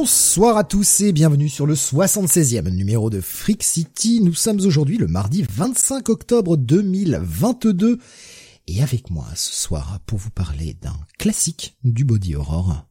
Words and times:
Bonsoir 0.00 0.56
à 0.56 0.64
tous 0.64 1.02
et 1.02 1.12
bienvenue 1.12 1.50
sur 1.50 1.66
le 1.66 1.74
76e 1.74 2.70
numéro 2.70 3.10
de 3.10 3.20
Freak 3.20 3.62
City. 3.62 4.22
Nous 4.22 4.32
sommes 4.32 4.60
aujourd'hui 4.60 4.96
le 4.96 5.06
mardi 5.06 5.42
25 5.42 6.08
octobre 6.08 6.56
2022 6.56 7.98
et 8.66 8.82
avec 8.82 9.10
moi 9.10 9.26
ce 9.34 9.52
soir 9.52 10.00
pour 10.06 10.16
vous 10.16 10.30
parler 10.30 10.72
d'un 10.72 10.98
classique 11.18 11.76
du 11.84 12.06
body 12.06 12.34
horror, 12.34 12.88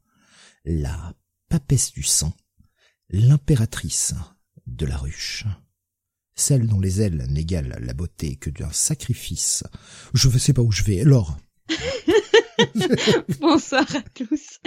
la 0.66 1.16
papesse 1.50 1.92
du 1.94 2.04
sang, 2.04 2.32
l'impératrice 3.10 4.14
de 4.68 4.86
la 4.86 4.98
ruche. 4.98 5.46
Celle 6.36 6.68
dont 6.68 6.80
les 6.80 7.02
ailes 7.02 7.26
n'égalent 7.28 7.80
la 7.80 7.94
beauté 7.96 8.36
que 8.36 8.52
d'un 8.52 8.72
sacrifice. 8.72 9.64
Je 10.14 10.30
ne 10.30 10.38
sais 10.38 10.54
pas 10.54 10.62
où 10.62 10.72
je 10.72 10.84
vais. 10.84 11.02
alors. 11.02 11.40
Bonsoir 13.40 13.86
à 13.96 14.02
tous. 14.14 14.60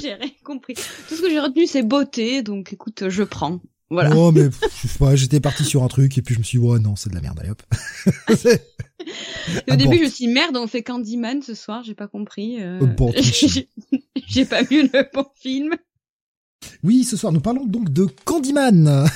j'ai 0.00 0.14
rien 0.14 0.30
compris. 0.44 0.74
Tout 0.74 1.16
ce 1.16 1.22
que 1.22 1.30
j'ai 1.30 1.40
retenu, 1.40 1.66
c'est 1.66 1.82
beauté, 1.82 2.42
donc 2.42 2.72
écoute, 2.72 3.08
je 3.08 3.22
prends. 3.22 3.60
Voilà. 3.90 4.16
Oh, 4.16 4.32
mais 4.32 4.48
j'étais 5.14 5.40
parti 5.40 5.64
sur 5.64 5.84
un 5.84 5.88
truc 5.88 6.18
et 6.18 6.22
puis 6.22 6.34
je 6.34 6.40
me 6.40 6.44
suis 6.44 6.58
dit, 6.58 6.64
ouais, 6.64 6.78
non, 6.80 6.96
c'est 6.96 7.10
de 7.10 7.14
la 7.14 7.20
merde, 7.20 7.38
allez 7.40 7.50
hop. 7.50 7.62
Au 9.70 9.76
début, 9.76 9.98
je 9.98 10.02
me 10.02 10.08
suis 10.08 10.26
dit, 10.26 10.32
merde, 10.32 10.56
on 10.56 10.66
fait 10.66 10.82
Candyman 10.82 11.42
ce 11.42 11.54
soir, 11.54 11.84
j'ai 11.84 11.94
pas 11.94 12.08
compris. 12.08 12.60
Euh... 12.60 12.80
j'ai 14.26 14.44
pas 14.44 14.62
vu 14.62 14.82
le 14.82 15.08
bon 15.14 15.26
film. 15.40 15.76
Oui, 16.82 17.04
ce 17.04 17.16
soir, 17.16 17.32
nous 17.32 17.40
parlons 17.40 17.64
donc 17.64 17.90
de 17.90 18.06
Candyman. 18.24 19.06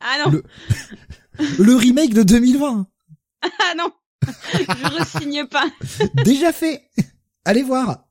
Ah 0.00 0.24
non. 0.24 0.32
Le, 0.32 0.44
le 1.58 1.76
remake 1.76 2.14
de 2.14 2.22
2020. 2.24 2.88
Ah 3.42 3.74
non. 3.76 3.90
je 4.52 5.18
resigne 5.18 5.46
pas. 5.46 5.70
Déjà 6.24 6.52
fait. 6.52 6.82
Allez 7.44 7.62
voir. 7.62 8.06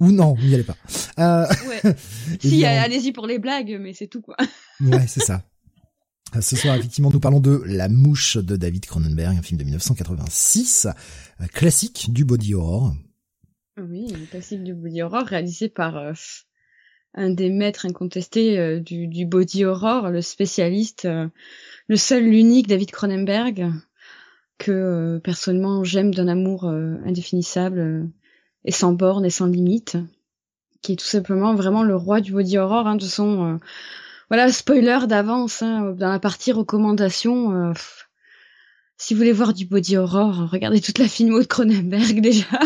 Ou 0.00 0.10
non, 0.10 0.36
n'y 0.36 0.54
allez 0.54 0.64
pas. 0.64 0.76
Euh... 1.18 1.46
Ouais. 1.68 1.94
si, 2.40 2.64
allez-y 2.64 3.12
pour 3.12 3.26
les 3.26 3.38
blagues, 3.38 3.78
mais 3.80 3.92
c'est 3.92 4.08
tout 4.08 4.20
quoi. 4.20 4.36
ouais, 4.80 5.06
c'est 5.06 5.20
ça. 5.22 5.42
Euh, 6.36 6.40
ce 6.40 6.56
soir, 6.56 6.76
effectivement, 6.76 7.10
nous 7.10 7.20
parlons 7.20 7.40
de 7.40 7.62
La 7.66 7.88
Mouche 7.88 8.36
de 8.36 8.56
David 8.56 8.86
Cronenberg, 8.86 9.36
un 9.36 9.42
film 9.42 9.58
de 9.58 9.64
1986, 9.64 10.88
classique 11.52 12.12
du 12.12 12.24
body 12.24 12.54
horror. 12.54 12.94
Oui, 13.78 14.12
un 14.14 14.24
classique 14.26 14.62
du 14.62 14.74
body 14.74 15.02
horror 15.02 15.24
réalisé 15.24 15.68
par 15.68 15.96
euh, 15.96 16.12
un 17.14 17.30
des 17.30 17.50
maîtres 17.50 17.86
incontestés 17.86 18.58
euh, 18.58 18.80
du, 18.80 19.08
du, 19.08 19.26
body 19.26 19.64
horror, 19.64 20.08
le 20.08 20.22
spécialiste, 20.22 21.06
le 21.88 21.96
seul, 21.96 22.24
l'unique 22.24 22.66
David 22.66 22.90
Cronenberg, 22.90 23.70
que 24.58 24.72
euh, 24.72 25.20
personnellement 25.20 25.84
j'aime 25.84 26.14
d'un 26.14 26.28
amour 26.28 26.64
euh, 26.64 26.96
indéfinissable 27.04 27.78
euh, 27.78 28.04
et 28.64 28.72
sans 28.72 28.92
borne 28.92 29.24
et 29.24 29.30
sans 29.30 29.46
limite, 29.46 29.96
qui 30.82 30.92
est 30.92 30.96
tout 30.96 31.06
simplement 31.06 31.54
vraiment 31.54 31.82
le 31.82 31.96
roi 31.96 32.20
du 32.20 32.32
body 32.32 32.58
horror. 32.58 32.86
Hein, 32.86 32.96
de 32.96 33.04
son 33.04 33.58
voilà 34.28 34.50
spoiler 34.50 35.00
d'avance 35.08 35.62
hein, 35.62 35.94
dans 35.98 36.08
la 36.08 36.18
partie 36.18 36.52
recommandation. 36.52 37.74
si 38.96 39.14
vous 39.14 39.18
voulez 39.18 39.32
voir 39.32 39.52
du 39.52 39.66
body 39.66 39.96
horror, 39.96 40.48
regardez 40.50 40.80
toute 40.80 40.98
la 40.98 41.08
filmo 41.08 41.40
de 41.40 41.46
Cronenberg 41.46 42.20
déjà. 42.22 42.60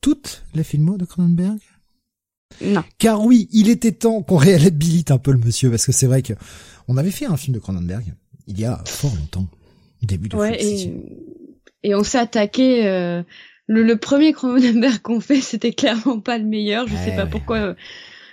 toute 0.00 0.44
la 0.54 0.64
filmo 0.64 0.96
de 0.96 1.04
Cronenberg? 1.04 1.58
Non. 2.62 2.82
Car 2.98 3.22
oui, 3.22 3.48
il 3.52 3.68
était 3.68 3.92
temps 3.92 4.22
qu'on 4.22 4.36
réhabilite 4.36 5.10
un 5.10 5.18
peu 5.18 5.30
le 5.30 5.38
monsieur 5.38 5.70
parce 5.70 5.86
que 5.86 5.92
c'est 5.92 6.06
vrai 6.06 6.22
que 6.22 6.32
on 6.88 6.96
avait 6.96 7.10
fait 7.10 7.26
un 7.26 7.36
film 7.36 7.54
de 7.54 7.60
Cronenberg 7.60 8.14
il 8.48 8.58
y 8.58 8.64
a 8.64 8.82
fort 8.86 9.14
longtemps. 9.14 9.46
Début 10.02 10.28
de 10.28 10.36
ouais, 10.36 10.56
et, 10.62 10.92
et, 11.82 11.94
on 11.94 12.04
s'est 12.04 12.18
attaqué. 12.18 12.86
Euh, 12.86 13.22
le, 13.66 13.82
le, 13.82 13.96
premier 13.96 14.32
Cronenberg 14.32 14.98
qu'on 15.02 15.20
fait, 15.20 15.40
c'était 15.40 15.72
clairement 15.72 16.20
pas 16.20 16.38
le 16.38 16.44
meilleur. 16.44 16.86
Je 16.86 16.94
sais 16.94 17.16
pas 17.16 17.26
pourquoi. 17.26 17.74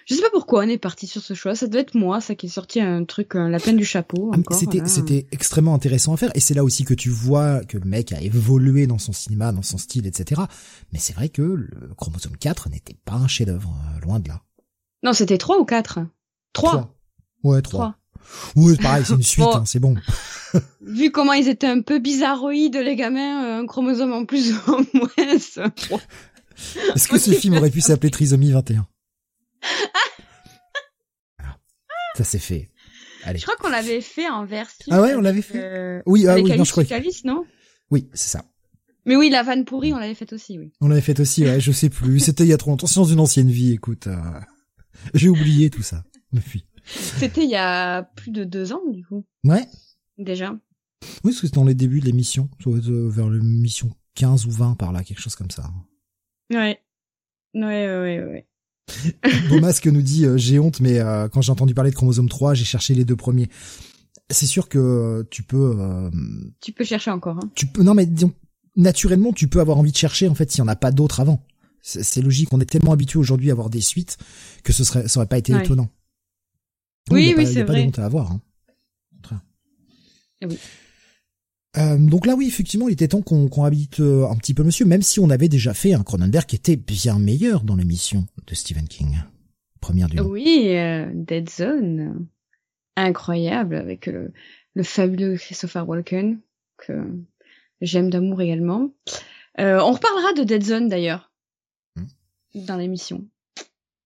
Je 0.05 0.13
sais 0.13 0.21
pas 0.21 0.29
pourquoi 0.31 0.63
on 0.63 0.69
est 0.69 0.77
parti 0.77 1.07
sur 1.07 1.21
ce 1.23 1.33
choix. 1.33 1.55
Ça 1.55 1.65
doit 1.67 1.81
être 1.81 1.95
moi, 1.95 2.21
ça 2.21 2.35
qui 2.35 2.45
est 2.45 2.49
sorti 2.49 2.79
un 2.79 3.03
truc, 3.05 3.33
la 3.33 3.59
peine 3.59 3.75
du 3.75 3.85
chapeau. 3.85 4.31
Ah, 4.33 4.53
c'était, 4.53 4.85
c'était 4.85 5.25
extrêmement 5.31 5.73
intéressant 5.73 6.13
à 6.13 6.17
faire, 6.17 6.31
et 6.35 6.39
c'est 6.39 6.53
là 6.53 6.63
aussi 6.63 6.85
que 6.85 6.93
tu 6.93 7.09
vois 7.09 7.65
que 7.65 7.79
le 7.79 7.85
mec 7.85 8.13
a 8.13 8.21
évolué 8.21 8.85
dans 8.85 8.99
son 8.99 9.13
cinéma, 9.13 9.51
dans 9.51 9.63
son 9.63 9.79
style, 9.79 10.05
etc. 10.05 10.41
Mais 10.93 10.99
c'est 10.99 11.13
vrai 11.13 11.29
que 11.29 11.41
le 11.41 11.89
chromosome 11.97 12.37
4 12.37 12.69
n'était 12.69 12.97
pas 13.03 13.15
un 13.15 13.27
chef-d'œuvre, 13.27 13.73
euh, 13.95 13.99
loin 14.01 14.19
de 14.19 14.27
là. 14.27 14.43
Non, 15.01 15.13
c'était 15.13 15.39
3 15.39 15.57
ou 15.57 15.65
4 15.65 15.99
3. 16.53 16.95
Ouais, 17.43 17.61
3. 17.63 17.95
Oui, 18.55 18.75
pareil, 18.77 19.03
c'est 19.05 19.13
une 19.13 19.23
suite, 19.23 19.45
hein, 19.45 19.63
c'est 19.65 19.79
bon. 19.79 19.95
vu 20.81 21.11
comment 21.11 21.33
ils 21.33 21.49
étaient 21.49 21.67
un 21.67 21.81
peu 21.81 21.99
bizarroïdes, 21.99 22.77
les 22.77 22.95
gamins, 22.95 23.43
euh, 23.43 23.61
un 23.61 23.65
chromosome 23.65 24.13
en 24.13 24.25
plus 24.25 24.53
ou 24.53 24.59
en 24.71 24.85
moins. 24.93 25.09
Est-ce 25.17 27.07
que 27.07 27.17
ce 27.17 27.31
film 27.31 27.57
aurait 27.57 27.69
pu 27.69 27.81
s'appeler 27.81 28.11
Trisomie 28.11 28.51
21 28.51 28.87
Ça 32.15 32.23
c'est 32.23 32.39
fait. 32.39 32.69
Allez. 33.25 33.39
Je 33.39 33.43
crois 33.43 33.55
qu'on 33.57 33.69
l'avait 33.69 34.01
fait 34.01 34.29
en 34.29 34.45
version. 34.45 34.85
Ah 34.91 35.01
ouais, 35.01 35.15
on 35.15 35.21
l'avait 35.21 35.41
fait. 35.41 35.61
Euh, 35.61 36.01
oui, 36.05 36.27
ah 36.27 36.35
oui, 36.35 36.43
non, 36.55 36.63
je 36.63 36.71
crois. 36.71 36.83
non? 37.25 37.43
Oui, 37.91 38.07
c'est 38.13 38.29
ça. 38.29 38.45
Mais 39.05 39.15
oui, 39.15 39.29
la 39.29 39.43
vanne 39.43 39.65
pourrie, 39.65 39.93
on 39.93 39.97
l'avait 39.97 40.15
faite 40.15 40.33
aussi, 40.33 40.57
oui. 40.57 40.71
On 40.81 40.87
l'avait 40.87 41.01
faite 41.01 41.19
aussi, 41.19 41.43
ouais, 41.43 41.59
je 41.59 41.71
sais 41.71 41.89
plus. 41.89 42.19
C'était 42.19 42.43
il 42.43 42.49
y 42.49 42.53
a 42.53 42.57
trop 42.57 42.71
longtemps. 42.71 42.87
C'est 42.87 42.95
dans 42.95 43.03
une 43.03 43.19
ancienne 43.19 43.49
vie, 43.49 43.73
écoute. 43.73 44.07
Euh, 44.07 44.15
j'ai 45.13 45.29
oublié 45.29 45.69
tout 45.69 45.83
ça 45.83 46.03
depuis. 46.31 46.65
C'était 46.85 47.43
il 47.43 47.49
y 47.49 47.55
a 47.55 48.03
plus 48.03 48.31
de 48.31 48.43
deux 48.43 48.73
ans, 48.73 48.81
du 48.91 49.05
coup. 49.05 49.25
Ouais. 49.43 49.65
Déjà. 50.17 50.51
Oui, 51.23 51.31
parce 51.31 51.41
que 51.41 51.47
c'était 51.47 51.55
dans 51.55 51.65
les 51.65 51.75
débuts 51.75 51.99
de 51.99 52.05
l'émission. 52.05 52.49
Euh, 52.67 53.09
vers 53.09 53.29
l'émission 53.29 53.91
15 54.15 54.45
ou 54.45 54.51
20 54.51 54.75
par 54.75 54.91
là, 54.91 55.03
quelque 55.03 55.21
chose 55.21 55.35
comme 55.35 55.51
ça. 55.51 55.69
Ouais. 56.51 56.79
Ouais, 57.53 57.61
ouais, 57.61 58.23
ouais. 58.23 58.47
Beau 59.49 59.59
masque 59.61 59.87
nous 59.87 60.01
dit 60.01 60.25
euh, 60.25 60.37
j'ai 60.37 60.59
honte 60.59 60.79
mais 60.79 60.99
euh, 60.99 61.27
quand 61.27 61.41
j'ai 61.41 61.51
entendu 61.51 61.73
parler 61.73 61.89
de 61.89 61.95
chromosome 61.95 62.29
3 62.29 62.53
j'ai 62.53 62.65
cherché 62.65 62.93
les 62.93 63.03
deux 63.03 63.15
premiers 63.15 63.49
c'est 64.29 64.45
sûr 64.45 64.69
que 64.69 65.25
tu 65.31 65.41
peux 65.41 66.11
tu 66.61 66.71
peux 66.71 66.83
chercher 66.83 67.09
encore 67.09 67.37
hein. 67.37 67.49
tu 67.55 67.65
peux 67.65 67.81
non 67.81 67.95
mais 67.95 68.05
disons 68.05 68.31
naturellement 68.75 69.33
tu 69.33 69.47
peux 69.47 69.59
avoir 69.59 69.79
envie 69.79 69.91
de 69.91 69.97
chercher 69.97 70.27
en 70.27 70.35
fait 70.35 70.51
s'il 70.51 70.59
y 70.59 70.61
en 70.61 70.67
a 70.67 70.75
pas 70.75 70.91
d'autres 70.91 71.19
avant 71.19 71.43
c'est 71.81 72.21
logique 72.21 72.53
on 72.53 72.59
est 72.59 72.69
tellement 72.69 72.91
habitué 72.91 73.17
aujourd'hui 73.17 73.49
à 73.49 73.53
avoir 73.53 73.71
des 73.71 73.81
suites 73.81 74.19
que 74.63 74.71
ce 74.71 74.83
serait 74.83 75.07
ça 75.07 75.19
aurait 75.19 75.27
pas 75.27 75.39
été 75.39 75.51
étonnant 75.51 75.89
oui, 77.11 77.33
oui, 77.37 77.45
c'est 77.45 77.53
vrai. 77.53 77.53
Il 77.53 77.55
n'y 77.55 77.61
a 77.61 77.65
pas 77.65 77.73
de 77.73 77.87
honte 77.87 77.99
à 77.99 78.05
avoir. 78.05 78.31
Hein. 78.31 78.41
Eh 80.41 80.45
oui. 80.47 80.59
Euh, 81.77 81.97
donc 81.97 82.25
là, 82.25 82.35
oui, 82.35 82.47
effectivement, 82.47 82.87
il 82.87 82.93
était 82.93 83.09
temps 83.09 83.21
qu'on 83.21 83.49
qu 83.49 83.59
habite 83.61 83.99
euh, 83.99 84.27
un 84.27 84.35
petit 84.35 84.53
peu 84.53 84.63
monsieur, 84.63 84.85
même 84.85 85.01
si 85.01 85.19
on 85.19 85.29
avait 85.29 85.49
déjà 85.49 85.73
fait 85.73 85.93
un 85.93 86.03
Cronenberg 86.03 86.45
qui 86.45 86.55
était 86.55 86.77
bien 86.77 87.19
meilleur 87.19 87.63
dans 87.63 87.75
l'émission 87.75 88.25
de 88.47 88.55
Stephen 88.55 88.87
King. 88.87 89.17
Première 89.81 90.07
du 90.07 90.19
Oui, 90.21 90.69
euh, 90.69 91.09
Dead 91.13 91.49
Zone. 91.49 92.27
Incroyable, 92.95 93.75
avec 93.75 94.05
le, 94.05 94.31
le 94.73 94.83
fabuleux 94.83 95.35
Christopher 95.35 95.87
Walken, 95.87 96.39
que 96.77 96.93
j'aime 97.81 98.09
d'amour 98.09 98.41
également. 98.41 98.91
on 99.57 99.91
reparlera 99.91 100.33
de 100.33 100.43
Dead 100.43 100.63
Zone 100.63 100.87
d'ailleurs, 100.87 101.33
hmm. 101.97 102.65
dans 102.65 102.77
l'émission 102.77 103.25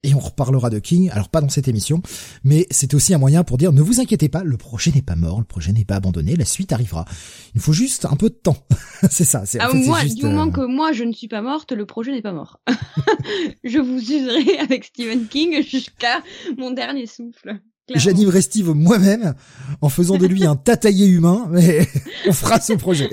et 0.03 0.13
on 0.15 0.19
reparlera 0.19 0.69
de 0.69 0.79
King, 0.79 1.09
alors 1.11 1.29
pas 1.29 1.41
dans 1.41 1.49
cette 1.49 1.67
émission, 1.67 2.01
mais 2.43 2.67
c'est 2.71 2.93
aussi 2.93 3.13
un 3.13 3.17
moyen 3.17 3.43
pour 3.43 3.57
dire 3.57 3.73
ne 3.73 3.81
vous 3.81 3.99
inquiétez 3.99 4.29
pas, 4.29 4.43
le 4.43 4.55
projet 4.55 4.91
n'est 4.91 5.01
pas 5.01 5.17
mort, 5.17 5.39
le 5.39 5.45
projet 5.45 5.73
n'est 5.73 5.83
pas 5.83 5.95
abandonné, 5.95 6.35
la 6.37 6.45
suite 6.45 6.71
arrivera. 6.71 7.05
Il 7.53 7.59
faut 7.59 7.73
juste 7.73 8.05
un 8.05 8.15
peu 8.15 8.29
de 8.29 8.35
temps. 8.35 8.65
c'est 9.09 9.25
ça. 9.25 9.45
C'est, 9.45 9.59
ah, 9.59 9.73
moi, 9.73 10.03
du 10.05 10.23
moment 10.23 10.47
euh, 10.47 10.51
que 10.51 10.61
moi 10.61 10.93
je 10.93 11.03
ne 11.03 11.11
suis 11.11 11.27
pas 11.27 11.41
morte, 11.41 11.73
le 11.73 11.85
projet 11.85 12.11
n'est 12.11 12.21
pas 12.21 12.31
mort. 12.31 12.61
je 13.63 13.79
vous 13.79 13.99
userai 13.99 14.57
avec 14.59 14.85
Stephen 14.85 15.27
King 15.27 15.61
jusqu'à 15.63 16.23
mon 16.57 16.71
dernier 16.71 17.05
souffle. 17.05 17.59
J'animerai 17.93 18.41
Steve 18.41 18.69
moi-même 18.69 19.33
en 19.81 19.89
faisant 19.89 20.17
de 20.17 20.27
lui 20.27 20.45
un 20.45 20.55
tataillé 20.55 21.07
humain, 21.07 21.47
mais 21.49 21.87
on 22.27 22.33
fera 22.33 22.59
ce 22.59 22.73
projet. 22.73 23.09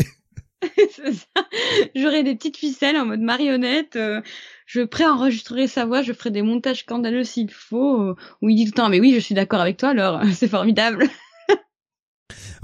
c'est 0.77 1.15
ça. 1.15 1.47
J'aurai 1.95 2.23
des 2.23 2.35
petites 2.35 2.59
ficelles 2.59 2.97
en 2.99 3.07
mode 3.07 3.21
marionnette. 3.21 3.97
Euh, 3.97 4.21
je 4.67 4.81
préenregistrerai 4.81 5.69
sa 5.69 5.87
voix, 5.87 6.03
je 6.03 6.13
ferai 6.13 6.31
des 6.31 6.43
montages 6.43 6.81
scandaleux 6.81 7.25
s'il 7.25 7.51
faut, 7.51 8.03
euh, 8.03 8.17
où 8.43 8.49
il 8.49 8.57
dit 8.57 8.65
tout 8.65 8.73
le 8.73 8.77
temps, 8.77 8.89
mais 8.89 9.01
oui, 9.01 9.15
je 9.15 9.21
suis 9.21 9.35
d'accord 9.35 9.61
avec 9.61 9.77
toi, 9.77 9.91
alors 9.91 10.21
c'est 10.35 10.49
formidable. 10.49 11.09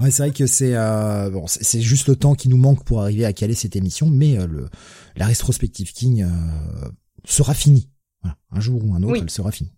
ouais, 0.01 0.11
c'est 0.11 0.23
vrai 0.23 0.31
que 0.31 0.45
c'est 0.45 0.75
euh, 0.75 1.29
bon, 1.29 1.45
c'est 1.47 1.81
juste 1.81 2.07
le 2.07 2.17
temps 2.17 2.35
qui 2.35 2.49
nous 2.49 2.57
manque 2.57 2.83
pour 2.83 3.01
arriver 3.01 3.25
à 3.25 3.31
caler 3.31 3.55
cette 3.55 3.77
émission, 3.77 4.07
mais 4.09 4.37
euh, 4.37 4.45
le 4.45 4.69
la 5.15 5.25
rétrospective 5.25 5.93
King 5.93 6.25
sera 7.23 7.53
finie. 7.53 7.89
Voilà. 8.21 8.37
Un 8.51 8.59
jour 8.59 8.83
ou 8.83 8.93
un 8.95 9.03
autre, 9.03 9.21
elle 9.21 9.29
sera 9.29 9.51
finie. 9.51 9.71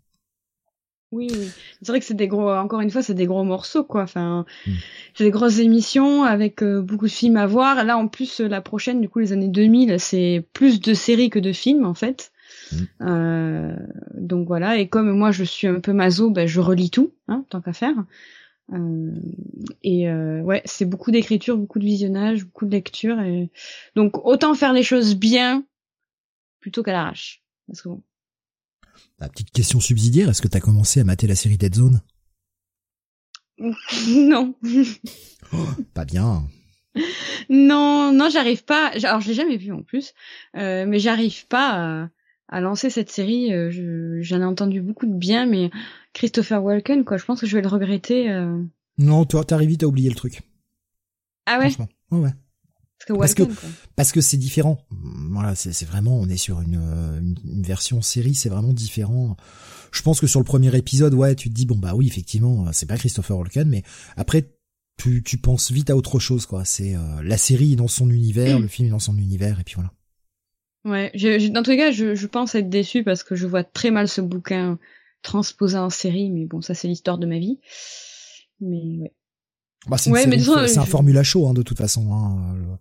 Oui, 1.15 1.27
oui. 1.31 1.50
C'est 1.81 1.91
vrai 1.91 2.00
que 2.00 2.06
c'est 2.06 2.13
des 2.13 2.27
gros, 2.27 2.50
encore 2.51 2.81
une 2.81 2.91
fois, 2.91 3.01
c'est 3.01 3.13
des 3.13 3.25
gros 3.25 3.44
morceaux, 3.45 3.85
quoi. 3.85 4.03
Enfin, 4.03 4.45
mm. 4.67 4.71
c'est 5.13 5.23
des 5.23 5.31
grosses 5.31 5.59
émissions 5.59 6.23
avec 6.23 6.62
euh, 6.62 6.81
beaucoup 6.81 7.06
de 7.06 7.12
films 7.12 7.38
à 7.38 7.47
voir. 7.47 7.85
Là, 7.85 7.97
en 7.97 8.09
plus, 8.09 8.41
la 8.41 8.59
prochaine, 8.59 9.00
du 9.00 9.07
coup, 9.07 9.19
les 9.19 9.31
années 9.31 9.47
2000, 9.47 10.00
c'est 10.00 10.45
plus 10.51 10.81
de 10.81 10.94
séries 10.94 11.29
que 11.29 11.39
de 11.39 11.53
films, 11.53 11.85
en 11.85 11.94
fait. 11.94 12.33
Mm. 12.71 12.77
Euh, 13.01 13.75
donc 14.13 14.47
voilà. 14.47 14.77
Et 14.77 14.89
comme 14.89 15.09
moi, 15.12 15.31
je 15.31 15.45
suis 15.45 15.67
un 15.67 15.79
peu 15.79 15.94
maso, 15.94 16.29
ben, 16.29 16.47
je 16.47 16.59
relis 16.59 16.89
tout, 16.89 17.13
hein, 17.29 17.45
tant 17.50 17.62
qu'à 17.62 17.73
faire. 17.73 17.95
Euh, 18.73 19.12
et 19.83 20.09
euh, 20.09 20.41
ouais, 20.41 20.62
c'est 20.65 20.85
beaucoup 20.85 21.12
d'écriture, 21.12 21.57
beaucoup 21.57 21.79
de 21.79 21.85
visionnage, 21.85 22.45
beaucoup 22.45 22.65
de 22.65 22.71
lecture. 22.71 23.19
Et... 23.21 23.50
Donc 23.95 24.25
autant 24.25 24.53
faire 24.53 24.73
les 24.73 24.83
choses 24.83 25.15
bien 25.15 25.63
plutôt 26.59 26.83
qu'à 26.83 26.91
l'arrache. 26.91 27.41
Parce 27.67 27.81
que 27.81 27.89
bon, 27.89 28.01
la 29.19 29.30
petite 29.30 29.51
question 29.51 29.80
subsidiaire, 29.80 30.30
est-ce 30.30 30.42
que 30.42 30.47
t'as 30.47 30.59
commencé 30.59 31.00
à 31.00 31.03
mater 31.03 31.27
la 31.27 31.36
série 31.36 31.57
Dead 31.57 31.74
Zone? 31.74 32.01
Non. 34.07 34.53
Oh, 35.53 35.65
pas 35.94 36.06
bien. 36.06 36.44
Non, 37.50 38.12
non, 38.12 38.30
j'arrive 38.30 38.65
pas. 38.65 38.92
Alors, 39.03 39.21
je 39.21 39.30
l'ai 39.30 39.33
jamais 39.33 39.57
vu 39.57 39.71
en 39.71 39.81
plus, 39.81 40.13
euh, 40.57 40.86
mais 40.86 41.00
j'arrive 41.00 41.47
pas 41.47 42.09
à, 42.50 42.62
lancer 42.62 42.89
cette 42.89 43.09
série. 43.09 43.53
Euh, 43.53 44.19
j'en 44.21 44.42
ai 44.42 44.45
entendu 44.45 44.81
beaucoup 44.81 45.06
de 45.06 45.13
bien, 45.13 45.45
mais 45.45 45.69
Christopher 46.13 46.63
Walken, 46.63 47.06
quoi, 47.06 47.18
je 47.18 47.25
pense 47.25 47.41
que 47.41 47.48
je 47.48 47.56
vais 47.56 47.62
le 47.62 47.68
regretter. 47.68 48.31
Euh... 48.31 48.62
Non, 48.98 49.25
toi, 49.25 49.44
t'arrives 49.44 49.69
vite 49.69 49.83
à 49.83 49.88
oublier 49.88 50.09
le 50.09 50.15
truc. 50.15 50.41
Ah 51.45 51.59
ouais? 51.59 51.71
Ouais, 52.12 52.19
ouais 52.19 52.33
parce 53.07 53.33
que 53.33 53.43
parce 53.95 54.11
que 54.11 54.21
c'est 54.21 54.37
différent. 54.37 54.79
Voilà, 55.31 55.55
c'est 55.55 55.85
vraiment 55.85 56.19
on 56.19 56.27
est 56.27 56.37
sur 56.37 56.61
une, 56.61 56.75
une, 57.43 57.63
version 57.63 58.01
série, 58.01 58.35
c'est 58.35 58.49
vraiment 58.49 58.73
différent. 58.73 59.35
Je 59.91 60.01
pense 60.01 60.19
que 60.19 60.27
sur 60.27 60.39
le 60.39 60.45
premier 60.45 60.75
épisode, 60.75 61.13
ouais, 61.13 61.35
tu 61.35 61.49
te 61.49 61.53
dis 61.53 61.65
bon 61.65 61.77
bah 61.77 61.93
oui 61.95 62.07
effectivement 62.07 62.71
c'est 62.71 62.87
pas 62.87 62.97
Christopher 62.97 63.37
Walken, 63.37 63.69
mais 63.69 63.83
après 64.17 64.55
tu, 64.97 65.23
tu 65.23 65.37
penses 65.37 65.71
vite 65.71 65.89
à 65.89 65.95
autre 65.95 66.19
chose 66.19 66.45
quoi. 66.45 66.65
C'est 66.65 66.95
euh, 66.95 67.21
la 67.23 67.37
série 67.37 67.75
dans 67.75 67.87
son 67.87 68.09
univers, 68.09 68.59
le 68.59 68.67
film 68.67 68.89
dans 68.89 68.99
son 68.99 69.17
univers 69.17 69.59
et 69.59 69.63
puis 69.63 69.75
voilà. 69.75 69.91
Ouais, 70.85 71.11
je, 71.15 71.47
dans 71.49 71.63
tous 71.63 71.71
les 71.71 71.77
cas, 71.77 71.91
je, 71.91 72.13
je 72.13 72.27
pense 72.27 72.53
être 72.53 72.69
déçu 72.69 73.03
parce 73.03 73.23
que 73.23 73.35
je 73.35 73.47
vois 73.47 73.63
très 73.63 73.91
mal 73.91 74.07
ce 74.07 74.21
bouquin 74.21 74.77
transposé 75.23 75.77
en 75.77 75.89
série, 75.89 76.29
mais 76.29 76.45
bon 76.45 76.61
ça 76.61 76.73
c'est 76.73 76.87
l'histoire 76.87 77.17
de 77.17 77.25
ma 77.25 77.39
vie. 77.39 77.59
Mais 78.61 78.99
ouais. 78.99 79.11
Bah, 79.87 79.97
c'est 79.97 80.77
un 80.77 80.85
formula 80.85 81.23
chaud 81.23 81.47
hein, 81.47 81.53
de 81.53 81.61
toute 81.61 81.77
façon. 81.77 82.13
Hein, 82.13 82.79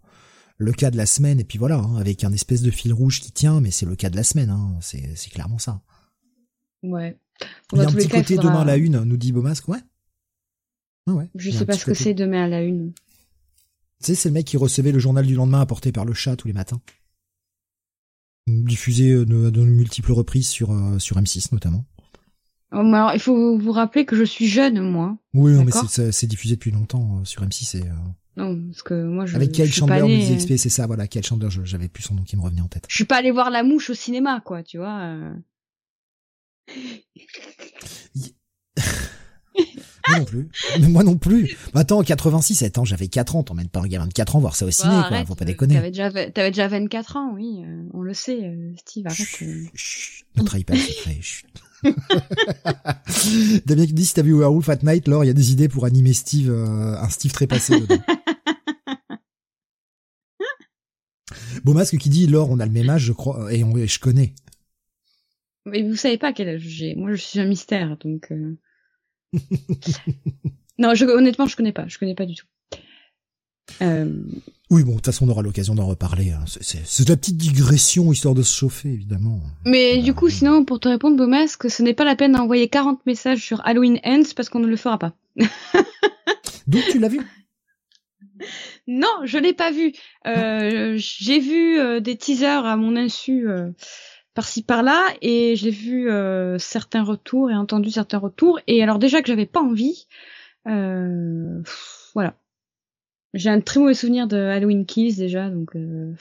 le, 0.57 0.73
cas 0.73 0.91
de 0.91 0.97
la 0.97 1.07
semaine 1.07 1.41
et 1.41 1.45
puis 1.45 1.59
voilà, 1.59 1.79
hein, 1.79 1.97
avec 1.97 2.25
un 2.25 2.33
espèce 2.33 2.63
de 2.63 2.71
fil 2.71 2.93
rouge 2.93 3.21
qui 3.21 3.33
tient, 3.33 3.61
mais 3.61 3.71
c'est 3.71 3.87
le 3.87 3.97
cas 3.97 4.11
de 4.11 4.17
la 4.17 4.25
semaine. 4.25 4.51
Hein, 4.51 4.77
c'est 4.81 5.31
clairement 5.31 5.59
ça. 5.59 5.83
Ouais. 6.83 7.19
Il 7.73 7.79
y 7.79 7.85
a 7.85 7.89
un 7.89 7.93
petit 7.93 8.09
côté 8.09 8.37
demain 8.37 8.61
à 8.61 8.65
la 8.65 8.77
une, 8.77 9.03
nous 9.03 9.17
dit 9.17 9.33
Beaumasque, 9.33 9.69
ouais. 9.69 9.81
Ah 11.07 11.13
ouais. 11.13 11.29
Je 11.35 11.51
sais 11.51 11.67
pas 11.67 11.75
ce 11.75 11.85
que 11.85 11.95
c'est 11.95 12.15
demain 12.15 12.45
à 12.45 12.49
la 12.49 12.63
une. 12.63 12.93
Tu 14.01 14.07
sais, 14.07 14.15
c'est 14.15 14.29
le 14.29 14.35
mec 14.35 14.47
qui 14.47 14.57
recevait 14.57 14.93
le 14.93 14.99
journal 14.99 15.27
du 15.27 15.35
lendemain 15.35 15.61
apporté 15.61 15.93
par 15.93 16.05
le 16.05 16.15
chat 16.15 16.37
tous 16.37 16.49
les 16.49 16.55
matins. 16.55 16.81
Diffusé 18.47 19.11
euh, 19.11 19.25
de, 19.25 19.51
de 19.51 19.65
multiples 19.65 20.13
reprises 20.13 20.49
sur, 20.49 20.73
euh, 20.73 20.99
sur 20.99 21.17
M6 21.19 21.49
notamment. 21.53 21.85
Oh, 22.73 22.79
alors, 22.79 23.15
il 23.15 23.21
faut 23.21 23.57
vous 23.59 23.73
rappeler 23.73 24.05
que 24.05 24.17
je 24.17 24.25
suis 24.25 24.49
jeune, 24.49 24.81
moi. 24.81 25.17
Oui, 25.33 25.53
mais 25.65 25.73
c'est 25.89 26.27
diffusé 26.27 26.57
depuis 26.57 26.73
longtemps 26.73 27.21
euh, 27.21 27.25
sur 27.25 27.43
M6 27.43 27.79
et. 27.79 27.83
Euh... 27.83 27.95
Non, 28.37 28.61
parce 28.69 28.83
que 28.83 28.95
moi 29.05 29.27
je. 29.27 29.37
Avec 29.37 29.53
Kyle 29.53 29.73
Chandler, 29.73 30.01
allé... 30.01 30.37
XP, 30.37 30.57
c'est 30.57 30.69
ça, 30.69 30.87
voilà, 30.87 31.07
Kyle 31.07 31.25
Chandler, 31.25 31.49
j'avais 31.51 31.89
plus 31.89 32.03
son 32.03 32.15
nom 32.15 32.23
qui 32.23 32.37
me 32.37 32.43
revenait 32.43 32.63
en 32.63 32.69
tête. 32.69 32.85
Je 32.89 32.95
suis 32.95 33.05
pas 33.05 33.17
allé 33.17 33.31
voir 33.31 33.51
La 33.51 33.63
Mouche 33.63 33.91
au 33.91 33.95
cinéma, 33.95 34.41
quoi, 34.45 34.63
tu 34.63 34.79
vois. 34.79 35.01
Euh... 35.03 35.35
moi 40.09 40.19
non 40.19 40.25
plus. 40.25 40.49
moi 40.81 41.05
non 41.05 41.17
plus. 41.17 41.57
Attends, 41.75 42.03
86, 42.03 42.63
attends, 42.63 42.85
j'avais 42.85 43.09
4 43.09 43.37
ans, 43.37 43.43
t'emmènes 43.45 43.69
pas 43.69 43.81
un 43.81 43.87
gamin 43.87 44.07
de 44.07 44.13
4 44.13 44.37
ans 44.37 44.41
voir 44.41 44.57
ça 44.57 44.67
au 44.67 44.71
ciné, 44.71 44.95
quoi, 45.09 45.25
faut 45.25 45.35
pas 45.35 45.45
déconner. 45.45 45.75
T'avais 45.75 45.91
déjà, 45.91 46.07
avais 46.07 46.31
déjà 46.51 46.69
24 46.69 47.17
ans, 47.17 47.33
oui, 47.35 47.63
euh, 47.65 47.83
on 47.93 48.03
le 48.03 48.15
sait, 48.15 48.43
euh, 48.43 48.73
Steve, 48.79 49.07
arrête. 49.07 49.17
Chut, 49.17 49.47
euh. 49.47 49.67
chut, 49.75 50.25
ne 50.37 50.43
trahis 50.43 50.65
pas 50.65 50.75
le 50.75 50.81
secret, 50.81 51.19
chut. 51.21 51.47
Damien 53.67 53.87
qui 53.87 53.93
dit 53.93 54.07
si 54.07 54.15
t'as 54.15 54.23
vu 54.23 54.33
Werewolf 54.33 54.69
at 54.69 54.79
Night, 54.83 55.09
Laure, 55.09 55.25
il 55.25 55.29
y 55.29 55.31
a 55.31 55.35
des 55.35 55.53
idées 55.53 55.69
pour 55.69 55.85
animer 55.85 56.13
Steve, 56.13 56.51
euh, 56.51 56.97
un 56.99 57.09
Steve 57.09 57.33
trépassé 57.33 57.81
dedans. 57.81 57.99
Beaumasque 61.65 61.97
qui 61.97 62.11
dit 62.11 62.27
Laure, 62.27 62.51
on 62.51 62.61
a 62.61 62.67
le 62.67 62.73
même 62.73 62.91
âge, 62.91 63.05
je 63.05 63.13
crois, 63.13 63.53
et, 63.53 63.65
on, 63.65 63.75
je 63.75 63.99
connais. 63.99 64.35
Mais 65.67 65.83
vous 65.83 65.97
savez 65.97 66.19
pas 66.19 66.33
quel 66.33 66.49
âge 66.49 66.61
j'ai. 66.61 66.95
Moi, 66.95 67.15
je 67.15 67.23
suis 67.23 67.41
un 67.41 67.47
mystère, 67.47 67.97
donc. 67.97 68.31
Euh... 68.31 68.57
non, 70.79 70.95
je, 70.95 71.07
honnêtement, 71.07 71.47
je 71.47 71.57
connais 71.57 71.73
pas. 71.73 71.89
Je 71.89 71.99
connais 71.99 72.15
pas 72.15 72.27
du 72.27 72.35
tout. 72.35 72.47
Euh... 73.81 74.13
Oui, 74.71 74.83
bon, 74.83 74.91
de 74.91 74.97
toute 74.97 75.07
façon, 75.07 75.27
on 75.27 75.31
aura 75.31 75.43
l'occasion 75.43 75.75
d'en 75.75 75.87
reparler. 75.87 76.33
Hein. 76.33 76.45
C'est 76.47 77.05
de 77.05 77.11
la 77.11 77.17
petite 77.17 77.39
digression, 77.39 78.13
histoire 78.13 78.35
de 78.35 78.43
se 78.43 78.55
chauffer, 78.55 78.91
évidemment. 78.91 79.41
Mais 79.65 80.03
du 80.03 80.13
coup, 80.13 80.29
sinon, 80.29 80.65
pour 80.65 80.81
te 80.81 80.89
répondre, 80.89 81.17
Beaumasque, 81.17 81.71
ce 81.71 81.83
n'est 81.83 81.95
pas 81.95 82.05
la 82.05 82.17
peine 82.17 82.33
d'envoyer 82.33 82.69
40 82.69 83.07
messages 83.07 83.43
sur 83.43 83.65
Halloween 83.67 84.01
Ends 84.05 84.35
parce 84.37 84.49
qu'on 84.51 84.61
ne 84.61 84.67
le 84.67 84.77
fera 84.77 84.99
pas. 84.99 85.15
Donc, 86.67 86.83
tu 86.91 86.99
l'as 86.99 87.09
vu? 87.09 87.21
Non, 88.87 89.21
je 89.25 89.39
l'ai 89.39 89.55
pas 89.55 89.71
vu. 89.71 89.93
Euh, 90.27 90.95
J'ai 90.97 91.39
vu 91.41 91.79
euh, 91.79 92.01
des 92.01 92.17
teasers 92.17 92.67
à 92.67 92.77
mon 92.77 92.97
insu 92.97 93.49
euh, 93.49 93.71
par-ci 94.35 94.63
par-là 94.63 95.03
et 95.23 95.57
j'ai 95.57 95.71
vu 95.71 96.11
euh, 96.11 96.59
certains 96.59 97.03
retours 97.03 97.51
et 97.51 97.55
entendu 97.55 97.91
certains 97.91 98.19
retours. 98.19 98.61
Et 98.67 98.83
alors 98.83 98.99
déjà 98.99 99.23
que 99.23 99.29
j'avais 99.29 99.47
pas 99.47 99.61
envie, 99.61 100.07
voilà 100.67 102.35
j'ai 103.35 103.51
un 103.51 103.61
très 103.61 103.81
mauvais 103.81 103.95
souvenir 103.95 104.27
de 104.27 104.37
Halloween 104.37 104.87
Kills 104.87 105.17
déjà, 105.17 105.51
donc. 105.51 105.75
Euh... 105.77 106.13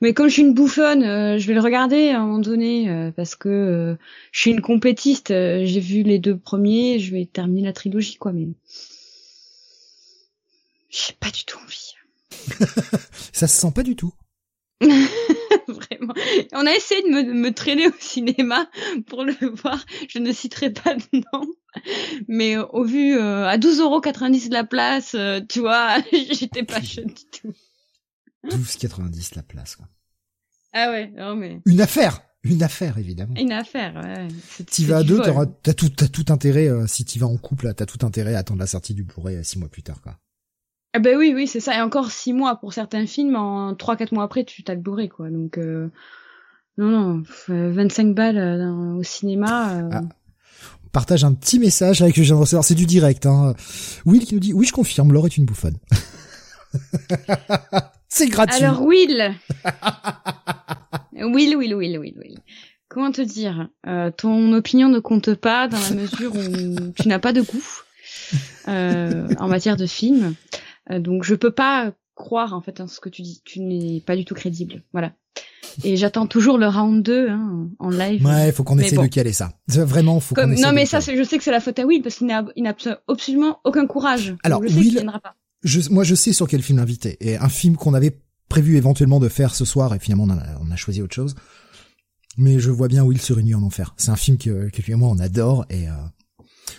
Mais 0.00 0.14
comme 0.14 0.26
je 0.28 0.32
suis 0.32 0.42
une 0.42 0.54
bouffonne, 0.54 1.04
euh, 1.04 1.38
je 1.38 1.46
vais 1.46 1.54
le 1.54 1.60
regarder 1.60 2.10
à 2.10 2.20
un 2.20 2.26
moment 2.26 2.40
donné 2.40 2.90
euh, 2.90 3.12
parce 3.12 3.36
que 3.36 3.48
euh, 3.48 3.94
je 4.32 4.40
suis 4.40 4.50
une 4.50 4.60
complétiste. 4.60 5.28
j'ai 5.28 5.80
vu 5.80 6.02
les 6.02 6.18
deux 6.18 6.36
premiers, 6.36 6.98
je 6.98 7.12
vais 7.12 7.24
terminer 7.24 7.62
la 7.62 7.72
trilogie, 7.72 8.16
quoi. 8.16 8.32
Mais 8.32 8.48
j'ai 10.92 11.14
pas 11.14 11.30
du 11.30 11.44
tout 11.44 11.58
envie. 11.58 11.94
Ça 13.32 13.48
se 13.48 13.60
sent 13.60 13.72
pas 13.74 13.82
du 13.82 13.96
tout. 13.96 14.12
Vraiment. 15.68 16.14
On 16.52 16.66
a 16.66 16.72
essayé 16.72 17.02
de 17.02 17.08
me, 17.08 17.32
me, 17.32 17.52
traîner 17.52 17.88
au 17.88 17.92
cinéma 17.98 18.68
pour 19.06 19.24
le 19.24 19.34
voir. 19.62 19.84
Je 20.08 20.18
ne 20.18 20.32
citerai 20.32 20.70
pas 20.70 20.94
de 20.94 21.04
nom. 21.12 21.46
Mais 22.28 22.56
euh, 22.56 22.66
au 22.72 22.84
vu 22.84 23.16
euh, 23.16 23.46
à 23.46 23.56
12,90€ 23.58 24.48
de 24.48 24.54
la 24.54 24.64
place, 24.64 25.14
euh, 25.14 25.40
tu 25.48 25.60
vois, 25.60 25.98
j'étais 26.12 26.64
pas 26.64 26.82
chaude 26.82 27.06
du 27.06 27.24
tout. 27.40 27.54
12,90€ 28.50 29.36
la 29.36 29.42
place, 29.42 29.76
quoi. 29.76 29.88
Ah 30.74 30.90
ouais, 30.90 31.10
non 31.16 31.36
mais. 31.36 31.60
Une 31.66 31.80
affaire 31.80 32.22
Une 32.42 32.62
affaire, 32.62 32.98
évidemment. 32.98 33.34
Une 33.36 33.52
affaire, 33.52 33.94
ouais. 33.94 34.28
T'y 34.66 34.84
vas 34.84 34.98
à 34.98 35.02
deux, 35.04 35.20
t'as 35.20 35.74
tout, 35.74 36.24
intérêt, 36.28 36.68
si 36.86 37.04
t'y 37.04 37.18
vas 37.18 37.26
en 37.26 37.36
couple, 37.36 37.72
t'as 37.74 37.86
tout 37.86 38.04
intérêt 38.04 38.34
à 38.34 38.38
attendre 38.38 38.60
la 38.60 38.66
sortie 38.66 38.94
du 38.94 39.04
Blu-ray 39.04 39.44
six 39.44 39.58
mois 39.58 39.68
plus 39.68 39.82
tard, 39.82 40.00
quoi. 40.02 40.18
Ah 40.94 40.98
ben 40.98 41.16
oui, 41.16 41.32
oui, 41.34 41.46
c'est 41.46 41.60
ça. 41.60 41.76
Et 41.76 41.80
encore 41.80 42.10
six 42.10 42.32
mois 42.32 42.56
pour 42.56 42.72
certains 42.72 43.06
films, 43.06 43.36
en 43.36 43.74
trois, 43.74 43.96
quatre 43.96 44.12
mois 44.12 44.24
après, 44.24 44.44
tu 44.44 44.62
t'as 44.62 44.74
le 44.74 44.80
bourré, 44.80 45.08
quoi. 45.08 45.30
Donc, 45.30 45.56
euh... 45.56 45.88
non, 46.76 46.90
non, 46.90 47.22
25 47.48 48.14
balles 48.14 48.38
euh, 48.38 48.94
au 48.94 49.02
cinéma. 49.02 49.74
Euh... 49.74 49.88
Ah. 49.92 50.00
On 50.84 50.88
partage 50.92 51.24
un 51.24 51.32
petit 51.32 51.58
message 51.58 52.02
avec 52.02 52.16
le 52.18 52.22
viens 52.22 52.34
de 52.34 52.40
recevoir. 52.40 52.64
C'est 52.64 52.74
du 52.74 52.84
direct. 52.84 53.24
Hein. 53.24 53.54
Will 54.04 54.24
qui 54.26 54.34
nous 54.34 54.40
dit, 54.40 54.52
oui, 54.52 54.66
je 54.66 54.72
confirme, 54.72 55.12
Laure 55.12 55.26
est 55.26 55.36
une 55.38 55.46
bouffonne. 55.46 55.78
c'est 58.08 58.28
gratuit. 58.28 58.62
Alors, 58.62 58.82
Will. 58.82 59.34
Will, 61.14 61.56
Will, 61.56 61.74
Will, 61.74 61.98
Will, 61.98 62.18
Will. 62.18 62.38
Comment 62.88 63.10
te 63.10 63.22
dire 63.22 63.70
euh, 63.86 64.10
Ton 64.10 64.52
opinion 64.52 64.90
ne 64.90 64.98
compte 64.98 65.34
pas 65.34 65.66
dans 65.68 65.78
la 65.78 65.90
mesure 65.92 66.34
où 66.34 66.90
tu 66.92 67.08
n'as 67.08 67.18
pas 67.18 67.32
de 67.32 67.40
goût 67.40 67.82
euh, 68.68 69.28
en 69.38 69.48
matière 69.48 69.78
de 69.78 69.86
film. 69.86 70.34
Euh, 70.90 70.98
donc 70.98 71.24
je 71.24 71.34
peux 71.34 71.50
pas 71.50 71.92
croire 72.14 72.52
en 72.54 72.60
fait 72.60 72.80
en 72.80 72.88
ce 72.88 73.00
que 73.00 73.08
tu 73.08 73.22
dis. 73.22 73.42
Tu 73.44 73.60
n'es 73.60 74.00
pas 74.00 74.16
du 74.16 74.24
tout 74.24 74.34
crédible. 74.34 74.82
Voilà. 74.92 75.12
Et 75.84 75.96
j'attends 75.96 76.26
toujours 76.26 76.58
le 76.58 76.68
round 76.68 77.02
2 77.02 77.28
hein, 77.30 77.70
en 77.78 77.88
live. 77.88 78.24
Ouais, 78.24 78.48
il 78.48 78.52
faut 78.52 78.64
qu'on 78.64 78.78
essaie 78.78 78.96
de 78.96 79.06
caler 79.06 79.32
ça. 79.32 79.52
Vraiment, 79.68 80.20
faut 80.20 80.34
qu'on 80.34 80.46
Non, 80.46 80.72
mais 80.72 80.86
ça, 80.86 81.00
je 81.00 81.22
sais 81.22 81.38
que 81.38 81.44
c'est 81.44 81.50
la 81.50 81.60
faute 81.60 81.78
à 81.78 81.86
Will 81.86 82.02
parce 82.02 82.16
qu'il 82.16 82.26
n'a 82.26 82.44
absolument 83.08 83.60
aucun 83.64 83.86
courage. 83.86 84.36
Alors, 84.42 84.62
je 84.66 84.78
Will, 84.78 85.10
Je, 85.62 85.88
moi, 85.90 86.04
je 86.04 86.14
sais 86.14 86.32
sur 86.32 86.46
quel 86.46 86.62
film 86.62 86.78
l'inviter. 86.78 87.16
Et 87.20 87.36
un 87.36 87.48
film 87.48 87.76
qu'on 87.76 87.94
avait 87.94 88.18
prévu 88.48 88.76
éventuellement 88.76 89.18
de 89.18 89.28
faire 89.28 89.54
ce 89.54 89.64
soir, 89.64 89.94
et 89.94 89.98
finalement, 89.98 90.24
on 90.24 90.30
a, 90.30 90.42
on 90.60 90.70
a 90.70 90.76
choisi 90.76 91.00
autre 91.00 91.14
chose. 91.14 91.34
Mais 92.36 92.58
je 92.58 92.70
vois 92.70 92.88
bien 92.88 93.02
Will 93.02 93.20
se 93.20 93.32
réunir 93.32 93.58
en 93.58 93.62
enfer. 93.62 93.94
C'est 93.96 94.10
un 94.10 94.16
film 94.16 94.36
que, 94.36 94.68
que 94.68 94.82
lui 94.82 94.92
et 94.92 94.96
moi, 94.96 95.08
on 95.08 95.18
adore, 95.18 95.64
et 95.70 95.88
euh, 95.88 95.92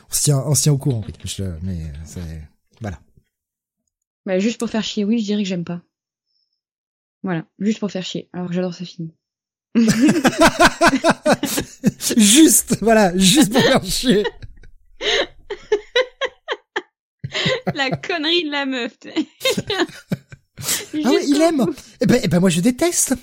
on 0.09 0.13
se 0.13 0.23
tient, 0.23 0.43
on 0.45 0.53
se 0.53 0.63
tient 0.63 0.73
au 0.73 0.77
courant. 0.77 1.03
mais 1.63 1.79
voilà. 2.81 2.99
Bah, 4.25 4.39
juste 4.39 4.59
pour 4.59 4.69
faire 4.69 4.83
chier, 4.83 5.03
oui, 5.03 5.19
je 5.19 5.25
dirais 5.25 5.43
que 5.43 5.49
j'aime 5.49 5.65
pas. 5.65 5.81
Voilà, 7.23 7.45
juste 7.59 7.79
pour 7.79 7.91
faire 7.91 8.03
chier, 8.03 8.29
alors 8.33 8.47
que 8.47 8.53
j'adore 8.53 8.73
ce 8.73 8.83
film. 8.83 9.11
juste, 12.17 12.77
voilà, 12.81 13.17
juste 13.17 13.51
pour 13.51 13.61
faire 13.61 13.83
chier. 13.83 14.23
la 17.73 17.89
connerie 17.91 18.43
de 18.43 18.51
la 18.51 18.65
meuf. 18.65 18.97
ah 19.05 19.09
ouais, 20.93 21.25
il 21.27 21.41
aime. 21.41 21.65
Eh 22.01 22.05
ben, 22.05 22.19
eh 22.23 22.27
ben 22.27 22.39
moi 22.39 22.49
je 22.49 22.61
déteste. 22.61 23.15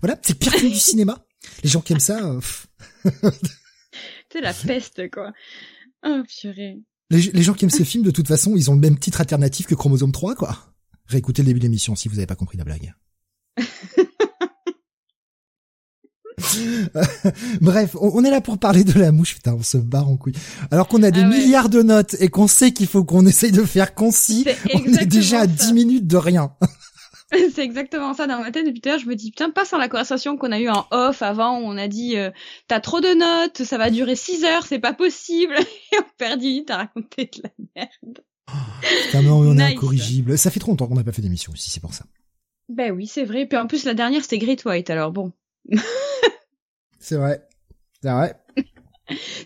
Voilà, 0.00 0.18
c'est 0.22 0.38
pire 0.38 0.52
que 0.52 0.66
du 0.66 0.78
cinéma. 0.78 1.24
Les 1.62 1.70
gens 1.70 1.80
qui 1.80 1.92
aiment 1.92 2.00
ça. 2.00 2.18
Euh, 2.22 2.40
c'est 4.30 4.40
la 4.40 4.52
peste 4.52 5.10
quoi. 5.10 5.32
Oh 6.04 6.22
purée. 6.40 6.78
Les, 7.14 7.30
les, 7.32 7.42
gens 7.42 7.54
qui 7.54 7.64
aiment 7.64 7.70
ce 7.70 7.84
film, 7.84 8.02
de 8.02 8.10
toute 8.10 8.26
façon, 8.26 8.56
ils 8.56 8.70
ont 8.70 8.74
le 8.74 8.80
même 8.80 8.98
titre 8.98 9.20
alternatif 9.20 9.66
que 9.66 9.74
Chromosome 9.74 10.12
3, 10.12 10.34
quoi. 10.34 10.74
Réécoutez 11.06 11.42
le 11.42 11.46
début 11.46 11.60
de 11.60 11.64
l'émission 11.64 11.94
si 11.94 12.08
vous 12.08 12.16
n'avez 12.16 12.26
pas 12.26 12.34
compris 12.34 12.58
la 12.58 12.64
blague. 12.64 12.94
Bref, 17.60 17.96
on, 18.00 18.24
est 18.24 18.30
là 18.30 18.40
pour 18.40 18.58
parler 18.58 18.84
de 18.84 18.98
la 18.98 19.12
mouche. 19.12 19.34
Putain, 19.34 19.54
on 19.54 19.62
se 19.62 19.76
barre 19.76 20.08
en 20.08 20.16
couille. 20.16 20.34
Alors 20.70 20.88
qu'on 20.88 21.02
a 21.02 21.10
des 21.10 21.20
ah 21.20 21.28
milliards 21.28 21.68
de 21.68 21.82
notes 21.82 22.16
et 22.20 22.28
qu'on 22.28 22.48
sait 22.48 22.72
qu'il 22.72 22.86
faut 22.86 23.04
qu'on 23.04 23.26
essaye 23.26 23.52
de 23.52 23.64
faire 23.64 23.94
concis, 23.94 24.46
on 24.74 24.84
est 24.94 25.06
déjà 25.06 25.40
à 25.40 25.46
10 25.46 25.72
minutes 25.72 26.06
de 26.06 26.16
rien. 26.16 26.52
c'est 27.52 27.64
exactement 27.64 28.14
ça 28.14 28.26
dans 28.26 28.40
ma 28.40 28.50
tête 28.50 28.66
depuis 28.66 28.80
tout 28.80 28.88
à 28.88 28.92
l'heure. 28.92 29.00
Je 29.00 29.08
me 29.08 29.14
dis 29.14 29.30
putain, 29.30 29.50
pas 29.50 29.64
sans 29.64 29.78
la 29.78 29.88
conversation 29.88 30.36
qu'on 30.36 30.52
a 30.52 30.60
eue 30.60 30.68
en 30.68 30.86
off 30.90 31.22
avant 31.22 31.58
où 31.58 31.64
on 31.64 31.76
a 31.76 31.88
dit 31.88 32.16
euh, 32.16 32.30
t'as 32.68 32.80
trop 32.80 33.00
de 33.00 33.14
notes, 33.14 33.62
ça 33.64 33.78
va 33.78 33.90
durer 33.90 34.16
6 34.16 34.44
heures, 34.44 34.66
c'est 34.66 34.78
pas 34.78 34.92
possible. 34.92 35.54
et 35.92 35.96
on 35.98 36.04
perd 36.18 36.40
10 36.40 36.46
minutes 36.46 36.70
à 36.70 36.76
raconter 36.78 37.30
de 37.34 37.42
la 37.42 37.50
merde. 37.76 38.24
Oh, 38.48 39.22
non, 39.22 39.38
on 39.38 39.58
est 39.58 39.62
incorrigible. 39.74 40.36
Ça 40.36 40.50
fait 40.50 40.60
trop 40.60 40.72
longtemps 40.72 40.86
qu'on 40.86 40.94
n'a 40.94 41.04
pas 41.04 41.12
fait 41.12 41.22
d'émission 41.22 41.52
aussi, 41.52 41.70
c'est 41.70 41.80
pour 41.80 41.94
ça. 41.94 42.04
Ben 42.68 42.92
oui, 42.92 43.06
c'est 43.06 43.24
vrai. 43.24 43.46
Puis 43.46 43.58
en 43.58 43.66
plus 43.66 43.84
la 43.84 43.94
dernière 43.94 44.22
c'était 44.22 44.38
Great 44.38 44.64
White, 44.64 44.90
alors 44.90 45.12
bon. 45.12 45.32
c'est 46.98 47.16
vrai. 47.16 47.46
C'est 48.02 48.10
vrai. 48.10 48.36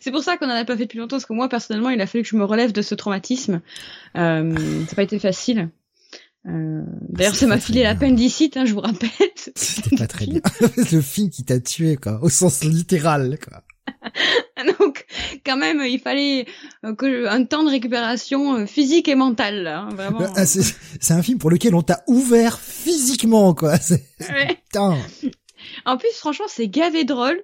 C'est 0.00 0.12
pour 0.12 0.22
ça 0.22 0.36
qu'on 0.36 0.46
en 0.46 0.50
a 0.50 0.64
pas 0.64 0.76
fait 0.76 0.84
depuis 0.84 0.98
longtemps, 0.98 1.16
parce 1.16 1.26
que 1.26 1.32
moi 1.32 1.48
personnellement, 1.48 1.90
il 1.90 2.00
a 2.00 2.06
fallu 2.06 2.22
que 2.22 2.30
je 2.30 2.36
me 2.36 2.44
relève 2.44 2.72
de 2.72 2.82
ce 2.82 2.94
traumatisme. 2.94 3.60
Euh, 4.16 4.56
ça 4.56 4.60
n'a 4.60 4.94
pas 4.94 5.02
été 5.02 5.18
facile. 5.18 5.70
Euh, 6.46 6.82
D'ailleurs, 7.08 7.34
ça 7.34 7.46
m'a 7.46 7.58
filé 7.58 7.82
l'appendicite, 7.82 8.56
hein, 8.56 8.64
je 8.64 8.72
vous 8.72 8.80
rappelle. 8.80 9.10
C'était 9.54 9.96
pas 9.96 10.06
très 10.06 10.26
bien. 10.26 10.40
le 10.92 11.00
film 11.00 11.30
qui 11.30 11.44
t'a 11.44 11.60
tué, 11.60 11.96
quoi, 11.96 12.18
au 12.22 12.28
sens 12.28 12.64
littéral, 12.64 13.38
quoi. 13.38 13.62
Donc, 14.78 15.06
quand 15.44 15.56
même, 15.56 15.82
il 15.84 15.98
fallait 15.98 16.46
euh, 16.84 16.94
que 16.94 17.26
un 17.26 17.44
temps 17.44 17.64
de 17.64 17.70
récupération 17.70 18.56
euh, 18.56 18.66
physique 18.66 19.08
et 19.08 19.14
mentale, 19.14 19.66
hein, 19.66 19.88
vraiment. 19.92 20.20
Ah, 20.36 20.46
c'est 20.46 21.12
un 21.12 21.22
film 21.22 21.38
pour 21.38 21.50
lequel 21.50 21.74
on 21.74 21.82
t'a 21.82 22.02
ouvert 22.06 22.58
physiquement, 22.58 23.54
quoi. 23.54 23.74
Ouais. 24.20 24.60
Putain. 24.64 24.98
En 25.84 25.96
plus, 25.96 26.12
franchement, 26.14 26.46
c'est 26.48 26.68
gavé 26.68 27.04
drôle 27.04 27.42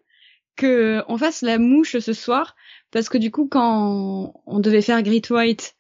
que 0.57 1.03
on 1.09 1.19
fasse 1.19 1.43
la 1.43 1.59
mouche 1.59 1.99
ce 1.99 2.13
soir, 2.13 2.55
parce 2.91 3.09
que 3.09 3.19
du 3.19 3.31
coup, 3.31 3.49
quand 3.51 4.35
on 4.47 4.61
devait 4.61 4.83
faire 4.83 5.03
Great 5.03 5.29
White 5.31 5.75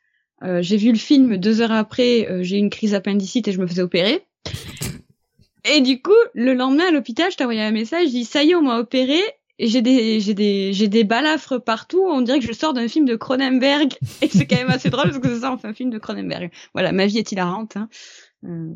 euh, 0.45 0.63
j'ai 0.63 0.77
vu 0.77 0.93
le 0.93 0.99
film 0.99 1.37
deux 1.37 1.61
heures 1.61 1.73
après, 1.73 2.29
euh, 2.31 2.43
j'ai 2.43 2.57
eu 2.57 2.59
une 2.59 2.71
crise 2.71 2.93
d'appendicite 2.93 3.49
et 3.49 3.53
je 3.53 3.61
me 3.61 3.67
faisais 3.67 3.83
opérer. 3.83 4.23
Et 5.67 5.81
du 5.81 6.03
coup, 6.03 6.13
le 6.35 6.53
lendemain 6.53 6.89
à 6.89 6.91
l'hôpital, 6.91 7.31
je 7.33 7.39
t'ai 7.39 7.45
envoyé 7.45 7.63
un 7.63 7.71
message, 7.71 8.09
je 8.09 8.11
dis 8.11 8.25
ça 8.27 8.45
y 8.45 8.51
est, 8.51 8.55
on 8.55 8.61
m'a 8.61 8.79
opéré 8.79 9.19
et 9.59 9.69
j'ai 9.69 9.83
des 9.83 10.21
j'ai 10.21 10.35
des 10.35 10.75
j'ai 10.75 10.89
des 10.89 11.05
balafres 11.05 11.59
partout. 11.59 12.05
On 12.07 12.21
dirait 12.21 12.39
que 12.39 12.47
je 12.47 12.53
sors 12.53 12.75
d'un 12.75 12.87
film 12.87 13.07
de 13.07 13.17
Cronenberg 13.17 13.95
et 14.23 14.29
c'est 14.29 14.47
quand 14.47 14.57
même 14.57 14.69
assez 14.69 14.91
drôle 14.91 15.05
parce 15.05 15.19
que 15.21 15.35
c'est 15.35 15.41
ça, 15.41 15.53
on 15.53 15.57
fait 15.57 15.69
un 15.69 15.73
film 15.73 15.89
de 15.89 15.99
Cronenberg. 15.99 16.51
Voilà, 16.75 16.93
ma 16.93 17.07
vie 17.07 17.19
est 17.19 17.33
hilarante. 17.33 17.79
Hein. 17.79 17.89
Euh... 18.45 18.69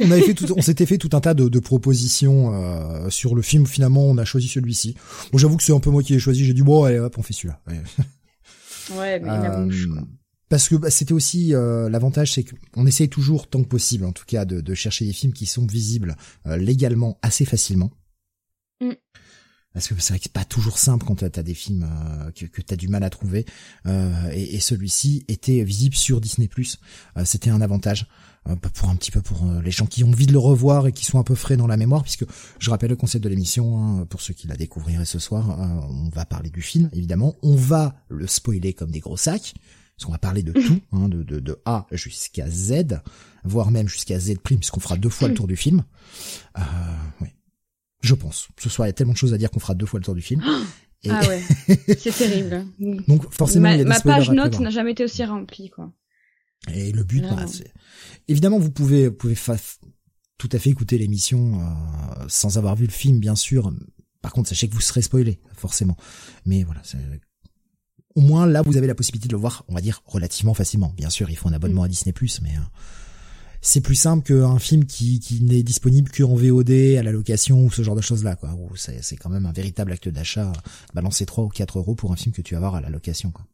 on 0.00 0.10
avait 0.10 0.22
fait 0.22 0.34
tout, 0.34 0.46
on 0.56 0.62
s'était 0.62 0.86
fait 0.86 0.96
tout 0.96 1.10
un 1.12 1.20
tas 1.20 1.34
de, 1.34 1.50
de 1.50 1.58
propositions 1.58 2.54
euh, 2.54 3.10
sur 3.10 3.34
le 3.34 3.42
film. 3.42 3.66
Finalement, 3.66 4.06
on 4.06 4.16
a 4.16 4.24
choisi 4.24 4.48
celui-ci. 4.48 4.94
Bon, 5.30 5.36
j'avoue 5.36 5.58
que 5.58 5.62
c'est 5.62 5.74
un 5.74 5.80
peu 5.80 5.90
moi 5.90 6.02
qui 6.02 6.14
l'ai 6.14 6.18
choisi. 6.18 6.44
J'ai 6.44 6.54
dit 6.54 6.62
bon, 6.62 6.84
allez, 6.84 6.98
hop, 6.98 7.18
on 7.18 7.22
fait 7.22 7.34
celui-là. 7.34 7.60
Ouais, 8.92 9.18
mais 9.20 9.28
la 9.28 9.58
mouche, 9.58 9.86
quoi. 9.86 10.02
Euh, 10.02 10.06
parce 10.48 10.68
que 10.68 10.76
bah, 10.76 10.90
c'était 10.90 11.12
aussi 11.14 11.54
euh, 11.54 11.88
l'avantage, 11.88 12.32
c'est 12.32 12.44
qu'on 12.44 12.86
essaye 12.86 13.08
toujours, 13.08 13.48
tant 13.48 13.62
que 13.62 13.68
possible, 13.68 14.04
en 14.04 14.12
tout 14.12 14.24
cas, 14.26 14.44
de, 14.44 14.60
de 14.60 14.74
chercher 14.74 15.04
des 15.04 15.12
films 15.12 15.32
qui 15.32 15.46
sont 15.46 15.66
visibles 15.66 16.16
euh, 16.46 16.56
légalement 16.56 17.18
assez 17.22 17.44
facilement. 17.44 17.90
Mm. 18.80 18.92
Parce 19.72 19.88
que 19.88 19.94
c'est 19.98 20.12
vrai 20.12 20.18
que 20.18 20.24
c'est 20.24 20.32
pas 20.32 20.44
toujours 20.44 20.78
simple 20.78 21.04
quand 21.04 21.28
t'as 21.28 21.42
des 21.42 21.54
films 21.54 21.84
que, 22.36 22.46
que 22.46 22.62
t'as 22.62 22.76
du 22.76 22.86
mal 22.86 23.02
à 23.02 23.10
trouver. 23.10 23.44
et, 23.84 24.54
et 24.54 24.60
celui-ci 24.60 25.24
était 25.26 25.64
visible 25.64 25.96
sur 25.96 26.20
Disney+. 26.20 26.48
C'était 27.24 27.50
un 27.50 27.60
avantage. 27.60 28.06
Euh, 28.48 28.56
pour 28.56 28.90
un 28.90 28.96
petit 28.96 29.10
peu 29.10 29.22
pour 29.22 29.42
euh, 29.46 29.62
les 29.62 29.70
gens 29.70 29.86
qui 29.86 30.04
ont 30.04 30.08
envie 30.08 30.26
de 30.26 30.32
le 30.32 30.38
revoir 30.38 30.86
et 30.86 30.92
qui 30.92 31.06
sont 31.06 31.18
un 31.18 31.22
peu 31.22 31.34
frais 31.34 31.56
dans 31.56 31.66
la 31.66 31.78
mémoire, 31.78 32.02
puisque 32.02 32.26
je 32.58 32.70
rappelle 32.70 32.90
le 32.90 32.96
concept 32.96 33.24
de 33.24 33.30
l'émission, 33.30 33.82
hein, 33.82 34.06
pour 34.06 34.20
ceux 34.20 34.34
qui 34.34 34.46
la 34.46 34.56
découvriraient 34.56 35.06
ce 35.06 35.18
soir, 35.18 35.50
euh, 35.50 35.64
on 35.88 36.10
va 36.10 36.26
parler 36.26 36.50
du 36.50 36.60
film, 36.60 36.90
évidemment, 36.92 37.36
on 37.42 37.56
va 37.56 37.94
le 38.08 38.26
spoiler 38.26 38.74
comme 38.74 38.90
des 38.90 39.00
gros 39.00 39.16
sacs, 39.16 39.54
parce 39.96 40.04
qu'on 40.04 40.12
va 40.12 40.18
parler 40.18 40.42
de 40.42 40.52
tout, 40.60 40.78
hein, 40.92 41.08
de, 41.08 41.22
de, 41.22 41.40
de, 41.40 41.58
A 41.64 41.86
jusqu'à 41.92 42.50
Z, 42.50 43.00
voire 43.44 43.70
même 43.70 43.88
jusqu'à 43.88 44.20
Z 44.20 44.34
prime, 44.42 44.58
puisqu'on 44.58 44.80
fera 44.80 44.96
deux 44.96 45.08
fois 45.08 45.28
le 45.28 45.34
tour 45.34 45.46
du 45.46 45.56
film. 45.56 45.82
Euh, 46.58 46.62
oui. 47.22 47.28
Je 48.02 48.12
pense. 48.12 48.48
Ce 48.58 48.68
soir, 48.68 48.86
il 48.86 48.90
y 48.90 48.92
a 48.92 48.92
tellement 48.92 49.14
de 49.14 49.18
choses 49.18 49.32
à 49.32 49.38
dire 49.38 49.50
qu'on 49.50 49.60
fera 49.60 49.74
deux 49.74 49.86
fois 49.86 49.98
le 49.98 50.04
tour 50.04 50.14
du 50.14 50.22
film. 50.22 50.42
Ah 51.06 51.20
ouais, 51.28 51.42
c'est 51.98 52.16
terrible. 52.16 52.64
Donc 52.78 53.30
forcément, 53.30 53.64
ma, 53.64 53.74
il 53.74 53.78
y 53.78 53.80
a 53.82 53.84
des 53.84 53.88
ma 53.90 54.00
page 54.00 54.30
note 54.30 54.58
n'a 54.58 54.70
jamais 54.70 54.92
été 54.92 55.04
aussi 55.04 55.22
remplie, 55.22 55.68
quoi. 55.68 55.92
Et 56.72 56.92
le 56.92 57.04
but, 57.04 57.22
bah, 57.22 57.46
c'est 57.46 57.72
évidemment 58.28 58.58
vous 58.58 58.70
pouvez 58.70 59.08
vous 59.08 59.14
pouvez 59.14 59.36
tout 60.38 60.48
à 60.52 60.58
fait 60.58 60.70
écouter 60.70 60.98
l'émission 60.98 61.60
euh, 61.60 62.24
sans 62.28 62.58
avoir 62.58 62.76
vu 62.76 62.86
le 62.86 62.92
film, 62.92 63.18
bien 63.20 63.36
sûr. 63.36 63.72
Par 64.22 64.32
contre, 64.32 64.48
sachez 64.48 64.68
que 64.68 64.74
vous 64.74 64.80
serez 64.80 65.02
spoilé, 65.02 65.40
forcément. 65.54 65.96
Mais 66.46 66.62
voilà, 66.64 66.82
au 68.14 68.20
moins 68.20 68.46
là, 68.46 68.62
vous 68.62 68.76
avez 68.76 68.86
la 68.86 68.94
possibilité 68.94 69.28
de 69.28 69.34
le 69.34 69.40
voir, 69.40 69.64
on 69.68 69.74
va 69.74 69.80
dire 69.80 70.02
relativement 70.06 70.54
facilement. 70.54 70.92
Bien 70.96 71.10
sûr, 71.10 71.30
il 71.30 71.36
faut 71.36 71.48
un 71.48 71.52
abonnement 71.52 71.82
à 71.82 71.88
Disney+, 71.88 72.14
mais 72.42 72.56
euh, 72.56 72.60
c'est 73.60 73.80
plus 73.80 73.96
simple 73.96 74.22
qu'un 74.22 74.58
film 74.58 74.84
qui, 74.84 75.20
qui 75.20 75.42
n'est 75.42 75.62
disponible 75.62 76.10
qu'en 76.10 76.34
VOD, 76.34 76.70
à 76.98 77.02
la 77.02 77.12
location 77.12 77.64
ou 77.64 77.70
ce 77.70 77.82
genre 77.82 77.96
de 77.96 78.00
choses-là, 78.00 78.36
quoi. 78.36 78.56
C'est 78.76 79.16
quand 79.16 79.30
même 79.30 79.46
un 79.46 79.52
véritable 79.52 79.92
acte 79.92 80.08
d'achat, 80.08 80.52
balancer 80.94 81.26
3 81.26 81.44
ou 81.44 81.48
4 81.48 81.78
euros 81.78 81.94
pour 81.94 82.12
un 82.12 82.16
film 82.16 82.34
que 82.34 82.42
tu 82.42 82.54
vas 82.54 82.60
voir 82.60 82.74
à 82.74 82.80
la 82.80 82.90
location, 82.90 83.30
quoi. 83.30 83.46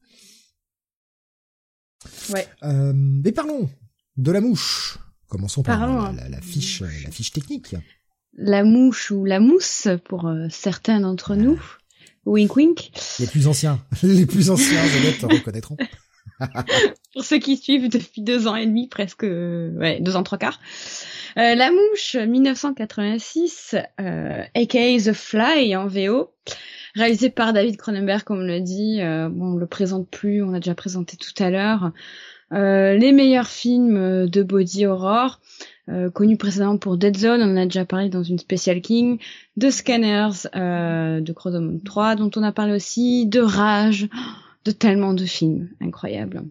Ouais. 2.31 2.47
Euh, 2.63 2.93
mais 2.95 3.33
parlons 3.33 3.69
de 4.17 4.33
la 4.33 4.41
mouche. 4.41 4.99
Commençons 5.29 5.63
par 5.63 6.13
la, 6.13 6.41
fiche, 6.41 6.81
la 6.81 7.11
fiche 7.11 7.31
technique. 7.31 7.77
La 8.37 8.65
mouche 8.65 9.11
ou 9.11 9.25
la 9.25 9.39
mousse 9.39 9.89
pour 10.05 10.27
euh, 10.27 10.47
certains 10.51 11.01
d'entre 11.01 11.37
nous. 11.37 11.61
Wink 12.27 12.57
wink. 12.57 12.91
Les 13.19 13.27
plus 13.27 13.47
anciens, 13.47 13.85
les 14.03 14.27
plus 14.27 14.51
anciens 14.51 14.83
te 15.21 15.27
reconnaîtront. 15.27 15.77
pour 17.15 17.25
ceux 17.25 17.39
qui 17.39 17.57
suivent 17.57 17.89
depuis 17.89 18.23
deux 18.23 18.47
ans 18.47 18.57
et 18.57 18.67
demi, 18.67 18.89
presque, 18.89 19.23
ouais, 19.23 19.99
deux 20.01 20.17
ans 20.17 20.23
trois 20.23 20.39
quarts. 20.39 20.61
Euh, 21.39 21.55
la 21.55 21.71
mouche, 21.71 22.17
1986, 22.17 23.77
euh, 24.01 24.43
aka 24.55 24.99
The 24.99 25.13
Fly 25.13 25.77
en 25.77 25.87
VO, 25.87 26.33
réalisé 26.95 27.31
par 27.31 27.53
David 27.53 27.77
Cronenberg, 27.77 28.23
comme 28.23 28.39
on 28.39 28.47
l'a 28.47 28.61
dit. 28.61 29.01
Euh, 29.01 29.29
bon, 29.29 29.55
on 29.55 29.57
le 29.57 29.67
présente 29.67 30.09
plus, 30.09 30.43
on 30.43 30.51
l'a 30.51 30.61
déjà 30.61 30.75
présenté 30.75 31.17
tout 31.17 31.43
à 31.43 31.51
l'heure. 31.51 31.93
Euh, 32.53 32.97
les 32.97 33.13
meilleurs 33.13 33.47
films 33.47 34.27
de 34.27 34.43
body 34.43 34.87
horror, 34.87 35.41
euh, 35.89 36.11
connus 36.11 36.37
précédemment 36.37 36.79
pour 36.79 36.97
Dead 36.97 37.17
Zone, 37.17 37.43
on 37.43 37.53
en 37.53 37.57
a 37.57 37.65
déjà 37.65 37.85
parlé 37.85 38.09
dans 38.09 38.25
une 38.25 38.39
spéciale 38.39 38.81
King, 38.81 39.19
de 39.57 39.71
Scanners, 39.71 40.49
de 40.55 41.33
Cronenberg 41.33 41.85
3, 41.85 42.17
dont 42.17 42.31
on 42.37 42.43
a 42.43 42.53
parlé 42.53 42.75
aussi, 42.75 43.27
de 43.27 43.41
Rage, 43.41 44.09
de 44.65 44.73
tellement 44.73 45.15
de 45.15 45.25
films 45.25 45.69
incroyables. 45.81 46.43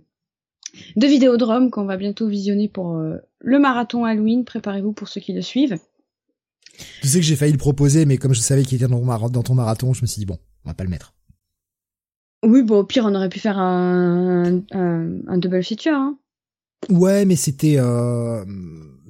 De 0.96 1.08
Vidéodrome 1.08 1.72
qu'on 1.72 1.86
va 1.86 1.98
bientôt 1.98 2.28
visionner 2.28 2.70
pour 2.70 2.96
le 3.40 3.60
marathon 3.60 4.06
Halloween, 4.06 4.46
préparez-vous 4.46 4.94
pour 4.94 5.10
ceux 5.10 5.20
qui 5.20 5.34
le 5.34 5.42
suivent. 5.42 5.80
Tu 7.02 7.08
sais 7.08 7.20
que 7.20 7.26
j'ai 7.26 7.36
failli 7.36 7.52
le 7.52 7.58
proposer, 7.58 8.06
mais 8.06 8.18
comme 8.18 8.34
je 8.34 8.40
savais 8.40 8.64
qu'il 8.64 8.76
était 8.82 8.88
dans, 8.88 9.30
ton 9.44 9.56
marathon, 9.56 9.94
je 9.94 10.02
me 10.02 10.08
suis 10.08 10.20
dit 10.20 10.26
bon, 10.26 10.38
on 10.66 10.70
va 10.70 10.74
pas 10.74 10.84
le 10.84 10.90
mettre. 10.90 11.14
Oui, 12.46 12.64
bon, 12.64 12.80
au 12.80 12.84
pire, 12.84 13.06
on 13.06 13.16
aurait 13.16 13.30
pu 13.30 13.40
faire 13.40 13.60
un, 13.60 14.62
un, 14.72 15.38
double 15.38 15.64
feature. 15.64 15.96
Hein. 15.96 16.18
Ouais, 16.90 17.26
mais 17.26 17.36
c'était, 17.36 17.76
euh, 17.78 18.46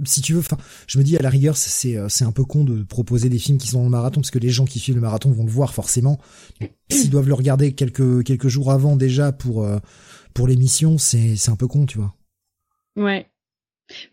si 0.03 0.21
tu 0.21 0.33
veux, 0.33 0.39
enfin, 0.39 0.57
je 0.87 0.97
me 0.97 1.03
dis 1.03 1.15
à 1.17 1.21
la 1.21 1.29
rigueur, 1.29 1.55
c'est 1.55 1.95
euh, 1.95 2.09
c'est 2.09 2.25
un 2.25 2.31
peu 2.31 2.43
con 2.43 2.63
de 2.63 2.83
proposer 2.83 3.29
des 3.29 3.37
films 3.37 3.59
qui 3.59 3.67
sont 3.67 3.79
dans 3.79 3.85
le 3.85 3.91
marathon 3.91 4.21
parce 4.21 4.31
que 4.31 4.39
les 4.39 4.49
gens 4.49 4.65
qui 4.65 4.79
suivent 4.79 4.95
le 4.95 5.01
marathon 5.01 5.31
vont 5.31 5.45
le 5.45 5.51
voir 5.51 5.73
forcément. 5.73 6.19
S'ils 6.91 7.11
doivent 7.11 7.27
le 7.27 7.35
regarder 7.35 7.73
quelques 7.73 8.23
quelques 8.23 8.47
jours 8.47 8.71
avant 8.71 8.95
déjà 8.95 9.31
pour 9.31 9.63
euh, 9.63 9.77
pour 10.33 10.47
l'émission, 10.47 10.97
c'est 10.97 11.35
c'est 11.35 11.51
un 11.51 11.55
peu 11.55 11.67
con, 11.67 11.85
tu 11.85 11.99
vois. 11.99 12.15
Ouais. 12.95 13.28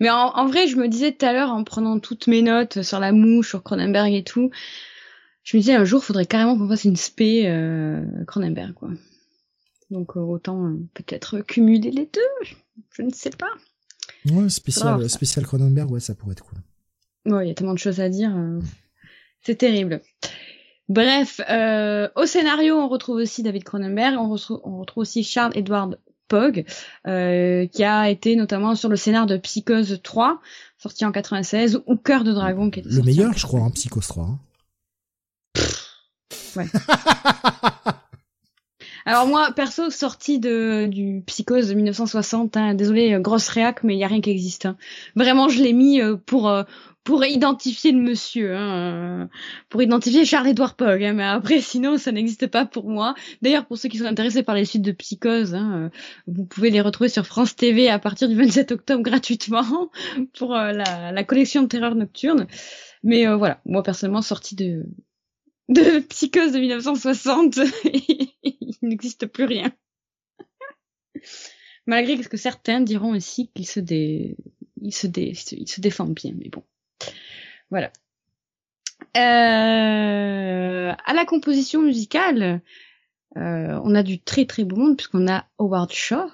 Mais 0.01 0.11
en, 0.11 0.47
vrai, 0.47 0.67
je 0.67 0.77
me 0.77 0.89
disais 0.89 1.13
tout 1.13 1.25
à 1.27 1.33
l'heure, 1.33 1.51
en 1.51 1.65
prenant 1.65 1.99
toutes 1.99 2.27
mes 2.27 2.43
notes 2.43 2.83
sur 2.83 3.01
la 3.01 3.13
mouche, 3.13 3.51
sur 3.51 3.63
Cronenberg 3.63 4.13
et 4.13 4.25
tout, 4.25 4.51
je 5.47 5.57
me 5.57 5.63
disais 5.63 5.75
un 5.75 5.85
jour, 5.85 6.01
il 6.03 6.07
faudrait 6.07 6.27
carrément 6.27 6.59
qu'on 6.59 6.69
fasse 6.69 6.85
une 6.85 6.97
spé 6.97 7.45
euh, 7.47 8.05
Cronenberg, 8.27 8.75
quoi. 8.75 8.91
Donc 9.91 10.17
euh, 10.17 10.21
autant 10.21 10.67
euh, 10.67 10.77
peut-être 10.95 11.41
cumuler 11.41 11.93
les 11.93 12.11
deux, 12.13 12.55
je 12.91 13.03
ne 13.03 13.11
sais 13.11 13.31
pas. 13.31 13.51
Ouais, 14.29 14.49
spécial, 14.49 15.09
spécial 15.09 15.47
Cronenberg, 15.47 15.91
ouais, 15.91 16.01
ça 16.01 16.15
pourrait 16.15 16.33
être 16.33 16.45
cool. 16.45 16.59
Ouais, 17.33 17.47
il 17.47 17.49
y 17.49 17.51
a 17.53 17.55
tellement 17.55 17.75
de 17.75 17.79
choses 17.79 18.01
à 18.01 18.09
dire. 18.09 18.35
C'est 19.43 19.57
terrible. 19.57 20.01
Bref, 20.89 21.41
au 21.41 22.27
scénario, 22.27 22.77
on 22.77 22.89
retrouve 22.89 23.17
aussi 23.17 23.43
David 23.45 23.63
Cronenberg, 23.63 24.17
on 24.19 24.29
retrouve, 24.31 24.61
on 24.65 24.79
retrouve 24.81 25.03
aussi 25.03 25.23
Charles 25.23 25.53
Edward 25.55 25.99
Pogg, 26.29 26.65
euh, 27.07 27.67
qui 27.67 27.85
a 27.85 28.11
été 28.11 28.37
notamment 28.37 28.75
sur 28.75 28.89
le 28.89 28.97
scénar 28.97 29.27
de 29.27 29.37
Psychose 29.37 30.01
3, 30.03 30.41
sorti 30.79 31.05
en 31.05 31.13
96, 31.13 31.83
ou 31.87 31.97
Cœur 31.97 32.25
de 32.25 32.33
Dragon, 32.33 32.71
qui 32.71 32.81
était 32.81 32.89
Le 32.89 33.03
meilleur, 33.03 33.37
je 33.37 33.47
crois, 33.47 33.61
hein, 33.61 33.71
Psychose 33.71 34.09
3. 34.09 34.25
Hein. 34.25 34.39
Ouais. 36.57 36.67
Alors 39.09 39.29
moi, 39.29 39.53
perso, 39.53 39.89
sorti 39.91 40.41
de 40.41 40.87
du 40.91 41.23
Psychose 41.27 41.69
de 41.69 41.75
1960, 41.75 42.57
hein, 42.57 42.75
désolé, 42.75 43.15
euh, 43.15 43.21
grosse 43.21 43.49
réac, 43.49 43.85
mais 43.85 43.95
il 43.95 44.01
y 44.01 44.05
a 44.05 44.09
rien 44.09 44.21
qui 44.21 44.31
existe. 44.31 44.67
Hein. 44.67 44.77
Vraiment, 45.15 45.49
je 45.49 45.63
l'ai 45.63 45.73
mis 45.73 46.01
euh, 46.01 46.17
pour 46.17 46.49
euh, 46.49 46.65
pour 47.05 47.25
identifier 47.25 47.93
le 47.93 48.01
monsieur, 48.01 48.57
hein, 48.57 49.29
pour 49.69 49.81
identifier 49.81 50.25
Charles-Édouard 50.25 50.75
Pogg. 50.75 51.05
Hein, 51.05 51.13
mais 51.13 51.23
après, 51.23 51.61
sinon, 51.61 51.99
ça 51.99 52.11
n'existe 52.11 52.49
pas 52.49 52.67
pour 52.67 52.91
moi. 52.91 53.15
D'ailleurs, 53.43 53.67
pour 53.67 53.79
ceux 53.79 53.89
qui 53.89 53.99
sont 53.99 54.07
intéressés 54.07 54.43
par 54.43 54.57
les 54.57 54.65
suites 54.65 54.83
de 54.83 54.91
Psychose, 54.91 55.55
hein, 55.55 55.93
vous 56.27 56.45
pouvez 56.45 56.71
les 56.71 56.81
retrouver 56.81 57.09
sur 57.09 57.27
France 57.27 57.55
TV 57.55 57.89
à 57.89 58.01
partir 58.01 58.29
du 58.29 58.35
27 58.35 58.73
octobre 58.73 59.03
gratuitement 59.05 59.89
pour 60.37 60.55
la, 60.55 61.13
la 61.13 61.25
collection 61.25 61.63
de 61.63 61.69
terreur 61.69 61.95
nocturne. 61.95 62.49
Mais 63.05 63.33
voilà, 63.37 63.61
moi 63.67 63.85
personnellement, 63.85 64.21
sorti 64.21 64.57
de 64.57 64.85
de 65.69 65.99
Psychose 66.01 66.53
de 66.53 66.59
1960, 66.59 67.59
il 68.83 68.89
n'existe 68.89 69.27
plus 69.27 69.45
rien. 69.45 69.73
Malgré 71.87 72.19
que 72.19 72.37
certains 72.37 72.81
diront 72.81 73.15
aussi 73.15 73.49
qu'ils 73.55 73.67
se, 73.67 73.81
dé... 73.81 74.37
ils 74.81 74.95
se, 74.95 75.07
dé... 75.07 75.35
ils 75.53 75.69
se 75.69 75.81
défendent 75.81 76.15
bien, 76.15 76.33
mais 76.37 76.49
bon. 76.49 76.65
Voilà. 77.71 77.93
Euh... 79.17 80.93
À 81.05 81.15
la 81.15 81.25
composition 81.25 81.83
musicale, 81.83 82.61
euh, 83.37 83.81
on 83.85 83.95
a 83.95 84.03
du 84.03 84.21
très 84.21 84.47
très 84.47 84.65
beau 84.65 84.77
monde 84.77 84.97
puisqu'on 84.97 85.29
a 85.29 85.47
Howard 85.59 85.93
Shaw. 85.93 86.31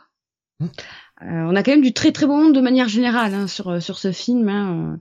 Euh, 1.23 1.47
on 1.49 1.55
a 1.55 1.63
quand 1.63 1.73
même 1.73 1.83
du 1.83 1.93
très 1.93 2.13
très 2.13 2.27
beau 2.27 2.37
monde 2.37 2.55
de 2.55 2.61
manière 2.61 2.89
générale 2.89 3.35
hein, 3.35 3.47
sur 3.47 3.81
sur 3.83 3.99
ce 3.99 4.13
film. 4.13 4.49
Hein, 4.49 4.99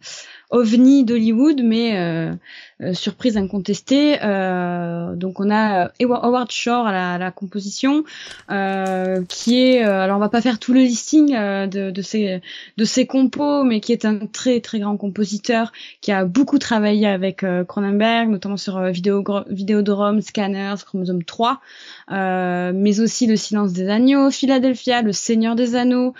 ovni 0.51 1.05
d'Hollywood, 1.05 1.61
mais 1.63 1.97
euh, 1.97 2.33
euh, 2.81 2.93
surprise 2.93 3.37
incontestée. 3.37 4.17
Euh, 4.21 5.15
donc 5.15 5.39
on 5.39 5.49
a 5.49 5.91
Howard 6.01 6.51
Shore 6.51 6.85
à 6.87 7.17
la, 7.17 7.31
composition, 7.31 8.03
qui 9.29 9.63
est, 9.63 9.81
alors 9.81 10.17
on 10.17 10.19
va 10.19 10.29
pas 10.29 10.41
faire 10.41 10.59
tout 10.59 10.73
le 10.73 10.81
listing 10.81 11.33
de, 11.33 11.89
de 11.91 12.85
ses 12.85 13.07
compos, 13.07 13.63
mais 13.63 13.79
qui 13.79 13.93
est 13.93 14.03
un 14.03 14.27
très 14.27 14.59
très 14.59 14.79
grand 14.79 14.97
compositeur 14.97 15.71
qui 16.01 16.11
a 16.11 16.25
beaucoup 16.25 16.59
travaillé 16.59 17.07
avec 17.07 17.45
Cronenberg, 17.67 18.29
notamment 18.29 18.57
sur 18.57 18.81
Vidéo, 18.81 19.23
Vidéodrome, 19.49 20.21
Scanners, 20.21 20.75
Chromosome 20.85 21.23
3, 21.23 21.61
mais 22.09 22.99
aussi 22.99 23.27
Le 23.27 23.37
Silence 23.37 23.71
des 23.71 23.87
agneaux, 23.89 24.29
Philadelphia, 24.29 25.01
Le 25.01 25.13
Seigneur 25.13 25.55
des 25.55 25.75
Anneaux. 25.75 26.10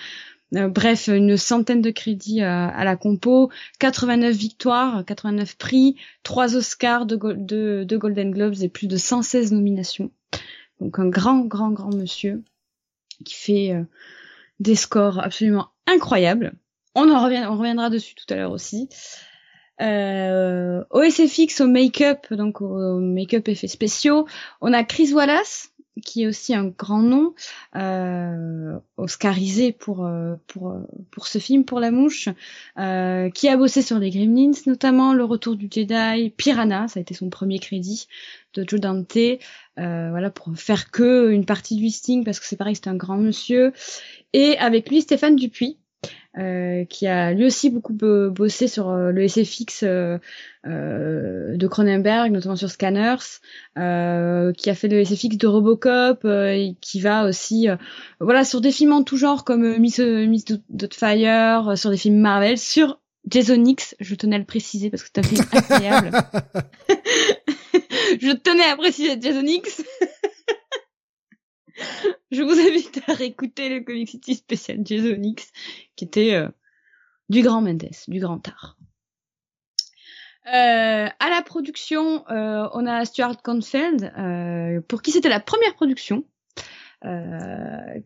Euh, 0.56 0.68
bref, 0.68 1.08
une 1.08 1.38
centaine 1.38 1.82
de 1.82 1.92
crédits 1.92 2.42
à, 2.42 2.84
la 2.84 2.96
compo, 2.98 3.50
89 3.80 4.36
victoires, 4.36 5.06
89 5.06 5.58
prix, 5.58 5.96
3 6.24 6.56
Oscars, 6.56 7.06
de, 7.06 7.96
Golden 7.96 8.32
Globes 8.32 8.62
et 8.62 8.70
plus 8.70 8.88
de 8.88 8.98
116 8.98 9.54
nominations. 9.54 10.12
Donc 10.82 11.00
un 11.00 11.08
grand, 11.08 11.46
grand, 11.46 11.72
grand 11.72 11.94
monsieur 11.94 12.44
qui 13.24 13.36
fait 13.36 13.72
euh, 13.72 13.84
des 14.60 14.76
scores 14.76 15.20
absolument 15.20 15.70
incroyables. 15.88 16.54
On 16.96 17.10
en 17.10 17.24
revient, 17.24 17.46
on 17.48 17.58
reviendra 17.58 17.90
dessus 17.90 18.16
tout 18.16 18.32
à 18.34 18.36
l'heure 18.36 18.52
aussi. 18.52 18.90
Euh, 19.82 20.84
au 20.92 21.02
SFX, 21.02 21.62
au 21.62 21.68
make-up, 21.68 22.32
donc 22.32 22.62
au 22.62 23.00
make-up 23.00 23.48
effets 23.48 23.68
spéciaux, 23.68 24.28
on 24.60 24.74
a 24.74 24.84
Chris 24.84 25.14
Wallace, 25.14 25.71
qui 26.06 26.24
est 26.24 26.28
aussi 26.28 26.54
un 26.56 26.68
grand 26.68 27.02
nom, 27.02 27.34
euh, 27.76 28.80
oscarisé 28.98 29.72
pour 29.72 30.06
euh, 30.06 30.36
pour 30.48 30.76
pour 31.12 31.28
ce 31.28 31.38
film 31.38 31.66
pour 31.66 31.80
la 31.80 31.92
mouche, 31.92 32.30
euh, 32.80 33.30
qui 33.30 33.50
a 33.50 33.58
bossé 33.58 33.82
sur 33.82 34.00
les 34.00 34.10
Gremlins 34.10 34.52
notamment, 34.68 35.14
Le 35.14 35.24
Retour 35.24 35.56
du 35.56 35.68
Jedi, 35.70 36.30
Piranha, 36.30 36.88
ça 36.88 37.00
a 37.00 37.02
été 37.02 37.14
son 37.14 37.30
premier 37.30 37.60
crédit 37.60 38.08
de 38.54 38.66
Joe 38.68 38.80
Dante, 38.80 39.18
euh, 39.18 40.10
voilà 40.10 40.30
pour 40.30 40.56
faire 40.56 40.92
que 40.92 41.32
une 41.32 41.46
partie 41.46 41.76
du 41.76 41.84
listing 41.84 42.24
parce 42.24 42.40
que 42.40 42.46
c'est 42.46 42.58
pareil 42.58 42.76
c'est 42.76 42.88
un 42.88 42.96
grand 42.96 43.18
monsieur, 43.18 43.74
et 44.34 44.58
avec 44.58 44.90
lui 44.90 45.02
Stéphane 45.02 45.36
Dupuis 45.36 45.78
euh, 46.38 46.86
qui 46.86 47.08
a 47.08 47.34
lui 47.34 47.46
aussi 47.46 47.70
beaucoup 47.70 47.94
bossé 47.94 48.68
sur 48.68 48.90
euh, 48.90 49.12
le 49.12 49.28
SFX 49.28 49.84
euh, 49.84 50.18
euh, 50.66 51.58
de 51.58 51.68
Cronenberg, 51.68 52.32
notamment 52.32 52.56
sur 52.56 52.70
Scanners, 52.70 53.18
qui 53.76 54.70
a 54.70 54.76
fait 54.76 54.88
le 54.88 55.04
SFX 55.04 55.38
de 55.38 55.48
Robocop, 55.48 56.26
et 56.26 56.76
qui 56.82 57.02
va 57.02 57.26
aussi, 57.26 57.68
voilà, 58.20 58.46
sur 58.46 58.62
des 58.62 58.72
films 58.72 58.94
en 58.94 59.04
tout 59.04 59.18
genre 59.18 59.44
comme 59.44 59.78
Miss, 59.78 60.00
Miss 60.00 60.46
Fire, 60.94 61.78
sur 61.78 61.90
des 61.90 61.98
films 61.98 62.20
Marvel, 62.20 62.58
sur 62.58 63.00
Jason 63.28 63.64
X, 63.64 63.96
je 64.00 64.16
tenais 64.16 64.36
à 64.36 64.40
le 64.40 64.46
préciser 64.46 64.90
parce 64.90 65.04
que 65.04 65.10
c'est 65.14 65.20
un 65.20 65.28
film 65.28 65.46
incroyable. 65.54 66.12
je 68.22 68.32
tenais 68.32 68.64
à 68.64 68.76
préciser 68.76 69.20
Jason 69.20 69.46
X. 69.46 69.84
je 72.32 72.42
vous 72.42 72.60
invite 72.60 73.02
à 73.08 73.14
réécouter 73.14 73.70
le 73.70 73.84
Comic 73.84 74.10
City 74.10 74.36
spécial 74.36 74.80
Jason 74.84 75.22
X, 75.22 75.52
qui 75.96 76.06
était 76.06 76.34
euh, 76.34 76.50
du 77.30 77.42
grand 77.42 77.62
Mendes, 77.62 77.90
du 78.08 78.20
grand 78.20 78.48
art. 78.48 78.78
Euh, 80.48 81.08
à 81.08 81.30
la 81.30 81.42
production, 81.44 82.28
euh, 82.30 82.68
on 82.74 82.88
a 82.88 83.06
Stuart 83.06 83.42
Confield, 83.44 84.12
pour 84.88 85.02
qui 85.02 85.12
c'était 85.12 85.30
la 85.30 85.40
première 85.40 85.76
production, 85.76 86.24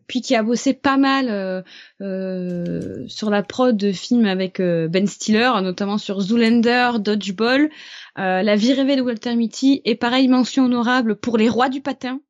puis 0.06 0.20
qui 0.22 0.34
a 0.34 0.42
bossé 0.42 0.74
pas 0.74 0.96
mal 0.96 1.64
sur 1.98 3.30
la 3.30 3.42
prod 3.42 3.76
de 3.76 3.92
films 3.92 4.26
avec 4.26 4.60
Ben 4.60 5.06
Stiller, 5.06 5.50
notamment 5.62 5.98
sur 5.98 6.20
Zoolander, 6.20 6.92
Dodgeball, 6.98 7.70
La 8.16 8.56
vie 8.56 8.74
rêvée 8.74 8.96
de 8.96 9.02
Walter 9.02 9.34
Mitty, 9.34 9.80
et 9.84 9.94
pareil 9.94 10.28
mention 10.28 10.66
honorable 10.66 11.16
pour 11.16 11.38
Les 11.38 11.48
Rois 11.48 11.70
du 11.70 11.80
patin, 11.80 12.20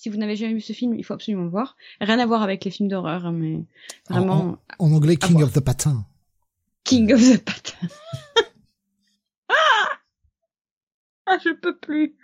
si 0.00 0.08
vous 0.08 0.16
n'avez 0.16 0.34
jamais 0.34 0.54
vu 0.54 0.62
ce 0.62 0.72
film, 0.72 0.94
il 0.94 1.04
faut 1.04 1.12
absolument 1.12 1.42
le 1.42 1.50
voir. 1.50 1.76
Rien 2.00 2.18
à 2.18 2.24
voir 2.24 2.42
avec 2.42 2.64
les 2.64 2.70
films 2.70 2.88
d'horreur, 2.88 3.26
hein, 3.26 3.32
mais 3.32 3.66
vraiment. 4.08 4.56
En, 4.78 4.92
anglais, 4.92 5.16
King 5.16 5.42
of 5.42 5.52
the 5.52 5.60
Patin. 5.60 6.06
King 6.84 7.12
of 7.12 7.20
the 7.20 7.36
Patin. 7.36 7.76
ah, 9.50 9.54
ah, 11.26 11.36
je 11.44 11.50
peux 11.50 11.76
plus. 11.76 12.14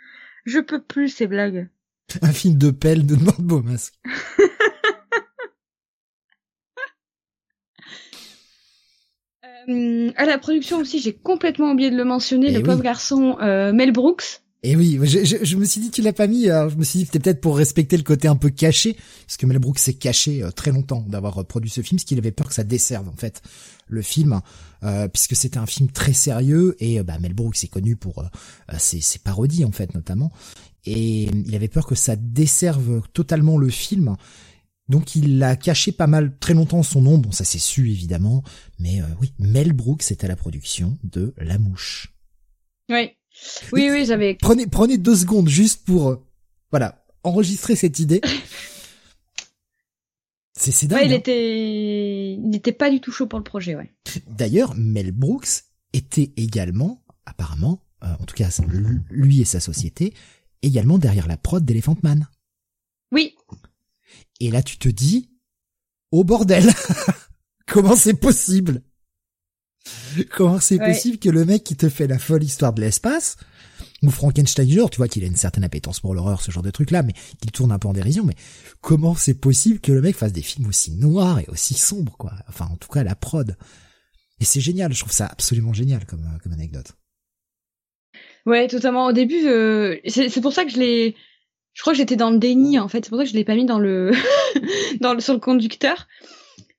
Je 0.46 0.58
peux 0.58 0.80
plus 0.80 1.10
ces 1.10 1.26
blagues. 1.26 1.68
Un 2.22 2.32
film 2.32 2.56
de 2.56 2.70
pelle 2.70 3.04
de 3.04 3.16
Nord 3.16 3.42
Beaumas. 3.42 3.90
euh, 9.68 10.12
à 10.16 10.24
la 10.24 10.38
production 10.38 10.78
aussi, 10.78 10.98
j'ai 10.98 11.12
complètement 11.12 11.72
oublié 11.72 11.90
de 11.90 11.96
le 11.98 12.06
mentionner, 12.06 12.50
le 12.50 12.60
eh 12.60 12.62
pauvre 12.62 12.82
garçon 12.82 13.36
euh, 13.42 13.74
Mel 13.74 13.92
Brooks 13.92 14.40
et 14.62 14.74
oui, 14.74 14.98
je, 15.02 15.44
je, 15.44 15.56
me 15.56 15.64
suis 15.64 15.80
dit 15.80 15.90
tu 15.90 16.02
l'as 16.02 16.12
pas 16.12 16.26
mis. 16.26 16.44
je 16.44 16.74
me 16.76 16.82
suis 16.82 17.00
dit 17.00 17.04
c'était 17.04 17.20
peut-être 17.20 17.40
pour 17.40 17.56
respecter 17.56 17.96
le 17.96 18.02
côté 18.02 18.26
un 18.26 18.36
peu 18.36 18.50
caché, 18.50 18.96
parce 19.26 19.36
que 19.36 19.46
Mel 19.46 19.58
Brooks 19.58 19.78
s'est 19.78 19.94
caché 19.94 20.42
euh, 20.42 20.50
très 20.50 20.72
longtemps 20.72 21.02
d'avoir 21.02 21.38
euh, 21.38 21.44
produit 21.44 21.70
ce 21.70 21.82
film, 21.82 21.98
parce 21.98 22.04
qu'il 22.04 22.18
avait 22.18 22.32
peur 22.32 22.48
que 22.48 22.54
ça 22.54 22.64
desserve 22.64 23.08
en 23.08 23.16
fait 23.16 23.42
le 23.86 24.02
film, 24.02 24.40
euh, 24.82 25.08
puisque 25.08 25.36
c'était 25.36 25.58
un 25.58 25.66
film 25.66 25.90
très 25.90 26.14
sérieux 26.14 26.74
et 26.80 27.02
bah, 27.02 27.18
Mel 27.18 27.34
Brooks 27.34 27.62
est 27.62 27.68
connu 27.68 27.96
pour 27.96 28.24
ses, 28.78 29.00
ses, 29.00 29.18
parodies 29.18 29.64
en 29.64 29.72
fait 29.72 29.94
notamment, 29.94 30.32
et 30.84 31.24
il 31.24 31.54
avait 31.54 31.68
peur 31.68 31.86
que 31.86 31.94
ça 31.94 32.16
desserve 32.16 33.02
totalement 33.12 33.58
le 33.58 33.68
film. 33.68 34.16
Donc 34.88 35.16
il 35.16 35.42
a 35.42 35.56
caché 35.56 35.92
pas 35.92 36.06
mal 36.06 36.38
très 36.38 36.54
longtemps 36.54 36.82
son 36.82 37.02
nom, 37.02 37.18
bon 37.18 37.30
ça 37.30 37.44
s'est 37.44 37.58
su 37.58 37.90
évidemment, 37.90 38.42
mais 38.78 39.00
oui, 39.20 39.32
Mel 39.38 39.72
Brooks 39.72 40.10
est 40.10 40.24
à 40.24 40.28
la 40.28 40.36
production 40.36 40.98
de 41.04 41.34
La 41.38 41.58
Mouche. 41.58 42.14
Oui, 42.88 43.15
oui, 43.72 43.88
oui, 43.90 44.04
j'avais. 44.06 44.34
Prenez, 44.34 44.66
prenez 44.66 44.98
deux 44.98 45.16
secondes 45.16 45.48
juste 45.48 45.84
pour, 45.84 46.08
euh, 46.08 46.24
voilà, 46.70 47.04
enregistrer 47.22 47.76
cette 47.76 47.98
idée. 47.98 48.20
C'est, 50.58 50.86
dingue. 50.86 51.00
Ouais, 51.00 51.06
il 51.06 51.12
hein. 51.12 51.16
était, 51.16 52.32
il 52.32 52.48
n'était 52.48 52.72
pas 52.72 52.90
du 52.90 53.00
tout 53.00 53.12
chaud 53.12 53.26
pour 53.26 53.38
le 53.38 53.44
projet, 53.44 53.76
ouais. 53.76 53.92
D'ailleurs, 54.26 54.74
Mel 54.74 55.12
Brooks 55.12 55.64
était 55.92 56.32
également, 56.38 57.04
apparemment, 57.26 57.82
euh, 58.02 58.08
en 58.18 58.24
tout 58.24 58.34
cas, 58.34 58.48
lui 59.10 59.42
et 59.42 59.44
sa 59.44 59.60
société, 59.60 60.14
également 60.62 60.96
derrière 60.98 61.28
la 61.28 61.36
prod 61.36 61.64
d'Elephant 61.64 61.96
Man. 62.02 62.26
Oui. 63.12 63.34
Et 64.40 64.50
là, 64.50 64.62
tu 64.62 64.78
te 64.78 64.88
dis, 64.88 65.30
oh 66.10 66.24
bordel, 66.24 66.70
comment 67.66 67.96
c'est 67.96 68.14
possible? 68.14 68.82
Comment 70.36 70.60
c'est 70.60 70.78
possible 70.78 71.18
que 71.18 71.28
le 71.28 71.44
mec 71.44 71.64
qui 71.64 71.76
te 71.76 71.88
fait 71.88 72.06
la 72.06 72.18
folle 72.18 72.42
histoire 72.42 72.72
de 72.72 72.80
l'espace, 72.80 73.36
ou 74.02 74.10
Frankenstein 74.10 74.66
tu 74.66 74.96
vois 74.96 75.08
qu'il 75.08 75.24
a 75.24 75.26
une 75.26 75.36
certaine 75.36 75.64
appétence 75.64 76.00
pour 76.00 76.14
l'horreur, 76.14 76.42
ce 76.42 76.50
genre 76.50 76.62
de 76.62 76.70
truc 76.70 76.90
là, 76.90 77.02
mais 77.02 77.14
qu'il 77.40 77.50
tourne 77.50 77.72
un 77.72 77.78
peu 77.78 77.88
en 77.88 77.92
dérision, 77.92 78.24
mais 78.24 78.34
comment 78.80 79.14
c'est 79.14 79.34
possible 79.34 79.80
que 79.80 79.92
le 79.92 80.00
mec 80.00 80.16
fasse 80.16 80.32
des 80.32 80.42
films 80.42 80.68
aussi 80.68 80.92
noirs 80.92 81.38
et 81.40 81.46
aussi 81.48 81.74
sombres, 81.74 82.16
quoi? 82.18 82.32
Enfin, 82.48 82.68
en 82.70 82.76
tout 82.76 82.88
cas, 82.88 83.02
la 83.02 83.14
prod. 83.14 83.56
Et 84.40 84.44
c'est 84.44 84.60
génial, 84.60 84.92
je 84.92 85.00
trouve 85.00 85.12
ça 85.12 85.26
absolument 85.26 85.72
génial 85.72 86.04
comme, 86.04 86.26
comme 86.42 86.52
anecdote. 86.52 86.92
Ouais, 88.44 88.68
totalement. 88.68 89.06
Au 89.06 89.12
début, 89.12 89.46
euh, 89.46 89.98
c'est 90.06 90.40
pour 90.40 90.52
ça 90.52 90.64
que 90.64 90.70
je 90.70 90.78
l'ai. 90.78 91.16
Je 91.72 91.82
crois 91.82 91.92
que 91.92 91.98
j'étais 91.98 92.16
dans 92.16 92.30
le 92.30 92.38
déni 92.38 92.78
en 92.78 92.88
fait. 92.88 93.04
C'est 93.04 93.10
pour 93.10 93.18
ça 93.18 93.24
que 93.24 93.30
je 93.30 93.34
l'ai 93.34 93.44
pas 93.44 93.56
mis 93.56 93.66
dans 93.66 93.78
le, 93.78 94.12
dans 95.00 95.14
le 95.14 95.20
sur 95.20 95.34
le 95.34 95.40
conducteur, 95.40 96.06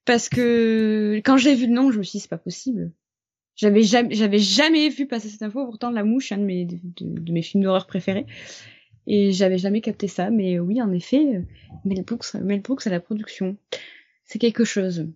parce 0.06 0.30
que 0.30 1.22
quand 1.26 1.38
j'ai 1.38 1.56
vu 1.56 1.68
le 1.68 1.74
nom, 1.74 1.92
je 1.92 1.98
me 1.98 2.04
suis 2.04 2.18
dit 2.18 2.22
c'est 2.22 2.30
pas 2.30 2.38
possible. 2.38 2.94
J'avais 3.58 3.84
jamais, 3.84 4.16
j'avais 4.16 4.40
jamais 4.40 4.88
vu 4.90 5.08
passer 5.08 5.30
cette 5.30 5.42
info. 5.42 5.66
Pourtant, 5.66 5.92
La 5.92 6.04
Mouche, 6.04 6.32
un 6.32 6.38
de 6.38 6.44
mes 6.44 6.66
de, 6.66 7.32
mes 7.32 7.42
films 7.42 7.64
d'horreur 7.64 7.88
préférés, 7.88 8.26
et 9.08 9.32
j'avais 9.34 9.58
jamais 9.58 9.82
capté 9.82 10.08
ça. 10.08 10.30
Mais 10.30 10.60
oui, 10.60 10.82
en 10.82 10.92
effet, 10.94 11.44
Mel 11.84 12.04
Brooks, 12.04 12.36
Mel 12.36 12.62
Brooks 12.62 12.88
à 12.88 12.90
la 12.90 13.00
production, 13.00 13.58
c'est 14.26 14.40
quelque 14.40 14.64
chose. 14.64 15.08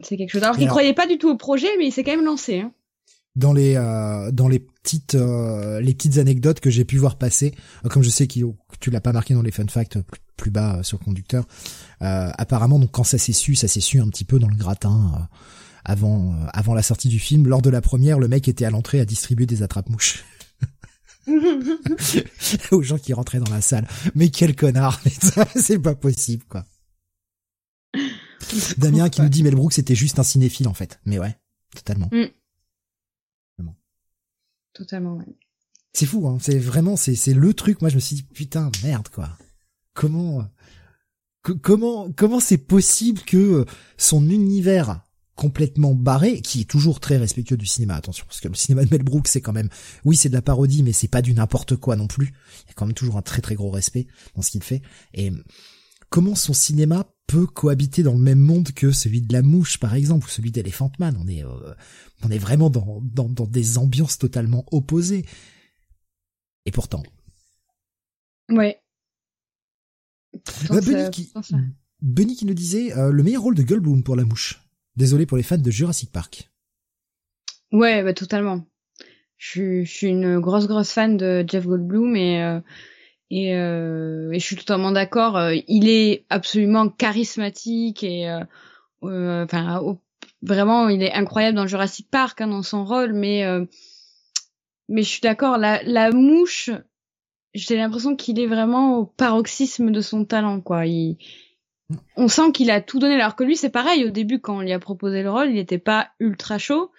C'est 0.00 0.16
quelque 0.16 0.30
chose. 0.30 0.42
Alors 0.42 0.56
qu'il 0.56 0.68
croyait 0.68 0.94
pas 0.94 1.06
du 1.06 1.18
tout 1.18 1.28
au 1.28 1.36
projet, 1.36 1.68
mais 1.78 1.86
il 1.86 1.92
s'est 1.92 2.02
quand 2.02 2.16
même 2.16 2.24
lancé. 2.24 2.60
Hein 2.60 2.72
dans 3.36 3.52
les 3.52 3.76
euh, 3.76 4.30
dans 4.30 4.48
les 4.48 4.58
petites 4.58 5.14
euh, 5.14 5.80
les 5.80 5.94
petites 5.94 6.18
anecdotes 6.18 6.60
que 6.60 6.70
j'ai 6.70 6.84
pu 6.84 6.98
voir 6.98 7.16
passer 7.16 7.54
euh, 7.84 7.88
comme 7.88 8.02
je 8.02 8.10
sais 8.10 8.26
que 8.26 8.34
tu 8.80 8.90
l'as 8.90 9.00
pas 9.00 9.12
marqué 9.12 9.34
dans 9.34 9.42
les 9.42 9.50
fun 9.50 9.66
facts 9.68 9.98
plus, 10.36 10.50
bas 10.50 10.82
sur 10.82 10.98
le 10.98 11.04
conducteur 11.04 11.46
apparemment 12.00 12.80
donc 12.80 12.90
quand 12.90 13.04
ça 13.04 13.16
s'est 13.16 13.32
su 13.32 13.54
ça 13.54 13.68
s'est 13.68 13.80
su 13.80 14.00
un 14.00 14.08
petit 14.08 14.24
peu 14.24 14.40
dans 14.40 14.48
le 14.48 14.56
gratin 14.56 15.28
avant 15.84 16.34
avant 16.52 16.74
la 16.74 16.82
sortie 16.82 17.08
du 17.08 17.18
film 17.18 17.46
lors 17.46 17.62
de 17.62 17.70
la 17.70 17.80
première 17.80 18.18
le 18.18 18.28
mec 18.28 18.48
était 18.48 18.64
à 18.64 18.70
l'entrée 18.70 19.00
à 19.00 19.04
distribuer 19.04 19.46
des 19.46 19.62
attrape-mouches 19.62 20.24
aux 22.70 22.82
gens 22.82 22.98
qui 22.98 23.12
rentraient 23.12 23.38
dans 23.38 23.50
la 23.50 23.60
salle 23.60 23.86
mais 24.14 24.30
quel 24.30 24.56
connard 24.56 25.00
c'est 25.54 25.78
pas 25.78 25.94
possible 25.94 26.44
quoi 26.48 26.64
Damien 28.78 29.08
qui 29.08 29.22
nous 29.22 29.28
dit 29.28 29.42
Mel 29.42 29.54
Brooks 29.54 29.74
c'était 29.74 29.94
juste 29.94 30.18
un 30.18 30.24
cinéphile 30.24 30.68
en 30.68 30.74
fait 30.74 31.00
mais 31.04 31.18
ouais 31.18 31.36
totalement 31.74 32.08
mm. 32.12 32.26
Totalement, 34.72 35.16
ouais. 35.16 35.36
C'est 35.92 36.06
fou, 36.06 36.26
hein. 36.26 36.38
C'est 36.40 36.58
vraiment, 36.58 36.96
c'est, 36.96 37.14
c'est 37.14 37.34
le 37.34 37.52
truc. 37.52 37.80
Moi, 37.82 37.90
je 37.90 37.96
me 37.96 38.00
suis 38.00 38.16
dit, 38.16 38.22
putain, 38.22 38.70
merde, 38.82 39.08
quoi. 39.08 39.36
Comment, 39.92 40.48
comment, 41.62 42.10
comment 42.12 42.40
c'est 42.40 42.58
possible 42.58 43.20
que 43.22 43.66
son 43.98 44.30
univers 44.30 45.02
complètement 45.34 45.94
barré, 45.94 46.40
qui 46.40 46.60
est 46.60 46.70
toujours 46.70 47.00
très 47.00 47.16
respectueux 47.16 47.56
du 47.56 47.66
cinéma, 47.66 47.94
attention, 47.94 48.24
parce 48.26 48.40
que 48.40 48.48
le 48.48 48.54
cinéma 48.54 48.84
de 48.84 48.90
Mel 48.90 49.02
Brooks, 49.02 49.28
c'est 49.28 49.40
quand 49.40 49.52
même, 49.52 49.70
oui, 50.04 50.16
c'est 50.16 50.28
de 50.28 50.34
la 50.34 50.42
parodie, 50.42 50.82
mais 50.82 50.92
c'est 50.92 51.08
pas 51.08 51.22
du 51.22 51.34
n'importe 51.34 51.76
quoi 51.76 51.96
non 51.96 52.06
plus. 52.06 52.34
Il 52.64 52.68
y 52.68 52.70
a 52.70 52.74
quand 52.74 52.86
même 52.86 52.94
toujours 52.94 53.16
un 53.16 53.22
très 53.22 53.40
très 53.40 53.54
gros 53.54 53.70
respect 53.70 54.06
dans 54.36 54.42
ce 54.42 54.50
qu'il 54.50 54.62
fait. 54.62 54.82
Et 55.14 55.32
comment 56.10 56.34
son 56.34 56.52
cinéma 56.52 57.06
peut 57.26 57.46
cohabiter 57.46 58.02
dans 58.02 58.12
le 58.12 58.18
même 58.18 58.38
monde 58.38 58.72
que 58.72 58.92
celui 58.92 59.22
de 59.22 59.32
la 59.32 59.42
mouche, 59.42 59.78
par 59.78 59.94
exemple, 59.94 60.26
ou 60.26 60.28
celui 60.28 60.50
d'Elephant 60.50 60.92
Man? 60.98 61.16
On 61.18 61.26
est, 61.26 61.44
euh, 61.44 61.74
on 62.22 62.30
est 62.30 62.38
vraiment 62.38 62.68
dans, 62.68 63.00
dans, 63.02 63.28
dans 63.28 63.46
des 63.46 63.78
ambiances 63.78 64.18
totalement 64.18 64.64
opposées. 64.70 65.24
Et 66.66 66.70
pourtant. 66.70 67.02
Ouais. 68.50 68.78
Benny, 70.70 71.10
qui, 71.10 71.32
Benny, 72.00 72.36
qui, 72.36 72.46
nous 72.46 72.54
disait 72.54 72.96
euh, 72.96 73.10
le 73.10 73.22
meilleur 73.22 73.42
rôle 73.42 73.54
de 73.54 73.62
Goldblum 73.62 74.02
pour 74.02 74.16
la 74.16 74.24
mouche. 74.24 74.61
Désolé 74.96 75.26
pour 75.26 75.36
les 75.36 75.42
fans 75.42 75.58
de 75.58 75.70
Jurassic 75.70 76.10
Park. 76.12 76.50
Ouais, 77.72 78.02
bah 78.02 78.14
totalement. 78.14 78.66
Je, 79.38 79.84
suis 79.84 80.08
une 80.08 80.38
grosse 80.38 80.68
grosse 80.68 80.92
fan 80.92 81.16
de 81.16 81.44
Jeff 81.48 81.66
Goldblum 81.66 82.14
et 82.16 82.60
et, 83.32 83.56
euh, 83.56 84.30
et, 84.30 84.38
je 84.38 84.44
suis 84.44 84.56
totalement 84.56 84.92
d'accord. 84.92 85.38
Euh, 85.38 85.54
il 85.66 85.88
est 85.88 86.26
absolument 86.28 86.90
charismatique 86.90 88.04
et 88.04 88.28
euh, 88.28 88.44
euh 89.04 89.46
vraiment 90.42 90.88
il 90.88 91.02
est 91.02 91.12
incroyable 91.14 91.56
dans 91.56 91.66
Jurassic 91.66 92.10
Park 92.10 92.42
hein, 92.42 92.48
dans 92.48 92.62
son 92.62 92.84
rôle. 92.84 93.14
Mais 93.14 93.42
mais 94.88 95.02
je 95.02 95.08
suis 95.08 95.22
d'accord. 95.22 95.56
La, 95.56 95.82
la 95.84 96.10
mouche, 96.10 96.68
j'ai 97.54 97.76
l'impression 97.76 98.16
qu'il 98.16 98.38
est 98.38 98.46
vraiment 98.46 98.98
au 98.98 99.06
paroxysme 99.06 99.90
de 99.90 100.02
son 100.02 100.26
talent 100.26 100.60
quoi. 100.60 100.84
Il, 100.86 101.16
on 102.16 102.28
sent 102.28 102.52
qu'il 102.52 102.70
a 102.70 102.80
tout 102.80 102.98
donné 102.98 103.14
alors 103.14 103.36
que 103.36 103.44
lui 103.44 103.56
c'est 103.56 103.70
pareil 103.70 104.04
au 104.04 104.10
début 104.10 104.40
quand 104.40 104.58
on 104.58 104.60
lui 104.60 104.72
a 104.72 104.78
proposé 104.78 105.22
le 105.22 105.30
rôle 105.30 105.48
il 105.48 105.54
n'était 105.54 105.78
pas 105.78 106.08
ultra 106.20 106.58
chaud 106.58 106.90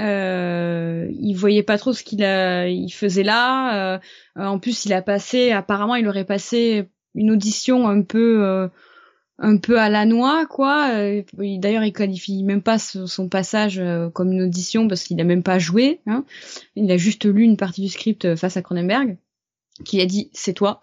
euh, 0.00 1.08
il 1.20 1.34
voyait 1.34 1.62
pas 1.62 1.78
trop 1.78 1.92
ce 1.92 2.02
qu'il 2.02 2.92
faisait 2.92 3.22
là. 3.22 3.94
Euh, 3.94 3.98
en 4.36 4.58
plus, 4.58 4.84
il 4.86 4.92
a 4.92 5.02
passé, 5.02 5.52
apparemment, 5.52 5.94
il 5.94 6.08
aurait 6.08 6.24
passé 6.24 6.88
une 7.14 7.30
audition 7.30 7.86
un 7.88 8.02
peu, 8.02 8.44
euh, 8.44 8.68
un 9.38 9.56
peu 9.56 9.78
à 9.78 9.88
la 9.88 10.04
noix, 10.04 10.46
quoi. 10.46 10.90
Euh, 10.92 11.22
d'ailleurs, 11.38 11.84
il 11.84 11.92
qualifie 11.92 12.42
même 12.42 12.62
pas 12.62 12.78
son 12.78 13.28
passage 13.28 13.80
comme 14.14 14.32
une 14.32 14.42
audition 14.42 14.88
parce 14.88 15.04
qu'il 15.04 15.20
a 15.20 15.24
même 15.24 15.42
pas 15.42 15.58
joué. 15.58 16.00
Hein. 16.06 16.24
Il 16.76 16.90
a 16.90 16.96
juste 16.96 17.24
lu 17.24 17.42
une 17.42 17.56
partie 17.56 17.82
du 17.82 17.88
script 17.88 18.34
face 18.34 18.56
à 18.56 18.62
Cronenberg, 18.62 19.16
qui 19.84 20.00
a 20.00 20.06
dit 20.06 20.30
c'est 20.32 20.54
toi. 20.54 20.80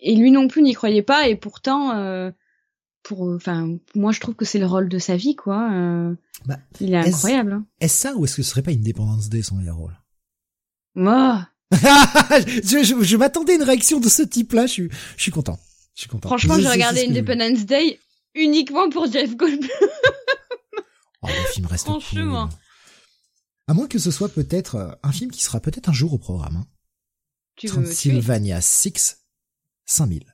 Et 0.00 0.16
lui 0.16 0.30
non 0.30 0.48
plus 0.48 0.62
n'y 0.62 0.74
croyait 0.74 1.02
pas, 1.02 1.28
et 1.28 1.36
pourtant 1.36 2.32
pour 3.02 3.22
enfin 3.22 3.76
moi 3.94 4.12
je 4.12 4.20
trouve 4.20 4.34
que 4.34 4.44
c'est 4.44 4.58
le 4.58 4.66
rôle 4.66 4.88
de 4.88 4.98
sa 4.98 5.16
vie 5.16 5.34
quoi 5.34 5.70
euh, 5.72 6.14
bah, 6.46 6.58
il 6.80 6.92
est, 6.92 6.96
incroyable 6.96 7.52
hein. 7.52 7.66
est-ce 7.80 7.98
ça 7.98 8.14
ou 8.16 8.24
est-ce 8.24 8.36
que 8.36 8.42
ce 8.42 8.50
serait 8.50 8.62
pas 8.62 8.72
une 8.72 8.82
dépendance 8.82 9.28
Day 9.28 9.42
son 9.42 9.56
meilleur 9.56 9.76
rôle 9.76 9.96
moi. 10.94 11.48
Je, 12.64 12.82
je, 12.82 13.00
je 13.00 13.16
m'attendais 13.16 13.52
à 13.52 13.56
une 13.56 13.62
réaction 13.62 14.00
de 14.00 14.08
ce 14.08 14.22
type 14.22 14.52
là 14.52 14.66
je 14.66 14.72
suis 14.72 14.88
je 15.16 15.22
suis 15.22 15.30
content 15.30 15.58
je 15.94 16.02
suis 16.02 16.10
content. 16.10 16.28
Franchement 16.28 16.58
j'ai 16.58 16.68
regardé 16.68 17.06
Independence 17.08 17.64
Day 17.64 17.98
uniquement 18.34 18.90
pour 18.90 19.10
Jeff 19.10 19.36
Goldblum. 19.36 19.70
Oh 21.22 21.28
le 21.28 21.52
film 21.52 21.66
reste 21.66 21.84
franchement. 21.84 22.46
Cool. 22.46 22.58
à 23.68 23.74
moins 23.74 23.86
que 23.86 23.98
ce 23.98 24.10
soit 24.10 24.30
peut-être 24.30 24.74
euh, 24.76 24.90
un 25.02 25.12
film 25.12 25.30
qui 25.30 25.42
sera 25.42 25.60
peut-être 25.60 25.88
un 25.88 25.92
jour 25.92 26.12
au 26.14 26.18
programme 26.18 26.56
hein. 26.56 26.66
tu 27.56 27.66
Transylvania 27.66 28.60
6 28.60 29.19
5000 29.90 30.24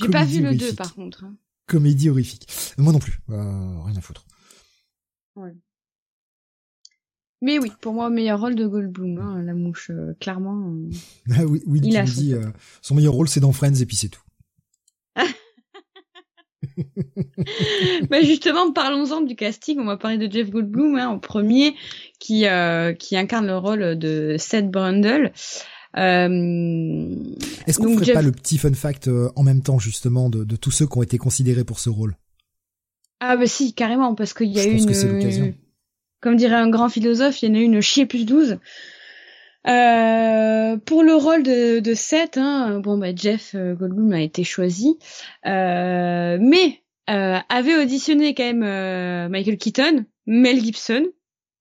j'ai 0.00 0.08
pas 0.08 0.24
vu 0.24 0.40
le 0.40 0.54
2 0.54 0.74
par 0.74 0.94
contre. 0.94 1.24
Hein. 1.24 1.36
Comédie 1.66 2.08
horrifique. 2.08 2.48
Moi 2.78 2.92
non 2.92 2.98
plus. 2.98 3.20
Euh, 3.30 3.82
rien 3.82 3.96
à 3.96 4.00
foutre. 4.00 4.24
Ouais. 5.36 5.54
Mais 7.40 7.58
oui, 7.58 7.70
pour 7.80 7.92
moi, 7.92 8.10
meilleur 8.10 8.40
rôle 8.40 8.56
de 8.56 8.66
Goldblum, 8.66 9.18
hein, 9.18 9.42
la 9.42 9.54
mouche, 9.54 9.90
euh, 9.90 10.14
clairement. 10.20 10.70
Euh, 10.70 10.90
ah 11.36 11.46
oui, 11.46 11.62
oui, 11.66 11.80
il 11.84 11.96
a 11.96 12.02
dit, 12.02 12.34
son 12.82 12.96
meilleur 12.96 13.12
rôle, 13.12 13.28
c'est 13.28 13.40
dans 13.40 13.52
Friends 13.52 13.74
et 13.74 13.86
puis 13.86 13.96
c'est 13.96 14.08
tout. 14.08 14.22
bah 18.10 18.22
justement, 18.22 18.72
parlons-en 18.72 19.20
du 19.20 19.36
casting. 19.36 19.78
On 19.78 19.84
va 19.84 19.96
parler 19.96 20.18
de 20.18 20.32
Jeff 20.32 20.50
Goldblum 20.50 20.96
hein, 20.96 21.08
en 21.08 21.18
premier, 21.18 21.74
qui 22.18 22.44
qui 22.98 23.16
incarne 23.16 23.46
le 23.46 23.56
rôle 23.56 23.98
de 23.98 24.36
Seth 24.38 24.70
Brundle. 24.70 25.32
Euh, 25.96 27.14
Est-ce 27.66 27.78
qu'on 27.78 27.96
ferait 27.96 28.12
pas 28.12 28.22
le 28.22 28.32
petit 28.32 28.58
fun 28.58 28.72
fact 28.74 29.08
euh, 29.08 29.30
en 29.36 29.42
même 29.42 29.62
temps 29.62 29.78
justement 29.78 30.28
de, 30.28 30.44
de, 30.44 30.56
tous 30.56 30.70
ceux 30.70 30.86
qui 30.86 30.98
ont 30.98 31.02
été 31.02 31.18
considérés 31.18 31.64
pour 31.64 31.78
ce 31.78 31.88
rôle? 31.88 32.16
Ah 33.20 33.36
bah 33.36 33.46
si, 33.46 33.72
carrément, 33.72 34.14
parce 34.14 34.34
qu'il 34.34 34.48
y 34.48 34.60
a 34.60 34.64
eu 34.64 34.78
une... 34.78 35.54
Comme 36.20 36.36
dirait 36.36 36.56
un 36.56 36.68
grand 36.68 36.88
philosophe, 36.88 37.42
il 37.42 37.48
y 37.48 37.52
en 37.52 37.54
a 37.54 37.58
eu 37.58 37.62
une 37.62 37.80
chier 37.80 38.06
plus 38.06 38.26
12. 38.26 38.58
Euh, 39.66 40.76
pour 40.78 41.02
le 41.02 41.14
rôle 41.14 41.42
de, 41.42 41.80
de 41.80 41.94
Seth, 41.94 42.38
hein, 42.38 42.80
bon 42.80 42.96
bah 42.96 43.14
Jeff 43.14 43.54
euh, 43.54 43.74
Goldblum 43.74 44.12
a 44.12 44.20
été 44.20 44.44
choisi, 44.44 44.98
euh, 45.46 46.38
mais 46.40 46.82
euh, 47.10 47.38
avait 47.48 47.76
auditionné 47.76 48.34
quand 48.34 48.44
même 48.44 49.28
Michael 49.30 49.58
Keaton, 49.58 50.04
Mel 50.26 50.62
Gibson, 50.62 51.04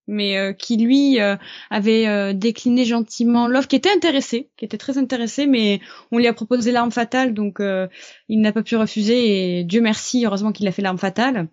mais 0.07 0.37
euh, 0.37 0.53
qui 0.53 0.77
lui 0.77 1.19
euh, 1.19 1.35
avait 1.69 2.07
euh, 2.07 2.33
décliné 2.33 2.85
gentiment 2.85 3.47
l'offre, 3.47 3.67
qui 3.67 3.75
était 3.75 3.91
intéressé, 3.93 4.49
qui 4.57 4.65
était 4.65 4.77
très 4.77 4.97
intéressé, 4.97 5.47
mais 5.47 5.81
on 6.11 6.17
lui 6.17 6.27
a 6.27 6.33
proposé 6.33 6.71
l'arme 6.71 6.91
fatale, 6.91 7.33
donc 7.33 7.59
il 7.59 8.41
n'a 8.41 8.51
pas 8.51 8.63
pu 8.63 8.75
refuser. 8.75 9.59
Et 9.59 9.63
Dieu 9.63 9.81
merci, 9.81 10.25
heureusement 10.25 10.51
qu'il 10.51 10.67
a 10.67 10.71
fait 10.71 10.81
l'arme 10.81 10.97
fatale. 10.97 11.49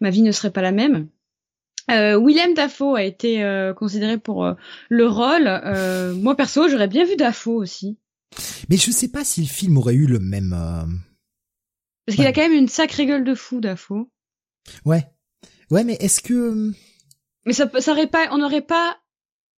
Ma 0.00 0.10
vie 0.10 0.22
ne 0.22 0.32
serait 0.32 0.50
pas 0.50 0.62
la 0.62 0.72
même. 0.72 1.08
Willem 1.88 2.54
Dafoe 2.54 2.94
a 2.94 3.02
été 3.02 3.42
considéré 3.76 4.16
pour 4.16 4.54
le 4.88 5.06
rôle. 5.06 6.14
moi 6.20 6.36
perso, 6.36 6.68
j'aurais 6.68 6.88
bien 6.88 7.04
vu 7.04 7.16
Dafoe 7.16 7.56
aussi. 7.56 7.98
Mais 8.68 8.76
je 8.76 8.90
sais 8.90 9.08
pas 9.08 9.24
si 9.24 9.40
le 9.40 9.48
film 9.48 9.76
aurait 9.76 9.94
eu 9.94 10.06
le 10.06 10.20
même. 10.20 10.56
Parce 12.06 12.16
qu'il 12.16 12.26
a 12.26 12.32
quand 12.32 12.42
même 12.42 12.52
une 12.52 12.68
sacrée 12.68 13.06
gueule 13.06 13.24
de 13.24 13.34
fou, 13.34 13.60
Dafoe. 13.60 14.08
Ouais, 14.84 15.04
ouais, 15.70 15.84
mais 15.84 15.96
est-ce 16.00 16.20
que 16.20 16.72
mais 17.46 17.52
ça, 17.52 17.70
ça 17.80 17.92
aurait 17.92 18.06
pas, 18.06 18.28
on 18.32 18.38
n'aurait 18.38 18.62
pas 18.62 18.96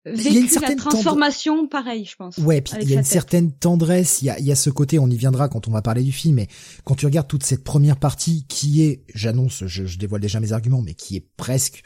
vécu 0.04 0.58
la 0.60 0.74
transformation 0.74 1.68
pareil, 1.68 2.04
je 2.04 2.16
pense. 2.16 2.38
Ouais, 2.38 2.60
puis 2.60 2.74
il 2.82 2.90
y 2.90 2.94
a 2.94 2.98
une 2.98 3.04
certaine 3.04 3.52
tendresse, 3.52 4.22
il 4.22 4.26
y 4.26 4.30
a, 4.30 4.38
il 4.38 4.44
y 4.44 4.52
a 4.52 4.56
ce 4.56 4.70
côté, 4.70 4.98
on 4.98 5.08
y 5.08 5.16
viendra 5.16 5.48
quand 5.48 5.68
on 5.68 5.70
va 5.70 5.82
parler 5.82 6.02
du 6.02 6.12
film, 6.12 6.36
mais 6.36 6.48
quand 6.84 6.94
tu 6.94 7.06
regardes 7.06 7.28
toute 7.28 7.44
cette 7.44 7.64
première 7.64 7.96
partie 7.96 8.44
qui 8.48 8.82
est, 8.82 9.04
j'annonce, 9.14 9.64
je, 9.66 9.86
je 9.86 9.98
dévoile 9.98 10.20
déjà 10.20 10.40
mes 10.40 10.52
arguments, 10.52 10.82
mais 10.82 10.94
qui 10.94 11.16
est 11.16 11.26
presque, 11.36 11.82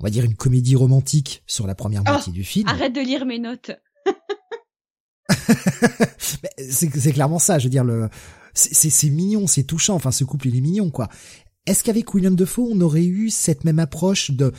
on 0.00 0.04
va 0.04 0.10
dire 0.10 0.24
une 0.24 0.34
comédie 0.34 0.76
romantique 0.76 1.42
sur 1.46 1.66
la 1.66 1.74
première 1.74 2.02
moitié 2.02 2.32
oh, 2.32 2.34
du 2.34 2.44
film. 2.44 2.68
Arrête 2.68 2.94
de 2.94 3.00
lire 3.00 3.24
mes 3.24 3.38
notes. 3.38 3.70
c'est 6.58 7.12
clairement 7.12 7.38
ça, 7.38 7.58
je 7.58 7.64
veux 7.64 7.70
dire 7.70 7.84
le 7.84 8.08
c'est 8.54 9.08
mignon, 9.08 9.46
c'est 9.46 9.62
touchant, 9.62 9.94
enfin 9.94 10.10
ce 10.10 10.24
couple 10.24 10.48
il 10.48 10.56
est 10.56 10.60
mignon 10.60 10.90
quoi. 10.90 11.08
Est-ce 11.64 11.84
qu'avec 11.84 12.12
William 12.12 12.36
Defoe 12.36 12.68
on 12.70 12.80
aurait 12.80 13.04
eu 13.04 13.30
cette 13.30 13.64
même 13.64 13.78
approche 13.78 14.30
de 14.30 14.52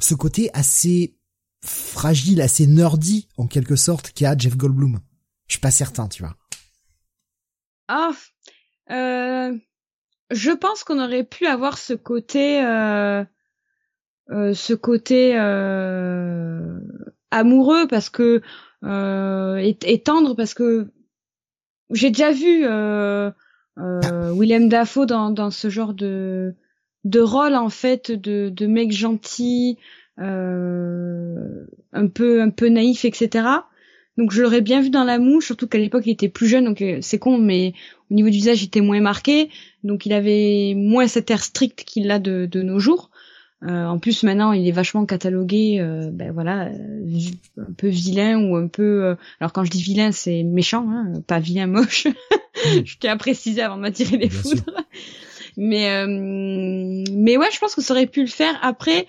ce 0.00 0.14
côté 0.14 0.50
assez 0.54 1.16
fragile, 1.62 2.40
assez 2.40 2.66
nerdy 2.66 3.28
en 3.36 3.46
quelque 3.46 3.76
sorte 3.76 4.12
qu'a 4.12 4.36
Jeff 4.36 4.56
Goldblum. 4.56 4.98
Je 5.46 5.54
suis 5.54 5.60
pas 5.60 5.70
certain, 5.70 6.08
tu 6.08 6.22
vois. 6.22 6.36
Ah, 7.88 8.12
euh, 8.90 9.56
je 10.30 10.50
pense 10.52 10.84
qu'on 10.84 11.02
aurait 11.02 11.24
pu 11.24 11.46
avoir 11.46 11.76
ce 11.76 11.92
côté, 11.92 12.64
euh, 12.64 13.24
euh, 14.30 14.54
ce 14.54 14.74
côté 14.74 15.36
euh, 15.36 16.78
amoureux 17.30 17.86
parce 17.88 18.10
que 18.10 18.42
euh, 18.84 19.56
et, 19.56 20.02
tendre 20.02 20.34
parce 20.34 20.54
que 20.54 20.88
j'ai 21.90 22.10
déjà 22.10 22.30
vu 22.32 22.64
euh, 22.64 23.30
euh, 23.78 24.30
William 24.32 24.68
Dafoe 24.68 25.06
dans, 25.06 25.30
dans 25.30 25.50
ce 25.50 25.68
genre 25.68 25.94
de 25.94 26.54
de 27.04 27.20
rôle 27.20 27.54
en 27.54 27.70
fait 27.70 28.12
de, 28.12 28.50
de 28.50 28.66
mec 28.66 28.92
gentil, 28.92 29.78
euh, 30.18 31.64
un 31.92 32.06
peu 32.08 32.42
un 32.42 32.50
peu 32.50 32.68
naïf, 32.68 33.04
etc. 33.04 33.44
Donc 34.18 34.32
je 34.32 34.42
l'aurais 34.42 34.60
bien 34.60 34.82
vu 34.82 34.90
dans 34.90 35.04
la 35.04 35.18
mouche, 35.18 35.46
surtout 35.46 35.66
qu'à 35.66 35.78
l'époque 35.78 36.02
il 36.06 36.10
était 36.10 36.28
plus 36.28 36.46
jeune, 36.46 36.66
donc 36.66 36.82
euh, 36.82 36.98
c'est 37.00 37.18
con, 37.18 37.38
mais 37.38 37.72
au 38.10 38.14
niveau 38.14 38.28
du 38.28 38.36
visage 38.36 38.62
il 38.62 38.66
était 38.66 38.82
moins 38.82 39.00
marqué, 39.00 39.48
donc 39.82 40.04
il 40.04 40.12
avait 40.12 40.74
moins 40.76 41.06
cet 41.06 41.30
air 41.30 41.42
strict 41.42 41.84
qu'il 41.84 42.10
a 42.10 42.18
de, 42.18 42.46
de 42.46 42.62
nos 42.62 42.78
jours. 42.78 43.10
Euh, 43.62 43.84
en 43.86 43.98
plus 43.98 44.22
maintenant 44.22 44.52
il 44.52 44.66
est 44.66 44.72
vachement 44.72 45.06
catalogué, 45.06 45.80
euh, 45.80 46.10
ben 46.12 46.32
voilà, 46.32 46.70
un 47.58 47.72
peu 47.76 47.88
vilain 47.88 48.38
ou 48.42 48.56
un 48.56 48.68
peu. 48.68 49.16
alors 49.38 49.52
quand 49.52 49.64
je 49.64 49.70
dis 49.70 49.82
vilain 49.82 50.12
c'est 50.12 50.42
méchant, 50.42 50.86
hein, 50.90 51.12
pas 51.26 51.38
vilain 51.38 51.66
moche. 51.66 52.06
je 52.84 52.96
tiens 52.98 53.12
à 53.12 53.16
préciser 53.16 53.62
avant 53.62 53.76
de 53.76 53.82
m'attirer 53.82 54.18
les 54.18 54.28
foudres. 54.28 54.84
Mais 55.56 56.06
mais 56.06 57.36
ouais, 57.36 57.50
je 57.52 57.58
pense 57.58 57.74
que 57.74 57.82
ça 57.82 57.94
aurait 57.94 58.06
pu 58.06 58.20
le 58.20 58.28
faire. 58.28 58.58
Après, 58.62 59.06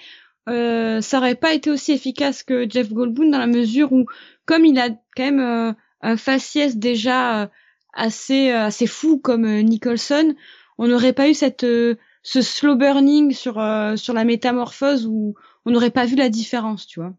euh, 0.50 1.02
ça 1.02 1.20
aurait 1.20 1.36
pas 1.36 1.54
été 1.54 1.70
aussi 1.70 1.92
efficace 1.92 2.44
que 2.44 2.68
Jeff 2.70 2.92
Goldblum 2.92 3.32
dans 3.32 3.38
la 3.38 3.48
mesure 3.48 3.92
où, 3.92 4.06
comme 4.46 4.66
il 4.66 4.80
a 4.80 4.90
quand 5.16 5.24
même 5.24 5.40
euh, 5.40 5.74
un 6.02 6.18
faciès 6.18 6.78
déjà 6.78 7.44
euh, 7.44 7.48
assez 7.94 8.50
assez 8.50 8.88
fou 8.88 9.20
comme 9.20 9.48
Nicholson, 9.62 10.34
on 10.78 10.88
n'aurait 10.88 11.14
pas 11.14 11.30
eu 11.30 11.34
cette 11.34 11.66
ce 12.24 12.42
slow 12.42 12.76
burning 12.76 13.34
sur 13.34 13.54
sur 13.96 14.14
la 14.14 14.24
métamorphose 14.24 15.06
où 15.06 15.36
on 15.66 15.72
n'aurait 15.72 15.92
pas 15.92 16.06
vu 16.06 16.16
la 16.16 16.30
différence, 16.30 16.88
tu 16.88 17.00
vois. 17.00 17.14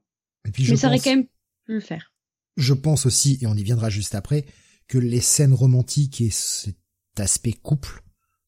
Mais 0.59 0.77
ça 0.77 0.89
aurait 0.89 0.99
quand 0.99 1.11
même 1.11 1.27
pu 1.27 1.75
le 1.75 1.81
faire. 1.81 2.13
Je 2.57 2.75
pense 2.75 3.07
aussi, 3.07 3.39
et 3.41 3.47
on 3.47 3.55
y 3.55 3.63
viendra 3.63 3.89
juste 3.89 4.15
après, 4.15 4.45
que 4.89 4.99
les 4.99 5.21
scènes 5.21 5.55
romantiques 5.55 6.21
et 6.21 6.31
cet 6.31 6.77
aspect 7.19 7.53
couple 7.53 8.02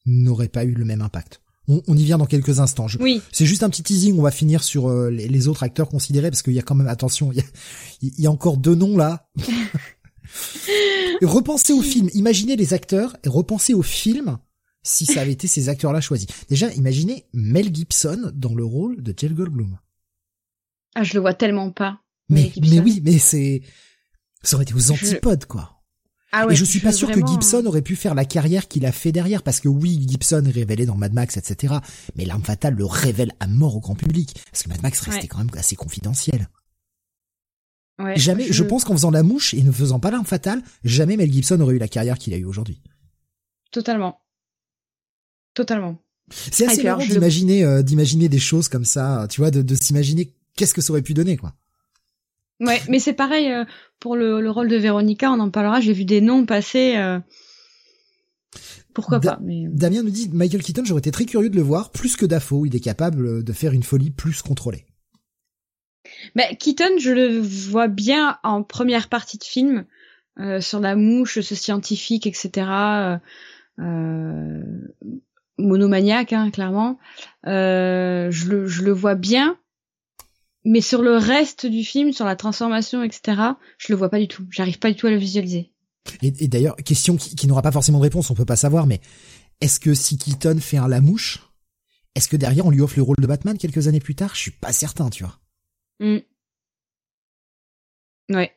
n'auraient 0.07 0.49
pas 0.49 0.65
eu 0.65 0.73
le 0.73 0.85
même 0.85 1.03
impact. 1.03 1.41
On, 1.67 1.97
y 1.97 2.05
vient 2.05 2.19
dans 2.19 2.27
quelques 2.27 2.61
instants. 2.61 2.89
oui. 3.01 3.23
C'est 3.33 3.47
juste 3.47 3.63
un 3.63 3.71
petit 3.71 3.83
teasing. 3.83 4.19
On 4.19 4.23
va 4.23 4.31
finir 4.31 4.63
sur 4.63 4.91
euh, 4.91 5.09
les, 5.09 5.49
autres 5.49 5.63
acteurs 5.63 5.89
considérés 5.89 6.31
parce 6.31 6.43
qu'il 6.43 6.53
y 6.53 6.59
a 6.59 6.63
quand 6.63 6.75
même 6.75 6.89
attention. 6.89 7.33
Il 8.03 8.21
y 8.21 8.27
a, 8.27 8.31
encore 8.31 8.59
deux 8.59 8.75
noms 8.75 8.99
là. 8.99 9.31
repensez 11.23 11.73
au 11.73 11.81
film. 11.81 12.11
Imaginez 12.13 12.57
les 12.57 12.75
acteurs 12.75 13.17
et 13.25 13.31
repensez 13.31 13.73
au 13.73 13.81
film 13.81 14.39
si 14.83 15.07
ça 15.07 15.23
avait 15.23 15.33
été 15.33 15.47
ces 15.49 15.71
acteurs-là 15.71 16.03
choisis. 16.03 16.27
Déjà, 16.51 16.71
imaginez 16.75 17.25
Mel 17.33 17.75
Gibson 17.75 18.31
dans 18.35 18.55
le 18.55 18.65
rôle 18.65 19.03
de 19.03 19.15
Jeff 19.17 19.33
Goldblum. 19.33 19.79
Ah, 20.95 21.03
je 21.03 21.15
le 21.15 21.21
vois 21.21 21.33
tellement 21.33 21.71
pas. 21.71 22.01
Mais, 22.29 22.53
mais 22.61 22.79
oui, 22.81 23.01
mais 23.03 23.19
c'est, 23.19 23.63
ça 24.43 24.57
aurait 24.57 24.65
été 24.65 24.75
aux 24.75 24.91
antipodes, 24.91 25.47
quoi. 25.47 25.74
Ah 26.37 26.47
et 26.51 26.57
je 26.57 26.65
suis 26.65 26.81
pas 26.81 26.91
sûr 26.91 27.13
que 27.13 27.25
Gibson 27.25 27.65
aurait 27.65 27.81
pu 27.81 27.95
faire 27.95 28.17
la 28.17 28.25
carrière 28.25 28.67
qu'il 28.67 28.85
a 28.87 28.93
fait 28.93 29.13
derrière, 29.13 29.45
parce 29.45 29.61
que 29.61 29.69
oui, 29.69 30.05
Gibson 30.05 30.45
est 30.45 30.51
révélé 30.51 30.85
dans 30.85 30.97
Mad 30.97 31.13
Max, 31.13 31.37
etc. 31.37 31.75
Mais 32.17 32.25
l'arme 32.25 32.43
fatale 32.43 32.75
le 32.75 32.85
révèle 32.85 33.31
à 33.39 33.47
mort 33.47 33.77
au 33.77 33.81
grand 33.81 33.95
public, 33.95 34.35
parce 34.51 34.65
que 34.65 34.69
Mad 34.69 34.83
Max 34.83 35.01
restait 35.01 35.29
quand 35.29 35.39
même 35.39 35.51
assez 35.57 35.77
confidentiel. 35.77 36.49
Ouais, 38.01 38.17
jamais, 38.17 38.53
je... 38.53 38.65
pense 38.65 38.85
qu'en 38.85 38.95
faisant 38.95 39.13
la 39.13 39.23
mouche 39.23 39.55
et 39.55 39.63
ne 39.63 39.71
faisant 39.71 40.01
pas 40.01 40.11
l'arme 40.11 40.27
fatale, 40.27 40.61
jamais 40.83 41.17
Mel 41.17 41.33
Gibson 41.33 41.61
aurait 41.61 41.77
eu 41.77 41.79
la 41.79 41.87
carrière 41.87 42.19
qu'il 42.19 42.35
a 42.35 42.37
eu 42.37 42.45
aujourd'hui. 42.45 42.83
Totalement. 43.71 44.19
Totalement. 45.55 46.03
C'est 46.33 46.67
assez 46.67 46.83
marrant 46.83 47.07
d'imaginer, 47.07 47.63
euh, 47.63 47.83
d'imaginer 47.83 48.29
des 48.29 48.41
choses 48.41 48.69
comme 48.69 48.85
ça, 48.85 49.29
tu 49.31 49.41
vois, 49.41 49.53
de, 49.53 49.63
de 49.63 49.75
s'imaginer 49.77 50.35
qu'est-ce 50.57 50.75
que 50.75 50.81
ça 50.81 50.91
aurait 50.91 51.03
pu 51.03 51.15
donner, 51.15 51.37
quoi. 51.37 51.55
Ouais, 52.61 52.81
mais 52.89 52.99
c'est 52.99 53.13
pareil 53.13 53.53
euh, 53.53 53.65
pour 53.99 54.17
le, 54.17 54.41
le, 54.41 54.51
rôle 54.51 54.69
de 54.69 54.77
Véronica, 54.77 55.31
on 55.31 55.41
en 55.41 55.51
parlera. 55.51 55.81
J'ai 55.81 55.93
vu 55.93 56.05
des 56.05 56.21
noms 56.21 56.47
passer. 56.47 56.97
Euh... 56.97 57.19
Pourquoi 58.95 59.21
pas 59.21 59.39
mais... 59.43 59.67
Euh. 59.67 59.71
Damien 59.73 60.03
nous 60.03 60.11
dit 60.11 60.31
Michael 60.33 60.63
Keaton, 60.63 60.85
j'aurais 60.85 61.01
été 61.01 61.11
très 61.11 61.25
curieux 61.25 61.51
de 61.51 61.57
le 61.57 61.63
voir, 61.63 61.91
plus 61.91 62.17
que 62.17 62.27
Dafoe, 62.27 62.67
il 62.67 62.77
est 62.77 62.81
capable 62.81 63.43
de 63.43 63.53
faire 63.53 63.73
une 63.73 63.83
folie 63.83 64.11
plus 64.11 64.41
contrôlée. 64.43 64.87
Mais 66.37 66.57
Keaton, 66.57 66.99
je 66.99 67.11
le 67.11 67.41
vois 67.41 67.89
bien 67.89 68.39
en 68.45 68.63
première 68.63 69.09
partie 69.09 69.39
de 69.39 69.45
film, 69.45 69.85
euh, 70.39 70.61
sur 70.61 70.79
la 70.79 70.95
mouche, 70.95 71.41
ce 71.41 71.55
scientifique, 71.55 72.27
etc. 72.27 72.67
Monomaniaque, 75.59 76.33
hein, 76.33 76.51
clairement. 76.51 76.99
Euh, 77.47 78.31
je, 78.31 78.49
le, 78.49 78.67
je 78.67 78.83
le 78.83 78.93
vois 78.93 79.15
bien 79.15 79.57
mais 80.65 80.81
sur 80.81 81.03
le 81.03 81.17
reste 81.17 81.67
du 81.67 81.85
film, 81.85 82.13
sur 82.13 82.25
la 82.25 82.37
transformation, 82.37 83.03
etc., 83.03 83.41
je 83.79 83.93
le 83.93 83.99
vois 83.99 84.09
pas 84.09 84.19
du 84.19 84.29
tout. 84.29 84.47
J'arrive 84.51 84.79
pas 84.79 84.91
du 84.91 84.97
tout 84.97 85.07
à 85.07 85.11
le 85.11 85.17
visualiser. 85.17 85.71
Et, 86.23 86.49
d'ailleurs, 86.49 86.77
question 86.77 87.17
qui, 87.17 87.47
n'aura 87.47 87.63
pas 87.63 87.73
forcément 87.73 87.99
de 87.99 88.05
réponse, 88.05 88.31
on 88.31 88.35
peut 88.35 88.45
pas 88.45 88.57
savoir, 88.57 88.87
mais 88.87 89.01
est-ce 89.61 89.81
que 89.81 89.95
si 89.95 90.19
Keaton 90.19 90.59
fait 90.61 90.77
un 90.77 90.89
La 90.89 91.01
est-ce 92.15 92.29
que 92.29 92.37
derrière 92.37 92.65
on 92.65 92.71
lui 92.71 92.81
offre 92.81 92.97
le 92.97 93.03
rôle 93.03 93.17
de 93.19 93.27
Batman 93.27 93.59
quelques 93.59 93.89
années 93.89 94.01
plus 94.01 94.15
tard? 94.15 94.35
Je 94.35 94.41
suis 94.41 94.51
pas 94.53 94.73
certain, 94.73 95.11
tu 95.11 95.25
vois. 95.25 95.41
Mm. 96.01 96.19
Ouais. 98.31 98.53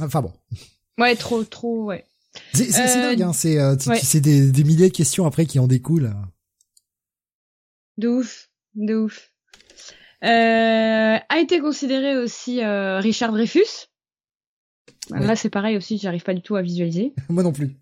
Enfin 0.00 0.22
bon. 0.22 0.32
Ouais, 0.98 1.14
trop, 1.14 1.44
trop, 1.44 1.84
ouais. 1.84 2.06
C'est 2.52 2.74
euh, 2.78 3.14
dingue, 3.14 3.22
hein, 3.22 3.32
c'est 3.32 3.58
euh, 3.58 3.76
des, 4.20 4.50
des 4.50 4.64
milliers 4.64 4.88
de 4.88 4.94
questions 4.94 5.26
après 5.26 5.46
qui 5.46 5.58
en 5.58 5.66
découlent. 5.66 6.14
De 7.98 8.08
ouf, 8.08 8.50
de 8.74 8.94
ouf. 8.94 9.33
Euh, 10.24 11.18
a 11.28 11.38
été 11.38 11.60
considéré 11.60 12.16
aussi 12.16 12.62
euh, 12.62 12.98
Richard 12.98 13.32
Dreyfus. 13.32 13.88
Là, 15.10 15.36
c'est 15.36 15.50
pareil 15.50 15.76
aussi, 15.76 15.98
j'arrive 15.98 16.22
pas 16.22 16.32
du 16.32 16.40
tout 16.40 16.56
à 16.56 16.62
visualiser. 16.62 17.12
Moi 17.28 17.42
non 17.42 17.52
plus. 17.52 17.76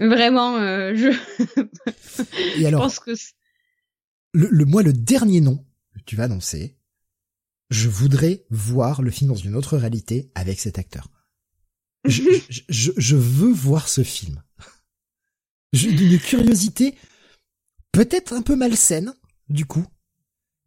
Vraiment, 0.00 0.56
euh, 0.56 0.94
je. 0.94 2.60
Et 2.60 2.66
alors, 2.66 2.82
pense 2.82 2.98
que 2.98 3.12
le, 4.32 4.48
le, 4.50 4.64
moi, 4.64 4.82
le 4.82 4.92
dernier 4.92 5.40
nom 5.40 5.64
que 5.94 6.00
tu 6.04 6.16
vas 6.16 6.24
annoncer, 6.24 6.76
je 7.70 7.88
voudrais 7.88 8.44
voir 8.50 9.00
le 9.00 9.10
film 9.10 9.30
dans 9.30 9.36
une 9.36 9.54
autre 9.54 9.76
réalité 9.76 10.30
avec 10.34 10.58
cet 10.58 10.78
acteur. 10.78 11.08
Je, 12.04 12.22
je, 12.68 12.90
je, 12.96 13.16
veux 13.16 13.52
voir 13.52 13.88
ce 13.88 14.02
film. 14.02 14.42
J'ai 15.72 15.90
une 15.90 16.18
curiosité 16.18 16.96
peut-être 17.92 18.32
un 18.32 18.42
peu 18.42 18.56
malsaine, 18.56 19.14
du 19.48 19.66
coup, 19.66 19.86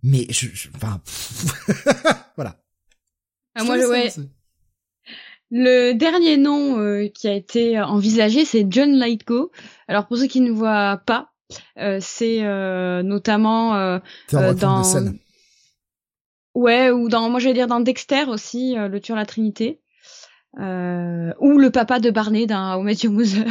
mais 0.03 0.25
je, 0.29 0.47
je 0.53 0.69
enfin, 0.75 1.01
voilà. 2.35 2.55
Ah, 3.55 3.63
moi, 3.63 3.77
le, 3.77 3.89
ouais. 3.89 4.09
Le 5.51 5.93
dernier 5.93 6.37
nom 6.37 6.79
euh, 6.79 7.07
qui 7.07 7.27
a 7.27 7.33
été 7.33 7.79
envisagé, 7.81 8.45
c'est 8.45 8.67
John 8.69 8.91
Lightgo. 8.91 9.51
Alors 9.87 10.07
pour 10.07 10.17
ceux 10.17 10.27
qui 10.27 10.41
ne 10.41 10.51
voient 10.51 11.01
pas, 11.05 11.31
euh, 11.79 11.97
c'est 11.99 12.43
euh, 12.43 13.01
notamment 13.01 13.75
euh, 13.75 13.99
euh 14.33 14.53
dans 14.53 14.83
ouais 16.53 16.91
ou 16.91 17.09
dans 17.09 17.29
moi 17.29 17.39
j'allais 17.39 17.55
dire 17.55 17.67
dans 17.67 17.79
Dexter 17.79 18.25
aussi, 18.27 18.75
le 18.75 18.99
tueur 18.99 19.17
la 19.17 19.25
Trinité, 19.25 19.81
ou 20.55 20.59
le 20.59 21.69
papa 21.71 21.99
de 21.99 22.11
Barney 22.11 22.45
dans 22.45 22.75
How 22.75 22.83
Met 22.83 22.97
Your 23.03 23.13
Mother. 23.13 23.45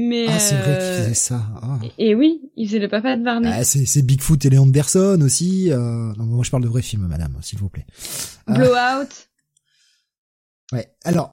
Mais 0.00 0.28
ah, 0.28 0.38
c'est 0.38 0.54
vrai 0.54 0.78
qu'il 0.78 1.02
faisait 1.02 1.14
ça. 1.14 1.44
Ah. 1.60 1.80
Et, 1.98 2.14
oui, 2.14 2.52
il 2.54 2.68
faisait 2.68 2.78
le 2.78 2.88
papa 2.88 3.16
de 3.16 3.24
Barney. 3.24 3.50
Ah, 3.52 3.64
c'est 3.64 4.02
Bigfoot 4.02 4.44
et 4.44 4.50
Léon 4.50 4.62
Anderson 4.62 5.18
aussi. 5.22 5.72
Euh... 5.72 6.14
Non, 6.14 6.24
moi 6.24 6.44
je 6.44 6.52
parle 6.52 6.62
de 6.62 6.68
vrais 6.68 6.82
films, 6.82 7.08
madame, 7.08 7.36
s'il 7.42 7.58
vous 7.58 7.68
plaît. 7.68 7.84
Ah. 8.46 8.54
Blowout. 8.54 9.08
Ouais. 10.70 10.94
Alors, 11.02 11.32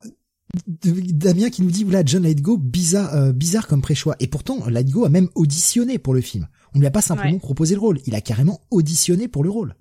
Damien 0.65 1.51
qui 1.51 1.61
nous 1.61 1.69
dit 1.69 1.83
voilà 1.83 2.01
John 2.03 2.23
Lightgo 2.23 2.57
bizarre 2.57 3.13
euh, 3.13 3.33
bizarre 3.33 3.67
comme 3.67 3.83
pré-choix 3.83 4.15
et 4.19 4.25
pourtant 4.25 4.67
Lightgo 4.67 5.05
a 5.05 5.09
même 5.09 5.29
auditionné 5.35 5.99
pour 5.99 6.15
le 6.15 6.21
film. 6.21 6.47
On 6.73 6.79
lui 6.79 6.87
a 6.87 6.91
pas 6.91 7.01
simplement 7.01 7.37
proposé 7.37 7.75
le 7.75 7.81
rôle, 7.81 7.99
il 8.07 8.15
a 8.15 8.21
carrément 8.21 8.61
auditionné 8.71 9.27
pour 9.27 9.43
le 9.43 9.51
rôle. 9.51 9.75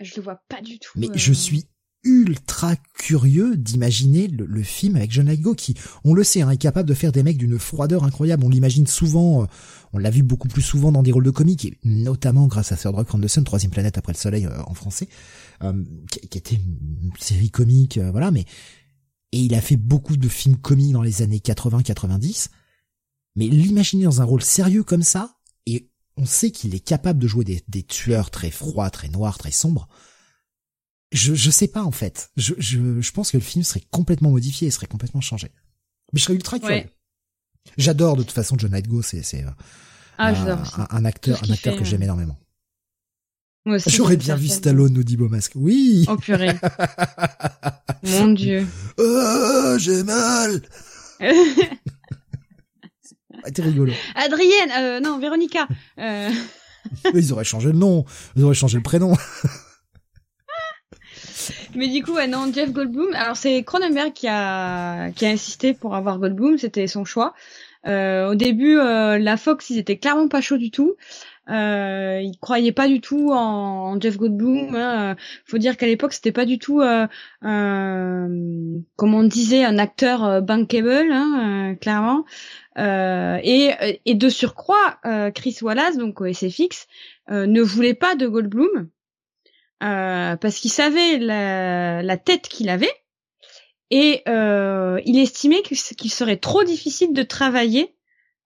Je 0.00 0.16
le 0.16 0.22
vois 0.22 0.40
pas 0.48 0.60
du 0.60 0.80
tout. 0.80 0.98
Mais 0.98 1.08
je 1.14 1.30
euh. 1.30 1.34
suis 1.34 1.66
ultra 2.04 2.76
curieux 2.94 3.56
d'imaginer 3.56 4.26
le, 4.28 4.62
film 4.62 4.96
avec 4.96 5.12
John 5.12 5.28
Lithgow 5.28 5.54
qui, 5.54 5.74
on 6.04 6.14
le 6.14 6.24
sait, 6.24 6.42
hein, 6.42 6.50
est 6.50 6.56
capable 6.56 6.88
de 6.88 6.94
faire 6.94 7.12
des 7.12 7.22
mecs 7.22 7.36
d'une 7.36 7.58
froideur 7.58 8.04
incroyable. 8.04 8.44
On 8.44 8.48
l'imagine 8.48 8.86
souvent, 8.86 9.42
euh, 9.42 9.46
on 9.92 9.98
l'a 9.98 10.10
vu 10.10 10.22
beaucoup 10.22 10.48
plus 10.48 10.62
souvent 10.62 10.90
dans 10.92 11.02
des 11.02 11.12
rôles 11.12 11.24
de 11.24 11.30
comiques, 11.30 11.64
et 11.64 11.78
notamment 11.84 12.46
grâce 12.46 12.72
à 12.72 12.76
Third 12.76 12.94
Rock 12.94 13.08
from 13.08 13.24
the 13.24 13.44
Troisième 13.44 13.70
planète 13.70 13.98
après 13.98 14.12
le 14.12 14.18
soleil 14.18 14.46
euh, 14.46 14.62
en 14.66 14.74
français, 14.74 15.08
euh, 15.62 15.84
qui, 16.10 16.20
qui, 16.28 16.38
était 16.38 16.56
une 16.56 17.10
série 17.18 17.50
comique, 17.50 17.98
voilà, 17.98 18.30
mais 18.30 18.44
et 19.32 19.40
il 19.40 19.54
a 19.54 19.60
fait 19.60 19.76
beaucoup 19.76 20.16
de 20.16 20.28
films 20.28 20.56
comiques 20.56 20.92
dans 20.92 21.02
les 21.02 21.22
années 21.22 21.38
80-90. 21.38 22.48
Mais 23.34 23.48
l'imaginer 23.48 24.04
dans 24.04 24.20
un 24.20 24.24
rôle 24.24 24.42
sérieux 24.42 24.82
comme 24.82 25.02
ça, 25.02 25.36
et 25.66 25.88
on 26.18 26.26
sait 26.26 26.50
qu'il 26.50 26.74
est 26.74 26.80
capable 26.80 27.18
de 27.18 27.26
jouer 27.26 27.44
des, 27.44 27.62
des 27.66 27.82
tueurs 27.82 28.30
très 28.30 28.50
froids, 28.50 28.90
très 28.90 29.08
noirs, 29.08 29.38
très 29.38 29.50
sombres. 29.50 29.88
Je, 31.12 31.34
je 31.34 31.50
sais 31.50 31.68
pas 31.68 31.82
en 31.82 31.92
fait. 31.92 32.30
Je, 32.36 32.54
je, 32.58 33.00
je 33.00 33.12
pense 33.12 33.30
que 33.30 33.36
le 33.36 33.42
film 33.42 33.62
serait 33.64 33.82
complètement 33.90 34.30
modifié, 34.30 34.70
serait 34.70 34.86
complètement 34.86 35.20
changé. 35.20 35.50
Mais 36.12 36.18
je 36.18 36.24
serais 36.24 36.34
ultra 36.34 36.58
curieux. 36.58 36.84
J'adore 37.76 38.16
de 38.16 38.22
toute 38.22 38.32
façon 38.32 38.56
John 38.58 38.74
Lithgow, 38.74 39.02
c'est 39.02 39.22
c'est 39.22 39.44
ah, 40.18 40.28
un, 40.28 40.86
un, 40.90 41.04
acteur 41.04 41.40
un 41.44 41.52
acteur 41.52 41.76
que 41.76 41.84
j'aime 41.84 42.02
énormément. 42.02 42.36
J'aurais 43.86 44.16
bien 44.16 44.34
vu 44.34 44.48
Stallone 44.48 44.98
au 44.98 45.02
Dibo 45.02 45.28
Masque. 45.28 45.52
Oui. 45.54 46.04
Oh 46.08 46.16
purée. 46.16 46.56
Mon 48.02 48.28
dieu. 48.32 48.66
Oh, 48.98 49.76
j'ai 49.78 50.02
mal. 50.02 50.60
T'es 53.54 53.62
rigolo. 53.62 53.92
Adrienne, 54.14 54.70
euh, 54.78 55.00
non, 55.00 55.18
Véronica. 55.18 55.66
Euh... 55.98 56.30
Ils 57.14 57.32
auraient 57.32 57.44
changé 57.44 57.68
le 57.68 57.78
nom, 57.78 58.04
ils 58.34 58.42
auraient 58.42 58.54
changé 58.54 58.76
le 58.76 58.82
prénom. 58.82 59.16
Mais 61.74 61.88
du 61.88 62.02
coup, 62.02 62.18
non, 62.28 62.52
Jeff 62.52 62.72
Goldblum. 62.72 63.14
Alors 63.14 63.36
c'est 63.36 63.62
Cronenberg 63.62 64.12
qui 64.12 64.28
a 64.28 65.10
qui 65.12 65.26
a 65.26 65.30
insisté 65.30 65.74
pour 65.74 65.94
avoir 65.94 66.18
Goldblum, 66.18 66.58
c'était 66.58 66.86
son 66.86 67.04
choix. 67.04 67.34
Euh, 67.86 68.30
au 68.30 68.34
début, 68.34 68.78
euh, 68.78 69.18
la 69.18 69.36
Fox, 69.36 69.70
ils 69.70 69.78
étaient 69.78 69.96
clairement 69.98 70.28
pas 70.28 70.40
chauds 70.40 70.58
du 70.58 70.70
tout. 70.70 70.96
Euh, 71.50 72.20
ils 72.22 72.38
croyaient 72.38 72.72
pas 72.72 72.86
du 72.86 73.00
tout 73.00 73.30
en, 73.32 74.00
Jeff 74.00 74.16
Goldblum. 74.16 74.74
Hein. 74.74 75.16
Faut 75.44 75.58
dire 75.58 75.76
qu'à 75.76 75.86
l'époque, 75.86 76.12
c'était 76.12 76.32
pas 76.32 76.44
du 76.44 76.58
tout, 76.58 76.80
euh, 76.80 77.06
comme 77.40 79.14
on 79.14 79.24
disait, 79.24 79.64
un 79.64 79.78
acteur 79.78 80.24
euh, 80.24 80.40
bankable, 80.40 81.10
hein, 81.10 81.74
clairement. 81.80 82.24
et, 82.76 84.00
et 84.04 84.14
de 84.14 84.28
surcroît, 84.28 84.98
Chris 85.34 85.58
Wallace, 85.62 85.96
donc 85.96 86.20
au 86.20 86.26
SFX, 86.26 86.86
ne 87.28 87.60
voulait 87.60 87.94
pas 87.94 88.14
de 88.14 88.26
Goldblum. 88.26 88.88
Parce 89.82 90.58
qu'il 90.60 90.70
savait 90.70 91.18
la, 91.18 92.16
tête 92.16 92.48
qu'il 92.48 92.68
avait 92.68 92.92
et 93.90 94.22
euh, 94.28 95.00
il 95.04 95.18
estimait 95.18 95.62
qu'il 95.62 96.10
serait 96.10 96.38
trop 96.38 96.64
difficile 96.64 97.12
de 97.12 97.22
travailler 97.22 97.94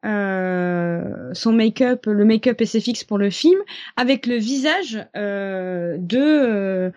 euh, 0.05 1.33
son 1.33 1.53
make-up, 1.53 2.07
le 2.07 2.25
make-up 2.25 2.61
SFX 2.61 3.05
pour 3.05 3.18
le 3.18 3.31
film, 3.31 3.59
avec 3.96 4.27
le 4.27 4.37
visage 4.37 5.07
euh, 5.16 5.96
de 5.99 6.92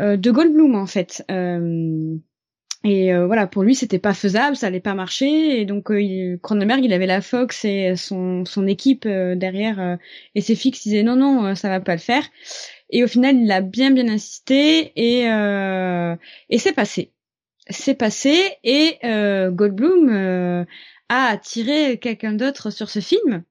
euh, 0.00 0.16
de 0.16 0.30
Goldblum 0.30 0.74
en 0.74 0.86
fait. 0.86 1.24
Euh, 1.30 2.16
et 2.84 3.14
euh, 3.14 3.26
voilà, 3.26 3.46
pour 3.46 3.62
lui, 3.62 3.74
c'était 3.74 4.00
pas 4.00 4.14
faisable, 4.14 4.56
ça 4.56 4.66
allait 4.66 4.80
pas 4.80 4.94
marcher. 4.94 5.60
Et 5.60 5.66
donc, 5.66 5.92
Cronenberg, 6.42 6.84
il 6.84 6.92
avait 6.92 7.06
la 7.06 7.20
Fox 7.20 7.64
et 7.64 7.94
son, 7.94 8.44
son 8.44 8.66
équipe 8.66 9.06
derrière 9.06 9.98
SFX 10.34 10.82
disait 10.82 11.02
non, 11.04 11.14
non, 11.14 11.54
ça 11.54 11.68
va 11.68 11.78
pas 11.80 11.92
le 11.92 12.00
faire. 12.00 12.24
Et 12.92 13.02
au 13.02 13.08
final, 13.08 13.36
il 13.36 13.50
a 13.50 13.60
bien, 13.60 13.90
bien 13.90 14.08
insisté 14.08 14.92
et, 14.96 15.24
et 15.24 16.58
c'est 16.58 16.72
passé 16.72 17.12
s'est 17.70 17.94
passé 17.94 18.52
et 18.64 18.98
euh, 19.04 19.50
Goldblum 19.50 20.08
euh, 20.10 20.64
a 21.08 21.26
attiré 21.26 21.98
quelqu'un 21.98 22.32
d'autre 22.32 22.70
sur 22.70 22.90
ce 22.90 23.00
film 23.00 23.42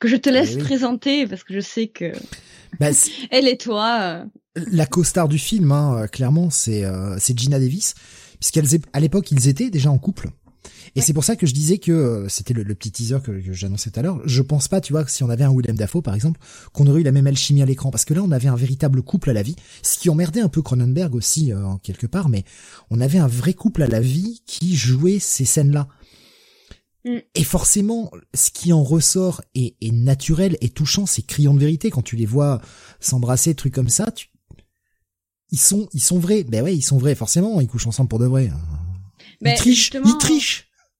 que 0.00 0.08
je 0.08 0.16
te 0.16 0.28
laisse 0.28 0.54
eh 0.54 0.58
présenter 0.58 1.26
parce 1.26 1.44
que 1.44 1.54
je 1.54 1.60
sais 1.60 1.88
que 1.88 2.12
bah, 2.78 2.88
elle 3.30 3.48
et 3.48 3.58
toi. 3.58 3.98
Euh. 4.00 4.24
La 4.72 4.86
co-star 4.86 5.28
du 5.28 5.38
film, 5.38 5.72
hein, 5.72 6.06
clairement, 6.10 6.50
c'est 6.50 6.84
c'est 7.18 7.38
Gina 7.38 7.60
Davis, 7.60 7.94
puisqu'elles 8.40 8.80
à 8.92 8.98
l'époque 8.98 9.30
ils 9.30 9.46
étaient 9.48 9.70
déjà 9.70 9.90
en 9.90 9.98
couple. 9.98 10.30
Et 10.94 11.00
c'est 11.00 11.12
pour 11.12 11.24
ça 11.24 11.36
que 11.36 11.46
je 11.46 11.54
disais 11.54 11.78
que 11.78 11.92
euh, 11.92 12.28
c'était 12.28 12.54
le, 12.54 12.64
petit 12.74 12.90
teaser 12.90 13.18
que, 13.22 13.40
j'annonçais 13.52 13.90
tout 13.90 14.00
à 14.00 14.02
l'heure. 14.02 14.20
Je 14.24 14.42
pense 14.42 14.68
pas, 14.68 14.80
tu 14.80 14.92
vois, 14.92 15.04
que 15.04 15.10
si 15.10 15.22
on 15.22 15.30
avait 15.30 15.44
un 15.44 15.50
William 15.50 15.76
Dafoe 15.76 16.02
par 16.02 16.14
exemple, 16.14 16.40
qu'on 16.72 16.86
aurait 16.86 17.00
eu 17.00 17.04
la 17.04 17.12
même 17.12 17.26
alchimie 17.26 17.62
à 17.62 17.66
l'écran, 17.66 17.90
parce 17.90 18.04
que 18.04 18.14
là 18.14 18.22
on 18.22 18.30
avait 18.30 18.48
un 18.48 18.56
véritable 18.56 19.02
couple 19.02 19.30
à 19.30 19.32
la 19.32 19.42
vie, 19.42 19.56
ce 19.82 19.98
qui 19.98 20.10
emmerdait 20.10 20.40
un 20.40 20.48
peu 20.48 20.62
Cronenberg 20.62 21.14
aussi 21.14 21.52
euh, 21.52 21.64
en 21.64 21.78
quelque 21.78 22.06
part, 22.06 22.28
mais 22.28 22.44
on 22.90 23.00
avait 23.00 23.18
un 23.18 23.28
vrai 23.28 23.54
couple 23.54 23.82
à 23.82 23.86
la 23.86 24.00
vie 24.00 24.42
qui 24.46 24.76
jouait 24.76 25.18
ces 25.18 25.44
scènes-là. 25.44 25.88
Mm. 27.04 27.18
Et 27.34 27.44
forcément, 27.44 28.10
ce 28.34 28.50
qui 28.50 28.72
en 28.72 28.82
ressort 28.82 29.42
est, 29.54 29.76
est 29.80 29.92
naturel 29.92 30.56
et 30.60 30.68
touchant, 30.68 31.06
c'est 31.06 31.22
criant 31.22 31.54
de 31.54 31.60
vérité 31.60 31.90
quand 31.90 32.02
tu 32.02 32.16
les 32.16 32.26
vois 32.26 32.60
s'embrasser, 33.00 33.54
trucs 33.54 33.74
comme 33.74 33.88
ça. 33.88 34.10
Tu... 34.10 34.28
Ils 35.50 35.58
sont, 35.58 35.88
ils 35.92 36.02
sont 36.02 36.18
vrais. 36.18 36.44
Ben 36.44 36.62
ouais, 36.62 36.76
ils 36.76 36.82
sont 36.82 36.98
vrais. 36.98 37.14
Forcément, 37.14 37.60
ils 37.60 37.68
couchent 37.68 37.86
ensemble 37.86 38.08
pour 38.08 38.18
de 38.18 38.26
vrai. 38.26 38.50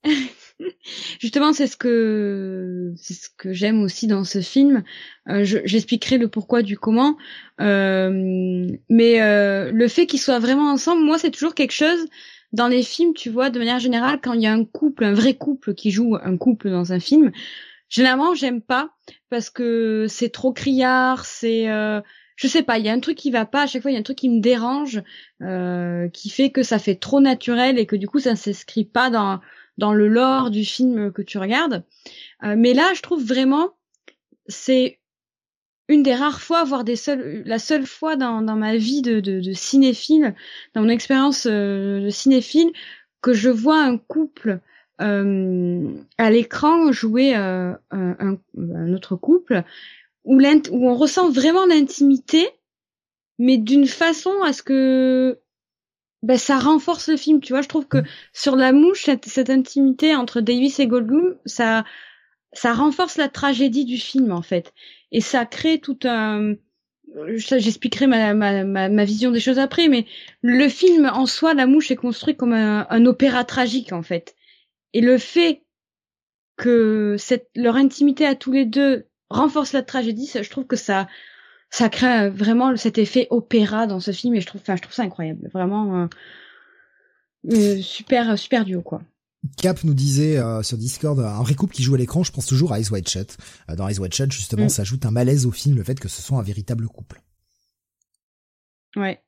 Justement, 1.21 1.53
c'est 1.53 1.67
ce 1.67 1.77
que 1.77 2.93
c'est 2.97 3.15
ce 3.15 3.29
que 3.37 3.53
j'aime 3.53 3.83
aussi 3.83 4.07
dans 4.07 4.25
ce 4.25 4.41
film. 4.41 4.83
Euh, 5.29 5.45
J'expliquerai 5.45 6.19
le 6.19 6.29
pourquoi 6.29 6.63
du 6.63 6.77
comment, 6.77 7.17
euh, 7.61 8.67
mais 8.89 9.21
euh, 9.21 9.71
le 9.73 9.89
fait 9.89 10.07
qu'ils 10.07 10.21
soient 10.21 10.41
vraiment 10.41 10.71
ensemble, 10.71 11.05
moi, 11.05 11.19
c'est 11.19 11.31
toujours 11.31 11.55
quelque 11.55 11.73
chose 11.73 12.07
dans 12.53 12.69
les 12.69 12.83
films. 12.83 13.15
Tu 13.15 13.31
vois, 13.31 13.51
de 13.51 13.59
manière 13.59 13.79
générale, 13.79 14.21
quand 14.23 14.33
il 14.33 14.43
y 14.43 14.47
a 14.47 14.53
un 14.53 14.65
couple, 14.65 15.05
un 15.05 15.15
vrai 15.15 15.35
couple 15.35 15.75
qui 15.75 15.91
joue 15.91 16.17
un 16.21 16.37
couple 16.37 16.71
dans 16.71 16.93
un 16.93 17.01
film, 17.01 17.31
généralement, 17.89 18.35
j'aime 18.35 18.61
pas 18.61 18.91
parce 19.31 19.51
que 19.51 20.07
c'est 20.09 20.31
trop 20.31 20.53
criard, 20.53 21.25
c'est 21.25 21.69
euh, 21.69 22.01
je 22.39 22.47
sais 22.47 22.63
pas, 22.63 22.79
il 22.79 22.87
y 22.87 22.89
a 22.89 22.93
un 22.93 23.01
truc 23.01 23.19
qui 23.19 23.33
va 23.33 23.45
pas, 23.47 23.63
à 23.63 23.67
chaque 23.67 23.83
fois 23.83 23.91
il 23.91 23.95
y 23.95 23.97
a 23.97 24.01
un 24.01 24.05
truc 24.05 24.19
qui 24.19 24.29
me 24.29 24.41
dérange, 24.41 25.03
euh, 25.43 26.09
qui 26.11 26.31
fait 26.31 26.51
que 26.51 26.63
ça 26.63 26.79
fait 26.79 26.95
trop 26.95 27.21
naturel 27.21 27.81
et 27.81 27.87
que 27.87 27.97
du 27.97 28.07
coup 28.07 28.21
ça 28.21 28.31
ne 28.31 28.37
s'inscrit 28.37 28.85
pas 28.85 29.11
dans 29.11 29.41
dans 29.77 29.93
le 29.93 30.07
lore 30.07 30.51
du 30.51 30.65
film 30.65 31.13
que 31.13 31.23
tu 31.23 31.39
regardes. 31.39 31.85
Euh, 32.45 32.55
mais 32.57 32.75
là, 32.75 32.93
je 32.95 33.03
trouve 33.03 33.25
vraiment, 33.25 33.71
c'est 34.47 34.99
une 35.89 36.03
des 36.03 36.15
rares 36.15 36.41
fois, 36.41 36.65
voire 36.65 36.85
des 36.85 36.97
seules, 36.97 37.43
la 37.45 37.59
seule 37.59 37.87
fois 37.87 38.17
dans, 38.17 38.43
dans 38.43 38.57
ma 38.57 38.77
vie 38.77 39.03
de, 39.03 39.21
de, 39.21 39.41
de 39.41 39.53
cinéphile, 39.53 40.35
dans 40.75 40.83
mon 40.83 40.89
expérience 40.89 41.47
euh, 41.47 42.01
de 42.01 42.11
cinéphile, 42.11 42.73
que 43.21 43.33
je 43.33 43.51
vois 43.51 43.81
un 43.81 43.99
couple 43.99 44.61
euh, 45.01 45.89
à 46.19 46.31
l'écran 46.31 46.91
jouer 46.91 47.37
euh, 47.37 47.73
un, 47.93 48.37
un, 48.57 48.93
autre 48.93 49.15
couple 49.15 49.63
où, 50.29 50.37
où 50.37 50.89
on 50.89 50.95
ressent 50.95 51.31
vraiment 51.31 51.67
l'intimité, 51.67 52.49
mais 53.39 53.57
d'une 53.57 53.87
façon 53.87 54.43
à 54.45 54.53
ce 54.53 54.63
que 54.63 55.41
ben 56.23 56.37
ça 56.37 56.59
renforce 56.59 57.09
le 57.09 57.17
film, 57.17 57.41
tu 57.41 57.53
vois. 57.53 57.63
Je 57.63 57.69
trouve 57.69 57.87
que 57.87 57.99
sur 58.33 58.55
la 58.57 58.73
mouche, 58.73 59.05
cette, 59.05 59.51
intimité 59.51 60.15
entre 60.15 60.41
Davis 60.41 60.81
et 60.81 60.87
Goldblum, 60.87 61.37
ça, 61.47 61.85
ça 62.53 62.75
renforce 62.75 63.17
la 63.17 63.29
tragédie 63.29 63.85
du 63.85 63.97
film 63.97 64.33
en 64.33 64.43
fait, 64.43 64.75
et 65.13 65.21
ça 65.21 65.47
crée 65.47 65.81
tout 65.81 65.99
un. 66.05 66.55
J'expliquerai 67.27 68.07
ma, 68.07 68.35
ma, 68.35 68.65
ma, 68.91 69.05
vision 69.07 69.31
des 69.31 69.41
choses 69.41 69.59
après, 69.59 69.89
mais 69.89 70.05
le 70.43 70.69
film 70.69 71.11
en 71.11 71.25
soi, 71.25 71.55
la 71.55 71.67
mouche 71.67 71.91
est 71.91 71.97
construit 71.97 72.37
comme 72.37 72.53
un, 72.53 72.87
un 72.91 73.07
opéra 73.07 73.45
tragique 73.45 73.93
en 73.93 74.03
fait, 74.03 74.35
et 74.93 75.01
le 75.01 75.17
fait 75.17 75.63
que 76.57 77.17
cette 77.19 77.49
leur 77.55 77.77
intimité 77.77 78.27
à 78.27 78.35
tous 78.35 78.53
les 78.53 78.67
deux 78.67 79.07
renforce 79.31 79.73
la 79.73 79.83
tragédie, 79.83 80.27
ça, 80.27 80.43
je 80.43 80.51
trouve 80.51 80.67
que 80.67 80.77
ça 80.77 81.07
ça 81.71 81.89
crée 81.89 82.31
vraiment 82.31 82.77
cet 82.77 82.99
effet 82.99 83.27
opéra 83.31 83.87
dans 83.87 84.01
ce 84.01 84.11
film 84.13 84.35
et 84.35 84.41
je 84.41 84.47
trouve, 84.47 84.61
enfin, 84.61 84.77
je 84.77 84.83
trouve 84.83 84.95
ça 84.95 85.03
incroyable, 85.03 85.49
vraiment 85.53 86.03
euh, 86.03 86.07
euh, 87.53 87.81
super, 87.81 88.39
super 88.39 88.65
duo 88.65 88.83
quoi. 88.83 89.03
Cap 89.57 89.85
nous 89.85 89.95
disait 89.95 90.39
euh, 90.39 90.63
sur 90.63 90.77
Discord 90.77 91.21
un 91.21 91.43
vrai 91.43 91.55
couple 91.55 91.75
qui 91.75 91.83
joue 91.83 91.95
à 91.95 91.99
l'écran, 91.99 92.23
je 92.23 92.33
pense 92.33 92.47
toujours 92.47 92.73
à 92.73 92.81
Ice 92.81 92.91
White 92.91 93.09
Shut. 93.09 93.37
dans 93.77 93.89
Ice 93.89 93.99
White 93.99 94.15
Shut, 94.15 94.33
justement, 94.33 94.65
mm. 94.65 94.71
ça 94.71 94.83
ajoute 94.83 95.07
un 95.07 95.11
malaise 95.11 95.47
au 95.47 95.53
film 95.53 95.77
le 95.77 95.85
fait 95.85 96.01
que 96.01 96.09
ce 96.09 96.23
soit 96.23 96.39
un 96.39 96.43
véritable 96.43 96.87
couple. 96.89 97.21
Ouais. 98.97 99.23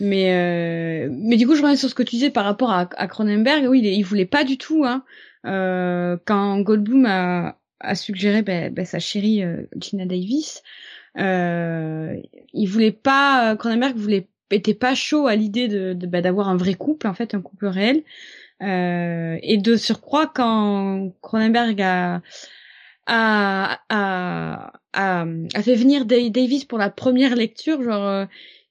Mais 0.00 1.08
mais 1.10 1.36
du 1.36 1.46
coup, 1.46 1.54
je 1.54 1.60
reviens 1.60 1.76
sur 1.76 1.90
ce 1.90 1.94
que 1.94 2.02
tu 2.02 2.16
disais 2.16 2.30
par 2.30 2.46
rapport 2.46 2.70
à, 2.70 2.88
à 2.96 3.06
Cronenberg. 3.06 3.66
Oui, 3.68 3.80
il, 3.80 3.86
il 3.86 4.02
voulait 4.02 4.24
pas 4.24 4.44
du 4.44 4.56
tout. 4.56 4.84
Hein, 4.86 5.04
quand 5.44 6.60
Goldblum 6.60 7.04
a, 7.04 7.58
a 7.80 7.94
suggéré 7.94 8.42
ben, 8.42 8.72
ben, 8.72 8.84
sa 8.84 8.98
chérie 8.98 9.42
Gina 9.76 10.06
Davis, 10.06 10.62
euh, 11.18 12.16
il 12.52 12.66
voulait 12.66 12.92
pas, 12.92 13.52
euh, 13.52 13.56
Cronenberg 13.56 13.96
voulait 13.96 14.28
était 14.52 14.74
pas 14.74 14.94
chaud 14.94 15.26
à 15.26 15.34
l'idée 15.34 15.66
de, 15.66 15.92
bah, 16.06 16.20
d'avoir 16.20 16.48
un 16.48 16.56
vrai 16.56 16.74
couple 16.74 17.08
en 17.08 17.14
fait, 17.14 17.34
un 17.34 17.40
couple 17.40 17.66
réel. 17.66 18.04
Euh, 18.62 19.38
et 19.42 19.58
de 19.58 19.76
surcroît, 19.76 20.28
quand 20.32 21.12
Cronenberg 21.20 21.80
a 21.82 22.22
a, 23.08 23.80
a, 23.88 24.72
a, 24.92 25.62
fait 25.62 25.74
venir 25.76 26.06
Davis 26.06 26.64
pour 26.64 26.78
la 26.78 26.90
première 26.90 27.36
lecture, 27.36 27.82
genre 27.82 28.04
euh, 28.04 28.24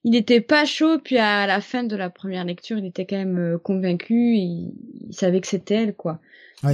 il 0.03 0.11
n'était 0.11 0.41
pas 0.41 0.65
chaud, 0.65 0.99
puis 0.99 1.17
à 1.17 1.47
la 1.47 1.61
fin 1.61 1.83
de 1.83 1.95
la 1.95 2.09
première 2.09 2.43
lecture, 2.45 2.77
il 2.77 2.85
était 2.85 3.05
quand 3.05 3.17
même 3.17 3.59
convaincu, 3.63 4.35
il, 4.35 4.73
il 5.09 5.13
savait 5.13 5.41
que 5.41 5.47
c'était 5.47 5.75
elle, 5.75 5.95
quoi. 5.95 6.19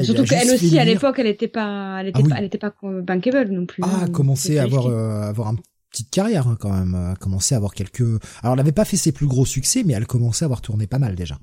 Surtout 0.04 0.24
qu'elle 0.24 0.52
aussi, 0.52 0.78
à 0.80 0.86
l'époque, 0.86 1.20
elle 1.20 1.28
était 1.28 1.48
pas, 1.48 1.98
elle 2.00 2.10
était 2.10 2.22
ah 2.26 2.30
pas, 2.30 2.36
elle 2.38 2.46
était 2.46 2.58
pas 2.58 2.74
bankable 2.82 3.52
non 3.52 3.66
plus. 3.66 3.84
Ah, 3.84 4.02
hein, 4.04 4.08
commencé 4.08 4.58
à 4.58 4.64
avoir, 4.64 4.88
euh, 4.88 5.22
avoir 5.22 5.50
une 5.50 5.60
petite 5.90 6.10
carrière 6.10 6.48
hein, 6.48 6.58
quand 6.60 6.72
même, 6.72 6.96
a 6.96 7.16
commencé 7.16 7.56
à 7.56 7.58
avoir 7.58 7.74
quelques. 7.74 8.02
Alors, 8.42 8.54
elle 8.54 8.58
n'avait 8.58 8.72
pas 8.72 8.86
fait 8.86 8.98
ses 8.98 9.12
plus 9.12 9.28
gros 9.28 9.46
succès, 9.46 9.84
mais 9.84 9.94
elle 9.94 10.08
commençait 10.08 10.46
à 10.46 10.48
avoir 10.48 10.62
tourné 10.62 10.88
pas 10.88 11.00
mal 11.00 11.16
déjà. 11.16 11.40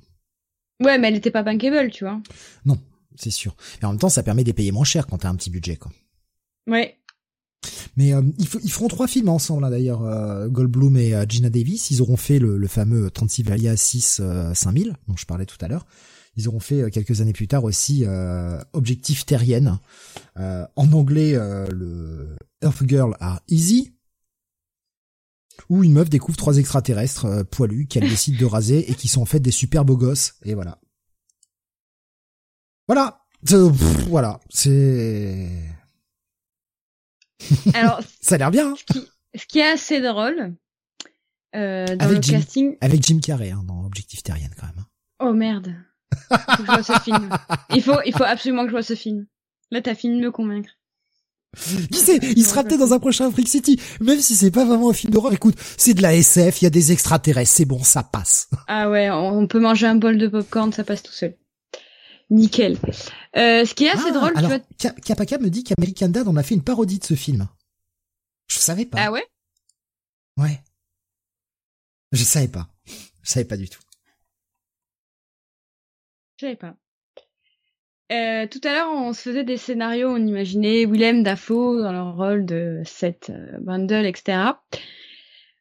Ouais, 0.83 0.97
mais 0.97 1.09
elle 1.09 1.15
était 1.15 1.31
pas 1.31 1.43
bankable, 1.43 1.91
tu 1.91 2.05
vois. 2.05 2.21
Non, 2.65 2.79
c'est 3.15 3.31
sûr. 3.31 3.55
Et 3.81 3.85
en 3.85 3.89
même 3.89 3.99
temps, 3.99 4.09
ça 4.09 4.23
permet 4.23 4.43
de 4.43 4.47
les 4.47 4.53
payer 4.53 4.71
moins 4.71 4.85
cher 4.85 5.05
quand 5.07 5.19
t'as 5.19 5.29
un 5.29 5.35
petit 5.35 5.49
budget, 5.49 5.75
quoi. 5.75 5.91
Ouais. 6.67 6.99
Mais 7.97 8.13
euh, 8.13 8.21
ils, 8.37 8.47
ils, 8.63 8.71
feront 8.71 8.87
trois 8.87 9.07
films 9.07 9.29
ensemble 9.29 9.65
hein, 9.65 9.69
d'ailleurs, 9.69 10.03
euh, 10.03 10.47
Goldblum 10.47 10.95
et 10.97 11.13
euh, 11.13 11.25
Gina 11.27 11.49
Davis. 11.49 11.91
Ils 11.91 12.01
auront 12.01 12.17
fait 12.17 12.39
le, 12.39 12.57
le 12.57 12.67
fameux 12.67 13.09
Transylvania 13.11 13.75
6 13.75 14.21
5000 14.53 14.95
dont 15.07 15.17
je 15.17 15.25
parlais 15.25 15.45
tout 15.45 15.57
à 15.61 15.67
l'heure. 15.67 15.85
Ils 16.39 16.47
auront 16.47 16.59
fait 16.59 16.89
quelques 16.89 17.19
années 17.19 17.33
plus 17.33 17.47
tard 17.47 17.65
aussi 17.65 18.05
Objectif 18.73 19.25
Terrienne. 19.25 19.77
en 20.37 20.93
anglais, 20.93 21.33
le 21.33 22.35
Earth 22.61 22.87
Girl 22.87 23.15
are 23.19 23.41
Easy. 23.49 23.93
Où 25.67 25.83
une 25.83 25.91
meuf 25.91 26.09
découvre 26.09 26.37
trois 26.37 26.57
extraterrestres 26.57 27.43
poilus 27.51 27.87
qu'elle 27.87 28.09
décide 28.09 28.37
de 28.37 28.45
raser 28.45 28.89
et 28.89 28.95
qui 28.95 29.09
sont 29.09 29.21
en 29.21 29.25
fait 29.25 29.41
des 29.41 29.51
super 29.51 29.83
beaux 29.83 29.97
gosses. 29.97 30.35
Et 30.45 30.53
voilà. 30.53 30.79
Voilà. 32.87 33.25
voilà. 34.07 34.39
C'est 34.49 35.49
alors, 37.73 38.01
ça 38.21 38.35
a 38.35 38.37
l'air 38.37 38.51
bien. 38.51 38.71
Hein. 38.71 38.75
ce, 39.35 39.45
qui, 39.45 39.59
est 39.59 39.67
assez 39.67 40.01
drôle 40.01 40.55
euh, 41.55 41.85
dans 41.85 42.05
avec 42.05 42.17
le 42.17 42.21
Jim, 42.21 42.33
casting. 42.33 42.77
Avec 42.81 43.03
Jim 43.03 43.19
Carrey 43.19 43.51
hein, 43.51 43.63
dans 43.65 43.85
Objectif 43.85 44.23
Terrienne 44.23 44.53
quand 44.57 44.67
même. 44.67 44.79
Hein. 44.79 44.87
Oh 45.19 45.33
merde. 45.33 45.73
Faut 46.29 46.63
que 46.63 46.65
je 46.65 46.71
vois 46.71 46.83
ce 46.83 46.99
film. 47.03 47.29
Il 47.73 47.83
faut, 47.83 47.99
il 48.05 48.13
faut 48.13 48.23
absolument 48.23 48.63
que 48.63 48.69
je 48.69 48.73
vois 48.73 48.83
ce 48.83 48.95
film. 48.95 49.25
Là, 49.71 49.81
t'as 49.81 49.95
fini 49.95 50.19
de 50.19 50.25
me 50.25 50.31
convaincre. 50.31 50.71
Qui 51.91 51.97
sait, 51.97 52.17
il 52.17 52.45
sera 52.45 52.63
peut-être 52.63 52.79
dans 52.79 52.93
un 52.93 52.99
prochain 52.99 53.31
Freak 53.31 53.47
City, 53.47 53.81
même 54.01 54.19
si 54.19 54.35
c'est 54.35 54.51
pas 54.51 54.65
vraiment 54.65 54.91
un 54.91 54.93
film 54.93 55.11
d'horreur. 55.11 55.33
Écoute, 55.33 55.55
c'est 55.77 55.95
de 55.95 56.01
la 56.01 56.15
SF, 56.15 56.61
il 56.61 56.65
y 56.65 56.67
a 56.67 56.69
des 56.69 56.91
extraterrestres, 56.91 57.51
c'est 57.51 57.65
bon, 57.65 57.83
ça 57.83 58.03
passe. 58.03 58.49
Ah 58.67 58.89
ouais, 58.89 59.09
on 59.09 59.47
peut 59.47 59.59
manger 59.59 59.87
un 59.87 59.95
bol 59.95 60.17
de 60.17 60.27
popcorn, 60.27 60.71
ça 60.71 60.83
passe 60.83 61.01
tout 61.01 61.11
seul. 61.11 61.35
Nickel. 62.29 62.77
Euh, 63.35 63.65
ce 63.65 63.73
qui 63.73 63.85
est 63.85 63.89
assez 63.89 64.09
ah, 64.09 64.11
drôle, 64.11 64.33
alors, 64.35 64.51
tu 64.77 64.87
vois... 64.87 64.95
Kapaka 65.03 65.39
me 65.39 65.49
dit 65.49 65.63
qu'American 65.63 66.09
Dad 66.09 66.27
en 66.27 66.35
a 66.35 66.43
fait 66.43 66.53
une 66.53 66.63
parodie 66.63 66.99
de 66.99 67.03
ce 67.03 67.15
film. 67.15 67.47
Je 68.47 68.59
savais 68.59 68.85
pas. 68.85 68.99
Ah 69.01 69.11
ouais? 69.11 69.25
Ouais. 70.37 70.61
Je 72.11 72.23
savais 72.23 72.47
pas. 72.47 72.67
Je 73.23 73.31
savais 73.31 73.45
pas 73.45 73.57
du 73.57 73.69
tout. 73.69 73.81
Je 76.39 76.45
savais 76.45 76.55
pas. 76.55 76.77
Euh, 78.13 78.47
tout 78.47 78.61
à 78.63 78.71
l'heure, 78.71 78.89
on 78.93 79.11
se 79.11 79.23
faisait 79.23 79.43
des 79.43 79.57
scénarios, 79.57 80.07
on 80.07 80.25
imaginait 80.25 80.85
Willem 80.85 81.21
Dafoe 81.21 81.81
dans 81.81 81.91
le 81.91 82.01
rôle 82.01 82.45
de 82.45 82.81
Seth 82.85 83.29
euh, 83.29 83.57
Bundle, 83.59 84.05
etc. 84.05 84.37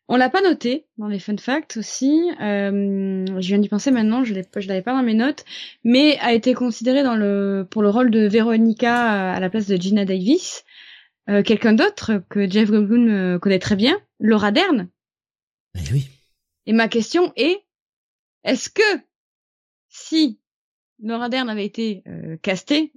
On 0.06 0.16
l'a 0.16 0.30
pas 0.30 0.40
noté 0.40 0.86
dans 0.96 1.08
les 1.08 1.18
fun 1.18 1.36
facts 1.36 1.78
aussi. 1.78 2.30
Euh, 2.40 3.26
je 3.26 3.48
viens 3.48 3.58
d'y 3.58 3.68
penser 3.68 3.90
maintenant, 3.90 4.22
je 4.22 4.34
l'avais 4.34 4.82
pas 4.82 4.92
dans 4.92 5.02
mes 5.02 5.14
notes, 5.14 5.44
mais 5.82 6.16
a 6.20 6.32
été 6.32 6.54
considéré 6.54 7.02
dans 7.02 7.16
le 7.16 7.66
pour 7.68 7.82
le 7.82 7.90
rôle 7.90 8.12
de 8.12 8.28
Veronica 8.28 9.32
à 9.32 9.40
la 9.40 9.50
place 9.50 9.66
de 9.66 9.74
Gina 9.74 10.04
Davis. 10.04 10.64
Euh, 11.28 11.42
quelqu'un 11.42 11.72
d'autre 11.72 12.22
que 12.30 12.48
Jeff 12.48 12.70
Goldblum 12.70 13.08
euh, 13.08 13.38
connaît 13.40 13.58
très 13.58 13.74
bien, 13.74 14.00
Laura 14.20 14.52
Dern. 14.52 14.88
Eh 15.74 15.92
oui. 15.92 16.08
Et 16.66 16.72
ma 16.72 16.86
question 16.86 17.32
est, 17.34 17.64
est-ce 18.44 18.70
que 18.70 19.02
si 19.88 20.38
Laura 21.02 21.28
Dern 21.28 21.48
avait 21.48 21.64
été 21.64 22.02
euh, 22.06 22.36
castée 22.38 22.92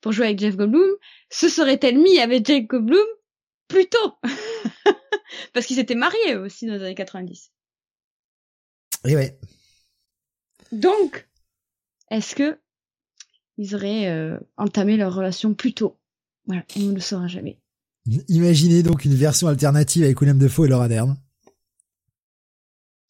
pour 0.00 0.12
jouer 0.12 0.26
avec 0.26 0.38
Jeff 0.38 0.56
Goldblum, 0.56 0.96
se 1.30 1.48
serait-elle 1.48 1.98
mis 1.98 2.18
avec 2.18 2.46
Jeff 2.46 2.66
Goldblum 2.66 3.06
plus 3.68 3.88
tôt? 3.88 4.14
Parce 5.52 5.66
qu'ils 5.66 5.76
s'étaient 5.76 5.94
mariés 5.94 6.36
aussi 6.36 6.66
dans 6.66 6.74
les 6.74 6.82
années 6.82 6.94
90. 6.94 7.52
Et 9.06 9.16
ouais. 9.16 9.38
Donc, 10.72 11.28
est-ce 12.10 12.34
que 12.34 12.58
ils 13.56 13.74
auraient 13.74 14.08
euh, 14.08 14.38
entamé 14.56 14.96
leur 14.96 15.14
relation 15.14 15.54
plus 15.54 15.74
tôt? 15.74 15.98
Voilà, 16.46 16.64
on 16.76 16.80
ne 16.80 16.94
le 16.94 17.00
saura 17.00 17.26
jamais. 17.26 17.58
Imaginez 18.28 18.82
donc 18.82 19.04
une 19.04 19.14
version 19.14 19.48
alternative 19.48 20.04
avec 20.04 20.20
William 20.20 20.38
Defoe 20.38 20.66
et 20.66 20.68
Laura 20.68 20.88
Dern. 20.88 21.16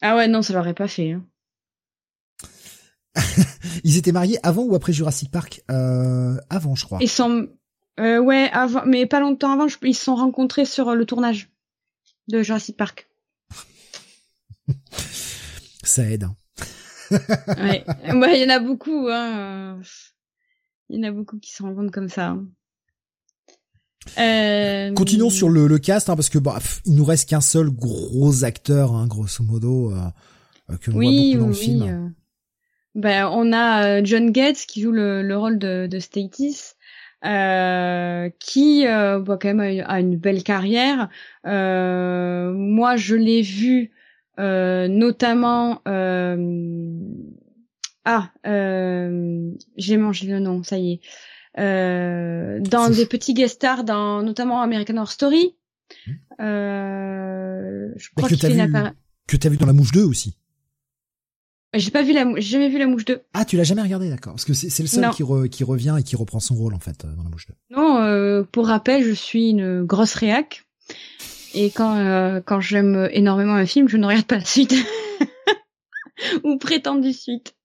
Ah 0.01 0.15
ouais, 0.15 0.27
non, 0.27 0.41
ça 0.41 0.53
l'aurait 0.53 0.73
pas 0.73 0.87
fait. 0.87 1.11
Hein. 1.11 1.25
ils 3.83 3.97
étaient 3.97 4.11
mariés 4.11 4.39
avant 4.43 4.63
ou 4.63 4.75
après 4.75 4.93
Jurassic 4.93 5.31
Park? 5.31 5.63
Euh, 5.71 6.37
Avant, 6.49 6.75
je 6.75 6.85
crois. 6.85 6.99
Ils 7.01 7.09
sont... 7.09 7.47
Euh, 7.99 8.19
ouais, 8.19 8.49
avant, 8.51 8.85
mais 8.85 9.05
pas 9.05 9.21
longtemps 9.21 9.53
avant, 9.53 9.67
ils 9.83 9.95
se 9.95 10.03
sont 10.03 10.15
rencontrés 10.15 10.65
sur 10.65 10.95
le 10.95 11.05
tournage 11.05 11.49
de 12.27 12.43
Jurassic 12.43 12.75
Park. 12.75 13.07
Ça 15.83 16.03
aide. 16.03 16.23
Hein. 16.23 16.35
ouais. 17.11 17.85
il 18.05 18.41
y 18.41 18.45
en 18.45 18.49
a 18.49 18.59
beaucoup. 18.59 19.07
Hein. 19.09 19.79
Il 20.89 20.97
y 20.97 20.99
en 20.99 21.09
a 21.09 21.11
beaucoup 21.11 21.39
qui 21.39 21.51
se 21.51 21.63
rendent 21.63 21.91
comme 21.91 22.09
ça. 22.09 22.29
Hein. 22.29 22.45
Euh... 24.19 24.93
Continuons 24.93 25.29
sur 25.29 25.49
le, 25.49 25.67
le 25.67 25.79
cast 25.79 26.09
hein, 26.09 26.15
parce 26.15 26.29
que 26.29 26.37
bah, 26.37 26.59
il 26.85 26.95
nous 26.95 27.05
reste 27.05 27.29
qu'un 27.29 27.41
seul 27.41 27.69
gros 27.69 28.43
acteur, 28.43 28.93
hein, 28.93 29.07
grosso 29.07 29.43
modo, 29.43 29.91
euh, 29.91 29.97
euh 30.69 30.77
que 30.77 30.91
l'on 30.91 30.97
oui, 30.97 31.33
voit 31.35 31.39
beaucoup 31.39 31.41
dans 31.41 31.47
le 31.47 31.53
film. 31.53 31.81
Euh. 31.81 32.09
Ben, 32.95 33.27
on 33.27 33.53
a 33.53 33.99
euh, 33.99 34.01
John 34.03 34.31
Gates 34.31 34.65
qui 34.67 34.81
joue 34.81 34.91
le, 34.91 35.21
le 35.21 35.37
rôle 35.37 35.59
de, 35.59 35.87
de 35.87 35.99
Statis. 35.99 36.75
Euh, 37.25 38.29
qui 38.39 38.85
euh, 38.85 39.19
bah, 39.19 39.39
quand 39.41 39.53
même 39.53 39.83
a 39.87 39.99
une 39.99 40.15
belle 40.15 40.43
carrière. 40.43 41.09
Euh, 41.47 42.51
moi, 42.53 42.97
je 42.97 43.15
l'ai 43.15 43.41
vu 43.41 43.91
euh, 44.39 44.87
notamment. 44.87 45.81
ah, 48.05 48.31
j'ai 49.77 49.97
mangé 49.97 50.27
le 50.27 50.39
nom, 50.39 50.61
ça 50.63 50.77
y 50.77 50.93
est. 50.93 51.01
dans 51.57 52.89
des 52.89 53.05
petits 53.07 53.33
guest 53.33 53.55
stars, 53.55 53.83
dans 53.85 54.21
notamment 54.21 54.61
American 54.61 54.97
Horror 54.97 55.11
Story. 55.11 55.55
Mmh. 56.07 56.13
je 57.97 58.09
crois 58.15 58.29
que 58.29 58.35
tu 58.35 58.45
as 58.45 59.49
vu 59.49 59.57
dans 59.57 59.65
La 59.65 59.73
Mouche 59.73 59.91
2 59.91 60.03
aussi. 60.03 60.37
J'ai 61.75 61.91
pas 61.91 62.03
vu 62.03 62.13
la, 62.13 62.25
jamais 62.39 62.69
vu 62.69 62.77
la 62.77 62.87
mouche 62.87 63.05
2. 63.05 63.21
Ah, 63.33 63.43
tu 63.43 63.57
l'as 63.57 63.63
jamais 63.63 63.81
regardé, 63.81 64.09
d'accord. 64.09 64.33
Parce 64.33 64.45
que 64.45 64.53
c'est 64.53 64.81
le 64.81 64.87
seul 64.87 65.09
qui, 65.11 65.23
qui 65.49 65.63
revient 65.63 65.95
et 65.99 66.03
qui 66.03 66.15
reprend 66.15 66.39
son 66.39 66.55
rôle, 66.55 66.73
en 66.73 66.79
fait, 66.79 67.03
euh, 67.03 67.13
dans 67.15 67.23
la 67.23 67.29
mouche 67.29 67.47
2. 67.47 67.53
Non, 67.75 67.97
euh, 68.01 68.43
pour 68.43 68.67
rappel, 68.67 69.03
je 69.03 69.11
suis 69.11 69.49
une 69.49 69.83
grosse 69.83 70.13
réac. 70.13 70.65
Et 71.53 71.71
quand, 71.71 71.97
euh, 71.97 72.41
quand 72.45 72.61
j'aime 72.61 73.09
énormément 73.11 73.55
un 73.55 73.65
film, 73.65 73.87
je 73.87 73.97
ne 73.97 74.05
regarde 74.05 74.25
pas 74.25 74.37
la 74.37 74.45
suite. 74.45 74.73
Ou 76.43 76.57
prétendue 76.57 77.13
suite. 77.13 77.55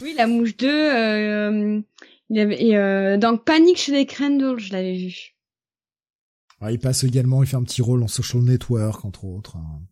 Oui, 0.00 0.14
la 0.16 0.26
mouche 0.26 0.56
2, 0.56 0.68
euh, 0.68 1.80
il 2.30 2.36
y 2.36 2.40
avait, 2.40 3.18
dans 3.18 3.36
Panic 3.36 3.76
chez 3.76 3.92
les 3.92 4.06
Crandall, 4.06 4.58
je 4.58 4.72
l'avais 4.72 4.96
vu. 4.96 5.34
Ah, 6.60 6.72
il 6.72 6.78
passe 6.78 7.04
également, 7.04 7.42
il 7.42 7.48
fait 7.48 7.56
un 7.56 7.62
petit 7.62 7.82
rôle 7.82 8.02
en 8.02 8.08
Social 8.08 8.42
Network, 8.42 9.04
entre 9.04 9.24
autres. 9.24 9.56
Hein. 9.56 9.82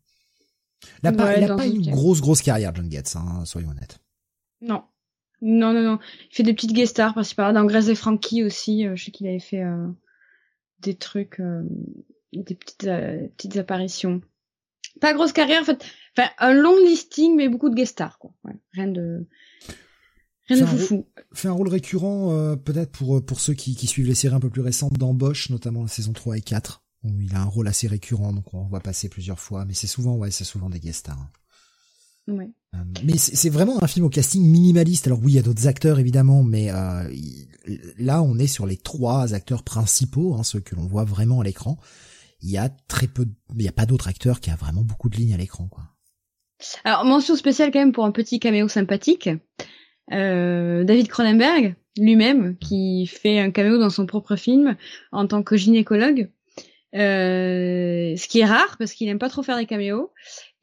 Il 1.03 1.11
n'a 1.11 1.13
pas, 1.13 1.57
pas 1.57 1.67
une 1.67 1.91
grosse, 1.91 2.21
grosse 2.21 2.43
carrière, 2.43 2.75
John 2.75 2.91
Getz, 2.91 3.17
hein, 3.17 3.45
soyons 3.45 3.71
honnêtes. 3.71 4.01
Non. 4.61 4.83
Non, 5.43 5.73
non, 5.73 5.83
non. 5.83 5.99
Il 6.31 6.37
fait 6.37 6.43
des 6.45 6.55
petites 6.55 6.73
guest 6.73 6.93
stars, 6.93 7.15
parce 7.15 7.29
qu'il 7.29 7.37
par 7.37 7.53
dans 7.53 7.65
Grace 7.65 7.89
et 7.89 7.97
Frankie 7.97 8.45
aussi. 8.45 8.87
Euh, 8.87 8.95
je 8.95 9.05
sais 9.05 9.11
qu'il 9.11 9.27
avait 9.27 9.41
fait 9.41 9.63
euh, 9.63 9.89
des 10.79 10.95
trucs, 10.95 11.41
euh, 11.41 11.63
des 12.33 12.55
petites, 12.55 12.89
petites 13.37 13.57
apparitions. 13.57 14.21
Pas 15.01 15.13
grosse 15.15 15.33
carrière, 15.33 15.63
en 15.63 15.65
fait. 15.65 15.85
Enfin, 16.17 16.29
un 16.39 16.53
long 16.53 16.77
listing, 16.79 17.37
mais 17.37 17.49
beaucoup 17.49 17.71
de 17.71 17.75
guest 17.75 17.93
stars, 17.93 18.19
quoi. 18.19 18.33
Ouais, 18.45 18.55
rien 18.73 18.87
de... 18.87 19.27
Rien 20.49 20.61
de 20.61 20.67
foufou. 20.67 21.07
Fait 21.33 21.49
un 21.49 21.53
rôle 21.53 21.69
récurrent, 21.69 22.57
peut-être 22.65 22.91
pour, 22.91 23.25
pour 23.25 23.41
ceux 23.41 23.55
qui, 23.55 23.75
qui 23.75 23.87
suivent 23.87 24.09
les 24.09 24.15
séries 24.15 24.35
un 24.35 24.41
peu 24.41 24.51
plus 24.51 24.61
récentes 24.61 24.95
d'embauche, 24.95 25.51
notamment 25.51 25.83
la 25.83 25.89
saison 25.89 26.13
3 26.13 26.39
et 26.39 26.41
4 26.41 26.83
où 27.05 27.21
il 27.21 27.35
a 27.35 27.41
un 27.41 27.47
rôle 27.47 27.69
assez 27.69 27.89
récurrent, 27.89 28.33
donc 28.33 28.55
on 28.55 28.65
voit 28.65 28.81
passer 28.81 29.09
plusieurs 29.09 29.41
fois, 29.41 29.65
mais 29.65 29.75
c'est 29.75 29.87
souvent, 29.87 30.17
ouais, 30.17 30.31
c'est 30.31 30.45
souvent 30.45 30.71
des 30.71 30.81
guest 30.81 31.01
stars. 31.01 31.19
Hein. 31.19 31.31
Ouais. 32.29 32.51
Euh, 32.75 32.79
mais 33.05 33.19
c'est 33.19 33.51
vraiment 33.51 33.83
un 33.83 33.87
film 33.87 34.07
au 34.07 34.09
casting 34.09 34.43
minimaliste. 34.45 35.07
Alors 35.09 35.19
oui, 35.23 35.33
il 35.33 35.35
y 35.35 35.39
a 35.39 35.43
d'autres 35.43 35.67
acteurs 35.67 35.99
évidemment, 35.99 36.45
mais 36.45 36.71
euh, 36.71 37.13
là 37.99 38.23
on 38.23 38.39
est 38.39 38.47
sur 38.47 38.67
les 38.67 38.77
trois 38.77 39.35
acteurs 39.35 39.65
principaux, 39.65 40.35
hein, 40.35 40.45
ceux 40.45 40.61
que 40.61 40.77
l'on 40.77 40.87
voit 40.87 41.05
vraiment 41.05 41.41
à 41.41 41.45
l'écran. 41.45 41.79
Il 42.41 42.51
y 42.51 42.59
a 42.59 42.69
très 42.69 43.09
peu, 43.09 43.27
il 43.51 43.59
n'y 43.59 43.69
a 43.69 43.73
pas 43.73 43.87
d'autres 43.87 44.09
acteurs 44.09 44.41
qui 44.41 44.51
a 44.51 44.57
vraiment 44.57 44.83
beaucoup 44.83 45.09
de 45.09 45.17
lignes 45.17 45.35
à 45.35 45.37
l'écran, 45.37 45.69
quoi. 45.69 45.85
Alors 46.85 47.05
mention 47.05 47.35
spéciale 47.35 47.73
quand 47.73 47.81
même 47.81 47.93
pour 47.93 48.05
un 48.05 48.13
petit 48.13 48.39
caméo 48.39 48.69
sympathique, 48.69 49.29
euh, 50.13 50.85
David 50.85 51.09
Cronenberg 51.09 51.75
lui-même 51.99 52.57
qui 52.57 53.07
fait 53.07 53.39
un 53.39 53.51
caméo 53.51 53.79
dans 53.79 53.91
son 53.91 54.07
propre 54.07 54.37
film 54.37 54.77
en 55.11 55.27
tant 55.27 55.43
que 55.43 55.57
gynécologue. 55.57 56.31
Euh, 56.95 58.17
ce 58.17 58.29
qui 58.29 58.41
est 58.41 58.45
rare 58.45 58.77
parce 58.79 58.93
qu'il 58.93 59.09
aime 59.09 59.19
pas 59.19 59.31
trop 59.31 59.43
faire 59.43 59.57
des 59.57 59.67
caméos. 59.67 60.13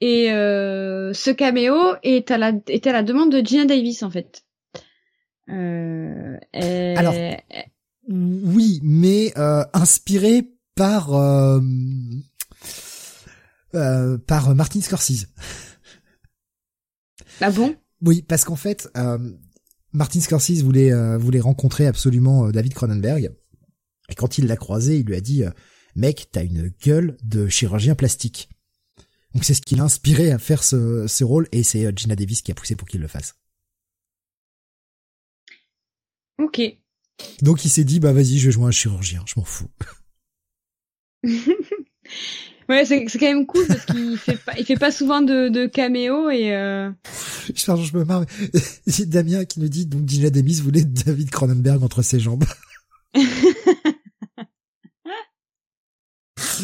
Et 0.02 0.32
euh, 0.32 1.12
ce 1.14 1.32
caméo 1.32 1.76
est 2.04 2.32
à 2.32 2.38
la 2.38 2.54
est 2.68 2.88
à 2.88 2.92
la 2.92 3.04
demande 3.04 3.32
de 3.32 3.46
Gina 3.46 3.66
Davis 3.66 4.04
en 4.04 4.10
fait. 4.10 4.44
Euh, 5.50 6.38
Alors 6.54 7.16
oui, 8.08 8.80
mais 8.84 9.34
euh, 9.38 9.64
inspiré 9.74 10.50
par 10.76 11.14
euh, 11.14 11.60
euh, 13.76 14.18
par 14.18 14.56
Martin 14.56 14.82
Scorsese. 14.82 15.28
Ah 17.42 17.52
bon? 17.52 17.76
Oui, 18.02 18.22
parce 18.22 18.46
qu'en 18.46 18.56
fait, 18.56 18.90
Martin 19.94 20.22
Scorsese 20.22 20.64
voulait 20.64 20.92
voulait 21.18 21.40
rencontrer 21.40 21.88
absolument 21.88 22.50
David 22.50 22.74
Cronenberg 22.74 23.32
Et 24.10 24.16
quand 24.16 24.38
il 24.38 24.48
l'a 24.48 24.56
croisé, 24.56 24.98
il 24.98 25.06
lui 25.06 25.16
a 25.16 25.22
dit, 25.22 25.44
mec, 25.96 26.28
t'as 26.32 26.44
une 26.44 26.72
gueule 26.84 27.18
de 27.24 27.48
chirurgien 27.48 27.96
plastique. 27.96 28.50
Donc 29.34 29.44
c'est 29.44 29.54
ce 29.54 29.62
qui 29.62 29.76
l'a 29.76 29.84
inspiré 29.84 30.32
à 30.32 30.40
faire 30.40 30.64
ce, 30.64 31.06
ce 31.08 31.24
rôle 31.24 31.48
et 31.52 31.64
c'est 31.64 31.96
Gina 31.96 32.16
Davis 32.16 32.42
qui 32.42 32.52
a 32.52 32.56
poussé 32.56 32.76
pour 32.76 32.88
qu'il 32.88 33.02
le 33.02 33.08
fasse. 33.08 33.36
Ok. 36.40 36.62
Donc 37.42 37.66
il 37.66 37.70
s'est 37.70 37.84
dit 37.84 38.00
bah 38.00 38.14
vas-y 38.14 38.40
je 38.40 38.48
vais 38.48 38.52
jouer 38.52 38.66
un 38.66 38.72
chirurgien, 38.72 39.24
je 39.28 39.34
m'en 39.38 39.44
fous. 39.44 39.70
ouais 42.70 42.86
c'est 42.86 43.06
quand 43.06 43.22
même 43.22 43.46
cool 43.46 43.68
parce 43.68 43.86
qu'il 43.86 44.18
fait 44.24 44.38
pas 44.38 44.54
il 44.58 44.66
fait 44.66 44.78
pas 44.78 44.92
souvent 44.92 45.22
de, 45.22 45.50
de 45.50 45.66
caméo 45.66 46.30
et 46.30 46.56
euh... 46.56 46.90
je 47.54 47.98
me 47.98 48.06
marre. 48.06 48.26
C'est 48.88 49.10
Damien 49.10 49.46
qui 49.46 49.60
nous 49.60 49.70
dit 49.70 49.86
donc 49.86 50.08
Gina 50.08 50.30
Davis 50.30 50.62
voulait 50.62 50.86
David 50.86 51.30
Cronenberg 51.30 51.84
entre 51.84 52.02
ses 52.02 52.20
jambes. 52.20 52.46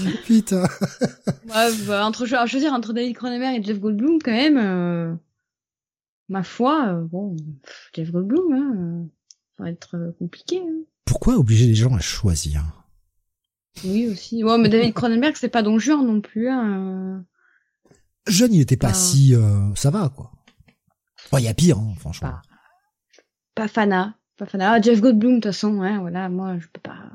Putain. 0.25 0.67
Ouais, 1.47 1.71
bah, 1.87 2.05
entre 2.05 2.25
choisir 2.25 2.73
entre 2.73 2.91
David 2.91 3.15
Cronenberg 3.15 3.59
et 3.59 3.63
Jeff 3.63 3.79
Goldblum 3.79 4.19
quand 4.21 4.31
même. 4.31 4.57
Euh... 4.57 5.13
Ma 6.27 6.43
foi, 6.43 6.87
euh, 6.87 7.01
bon, 7.03 7.35
Jeff 7.93 8.11
Goldblum, 8.11 8.51
hein, 8.51 8.73
euh, 8.75 9.03
ça 9.55 9.63
va 9.63 9.69
être 9.69 10.15
compliqué. 10.17 10.59
Hein. 10.59 10.83
Pourquoi 11.05 11.35
obliger 11.35 11.67
les 11.67 11.75
gens 11.75 11.95
à 11.95 11.99
choisir? 11.99 12.63
Oui 13.83 14.07
aussi. 14.07 14.43
Ouais, 14.43 14.57
mais 14.57 14.69
David 14.69 14.93
Cronenberg 14.93 15.35
c'est 15.35 15.49
pas 15.49 15.61
Don 15.61 15.77
Juan 15.77 16.05
non 16.05 16.21
plus. 16.21 16.49
Hein. 16.49 17.23
Jeune, 18.27 18.53
il 18.53 18.61
était 18.61 18.77
pas 18.77 18.93
si, 18.93 19.35
ça 19.75 19.91
va 19.91 20.09
quoi. 20.09 20.31
Il 21.33 21.41
y 21.41 21.47
a 21.47 21.53
pire, 21.53 21.77
hein, 21.77 21.93
franchement. 21.99 22.29
Pas, 22.29 22.41
pas 23.63 23.67
Fana. 23.67 24.15
Pas 24.37 24.45
Fana. 24.45 24.73
Ah, 24.73 24.81
Jeff 24.81 25.01
Goldblum, 25.01 25.35
de 25.35 25.35
toute 25.35 25.45
façon, 25.53 25.77
ouais, 25.77 25.97
voilà, 25.97 26.29
moi, 26.29 26.57
je 26.59 26.67
peux 26.67 26.81
pas. 26.81 27.11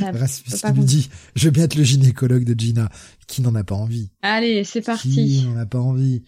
Rasmus 0.00 0.72
lui 0.74 0.84
dit, 0.84 1.10
je 1.36 1.44
veux 1.44 1.50
bien 1.50 1.64
être 1.64 1.76
le 1.76 1.84
gynécologue 1.84 2.44
de 2.44 2.58
Gina. 2.58 2.88
Qui 3.26 3.42
n'en 3.42 3.54
a 3.54 3.64
pas 3.64 3.76
envie? 3.76 4.10
Allez, 4.22 4.64
c'est 4.64 4.80
parti. 4.80 5.10
Qui 5.10 5.46
n'en 5.46 5.56
a 5.56 5.66
pas 5.66 5.78
envie? 5.78 6.22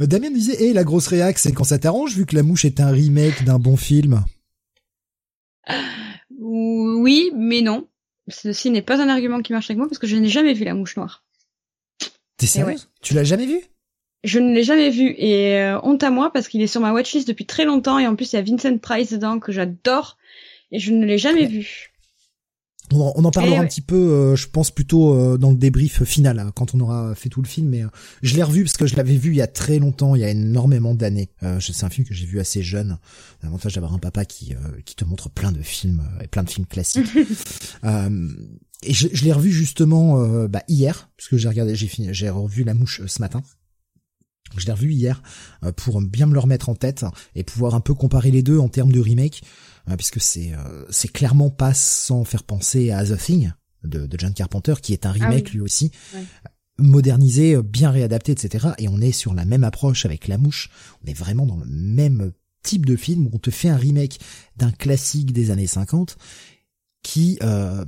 Euh, 0.00 0.06
Damien 0.06 0.30
disait, 0.30 0.56
eh, 0.60 0.72
la 0.72 0.84
grosse 0.84 1.08
réac, 1.08 1.38
c'est 1.38 1.52
quand 1.52 1.64
ça 1.64 1.78
t'arrange, 1.78 2.14
vu 2.14 2.26
que 2.26 2.36
La 2.36 2.42
Mouche 2.42 2.64
est 2.64 2.80
un 2.80 2.90
remake 2.90 3.44
d'un 3.44 3.58
bon 3.58 3.76
film. 3.76 4.24
Oui, 6.38 7.32
mais 7.36 7.62
non. 7.62 7.88
Ceci 8.28 8.70
n'est 8.70 8.82
pas 8.82 9.00
un 9.00 9.08
argument 9.08 9.40
qui 9.40 9.52
marche 9.52 9.70
avec 9.70 9.78
moi 9.78 9.88
parce 9.88 9.98
que 9.98 10.06
je 10.06 10.16
n'ai 10.16 10.28
jamais 10.28 10.52
vu 10.52 10.64
La 10.64 10.74
Mouche 10.74 10.96
Noire. 10.96 11.24
T'es 12.36 12.46
sérieux? 12.46 12.76
Tu 13.02 13.14
l'as 13.14 13.24
jamais 13.24 13.46
vu? 13.46 13.60
Je 14.24 14.38
ne 14.40 14.52
l'ai 14.52 14.64
jamais 14.64 14.90
vu 14.90 15.14
et 15.18 15.56
euh, 15.56 15.80
honte 15.82 16.02
à 16.02 16.10
moi 16.10 16.32
parce 16.32 16.48
qu'il 16.48 16.60
est 16.60 16.66
sur 16.66 16.80
ma 16.80 16.92
watchlist 16.92 17.28
depuis 17.28 17.46
très 17.46 17.64
longtemps 17.64 17.98
et 17.98 18.06
en 18.06 18.16
plus 18.16 18.32
il 18.32 18.36
y 18.36 18.38
a 18.38 18.42
Vincent 18.42 18.76
Price 18.78 19.10
dedans 19.12 19.38
que 19.38 19.52
j'adore 19.52 20.18
et 20.72 20.80
je 20.80 20.92
ne 20.92 21.06
l'ai 21.06 21.18
jamais 21.18 21.46
vu. 21.46 21.92
On, 22.92 23.12
on 23.16 23.24
en 23.24 23.30
parlera 23.30 23.56
eh 23.56 23.58
un 23.58 23.66
petit 23.66 23.80
peu, 23.80 23.96
euh, 23.96 24.36
je 24.36 24.46
pense 24.48 24.70
plutôt 24.70 25.12
euh, 25.12 25.38
dans 25.38 25.50
le 25.50 25.56
débrief 25.56 26.04
final 26.04 26.38
hein, 26.38 26.52
quand 26.54 26.74
on 26.74 26.80
aura 26.80 27.14
fait 27.14 27.28
tout 27.28 27.42
le 27.42 27.48
film. 27.48 27.68
Mais 27.68 27.82
euh, 27.82 27.88
je 28.22 28.36
l'ai 28.36 28.42
revu 28.42 28.62
parce 28.62 28.76
que 28.76 28.86
je 28.86 28.96
l'avais 28.96 29.16
vu 29.16 29.30
il 29.30 29.36
y 29.36 29.42
a 29.42 29.46
très 29.46 29.78
longtemps, 29.78 30.14
il 30.14 30.20
y 30.20 30.24
a 30.24 30.30
énormément 30.30 30.94
d'années. 30.94 31.30
c'est 31.60 31.84
un 31.84 31.90
film 31.90 32.06
que 32.06 32.14
j'ai 32.14 32.26
vu 32.26 32.38
assez 32.38 32.62
jeune. 32.62 32.98
L'avantage 33.42 33.74
d'avoir 33.74 33.94
un 33.94 33.98
papa 33.98 34.24
qui 34.24 34.54
qui 34.84 34.94
te 34.94 35.04
montre 35.04 35.28
plein 35.28 35.52
de 35.52 35.62
films 35.62 36.02
et 36.22 36.28
plein 36.28 36.44
de 36.44 36.50
films 36.50 36.66
classiques. 36.66 37.08
et 37.84 38.92
je, 38.92 39.08
je 39.12 39.24
l'ai 39.24 39.32
revu 39.32 39.50
justement 39.50 40.46
bah, 40.46 40.62
hier 40.68 41.10
parce 41.16 41.28
que 41.28 41.36
j'ai 41.36 41.48
regardé, 41.48 41.74
j'ai 41.74 41.88
fini, 41.88 42.08
j'ai 42.12 42.30
revu 42.30 42.64
La 42.64 42.74
Mouche 42.74 43.02
ce 43.06 43.20
matin. 43.20 43.42
Je 44.56 44.64
l'ai 44.64 44.72
revu 44.72 44.92
hier 44.92 45.22
pour 45.76 46.00
bien 46.00 46.26
me 46.26 46.34
le 46.34 46.38
remettre 46.38 46.68
en 46.68 46.76
tête 46.76 47.04
et 47.34 47.42
pouvoir 47.42 47.74
un 47.74 47.80
peu 47.80 47.94
comparer 47.94 48.30
les 48.30 48.42
deux 48.42 48.58
en 48.58 48.68
termes 48.68 48.92
de 48.92 49.00
remake. 49.00 49.42
Hein, 49.86 49.96
puisque 49.96 50.20
c'est 50.20 50.52
euh, 50.52 50.84
c'est 50.90 51.10
clairement 51.10 51.50
pas 51.50 51.72
sans 51.74 52.24
faire 52.24 52.42
penser 52.42 52.90
à 52.90 53.04
The 53.04 53.16
Thing 53.16 53.52
de, 53.84 54.06
de 54.06 54.18
John 54.18 54.34
Carpenter, 54.34 54.74
qui 54.82 54.92
est 54.92 55.06
un 55.06 55.10
ah 55.10 55.12
remake 55.12 55.52
lui 55.52 55.60
aussi. 55.60 55.92
modernisé, 56.78 57.54
euh, 57.54 57.62
bien 57.62 57.90
réadapté, 57.90 58.32
etc. 58.32 58.68
Et 58.78 58.88
on 58.88 59.00
est 59.00 59.12
sur 59.12 59.32
la 59.34 59.44
même 59.44 59.64
approche 59.64 60.04
avec 60.04 60.28
La 60.28 60.38
Mouche. 60.38 60.70
On 61.04 61.06
est 61.06 61.14
vraiment 61.14 61.46
dans 61.46 61.56
le 61.56 61.66
même 61.66 62.32
type 62.62 62.84
de 62.84 62.96
film 62.96 63.26
où 63.26 63.30
on 63.32 63.38
te 63.38 63.50
fait 63.50 63.68
un 63.68 63.76
remake 63.76 64.18
d'un 64.56 64.72
classique 64.72 65.32
des 65.32 65.50
années 65.50 65.68
50 65.68 66.16
qui 67.02 67.38
euh, 67.42 67.84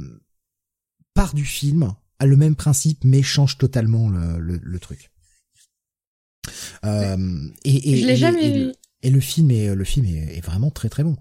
part 1.14 1.34
du 1.34 1.44
film, 1.44 1.92
a 2.20 2.26
le 2.26 2.36
même 2.36 2.55
principe 2.55 3.05
mais 3.05 3.22
change 3.22 3.59
totalement 3.59 4.09
le, 4.09 4.38
le, 4.38 4.78
truc. 4.78 5.11
Euh, 6.84 7.49
et, 7.64 7.92
et, 7.92 7.96
Je 8.01 8.07
l'ai 8.07 8.16
jamais 8.16 8.53
vu. 8.53 8.72
Et 9.03 9.11
le 9.11 9.20
film 9.20 9.51
est 9.51 9.74
le 9.74 9.84
film 9.84 10.07
est, 10.07 10.36
est, 10.36 10.44
vraiment 10.44 10.70
très 10.70 10.88
très 10.88 11.03
bon. 11.03 11.16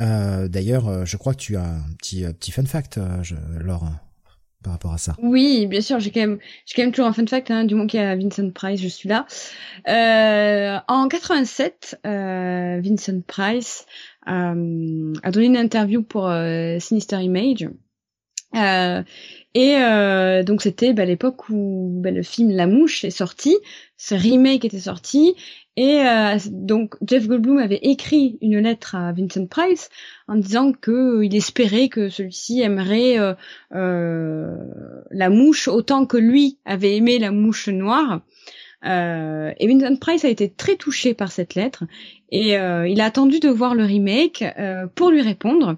Euh, 0.00 0.48
D'ailleurs, 0.48 0.88
euh, 0.88 1.04
je 1.04 1.16
crois 1.16 1.34
que 1.34 1.40
tu 1.40 1.56
as 1.56 1.64
un 1.64 1.94
petit 1.98 2.24
euh, 2.24 2.32
petit 2.32 2.50
fun 2.50 2.64
fact, 2.64 2.98
euh, 2.98 3.22
je, 3.22 3.36
Laure, 3.60 3.88
par 4.62 4.72
rapport 4.72 4.92
à 4.92 4.98
ça. 4.98 5.14
Oui, 5.22 5.66
bien 5.66 5.80
sûr, 5.80 6.00
j'ai 6.00 6.10
quand 6.10 6.20
même 6.20 6.38
j'ai 6.66 6.74
quand 6.74 6.82
même 6.82 6.92
toujours 6.92 7.06
un 7.06 7.12
fun 7.12 7.26
fact 7.26 7.50
hein, 7.50 7.64
du 7.64 7.74
moment 7.74 7.86
qu'il 7.86 8.00
y 8.00 8.02
a 8.02 8.16
Vincent 8.16 8.50
Price, 8.50 8.80
je 8.80 8.88
suis 8.88 9.08
là. 9.08 9.26
Euh, 9.88 10.78
en 10.88 11.08
87, 11.08 12.00
euh, 12.06 12.80
Vincent 12.82 13.20
Price 13.26 13.86
a 14.26 14.54
donné 15.30 15.46
une 15.46 15.56
interview 15.56 16.02
pour 16.02 16.32
Sinister 16.80 17.22
Image. 17.22 17.68
et 19.54 20.44
donc 20.46 20.62
c'était 20.62 20.94
bah, 20.94 21.04
l'époque 21.04 21.50
où 21.50 21.90
bah, 22.02 22.10
le 22.10 22.22
film 22.22 22.50
La 22.50 22.66
Mouche 22.66 23.04
est 23.04 23.10
sorti, 23.10 23.54
ce 23.98 24.14
remake 24.14 24.64
était 24.64 24.80
sorti, 24.80 25.34
et 25.76 26.00
euh, 26.02 26.38
donc 26.50 26.94
Jeff 27.04 27.26
Goldblum 27.26 27.58
avait 27.58 27.80
écrit 27.82 28.38
une 28.40 28.58
lettre 28.60 28.94
à 28.94 29.12
Vincent 29.12 29.46
Price 29.46 29.90
en 30.28 30.36
disant 30.36 30.72
que 30.72 31.24
euh, 31.24 31.28
espérait 31.32 31.88
que 31.88 32.08
celui-ci 32.08 32.60
aimerait 32.60 33.16
euh, 33.74 34.56
la 35.10 35.30
mouche 35.30 35.66
autant 35.66 36.06
que 36.06 36.16
lui 36.16 36.58
avait 36.64 36.96
aimé 36.96 37.18
la 37.18 37.32
mouche 37.32 37.68
noire. 37.68 38.20
et 38.84 39.66
Vincent 39.66 39.96
Price 39.96 40.24
a 40.24 40.28
été 40.28 40.48
très 40.48 40.76
touché 40.76 41.12
par 41.12 41.32
cette 41.32 41.56
lettre 41.56 41.84
et 42.30 42.52
il 42.52 43.00
a 43.00 43.04
attendu 43.04 43.40
de 43.40 43.48
voir 43.48 43.74
le 43.74 43.84
remake 43.84 44.44
pour 44.94 45.10
lui 45.10 45.22
répondre. 45.22 45.76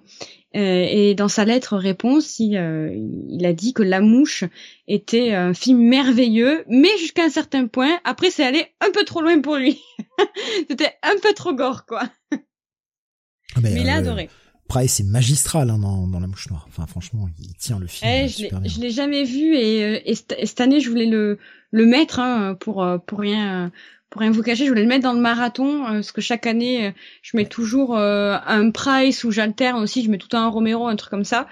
Euh, 0.57 0.87
et 0.89 1.15
dans 1.15 1.29
sa 1.29 1.45
lettre 1.45 1.77
réponse, 1.77 2.39
il, 2.39 2.57
euh, 2.57 2.91
il, 3.29 3.45
a 3.45 3.53
dit 3.53 3.75
que 3.75 3.83
La 3.83 4.01
Mouche 4.01 4.45
était 4.89 5.35
un 5.35 5.53
film 5.53 5.79
merveilleux, 5.79 6.65
mais 6.67 6.89
jusqu'à 6.99 7.25
un 7.25 7.31
certain 7.31 7.67
point. 7.67 7.99
Après, 8.05 8.31
c'est 8.31 8.45
allé 8.45 8.65
un 8.81 8.91
peu 8.91 9.05
trop 9.05 9.21
loin 9.21 9.39
pour 9.41 9.57
lui. 9.57 9.79
C'était 10.71 10.95
un 11.03 11.17
peu 11.23 11.35
trop 11.35 11.53
gore, 11.53 11.85
quoi. 11.85 12.05
Ah, 12.33 13.61
mais, 13.61 13.73
il 13.73 13.89
a 13.89 13.97
euh, 13.97 13.99
adoré. 13.99 14.31
Price 14.67 14.99
est 15.01 15.05
magistral 15.05 15.69
hein, 15.69 15.79
dans, 15.79 16.07
dans 16.07 16.21
La 16.21 16.27
Mouche 16.27 16.49
Noire. 16.49 16.65
Enfin, 16.69 16.87
franchement, 16.87 17.29
il 17.39 17.55
tient 17.57 17.79
le 17.79 17.87
film. 17.87 18.11
Eh, 18.11 18.29
je 18.29 18.81
l'ai 18.81 18.91
jamais 18.91 19.25
vu 19.25 19.57
et, 19.57 20.11
et, 20.11 20.15
cette 20.15 20.61
année, 20.63 20.81
je 20.81 20.89
voulais 20.89 21.07
le, 21.07 21.39
le 21.71 21.85
mettre 21.85 22.19
hein, 22.19 22.57
pour 22.59 22.85
pour 23.07 23.19
rien 23.19 23.71
pour 24.11 24.21
rien 24.21 24.31
vous 24.31 24.43
cacher, 24.43 24.65
je 24.65 24.71
voulais 24.71 24.83
le 24.83 24.89
mettre 24.89 25.03
dans 25.03 25.13
le 25.13 25.21
marathon, 25.21 25.85
euh, 25.85 25.93
parce 25.95 26.13
que 26.13 26.21
chaque 26.21 26.47
année, 26.47 26.87
euh, 26.87 26.91
je 27.23 27.37
mets 27.37 27.45
toujours 27.45 27.97
euh, 27.97 28.37
un 28.47 28.71
Price 28.71 29.25
ou 29.25 29.33
j'alterne 29.33 29.83
aussi, 29.83 30.05
je 30.05 30.11
mets 30.11 30.19
tout 30.19 30.35
un 30.37 30.49
Romero, 30.49 30.87
un 30.87 30.95
truc 30.95 31.11
comme 31.11 31.25
ça. 31.25 31.49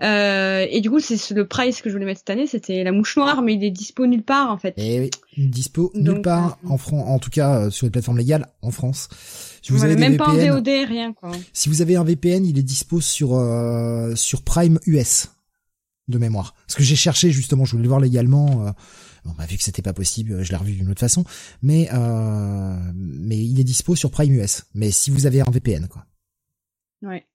et 0.00 0.80
du 0.80 0.90
coup, 0.90 1.00
c'est 1.00 1.34
le 1.34 1.46
Price 1.46 1.82
que 1.82 1.90
je 1.90 1.94
voulais 1.94 2.06
mettre 2.06 2.20
cette 2.20 2.30
année, 2.30 2.46
c'était 2.46 2.84
la 2.84 2.92
mouche 2.92 3.16
noire, 3.16 3.42
mais 3.42 3.54
il 3.54 3.64
est 3.64 3.70
dispo 3.70 4.06
nulle 4.06 4.22
part 4.22 4.50
en 4.50 4.56
fait. 4.56 4.74
Et 4.78 4.96
eh 4.96 5.00
oui, 5.00 5.10
dispo 5.50 5.92
nulle 5.94 6.22
part 6.22 6.58
en 6.66 6.78
France, 6.78 7.04
en 7.06 7.18
tout 7.18 7.30
cas 7.30 7.70
sur 7.70 7.86
les 7.86 7.90
plateformes 7.90 8.18
légales 8.18 8.46
en 8.62 8.70
France. 8.70 9.08
Si 9.62 9.72
vous 9.72 9.84
avez 9.84 9.96
même 9.96 10.16
pas 10.16 10.30
en 10.30 10.34
VOD, 10.34 10.68
rien 10.88 11.12
quoi. 11.12 11.32
Si 11.52 11.68
vous 11.68 11.82
avez 11.82 11.96
un 11.96 12.04
VPN, 12.04 12.46
il 12.46 12.58
est 12.58 12.62
dispo 12.62 13.00
sur 13.00 13.30
sur 14.14 14.42
Prime 14.42 14.78
US 14.86 15.28
de 16.08 16.18
mémoire. 16.18 16.54
Parce 16.66 16.76
que 16.76 16.82
j'ai 16.82 16.96
cherché 16.96 17.30
justement, 17.30 17.66
je 17.66 17.72
voulais 17.72 17.82
le 17.82 17.88
voir 17.88 18.00
légalement. 18.00 18.72
Bon, 19.24 19.32
bah, 19.36 19.46
vu 19.46 19.56
que 19.56 19.62
c'était 19.62 19.82
pas 19.82 19.92
possible, 19.92 20.42
je 20.42 20.50
l'ai 20.50 20.56
revu 20.56 20.72
d'une 20.72 20.90
autre 20.90 21.00
façon. 21.00 21.24
Mais 21.62 21.88
euh, 21.92 22.76
mais 22.94 23.38
il 23.38 23.60
est 23.60 23.64
dispo 23.64 23.94
sur 23.94 24.10
Prime 24.10 24.32
US. 24.34 24.64
Mais 24.74 24.90
si 24.90 25.10
vous 25.10 25.26
avez 25.26 25.40
un 25.40 25.50
VPN, 25.50 25.88
quoi. 25.88 26.06
Ouais. 27.02 27.26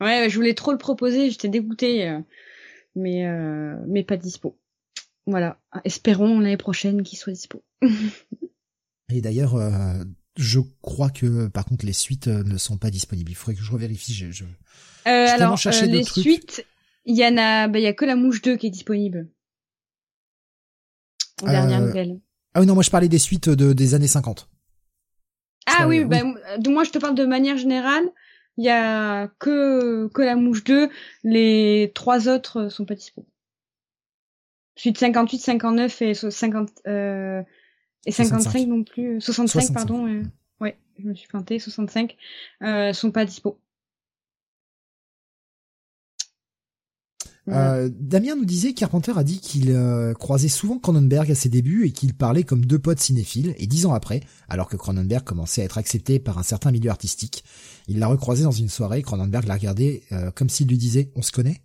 Ouais, 0.00 0.28
je 0.28 0.34
voulais 0.36 0.54
trop 0.54 0.72
le 0.72 0.78
proposer, 0.78 1.30
j'étais 1.30 1.48
dégoûté, 1.48 2.08
euh, 2.08 2.20
mais 2.96 3.26
euh, 3.26 3.76
mais 3.86 4.02
pas 4.02 4.16
dispo. 4.16 4.58
Voilà. 5.26 5.60
Espérons 5.84 6.40
l'année 6.40 6.56
prochaine 6.56 7.02
qu'il 7.02 7.18
soit 7.18 7.32
dispo. 7.32 7.64
Et 9.10 9.20
d'ailleurs, 9.20 9.54
euh, 9.54 10.02
je 10.36 10.60
crois 10.82 11.10
que 11.10 11.46
par 11.48 11.64
contre 11.64 11.86
les 11.86 11.92
suites 11.92 12.28
euh, 12.28 12.42
ne 12.44 12.58
sont 12.58 12.76
pas 12.76 12.90
disponibles. 12.90 13.30
Il 13.30 13.34
faudrait 13.34 13.54
que 13.54 13.62
je 13.62 13.70
revérifie. 13.70 14.12
Je, 14.12 14.30
je, 14.30 14.44
euh, 14.44 15.28
alors 15.28 15.58
les 15.82 16.04
suites, 16.04 16.66
il 17.04 17.16
y 17.16 17.24
en 17.24 17.36
a, 17.36 17.68
bah, 17.68 17.78
il 17.78 17.82
y 17.82 17.86
a 17.86 17.92
que 17.92 18.04
la 18.04 18.16
mouche 18.16 18.42
2 18.42 18.56
qui 18.56 18.66
est 18.66 18.70
disponible. 18.70 19.28
Dernière 21.42 21.82
euh, 21.82 21.86
nouvelle. 21.86 22.20
Ah 22.54 22.60
oui, 22.60 22.66
non, 22.66 22.74
moi 22.74 22.82
je 22.82 22.90
parlais 22.90 23.08
des 23.08 23.18
suites 23.18 23.48
de, 23.48 23.72
des 23.72 23.94
années 23.94 24.06
50. 24.06 24.48
Ah 25.66 25.88
oui, 25.88 26.04
bah, 26.04 26.18
moi 26.66 26.84
je 26.84 26.90
te 26.90 26.98
parle 26.98 27.14
de 27.14 27.24
manière 27.24 27.56
générale. 27.56 28.04
Il 28.56 28.64
y 28.64 28.70
a 28.70 29.28
que 29.40 30.08
que 30.08 30.22
la 30.22 30.36
mouche 30.36 30.62
2, 30.62 30.88
les 31.24 31.90
trois 31.94 32.28
autres 32.28 32.68
sont 32.68 32.84
pas 32.84 32.94
dispo. 32.94 33.26
Suite 34.76 34.98
58, 34.98 35.38
59 35.38 36.02
et 36.02 36.14
50 36.14 36.70
euh, 36.86 37.42
et 38.06 38.12
55 38.12 38.66
non 38.66 38.84
plus, 38.84 39.20
65, 39.20 39.72
pardon. 39.72 40.06
Euh, 40.06 40.22
ouais, 40.60 40.76
je 40.98 41.06
me 41.06 41.14
suis 41.14 41.28
plantée, 41.28 41.58
65 41.58 42.16
euh, 42.62 42.92
sont 42.92 43.10
pas 43.10 43.24
dispo. 43.24 43.58
Euh, 47.48 47.90
Damien 48.00 48.36
nous 48.36 48.44
disait, 48.44 48.72
Carpenter 48.72 49.12
a 49.16 49.24
dit 49.24 49.38
qu'il 49.38 49.70
euh, 49.70 50.14
croisait 50.14 50.48
souvent 50.48 50.78
Cronenberg 50.78 51.30
à 51.30 51.34
ses 51.34 51.48
débuts 51.48 51.86
et 51.86 51.92
qu'il 51.92 52.14
parlait 52.14 52.44
comme 52.44 52.64
deux 52.64 52.78
potes 52.78 53.00
cinéphiles. 53.00 53.54
Et 53.58 53.66
dix 53.66 53.86
ans 53.86 53.92
après, 53.92 54.20
alors 54.48 54.68
que 54.68 54.76
Cronenberg 54.76 55.24
commençait 55.24 55.62
à 55.62 55.64
être 55.64 55.78
accepté 55.78 56.18
par 56.18 56.38
un 56.38 56.42
certain 56.42 56.70
milieu 56.70 56.90
artistique, 56.90 57.44
il 57.86 57.98
l'a 57.98 58.06
recroisé 58.06 58.44
dans 58.44 58.50
une 58.50 58.68
soirée. 58.70 59.02
Cronenberg 59.02 59.46
l'a 59.46 59.54
regardé 59.54 60.02
euh, 60.12 60.30
comme 60.30 60.48
s'il 60.48 60.68
lui 60.68 60.78
disait 60.78 61.10
"On 61.16 61.22
se 61.22 61.32
connaît?" 61.32 61.60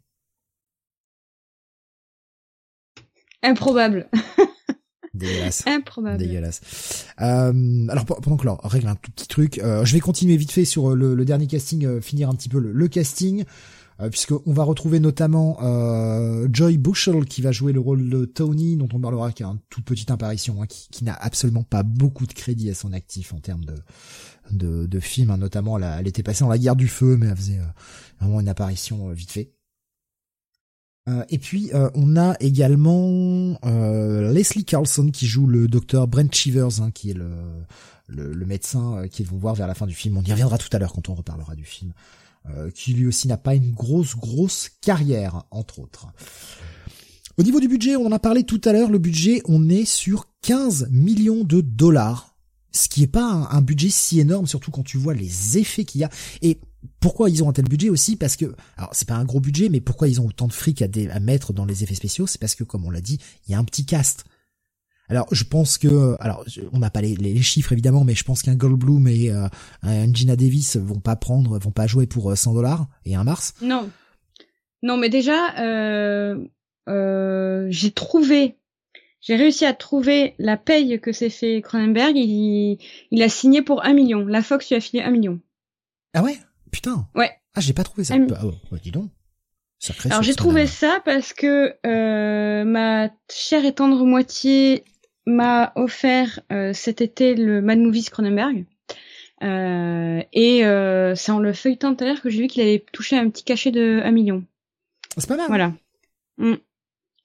Improbable. 3.41 4.09
Dégueulasse. 5.13 5.63
Improbable. 5.65 6.17
Dégueulasse. 6.17 7.05
Euh, 7.21 7.88
alors 7.89 8.05
pendant 8.05 8.38
que 8.38 8.45
là, 8.45 8.57
règle 8.63 8.88
un 8.88 8.95
tout 8.95 9.11
petit 9.11 9.27
truc, 9.27 9.59
euh, 9.59 9.84
je 9.86 9.93
vais 9.93 9.99
continuer 9.99 10.38
vite 10.38 10.51
fait 10.51 10.65
sur 10.65 10.95
le, 10.95 11.15
le 11.15 11.25
dernier 11.25 11.47
casting, 11.47 11.86
euh, 11.86 12.01
finir 12.01 12.30
un 12.30 12.36
petit 12.36 12.49
peu 12.49 12.59
le, 12.59 12.71
le 12.71 12.88
casting, 12.88 13.41
euh, 13.41 13.45
puisqu'on 14.12 14.54
va 14.54 14.64
retrouver 14.64 15.00
notamment 15.00 15.58
Joy 16.52 16.78
Bushell 16.78 17.26
qui 17.26 17.41
va 17.41 17.52
jouer 17.52 17.74
le 17.74 17.80
rôle 17.80 18.10
de 18.10 18.26
Tony, 18.26 18.78
dont 18.78 18.88
on 18.93 19.00
parlera, 19.00 19.32
qui 19.32 19.43
a 19.43 19.47
une 19.47 19.60
toute 19.70 19.86
petite 19.86 20.12
apparition, 20.12 20.62
hein, 20.62 20.68
qui, 20.68 21.04
n'a 21.04 21.14
absolument 21.14 21.64
pas 21.64 21.84
beaucoup 21.84 22.26
de 22.26 22.34
crédit 22.34 22.70
à 22.70 22.74
son 22.74 22.93
actif 22.93 23.34
en 23.34 23.39
termes 23.39 23.66
de 23.66 23.76
de, 24.52 25.00
films, 25.00 25.30
hein, 25.30 25.38
notamment 25.38 25.78
elle, 25.78 26.08
était 26.08 26.24
passée 26.24 26.43
dans 26.43 26.50
la 26.50 26.58
guerre 26.58 26.76
du 26.76 26.88
feu, 26.88 27.18
mais 27.18 27.28
elle 27.28 27.36
faisait 27.36 27.60
vraiment 28.20 28.39
une 28.39 28.50
apparition 28.50 29.10
vite 29.12 29.32
fait. 29.32 29.54
Euh, 31.10 31.24
et 31.30 31.39
puis 31.39 31.72
euh, 31.74 31.89
on 31.95 32.18
a 32.18 32.36
également 32.39 33.58
euh, 33.66 34.32
Leslie 34.32 34.66
Carlson 34.66 35.10
qui 35.12 35.28
joue 35.28 35.47
le 35.47 35.68
docteur 35.68 36.08
Brent 36.08 36.34
Chivers, 36.34 36.82
hein, 36.82 36.91
qui 36.91 37.12
est 37.12 37.14
le, 37.14 37.32
le, 38.08 38.34
le 38.34 38.45
médecin 38.45 39.08
qu'ils 39.10 39.26
vont 39.26 39.38
voir 39.38 39.56
vers 39.56 39.68
la 39.68 39.76
fin 39.76 39.88
du 39.88 39.95
film. 39.95 40.18
On 40.18 40.24
y 40.24 40.32
reviendra 40.32 40.58
tout 40.58 40.70
à 40.72 40.80
l'heure 40.80 40.93
quand 40.93 41.10
on 41.10 41.16
reparlera 41.16 41.56
du 41.56 41.64
film, 41.66 41.93
qui 42.73 42.93
lui 42.93 43.05
aussi 43.05 43.27
n'a 43.27 43.37
pas 43.37 43.55
une 43.55 43.71
grosse 43.71 44.15
grosse 44.15 44.69
carrière 44.81 45.43
entre 45.51 45.79
autres. 45.79 46.07
Au 47.39 47.43
niveau 47.43 47.61
du 47.61 47.69
budget, 47.69 47.95
on 47.95 48.05
en 48.05 48.11
a 48.11 48.19
parlé 48.19 48.43
tout 48.43 48.59
à 48.65 48.73
l'heure. 48.73 48.89
Le 48.89 48.97
budget, 48.97 49.41
on 49.45 49.69
est 49.69 49.85
sur 49.85 50.25
15 50.41 50.89
millions 50.91 51.45
de 51.45 51.61
dollars, 51.61 52.35
ce 52.73 52.89
qui 52.89 53.03
est 53.03 53.07
pas 53.07 53.23
un, 53.23 53.43
un 53.49 53.61
budget 53.61 53.89
si 53.89 54.19
énorme, 54.19 54.45
surtout 54.45 54.71
quand 54.71 54.83
tu 54.83 54.97
vois 54.97 55.13
les 55.13 55.57
effets 55.57 55.85
qu'il 55.85 56.01
y 56.01 56.03
a. 56.03 56.09
Et 56.41 56.59
pourquoi 56.99 57.29
ils 57.29 57.41
ont 57.41 57.49
un 57.49 57.53
tel 57.53 57.65
budget 57.65 57.89
aussi? 57.89 58.17
Parce 58.17 58.35
que, 58.35 58.53
alors 58.75 58.89
c'est 58.93 59.07
pas 59.07 59.15
un 59.15 59.23
gros 59.23 59.39
budget, 59.39 59.69
mais 59.69 59.79
pourquoi 59.79 60.09
ils 60.09 60.19
ont 60.19 60.27
autant 60.27 60.47
de 60.47 60.53
fric 60.53 60.81
à, 60.81 60.87
à 61.11 61.19
mettre 61.19 61.53
dans 61.53 61.65
les 61.65 61.83
effets 61.83 61.95
spéciaux? 61.95 62.27
C'est 62.27 62.39
parce 62.39 62.55
que, 62.55 62.65
comme 62.65 62.85
on 62.85 62.89
l'a 62.89 62.99
dit, 62.99 63.19
il 63.47 63.51
y 63.51 63.55
a 63.55 63.59
un 63.59 63.63
petit 63.63 63.85
cast. 63.85 64.25
Alors 65.10 65.28
je 65.32 65.43
pense 65.43 65.78
que, 65.78 66.16
alors 66.20 66.45
on 66.72 66.80
n'a 66.80 66.89
pas 66.89 67.01
les, 67.01 67.16
les, 67.16 67.41
chiffres 67.41 67.74
évidemment, 67.74 68.03
mais 68.03 68.16
je 68.16 68.24
pense 68.24 68.41
qu'un 68.41 68.55
Goldblum 68.55 69.07
et 69.07 69.32
euh, 69.32 69.47
un 69.82 70.14
Gina 70.14 70.36
Davis 70.36 70.78
vont 70.78 70.99
pas 70.99 71.16
prendre, 71.16 71.57
vont 71.57 71.72
pas 71.72 71.88
jouer 71.88 72.05
pour 72.05 72.38
100 72.38 72.51
euh, 72.51 72.53
dollars 72.53 72.88
et 73.05 73.16
un 73.16 73.24
Mars. 73.24 73.55
Non, 73.62 73.89
non, 74.82 74.97
mais 74.97 75.10
déjà, 75.10 75.60
euh, 75.60 76.45
euh, 76.88 77.68
j'ai 77.70 77.91
trouvé, 77.91 78.57
j'ai 79.22 79.36
réussi 79.36 79.66
à 79.66 79.74
trouver 79.74 80.36
la 80.39 80.57
paye 80.57 80.99
que 81.01 81.12
s'est 81.12 81.30
fait 81.30 81.62
Cronenberg. 81.62 82.16
Il, 82.16 82.78
il 83.12 83.22
a 83.22 83.30
signé 83.30 83.62
pour 83.62 83.84
un 83.84 83.93
million. 83.93 84.26
La 84.26 84.41
Fox 84.41 84.70
lui 84.70 84.76
a 84.76 84.82
filé 84.82 85.03
un 85.03 85.12
million. 85.12 85.39
Ah 86.14 86.24
ouais? 86.24 86.38
Putain. 86.72 87.07
Ouais. 87.16 87.32
Ah, 87.55 87.62
j'ai 87.62 87.74
pas 87.74 87.84
trouvé 87.84 88.03
ça. 88.03 88.16
Ah, 88.36 88.41
oh, 88.43 88.78
dis 88.82 88.91
donc. 88.91 89.10
Alors 90.03 90.24
j'ai 90.24 90.36
trouvé 90.36 90.68
ça 90.68 91.01
parce 91.05 91.32
que 91.32 91.74
euh, 91.86 92.66
ma 92.66 93.10
chère 93.32 93.64
et 93.64 93.74
tendre 93.74 94.03
moitié 94.05 94.84
m'a 95.30 95.71
offert 95.75 96.39
euh, 96.51 96.73
cet 96.73 97.01
été 97.01 97.36
le 97.36 97.61
Mad 97.61 97.80
Movies 97.80 98.09
Cronenberg. 98.09 98.65
Euh, 99.41 100.21
et 100.34 100.65
euh, 100.65 101.15
c'est 101.15 101.32
en 101.32 101.39
le 101.39 101.53
feuilletant 101.53 101.95
tout 101.95 102.03
à 102.03 102.07
l'heure 102.07 102.21
que 102.21 102.30
j'ai 102.30 102.41
vu 102.41 102.47
qu'il 102.47 102.61
avait 102.61 102.84
touché 102.91 103.17
un 103.17 103.30
petit 103.30 103.43
cachet 103.43 103.71
de 103.71 104.01
1 104.03 104.11
million. 104.11 104.43
C'est 105.17 105.27
pas 105.27 105.38
mal. 105.38 105.47
Voilà. 105.47 105.73
Mm. 106.38 106.55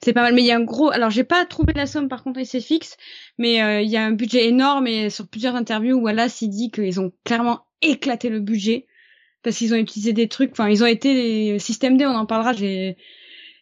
C'est 0.01 0.13
pas 0.13 0.23
mal, 0.23 0.35
mais 0.35 0.43
il 0.43 0.47
y 0.47 0.53
a 0.53 0.57
un 0.57 0.65
gros. 0.65 0.91
Alors 0.91 1.11
j'ai 1.11 1.25
pas 1.25 1.45
trouvé 1.47 1.73
la 1.73 1.87
somme 1.87 2.09
par 2.09 2.23
contre, 2.23 2.39
et 2.39 2.45
c'est 2.45 2.61
fixe, 2.61 2.97
mais 3.39 3.63
euh, 3.63 3.81
il 3.81 3.91
y 3.91 3.97
a 3.97 4.05
un 4.05 4.13
budget 4.13 4.47
énorme 4.47 4.87
et 4.87 5.09
sur 5.09 5.27
plusieurs 5.27 5.57
interviews, 5.57 5.99
Wallace 5.99 6.43
il 6.43 6.51
dit 6.51 6.71
qu'ils 6.71 7.01
ont 7.01 7.13
clairement 7.25 7.67
éclaté 7.81 8.29
le 8.29 8.41
budget 8.41 8.87
parce 9.43 9.57
qu'ils 9.57 9.73
ont 9.75 9.79
utilisé 9.79 10.13
des 10.13 10.29
trucs. 10.29 10.53
Enfin, 10.53 10.69
ils 10.69 10.83
ont 10.83 10.87
été 10.87 11.15
les 11.15 11.59
systèmes 11.59 11.97
D. 11.97 12.07
On 12.07 12.15
en 12.15 12.27
parlera. 12.27 12.53
J'ai 12.53 12.97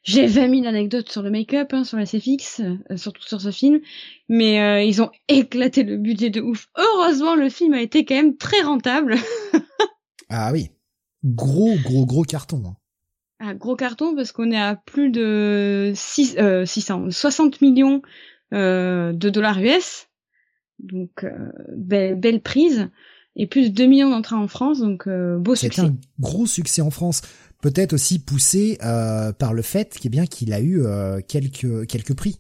j'ai 0.03 0.27
20 0.27 0.51
000 0.63 0.67
anecdotes 0.67 1.11
sur 1.11 1.23
le 1.23 1.31
make-up, 1.31 1.73
hein, 1.73 1.85
sur 1.85 1.97
la 1.97 2.07
SFX, 2.07 2.61
euh, 2.61 2.97
surtout 2.97 3.23
sur 3.23 3.41
ce 3.41 3.51
film. 3.51 3.81
Mais 4.29 4.61
euh, 4.61 4.83
ils 4.83 5.01
ont 5.01 5.11
éclaté 5.29 5.85
le 5.85 5.97
budget 5.97 6.31
de 6.31 6.41
ouf. 6.41 6.69
Heureusement, 6.77 7.35
le 7.35 7.49
film 7.49 7.75
a 7.75 7.81
été 7.81 8.05
quand 8.05 8.17
même 8.17 8.37
très 8.37 8.63
rentable. 8.63 9.17
ah 10.29 10.51
oui, 10.53 10.71
gros 11.25 11.77
gros 11.85 12.05
gros 12.05 12.25
carton. 12.25 12.63
Hein. 12.67 12.77
Ah, 13.39 13.55
gros 13.55 13.77
carton 13.77 14.15
parce 14.15 14.33
qu'on 14.33 14.51
est 14.51 14.61
à 14.61 14.77
plus 14.77 15.11
de 15.11 15.93
6, 15.95 16.37
euh, 16.39 16.65
600, 16.65 17.11
60 17.11 17.61
millions 17.61 18.03
de 18.53 19.29
dollars 19.31 19.59
US. 19.61 20.09
Donc 20.79 21.25
belle, 21.75 22.17
belle 22.17 22.43
prise 22.43 22.91
et 23.37 23.47
plus 23.47 23.71
de 23.71 23.75
2 23.75 23.87
millions 23.87 24.11
d'entrées 24.11 24.37
en 24.37 24.49
France, 24.49 24.81
donc 24.81 25.07
euh, 25.07 25.39
beau 25.39 25.55
succès. 25.55 25.83
C'est 25.83 25.89
un 25.89 25.97
gros 26.21 26.47
succès 26.47 26.83
en 26.83 26.91
France, 26.91 27.23
peut-être 27.63 27.95
aussi 27.95 28.19
poussé 28.19 28.77
euh, 28.85 29.33
par 29.33 29.55
le 29.55 29.63
fait 29.63 29.99
qu'il 29.99 30.53
a 30.53 30.61
eu 30.61 30.83
euh, 30.85 31.21
quelques 31.27 31.87
quelques 31.87 32.15
prix. 32.15 32.39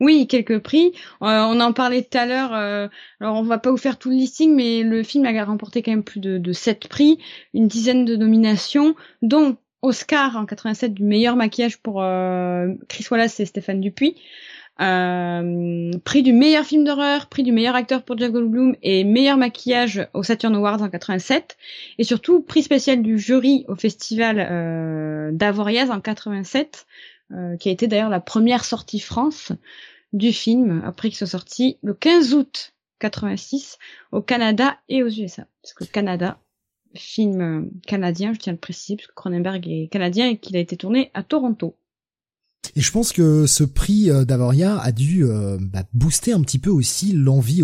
Oui, 0.00 0.28
quelques 0.28 0.60
prix. 0.60 0.92
on 1.20 1.60
en 1.60 1.72
parlait 1.72 2.02
tout 2.02 2.16
à 2.16 2.26
l'heure. 2.26 2.52
alors 2.52 3.34
on 3.34 3.42
va 3.42 3.58
pas 3.58 3.72
vous 3.72 3.76
faire 3.76 3.98
tout 3.98 4.10
le 4.10 4.14
listing, 4.14 4.54
mais 4.54 4.84
le 4.84 5.02
film 5.02 5.26
a 5.26 5.44
remporté 5.44 5.82
quand 5.82 5.90
même 5.90 6.04
plus 6.04 6.20
de, 6.20 6.38
de 6.38 6.52
7 6.52 6.86
prix, 6.86 7.18
une 7.52 7.66
dizaine 7.66 8.04
de 8.04 8.14
nominations, 8.14 8.94
dont 9.22 9.56
Oscar 9.82 10.36
en 10.36 10.46
87 10.46 10.94
du 10.94 11.02
meilleur 11.02 11.34
maquillage 11.34 11.78
pour 11.78 11.94
Chris 12.88 13.06
Wallace 13.10 13.40
et 13.40 13.46
Stéphane 13.46 13.80
Dupuis. 13.80 14.14
Euh, 14.80 15.90
prix 16.04 16.22
du 16.22 16.32
meilleur 16.32 16.64
film 16.64 16.84
d'horreur, 16.84 17.26
prix 17.26 17.42
du 17.42 17.50
meilleur 17.50 17.74
acteur 17.74 18.04
pour 18.04 18.16
Jack 18.16 18.30
Goldblum 18.30 18.76
et 18.82 19.02
meilleur 19.02 19.36
maquillage 19.36 20.06
au 20.14 20.22
Saturn 20.22 20.54
Awards 20.54 20.82
en 20.82 20.88
87 20.88 21.56
et 21.98 22.04
surtout 22.04 22.42
prix 22.42 22.62
spécial 22.62 23.02
du 23.02 23.18
jury 23.18 23.64
au 23.66 23.74
festival 23.74 24.38
euh, 24.38 25.30
d'Avoriaz 25.32 25.90
en 25.90 26.00
87 26.00 26.86
euh, 27.32 27.56
qui 27.56 27.70
a 27.70 27.72
été 27.72 27.88
d'ailleurs 27.88 28.08
la 28.08 28.20
première 28.20 28.64
sortie 28.64 29.00
France 29.00 29.50
du 30.12 30.32
film 30.32 30.80
après 30.86 31.08
qu'il 31.08 31.18
soit 31.18 31.26
sorti 31.26 31.78
le 31.82 31.92
15 31.94 32.34
août 32.34 32.72
86 33.00 33.78
au 34.12 34.22
Canada 34.22 34.78
et 34.88 35.02
aux 35.02 35.08
USA 35.08 35.46
parce 35.60 35.74
que 35.74 35.84
Canada 35.84 36.38
film 36.94 37.40
euh, 37.40 37.62
canadien 37.86 38.32
je 38.32 38.38
tiens 38.38 38.52
à 38.52 38.54
le 38.54 38.60
préciser 38.60 38.96
parce 38.96 39.08
que 39.08 39.14
Cronenberg 39.14 39.66
est 39.66 39.88
canadien 39.88 40.28
et 40.28 40.38
qu'il 40.38 40.56
a 40.56 40.60
été 40.60 40.76
tourné 40.76 41.10
à 41.14 41.24
Toronto. 41.24 41.74
Et 42.76 42.80
je 42.80 42.92
pense 42.92 43.12
que 43.12 43.46
ce 43.46 43.64
prix 43.64 44.10
euh, 44.10 44.24
d'Avoria 44.24 44.78
a 44.78 44.92
dû 44.92 45.24
euh, 45.24 45.58
bah, 45.60 45.84
booster 45.92 46.32
un 46.32 46.40
petit 46.42 46.58
peu 46.58 46.70
aussi 46.70 47.12
l'envie 47.12 47.62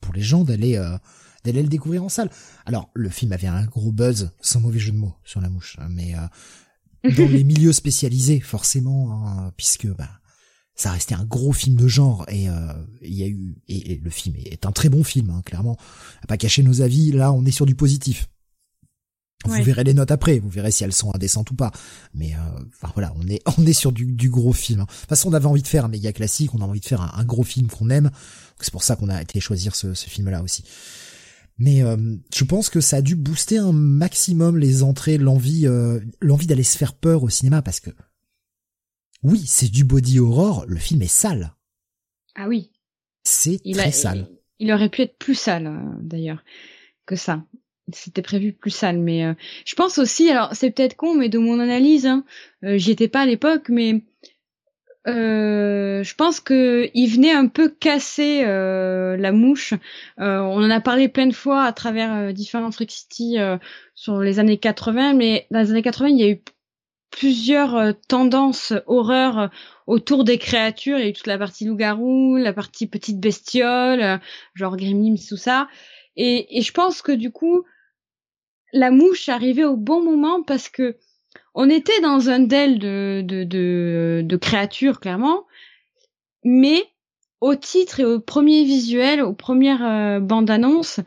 pour 0.00 0.14
les 0.14 0.22
gens 0.22 0.44
d'aller 0.44 0.76
euh, 0.76 0.96
d'aller 1.44 1.62
le 1.62 1.68
découvrir 1.68 2.04
en 2.04 2.08
salle. 2.08 2.30
Alors 2.66 2.90
le 2.94 3.08
film 3.08 3.32
avait 3.32 3.46
un 3.48 3.64
gros 3.64 3.92
buzz, 3.92 4.30
sans 4.40 4.60
mauvais 4.60 4.78
jeu 4.78 4.92
de 4.92 4.98
mots 4.98 5.14
sur 5.24 5.40
la 5.40 5.48
mouche, 5.48 5.76
hein, 5.80 5.88
mais 5.90 6.14
dans 7.16 7.28
les 7.28 7.42
milieux 7.42 7.72
spécialisés 7.72 8.40
forcément, 8.40 9.12
hein, 9.12 9.52
puisque 9.56 9.88
bah 9.88 10.08
ça 10.74 10.92
restait 10.92 11.14
un 11.14 11.24
gros 11.24 11.52
film 11.52 11.76
de 11.76 11.88
genre 11.88 12.24
et 12.28 12.46
il 13.02 13.14
y 13.14 13.24
a 13.24 13.26
eu 13.26 13.56
et, 13.68 14.00
le 14.02 14.10
film 14.10 14.36
est 14.36 14.64
un 14.66 14.72
très 14.72 14.88
bon 14.88 15.02
film, 15.02 15.30
hein, 15.30 15.42
clairement. 15.44 15.76
À 16.22 16.26
pas 16.28 16.36
cacher 16.36 16.62
nos 16.62 16.80
avis, 16.80 17.10
là 17.10 17.32
on 17.32 17.44
est 17.44 17.50
sur 17.50 17.66
du 17.66 17.74
positif. 17.74 18.28
Vous 19.44 19.62
verrez 19.62 19.84
les 19.84 19.94
notes 19.94 20.10
après, 20.10 20.38
vous 20.38 20.48
verrez 20.48 20.70
si 20.70 20.84
elles 20.84 20.92
sont 20.92 21.14
indécentes 21.14 21.50
ou 21.50 21.54
pas. 21.54 21.72
Mais 22.14 22.34
euh, 22.34 22.62
enfin 22.74 22.92
voilà, 22.94 23.12
on 23.16 23.26
est 23.28 23.42
on 23.58 23.66
est 23.66 23.72
sur 23.72 23.92
du, 23.92 24.06
du 24.06 24.30
gros 24.30 24.52
film. 24.52 24.80
Hein. 24.80 24.84
De 24.84 25.00
toute 25.00 25.08
façon, 25.08 25.30
on 25.30 25.34
avait 25.34 25.46
envie 25.46 25.62
de 25.62 25.68
faire 25.68 25.84
un 25.84 25.88
méga 25.88 26.12
classique, 26.12 26.54
on 26.54 26.60
a 26.60 26.64
envie 26.64 26.80
de 26.80 26.86
faire 26.86 27.00
un, 27.00 27.24
gros 27.24 27.44
film 27.44 27.68
qu'on 27.68 27.90
aime. 27.90 28.10
C'est 28.60 28.72
pour 28.72 28.84
ça 28.84 28.94
qu'on 28.94 29.08
a 29.08 29.20
été 29.20 29.40
choisir 29.40 29.74
ce, 29.74 29.94
ce 29.94 30.08
film-là 30.08 30.42
aussi. 30.42 30.64
Mais 31.58 31.82
euh, 31.82 31.96
je 32.34 32.44
pense 32.44 32.70
que 32.70 32.80
ça 32.80 32.96
a 32.96 33.02
dû 33.02 33.14
booster 33.14 33.58
un 33.58 33.72
maximum 33.72 34.56
les 34.56 34.82
entrées, 34.82 35.18
l'envie 35.18 35.66
euh, 35.66 36.00
l'envie 36.20 36.46
d'aller 36.46 36.62
se 36.62 36.76
faire 36.76 36.94
peur 36.94 37.22
au 37.22 37.28
cinéma 37.28 37.62
parce 37.62 37.80
que 37.80 37.90
oui, 39.22 39.44
c'est 39.46 39.70
du 39.70 39.84
body 39.84 40.18
horror, 40.18 40.64
le 40.66 40.76
film 40.76 41.02
est 41.02 41.06
sale. 41.06 41.54
Ah 42.34 42.48
oui. 42.48 42.72
C'est 43.22 43.60
très 43.72 43.92
sale. 43.92 44.28
Il, 44.58 44.66
il, 44.66 44.72
aurait 44.72 44.88
pu 44.88 45.02
être 45.02 45.16
plus 45.18 45.36
sale 45.36 45.66
euh, 45.68 45.98
d'ailleurs 46.00 46.42
que 47.06 47.14
ça 47.14 47.44
c'était 47.94 48.22
prévu 48.22 48.52
plus 48.52 48.70
sale 48.70 48.98
mais 48.98 49.24
euh, 49.24 49.34
je 49.64 49.74
pense 49.74 49.98
aussi 49.98 50.30
alors 50.30 50.50
c'est 50.52 50.70
peut-être 50.70 50.96
con 50.96 51.14
mais 51.14 51.28
de 51.28 51.38
mon 51.38 51.58
analyse 51.60 52.06
hein, 52.06 52.24
euh, 52.64 52.78
j'y 52.78 52.90
étais 52.90 53.08
pas 53.08 53.20
à 53.20 53.26
l'époque 53.26 53.68
mais 53.68 54.02
euh, 55.08 56.04
je 56.04 56.14
pense 56.14 56.38
que 56.38 56.88
il 56.94 57.08
venait 57.08 57.32
un 57.32 57.48
peu 57.48 57.68
casser 57.68 58.42
euh, 58.44 59.16
la 59.16 59.32
mouche. 59.32 59.74
on 60.18 60.62
en 60.62 60.70
a 60.70 60.80
parlé 60.80 61.08
plein 61.08 61.26
de 61.26 61.34
fois 61.34 61.64
à 61.64 61.72
travers 61.72 62.32
différents 62.32 62.70
Freak 62.70 62.92
City 62.92 63.36
sur 63.94 64.20
les 64.20 64.38
années 64.38 64.58
80, 64.58 65.14
mais 65.14 65.46
dans 65.50 65.58
les 65.58 65.70
années 65.70 65.82
80, 65.82 66.08
il 66.08 66.18
y 66.18 66.22
a 66.22 66.28
eu 66.28 66.40
plusieurs 67.10 67.94
tendances 68.08 68.72
horreur 68.86 69.50
autour 69.88 70.22
des 70.22 70.38
créatures. 70.38 70.98
Il 70.98 71.02
y 71.02 71.06
a 71.06 71.08
eu 71.08 71.12
toute 71.12 71.26
la 71.26 71.38
partie 71.38 71.64
loup-garou, 71.64 72.36
la 72.36 72.52
partie 72.52 72.86
petite 72.86 73.18
bestiole, 73.18 74.20
genre 74.54 74.76
Gremlins, 74.76 75.16
tout 75.28 75.36
ça. 75.36 75.68
Et, 76.16 76.58
et, 76.58 76.62
je 76.62 76.72
pense 76.72 77.02
que 77.02 77.12
du 77.12 77.30
coup, 77.30 77.64
la 78.72 78.90
mouche 78.90 79.28
arrivait 79.28 79.64
au 79.64 79.76
bon 79.76 80.02
moment 80.02 80.42
parce 80.42 80.68
que 80.68 80.96
on 81.54 81.68
était 81.68 82.00
dans 82.00 82.30
un 82.30 82.40
del 82.40 82.78
de, 82.78 83.22
de, 83.22 84.36
créatures, 84.36 85.00
clairement, 85.00 85.46
mais 86.44 86.82
au 87.40 87.54
titre 87.54 88.00
et 88.00 88.04
au 88.04 88.20
premier 88.20 88.64
visuel, 88.64 89.20
aux 89.20 89.34
premières 89.34 89.84
euh, 89.84 90.20
bandes 90.20 90.50
annonces, 90.50 91.00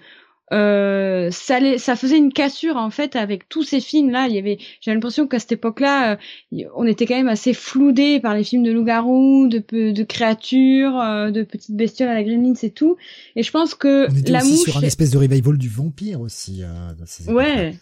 euh, 0.53 1.31
ça, 1.31 1.59
ça 1.77 1.95
faisait 1.95 2.17
une 2.17 2.31
cassure 2.31 2.77
en 2.77 2.89
fait 2.89 3.15
avec 3.15 3.49
tous 3.49 3.63
ces 3.63 3.79
films 3.79 4.11
là. 4.11 4.27
Il 4.27 4.35
y 4.35 4.37
avait, 4.37 4.59
j'ai 4.81 4.93
l'impression 4.93 5.27
qu'à 5.27 5.39
cette 5.39 5.53
époque-là, 5.53 6.13
euh, 6.13 6.63
on 6.75 6.85
était 6.85 7.05
quand 7.05 7.15
même 7.15 7.27
assez 7.27 7.53
floudé 7.53 8.19
par 8.19 8.35
les 8.35 8.43
films 8.43 8.63
de 8.63 8.71
loups-garous, 8.71 9.47
de, 9.47 9.91
de 9.91 10.03
créatures, 10.03 10.99
euh, 10.99 11.31
de 11.31 11.43
petites 11.43 11.75
bestioles 11.75 12.09
à 12.09 12.13
la 12.13 12.23
Gremlins 12.23 12.53
et 12.61 12.69
tout. 12.69 12.97
Et 13.35 13.43
je 13.43 13.51
pense 13.51 13.75
que 13.75 14.07
on 14.11 14.15
était 14.15 14.31
la 14.31 14.41
aussi 14.41 14.51
mouche, 14.51 14.63
sur 14.63 14.77
un 14.77 14.81
espèce 14.81 15.11
de 15.11 15.17
revival 15.17 15.57
du 15.57 15.69
vampire 15.69 16.21
aussi. 16.21 16.61
dans 16.61 17.05
ces 17.05 17.31
ouais. 17.31 17.75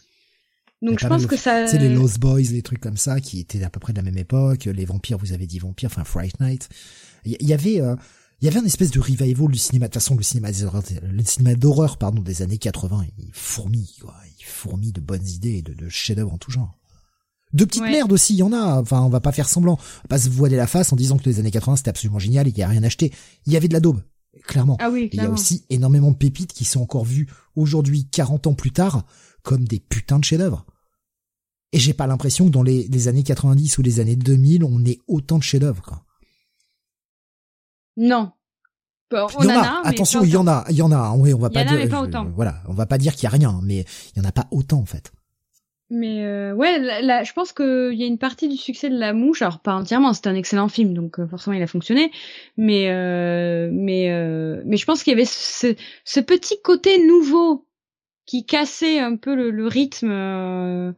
Donc 0.82 1.00
je 1.00 1.08
pense 1.08 1.26
que 1.26 1.38
ça. 1.38 1.66
C'est 1.68 1.80
les 1.80 1.90
Lost 1.90 2.20
Boys, 2.20 2.42
les 2.52 2.62
trucs 2.62 2.82
comme 2.82 2.98
ça, 2.98 3.22
qui 3.22 3.40
étaient 3.40 3.64
à 3.64 3.70
peu 3.70 3.80
près 3.80 3.94
de 3.94 3.98
la 3.98 4.04
même 4.04 4.18
époque. 4.18 4.66
Les 4.66 4.84
vampires, 4.84 5.18
vous 5.18 5.32
avez 5.32 5.48
dit 5.48 5.60
vampires, 5.60 5.90
enfin 5.90 6.04
Fright 6.04 6.40
Night. 6.42 6.68
Il 7.26 7.48
y, 7.48 7.54
avait, 7.54 7.80
euh, 7.80 7.96
il 8.44 8.48
y 8.48 8.50
avait 8.50 8.60
un 8.60 8.66
espèce 8.66 8.92
de 8.92 9.00
revival 9.00 9.50
du 9.50 9.58
cinéma. 9.58 9.88
De 9.88 9.94
toute 9.94 10.02
façon, 10.02 10.18
le 10.18 10.22
cinéma, 10.22 10.50
le 10.52 11.24
cinéma 11.24 11.56
d'horreur, 11.56 11.96
pardon, 11.96 12.22
des 12.22 12.42
années 12.42 12.58
80, 12.58 13.06
il 13.18 13.30
fourmille, 13.32 13.96
quoi. 14.02 14.16
Il 14.38 14.44
fourmille 14.44 14.92
de 14.92 15.00
bonnes 15.00 15.26
idées 15.26 15.60
et 15.60 15.62
de, 15.62 15.74
de 15.74 15.88
chefs-d'œuvre 15.88 16.34
en 16.34 16.38
tout 16.38 16.52
genre. 16.52 16.78
De 17.54 17.64
petites 17.64 17.84
merdes 17.84 18.12
aussi, 18.12 18.34
il 18.34 18.40
y 18.40 18.44
en 18.44 18.52
a. 18.52 18.82
Enfin, 18.82 19.02
on 19.02 19.08
va 19.08 19.22
pas 19.22 19.32
faire 19.32 19.48
semblant, 19.48 19.76
on 19.80 20.02
va 20.02 20.08
pas 20.10 20.18
se 20.18 20.28
voiler 20.28 20.58
la 20.58 20.68
face 20.68 20.92
en 20.92 20.98
disant 20.98 21.18
que 21.18 21.24
les 21.24 21.40
années 21.40 21.52
80 21.52 21.78
c'était 21.78 21.92
absolument 21.92 22.20
génial 22.20 22.46
et 22.46 22.52
qu'il 22.52 22.60
y 22.60 22.64
a 22.64 22.68
rien 22.68 22.84
acheté. 22.84 23.14
Il 23.46 23.54
y 23.54 23.56
avait 23.56 23.70
de 23.70 23.74
la 23.74 23.80
daube, 23.80 24.02
clairement. 24.46 24.76
Ah 24.82 24.90
oui, 24.92 25.10
il 25.14 25.22
y 25.22 25.26
a 25.26 25.30
aussi 25.30 25.64
énormément 25.70 26.12
de 26.12 26.18
pépites 26.18 26.52
qui 26.52 26.66
sont 26.66 26.82
encore 26.82 27.06
vues 27.06 27.30
aujourd'hui, 27.56 28.10
40 28.12 28.48
ans 28.48 28.56
plus 28.56 28.72
tard, 28.72 29.06
comme 29.44 29.64
des 29.64 29.80
putains 29.80 30.20
de 30.20 30.26
chefs-d'œuvre. 30.26 30.66
Et 31.72 31.80
j'ai 31.80 31.94
pas 31.94 32.08
l'impression 32.08 32.48
que 32.48 32.52
dans 32.52 32.62
les, 32.62 32.90
les, 32.90 33.08
années 33.08 33.24
90 33.24 33.78
ou 33.78 33.84
les 33.84 34.02
années 34.02 34.18
2000, 34.18 34.66
on 34.66 34.84
ait 34.84 35.00
autant 35.08 35.38
de 35.38 35.44
chefs-d'œuvre, 35.44 35.82
quoi. 35.82 36.04
Non. 37.98 38.32
on 39.12 39.28
il 39.42 39.46
y 39.46 39.52
en, 39.52 39.62
a, 39.62 39.82
attention, 39.84 40.24
il 40.24 40.30
y 40.30 40.38
en 40.38 40.48
a, 40.48 40.66
il 40.70 40.76
y 40.76 40.82
en 40.82 40.92
a, 40.92 41.14
oui, 41.16 41.34
on 41.34 41.40
va 41.40 41.50
pas 41.50 41.64
dire, 41.64 41.90
pas 41.90 42.26
voilà, 42.36 42.56
on 42.68 42.74
va 42.74 42.86
pas 42.86 42.98
dire 42.98 43.14
qu'il 43.14 43.24
y 43.24 43.28
a 43.28 43.30
rien, 43.30 43.60
mais 43.64 43.86
il 44.16 44.22
y 44.22 44.26
en 44.26 44.28
a 44.28 44.32
pas 44.32 44.48
autant, 44.52 44.80
en 44.80 44.86
fait. 44.86 45.12
Mais 45.90 46.26
euh, 46.26 46.54
ouais, 46.54 46.80
là, 46.80 47.24
je 47.24 47.34
pense 47.34 47.54
qu'il 47.54 47.94
y 47.94 48.04
a 48.04 48.08
une 48.08 48.18
partie 48.18 48.48
du 48.48 48.58
succès 48.58 48.90
de 48.90 48.98
La 48.98 49.14
Mouche, 49.14 49.44
alors 49.44 49.60
pas 49.60 49.76
entièrement, 49.76 50.14
c'est 50.14 50.26
un 50.26 50.34
excellent 50.34 50.68
film, 50.68 50.96
donc 50.96 51.20
euh, 51.20 51.28
forcément 51.28 51.56
il 51.56 51.62
a 51.62 51.68
fonctionné, 51.68 52.12
mais 52.58 52.90
euh, 52.90 53.70
mais 53.72 54.12
euh, 54.12 54.64
mais 54.66 54.78
je 54.78 54.86
pense 54.86 55.04
qu'il 55.04 55.12
y 55.12 55.14
avait 55.14 55.26
ce, 55.26 55.76
ce, 56.04 56.20
petit 56.20 56.60
côté 56.64 57.06
nouveau 57.06 57.68
qui 58.26 58.46
cassait 58.46 58.98
un 59.00 59.18
peu 59.18 59.36
le, 59.36 59.52
le 59.52 59.68
rythme 59.68 60.10
euh, 60.10 60.94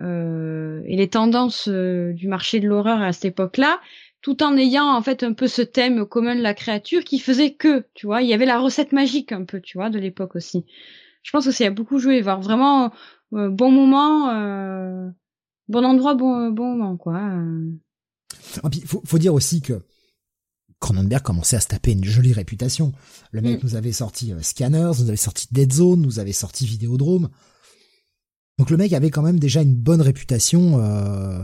euh, 0.00 0.82
et 0.86 0.96
les 0.96 1.08
tendances 1.08 1.68
euh, 1.68 2.12
du 2.12 2.28
marché 2.28 2.60
de 2.60 2.68
l'horreur 2.68 3.02
à 3.02 3.12
cette 3.12 3.26
époque-là, 3.26 3.80
tout 4.22 4.42
en 4.42 4.56
ayant 4.56 4.94
en 4.94 5.02
fait 5.02 5.22
un 5.22 5.32
peu 5.32 5.48
ce 5.48 5.62
thème 5.62 6.06
commun 6.06 6.36
de 6.36 6.42
la 6.42 6.54
créature 6.54 7.04
qui 7.04 7.18
faisait 7.18 7.54
que, 7.54 7.86
tu 7.94 8.06
vois, 8.06 8.22
il 8.22 8.28
y 8.28 8.34
avait 8.34 8.46
la 8.46 8.58
recette 8.58 8.92
magique 8.92 9.32
un 9.32 9.44
peu, 9.44 9.60
tu 9.60 9.78
vois, 9.78 9.90
de 9.90 9.98
l'époque 9.98 10.36
aussi. 10.36 10.64
Je 11.22 11.30
pense 11.30 11.44
que 11.44 11.52
ça 11.52 11.66
a 11.66 11.70
beaucoup 11.70 11.98
joué, 11.98 12.20
voir 12.22 12.40
vraiment 12.40 12.92
euh, 13.34 13.48
bon 13.48 13.70
moment, 13.70 14.30
euh, 14.30 15.08
bon 15.68 15.84
endroit, 15.84 16.14
bon 16.14 16.50
bon 16.50 16.76
moment, 16.76 16.96
quoi. 16.96 17.20
Ah, 18.62 18.70
puis, 18.70 18.80
faut, 18.80 19.02
faut 19.04 19.18
dire 19.18 19.34
aussi 19.34 19.60
que 19.60 19.82
Cronenberg 20.80 21.22
commençait 21.22 21.56
à 21.56 21.60
se 21.60 21.68
taper 21.68 21.92
une 21.92 22.04
jolie 22.04 22.32
réputation. 22.32 22.92
Le 23.32 23.42
mec 23.42 23.62
mm. 23.62 23.66
nous 23.66 23.76
avait 23.76 23.92
sorti 23.92 24.32
Scanners, 24.40 24.92
nous 24.98 25.08
avait 25.08 25.16
sorti 25.16 25.46
Dead 25.52 25.72
Zone, 25.72 26.00
nous 26.00 26.18
avait 26.18 26.32
sorti 26.32 26.66
Vidéodrome. 26.66 27.28
Donc 28.58 28.70
le 28.70 28.76
mec 28.76 28.92
avait 28.92 29.10
quand 29.10 29.22
même 29.22 29.38
déjà 29.38 29.62
une 29.62 29.74
bonne 29.74 30.02
réputation 30.02 30.80
euh, 30.80 31.40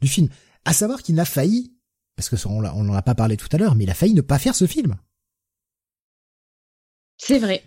du 0.00 0.08
film. 0.08 0.28
À 0.64 0.72
savoir 0.72 1.02
qu'il 1.02 1.14
n'a 1.14 1.24
failli, 1.24 1.72
parce 2.20 2.28
que 2.28 2.48
on 2.48 2.84
n'en 2.84 2.92
a 2.92 3.00
pas 3.00 3.14
parlé 3.14 3.38
tout 3.38 3.48
à 3.52 3.56
l'heure, 3.56 3.74
mais 3.74 3.84
il 3.84 3.90
a 3.90 3.94
failli 3.94 4.12
ne 4.12 4.20
pas 4.20 4.38
faire 4.38 4.54
ce 4.54 4.66
film. 4.66 4.96
C'est 7.16 7.38
vrai. 7.38 7.64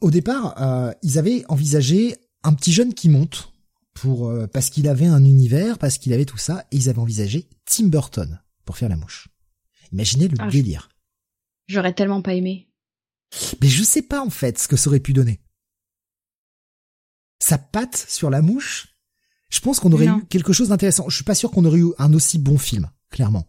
Au 0.00 0.10
départ, 0.10 0.60
euh, 0.60 0.92
ils 1.02 1.16
avaient 1.16 1.44
envisagé 1.48 2.16
un 2.42 2.54
petit 2.54 2.72
jeune 2.72 2.92
qui 2.92 3.08
monte 3.08 3.52
pour 3.94 4.28
euh, 4.28 4.48
parce 4.48 4.68
qu'il 4.68 4.88
avait 4.88 5.06
un 5.06 5.24
univers, 5.24 5.78
parce 5.78 5.98
qu'il 5.98 6.12
avait 6.12 6.24
tout 6.24 6.38
ça, 6.38 6.66
et 6.72 6.76
ils 6.76 6.88
avaient 6.88 6.98
envisagé 6.98 7.48
Tim 7.64 7.86
Burton 7.86 8.40
pour 8.64 8.76
faire 8.76 8.88
la 8.88 8.96
mouche. 8.96 9.28
Imaginez 9.92 10.26
le 10.26 10.36
ah, 10.40 10.48
délire. 10.48 10.88
J'aurais 11.68 11.94
tellement 11.94 12.20
pas 12.20 12.34
aimé. 12.34 12.68
Mais 13.60 13.68
je 13.68 13.84
sais 13.84 14.02
pas 14.02 14.20
en 14.20 14.30
fait 14.30 14.58
ce 14.58 14.66
que 14.66 14.76
ça 14.76 14.88
aurait 14.88 14.98
pu 14.98 15.12
donner 15.12 15.40
sa 17.38 17.58
patte 17.58 18.06
sur 18.08 18.30
la 18.30 18.40
mouche, 18.40 18.96
je 19.50 19.60
pense 19.60 19.80
qu'on 19.80 19.92
aurait 19.92 20.06
eu 20.06 20.24
quelque 20.30 20.52
chose 20.52 20.68
d'intéressant. 20.68 21.08
Je 21.08 21.14
suis 21.14 21.24
pas 21.24 21.34
sûr 21.34 21.50
qu'on 21.50 21.64
aurait 21.64 21.80
eu 21.80 21.92
un 21.98 22.14
aussi 22.14 22.38
bon 22.38 22.56
film, 22.56 22.88
clairement. 23.12 23.46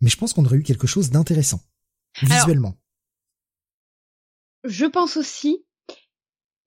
Mais 0.00 0.10
je 0.10 0.16
pense 0.16 0.32
qu'on 0.32 0.44
aurait 0.44 0.58
eu 0.58 0.62
quelque 0.62 0.86
chose 0.86 1.10
d'intéressant. 1.10 1.60
Visuellement. 2.22 2.74
je 4.64 4.84
pense 4.84 5.16
aussi. 5.16 5.64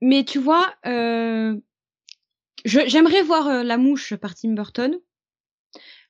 Mais 0.01 0.23
tu 0.23 0.39
vois, 0.39 0.73
euh, 0.85 1.55
j'aimerais 2.65 3.21
voir 3.21 3.47
euh, 3.47 3.63
la 3.63 3.77
mouche 3.77 4.15
par 4.15 4.35
Tim 4.35 4.53
Burton. 4.53 4.97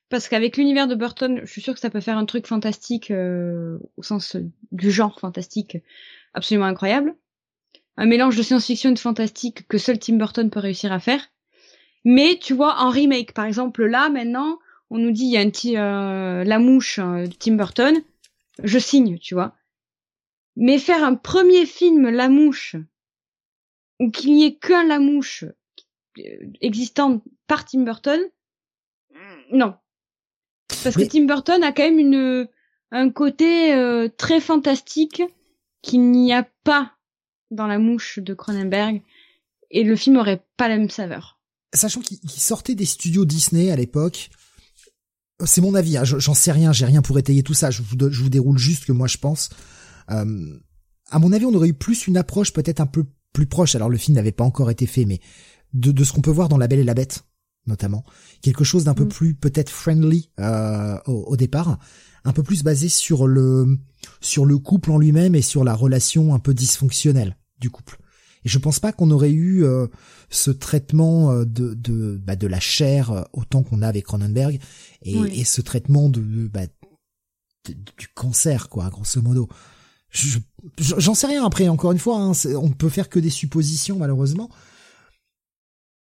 Parce 0.08 0.28
qu'avec 0.28 0.56
l'univers 0.56 0.86
de 0.86 0.94
Burton, 0.94 1.40
je 1.44 1.50
suis 1.50 1.60
sûre 1.60 1.74
que 1.74 1.80
ça 1.80 1.90
peut 1.90 2.00
faire 2.00 2.18
un 2.18 2.26
truc 2.26 2.46
fantastique 2.46 3.10
euh, 3.10 3.78
au 3.96 4.02
sens 4.02 4.36
du 4.70 4.90
genre 4.90 5.18
fantastique 5.18 5.78
absolument 6.34 6.66
incroyable 6.66 7.16
un 7.96 8.06
mélange 8.06 8.36
de 8.36 8.42
science-fiction 8.42 8.90
et 8.90 8.94
de 8.94 8.98
fantastique 8.98 9.66
que 9.68 9.78
seul 9.78 9.98
Tim 9.98 10.16
Burton 10.16 10.50
peut 10.50 10.60
réussir 10.60 10.92
à 10.92 11.00
faire. 11.00 11.28
Mais 12.04 12.38
tu 12.40 12.54
vois, 12.54 12.76
en 12.80 12.90
remake, 12.90 13.32
par 13.32 13.44
exemple, 13.44 13.84
là 13.84 14.08
maintenant, 14.08 14.58
on 14.94 14.98
nous 14.98 15.10
dit 15.10 15.24
il 15.24 15.30
y 15.32 15.36
a 15.36 15.40
un 15.40 15.50
petit 15.50 15.76
euh, 15.76 16.44
La 16.44 16.60
Mouche 16.60 17.00
euh, 17.00 17.26
de 17.26 17.34
Tim 17.34 17.56
Burton, 17.56 18.00
je 18.62 18.78
signe, 18.78 19.18
tu 19.18 19.34
vois. 19.34 19.56
Mais 20.54 20.78
faire 20.78 21.02
un 21.02 21.16
premier 21.16 21.66
film 21.66 22.08
La 22.08 22.28
Mouche 22.28 22.76
ou 23.98 24.12
qu'il 24.12 24.34
n'y 24.34 24.44
ait 24.44 24.54
qu'un 24.54 24.84
La 24.84 25.00
Mouche 25.00 25.44
euh, 26.18 26.22
existant 26.60 27.22
par 27.48 27.64
Tim 27.64 27.82
Burton, 27.82 28.20
non. 29.52 29.74
Parce 30.82 30.96
que 30.96 31.02
Tim 31.02 31.24
Burton 31.24 31.62
a 31.62 31.72
quand 31.72 31.82
même 31.82 31.98
une 31.98 32.48
un 32.90 33.10
côté 33.10 33.74
très 34.16 34.40
fantastique 34.40 35.22
qu'il 35.82 36.10
n'y 36.10 36.32
a 36.32 36.48
pas 36.64 36.92
dans 37.50 37.66
la 37.66 37.78
mouche 37.78 38.18
de 38.20 38.34
Cronenberg 38.34 39.02
et 39.70 39.84
le 39.84 39.96
film 39.96 40.16
aurait 40.16 40.44
pas 40.56 40.68
la 40.68 40.78
même 40.78 40.90
saveur. 40.90 41.38
Sachant 41.74 42.00
qu'il 42.00 42.30
sortait 42.30 42.74
des 42.74 42.86
studios 42.86 43.24
Disney 43.24 43.70
à 43.70 43.76
l'époque, 43.76 44.30
c'est 45.44 45.60
mon 45.60 45.74
avis, 45.74 45.96
hein, 45.96 46.04
j'en 46.04 46.34
sais 46.34 46.52
rien, 46.52 46.72
j'ai 46.72 46.86
rien 46.86 47.02
pour 47.02 47.18
étayer 47.18 47.42
tout 47.42 47.54
ça, 47.54 47.70
je 47.70 47.82
vous, 47.82 47.96
je 48.10 48.22
vous 48.22 48.28
déroule 48.28 48.58
juste 48.58 48.84
que 48.84 48.92
moi 48.92 49.06
je 49.06 49.18
pense. 49.18 49.50
Euh, 50.10 50.58
à 51.10 51.18
mon 51.18 51.32
avis, 51.32 51.44
on 51.44 51.54
aurait 51.54 51.68
eu 51.68 51.74
plus 51.74 52.06
une 52.06 52.16
approche 52.16 52.52
peut-être 52.52 52.80
un 52.80 52.86
peu 52.86 53.04
plus 53.32 53.46
proche, 53.46 53.74
alors 53.74 53.90
le 53.90 53.96
film 53.96 54.14
n'avait 54.14 54.32
pas 54.32 54.44
encore 54.44 54.70
été 54.70 54.86
fait, 54.86 55.04
mais 55.04 55.20
de, 55.72 55.92
de 55.92 56.04
ce 56.04 56.12
qu'on 56.12 56.20
peut 56.20 56.30
voir 56.30 56.48
dans 56.48 56.58
La 56.58 56.68
Belle 56.68 56.78
et 56.78 56.84
la 56.84 56.94
Bête, 56.94 57.24
notamment. 57.66 58.04
Quelque 58.42 58.64
chose 58.64 58.84
d'un 58.84 58.94
peu 58.94 59.04
mm. 59.04 59.08
plus 59.08 59.34
peut-être 59.34 59.70
friendly 59.70 60.30
euh, 60.38 60.98
au, 61.06 61.24
au, 61.26 61.36
départ, 61.36 61.78
un 62.24 62.32
peu 62.32 62.42
plus 62.42 62.62
basé 62.62 62.88
sur 62.88 63.26
le 63.26 63.78
sur 64.20 64.44
le 64.44 64.58
couple 64.58 64.92
en 64.92 64.98
lui-même 64.98 65.34
et 65.34 65.42
sur 65.42 65.64
la 65.64 65.74
relation 65.74 66.34
un 66.34 66.38
peu 66.38 66.54
dysfonctionnelle 66.54 67.36
du 67.58 67.70
couple. 67.70 67.98
Et 68.44 68.48
je 68.48 68.58
pense 68.58 68.78
pas 68.78 68.92
qu'on 68.92 69.10
aurait 69.10 69.32
eu 69.32 69.64
euh, 69.64 69.86
ce 70.30 70.50
traitement 70.50 71.30
euh, 71.30 71.44
de 71.44 71.74
de, 71.74 72.20
bah, 72.22 72.36
de 72.36 72.46
la 72.46 72.60
chair 72.60 73.10
euh, 73.10 73.22
autant 73.32 73.62
qu'on 73.62 73.82
a 73.82 73.88
avec 73.88 74.04
Cronenberg 74.04 74.60
et, 75.02 75.16
et 75.16 75.44
ce 75.44 75.60
traitement 75.60 76.08
de, 76.08 76.20
bah, 76.48 76.66
du 77.66 78.08
cancer 78.14 78.68
quoi, 78.68 78.90
grosso 78.90 79.22
modo. 79.22 79.48
J'en 80.78 81.14
sais 81.14 81.26
rien 81.26 81.44
après. 81.44 81.68
Encore 81.68 81.92
une 81.92 81.98
fois, 81.98 82.18
hein, 82.18 82.32
on 82.56 82.68
ne 82.68 82.74
peut 82.74 82.88
faire 82.88 83.08
que 83.08 83.18
des 83.18 83.30
suppositions 83.30 83.98
malheureusement. 83.98 84.48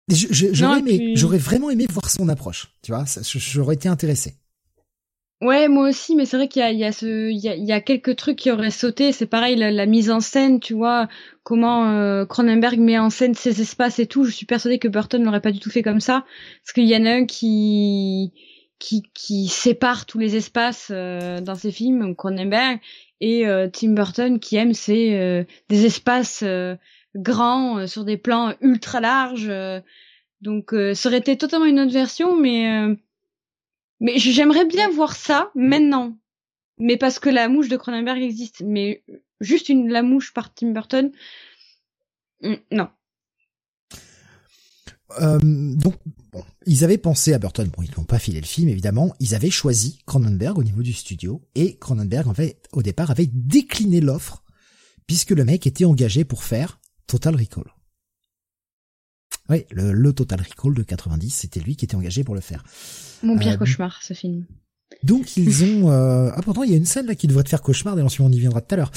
J'aurais 0.09 1.37
vraiment 1.37 1.69
aimé 1.69 1.85
voir 1.89 2.09
son 2.09 2.29
approche. 2.29 2.69
Tu 2.81 2.91
vois, 2.91 3.05
j'aurais 3.23 3.75
été 3.75 3.89
intéressé. 3.89 4.35
Ouais, 5.39 5.67
moi 5.67 5.89
aussi, 5.89 6.15
mais 6.15 6.25
c'est 6.25 6.35
vrai 6.35 6.47
qu'il 6.47 6.61
y 6.61 6.65
a, 6.65 6.71
il 6.71 6.79
y 6.79 6.83
a 6.83 6.91
ce, 6.91 7.29
il 7.29 7.83
quelques 7.83 8.15
trucs 8.15 8.37
qui 8.37 8.49
auraient 8.49 8.71
sauté. 8.71 9.11
C'est 9.11 9.27
pareil, 9.27 9.55
la, 9.55 9.85
mise 9.85 10.09
en 10.09 10.19
scène, 10.19 10.59
tu 10.59 10.73
vois, 10.73 11.07
comment 11.43 11.91
euh, 11.91 12.25
Cronenberg 12.25 12.79
met 12.79 12.97
en 12.97 13.11
scène 13.11 13.35
ses 13.35 13.61
espaces 13.61 13.99
et 13.99 14.07
tout. 14.07 14.23
Je 14.23 14.31
suis 14.31 14.47
persuadée 14.47 14.79
que 14.79 14.87
Burton 14.87 15.21
n'aurait 15.21 15.41
pas 15.41 15.51
du 15.51 15.59
tout 15.59 15.69
fait 15.69 15.83
comme 15.83 15.99
ça, 15.99 16.25
parce 16.63 16.73
qu'il 16.73 16.87
y 16.87 16.95
en 16.95 17.05
a 17.05 17.11
un 17.11 17.25
qui, 17.27 18.33
sépare 19.47 20.07
tous 20.07 20.17
les 20.17 20.35
espaces 20.35 20.87
euh, 20.91 21.39
dans 21.39 21.55
ses 21.55 21.71
films, 21.71 22.15
Cronenberg, 22.15 22.79
et 23.21 23.47
euh, 23.47 23.67
Tim 23.71 23.93
Burton 23.93 24.39
qui 24.39 24.55
aime 24.55 24.73
c'est 24.73 25.45
des 25.69 25.85
espaces 25.85 26.43
grands 27.15 27.85
sur 27.85 28.05
des 28.05 28.17
plans 28.17 28.53
ultra 28.61 29.01
larges. 29.01 29.51
donc, 30.41 30.73
ça 30.95 31.09
aurait 31.09 31.19
été 31.19 31.37
totalement 31.37 31.65
une 31.67 31.79
autre 31.79 31.93
version, 31.93 32.35
mais 32.35 32.97
mais 33.99 34.17
j'aimerais 34.17 34.65
bien 34.65 34.89
voir 34.89 35.15
ça 35.15 35.51
maintenant. 35.55 36.17
Mais 36.79 36.97
parce 36.97 37.19
que 37.19 37.29
la 37.29 37.49
mouche 37.49 37.69
de 37.69 37.77
Cronenberg 37.77 38.21
existe. 38.21 38.61
Mais 38.65 39.03
juste 39.41 39.69
une 39.69 39.89
la 39.89 40.03
mouche 40.03 40.33
par 40.33 40.53
Tim 40.53 40.71
Burton, 40.71 41.11
mm, 42.41 42.53
non. 42.71 42.89
Euh, 45.21 45.39
donc, 45.41 45.95
bon, 46.31 46.43
ils 46.65 46.83
avaient 46.83 46.97
pensé 46.97 47.33
à 47.33 47.39
Burton. 47.39 47.69
Bon, 47.75 47.81
ils 47.81 47.91
n'ont 47.97 48.05
pas 48.05 48.19
filé 48.19 48.39
le 48.39 48.45
film, 48.45 48.69
évidemment. 48.69 49.13
Ils 49.19 49.35
avaient 49.35 49.49
choisi 49.49 49.99
Cronenberg 50.05 50.57
au 50.57 50.63
niveau 50.63 50.83
du 50.83 50.93
studio. 50.93 51.41
Et 51.55 51.77
Cronenberg, 51.77 52.27
en 52.27 52.33
fait, 52.33 52.67
au 52.73 52.83
départ, 52.83 53.09
avait 53.09 53.29
décliné 53.31 54.01
l'offre 54.01 54.43
puisque 55.07 55.31
le 55.31 55.45
mec 55.45 55.65
était 55.65 55.85
engagé 55.85 56.25
pour 56.25 56.43
faire 56.43 56.79
Total 57.07 57.35
Recall. 57.35 57.71
Oui, 59.49 59.65
le, 59.71 59.93
le 59.93 60.13
Total 60.13 60.39
Recall 60.39 60.73
de 60.73 60.83
90, 60.83 61.29
c'était 61.29 61.59
lui 61.59 61.75
qui 61.75 61.85
était 61.85 61.95
engagé 61.95 62.23
pour 62.23 62.35
le 62.35 62.41
faire. 62.41 62.63
Mon 63.23 63.37
pire 63.37 63.53
euh, 63.53 63.57
cauchemar, 63.57 63.99
ce 64.03 64.13
film. 64.13 64.45
Donc 65.03 65.37
ils 65.37 65.63
ont 65.63 65.91
euh... 65.91 66.31
ah 66.33 66.41
pourtant 66.41 66.63
il 66.63 66.71
y 66.71 66.73
a 66.73 66.77
une 66.77 66.85
scène 66.85 67.05
là 67.05 67.15
qui 67.15 67.27
devrait 67.27 67.43
te 67.43 67.49
faire 67.49 67.61
cauchemar 67.61 67.95
d'ailleurs 67.95 68.11
on 68.19 68.31
y 68.31 68.39
viendra 68.39 68.61
tout 68.61 68.73
à 68.73 68.77
l'heure. 68.77 68.91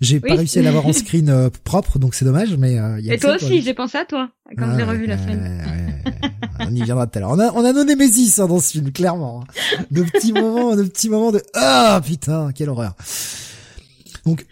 J'ai 0.00 0.20
pas 0.20 0.34
réussi 0.34 0.58
à 0.58 0.62
l'avoir 0.62 0.86
en 0.86 0.92
screen 0.92 1.30
euh, 1.30 1.50
propre 1.64 1.98
donc 1.98 2.14
c'est 2.14 2.24
dommage 2.24 2.56
mais 2.56 2.78
euh, 2.78 3.00
y 3.00 3.10
a 3.10 3.14
Et 3.14 3.18
toi 3.18 3.36
aussi 3.36 3.62
j'ai 3.62 3.72
pensé 3.72 3.96
à 3.96 4.04
toi 4.04 4.30
quand 4.58 4.76
j'ai 4.76 4.82
revu 4.82 5.06
la 5.06 5.16
scène. 5.16 5.64
on 6.60 6.74
y 6.74 6.82
viendra 6.82 7.06
tout 7.06 7.18
à 7.18 7.20
l'heure. 7.20 7.30
On 7.30 7.38
a 7.38 7.52
on 7.52 7.64
a 7.64 7.72
nos 7.72 7.84
Némésis 7.84 8.38
hein, 8.38 8.48
dans 8.48 8.58
ce 8.58 8.72
film 8.72 8.92
clairement. 8.92 9.42
Hein. 9.42 9.84
De 9.90 10.02
petits 10.02 10.32
moments 10.32 10.76
de 10.76 10.82
petits 10.82 11.08
moments 11.08 11.32
de 11.32 11.40
ah 11.54 12.00
putain 12.04 12.52
quelle 12.52 12.68
horreur. 12.68 12.94
Donc 14.26 14.46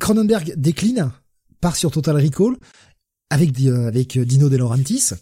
Cronenberg 0.00 0.54
décline 0.56 1.10
part 1.60 1.76
sur 1.76 1.90
Total 1.90 2.16
Recall 2.16 2.56
avec 3.30 3.58
euh, 3.60 3.88
avec 3.88 4.18
Dino 4.18 4.48
De 4.48 4.56
Laurentiis 4.56 5.12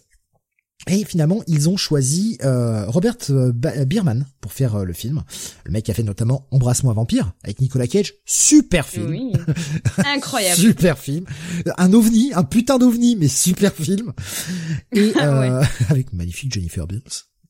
et 0.87 1.03
finalement, 1.03 1.41
ils 1.47 1.67
ont 1.67 1.77
choisi 1.77 2.37
euh, 2.43 2.85
Robert 2.87 3.17
euh, 3.31 3.51
Bierman 3.51 4.27
pour 4.39 4.53
faire 4.53 4.75
euh, 4.75 4.83
le 4.83 4.93
film. 4.93 5.23
Le 5.63 5.71
mec 5.71 5.89
a 5.89 5.95
fait 5.95 6.03
notamment 6.03 6.47
Embrasse-moi 6.51 6.93
vampire 6.93 7.33
avec 7.43 7.59
Nicolas 7.59 7.87
Cage. 7.87 8.13
Super 8.25 8.85
film. 8.85 9.09
Oui. 9.09 9.33
Incroyable. 10.05 10.61
super 10.61 10.99
film. 10.99 11.25
Un 11.77 11.91
ovni, 11.93 12.33
un 12.33 12.43
putain 12.43 12.77
d'ovni, 12.77 13.15
mais 13.15 13.27
super 13.27 13.73
film. 13.73 14.13
Et 14.91 15.11
ah 15.19 15.61
avec 15.89 16.13
magnifique 16.13 16.53
Jennifer 16.53 16.85
Bills 16.85 17.01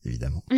évidemment. 0.05 0.43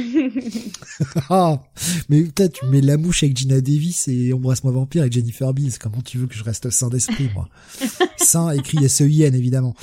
ah, 1.29 1.63
mais 2.09 2.23
peut-être 2.23 2.59
tu 2.59 2.65
mets 2.65 2.81
La 2.81 2.97
Mouche 2.97 3.23
avec 3.23 3.37
Gina 3.37 3.61
Davis 3.61 4.07
et 4.07 4.33
Embrasse-moi 4.33 4.71
Vampire 4.71 5.01
avec 5.01 5.13
Jennifer 5.13 5.53
Beals. 5.53 5.77
Comment 5.79 6.01
tu 6.01 6.17
veux 6.17 6.27
que 6.27 6.35
je 6.35 6.43
reste 6.43 6.69
sain 6.69 6.89
d'esprit, 6.89 7.29
moi 7.33 7.49
Sain 8.17 8.51
écrit 8.51 8.83
S-E-I-N, 8.83 9.35
évidemment. 9.35 9.75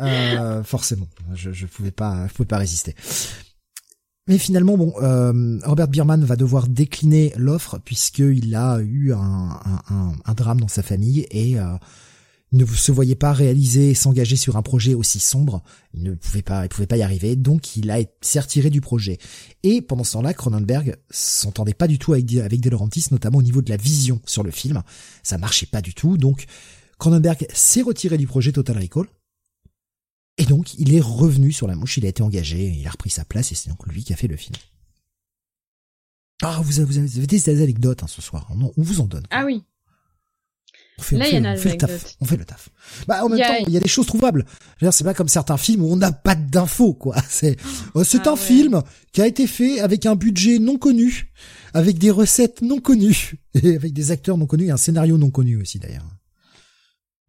Euh, 0.00 0.64
forcément, 0.64 1.06
je, 1.34 1.52
je 1.52 1.66
pouvais 1.66 1.92
pas, 1.92 2.26
je 2.28 2.32
pouvais 2.34 2.48
pas 2.48 2.58
résister. 2.58 2.94
Mais 4.26 4.38
finalement, 4.38 4.78
bon, 4.78 4.94
euh, 5.02 5.58
Robert 5.64 5.88
Bierman 5.88 6.24
va 6.24 6.36
devoir 6.36 6.66
décliner 6.66 7.34
l'offre 7.36 7.78
puisqu'il 7.84 8.54
a 8.54 8.80
eu 8.80 9.12
un, 9.12 9.60
un, 9.90 10.12
un, 10.24 10.34
drame 10.34 10.60
dans 10.60 10.68
sa 10.68 10.82
famille 10.82 11.26
et 11.30 11.58
euh, 11.60 11.66
ne 12.56 12.66
se 12.66 12.92
voyait 12.92 13.14
pas 13.14 13.32
réaliser, 13.32 13.94
s'engager 13.94 14.36
sur 14.36 14.56
un 14.56 14.62
projet 14.62 14.94
aussi 14.94 15.18
sombre. 15.18 15.62
Il 15.94 16.02
ne 16.02 16.14
pouvait 16.14 16.42
pas, 16.42 16.64
il 16.64 16.68
pouvait 16.68 16.86
pas 16.86 16.96
y 16.96 17.02
arriver. 17.02 17.36
Donc, 17.36 17.76
il 17.76 17.90
a 17.90 17.98
s'est 18.20 18.40
retiré 18.40 18.70
du 18.70 18.80
projet. 18.80 19.18
Et 19.62 19.82
pendant 19.82 20.04
ce 20.04 20.12
temps-là, 20.12 20.34
Cronenberg 20.34 20.96
s'entendait 21.10 21.74
pas 21.74 21.86
du 21.88 21.98
tout 21.98 22.12
avec, 22.12 22.32
avec 22.34 22.60
De 22.60 22.70
notamment 23.10 23.38
au 23.38 23.42
niveau 23.42 23.62
de 23.62 23.70
la 23.70 23.76
vision 23.76 24.20
sur 24.26 24.42
le 24.42 24.50
film. 24.50 24.82
Ça 25.22 25.38
marchait 25.38 25.66
pas 25.66 25.80
du 25.80 25.94
tout. 25.94 26.16
Donc, 26.18 26.46
Cronenberg 26.98 27.46
s'est 27.52 27.82
retiré 27.82 28.18
du 28.18 28.26
projet 28.26 28.52
Total 28.52 28.78
Recall. 28.78 29.06
Et 30.36 30.44
donc, 30.44 30.74
il 30.74 30.94
est 30.94 31.00
revenu 31.00 31.52
sur 31.52 31.66
la 31.66 31.76
mouche. 31.76 31.96
Il 31.96 32.06
a 32.06 32.08
été 32.08 32.22
engagé. 32.22 32.68
Il 32.68 32.86
a 32.86 32.90
repris 32.90 33.10
sa 33.10 33.24
place 33.24 33.52
et 33.52 33.54
c'est 33.54 33.70
donc 33.70 33.86
lui 33.86 34.04
qui 34.04 34.12
a 34.12 34.16
fait 34.16 34.28
le 34.28 34.36
film. 34.36 34.56
Ah, 36.42 36.60
vous 36.62 36.80
avez, 36.80 37.00
vous 37.00 37.18
avez 37.18 37.26
des 37.26 37.62
anecdotes 37.62 38.02
hein, 38.02 38.06
ce 38.08 38.20
soir. 38.20 38.46
On, 38.50 38.72
on 38.76 38.82
vous 38.82 39.00
en 39.00 39.06
donne. 39.06 39.24
Ah 39.30 39.44
oui. 39.44 39.64
On 40.98 41.02
fait, 41.02 41.16
Là, 41.16 41.28
il 41.28 41.34
y 41.34 41.38
en 41.38 41.44
a 41.44 41.54
le 41.54 41.76
taf. 41.76 42.16
On 42.20 42.24
fait 42.24 42.36
le 42.36 42.44
taf. 42.44 42.68
Bah, 43.08 43.24
en 43.24 43.28
même 43.28 43.40
temps, 43.40 43.64
il 43.66 43.72
y 43.72 43.76
a 43.76 43.80
des 43.80 43.88
choses 43.88 44.06
trouvables. 44.06 44.44
C'est 44.92 45.04
pas 45.04 45.14
comme 45.14 45.28
certains 45.28 45.56
films 45.56 45.82
où 45.82 45.92
on 45.92 45.96
n'a 45.96 46.12
pas 46.12 46.36
d'infos, 46.36 46.94
quoi. 46.94 47.16
C'est, 47.28 47.56
euh, 47.96 48.04
c'est 48.04 48.26
ah 48.26 48.32
un 48.32 48.36
film 48.36 48.82
qui 49.12 49.20
a 49.20 49.26
été 49.26 49.46
fait 49.46 49.80
avec 49.80 50.06
un 50.06 50.14
budget 50.14 50.58
non 50.58 50.78
connu, 50.78 51.32
avec 51.72 51.98
des 51.98 52.10
recettes 52.10 52.62
non 52.62 52.80
connues, 52.80 53.34
et 53.54 53.74
avec 53.74 53.92
des 53.92 54.10
acteurs 54.12 54.38
non 54.38 54.46
connus, 54.46 54.66
et 54.66 54.70
un 54.70 54.76
scénario 54.76 55.18
non 55.18 55.30
connu 55.30 55.60
aussi, 55.60 55.78
d'ailleurs. 55.78 56.06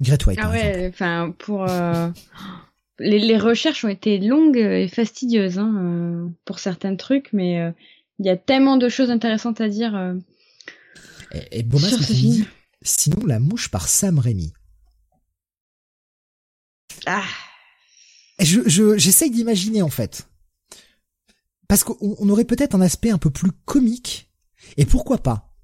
Great 0.02 0.26
White, 0.26 0.40
Ah 0.42 0.52
ouais, 0.52 0.90
enfin, 0.94 1.34
pour, 1.40 1.68
euh, 1.68 2.10
les, 3.00 3.20
les, 3.20 3.38
recherches 3.38 3.84
ont 3.84 3.90
été 3.90 4.20
longues 4.20 4.58
et 4.58 4.88
fastidieuses, 4.88 5.58
hein, 5.58 5.74
euh, 5.78 6.28
pour 6.44 6.60
certains 6.60 6.96
trucs, 6.96 7.34
mais 7.34 7.74
il 8.20 8.26
y 8.26 8.30
a 8.30 8.38
tellement 8.38 8.78
de 8.78 8.90
choses 8.90 9.10
intéressantes 9.10 9.60
à 9.60 9.70
dire, 9.70 10.16
et, 11.32 11.60
et 11.60 11.78
sur 11.80 12.04
ce 12.04 12.14
film. 12.14 12.46
Sinon, 12.86 13.26
La 13.26 13.40
Mouche 13.40 13.70
par 13.70 13.90
Sam 13.90 14.20
Raimi. 14.20 14.54
Ah. 17.08 17.26
Je, 18.40 18.62
je, 18.68 18.96
j'essaye 18.98 19.32
d'imaginer 19.32 19.82
en 19.82 19.90
fait. 19.90 20.30
Parce 21.68 21.84
qu'on 21.84 22.30
aurait 22.30 22.46
peut-être 22.46 22.76
un 22.76 22.82
aspect 22.82 23.10
un 23.10 23.18
peu 23.18 23.32
plus 23.32 23.52
comique. 23.66 24.32
Et 24.78 24.86
pourquoi 24.86 25.18
pas? 25.18 25.56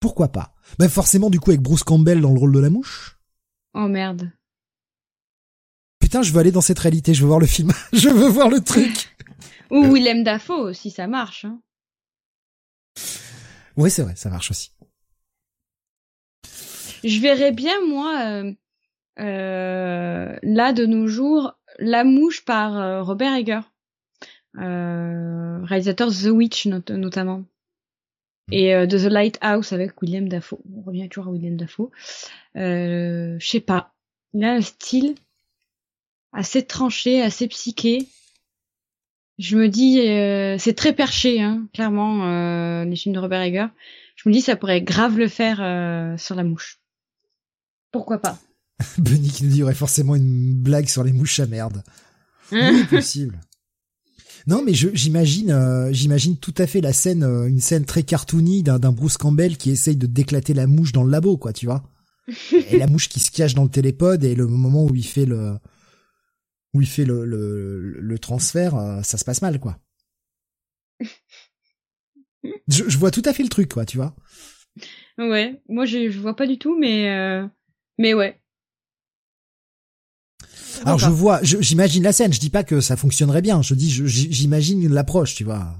Pourquoi 0.00 0.28
pas? 0.28 0.54
Ben 0.78 0.88
forcément 0.88 1.30
du 1.30 1.40
coup 1.40 1.50
avec 1.50 1.62
Bruce 1.62 1.82
Campbell 1.82 2.20
dans 2.20 2.32
le 2.32 2.38
rôle 2.38 2.52
de 2.52 2.58
la 2.58 2.70
mouche. 2.70 3.18
Oh 3.72 3.88
merde. 3.88 4.30
Putain, 5.98 6.22
je 6.22 6.32
veux 6.32 6.40
aller 6.40 6.52
dans 6.52 6.60
cette 6.60 6.78
réalité, 6.78 7.14
je 7.14 7.22
veux 7.22 7.28
voir 7.28 7.40
le 7.40 7.46
film, 7.46 7.72
je 7.94 8.08
veux 8.10 8.28
voir 8.28 8.50
le 8.50 8.60
truc. 8.60 9.16
Ou 9.70 9.94
Willem 9.94 10.24
Dafoe, 10.24 10.74
si 10.74 10.90
ça 10.90 11.06
marche. 11.06 11.46
Hein. 11.46 11.60
Oui, 13.76 13.90
c'est 13.90 14.02
vrai, 14.02 14.16
ça 14.16 14.28
marche 14.28 14.50
aussi 14.50 14.72
je 17.04 17.20
verrais 17.20 17.52
bien 17.52 17.80
moi 17.86 18.20
euh, 18.24 18.52
euh, 19.18 20.36
là 20.42 20.72
de 20.72 20.86
nos 20.86 21.06
jours 21.06 21.54
La 21.78 22.04
Mouche 22.04 22.44
par 22.44 22.78
euh, 22.78 23.02
Robert 23.02 23.34
Egger, 23.34 23.60
réalisateur 24.54 26.10
The 26.10 26.26
Witch 26.26 26.66
notamment, 26.66 27.44
et 28.50 28.74
de 28.86 28.98
The 28.98 29.10
Lighthouse 29.10 29.72
avec 29.72 30.00
William 30.02 30.28
Dafoe. 30.28 30.60
On 30.76 30.82
revient 30.82 31.08
toujours 31.08 31.28
à 31.28 31.30
William 31.30 31.56
Dafoe. 31.56 31.90
je 32.54 33.38
sais 33.40 33.60
pas, 33.60 33.94
il 34.34 34.44
a 34.44 34.52
un 34.54 34.60
style 34.60 35.14
assez 36.32 36.64
tranché, 36.64 37.22
assez 37.22 37.46
psyché. 37.48 38.08
Je 39.38 39.56
me 39.56 39.68
dis, 39.68 40.00
c'est 40.58 40.74
très 40.74 40.92
perché, 40.92 41.40
hein, 41.40 41.68
clairement, 41.72 42.82
les 42.82 42.96
films 42.96 43.14
de 43.14 43.20
Robert 43.20 43.42
Egger. 43.42 43.66
Je 44.16 44.28
me 44.28 44.34
dis, 44.34 44.40
ça 44.40 44.56
pourrait 44.56 44.82
grave 44.82 45.16
le 45.16 45.28
faire 45.28 46.18
sur 46.18 46.34
la 46.34 46.42
mouche. 46.42 46.79
Pourquoi 47.92 48.18
pas 48.18 48.38
Benny 48.98 49.28
qui 49.28 49.44
nous 49.44 49.50
dit, 49.50 49.56
il 49.56 49.60
y 49.60 49.62
aurait 49.62 49.74
forcément 49.74 50.14
une 50.16 50.54
blague 50.54 50.88
sur 50.88 51.04
les 51.04 51.12
mouches 51.12 51.40
à 51.40 51.46
merde. 51.46 51.82
oui, 52.52 52.84
possible. 52.84 53.40
Non, 54.46 54.62
mais 54.64 54.72
j'imagine, 54.72 55.50
euh, 55.50 55.92
j'imagine 55.92 56.38
tout 56.38 56.54
à 56.56 56.66
fait 56.66 56.80
la 56.80 56.92
scène, 56.92 57.22
euh, 57.22 57.46
une 57.46 57.60
scène 57.60 57.84
très 57.84 58.02
cartoony 58.02 58.62
d'un 58.62 58.92
Bruce 58.92 59.18
Campbell 59.18 59.56
qui 59.56 59.70
essaye 59.70 59.96
de 59.96 60.06
déclater 60.06 60.54
la 60.54 60.66
mouche 60.66 60.92
dans 60.92 61.04
le 61.04 61.10
labo, 61.10 61.36
quoi, 61.36 61.52
tu 61.52 61.66
vois. 61.66 61.82
et 62.52 62.78
la 62.78 62.86
mouche 62.86 63.08
qui 63.08 63.20
se 63.20 63.30
cache 63.30 63.54
dans 63.54 63.64
le 63.64 63.70
télépode 63.70 64.24
et 64.24 64.34
le 64.34 64.46
moment 64.46 64.84
où 64.84 64.94
il 64.94 65.06
fait 65.06 65.26
le, 65.26 65.56
où 66.74 66.80
il 66.80 66.86
fait 66.86 67.04
le, 67.04 67.24
le, 67.24 68.18
transfert, 68.18 68.76
euh, 68.76 69.02
ça 69.02 69.18
se 69.18 69.24
passe 69.24 69.42
mal, 69.42 69.60
quoi. 69.60 69.78
je, 72.68 72.88
je, 72.88 72.98
vois 72.98 73.10
tout 73.10 73.22
à 73.24 73.32
fait 73.32 73.42
le 73.42 73.48
truc, 73.48 73.72
quoi, 73.72 73.84
tu 73.84 73.98
vois. 73.98 74.14
Ouais, 75.18 75.60
moi 75.68 75.84
je, 75.84 76.10
je 76.10 76.18
vois 76.18 76.34
pas 76.36 76.46
du 76.46 76.58
tout, 76.58 76.78
mais 76.78 77.08
mais 78.00 78.14
ouais. 78.14 78.40
Alors 80.86 80.98
je 80.98 81.10
vois, 81.10 81.40
j'imagine 81.42 82.02
la 82.02 82.12
scène. 82.12 82.32
Je 82.32 82.40
dis 82.40 82.48
pas 82.48 82.64
que 82.64 82.80
ça 82.80 82.96
fonctionnerait 82.96 83.42
bien. 83.42 83.60
Je 83.60 83.74
dis, 83.74 83.90
j'imagine 83.90 84.88
l'approche, 84.88 85.34
tu 85.34 85.44
vois. 85.44 85.76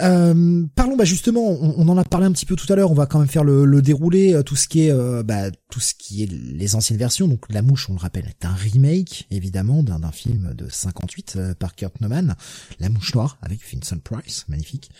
Euh, 0.00 0.64
parlons 0.74 0.96
bah 0.96 1.04
justement, 1.04 1.42
on, 1.44 1.88
en 1.88 1.98
a 1.98 2.04
parlé 2.04 2.26
un 2.26 2.32
petit 2.32 2.46
peu 2.46 2.54
tout 2.54 2.72
à 2.72 2.76
l'heure. 2.76 2.92
On 2.92 2.94
va 2.94 3.06
quand 3.06 3.18
même 3.18 3.28
faire 3.28 3.42
le, 3.42 3.82
déroulé, 3.82 4.34
euh, 4.34 4.42
tout 4.44 4.54
ce 4.54 4.68
qui 4.68 4.86
est, 4.86 4.92
euh, 4.92 5.24
bah, 5.24 5.50
tout 5.70 5.80
ce 5.80 5.94
qui 5.94 6.22
est 6.22 6.26
les 6.30 6.76
anciennes 6.76 6.98
versions. 6.98 7.26
Donc 7.26 7.44
La 7.50 7.62
Mouche, 7.62 7.90
on 7.90 7.94
le 7.94 7.98
rappelle, 7.98 8.26
est 8.28 8.44
un 8.44 8.54
remake 8.54 9.26
évidemment 9.32 9.82
d'un 9.82 10.12
film 10.12 10.54
de 10.54 10.68
58 10.68 11.54
par 11.58 11.74
Kurt 11.74 12.00
Neumann, 12.00 12.36
La 12.78 12.88
Mouche 12.88 13.14
Noire 13.16 13.38
avec 13.42 13.60
Vincent 13.72 13.98
Price, 13.98 14.44
magnifique, 14.46 14.90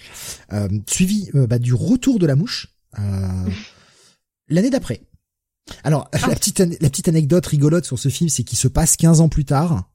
suivi 0.89 1.31
bah, 1.33 1.61
du 1.61 1.75
Retour 1.75 2.19
de 2.19 2.27
la 2.27 2.35
Mouche 2.35 2.69
l'année 4.49 4.71
d'après. 4.71 5.03
Alors, 5.85 6.09
la, 6.13 6.21
ah. 6.23 6.35
petite, 6.35 6.59
la 6.59 6.91
petite 6.91 7.09
anecdote 7.09 7.47
rigolote 7.47 7.85
sur 7.85 7.99
ce 7.99 8.09
film, 8.09 8.29
c'est 8.29 8.45
qu'il 8.45 8.59
se 8.59 8.69
passe 8.69 8.97
15 8.97 9.21
ans 9.21 9.29
plus 9.29 9.45
tard. 9.45 9.89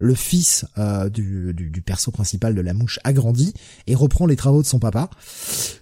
Le 0.00 0.14
fils 0.14 0.64
euh, 0.78 1.08
du, 1.08 1.52
du, 1.52 1.82
perso 1.82 2.12
principal 2.12 2.54
de 2.54 2.60
la 2.60 2.72
mouche 2.72 3.00
a 3.02 3.12
grandi 3.12 3.52
et 3.88 3.96
reprend 3.96 4.26
les 4.26 4.36
travaux 4.36 4.62
de 4.62 4.66
son 4.66 4.78
papa. 4.78 5.10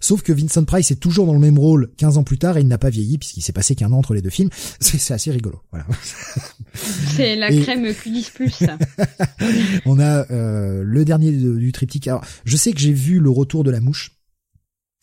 Sauf 0.00 0.22
que 0.22 0.32
Vincent 0.32 0.64
Price 0.64 0.90
est 0.90 0.96
toujours 0.96 1.26
dans 1.26 1.34
le 1.34 1.38
même 1.38 1.58
rôle 1.58 1.90
15 1.98 2.16
ans 2.16 2.24
plus 2.24 2.38
tard 2.38 2.56
et 2.56 2.62
il 2.62 2.66
n'a 2.66 2.78
pas 2.78 2.88
vieilli 2.88 3.18
puisqu'il 3.18 3.42
s'est 3.42 3.52
passé 3.52 3.74
qu'un 3.74 3.92
an 3.92 3.98
entre 3.98 4.14
les 4.14 4.22
deux 4.22 4.30
films. 4.30 4.48
C'est 4.80 5.12
assez 5.12 5.30
rigolo. 5.30 5.60
Voilà. 5.70 5.86
C'est 7.14 7.36
la 7.36 7.48
crème 7.50 7.84
Q10+. 7.84 8.32
plus. 8.32 8.62
On 9.84 10.00
a 10.00 10.30
euh, 10.30 10.82
le 10.82 11.04
dernier 11.04 11.30
du 11.32 11.72
triptyque. 11.72 12.08
Alors, 12.08 12.24
je 12.46 12.56
sais 12.56 12.72
que 12.72 12.80
j'ai 12.80 12.94
vu 12.94 13.20
le 13.20 13.28
retour 13.28 13.64
de 13.64 13.70
la 13.70 13.80
mouche 13.80 14.15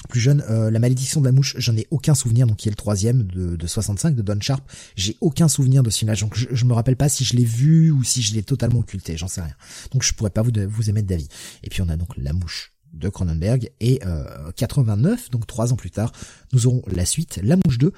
plus 0.07 0.19
jeune, 0.19 0.43
euh, 0.49 0.71
La 0.71 0.79
malédiction 0.79 1.21
de 1.21 1.25
la 1.25 1.31
mouche, 1.31 1.55
j'en 1.57 1.75
ai 1.75 1.87
aucun 1.91 2.15
souvenir, 2.15 2.47
donc 2.47 2.57
qui 2.57 2.67
est 2.67 2.71
le 2.71 2.75
troisième 2.75 3.23
de, 3.23 3.55
de 3.55 3.67
65 3.67 4.15
de 4.15 4.21
Don 4.21 4.39
Sharp. 4.39 4.63
J'ai 4.95 5.17
aucun 5.21 5.47
souvenir 5.47 5.83
de 5.83 5.89
ce 5.89 5.99
film-là, 5.99 6.15
donc 6.15 6.35
je, 6.35 6.47
je 6.51 6.65
me 6.65 6.73
rappelle 6.73 6.95
pas 6.95 7.09
si 7.09 7.23
je 7.23 7.35
l'ai 7.35 7.45
vu 7.45 7.91
ou 7.91 8.03
si 8.03 8.21
je 8.21 8.33
l'ai 8.33 8.43
totalement 8.43 8.79
occulté, 8.79 9.17
j'en 9.17 9.27
sais 9.27 9.41
rien. 9.41 9.55
Donc 9.91 10.03
je 10.03 10.13
pourrais 10.13 10.29
pas 10.29 10.41
vous, 10.41 10.51
vous 10.67 10.89
émettre 10.89 11.07
d'avis. 11.07 11.27
Et 11.63 11.69
puis 11.69 11.81
on 11.81 11.89
a 11.89 11.97
donc 11.97 12.09
La 12.17 12.33
mouche 12.33 12.73
de 12.93 13.09
Cronenberg 13.09 13.71
et 13.79 13.99
euh, 14.05 14.51
89, 14.55 15.31
donc 15.31 15.47
trois 15.47 15.73
ans 15.73 15.75
plus 15.75 15.91
tard, 15.91 16.11
nous 16.51 16.67
aurons 16.67 16.83
la 16.87 17.05
suite, 17.05 17.39
La 17.43 17.55
mouche 17.55 17.77
2, 17.79 17.91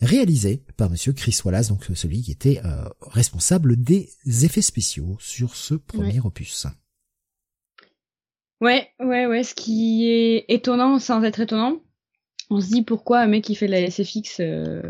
réalisée 0.00 0.62
par 0.76 0.90
Monsieur 0.90 1.12
Chris 1.12 1.38
Wallace, 1.44 1.68
donc 1.68 1.86
celui 1.94 2.22
qui 2.22 2.30
était 2.30 2.60
euh, 2.64 2.84
responsable 3.00 3.76
des 3.76 4.10
effets 4.26 4.62
spéciaux 4.62 5.16
sur 5.20 5.56
ce 5.56 5.74
premier 5.74 6.20
opus. 6.20 6.66
Ouais, 8.60 8.88
ouais, 9.00 9.26
ouais. 9.26 9.42
Ce 9.42 9.54
qui 9.54 10.10
est 10.10 10.44
étonnant 10.48 10.98
sans 10.98 11.22
être 11.24 11.40
étonnant, 11.40 11.80
on 12.50 12.60
se 12.60 12.68
dit 12.68 12.82
pourquoi 12.82 13.20
un 13.20 13.26
mec 13.26 13.44
qui 13.44 13.54
fait 13.54 13.66
de 13.66 13.72
la 13.72 13.90
SFX, 13.90 14.40
euh, 14.40 14.82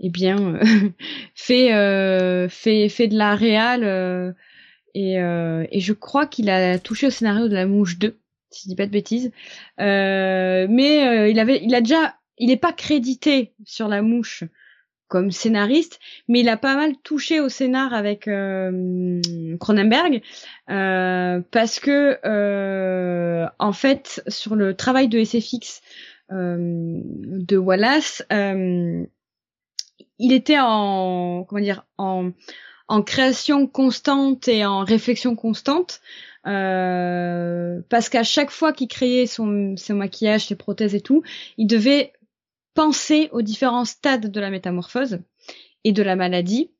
eh 0.00 0.10
bien, 0.10 0.56
euh, 0.56 0.62
fait, 1.34 1.72
euh, 1.74 2.48
fait, 2.48 2.88
fait 2.88 3.08
de 3.08 3.16
la 3.16 3.34
réal. 3.34 3.84
Euh, 3.84 4.32
et, 4.94 5.20
euh, 5.20 5.66
et 5.70 5.80
je 5.80 5.92
crois 5.92 6.26
qu'il 6.26 6.50
a 6.50 6.78
touché 6.78 7.06
au 7.06 7.10
scénario 7.10 7.48
de 7.48 7.54
La 7.54 7.66
Mouche 7.66 7.98
2, 7.98 8.18
si 8.50 8.64
je 8.64 8.68
dis 8.70 8.76
pas 8.76 8.86
de 8.86 8.90
bêtises. 8.92 9.32
mais 9.78 11.30
il 11.30 11.38
avait, 11.38 11.62
il 11.62 11.74
a 11.74 11.80
déjà, 11.80 12.16
il 12.38 12.48
n'est 12.48 12.56
pas 12.56 12.72
crédité 12.72 13.54
sur 13.64 13.88
La 13.88 14.02
Mouche 14.02 14.44
comme 15.08 15.30
scénariste, 15.30 15.98
mais 16.28 16.40
il 16.40 16.48
a 16.48 16.56
pas 16.56 16.76
mal 16.76 16.96
touché 17.02 17.40
au 17.40 17.48
scénar 17.48 17.94
avec 17.94 18.28
euh, 18.28 19.20
Cronenberg 19.58 20.22
euh, 20.70 21.40
parce 21.50 21.80
que 21.80 22.18
euh, 22.24 23.46
en 23.58 23.72
fait 23.72 24.22
sur 24.28 24.54
le 24.54 24.74
travail 24.74 25.08
de 25.08 25.22
SFX 25.22 25.80
euh, 26.30 27.00
de 27.04 27.56
Wallace, 27.56 28.22
euh, 28.32 29.04
il 30.18 30.32
était 30.32 30.58
en 30.60 31.44
comment 31.48 31.62
dire 31.62 31.84
en 31.96 32.32
en 32.88 33.02
création 33.02 33.66
constante 33.66 34.48
et 34.48 34.64
en 34.64 34.82
réflexion 34.82 35.36
constante. 35.36 36.00
Euh, 36.46 37.80
parce 37.90 38.08
qu'à 38.08 38.22
chaque 38.22 38.50
fois 38.50 38.72
qu'il 38.72 38.88
créait 38.88 39.26
son, 39.26 39.76
son 39.76 39.94
maquillage, 39.94 40.46
ses 40.46 40.54
prothèses 40.54 40.94
et 40.94 41.02
tout, 41.02 41.22
il 41.58 41.66
devait 41.66 42.12
penser 42.78 43.28
aux 43.32 43.42
différents 43.42 43.84
stades 43.84 44.30
de 44.30 44.40
la 44.40 44.50
métamorphose 44.50 45.18
et 45.82 45.90
de 45.90 46.00
la 46.00 46.14
maladie 46.14 46.70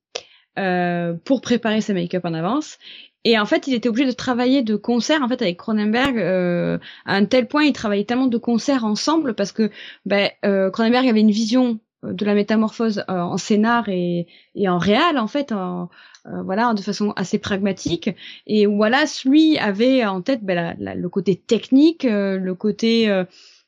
euh, 0.56 1.14
pour 1.24 1.40
préparer 1.40 1.80
ses 1.80 1.92
make-up 1.92 2.24
en 2.24 2.34
avance. 2.34 2.78
Et 3.24 3.36
en 3.36 3.46
fait, 3.46 3.66
il 3.66 3.74
était 3.74 3.88
obligé 3.88 4.06
de 4.06 4.12
travailler 4.14 4.62
de 4.62 4.76
concert 4.76 5.24
en 5.24 5.28
fait 5.28 5.42
avec 5.42 5.56
Cronenberg 5.56 6.16
euh, 6.16 6.78
à 7.04 7.16
un 7.16 7.24
tel 7.24 7.48
point, 7.48 7.64
il 7.64 7.72
travaillait 7.72 8.04
tellement 8.04 8.28
de 8.28 8.38
concert 8.38 8.84
ensemble 8.84 9.34
parce 9.34 9.50
que 9.50 9.72
ben, 10.06 10.30
euh, 10.44 10.70
Cronenberg 10.70 11.08
avait 11.08 11.20
une 11.20 11.32
vision 11.32 11.80
de 12.04 12.24
la 12.24 12.34
métamorphose 12.34 13.02
euh, 13.10 13.18
en 13.18 13.36
scénar 13.36 13.88
et, 13.88 14.28
et 14.54 14.68
en 14.68 14.78
réel 14.78 15.18
en 15.18 15.26
fait 15.26 15.50
en, 15.50 15.90
euh, 16.26 16.42
voilà 16.44 16.74
de 16.74 16.80
façon 16.80 17.12
assez 17.16 17.38
pragmatique 17.38 18.10
et 18.46 18.68
Wallace 18.68 19.24
lui 19.24 19.58
avait 19.58 20.04
en 20.04 20.22
tête 20.22 20.44
ben, 20.44 20.54
la, 20.54 20.74
la, 20.78 20.94
le 20.94 21.08
côté 21.08 21.34
technique 21.34 22.04
euh, 22.04 22.38
le 22.38 22.54
côté 22.54 23.08
euh, 23.08 23.24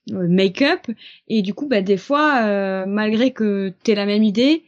make-up. 0.09 0.81
Et 1.29 1.43
du 1.43 1.55
coup 1.55 1.67
bah 1.67 1.83
des 1.83 1.97
fois 1.97 2.43
euh, 2.45 2.87
malgré 2.87 3.33
que 3.33 3.73
t'aies 3.83 3.95
la 3.95 4.07
même 4.07 4.23
idée 4.23 4.65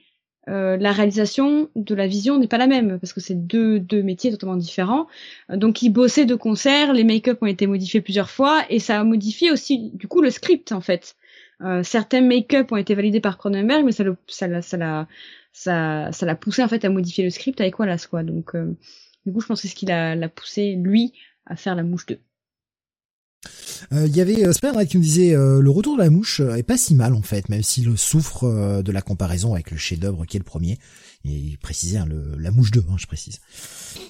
euh, 0.48 0.76
la 0.76 0.90
réalisation 0.90 1.70
de 1.76 1.94
la 1.94 2.08
vision 2.08 2.36
n'est 2.38 2.48
pas 2.48 2.58
la 2.58 2.66
même 2.66 2.98
parce 2.98 3.12
que 3.12 3.20
c'est 3.20 3.46
deux 3.46 3.78
deux 3.78 4.02
métiers 4.02 4.30
totalement 4.32 4.56
différents. 4.56 5.06
Donc 5.48 5.82
ils 5.82 5.90
bossaient 5.90 6.24
de 6.26 6.34
concert 6.34 6.92
les 6.92 7.04
make-up 7.04 7.38
ont 7.42 7.46
été 7.46 7.66
modifiés 7.66 8.00
plusieurs 8.00 8.30
fois 8.30 8.64
et 8.68 8.78
ça 8.80 9.00
a 9.00 9.04
modifié 9.04 9.52
aussi 9.52 9.90
du 9.94 10.08
coup 10.08 10.20
le 10.20 10.30
script 10.30 10.72
en 10.72 10.80
fait. 10.80 11.16
Euh, 11.62 11.82
certains 11.84 12.22
make-up 12.22 12.72
ont 12.72 12.76
été 12.76 12.94
validés 12.94 13.20
par 13.20 13.38
Cronenberg 13.38 13.84
mais 13.84 13.92
ça 13.92 14.04
ça 14.26 14.48
l'a 14.48 14.62
ça 14.62 14.76
l'a 14.76 15.08
ça 15.52 16.10
ça 16.12 16.26
l'a 16.26 16.34
poussé 16.34 16.62
en 16.64 16.68
fait 16.68 16.84
à 16.84 16.88
modifier 16.90 17.22
le 17.22 17.30
script 17.30 17.60
avec 17.60 17.78
Wallace 17.78 18.08
quoi. 18.08 18.24
Donc 18.24 18.56
euh, 18.56 18.76
du 19.26 19.32
coup 19.32 19.40
je 19.40 19.46
pense 19.46 19.62
que 19.62 19.68
c'est 19.68 19.72
ce 19.72 19.76
qui 19.76 19.86
l'a 19.86 20.16
l'a 20.16 20.28
poussé 20.28 20.74
lui 20.74 21.12
à 21.46 21.54
faire 21.56 21.76
la 21.76 21.84
mouche 21.84 22.06
2 22.06 22.18
il 23.90 23.98
euh, 23.98 24.06
y 24.06 24.20
avait 24.20 24.46
euh, 24.46 24.52
Spider 24.52 24.86
qui 24.86 24.98
me 24.98 25.02
disait 25.02 25.34
euh, 25.34 25.60
le 25.60 25.70
retour 25.70 25.96
de 25.96 26.02
la 26.02 26.10
mouche 26.10 26.40
est 26.40 26.62
pas 26.62 26.76
si 26.76 26.94
mal 26.94 27.14
en 27.14 27.22
fait, 27.22 27.48
même 27.48 27.62
s'il 27.62 27.96
souffre 27.98 28.82
de 28.82 28.92
la 28.92 29.02
comparaison 29.02 29.54
avec 29.54 29.70
le 29.70 29.76
chef-d'œuvre 29.76 30.24
qui 30.24 30.36
est 30.36 30.40
le 30.40 30.44
premier. 30.44 30.78
Et 31.24 31.30
il 31.30 31.58
précisait 31.58 31.98
hein, 31.98 32.06
le, 32.06 32.36
la 32.36 32.50
mouche 32.50 32.70
2, 32.70 32.84
hein, 32.90 32.96
je 32.98 33.06
précise. 33.06 33.40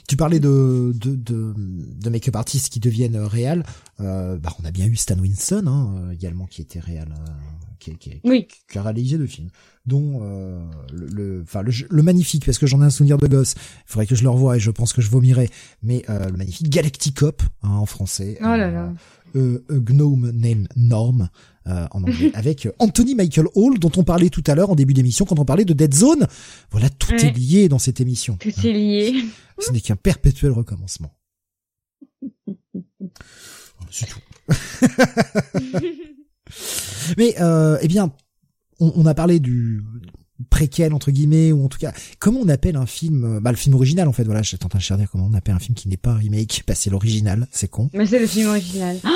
Tu 0.09 0.17
parlais 0.17 0.41
de 0.41 0.93
de, 0.95 1.15
de, 1.15 1.55
de 1.57 2.11
make-up 2.11 2.37
artistes 2.37 2.73
qui 2.73 2.81
deviennent 2.81 3.17
réels. 3.17 3.65
Euh, 4.01 4.39
bah, 4.39 4.55
on 4.61 4.65
a 4.65 4.71
bien 4.71 4.87
eu 4.87 4.97
Stan 4.97 5.19
Winston 5.19 5.67
hein, 5.67 6.11
également 6.13 6.47
qui 6.47 6.63
était 6.63 6.81
réel, 6.81 7.15
qui, 7.79 7.97
qui, 7.97 8.21
oui. 8.25 8.49
qui, 8.71 8.79
a 8.79 8.83
réalisé 8.83 9.19
deux 9.19 9.27
films, 9.27 9.49
dont 9.87 10.21
le, 10.93 11.43
enfin 11.43 11.63
le, 11.63 11.73
le, 11.91 12.03
magnifique 12.03 12.47
parce 12.47 12.59
que 12.59 12.67
j'en 12.67 12.81
ai 12.81 12.85
un 12.85 12.91
souvenir 12.91 13.19
de 13.19 13.27
gosse. 13.27 13.55
Il 13.57 13.93
faudrait 13.93 14.07
que 14.07 14.15
je 14.15 14.23
le 14.23 14.31
revoie 14.31 14.57
et 14.57 14.61
je 14.61 14.71
pense 14.71 14.93
que 14.93 15.03
je 15.03 15.11
vomirai. 15.11 15.51
Mais 15.83 16.05
le 16.09 16.37
magnifique 16.37 16.71
Galacticop 16.71 17.43
hein, 17.63 17.71
en 17.71 17.87
français. 17.87 18.39
Oh 18.41 18.45
là 18.45 18.71
là 18.71 18.93
euh, 19.37 19.65
A 19.71 19.75
Gnome 19.75 20.31
Named 20.31 20.69
Norm 20.77 21.29
euh, 21.69 21.87
en 21.93 22.03
anglais, 22.03 22.31
avec 22.35 22.69
Anthony 22.79 23.15
Michael 23.15 23.47
Hall, 23.55 23.79
dont 23.79 23.93
on 23.97 24.05
parlait 24.05 24.31
tout 24.31 24.43
à 24.47 24.55
l'heure 24.55 24.71
en 24.71 24.75
début 24.75 24.95
d'émission 24.95 25.25
quand 25.25 25.39
on 25.39 25.45
parlait 25.45 25.65
de 25.65 25.73
Dead 25.73 25.95
Zone. 25.95 26.27
Voilà, 26.71 26.91
tout 26.91 27.13
ouais. 27.13 27.27
est 27.27 27.37
lié 27.37 27.69
dans 27.69 27.79
cette 27.79 28.01
émission. 28.01 28.37
Tout 28.37 28.49
est 28.49 28.73
lié. 28.73 29.25
Ce 29.59 29.71
n'est 29.71 29.81
qu'un 29.81 29.97
perpétuel 29.97 30.53
recommencement. 30.53 31.15
C'est 33.91 34.07
tout. 34.07 34.21
Mais 37.17 37.35
euh, 37.41 37.79
eh 37.81 37.89
bien, 37.89 38.13
on, 38.81 38.93
on, 38.97 39.07
a 39.07 39.15
parlé 39.15 39.39
du 39.39 39.83
préquel 40.51 40.95
entre 40.95 41.11
guillemets 41.11 41.53
ou 41.53 41.65
en 41.65 41.69
tout 41.69 41.79
cas 41.79 41.93
comment 42.19 42.41
on 42.41 42.49
appelle 42.49 42.77
un 42.77 42.87
film 42.87 43.41
bah 43.41 43.51
le 43.51 43.57
film 43.57 43.75
original 43.75 44.09
en 44.09 44.13
fait 44.13 44.25
voilà 44.25 44.43
j'étais 44.43 44.65
en 44.65 44.69
train 44.69 44.79
de 44.79 44.85
chercher 44.85 45.07
comment 45.11 45.29
on 45.31 45.35
appelle 45.35 45.55
un 45.55 45.59
film 45.59 45.75
qui 45.75 45.89
n'est 45.89 45.97
pas 45.97 46.11
un 46.11 46.19
remake 46.19 46.65
bah 46.67 46.75
c'est 46.75 46.91
l'original 46.91 47.47
c'est 47.51 47.69
con. 47.69 47.91
Mais 47.95 48.07
c'est 48.07 48.19
le 48.19 48.27
film 48.27 48.49
original. 48.49 48.97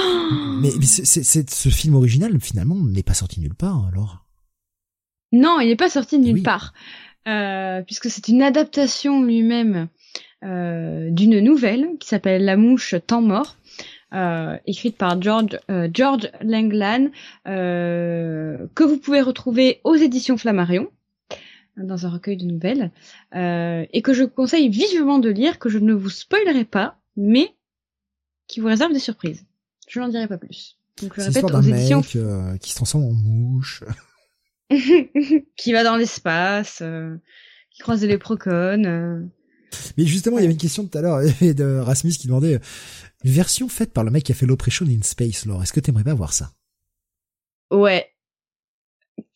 Mais, 0.61 0.71
mais 0.77 0.87
c'est, 0.87 1.49
ce 1.49 1.69
film 1.69 1.95
original 1.95 2.41
finalement 2.41 2.75
n'est 2.75 3.05
pas 3.05 3.15
sorti 3.15 3.39
nulle 3.39 3.55
part 3.55 3.87
alors. 3.87 4.25
Non 5.31 5.61
il 5.61 5.69
n'est 5.69 5.77
pas 5.77 5.89
sorti 5.89 6.19
nulle 6.19 6.37
oui. 6.37 6.43
part. 6.43 6.75
Euh, 7.29 7.83
puisque 7.83 8.11
c'est 8.11 8.27
une 8.27 8.43
adaptation 8.43 9.23
lui-même 9.23 9.89
euh, 10.45 11.11
d'une 11.11 11.39
nouvelle 11.39 11.91
qui 12.01 12.09
s'appelle 12.09 12.45
La 12.45 12.57
mouche 12.57 12.97
temps 13.07 13.23
mort 13.23 13.57
euh, 14.15 14.57
écrite 14.67 14.97
par 14.97 15.21
George 15.21 15.59
euh, 15.69 15.89
George 15.93 16.31
Langland 16.41 17.11
euh, 17.49 18.57
que 18.77 18.85
vous 18.85 18.99
pouvez 18.99 19.21
retrouver 19.21 19.81
aux 19.83 19.97
éditions 19.97 20.37
Flammarion 20.37 20.87
dans 21.77 22.07
un 22.07 22.11
recueil 22.11 22.37
de 22.37 22.45
nouvelles 22.45 22.91
euh, 23.35 23.85
et 23.93 24.03
que 24.03 24.15
je 24.15 24.25
conseille 24.25 24.69
vivement 24.69 25.19
de 25.19 25.29
lire, 25.29 25.59
que 25.59 25.69
je 25.69 25.79
ne 25.79 25.93
vous 25.93 26.09
spoilerai 26.09 26.65
pas, 26.65 26.99
mais 27.17 27.55
qui 28.47 28.61
vous 28.61 28.69
réserve 28.69 28.93
des 28.93 28.99
surprises. 28.99 29.45
Je 29.89 30.01
n'en 30.01 30.09
dirai 30.09 30.27
pas 30.29 30.39
plus. 30.39 30.79
Donc 31.03 31.13
je 31.17 31.23
répète 31.23 31.45
aux 31.45 31.61
éditions 31.61 32.01
mec, 32.01 32.17
euh, 32.17 32.57
qui 32.59 32.71
se 32.71 32.77
transforme 32.77 33.05
en 33.05 33.13
mouche, 33.13 33.85
qui 35.57 35.73
va 35.73 35.85
dans 35.85 35.97
l'espace, 35.97 36.79
euh, 36.83 37.17
qui 37.71 37.83
croise 37.83 38.01
des 38.01 38.07
léprocons. 38.07 39.29
Mais 39.99 40.05
justement, 40.07 40.39
il 40.39 40.43
y 40.43 40.45
avait 40.45 40.55
une 40.55 40.59
question 40.59 40.87
tout 40.87 40.97
à 40.97 41.03
l'heure 41.03 41.21
de 41.41 41.79
Rasmus 41.79 42.13
qui 42.13 42.29
demandait 42.29 42.59
une 43.25 43.31
version 43.31 43.69
faite 43.69 43.93
par 43.93 44.05
le 44.05 44.11
mec 44.11 44.25
qui 44.25 44.33
a 44.33 44.35
fait 44.35 44.47
l'Operation 44.47 44.87
in 44.87 45.03
Space. 45.03 45.45
Laure, 45.45 45.63
est-ce 45.63 45.73
que 45.73 45.81
t'aimerais 45.81 46.05
pas 46.05 46.15
voir 46.15 46.33
ça? 46.33 46.53
Ouais, 47.71 48.09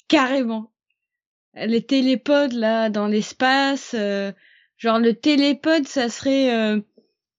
carrément 0.09 0.72
les 1.55 1.82
télépodes 1.82 2.53
là 2.53 2.90
dans 2.90 3.07
l'espace 3.07 3.92
euh, 3.94 4.32
genre 4.76 4.98
le 4.98 5.14
télépode 5.14 5.86
ça 5.86 6.09
serait 6.09 6.55
euh, 6.55 6.80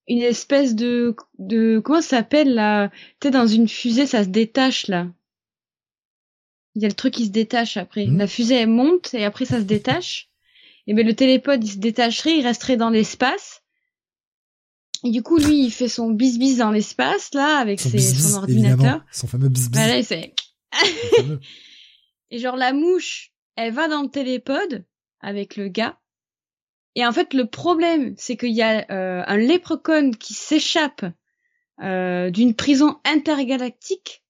une 0.08 0.22
espèce 0.22 0.74
de 0.74 1.16
de 1.38 1.80
comment 1.82 2.00
ça 2.00 2.18
s'appelle 2.18 2.54
là? 2.54 2.90
Tu 3.20 3.28
sais 3.28 3.30
dans 3.30 3.46
une 3.46 3.68
fusée 3.68 4.06
ça 4.06 4.24
se 4.24 4.28
détache 4.28 4.88
là. 4.88 5.08
Il 6.74 6.82
y 6.82 6.84
a 6.86 6.88
le 6.88 6.94
truc 6.94 7.14
qui 7.14 7.26
se 7.26 7.30
détache 7.30 7.76
après. 7.76 8.06
Mmh. 8.06 8.18
la 8.18 8.26
fusée 8.26 8.54
elle 8.56 8.68
monte 8.68 9.14
et 9.14 9.24
après 9.24 9.44
ça 9.44 9.58
se 9.58 9.64
détache. 9.64 10.28
Et 10.86 10.94
ben 10.94 11.06
le 11.06 11.14
télépode 11.14 11.64
il 11.64 11.70
se 11.70 11.78
détacherait 11.78 12.38
il 12.38 12.46
resterait 12.46 12.76
dans 12.76 12.90
l'espace. 12.90 13.62
Et 15.04 15.10
du 15.10 15.22
coup 15.22 15.38
lui 15.38 15.64
il 15.64 15.70
fait 15.70 15.88
son 15.88 16.10
bis 16.10 16.38
bis 16.38 16.58
dans 16.58 16.70
l'espace 16.70 17.32
là 17.34 17.58
avec 17.58 17.80
son, 17.80 17.90
ses, 17.90 17.96
bis, 17.96 18.32
son 18.32 18.38
ordinateur. 18.38 19.04
son 19.10 19.26
fameux 19.26 19.48
bis 19.48 19.68
bis 19.70 19.78
voilà, 19.78 20.02
c'est 20.02 20.34
et 22.30 22.38
genre 22.38 22.56
la 22.56 22.72
mouche 22.72 23.31
elle 23.56 23.72
va 23.72 23.88
dans 23.88 24.02
le 24.02 24.08
télépode 24.08 24.84
avec 25.20 25.56
le 25.56 25.68
gars. 25.68 25.98
Et 26.94 27.06
en 27.06 27.12
fait, 27.12 27.32
le 27.32 27.46
problème, 27.46 28.14
c'est 28.16 28.36
qu'il 28.36 28.52
y 28.52 28.62
a 28.62 28.86
euh, 28.90 29.22
un 29.26 29.36
léprechaun 29.36 30.10
qui 30.12 30.34
s'échappe 30.34 31.04
euh, 31.82 32.30
d'une 32.30 32.54
prison 32.54 33.00
intergalactique 33.04 34.24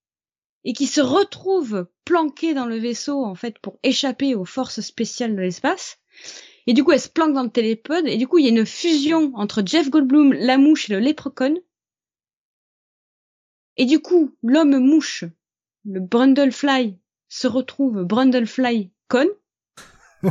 et 0.64 0.72
qui 0.72 0.86
se 0.86 1.00
retrouve 1.00 1.88
planqué 2.04 2.54
dans 2.54 2.66
le 2.66 2.76
vaisseau, 2.76 3.24
en 3.24 3.34
fait, 3.34 3.58
pour 3.58 3.78
échapper 3.82 4.36
aux 4.36 4.44
forces 4.44 4.80
spéciales 4.80 5.34
de 5.34 5.40
l'espace. 5.40 5.98
Et 6.68 6.74
du 6.74 6.84
coup, 6.84 6.92
elle 6.92 7.00
se 7.00 7.08
planque 7.08 7.34
dans 7.34 7.42
le 7.42 7.50
télépode. 7.50 8.06
Et 8.06 8.16
du 8.16 8.28
coup, 8.28 8.38
il 8.38 8.44
y 8.44 8.48
a 8.48 8.52
une 8.52 8.66
fusion 8.66 9.32
entre 9.34 9.62
Jeff 9.66 9.90
Goldblum, 9.90 10.32
la 10.32 10.58
mouche 10.58 10.88
et 10.88 10.92
le 10.92 11.00
léprechaun. 11.00 11.56
Et 13.76 13.86
du 13.86 14.00
coup, 14.00 14.36
l'homme 14.42 14.78
mouche 14.78 15.24
le 15.84 16.00
Brundlefly 16.00 16.96
se 17.28 17.48
retrouve 17.48 18.04
Brundlefly 18.04 18.92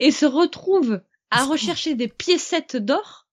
et 0.00 0.10
se 0.10 0.26
retrouve 0.26 1.00
à 1.30 1.44
rechercher 1.44 1.94
des 1.94 2.08
piécettes 2.08 2.76
d'or 2.76 3.28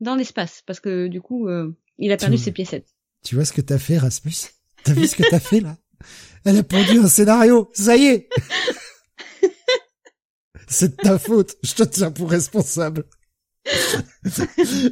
dans 0.00 0.14
l'espace 0.14 0.62
parce 0.66 0.80
que 0.80 1.06
du 1.08 1.20
coup 1.20 1.48
euh, 1.48 1.74
il 1.98 2.12
a 2.12 2.16
perdu 2.16 2.38
ses 2.38 2.52
piécettes. 2.52 2.94
Tu 3.24 3.34
vois 3.34 3.44
ce 3.44 3.52
que 3.52 3.60
t'as 3.60 3.78
fait 3.78 3.98
Rasmus? 3.98 4.50
T'as 4.84 4.92
vu 4.92 5.06
ce 5.06 5.16
que 5.16 5.28
t'as 5.28 5.40
fait 5.40 5.60
là? 5.60 5.76
Elle 6.44 6.58
a 6.58 6.62
pondu 6.62 6.98
un 6.98 7.08
scénario, 7.08 7.70
ça 7.74 7.96
y 7.96 8.06
est 8.06 8.28
C'est 10.68 10.96
de 10.96 11.02
ta 11.02 11.18
faute, 11.18 11.56
je 11.62 11.74
te 11.74 11.82
tiens 11.84 12.10
pour 12.10 12.30
responsable. 12.30 13.04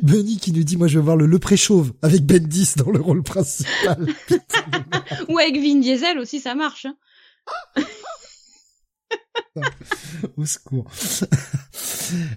Benny 0.03 0.39
qui 0.39 0.53
nous 0.53 0.65
dit 0.65 0.77
moi 0.77 0.89
je 0.89 0.99
veux 0.99 1.05
voir 1.05 1.17
le 1.17 1.27
Le 1.27 1.39
Préchauve 1.39 1.93
avec 2.03 2.25
Bendis 2.27 2.73
dans 2.77 2.91
le 2.91 3.01
rôle 3.01 3.23
principal. 3.23 4.09
Ou 5.29 5.39
avec 5.39 5.57
Vin 5.57 5.79
Diesel 5.79 6.19
aussi 6.19 6.41
ça 6.41 6.55
marche. 6.55 6.87
Hein. 6.87 6.97
Au 10.37 10.45
secours. 10.45 10.91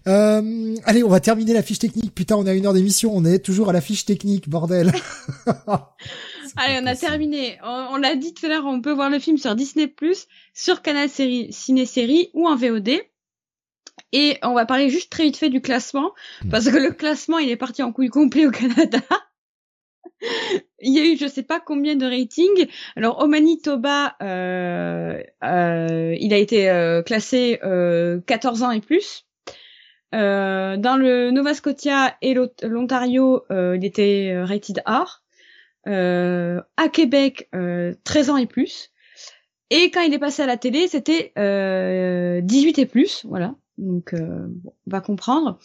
Euh, 0.08 0.76
allez, 0.86 1.04
on 1.04 1.10
va 1.10 1.20
terminer 1.20 1.54
la 1.54 1.62
fiche 1.62 1.80
technique. 1.80 2.16
Putain, 2.16 2.38
on 2.38 2.48
a 2.48 2.54
une 2.54 2.66
heure 2.66 2.74
d'émission, 2.74 3.12
on 3.14 3.26
est 3.26 3.40
toujours 3.40 3.70
à 3.70 3.74
la 3.74 3.82
fiche 3.82 4.06
technique, 4.06 4.48
bordel. 4.48 4.94
allez, 6.56 6.80
on 6.82 6.86
a 6.86 6.96
terminé. 6.96 7.60
On, 7.64 7.98
l'a 7.98 8.16
dit 8.16 8.34
tout 8.34 8.46
à 8.46 8.50
l'heure, 8.50 8.66
on 8.66 8.82
peut 8.82 8.94
voir 8.94 9.10
le 9.10 9.20
film 9.20 9.38
sur 9.38 9.56
Disney+, 9.56 9.94
sur 10.54 10.82
Canal 10.82 11.10
Série, 11.10 11.52
Ciné 11.52 11.86
Série 11.86 12.30
ou 12.34 12.48
en 12.48 12.56
VOD. 12.56 12.90
Et 14.14 14.38
on 14.42 14.54
va 14.54 14.66
parler 14.66 14.90
juste 14.90 15.12
très 15.12 15.24
vite 15.24 15.38
fait 15.38 15.50
du 15.50 15.62
classement, 15.62 16.12
hmm. 16.44 16.50
parce 16.50 16.70
que 16.70 16.78
le 16.78 16.92
classement, 16.92 17.38
il 17.38 17.50
est 17.50 17.58
parti 17.58 17.84
en 17.84 17.92
couille 17.92 18.10
complet 18.10 18.46
au 18.46 18.52
Canada. 18.52 19.00
Il 20.80 20.94
y 20.94 21.00
a 21.00 21.06
eu 21.06 21.18
je 21.18 21.28
sais 21.28 21.44
pas 21.44 21.60
combien 21.60 21.96
de 21.96 22.06
ratings. 22.06 22.68
Alors 22.96 23.22
au 23.22 23.28
Manitoba, 23.28 24.16
euh, 24.22 25.22
euh, 25.44 26.16
il 26.20 26.34
a 26.34 26.38
été 26.38 26.70
euh, 26.70 27.02
classé 27.02 27.60
14 27.62 28.64
ans 28.64 28.72
et 28.72 28.82
plus. 28.82 29.26
dans 30.12 31.00
le 31.00 31.32
Nova 31.32 31.54
Scotia 31.54 32.16
et 32.22 32.36
l'Ontario, 32.64 33.44
il 33.50 33.86
était 33.86 34.42
rated 34.44 34.82
R. 34.86 35.24
à 35.86 36.90
Québec, 36.90 37.50
13 38.04 38.30
ans 38.30 38.38
et 38.38 38.48
plus. 38.48 38.92
Et 39.70 39.92
quand 39.92 40.02
il 40.02 40.14
est 40.14 40.20
passé 40.20 40.44
à 40.44 40.46
la 40.46 40.58
télé, 40.58 40.88
c'était 40.88 41.34
18 41.36 42.80
et 42.80 42.86
plus, 42.86 43.26
voilà. 43.26 43.56
Donc, 43.78 44.14
euh, 44.14 44.48
on 44.88 44.92
va 44.92 45.02
comprendre. 45.02 45.60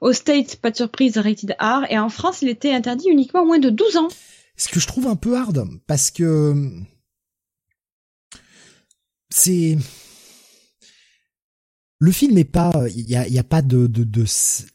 Au 0.00 0.12
States, 0.12 0.56
pas 0.56 0.70
de 0.70 0.76
surprise, 0.76 1.18
rated 1.18 1.56
R. 1.60 1.84
Et 1.90 1.98
en 1.98 2.08
France, 2.08 2.42
il 2.42 2.48
était 2.48 2.72
interdit 2.72 3.08
uniquement 3.08 3.44
moins 3.44 3.58
de 3.58 3.70
12 3.70 3.96
ans. 3.96 4.08
Ce 4.56 4.68
que 4.68 4.80
je 4.80 4.86
trouve 4.86 5.06
un 5.06 5.16
peu 5.16 5.36
hard, 5.36 5.66
parce 5.86 6.10
que 6.10 6.70
c'est 9.30 9.76
le 11.98 12.12
film 12.12 12.36
est 12.36 12.44
pas, 12.44 12.72
il 12.94 13.08
y 13.08 13.16
a, 13.16 13.26
y 13.26 13.38
a, 13.38 13.44
pas 13.44 13.62
de, 13.62 13.86
de, 13.86 14.04
de, 14.04 14.24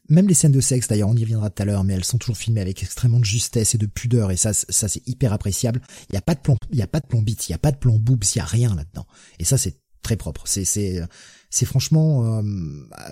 même 0.10 0.28
les 0.28 0.34
scènes 0.34 0.52
de 0.52 0.60
sexe 0.60 0.88
d'ailleurs, 0.88 1.10
on 1.10 1.16
y 1.16 1.22
reviendra 1.24 1.52
tout 1.52 1.62
à 1.62 1.66
l'heure, 1.66 1.84
mais 1.84 1.94
elles 1.94 2.04
sont 2.04 2.18
toujours 2.18 2.38
filmées 2.38 2.62
avec 2.62 2.82
extrêmement 2.82 3.20
de 3.20 3.26
justesse 3.26 3.76
et 3.76 3.78
de 3.78 3.86
pudeur 3.86 4.32
et 4.32 4.38
ça, 4.38 4.54
ça 4.54 4.88
c'est 4.88 5.08
hyper 5.08 5.32
appréciable. 5.32 5.82
Il 6.10 6.16
y 6.16 6.18
a 6.18 6.22
pas 6.22 6.34
de 6.34 6.39
plan, 6.39 6.58
il 6.72 6.80
y 6.80 6.82
a 6.82 6.88
pas 6.88 7.00
de 7.00 7.06
plan 7.06 7.24
il 7.24 7.50
y 7.50 7.54
a 7.54 7.60
pas 7.60 7.72
de 7.72 7.78
plan 7.78 7.94
boobs, 7.94 8.24
il 8.24 8.38
y 8.39 8.42
a 8.42 8.46
rien 8.46 8.74
là-dedans. 8.74 9.06
Et 9.38 9.46
ça 9.46 9.58
c'est 9.58 9.78
très 10.02 10.16
propre. 10.16 10.44
C'est, 10.46 10.66
c'est, 10.66 11.02
c'est 11.52 11.66
franchement 11.66 12.39
euh, 12.39 12.41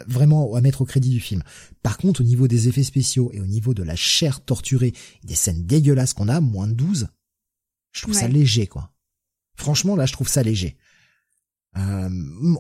vraiment 0.08 0.56
à 0.56 0.62
mettre 0.62 0.82
au 0.82 0.86
crédit 0.86 1.10
du 1.10 1.20
film. 1.20 1.44
Par 1.84 1.98
contre, 1.98 2.22
au 2.22 2.24
niveau 2.24 2.48
des 2.48 2.70
effets 2.70 2.84
spéciaux 2.84 3.30
et 3.34 3.42
au 3.42 3.46
niveau 3.46 3.74
de 3.74 3.84
la 3.84 3.96
chair 3.96 4.44
torturée, 4.44 4.94
des 5.26 5.36
scènes 5.36 5.66
dégueulasses 5.66 6.14
qu'on 6.14 6.30
a, 6.30 6.40
moins 6.40 6.68
de 6.68 6.74
12, 6.74 7.10
je 7.92 8.02
trouve 8.02 8.14
ça 8.16 8.28
léger, 8.28 8.66
quoi. 8.66 8.92
Franchement, 9.56 9.96
là, 9.98 10.06
je 10.06 10.14
trouve 10.14 10.30
ça 10.30 10.42
léger. 10.42 10.78
Euh, 11.78 12.10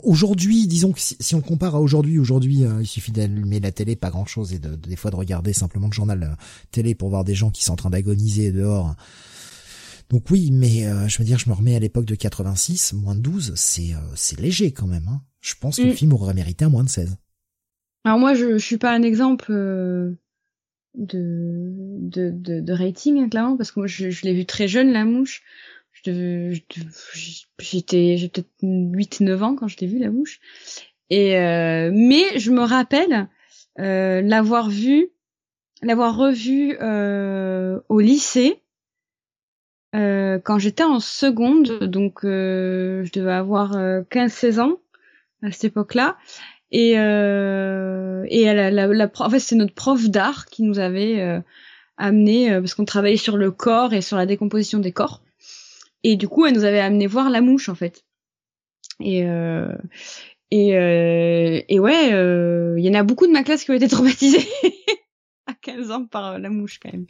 aujourd'hui, 0.04 0.68
disons 0.68 0.92
que 0.92 1.00
si, 1.00 1.34
on 1.34 1.42
compare 1.42 1.76
à 1.76 1.82
aujourd'hui, 1.82 2.20
aujourd'hui, 2.20 2.66
euh, 2.66 2.82
il 2.82 2.88
suffit 2.88 3.12
d'allumer 3.12 3.60
la 3.62 3.72
télé, 3.72 3.96
pas 3.96 4.10
grand 4.10 4.26
chose, 4.26 4.54
et 4.54 4.60
de, 4.60 4.76
des 4.76 4.98
fois 4.98 5.12
de 5.12 5.16
regarder 5.16 5.54
simplement 5.54 5.88
le 5.88 5.94
journal 5.94 6.38
télé 6.72 6.94
pour 6.94 7.10
voir 7.10 7.24
des 7.24 7.36
gens 7.36 7.52
qui 7.52 7.64
sont 7.64 7.74
en 7.74 7.78
train 7.78 7.90
d'agoniser 7.90 8.52
dehors. 8.52 8.96
Donc 10.10 10.30
oui, 10.32 10.50
mais 10.52 10.86
je 11.08 11.18
veux 11.20 11.24
dire, 11.24 11.38
je 11.38 11.50
me 11.50 11.56
remets 11.56 11.76
à 11.76 11.80
l'époque 11.80 12.06
de 12.06 12.16
86, 12.16 12.94
moins 12.94 13.16
de 13.16 13.22
12, 13.22 13.54
c'est 13.56 13.94
c'est 14.16 14.40
léger 14.40 14.72
quand 14.72 14.88
même. 14.88 15.08
Hein. 15.08 15.22
Je 15.42 15.54
pense 15.60 15.78
que 15.78 15.84
le 15.84 15.92
mm. 15.92 15.96
film 15.96 16.14
aurait 16.14 16.34
mérité 16.34 16.66
un 16.66 16.70
moins 16.70 16.84
de 16.84 16.90
16. 16.90 17.18
Alors 18.06 18.20
moi, 18.20 18.34
je, 18.34 18.58
je 18.58 18.66
suis 18.66 18.78
pas 18.78 18.92
un 18.92 19.04
exemple 19.04 19.52
euh, 19.52 20.14
de, 20.96 21.72
de, 22.00 22.32
de, 22.32 22.60
de, 22.62 22.74
rating, 22.74 23.30
clairement, 23.30 23.58
parce 23.58 23.72
que 23.72 23.80
moi, 23.80 23.88
je, 23.88 24.10
je 24.10 24.24
l'ai 24.24 24.34
vu 24.34 24.46
très 24.46 24.68
jeune, 24.68 24.92
La 24.92 25.06
Mouche. 25.06 25.44
J'étais 26.04 26.64
j'ai 28.18 28.30
peut-être 28.30 28.50
8-9 28.64 29.42
ans 29.42 29.56
quand 29.56 29.68
je 29.68 29.78
l'ai 29.80 29.88
vu, 29.88 30.00
La 30.00 30.12
Mouche. 30.12 30.40
Et 31.10 31.38
euh, 31.38 31.92
mais 31.94 32.40
je 32.40 32.52
me 32.52 32.62
rappelle 32.62 33.28
euh, 33.80 34.22
l'avoir 34.22 34.70
vu, 34.70 35.10
l'avoir 35.82 36.16
revu 36.16 36.78
euh, 36.82 37.80
au 37.90 38.00
lycée. 38.00 38.62
Euh, 39.96 40.40
quand 40.44 40.60
j'étais 40.60 40.84
en 40.84 41.00
seconde, 41.00 41.80
donc 41.86 42.24
euh, 42.24 43.04
je 43.06 43.12
devais 43.12 43.32
avoir 43.32 43.74
15-16 43.74 44.60
ans, 44.60 44.80
à 45.42 45.52
cette 45.52 45.66
époque-là. 45.66 46.18
Et, 46.72 47.00
euh, 47.00 48.26
et 48.30 48.46
la, 48.46 48.70
la, 48.70 48.88
la, 48.88 49.12
en 49.20 49.30
fait, 49.30 49.40
c'est 49.40 49.56
notre 49.56 49.74
prof 49.74 50.08
d'art 50.10 50.46
qui 50.46 50.64
nous 50.64 50.80
avait 50.80 51.20
euh, 51.20 51.40
amené, 51.98 52.52
euh, 52.52 52.60
parce 52.60 52.76
qu'on 52.76 52.86
travaillait 52.86 53.18
sur 53.18 53.38
le 53.38 53.52
corps 53.52 53.94
et 53.94 54.02
sur 54.02 54.18
la 54.18 54.26
décomposition 54.26 54.80
des 54.80 54.92
corps. 54.92 55.24
Et 56.04 56.16
du 56.16 56.28
coup, 56.28 56.46
elle 56.46 56.54
nous 56.54 56.64
avait 56.64 56.80
amené 56.80 57.08
voir 57.08 57.30
la 57.30 57.42
mouche, 57.42 57.70
en 57.70 57.76
fait. 57.76 58.06
Et, 59.00 59.26
euh, 59.26 59.74
et, 60.52 60.78
euh, 60.78 61.62
et 61.68 61.80
ouais, 61.80 62.10
il 62.78 62.86
y 62.86 62.90
en 62.90 63.00
a 63.00 63.04
beaucoup 63.04 63.28
de 63.28 63.32
ma 63.32 63.44
classe 63.44 63.64
qui 63.64 63.72
ont 63.72 63.76
été 63.76 63.88
traumatisés 63.90 64.48
à 65.48 65.54
15 65.56 65.92
ans 65.92 66.06
par 66.06 66.38
la 66.38 66.50
mouche, 66.50 66.80
quand 66.80 66.92
même. 66.92 67.08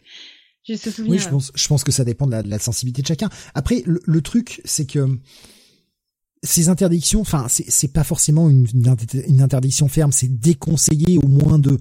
J'ai 0.64 0.78
ce 0.78 0.91
souvenir. 0.91 1.14
Oui, 1.14 1.20
je 1.20 1.30
pense, 1.30 1.51
je 1.55 1.68
pense 1.68 1.84
que 1.84 1.91
ça 1.91 2.03
dépend 2.03 2.28
de 2.28 2.32
la, 2.32 2.43
de 2.43 2.49
la 2.49 2.60
sensibilité 2.60 3.01
de 3.01 3.07
chacun. 3.07 3.30
Après, 3.53 3.82
le, 3.86 4.01
le 4.03 4.22
truc, 4.22 4.62
c'est 4.66 4.86
que 4.86 5.20
ces 6.43 6.70
interdictions, 6.70 7.22
enfin, 7.22 7.47
c'est 7.49 7.91
pas 7.91 8.03
forcément 8.03 8.49
une, 8.49 8.68
une, 8.74 9.41
interdiction 9.41 9.88
ferme, 9.88 10.12
c'est 10.12 10.39
déconseillé 10.39 11.18
au 11.18 11.28
moins 11.28 11.60
de 11.60 11.78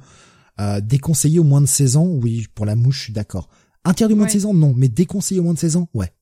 euh, 0.60 0.80
déconseillé 0.80 1.38
au 1.38 1.44
moins 1.44 1.60
de 1.60 1.66
16 1.66 1.96
ans. 1.96 2.06
Oui, 2.06 2.46
pour 2.54 2.66
la 2.66 2.74
mouche, 2.74 2.98
je 2.98 3.02
suis 3.04 3.12
d'accord. 3.12 3.48
Interdit 3.84 4.14
au 4.14 4.16
moins 4.16 4.26
de 4.26 4.32
16 4.32 4.46
ans, 4.46 4.54
non, 4.54 4.74
mais 4.76 4.88
déconseillé 4.88 5.40
au 5.40 5.44
moins 5.44 5.54
de 5.54 5.58
16 5.58 5.76
ans, 5.76 5.88
ouais. 5.94 6.12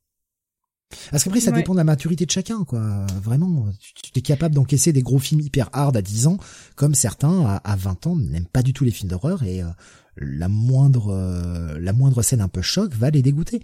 Parce 1.11 1.25
qu'après, 1.25 1.41
ça 1.41 1.51
dépend 1.51 1.73
de 1.73 1.79
la 1.79 1.85
maturité 1.85 2.27
de 2.27 2.31
chacun, 2.31 2.63
quoi. 2.65 3.07
Vraiment, 3.21 3.67
tu, 3.81 4.13
es 4.15 4.23
capable 4.23 4.55
d'encaisser 4.55 4.93
des 4.93 5.03
gros 5.03 5.19
films 5.19 5.41
hyper 5.41 5.69
hard 5.73 5.97
à 5.97 6.03
10 6.03 6.27
ans, 6.29 6.39
comme 6.77 6.95
certains 6.95 7.61
à, 7.65 7.77
20 7.77 8.07
ans 8.07 8.17
n'aiment 8.17 8.47
pas 8.47 8.63
du 8.63 8.73
tout 8.73 8.85
les 8.85 8.93
films 8.93 9.11
d'horreur 9.11 9.43
et 9.43 9.63
euh, 9.63 9.69
la 10.17 10.49
moindre 10.49 11.11
euh, 11.11 11.79
la 11.81 11.93
moindre 11.93 12.23
scène 12.23 12.41
un 12.41 12.49
peu 12.49 12.63
choc 12.63 12.93
va 12.93 13.11
les 13.11 13.23
dégoûter. 13.23 13.63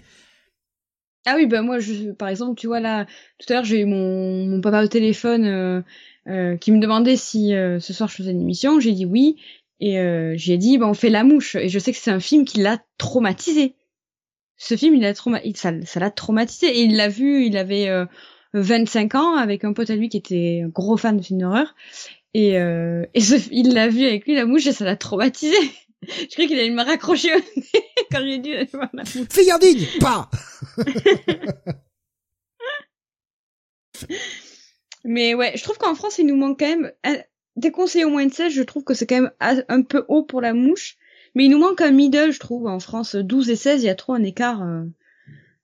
Ah 1.24 1.34
oui, 1.36 1.46
bah 1.46 1.62
moi, 1.62 1.78
je, 1.78 2.10
par 2.10 2.28
exemple, 2.28 2.58
tu 2.58 2.66
vois 2.66 2.80
là, 2.80 3.06
tout 3.38 3.52
à 3.52 3.54
l'heure 3.54 3.64
j'ai 3.64 3.80
eu 3.80 3.84
mon, 3.84 4.46
mon 4.46 4.60
papa 4.60 4.82
au 4.82 4.88
téléphone 4.88 5.44
euh, 5.44 5.82
euh, 6.26 6.56
qui 6.56 6.72
me 6.72 6.80
demandait 6.80 7.16
si 7.16 7.54
euh, 7.54 7.78
ce 7.78 7.92
soir 7.92 8.08
je 8.08 8.16
faisais 8.16 8.32
une 8.32 8.40
émission. 8.40 8.80
J'ai 8.80 8.92
dit 8.92 9.06
oui 9.06 9.36
et 9.80 9.96
j'ai 10.36 10.58
dit 10.58 10.78
bah 10.78 10.86
on 10.86 10.94
fait 10.94 11.10
la 11.10 11.24
mouche 11.24 11.56
et 11.56 11.68
je 11.68 11.78
sais 11.80 11.90
que 11.90 11.98
c'est 11.98 12.12
un 12.12 12.20
film 12.20 12.44
qui 12.44 12.60
l'a 12.60 12.78
traumatisé. 12.98 13.74
Ce 14.56 14.76
film, 14.76 14.94
il 14.94 15.04
a 15.04 15.12
trauma 15.12 15.40
ça, 15.54 15.72
l'a 15.72 16.10
traumatisé 16.10 16.68
et 16.68 16.82
il 16.82 16.96
l'a 16.96 17.08
vu, 17.08 17.46
il 17.46 17.56
avait 17.56 17.90
25 18.54 19.16
ans 19.16 19.34
avec 19.34 19.64
un 19.64 19.72
pote 19.72 19.90
à 19.90 19.96
lui 19.96 20.08
qui 20.08 20.18
était 20.18 20.62
un 20.64 20.68
gros 20.68 20.96
fan 20.96 21.16
de 21.16 21.22
films 21.22 21.40
d'horreur 21.40 21.74
et, 22.32 22.50
et 22.50 23.20
il 23.50 23.74
l'a 23.74 23.88
vu 23.88 24.06
avec 24.06 24.24
lui 24.24 24.36
la 24.36 24.46
mouche 24.46 24.68
et 24.68 24.72
ça 24.72 24.84
l'a 24.84 24.94
traumatisé. 24.94 25.56
Je 26.02 26.26
croyais 26.26 26.48
qu'il 26.48 26.58
allait 26.58 26.70
me 26.70 26.82
raccrocher 26.82 27.34
au 27.34 27.38
nez 27.38 27.84
quand 28.10 28.20
j'ai 28.20 28.38
dû 28.38 28.54
aller 28.54 28.68
voir 28.72 28.90
la 28.92 29.02
mouche. 29.02 29.28
Fille 29.30 29.88
pas 30.00 30.30
Mais 35.04 35.34
ouais, 35.34 35.52
je 35.56 35.62
trouve 35.62 35.78
qu'en 35.78 35.94
France, 35.94 36.18
il 36.18 36.26
nous 36.26 36.36
manque 36.36 36.58
quand 36.60 36.68
même 36.68 36.92
des 37.56 37.70
conseils 37.70 38.04
au 38.04 38.10
moins 38.10 38.26
de 38.26 38.32
16, 38.32 38.52
je 38.52 38.62
trouve 38.62 38.84
que 38.84 38.94
c'est 38.94 39.06
quand 39.06 39.20
même 39.20 39.30
un 39.68 39.82
peu 39.82 40.04
haut 40.08 40.22
pour 40.22 40.40
la 40.40 40.54
mouche. 40.54 40.96
Mais 41.34 41.46
il 41.46 41.50
nous 41.50 41.58
manque 41.58 41.80
un 41.80 41.90
middle, 41.90 42.32
je 42.32 42.40
trouve, 42.40 42.66
en 42.66 42.78
France. 42.78 43.16
12 43.16 43.50
et 43.50 43.56
16, 43.56 43.82
il 43.82 43.86
y 43.86 43.88
a 43.88 43.94
trop 43.94 44.14
un 44.14 44.22
écart. 44.22 44.62
Euh. 44.62 44.84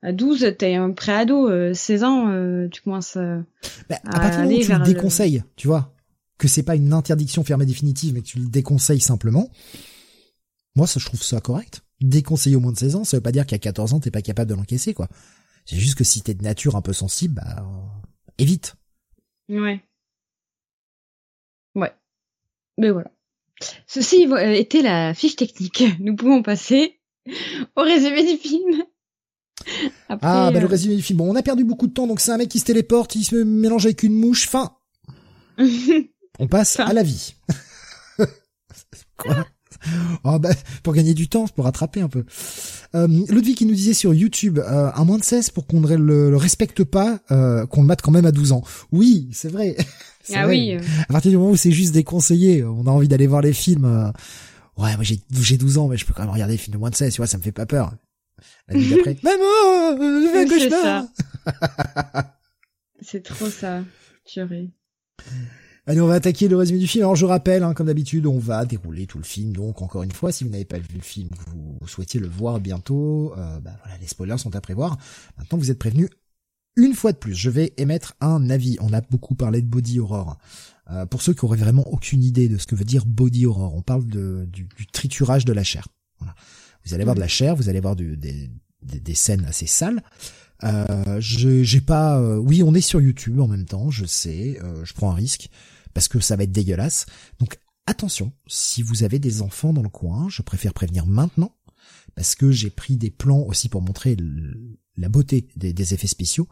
À 0.03 0.13
12, 0.13 0.55
t'es 0.59 0.75
un 0.75 0.93
préado. 0.93 1.49
16 1.75 2.03
euh, 2.03 2.07
ans, 2.07 2.29
euh, 2.29 2.69
tu 2.69 2.83
commences 2.83 3.17
bah, 3.17 3.97
à, 4.07 4.21
partir 4.21 4.43
du 4.43 4.47
moment 4.47 4.61
où 4.61 4.65
tu 4.65 4.73
le 4.73 4.85
déconseilles, 4.85 5.43
tu 5.57 5.67
vois, 5.67 5.93
que 6.39 6.49
c'est 6.49 6.63
pas 6.63 6.77
une 6.77 6.93
interdiction 6.93 7.45
fermée 7.45 7.67
définitive, 7.67 8.15
mais 8.15 8.21
que 8.21 8.27
tu 8.27 8.39
le 8.39 8.47
déconseilles 8.47 9.01
simplement, 9.01 9.51
moi, 10.79 10.87
ça, 10.87 11.01
je 11.01 11.07
trouve 11.07 11.21
ça 11.21 11.41
correct. 11.41 11.83
Déconseiller 12.01 12.55
au 12.55 12.61
moins 12.61 12.71
de 12.71 12.79
16 12.79 12.95
ans, 12.95 13.03
ça 13.05 13.17
veut 13.17 13.21
pas 13.21 13.33
dire 13.33 13.47
qu'à 13.47 13.59
14 13.59 13.95
ans, 13.95 14.01
t'es 14.01 14.13
pas 14.13 14.23
capable 14.23 14.49
de 14.49 14.55
l'encaisser, 14.55 14.95
quoi. 14.95 15.09
C'est 15.67 15.77
juste 15.77 15.97
que 15.97 16.05
si 16.05 16.23
t'es 16.23 16.35
de 16.35 16.45
nature 16.45 16.77
un 16.77 16.83
peu 16.83 16.93
sensible, 16.93 17.35
bah, 17.35 17.67
évite. 18.39 18.77
Ouais. 19.49 19.83
Ouais. 21.75 21.93
Mais 22.79 22.91
voilà. 22.91 23.11
Ceci 23.89 24.29
était 24.55 24.83
la 24.83 25.15
fiche 25.15 25.35
technique. 25.35 25.83
Nous 25.99 26.15
pouvons 26.15 26.45
passer 26.45 27.01
au 27.75 27.83
résumé 27.83 28.23
du 28.23 28.41
film. 28.41 28.85
ah, 30.09 30.17
bah 30.17 30.53
le 30.53 30.65
euh, 30.65 30.69
résumé 30.69 30.95
du 30.95 31.03
film. 31.03 31.19
Bon, 31.19 31.29
on 31.29 31.35
a 31.35 31.43
perdu 31.43 31.65
beaucoup 31.65 31.89
de 31.89 31.93
temps, 31.93 32.07
donc 32.07 32.21
c'est 32.21 32.31
un 32.31 32.37
mec 32.37 32.49
qui 32.49 32.61
se 32.61 32.65
téléporte, 32.65 33.17
il 33.17 33.25
se 33.25 33.35
mélange 33.35 33.85
avec 33.85 34.05
une 34.05 34.15
mouche. 34.15 34.49
Fin. 34.49 34.77
on 36.39 36.47
passe 36.47 36.79
à 36.79 36.93
la 36.93 37.03
vie. 37.03 37.35
Quoi? 39.17 39.45
oh, 40.25 40.39
bah, 40.39 40.51
pour 40.83 40.95
gagner 40.95 41.15
du 41.15 41.29
temps, 41.29 41.47
pour 41.49 41.65
rattraper 41.65 42.01
un 42.01 42.09
peu. 42.09 42.25
Euh, 42.95 43.07
Ludwig 43.29 43.57
qui 43.57 43.67
nous 43.67 43.75
disait 43.75 43.95
sur 43.95 44.15
YouTube, 44.15 44.59
euh, 44.59 44.91
un 44.95 45.05
moins 45.05 45.19
de 45.19 45.25
16 45.25 45.51
pour 45.51 45.67
qu'on 45.67 45.81
ne 45.81 45.97
le, 45.97 46.37
respecte 46.37 46.85
pas, 46.85 47.21
euh, 47.31 47.67
qu'on 47.67 47.83
le 47.83 47.87
mate 47.87 48.03
quand 48.03 48.11
même 48.11 48.27
à 48.27 48.33
12 48.33 48.53
ans. 48.53 48.63
Oui, 48.93 49.29
c'est 49.33 49.51
vrai. 49.51 49.77
ah 50.35 50.47
oui. 50.47 50.77
À 51.09 51.13
partir 51.13 51.31
du 51.31 51.37
moment 51.37 51.51
où 51.51 51.57
c'est 51.57 51.73
juste 51.73 51.93
déconseillé, 51.93 52.65
on 52.65 52.87
a 52.87 52.91
envie 52.91 53.09
d'aller 53.09 53.27
voir 53.27 53.43
les 53.43 53.53
films. 53.53 53.85
Euh, 53.85 54.11
ouais, 54.83 54.95
moi 54.97 55.03
j'ai 55.03 55.21
j'ai 55.33 55.57
12 55.57 55.79
ans, 55.79 55.89
mais 55.89 55.97
je 55.97 56.07
peux 56.07 56.15
quand 56.15 56.23
même 56.23 56.33
regarder 56.33 56.55
des 56.55 56.59
films 56.59 56.75
de 56.75 56.79
moins 56.79 56.91
de 56.91 56.97
16, 56.97 57.13
tu 57.13 57.19
vois, 57.19 57.27
ça 57.27 57.39
me 57.39 57.43
fait 57.43 57.53
pas 57.53 57.67
peur. 57.67 57.93
La 58.69 58.77
nuit 58.77 58.89
d'après, 58.89 59.17
maman, 59.23 59.97
je 59.99 60.29
fais 60.33 60.45
un 60.45 60.49
cauchemar. 60.49 61.05
C'est 63.01 63.23
trop 63.23 63.49
ça, 63.49 63.83
purée. 64.27 64.71
Allez, 65.89 66.03
on 66.03 66.07
va 66.07 66.17
attaquer 66.17 66.49
le 66.49 66.57
résumé 66.59 66.79
du 66.79 66.87
film. 66.87 67.05
Alors 67.05 67.17
je 67.17 67.25
rappelle, 67.25 67.63
hein, 67.63 67.73
comme 67.73 67.87
d'habitude, 67.87 68.27
on 68.27 68.39
va 68.39 68.67
dérouler 68.67 69.07
tout 69.07 69.17
le 69.17 69.25
film. 69.25 69.55
Donc 69.55 69.81
encore 69.81 70.03
une 70.03 70.13
fois, 70.13 70.31
si 70.33 70.45
vous 70.45 70.51
n'avez 70.51 70.67
pas 70.67 70.77
vu 70.77 70.87
le 70.95 71.01
film, 71.01 71.31
vous, 71.47 71.89
souhaitiez 71.89 72.21
le 72.21 72.29
voir 72.29 72.61
bientôt, 72.61 73.33
euh, 73.39 73.59
bah, 73.61 73.71
voilà, 73.83 73.97
les 73.99 74.07
spoilers 74.07 74.37
sont 74.37 74.55
à 74.55 74.61
prévoir. 74.61 74.99
Maintenant, 75.39 75.57
vous 75.57 75.71
êtes 75.71 75.79
prévenus. 75.79 76.11
Une 76.77 76.93
fois 76.93 77.13
de 77.13 77.17
plus, 77.17 77.35
je 77.35 77.49
vais 77.49 77.73
émettre 77.79 78.17
un 78.21 78.51
avis. 78.51 78.77
On 78.83 78.93
a 78.93 79.01
beaucoup 79.01 79.35
parlé 79.35 79.63
de 79.63 79.67
body 79.67 79.99
horror. 79.99 80.37
Euh, 80.91 81.07
pour 81.07 81.23
ceux 81.23 81.33
qui 81.33 81.47
auraient 81.47 81.57
vraiment 81.57 81.89
aucune 81.91 82.23
idée 82.23 82.51
de 82.51 82.59
ce 82.59 82.67
que 82.67 82.75
veut 82.75 82.85
dire 82.85 83.07
body 83.07 83.47
horror, 83.47 83.75
on 83.75 83.81
parle 83.81 84.07
de, 84.07 84.47
du, 84.53 84.69
triturage 84.93 85.47
de 85.47 85.55
la 85.55 85.65
chair. 85.65 85.89
Voilà. 86.19 86.35
Vous 86.85 86.93
allez 86.93 87.05
voir 87.05 87.17
de 87.17 87.21
la 87.21 87.29
chair, 87.29 87.57
vous 87.57 87.71
allez 87.71 87.81
voir 87.81 87.97
des, 87.97 88.15
des, 88.15 88.51
des, 88.83 89.15
scènes 89.15 89.47
assez 89.47 89.67
sales. 89.67 90.03
Euh, 90.65 91.19
j'ai 91.19 91.81
pas. 91.81 92.19
Euh, 92.19 92.37
oui, 92.37 92.63
on 92.63 92.75
est 92.75 92.83
sur 92.83 93.01
YouTube 93.01 93.41
en 93.41 93.49
même 93.49 93.65
temps. 93.65 93.91
Je 93.91 94.05
sais. 94.05 94.59
Euh, 94.63 94.85
je 94.85 94.93
prends 94.93 95.11
un 95.11 95.15
risque 95.15 95.49
parce 95.99 96.07
que 96.07 96.21
ça 96.21 96.37
va 96.37 96.45
être 96.45 96.53
dégueulasse. 96.53 97.07
Donc 97.41 97.59
attention, 97.87 98.33
si 98.47 98.83
vous 98.83 99.03
avez 99.03 99.19
des 99.19 99.43
enfants 99.43 99.73
dans 99.73 99.83
le 99.83 99.89
coin, 99.89 100.29
je 100.29 100.43
préfère 100.43 100.73
prévenir 100.73 101.07
maintenant, 101.07 101.57
parce 102.15 102.37
que 102.37 102.53
j'ai 102.53 102.71
pris 102.71 102.97
des 102.97 103.11
plans 103.11 103.41
aussi 103.41 103.69
pour 103.69 103.83
montrer 103.83 104.17
la 104.97 105.09
beauté 105.09 105.49
des, 105.57 105.95
effets 105.95 106.07
spéciaux. 106.07 106.47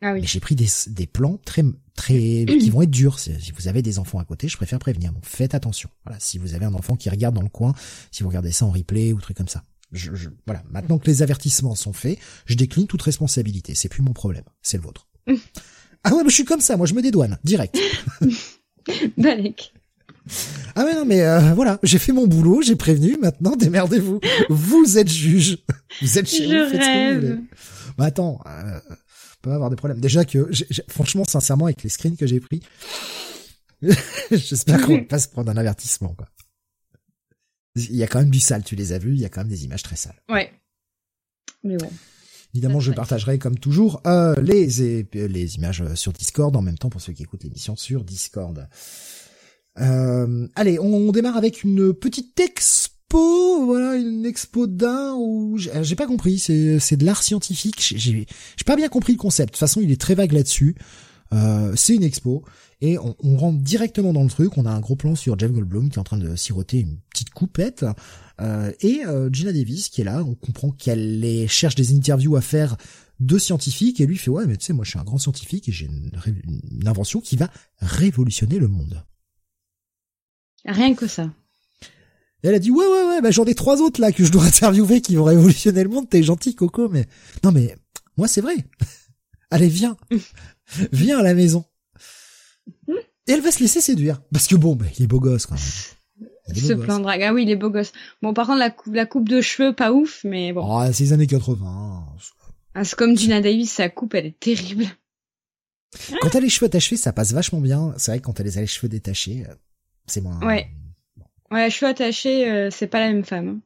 Ah 0.00 0.14
oui. 0.14 0.22
Mais 0.22 0.26
j'ai 0.26 0.40
pris 0.40 0.54
des, 0.54 0.68
des 0.86 1.06
plans 1.06 1.38
très 1.44 1.64
très 1.96 2.46
qui 2.46 2.70
vont 2.70 2.80
être 2.80 2.90
durs. 2.90 3.18
Si 3.18 3.52
vous 3.54 3.68
avez 3.68 3.82
des 3.82 3.98
enfants 3.98 4.20
à 4.20 4.24
côté, 4.24 4.48
je 4.48 4.56
préfère 4.56 4.78
prévenir. 4.78 5.12
Donc 5.12 5.26
faites 5.26 5.54
attention. 5.54 5.90
Voilà, 6.06 6.18
si 6.18 6.38
vous 6.38 6.54
avez 6.54 6.64
un 6.64 6.72
enfant 6.72 6.96
qui 6.96 7.10
regarde 7.10 7.34
dans 7.34 7.42
le 7.42 7.50
coin, 7.50 7.74
si 8.10 8.22
vous 8.22 8.30
regardez 8.30 8.52
ça 8.52 8.64
en 8.64 8.70
replay 8.70 9.12
ou 9.12 9.20
truc 9.20 9.36
comme 9.36 9.48
ça. 9.48 9.64
Je, 9.92 10.14
je, 10.14 10.30
voilà, 10.46 10.62
maintenant 10.70 10.98
que 10.98 11.08
les 11.08 11.20
avertissements 11.20 11.74
sont 11.74 11.92
faits, 11.92 12.18
je 12.46 12.54
décline 12.54 12.86
toute 12.86 13.02
responsabilité. 13.02 13.74
C'est 13.74 13.90
plus 13.90 14.00
mon 14.00 14.14
problème, 14.14 14.44
c'est 14.62 14.78
le 14.78 14.82
vôtre. 14.82 15.08
ah 16.04 16.14
ouais, 16.14 16.22
mais 16.24 16.30
je 16.30 16.36
suis 16.36 16.46
comme 16.46 16.62
ça, 16.62 16.78
moi 16.78 16.86
je 16.86 16.94
me 16.94 17.02
dédouane 17.02 17.38
direct. 17.44 17.78
Balek. 19.16 19.72
Ah 20.74 20.84
ouais 20.84 20.94
non 20.94 21.04
mais 21.04 21.22
euh, 21.22 21.54
voilà, 21.54 21.78
j'ai 21.82 21.98
fait 21.98 22.12
mon 22.12 22.26
boulot, 22.26 22.62
j'ai 22.62 22.76
prévenu, 22.76 23.16
maintenant 23.16 23.56
démerdez-vous. 23.56 24.20
vous 24.50 24.98
êtes 24.98 25.08
juge. 25.08 25.58
Vous 26.02 26.18
êtes 26.18 26.28
chez 26.28 26.46
vous, 26.46 26.70
vous 26.70 27.20
voulez. 27.20 27.36
Bah 27.96 28.06
attends, 28.06 28.40
euh, 28.46 28.80
on 28.90 28.94
peut 29.42 29.52
avoir 29.52 29.70
des 29.70 29.76
problèmes. 29.76 30.00
Déjà 30.00 30.24
que 30.24 30.50
franchement 30.88 31.24
sincèrement 31.24 31.64
avec 31.66 31.82
les 31.82 31.88
screens 31.88 32.16
que 32.16 32.26
j'ai 32.26 32.40
pris, 32.40 32.62
j'espère 34.30 34.82
qu'on 34.82 34.98
va 34.98 35.04
pas 35.04 35.18
se 35.18 35.28
prendre 35.28 35.50
un 35.50 35.56
avertissement 35.56 36.14
quoi. 36.14 36.28
Il 37.76 37.96
y 37.96 38.02
a 38.02 38.06
quand 38.08 38.18
même 38.18 38.30
du 38.30 38.40
sale, 38.40 38.64
tu 38.64 38.74
les 38.74 38.92
as 38.92 38.98
vus, 38.98 39.14
il 39.14 39.20
y 39.20 39.24
a 39.24 39.28
quand 39.28 39.40
même 39.40 39.48
des 39.48 39.64
images 39.64 39.82
très 39.82 39.96
sales. 39.96 40.20
Ouais. 40.28 40.52
Mais 41.62 41.76
bon. 41.76 41.90
Évidemment, 42.54 42.80
je 42.80 42.92
partagerai 42.92 43.38
comme 43.38 43.58
toujours 43.58 44.00
euh, 44.06 44.34
les 44.40 44.66
les 45.12 45.56
images 45.56 45.84
sur 45.94 46.12
Discord 46.12 46.54
en 46.56 46.62
même 46.62 46.78
temps 46.78 46.88
pour 46.88 47.00
ceux 47.00 47.12
qui 47.12 47.22
écoutent 47.22 47.44
l'émission 47.44 47.76
sur 47.76 48.04
Discord. 48.04 48.68
Euh, 49.80 50.48
allez, 50.54 50.78
on, 50.78 51.12
démarre 51.12 51.36
avec 51.36 51.62
une 51.62 51.92
petite 51.92 52.38
expo, 52.40 53.64
voilà, 53.64 53.96
une 53.96 54.26
expo 54.26 54.66
d'un 54.66 55.14
où 55.14 55.56
j'ai 55.58 55.94
pas 55.94 56.06
compris, 56.06 56.38
c'est 56.38 56.78
c'est 56.80 56.96
de 56.96 57.04
l'art 57.04 57.22
scientifique. 57.22 57.80
J'ai 57.80 58.26
j'ai 58.56 58.64
pas 58.64 58.76
bien 58.76 58.88
compris 58.88 59.12
le 59.12 59.18
concept. 59.18 59.50
De 59.50 59.52
toute 59.52 59.60
façon, 59.60 59.80
il 59.80 59.90
est 59.92 60.00
très 60.00 60.14
vague 60.14 60.32
là-dessus. 60.32 60.74
Euh, 61.32 61.72
c'est 61.76 61.94
une 61.94 62.04
expo 62.04 62.44
et 62.80 62.98
on, 62.98 63.16
on, 63.20 63.36
rentre 63.36 63.58
directement 63.58 64.12
dans 64.12 64.22
le 64.22 64.30
truc. 64.30 64.56
On 64.56 64.66
a 64.66 64.70
un 64.70 64.80
gros 64.80 64.96
plan 64.96 65.14
sur 65.14 65.38
Jeff 65.38 65.50
Goldblum 65.50 65.90
qui 65.90 65.96
est 65.96 66.00
en 66.00 66.04
train 66.04 66.18
de 66.18 66.36
siroter 66.36 66.80
une 66.80 66.98
petite 67.10 67.30
coupette 67.30 67.84
euh, 68.40 68.72
et 68.80 69.04
euh, 69.04 69.28
Gina 69.32 69.52
Davis 69.52 69.88
qui 69.88 70.00
est 70.00 70.04
là, 70.04 70.22
on 70.24 70.34
comprend 70.34 70.70
qu'elle 70.70 71.46
cherche 71.48 71.74
des 71.74 71.94
interviews 71.94 72.36
à 72.36 72.40
faire 72.40 72.76
de 73.18 73.36
scientifiques 73.36 74.00
et 74.00 74.06
lui 74.06 74.16
fait 74.16 74.30
ouais 74.30 74.46
mais 74.46 74.56
tu 74.56 74.66
sais 74.66 74.72
moi 74.72 74.84
je 74.84 74.90
suis 74.90 74.98
un 74.98 75.04
grand 75.04 75.18
scientifique 75.18 75.68
et 75.68 75.72
j'ai 75.72 75.86
une, 75.86 76.12
invention 76.86 77.20
qui 77.20 77.36
va 77.36 77.50
révolutionner 77.78 78.58
le 78.58 78.68
monde. 78.68 79.04
Rien 80.64 80.94
que 80.94 81.08
ça. 81.08 81.32
elle 82.44 82.54
a 82.54 82.60
dit 82.60 82.70
ouais 82.70 82.86
ouais 82.86 83.04
ouais 83.08 83.20
bah 83.20 83.32
j'en 83.32 83.44
ai 83.44 83.56
trois 83.56 83.80
autres 83.80 84.00
là 84.00 84.12
que 84.12 84.24
je 84.24 84.30
dois 84.30 84.44
interviewer 84.46 85.00
qui 85.00 85.16
vont 85.16 85.24
révolutionner 85.24 85.82
le 85.82 85.88
monde. 85.88 86.08
T'es 86.08 86.22
gentil 86.22 86.54
Coco 86.54 86.88
mais 86.88 87.06
non 87.42 87.50
mais 87.50 87.76
moi 88.16 88.28
c'est 88.28 88.40
vrai. 88.40 88.56
Allez 89.50 89.68
viens 89.68 89.96
viens 90.92 91.18
à 91.18 91.22
la 91.22 91.34
maison. 91.34 91.64
Et 93.28 93.32
elle 93.32 93.42
va 93.42 93.52
se 93.52 93.60
laisser 93.60 93.80
séduire 93.80 94.20
parce 94.32 94.46
que 94.46 94.56
bon 94.56 94.74
bah, 94.74 94.86
il 94.98 95.04
est 95.04 95.06
beau 95.06 95.20
gosse 95.20 95.46
quand 95.46 95.54
même. 95.54 96.56
Se 96.56 96.72
plaindra. 96.72 97.14
Ah 97.20 97.32
oui, 97.34 97.42
il 97.42 97.50
est 97.50 97.56
beau 97.56 97.70
gosse. 97.70 97.92
Bon, 98.22 98.32
par 98.32 98.46
contre, 98.46 98.58
la 98.58 98.70
coupe, 98.70 98.94
la 98.94 99.06
coupe 99.06 99.28
de 99.28 99.40
cheveux, 99.40 99.74
pas 99.74 99.92
ouf, 99.92 100.24
mais 100.24 100.52
bon. 100.52 100.78
Ah, 100.78 100.92
c'est 100.92 101.04
les 101.04 101.12
années 101.12 101.26
80. 101.26 102.06
Ah, 102.74 102.84
c'est 102.84 102.96
comme 102.96 103.16
Gina 103.16 103.40
Davis, 103.40 103.70
sa 103.70 103.88
coupe, 103.88 104.14
elle 104.14 104.26
est 104.26 104.40
terrible. 104.40 104.86
Quand 106.20 106.30
elle 106.30 106.38
a 106.38 106.40
les 106.40 106.48
cheveux 106.48 106.66
attachés, 106.66 106.96
ça 106.96 107.12
passe 107.12 107.32
vachement 107.32 107.60
bien. 107.60 107.94
C'est 107.96 108.12
vrai 108.12 108.20
que 108.20 108.24
quand 108.24 108.40
elle 108.40 108.48
a 108.48 108.60
les 108.60 108.66
cheveux 108.66 108.88
détachés, 108.88 109.44
euh, 109.48 109.54
c'est 110.06 110.20
moins. 110.20 110.40
Ouais. 110.40 110.68
Ouais, 111.50 111.70
cheveux 111.70 111.90
attachés, 111.90 112.50
euh, 112.50 112.70
c'est 112.70 112.86
pas 112.86 113.00
la 113.00 113.08
même 113.08 113.24
femme. 113.24 113.48
Hein. 113.48 113.60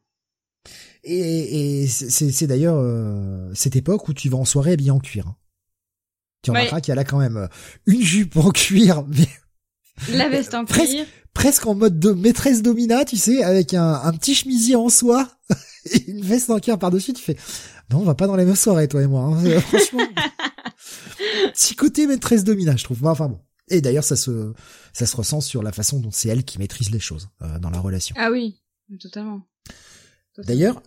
Et, 1.05 1.83
et 1.83 1.87
c'est 1.89 2.47
d'ailleurs 2.47 2.77
euh, 2.79 3.51
cette 3.55 3.75
époque 3.75 4.09
où 4.09 4.15
tu 4.15 4.29
vas 4.29 4.39
en 4.39 4.45
soirée 4.45 4.73
habillé 4.73 4.93
en 4.93 5.01
cuir. 5.01 5.27
Hein. 5.27 5.37
Tu 6.43 6.51
remarqueras 6.51 6.81
qu'elle 6.81 6.99
a 6.99 7.05
quand 7.05 7.19
même 7.19 7.49
une 7.87 8.03
jupe 8.03 8.37
en 8.37 8.51
cuir, 8.51 9.05
mais 9.09 9.29
la 10.13 10.29
veste 10.29 10.55
en 10.55 10.65
cuir 10.65 11.07
presque 11.35 11.67
en 11.67 11.75
mode 11.75 11.99
de 11.99 12.13
maîtresse 12.13 12.63
domina, 12.63 13.05
tu 13.05 13.17
sais, 13.17 13.43
avec 13.43 13.75
un, 13.75 13.95
un 13.95 14.13
petit 14.13 14.35
chemisier 14.35 14.77
en 14.77 14.89
soie 14.89 15.29
et 15.93 16.11
une 16.11 16.23
veste 16.23 16.51
en 16.51 16.59
cuir 16.59 16.79
par-dessus, 16.79 17.13
tu 17.13 17.23
fais, 17.23 17.37
non, 17.91 18.01
on 18.01 18.05
va 18.05 18.15
pas 18.15 18.27
dans 18.27 18.37
les 18.37 18.45
mêmes 18.45 18.57
soirées, 18.57 18.89
toi 18.89 19.03
et 19.03 19.07
moi, 19.07 19.25
hein. 19.25 19.45
euh, 19.45 19.61
franchement. 19.61 20.07
petit 21.53 21.75
côté 21.75 22.07
maîtresse 22.07 22.45
domina, 22.45 22.77
je 22.77 22.85
trouve. 22.85 23.05
Enfin 23.07 23.29
bon. 23.29 23.41
Et 23.69 23.81
d'ailleurs, 23.81 24.05
ça 24.05 24.17
se, 24.17 24.53
ça 24.93 25.07
se 25.07 25.17
ressent 25.17 25.41
sur 25.41 25.63
la 25.63 25.73
façon 25.73 26.01
dont 26.01 26.11
c'est 26.11 26.29
elle 26.29 26.45
qui 26.45 26.59
maîtrise 26.59 26.91
les 26.91 27.01
choses 27.01 27.29
euh, 27.43 27.59
dans 27.59 27.71
la 27.71 27.79
relation. 27.79 28.15
Ah 28.19 28.31
oui, 28.31 28.61
totalement. 29.01 29.43
D'ailleurs, 30.39 30.83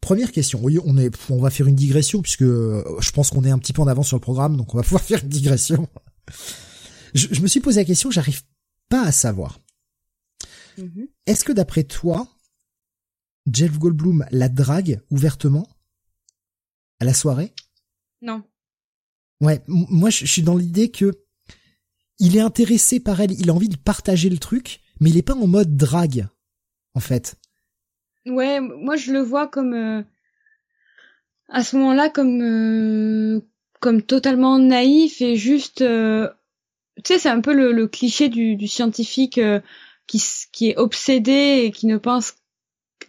première 0.00 0.32
question. 0.32 0.60
Oui, 0.62 0.78
on 0.84 0.96
est, 0.96 1.14
on 1.30 1.38
va 1.38 1.50
faire 1.50 1.66
une 1.66 1.76
digression 1.76 2.22
puisque 2.22 2.42
euh, 2.42 2.82
je 3.00 3.10
pense 3.10 3.30
qu'on 3.30 3.44
est 3.44 3.50
un 3.50 3.58
petit 3.58 3.72
peu 3.72 3.82
en 3.82 3.86
avance 3.86 4.08
sur 4.08 4.16
le 4.16 4.22
programme, 4.22 4.56
donc 4.56 4.74
on 4.74 4.78
va 4.78 4.82
pouvoir 4.82 5.02
faire 5.04 5.22
une 5.22 5.28
digression. 5.28 5.88
Je, 7.14 7.28
je 7.30 7.40
me 7.40 7.46
suis 7.46 7.60
posé 7.60 7.80
la 7.80 7.84
question, 7.84 8.10
j'arrive 8.10 8.42
pas 8.88 9.02
à 9.02 9.12
savoir. 9.12 9.60
Mhm. 10.78 11.08
Est-ce 11.26 11.44
que 11.44 11.52
d'après 11.52 11.84
toi, 11.84 12.28
Jeff 13.50 13.78
Goldblum 13.78 14.26
la 14.30 14.48
drague 14.48 15.00
ouvertement 15.10 15.68
à 17.00 17.04
la 17.04 17.14
soirée? 17.14 17.52
Non. 18.22 18.42
Ouais, 19.40 19.62
moi 19.68 20.10
je 20.10 20.26
suis 20.26 20.42
dans 20.42 20.56
l'idée 20.56 20.90
que 20.90 21.24
il 22.18 22.36
est 22.36 22.40
intéressé 22.40 22.98
par 22.98 23.20
elle, 23.20 23.32
il 23.32 23.50
a 23.50 23.54
envie 23.54 23.68
de 23.68 23.76
partager 23.76 24.28
le 24.28 24.38
truc, 24.38 24.80
mais 25.00 25.10
il 25.10 25.16
est 25.16 25.22
pas 25.22 25.36
en 25.36 25.46
mode 25.46 25.76
drague, 25.76 26.26
en 26.94 27.00
fait. 27.00 27.36
Ouais, 28.26 28.60
moi 28.60 28.96
je 28.96 29.12
le 29.12 29.20
vois 29.20 29.46
comme 29.46 29.72
euh, 29.72 30.02
à 31.48 31.62
ce 31.62 31.76
moment-là 31.76 32.10
comme 32.10 32.42
euh, 32.42 33.40
comme 33.80 34.02
totalement 34.02 34.58
naïf 34.58 35.22
et 35.22 35.36
juste 35.36 35.82
euh, 35.82 36.28
tu 37.04 37.14
sais 37.14 37.18
c'est 37.18 37.28
un 37.28 37.40
peu 37.40 37.54
le, 37.54 37.86
cliché 37.86 38.28
du, 38.28 38.56
du 38.56 38.68
scientifique 38.68 39.40
qui, 40.06 40.22
qui 40.52 40.70
est 40.70 40.76
obsédé 40.76 41.62
et 41.64 41.70
qui 41.70 41.86
ne 41.86 41.96
pense 41.96 42.34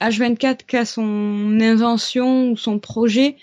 H24 0.02 0.66
qu'à 0.66 0.86
son 0.86 1.60
invention 1.62 2.52
ou 2.52 2.58
son 2.58 2.80
projet. 2.80 3.38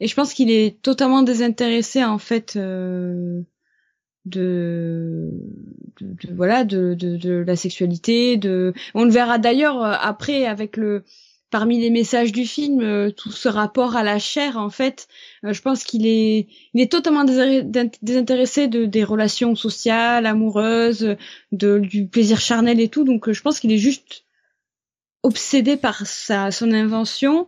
Et 0.00 0.08
je 0.08 0.14
pense 0.14 0.34
qu'il 0.34 0.50
est 0.50 0.80
totalement 0.82 1.22
désintéressé 1.22 2.04
en 2.04 2.18
fait 2.18 2.56
euh, 2.56 3.42
de, 4.24 5.30
de, 6.00 6.34
voilà 6.34 6.64
de, 6.64 6.94
de, 6.94 7.16
de, 7.16 7.44
la 7.46 7.56
sexualité. 7.56 8.36
De, 8.36 8.74
on 8.94 9.04
le 9.04 9.10
verra 9.10 9.38
d'ailleurs 9.38 9.82
euh, 9.82 9.94
après 10.00 10.46
avec 10.46 10.76
le 10.76 11.04
parmi 11.54 11.78
les 11.78 11.90
messages 11.90 12.32
du 12.32 12.46
film, 12.46 12.80
euh, 12.80 13.12
tout 13.12 13.30
ce 13.30 13.48
rapport 13.48 13.94
à 13.94 14.02
la 14.02 14.18
chair, 14.18 14.56
en 14.56 14.70
fait, 14.70 15.06
euh, 15.44 15.52
je 15.52 15.62
pense 15.62 15.84
qu'il 15.84 16.04
est, 16.04 16.48
totalement 16.90 17.22
désintéressé 17.22 18.66
de 18.66 18.86
des 18.86 19.04
relations 19.04 19.54
sociales, 19.54 20.26
amoureuses, 20.26 21.14
de 21.52 21.78
du 21.78 22.08
plaisir 22.08 22.40
charnel 22.40 22.80
et 22.80 22.88
tout. 22.88 23.04
Donc, 23.04 23.28
euh, 23.28 23.32
je 23.32 23.40
pense 23.40 23.60
qu'il 23.60 23.70
est 23.70 23.78
juste 23.78 24.24
obsédé 25.22 25.76
par 25.76 26.04
sa 26.04 26.50
son 26.50 26.72
invention, 26.72 27.46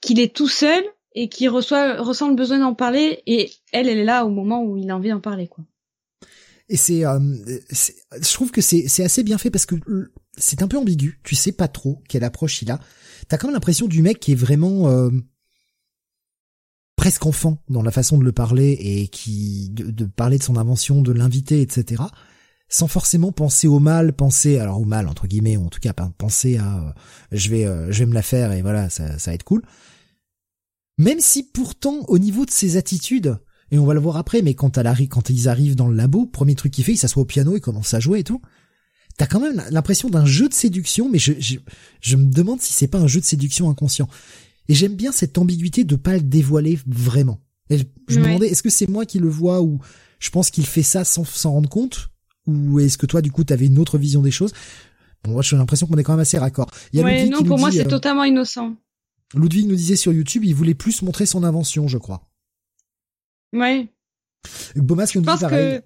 qu'il 0.00 0.20
est 0.20 0.32
tout 0.32 0.46
seul 0.46 0.84
et 1.16 1.28
qui 1.28 1.48
reçoit 1.48 2.00
ressent 2.00 2.28
le 2.28 2.36
besoin 2.36 2.60
d'en 2.60 2.74
parler 2.74 3.24
et 3.26 3.50
elle 3.72 3.88
elle 3.88 3.98
est 3.98 4.04
là 4.04 4.24
au 4.24 4.30
moment 4.30 4.62
où 4.62 4.76
il 4.76 4.88
a 4.88 4.96
envie 4.96 5.10
d'en 5.10 5.18
parler. 5.18 5.50
Et 6.68 6.76
c'est, 6.76 7.00
je 7.00 8.32
trouve 8.32 8.52
que 8.52 8.60
c'est 8.60 9.02
assez 9.02 9.24
bien 9.24 9.38
fait 9.38 9.50
parce 9.50 9.66
que 9.66 9.74
c'est 10.36 10.62
un 10.62 10.68
peu 10.68 10.78
ambigu. 10.78 11.20
Tu 11.24 11.34
sais 11.34 11.52
pas 11.52 11.68
trop 11.68 12.02
quelle 12.08 12.24
approche 12.24 12.62
il 12.62 12.70
a. 12.70 12.80
T'as 13.28 13.38
quand 13.38 13.48
même 13.48 13.54
l'impression 13.54 13.86
du 13.86 14.02
mec 14.02 14.20
qui 14.20 14.32
est 14.32 14.36
vraiment 14.36 14.88
euh, 14.88 15.10
presque 16.96 17.26
enfant 17.26 17.62
dans 17.68 17.82
la 17.82 17.90
façon 17.90 18.18
de 18.18 18.24
le 18.24 18.32
parler 18.32 18.76
et 18.80 19.08
qui 19.08 19.70
de, 19.70 19.90
de 19.90 20.04
parler 20.04 20.38
de 20.38 20.42
son 20.42 20.56
invention, 20.56 21.02
de 21.02 21.12
l'inviter, 21.12 21.60
etc. 21.60 22.02
Sans 22.68 22.88
forcément 22.88 23.32
penser 23.32 23.68
au 23.68 23.78
mal, 23.78 24.12
penser 24.12 24.58
alors 24.58 24.80
au 24.80 24.84
mal 24.84 25.08
entre 25.08 25.26
guillemets, 25.26 25.56
ou 25.56 25.66
en 25.66 25.70
tout 25.70 25.80
cas 25.80 25.92
penser 25.92 26.56
à 26.56 26.78
euh, 26.78 26.92
je 27.32 27.48
vais 27.50 27.64
je 27.92 27.98
vais 28.00 28.06
me 28.06 28.14
la 28.14 28.22
faire 28.22 28.52
et 28.52 28.62
voilà 28.62 28.90
ça 28.90 29.18
ça 29.18 29.30
va 29.30 29.34
être 29.34 29.44
cool. 29.44 29.62
Même 30.98 31.20
si 31.20 31.42
pourtant, 31.42 32.04
au 32.08 32.18
niveau 32.18 32.46
de 32.46 32.50
ses 32.50 32.76
attitudes, 32.76 33.38
et 33.70 33.78
on 33.78 33.84
va 33.84 33.94
le 33.94 34.00
voir 34.00 34.16
après, 34.16 34.42
mais 34.42 34.54
quand, 34.54 34.78
quand 35.10 35.30
ils 35.30 35.48
arrivent 35.48 35.76
dans 35.76 35.88
le 35.88 35.96
labo, 35.96 36.26
premier 36.26 36.54
truc 36.54 36.72
qu'il 36.72 36.84
fait, 36.84 36.92
il 36.92 36.98
s'assoit 36.98 37.22
au 37.22 37.26
piano, 37.26 37.56
il 37.56 37.60
commence 37.60 37.94
à 37.94 38.00
jouer 38.00 38.20
et 38.20 38.24
tout. 38.24 38.40
T'as 39.16 39.26
quand 39.26 39.40
même 39.40 39.62
l'impression 39.70 40.10
d'un 40.10 40.26
jeu 40.26 40.48
de 40.48 40.54
séduction, 40.54 41.08
mais 41.10 41.18
je, 41.18 41.32
je, 42.00 42.16
me 42.16 42.30
demande 42.30 42.60
si 42.60 42.72
c'est 42.72 42.86
pas 42.86 42.98
un 42.98 43.06
jeu 43.06 43.20
de 43.20 43.24
séduction 43.24 43.70
inconscient. 43.70 44.08
Et 44.68 44.74
j'aime 44.74 44.94
bien 44.94 45.12
cette 45.12 45.38
ambiguïté 45.38 45.84
de 45.84 45.96
pas 45.96 46.14
le 46.14 46.20
dévoiler 46.20 46.78
vraiment. 46.86 47.40
Et 47.70 47.78
je, 48.08 48.18
me 48.18 48.24
demandais, 48.24 48.48
est-ce 48.48 48.62
que 48.62 48.70
c'est 48.70 48.88
moi 48.88 49.06
qui 49.06 49.18
le 49.18 49.28
vois 49.28 49.62
ou 49.62 49.80
je 50.18 50.30
pense 50.30 50.50
qu'il 50.50 50.66
fait 50.66 50.82
ça 50.82 51.04
sans 51.04 51.24
s'en 51.24 51.52
rendre 51.52 51.68
compte? 51.68 52.10
Ou 52.46 52.78
est-ce 52.78 52.98
que 52.98 53.06
toi, 53.06 53.22
du 53.22 53.32
coup, 53.32 53.42
t'avais 53.42 53.66
une 53.66 53.78
autre 53.78 53.98
vision 53.98 54.22
des 54.22 54.30
choses? 54.30 54.52
Bon, 55.24 55.32
moi, 55.32 55.42
j'ai 55.42 55.56
l'impression 55.56 55.86
qu'on 55.86 55.96
est 55.96 56.02
quand 56.02 56.12
même 56.12 56.20
assez 56.20 56.38
raccord. 56.38 56.70
ouais, 56.94 57.28
non, 57.28 57.42
pour 57.42 57.58
moi, 57.58 57.72
c'est 57.72 57.86
euh, 57.86 57.90
totalement 57.90 58.24
innocent. 58.24 58.76
Ludwig 59.34 59.66
nous 59.66 59.74
disait 59.74 59.96
sur 59.96 60.12
YouTube, 60.12 60.44
il 60.44 60.54
voulait 60.54 60.74
plus 60.74 61.02
montrer 61.02 61.26
son 61.26 61.42
invention, 61.42 61.88
je 61.88 61.98
crois. 61.98 62.28
Ouais. 63.52 63.88
Bomas 64.76 65.10
nous 65.14 65.22
dit 65.22 65.26
pareil. 65.26 65.80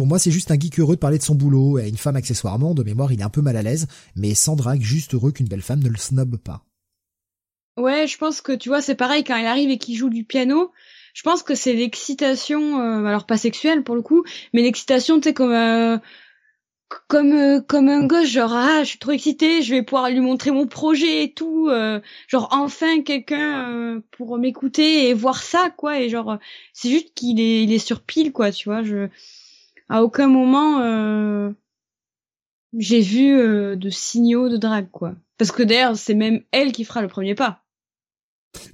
Pour 0.00 0.06
moi, 0.06 0.18
c'est 0.18 0.30
juste 0.30 0.50
un 0.50 0.58
geek 0.58 0.80
heureux 0.80 0.94
de 0.94 0.98
parler 0.98 1.18
de 1.18 1.22
son 1.22 1.34
boulot 1.34 1.78
et 1.78 1.82
à 1.82 1.86
une 1.86 1.98
femme 1.98 2.16
accessoirement. 2.16 2.72
De 2.72 2.82
mémoire, 2.82 3.12
il 3.12 3.20
est 3.20 3.22
un 3.22 3.28
peu 3.28 3.42
mal 3.42 3.58
à 3.58 3.60
l'aise, 3.60 3.86
mais 4.16 4.32
sans 4.32 4.56
drague, 4.56 4.80
juste 4.80 5.12
heureux 5.12 5.30
qu'une 5.30 5.46
belle 5.46 5.60
femme 5.60 5.82
ne 5.82 5.90
le 5.90 5.98
snobbe 5.98 6.38
pas. 6.38 6.64
Ouais, 7.76 8.06
je 8.06 8.16
pense 8.16 8.40
que 8.40 8.52
tu 8.52 8.70
vois, 8.70 8.80
c'est 8.80 8.94
pareil 8.94 9.24
quand 9.24 9.36
il 9.36 9.44
arrive 9.44 9.68
et 9.68 9.76
qu'il 9.76 9.98
joue 9.98 10.08
du 10.08 10.24
piano. 10.24 10.72
Je 11.12 11.20
pense 11.20 11.42
que 11.42 11.54
c'est 11.54 11.74
l'excitation, 11.74 12.80
euh, 12.80 13.04
alors 13.04 13.26
pas 13.26 13.36
sexuelle 13.36 13.84
pour 13.84 13.94
le 13.94 14.00
coup, 14.00 14.24
mais 14.54 14.62
l'excitation, 14.62 15.20
tu 15.20 15.24
sais, 15.28 15.34
comme 15.34 15.52
euh, 15.52 15.98
comme 17.08 17.32
euh, 17.32 17.60
comme 17.60 17.88
un 17.88 18.04
gosse 18.06 18.28
genre 18.28 18.52
ah 18.52 18.82
je 18.82 18.88
suis 18.88 18.98
trop 18.98 19.12
excitée 19.12 19.62
je 19.62 19.74
vais 19.74 19.82
pouvoir 19.82 20.10
lui 20.10 20.20
montrer 20.20 20.50
mon 20.50 20.66
projet 20.66 21.24
et 21.24 21.32
tout 21.32 21.68
euh, 21.68 22.00
genre 22.26 22.48
enfin 22.50 23.02
quelqu'un 23.02 23.70
euh, 23.70 24.00
pour 24.10 24.38
m'écouter 24.38 25.08
et 25.08 25.14
voir 25.14 25.42
ça 25.42 25.70
quoi 25.70 26.00
et 26.00 26.08
genre 26.08 26.38
c'est 26.72 26.90
juste 26.90 27.14
qu'il 27.14 27.40
est 27.40 27.62
il 27.62 27.72
est 27.72 27.78
sur 27.78 28.00
pile 28.00 28.32
quoi 28.32 28.50
tu 28.50 28.68
vois 28.68 28.82
je 28.82 29.08
à 29.90 30.02
aucun 30.02 30.28
moment 30.28 31.52
j'ai 32.78 33.00
vu 33.00 33.76
de 33.76 33.90
signaux 33.90 34.48
de 34.48 34.56
drague 34.56 34.90
quoi 34.90 35.14
parce 35.36 35.52
que 35.52 35.62
d'ailleurs 35.62 35.96
c'est 35.96 36.14
même 36.14 36.42
elle 36.52 36.72
qui 36.72 36.84
fera 36.84 37.02
le 37.02 37.08
premier 37.08 37.34
pas 37.34 37.64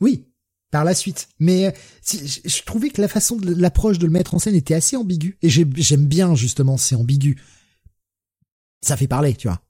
oui 0.00 0.26
par 0.70 0.84
la 0.84 0.94
suite 0.94 1.28
mais 1.38 1.74
je 2.08 2.62
trouvais 2.62 2.90
que 2.90 3.00
la 3.00 3.08
façon 3.08 3.36
de 3.36 3.54
l'approche 3.54 3.98
de 3.98 4.06
le 4.06 4.12
mettre 4.12 4.34
en 4.34 4.38
scène 4.38 4.54
était 4.54 4.74
assez 4.74 4.96
ambiguë 4.96 5.38
et 5.42 5.48
j'aime 5.48 6.06
bien 6.06 6.34
justement 6.34 6.76
c'est 6.76 6.94
ambigu 6.94 7.36
ça 8.86 8.96
fait 8.96 9.08
parler, 9.08 9.34
tu 9.34 9.48
vois. 9.48 9.60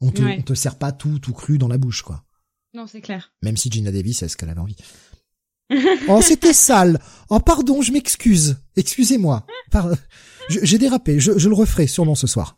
On 0.00 0.10
te, 0.10 0.22
on 0.22 0.42
te 0.42 0.54
sert 0.54 0.76
pas 0.76 0.92
tout, 0.92 1.18
tout 1.18 1.32
cru 1.32 1.58
dans 1.58 1.68
la 1.68 1.78
bouche, 1.78 2.02
quoi. 2.02 2.22
Non, 2.74 2.86
c'est 2.86 3.00
clair. 3.00 3.32
Même 3.42 3.56
si 3.56 3.70
Gina 3.70 3.90
Davis, 3.90 4.22
est 4.22 4.28
ce 4.28 4.36
qu'elle 4.36 4.50
avait 4.50 4.60
envie. 4.60 4.76
oh, 6.08 6.20
c'était 6.20 6.52
sale. 6.52 7.00
Oh, 7.30 7.40
pardon, 7.40 7.80
je 7.80 7.92
m'excuse. 7.92 8.58
Excusez-moi. 8.76 9.46
J'ai 10.48 10.78
dérapé. 10.78 11.18
Je, 11.20 11.38
je, 11.38 11.48
le 11.48 11.54
referai 11.54 11.86
sûrement 11.86 12.14
ce 12.14 12.26
soir. 12.26 12.56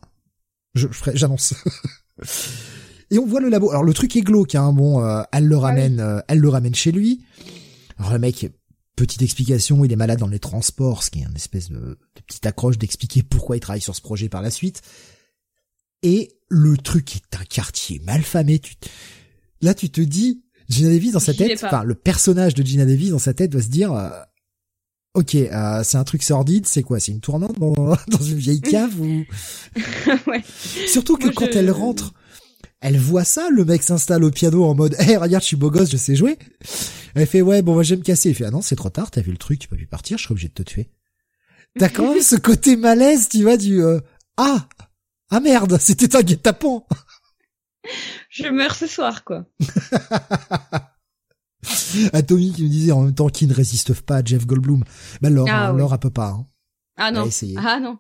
Je, 0.75 0.89
ferai, 0.89 1.13
j'annonce. 1.15 1.55
Et 3.11 3.19
on 3.19 3.27
voit 3.27 3.41
le 3.41 3.49
labo. 3.49 3.71
Alors 3.71 3.85
le 3.85 3.95
truc 3.95 4.15
est 4.17 4.21
glauque, 4.21 4.55
hein. 4.55 4.73
Bon, 4.73 5.03
euh, 5.03 5.23
elle 5.33 5.47
le 5.47 5.57
ah 5.57 5.61
ramène, 5.61 6.01
euh, 6.01 6.21
elle 6.29 6.39
le 6.39 6.49
ramène 6.49 6.75
chez 6.75 6.93
lui. 6.93 7.25
Alors 7.97 8.13
le 8.13 8.19
mec, 8.19 8.47
petite 8.97 9.23
explication, 9.23 9.85
il 9.85 9.93
est 9.93 9.97
malade 9.97 10.19
dans 10.19 10.29
les 10.29 10.39
transports, 10.39 11.03
ce 11.03 11.11
qui 11.11 11.21
est 11.21 11.25
une 11.25 11.37
espèce 11.37 11.71
de, 11.71 11.79
de 11.79 12.23
petite 12.27 12.45
accroche 12.45 12.77
d'expliquer 12.77 13.23
pourquoi 13.23 13.57
il 13.57 13.61
travaille 13.61 13.81
sur 13.81 13.97
ce 13.97 14.03
projet 14.03 14.29
par 14.29 14.43
la 14.43 14.51
suite. 14.51 14.83
Et 16.03 16.29
le 16.49 16.77
truc 16.77 17.17
est 17.17 17.37
un 17.41 17.45
quartier 17.45 18.01
malfamé. 18.05 18.59
Tu... 18.59 18.75
Là, 19.63 19.75
tu 19.75 19.91
te 19.91 20.01
dis, 20.01 20.43
Gina 20.69 20.91
Davis 20.91 21.13
dans 21.13 21.21
sa 21.21 21.35
tête, 21.35 21.65
enfin 21.65 21.83
le 21.83 21.95
personnage 21.95 22.55
de 22.55 22.63
Gina 22.63 22.85
Davis 22.85 23.11
dans 23.11 23.19
sa 23.19 23.35
tête 23.35 23.51
doit 23.51 23.63
se 23.63 23.69
dire, 23.69 23.93
euh, 23.93 24.11
ok, 25.15 25.35
euh, 25.35 25.83
c'est 25.85 25.97
un 25.97 26.05
truc 26.05 26.23
sordide, 26.23 26.67
c'est 26.67 26.83
quoi? 26.83 27.01
C'est 27.01 27.13
une 27.13 27.21
tournante 27.21 27.59
dans, 27.59 27.75
dans 28.09 28.25
une 28.25 28.39
vieille 28.39 28.61
cave 28.61 29.01
ou? 29.01 29.25
Ouais. 30.27 30.43
Surtout 30.87 31.17
que 31.17 31.29
quand 31.29 31.49
elle 31.55 31.71
rentre, 31.71 32.15
elle 32.81 32.99
voit 32.99 33.25
ça, 33.25 33.49
le 33.51 33.65
mec 33.65 33.83
s'installe 33.83 34.25
au 34.25 34.31
piano 34.31 34.65
en 34.65 34.75
mode, 34.75 34.95
hey 34.99 35.17
regarde, 35.17 35.43
je 35.43 35.49
suis 35.49 35.57
beau 35.57 35.71
gosse, 35.71 35.91
je 35.91 35.97
sais 35.97 36.17
jouer. 36.17 36.39
Elle 37.15 37.27
fait 37.27 37.43
ouais, 37.43 37.63
bon 37.63 37.75
moi 37.75 37.83
je 37.83 37.95
vais 37.95 37.99
me 37.99 38.05
casser. 38.05 38.31
Il 38.31 38.35
fait 38.35 38.45
ah 38.45 38.51
non, 38.51 38.63
c'est 38.63 38.77
trop 38.77 38.91
tard, 38.91 39.11
t'as 39.11 39.21
vu 39.21 39.31
le 39.31 39.37
truc, 39.37 39.59
tu 39.59 39.69
peux 39.69 39.77
plus 39.77 39.87
partir, 39.87 40.19
je 40.19 40.25
serais 40.25 40.33
obligé 40.33 40.49
de 40.49 40.55
te 40.55 40.63
tuer. 40.63 40.91
T'as 41.79 41.89
quand 41.89 42.13
même 42.13 42.23
ce 42.23 42.37
côté 42.37 42.77
malaise, 42.77 43.29
tu 43.29 43.43
vois, 43.43 43.57
du 43.57 43.83
euh, 43.83 44.01
ah 44.37 44.69
ah 45.31 45.41
merde, 45.41 45.79
c'était 45.79 46.17
un 46.17 46.23
guet-apens. 46.23 46.87
Je 48.31 48.49
meurs 48.49 48.75
ce 48.75 48.87
soir, 48.87 49.25
quoi. 49.25 49.45
Tommy 52.29 52.53
qui 52.53 52.63
nous 52.63 52.69
disait 52.69 52.93
en 52.93 53.03
même 53.03 53.15
temps 53.15 53.29
qu'il 53.29 53.49
ne 53.49 53.55
résiste 53.55 54.01
pas 54.03 54.17
à 54.17 54.25
Jeff 54.25 54.47
Goldblum. 54.47 54.85
Ben 55.21 55.35
Laure, 55.35 55.49
ah, 55.51 55.73
Laure, 55.73 55.93
elle 55.93 56.01
peut 56.01 56.11
pas. 56.11 56.29
Hein. 56.29 56.47
Ah 56.97 57.11
non. 57.11 57.29
Ah 57.57 57.81
non. 57.81 57.99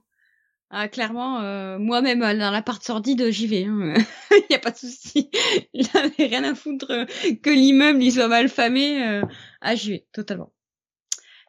Ah 0.70 0.86
clairement, 0.89 1.40
euh, 1.40 1.78
moi-même 1.78 2.22
euh, 2.22 2.36
dans 2.36 2.51
la 2.51 2.60
part 2.60 2.82
sordide, 2.82 3.30
j'y 3.30 3.47
vais. 3.47 3.62
Il 3.62 3.68
hein. 3.68 3.94
y 4.51 4.55
a 4.55 4.59
pas 4.59 4.70
de 4.70 4.76
souci. 4.76 5.30
Il 5.72 5.89
avait 5.94 6.26
rien 6.26 6.44
à 6.44 6.55
foutre 6.55 6.90
euh, 6.90 7.06
que 7.43 7.48
l'immeuble 7.48 8.02
il 8.02 8.12
soit 8.12 8.28
mal 8.28 8.51
famé. 8.51 9.02
Euh. 9.02 9.22
Ah 9.62 9.74
j'y 9.74 9.93
vais 9.93 10.06
totalement. 10.12 10.52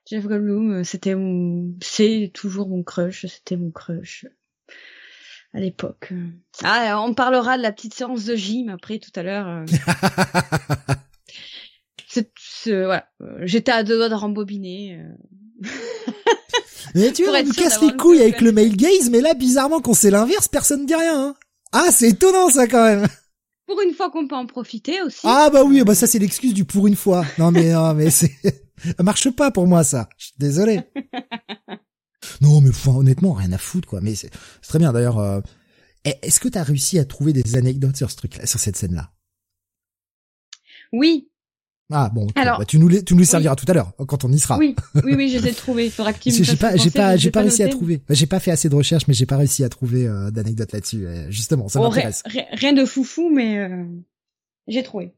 Jeff 0.10 0.26
Goldblum, 0.26 0.86
c'était 0.86 1.15
mon, 1.15 1.76
c'est 1.81 2.31
toujours 2.34 2.69
mon 2.69 2.81
crush. 2.81 3.26
C'était 3.26 3.57
mon 3.57 3.72
crush 3.72 4.26
à 5.53 5.60
l'époque. 5.60 6.14
Ah, 6.64 7.03
on 7.03 7.14
parlera 7.14 7.57
de 7.57 7.64
la 7.64 7.73
petite 7.73 7.94
séance 7.94 8.23
de 8.23 8.36
gym 8.36 8.69
après 8.69 8.99
tout 8.99 9.11
à 9.15 9.23
l'heure. 9.23 9.65
C'est, 12.11 12.31
voilà, 12.65 13.07
j'étais 13.41 13.72
à 13.72 13.84
deux 13.84 13.98
doigts 13.98 14.10
de 14.10 14.15
rembobiner. 14.15 14.99
Euh. 14.99 15.68
mais 16.95 17.11
tu 17.11 17.23
vois, 17.23 17.40
on 17.40 17.44
nous 17.44 17.53
casse 17.53 17.81
les 17.81 17.95
couilles 17.95 18.22
avec 18.22 18.41
le 18.41 18.52
male 18.52 18.76
gaze, 18.76 19.10
mais 19.11 19.22
là, 19.22 19.34
bizarrement, 19.34 19.80
quand 19.80 19.94
c'est 19.94 20.10
l'inverse, 20.10 20.48
personne 20.48 20.81
ne 20.81 20.88
dit 20.88 20.95
rien. 20.95 21.27
Hein. 21.30 21.36
Ah, 21.72 21.90
c'est 21.91 22.10
étonnant 22.10 22.49
ça 22.49 22.68
quand 22.68 22.84
même. 22.84 23.07
Pour 23.68 23.80
une 23.81 23.94
fois 23.94 24.10
qu'on 24.10 24.27
peut 24.27 24.36
en 24.36 24.48
profiter 24.48 25.02
aussi. 25.03 25.22
Ah 25.23 25.52
bah 25.52 25.64
oui, 25.64 25.84
bah 25.84 25.94
ça 25.94 26.07
c'est 26.07 26.18
l'excuse 26.18 26.56
du 26.56 26.65
pour 26.65 26.88
une 26.88 26.95
fois. 26.95 27.23
Non 27.38 27.52
mais 27.52 27.72
non 27.72 27.94
mais 27.94 28.10
c'est 28.10 28.31
ça 28.98 29.03
marche 29.03 29.30
pas 29.30 29.52
pour 29.52 29.68
moi 29.68 29.84
ça. 29.84 30.10
Je 30.18 30.26
suis 30.26 30.34
désolé. 30.40 30.81
Non, 32.41 32.61
mais 32.61 32.69
honnêtement, 32.88 33.34
rien 33.34 33.52
à 33.52 33.57
foutre, 33.57 33.88
quoi. 33.88 34.02
Mais 34.02 34.15
c'est 34.15 34.31
très 34.64 34.80
bien. 34.80 34.94
D'ailleurs, 34.94 35.19
euh, 35.19 35.41
est-ce 36.03 36.40
que 36.40 36.48
tu 36.48 36.57
as 36.57 36.64
réussi 36.64 36.99
à 36.99 37.06
trouver 37.06 37.34
des 37.34 37.56
anecdotes 37.56 37.98
sur 37.98 38.10
ce 38.10 38.15
truc-là, 38.15 38.45
sur 38.45 38.60
cette 38.60 38.77
scène-là? 38.77 39.11
Oui. 40.91 41.30
Ah 41.91 42.10
bon, 42.14 42.28
Alors, 42.36 42.60
bah, 42.60 42.66
tu 42.66 42.78
nous 42.78 42.88
les, 42.88 43.03
tu 43.03 43.16
nous 43.16 43.22
les 43.22 43.26
serviras 43.26 43.56
tout 43.56 43.66
à 43.68 43.74
l'heure 43.74 43.94
quand 44.07 44.24
on 44.24 44.32
y 44.32 44.38
sera. 44.38 44.57
Oui, 44.60 44.76
oui, 45.03 45.14
oui, 45.16 45.30
je 45.34 45.40
les 45.40 45.49
ai 45.49 45.53
trouvés. 45.53 45.86
Il 45.86 45.91
faudra 45.91 46.14
que 46.14 46.20
tu 46.20 46.30
me 46.30 46.44
J'ai 46.44 46.56
pas, 46.56 46.76
j'ai 46.76 46.91
pas, 46.91 47.18
j'ai 47.18 47.32
pas 47.32 47.41
réussi 47.41 47.64
à 47.64 47.68
trouver. 47.68 48.02
J'ai 48.10 48.28
pas 48.28 48.40
fait 48.40 48.52
assez 48.52 48.70
de 48.70 48.76
recherches, 48.76 49.07
mais 49.07 49.16
j'ai 49.16 49.26
pas 49.26 49.38
réussi 49.38 49.64
à 49.64 49.70
trouver 49.70 50.06
euh, 50.06 50.30
d'anecdotes 50.30 50.72
là-dessus. 50.72 51.07
Euh, 51.07 51.32
justement, 51.32 51.68
ça 51.68 51.80
m'intéresse. 51.80 52.24
Rien 52.52 52.74
de 52.74 52.86
foufou, 52.86 53.32
mais 53.34 53.70
j'ai 54.68 54.84
trouvé 54.84 55.14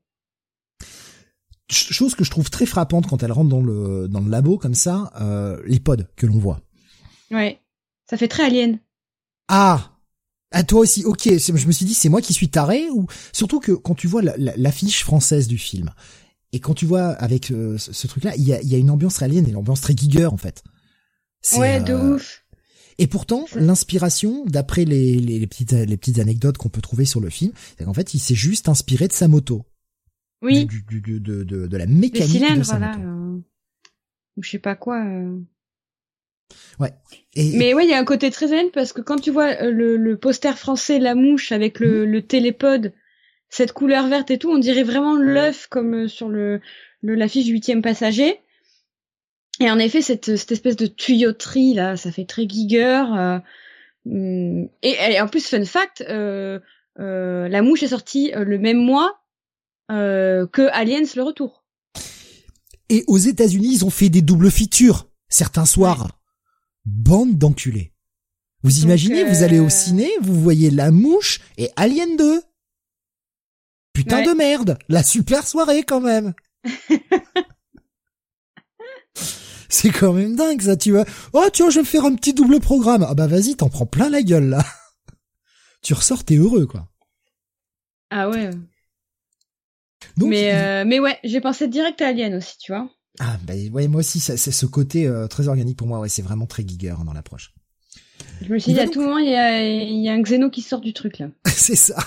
chose 1.71 2.15
que 2.15 2.23
je 2.23 2.31
trouve 2.31 2.49
très 2.49 2.65
frappante 2.65 3.07
quand 3.07 3.23
elle 3.23 3.31
rentre 3.31 3.49
dans 3.49 3.61
le 3.61 4.07
dans 4.07 4.19
le 4.19 4.29
labo 4.29 4.57
comme 4.57 4.75
ça, 4.75 5.11
euh, 5.21 5.61
les 5.65 5.79
pods 5.79 6.05
que 6.15 6.25
l'on 6.25 6.37
voit. 6.37 6.61
Ouais. 7.31 7.59
Ça 8.09 8.17
fait 8.17 8.27
très 8.27 8.43
alien. 8.43 8.79
Ah. 9.47 9.87
À 10.53 10.63
toi 10.63 10.81
aussi, 10.81 11.05
ok. 11.05 11.23
Je 11.23 11.65
me 11.65 11.71
suis 11.71 11.85
dit, 11.85 11.93
c'est 11.93 12.09
moi 12.09 12.19
qui 12.19 12.33
suis 12.33 12.49
taré 12.49 12.89
ou 12.89 13.07
surtout 13.31 13.61
que 13.61 13.71
quand 13.71 13.95
tu 13.95 14.07
vois 14.07 14.21
l'affiche 14.21 15.03
française 15.05 15.47
du 15.47 15.57
film 15.57 15.91
et 16.53 16.59
quand 16.59 16.73
tu 16.73 16.85
vois 16.85 17.09
avec 17.09 17.51
euh, 17.51 17.77
ce, 17.77 18.07
truc-là, 18.07 18.35
il 18.35 18.43
y 18.43 18.53
a, 18.53 18.61
y 18.61 18.75
a, 18.75 18.77
une 18.77 18.89
ambiance 18.89 19.21
alien 19.21 19.45
et 19.45 19.49
une 19.49 19.55
ambiance 19.55 19.81
très 19.81 19.95
Giger 19.95 20.25
en 20.25 20.37
fait. 20.37 20.63
Ouais, 21.57 21.81
de 21.81 21.93
euh, 21.93 22.15
ouf. 22.15 22.43
Et 22.97 23.07
pourtant, 23.07 23.45
l'inspiration, 23.55 24.45
d'après 24.45 24.85
les, 24.85 25.15
les, 25.15 25.47
petites 25.47 25.71
les 25.71 25.97
petites 25.97 26.19
anecdotes 26.19 26.57
qu'on 26.57 26.69
peut 26.69 26.81
trouver 26.81 27.05
sur 27.05 27.19
le 27.19 27.29
film, 27.29 27.51
c'est 27.77 27.85
qu'en 27.85 27.93
fait, 27.93 28.13
il 28.13 28.19
s'est 28.19 28.35
juste 28.35 28.69
inspiré 28.69 29.07
de 29.07 29.13
sa 29.13 29.27
moto. 29.27 29.65
Oui. 30.41 30.65
Du, 30.65 30.83
du, 30.83 31.01
de, 31.01 31.43
de, 31.43 31.67
de, 31.67 31.77
la 31.77 31.85
mécanique 31.85 32.57
de 32.57 32.63
sa 32.63 32.79
moto. 32.79 32.99
Euh, 32.99 33.39
ou 34.37 34.43
je 34.43 34.49
sais 34.49 34.59
pas 34.59 34.75
quoi. 34.75 35.03
Ouais. 36.79 36.93
Mais 37.35 37.73
ouais, 37.73 37.85
il 37.85 37.89
y 37.89 37.93
a 37.93 37.99
un 37.99 38.05
côté 38.05 38.29
très 38.29 38.47
zen 38.47 38.71
parce 38.73 38.93
que 38.93 39.01
quand 39.01 39.19
tu 39.19 39.31
vois 39.31 39.61
euh, 39.61 39.71
le, 39.71 40.17
poster 40.17 40.57
français 40.57 40.99
La 40.99 41.15
Mouche 41.15 41.51
avec 41.51 41.79
le, 41.79 42.05
mhm. 42.05 42.11
le 42.11 42.21
télépode, 42.21 42.93
cette 43.51 43.73
couleur 43.73 44.07
verte 44.07 44.31
et 44.31 44.39
tout, 44.39 44.49
on 44.49 44.57
dirait 44.57 44.83
vraiment 44.83 45.15
l'œuf 45.15 45.67
comme 45.67 45.93
euh, 45.93 46.07
sur 46.07 46.29
le 46.29 46.59
le 47.01 47.15
l'affiche 47.15 47.45
du 47.45 47.51
huitième 47.51 47.81
passager. 47.83 48.39
Et 49.59 49.69
en 49.69 49.77
effet, 49.77 50.01
cette, 50.01 50.37
cette 50.37 50.51
espèce 50.51 50.75
de 50.75 50.87
tuyauterie 50.87 51.73
là, 51.73 51.97
ça 51.97 52.11
fait 52.11 52.25
très 52.25 52.47
Giger. 52.47 53.03
Euh, 53.15 53.39
hum, 54.05 54.69
et, 54.81 55.21
en 55.21 55.27
plus, 55.27 55.47
fun 55.47 55.65
fact, 55.65 56.03
euh, 56.09 56.59
euh, 56.99 57.47
la 57.47 57.61
mouche 57.61 57.83
est 57.83 57.89
sortie 57.89 58.31
le 58.35 58.57
même 58.57 58.83
mois 58.83 59.17
que 59.89 60.69
Aliens 60.71 61.03
le 61.17 61.21
retour. 61.21 61.65
Et 62.87 63.03
aux 63.07 63.17
États-Unis, 63.17 63.73
ils 63.73 63.85
ont 63.85 63.89
fait 63.89 64.07
des 64.07 64.21
doubles 64.21 64.49
features 64.49 65.09
certains 65.27 65.65
soirs. 65.65 66.17
Bande 66.85 67.37
d'enculés. 67.37 67.91
Vous 68.63 68.83
imaginez, 68.83 69.25
vous 69.25 69.43
allez 69.43 69.59
au 69.59 69.69
ciné, 69.69 70.09
vous 70.21 70.39
voyez 70.39 70.69
La 70.69 70.91
Mouche 70.91 71.41
et 71.57 71.71
Alien 71.75 72.15
2. 72.15 72.41
Putain 73.93 74.23
de 74.23 74.31
merde, 74.31 74.77
la 74.89 75.03
super 75.03 75.45
soirée 75.45 75.83
quand 75.83 76.01
même. 76.01 76.33
C'est 79.69 79.89
quand 79.89 80.13
même 80.13 80.35
dingue 80.35 80.61
ça, 80.61 80.75
tu 80.75 80.91
vois. 80.91 81.05
Oh 81.33 81.47
tiens, 81.51 81.69
je 81.69 81.75
vais 81.75 81.81
me 81.81 81.85
faire 81.85 82.03
un 82.05 82.15
petit 82.15 82.33
double 82.33 82.59
programme. 82.59 83.05
Ah 83.07 83.15
bah 83.15 83.27
vas-y, 83.27 83.55
t'en 83.55 83.69
prends 83.69 83.85
plein 83.85 84.09
la 84.09 84.21
gueule 84.21 84.49
là. 84.49 84.65
tu 85.81 85.93
ressors, 85.93 86.25
t'es 86.25 86.35
heureux 86.35 86.65
quoi. 86.65 86.89
Ah 88.09 88.29
ouais. 88.29 88.49
mais 90.17 90.53
euh, 90.53 90.83
mais 90.85 90.99
ouais, 90.99 91.17
j'ai 91.23 91.39
pensé 91.39 91.67
direct 91.67 92.01
à 92.01 92.07
Alien 92.07 92.35
aussi, 92.35 92.57
tu 92.59 92.73
vois. 92.73 92.89
Ah 93.19 93.37
bah 93.43 93.53
ouais, 93.71 93.87
moi 93.87 93.99
aussi, 93.99 94.19
c'est 94.19 94.37
ce 94.37 94.65
côté 94.65 95.07
euh, 95.07 95.27
très 95.27 95.47
organique 95.47 95.77
pour 95.77 95.87
moi. 95.87 95.99
Ouais, 95.99 96.09
c'est 96.09 96.21
vraiment 96.21 96.45
très 96.47 96.67
Giger 96.67 96.95
dans 97.05 97.13
l'approche. 97.13 97.53
Je 98.41 98.53
me 98.53 98.59
suis 98.59 98.73
dit 98.73 98.79
à 98.79 98.87
tout 98.87 99.01
moment, 99.01 99.17
il 99.17 99.29
y 99.29 99.35
a, 99.35 99.63
il 99.63 100.03
y 100.03 100.09
a 100.09 100.13
un 100.13 100.21
Xeno 100.21 100.49
qui 100.49 100.61
sort 100.61 100.81
du 100.81 100.93
truc 100.93 101.19
là. 101.19 101.27
c'est 101.45 101.75
ça. 101.75 101.97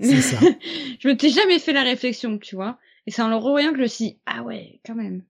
C'est 0.00 0.22
ça. 0.22 0.38
je 1.00 1.28
jamais 1.28 1.58
fait 1.58 1.72
la 1.72 1.82
réflexion, 1.82 2.38
tu 2.38 2.56
vois. 2.56 2.78
Et 3.06 3.10
c'est 3.10 3.22
en 3.22 3.28
le 3.28 3.36
revoyant 3.36 3.70
que 3.70 3.78
je 3.78 3.82
me 3.82 3.86
suis 3.86 4.04
dit, 4.06 4.18
ah 4.26 4.42
ouais, 4.42 4.80
quand 4.84 4.94
même. 4.94 5.22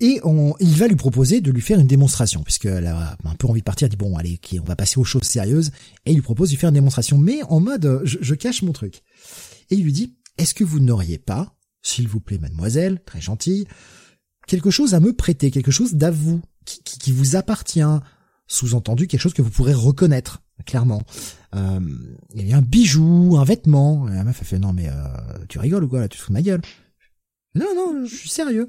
Et 0.00 0.20
on, 0.24 0.54
il 0.58 0.74
va 0.74 0.88
lui 0.88 0.96
proposer 0.96 1.40
de 1.40 1.52
lui 1.52 1.60
faire 1.60 1.78
une 1.78 1.86
démonstration, 1.86 2.42
puisqu'elle 2.42 2.86
a 2.86 3.16
un 3.24 3.34
peu 3.36 3.46
envie 3.46 3.60
de 3.60 3.64
partir, 3.64 3.86
elle 3.86 3.90
dit 3.90 3.96
bon 3.96 4.16
allez, 4.16 4.40
on 4.60 4.64
va 4.64 4.74
passer 4.74 4.98
aux 4.98 5.04
choses 5.04 5.22
sérieuses, 5.22 5.70
et 6.04 6.10
il 6.10 6.14
lui 6.14 6.22
propose 6.22 6.48
de 6.48 6.54
lui 6.54 6.60
faire 6.60 6.70
une 6.70 6.74
démonstration, 6.74 7.18
mais 7.18 7.40
en 7.44 7.60
mode 7.60 8.00
je, 8.02 8.18
je 8.20 8.34
cache 8.34 8.62
mon 8.62 8.72
truc. 8.72 9.02
Et 9.70 9.76
il 9.76 9.84
lui 9.84 9.92
dit, 9.92 10.16
est-ce 10.38 10.54
que 10.54 10.64
vous 10.64 10.80
n'auriez 10.80 11.18
pas, 11.18 11.56
s'il 11.82 12.08
vous 12.08 12.20
plaît 12.20 12.38
mademoiselle, 12.38 13.00
très 13.04 13.20
gentille, 13.20 13.68
quelque 14.48 14.70
chose 14.70 14.94
à 14.94 15.00
me 15.00 15.12
prêter, 15.12 15.52
quelque 15.52 15.70
chose 15.70 15.94
d'à 15.94 16.10
vous, 16.10 16.40
qui, 16.64 16.82
qui, 16.82 16.98
qui 16.98 17.12
vous 17.12 17.36
appartient, 17.36 17.80
sous-entendu 18.48 19.06
quelque 19.06 19.20
chose 19.20 19.34
que 19.34 19.42
vous 19.42 19.50
pourrez 19.50 19.74
reconnaître, 19.74 20.42
clairement. 20.64 21.02
Euh, 21.54 21.80
il 22.34 22.48
y 22.48 22.52
a 22.52 22.56
un 22.56 22.62
bijou, 22.62 23.36
un 23.38 23.44
vêtement. 23.44 24.08
Et 24.08 24.14
la 24.14 24.24
meuf 24.24 24.40
a 24.40 24.44
fait 24.44 24.58
non 24.58 24.72
mais 24.72 24.88
euh, 24.88 24.92
tu 25.48 25.58
rigoles 25.58 25.84
ou 25.84 25.88
quoi 25.88 26.00
là, 26.00 26.08
tu 26.08 26.18
te 26.18 26.22
fous 26.22 26.30
de 26.30 26.34
ma 26.34 26.42
gueule. 26.42 26.62
Non 27.54 27.66
non, 27.74 28.04
je 28.06 28.14
suis 28.14 28.28
sérieux. 28.28 28.68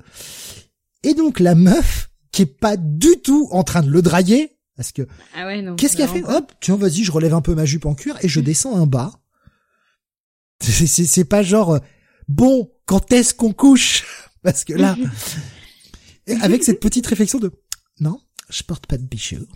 Et 1.03 1.13
donc 1.13 1.39
la 1.39 1.55
meuf 1.55 2.09
qui 2.31 2.43
est 2.43 2.45
pas 2.45 2.77
du 2.77 3.21
tout 3.23 3.47
en 3.51 3.63
train 3.63 3.83
de 3.83 3.89
le 3.89 4.01
draguer 4.01 4.51
parce 4.75 4.91
que 4.91 5.03
ah 5.35 5.45
ouais, 5.45 5.63
qu'est-ce 5.77 5.95
qu'elle 5.95 6.09
fait 6.09 6.23
Hop, 6.23 6.51
tiens 6.59 6.75
vas-y, 6.75 7.03
je 7.03 7.11
relève 7.11 7.33
un 7.33 7.41
peu 7.41 7.53
ma 7.53 7.65
jupe 7.65 7.85
en 7.85 7.93
cuir 7.93 8.17
et 8.21 8.27
je 8.27 8.39
descends 8.39 8.75
un 8.75 8.87
bas. 8.87 9.11
C'est 10.59 11.25
pas 11.25 11.43
genre 11.43 11.79
bon, 12.27 12.71
quand 12.85 13.11
est-ce 13.11 13.33
qu'on 13.33 13.53
couche 13.53 14.05
Parce 14.43 14.63
que 14.63 14.73
là 14.73 14.97
avec 16.41 16.63
cette 16.63 16.79
petite 16.79 17.07
réflexion 17.07 17.39
de 17.39 17.51
non, 17.99 18.19
je 18.49 18.63
porte 18.63 18.87
pas 18.87 18.97
de 18.97 19.03
bijoux. 19.03 19.47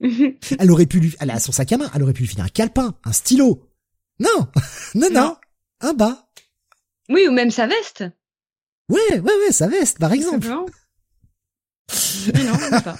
elle 0.58 0.70
aurait 0.70 0.86
pu 0.86 1.00
lui, 1.00 1.16
elle 1.20 1.30
a 1.30 1.40
son 1.40 1.52
sac 1.52 1.72
à 1.72 1.78
main, 1.78 1.90
elle 1.94 2.02
aurait 2.02 2.12
pu 2.12 2.22
lui 2.22 2.28
filer 2.28 2.42
un 2.42 2.48
calepin, 2.48 2.96
un 3.04 3.12
stylo. 3.12 3.68
Non, 4.20 4.48
non, 4.94 5.08
non, 5.10 5.36
un 5.80 5.94
bas. 5.94 6.28
Oui, 7.08 7.26
ou 7.28 7.32
même 7.32 7.50
sa 7.50 7.66
veste. 7.66 8.04
Ouais, 8.88 9.20
ouais, 9.20 9.20
ouais, 9.20 9.52
sa 9.52 9.68
veste, 9.68 9.98
par 9.98 10.12
exemple. 10.12 10.48
Mais 12.34 12.44
non, 12.44 12.80
pas. 12.82 12.98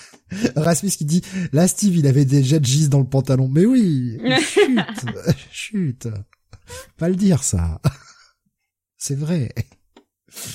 Rasmus 0.57 0.91
qui 0.91 1.05
dit, 1.05 1.23
là, 1.53 1.69
Steve, 1.69 1.97
il 1.97 2.07
avait 2.07 2.25
des 2.25 2.43
de 2.43 2.87
dans 2.89 3.01
le 3.01 3.09
pantalon. 3.09 3.49
Mais 3.49 3.67
oui, 3.67 4.19
chut, 4.41 4.79
chut. 5.51 6.09
Pas 6.97 7.09
le 7.09 7.17
dire, 7.17 7.43
ça. 7.43 7.81
C'est 8.97 9.15
vrai. 9.15 9.55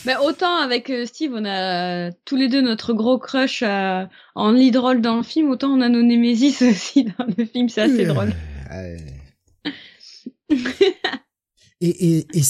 Mais 0.06 0.16
autant 0.18 0.58
avec 0.58 0.90
euh, 0.90 1.06
Steve, 1.06 1.32
on 1.34 1.46
a 1.46 2.12
tous 2.26 2.36
les 2.36 2.50
deux 2.50 2.62
notre 2.62 2.94
gros 2.94 3.18
crush 3.18 3.64
en 3.64 4.52
lead 4.52 4.76
role 4.78 5.02
dans 5.02 5.18
le 5.18 5.24
film, 5.24 5.50
autant 5.50 5.70
on 5.70 5.82
a 5.82 5.90
nos 5.90 6.02
Némésis 6.02 6.62
aussi 6.70 7.06
dans 7.06 7.26
le 7.38 7.46
film, 7.46 7.70
c'est 7.70 7.82
assez 7.82 8.06
drôle. 8.06 8.34
et, 11.82 12.18
et, 12.18 12.28
et 12.34 12.42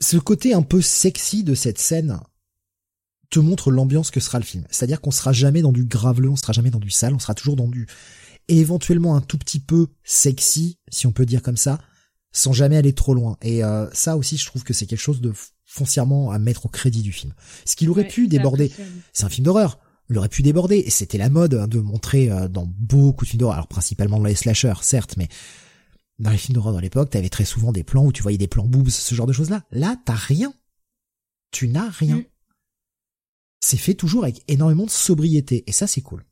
ce 0.00 0.16
côté 0.16 0.54
un 0.54 0.62
peu 0.62 0.80
sexy 0.80 1.44
de 1.44 1.54
cette 1.54 1.78
scène 1.78 2.20
te 3.30 3.38
montre 3.38 3.70
l'ambiance 3.70 4.10
que 4.10 4.20
sera 4.20 4.38
le 4.38 4.44
film. 4.44 4.64
C'est-à-dire 4.70 5.00
qu'on 5.00 5.10
sera 5.10 5.32
jamais 5.32 5.62
dans 5.62 5.72
du 5.72 5.84
graveleux, 5.84 6.30
on 6.30 6.36
sera 6.36 6.52
jamais 6.52 6.70
dans 6.70 6.78
du 6.78 6.90
sale, 6.90 7.14
on 7.14 7.18
sera 7.18 7.34
toujours 7.34 7.56
dans 7.56 7.68
du 7.68 7.86
éventuellement 8.48 9.14
un 9.16 9.20
tout 9.20 9.36
petit 9.36 9.60
peu 9.60 9.88
sexy, 10.04 10.78
si 10.90 11.06
on 11.06 11.12
peut 11.12 11.26
dire 11.26 11.42
comme 11.42 11.58
ça, 11.58 11.78
sans 12.32 12.52
jamais 12.52 12.78
aller 12.78 12.94
trop 12.94 13.12
loin. 13.12 13.36
Et 13.42 13.62
euh, 13.62 13.86
ça 13.92 14.16
aussi, 14.16 14.38
je 14.38 14.46
trouve 14.46 14.64
que 14.64 14.72
c'est 14.72 14.86
quelque 14.86 15.00
chose 15.00 15.20
de 15.20 15.32
foncièrement 15.68 16.30
à 16.32 16.38
mettre 16.38 16.66
au 16.66 16.68
crédit 16.68 17.02
du 17.02 17.12
film. 17.12 17.34
Ce 17.64 17.76
qu'il 17.76 17.90
aurait 17.90 18.08
pu 18.08 18.26
déborder, 18.26 18.72
c'est 19.12 19.24
un 19.24 19.28
film 19.28 19.44
d'horreur. 19.44 19.78
Il 20.10 20.16
aurait 20.16 20.30
pu 20.30 20.42
déborder, 20.42 20.78
et 20.78 20.90
c'était 20.90 21.18
la 21.18 21.28
mode 21.28 21.52
hein, 21.52 21.68
de 21.68 21.78
montrer 21.80 22.30
euh, 22.30 22.48
dans 22.48 22.66
beaucoup 22.66 23.26
de 23.26 23.30
films 23.30 23.40
d'horreur, 23.40 23.56
alors 23.56 23.68
principalement 23.68 24.18
dans 24.18 24.24
les 24.24 24.34
slashers, 24.34 24.80
certes, 24.80 25.18
mais 25.18 25.28
dans 26.18 26.30
les 26.30 26.38
films 26.38 26.54
d'horreur 26.54 26.74
de 26.74 26.80
l'époque, 26.80 27.10
t'avais 27.10 27.28
très 27.28 27.44
souvent 27.44 27.72
des 27.72 27.84
plans 27.84 28.06
où 28.06 28.12
tu 28.12 28.22
voyais 28.22 28.38
des 28.38 28.48
plans 28.48 28.64
boobs, 28.64 28.88
ce 28.88 29.14
genre 29.14 29.26
de 29.26 29.34
choses-là. 29.34 29.64
Là, 29.70 29.96
t'as 30.06 30.14
rien. 30.14 30.54
Tu 31.50 31.68
n'as 31.68 31.90
rien. 31.90 32.16
Mm. 32.16 32.24
C'est 33.60 33.76
fait 33.76 33.94
toujours 33.94 34.24
avec 34.24 34.42
énormément 34.48 34.86
de 34.86 34.90
sobriété, 34.90 35.64
et 35.66 35.72
ça, 35.72 35.86
c'est 35.86 36.00
cool. 36.00 36.24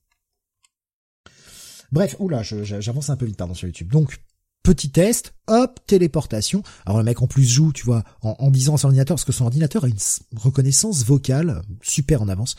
Bref, 1.92 2.16
oula, 2.18 2.42
j'avance 2.42 3.10
un 3.10 3.16
peu 3.16 3.26
vite, 3.26 3.36
pardon, 3.36 3.54
sur 3.54 3.68
YouTube. 3.68 3.92
Donc, 3.92 4.18
petit 4.66 4.90
test, 4.90 5.32
hop, 5.46 5.78
téléportation. 5.86 6.64
Alors 6.86 6.98
le 6.98 7.04
mec 7.04 7.22
en 7.22 7.28
plus 7.28 7.44
joue, 7.44 7.72
tu 7.72 7.84
vois, 7.84 8.02
en, 8.22 8.50
disant 8.50 8.74
à 8.74 8.78
son 8.78 8.88
ordinateur, 8.88 9.14
parce 9.14 9.24
que 9.24 9.30
son 9.30 9.44
ordinateur 9.44 9.84
a 9.84 9.86
une 9.86 9.94
reconnaissance 10.36 11.04
vocale 11.04 11.62
super 11.82 12.20
en 12.20 12.28
avance. 12.28 12.56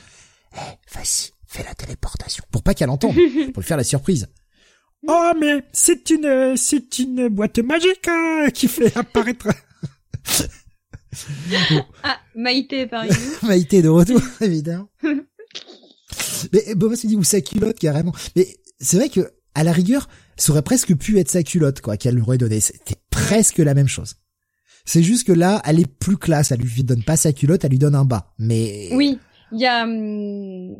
Eh, 0.55 0.95
vas-y, 0.95 1.31
fais 1.45 1.63
la 1.63 1.75
téléportation. 1.75 2.45
Pour 2.49 2.63
pas 2.63 2.73
qu'elle 2.73 2.89
entende, 2.89 3.13
pour 3.53 3.61
lui 3.61 3.67
faire 3.67 3.75
la 3.75 3.83
surprise. 3.83 4.27
Oh 5.05 5.31
mais 5.39 5.63
c'est 5.73 6.09
une 6.09 6.55
c'est 6.55 6.97
une 6.99 7.27
boîte 7.27 7.59
magique 7.59 8.07
hein, 8.07 8.47
qui 8.53 8.69
fait 8.69 8.95
apparaître. 8.97 9.49
ah 12.03 12.17
Maïté 12.35 12.87
par 12.87 13.03
exemple. 13.03 13.45
Maïté 13.47 13.81
de 13.81 13.89
retour 13.89 14.21
évidemment. 14.39 14.89
mais 16.53 16.73
Boba 16.73 16.95
se 16.95 17.05
dit 17.05 17.17
ou 17.17 17.23
sa 17.23 17.41
culotte 17.41 17.77
carrément. 17.77 18.13
Mais 18.37 18.47
c'est 18.79 18.95
vrai 18.95 19.09
que 19.09 19.33
à 19.53 19.63
la 19.63 19.73
rigueur, 19.73 20.07
ça 20.37 20.51
aurait 20.51 20.61
presque 20.61 20.95
pu 20.95 21.19
être 21.19 21.29
sa 21.29 21.43
culotte 21.43 21.81
quoi 21.81 21.97
qu'elle 21.97 22.15
lui 22.15 22.21
aurait 22.21 22.37
donné. 22.37 22.59
C'était 22.59 22.99
presque 23.09 23.57
la 23.57 23.73
même 23.73 23.87
chose. 23.87 24.15
C'est 24.85 25.03
juste 25.03 25.27
que 25.27 25.33
là, 25.33 25.61
elle 25.65 25.79
est 25.79 25.99
plus 25.99 26.17
classe. 26.17 26.51
Elle 26.51 26.61
lui 26.61 26.83
donne 26.83 27.03
pas 27.03 27.17
sa 27.17 27.33
culotte, 27.33 27.65
elle 27.65 27.71
lui 27.71 27.79
donne 27.79 27.95
un 27.95 28.05
bas. 28.05 28.33
Mais 28.39 28.89
oui, 28.93 29.19
il 29.51 29.59
y 29.59 29.65
a 29.65 29.83
hum, 29.83 30.75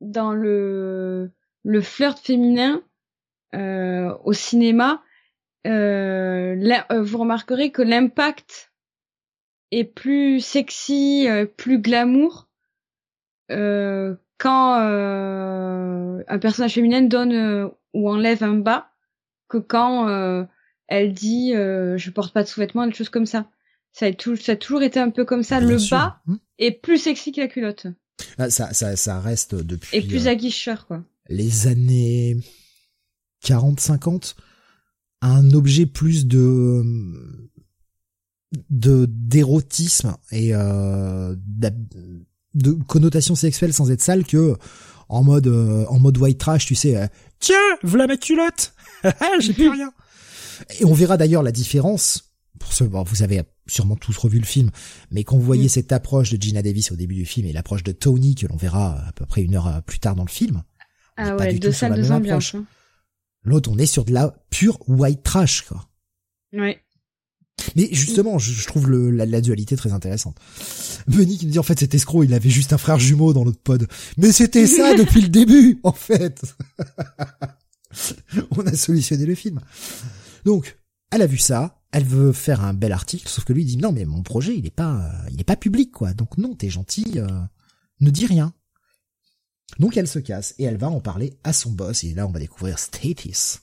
dans 0.00 0.32
le 0.32 1.30
le 1.64 1.80
flirt 1.82 2.18
féminin 2.18 2.82
euh, 3.54 4.14
au 4.24 4.32
cinéma, 4.32 5.02
euh, 5.66 6.56
euh, 6.90 7.02
vous 7.02 7.18
remarquerez 7.18 7.70
que 7.70 7.82
l'impact 7.82 8.72
est 9.70 9.84
plus 9.84 10.40
sexy, 10.40 11.26
plus 11.56 11.78
glamour 11.78 12.48
quand 13.50 14.74
un 14.74 16.38
personnage 16.40 16.74
féminin 16.74 17.02
donne 17.02 17.70
ou 17.94 18.10
enlève 18.10 18.42
un 18.42 18.54
bas 18.54 18.90
que 19.48 19.58
quand 19.58 20.46
elle 20.88 21.12
dit 21.12 21.52
je 21.52 22.10
porte 22.10 22.32
pas 22.32 22.42
de 22.42 22.48
sous-vêtements, 22.48 22.86
des 22.86 22.94
choses 22.94 23.08
comme 23.08 23.26
ça. 23.26 23.50
Ça 23.92 24.06
a, 24.06 24.12
tout, 24.12 24.36
ça 24.36 24.52
a 24.52 24.56
toujours 24.56 24.82
été 24.82 25.00
un 25.00 25.10
peu 25.10 25.24
comme 25.24 25.42
ça. 25.42 25.60
le 25.60 25.78
bas 25.90 26.20
hmm. 26.26 26.36
est 26.58 26.72
plus 26.72 26.98
sexy 26.98 27.32
que 27.32 27.40
la 27.40 27.48
culotte. 27.48 27.86
Ah, 28.36 28.50
ça, 28.50 28.72
ça, 28.72 28.96
ça 28.96 29.20
reste 29.20 29.54
depuis. 29.54 29.96
Et 29.96 30.02
plus 30.02 30.28
aguicheur, 30.28 30.86
quoi. 30.86 31.02
Les 31.28 31.66
années 31.66 32.36
40, 33.42 33.80
50, 33.80 34.36
un 35.20 35.50
objet 35.52 35.86
plus 35.86 36.26
de 36.26 36.82
de 38.70 39.06
d'érotisme 39.10 40.16
et 40.32 40.54
euh, 40.54 41.36
de, 42.54 42.72
connotation 42.86 43.34
sexuelle 43.34 43.74
sans 43.74 43.90
être 43.90 44.00
sale 44.00 44.24
que 44.24 44.56
en 45.10 45.22
mode 45.22 45.48
euh, 45.48 45.84
en 45.88 45.98
mode 45.98 46.16
white 46.18 46.38
trash, 46.38 46.66
tu 46.66 46.74
sais. 46.74 47.10
Tiens, 47.40 47.56
voilà 47.82 48.06
ma 48.06 48.16
culotte. 48.16 48.74
J'ai 49.40 49.52
plus 49.52 49.68
rien. 49.68 49.92
Et 50.80 50.84
on 50.84 50.92
verra 50.92 51.16
d'ailleurs 51.16 51.42
la 51.42 51.52
différence. 51.52 52.32
Pour 52.58 52.72
ce, 52.72 52.84
bon, 52.84 53.04
vous 53.04 53.22
avez 53.22 53.42
sûrement 53.68 53.94
tous 53.94 54.16
revu 54.16 54.40
le 54.40 54.46
film, 54.46 54.70
mais 55.10 55.22
quand 55.22 55.36
vous 55.36 55.44
voyez 55.44 55.66
mm. 55.66 55.70
cette 55.70 55.92
approche 55.92 56.30
de 56.30 56.42
Gina 56.42 56.62
Davis 56.62 56.90
au 56.90 56.96
début 56.96 57.14
du 57.14 57.24
film 57.24 57.46
et 57.46 57.52
l'approche 57.52 57.84
de 57.84 57.92
Tony 57.92 58.34
que 58.34 58.46
l'on 58.46 58.56
verra 58.56 58.98
à 59.06 59.12
peu 59.12 59.26
près 59.26 59.42
une 59.42 59.54
heure 59.54 59.82
plus 59.84 60.00
tard 60.00 60.16
dans 60.16 60.24
le 60.24 60.30
film, 60.30 60.62
ah 61.16 61.36
ouais, 61.36 61.54
deux 61.54 61.72
salles, 61.72 61.94
deux 61.94 62.10
ambiances. 62.10 62.56
L'autre, 63.44 63.70
on 63.72 63.78
est 63.78 63.86
sur 63.86 64.04
de 64.04 64.12
la 64.12 64.34
pure 64.50 64.78
white 64.88 65.22
trash, 65.22 65.62
quoi. 65.62 65.88
Ouais. 66.52 66.80
Mais 67.76 67.88
justement, 67.92 68.38
je, 68.38 68.66
trouve 68.66 68.88
le, 68.88 69.10
la, 69.10 69.40
dualité 69.40 69.76
très 69.76 69.92
intéressante. 69.92 70.36
Benny 71.06 71.38
qui 71.38 71.46
me 71.46 71.52
dit 71.52 71.58
en 71.58 71.62
fait 71.62 71.78
cet 71.78 71.94
escroc, 71.94 72.24
il 72.24 72.34
avait 72.34 72.50
juste 72.50 72.72
un 72.72 72.78
frère 72.78 72.98
jumeau 72.98 73.32
dans 73.32 73.44
notre 73.44 73.60
pod. 73.60 73.86
Mais 74.16 74.32
c'était 74.32 74.66
ça 74.66 74.94
depuis 74.98 75.22
le 75.22 75.28
début, 75.28 75.80
en 75.82 75.92
fait. 75.92 76.42
On 78.56 78.66
a 78.66 78.74
solutionné 78.74 79.26
le 79.26 79.34
film. 79.34 79.60
Donc, 80.44 80.78
elle 81.10 81.22
a 81.22 81.26
vu 81.26 81.38
ça, 81.38 81.80
elle 81.92 82.04
veut 82.04 82.32
faire 82.32 82.62
un 82.62 82.74
bel 82.74 82.92
article, 82.92 83.28
sauf 83.28 83.44
que 83.44 83.52
lui 83.52 83.64
dit 83.64 83.78
non 83.78 83.92
mais 83.92 84.04
mon 84.04 84.22
projet 84.22 84.56
il 84.56 84.66
est 84.66 84.70
pas, 84.70 85.10
il 85.32 85.40
est 85.40 85.44
pas 85.44 85.56
public 85.56 85.90
quoi. 85.90 86.12
Donc 86.12 86.36
non, 86.36 86.54
t'es 86.54 86.68
gentil, 86.68 87.12
euh, 87.16 87.26
ne 88.00 88.10
dis 88.10 88.26
rien. 88.26 88.52
Donc 89.78 89.96
elle 89.96 90.08
se 90.08 90.18
casse 90.18 90.54
et 90.58 90.64
elle 90.64 90.76
va 90.76 90.88
en 90.88 91.00
parler 91.00 91.38
à 91.44 91.52
son 91.52 91.70
boss 91.70 92.04
et 92.04 92.14
là 92.14 92.26
on 92.26 92.30
va 92.30 92.40
découvrir 92.40 92.78
Status. 92.78 93.60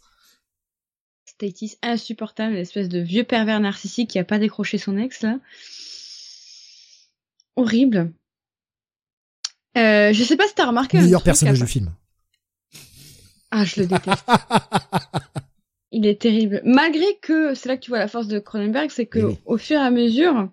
Status 1.35 1.77
insupportable, 1.81 2.55
l'espèce 2.55 2.87
de 2.87 2.99
vieux 2.99 3.25
pervers 3.25 3.59
narcissique 3.59 4.09
qui 4.09 4.19
a 4.19 4.23
pas 4.23 4.39
décroché 4.39 4.77
son 4.77 4.97
ex 4.97 5.21
là. 5.21 5.39
Horrible. 7.57 8.13
Euh, 9.77 10.13
je 10.13 10.23
sais 10.23 10.37
pas 10.37 10.47
si 10.47 10.55
t'as 10.55 10.65
remarqué. 10.65 10.97
Meilleur 10.99 11.23
personnage 11.23 11.59
du 11.59 11.67
film. 11.67 11.91
Ah, 13.51 13.65
je 13.65 13.81
le 13.81 13.87
déteste. 13.87 14.25
Il 15.91 16.05
est 16.05 16.21
terrible. 16.21 16.61
Malgré 16.63 17.17
que, 17.21 17.53
c'est 17.53 17.69
là 17.69 17.77
que 17.77 17.83
tu 17.83 17.91
vois 17.91 17.99
la 17.99 18.07
force 18.07 18.27
de 18.27 18.39
Cronenberg, 18.39 18.89
c'est 18.89 19.05
que 19.05 19.33
au 19.45 19.57
fur 19.57 19.77
et 19.77 19.83
à 19.83 19.91
mesure, 19.91 20.49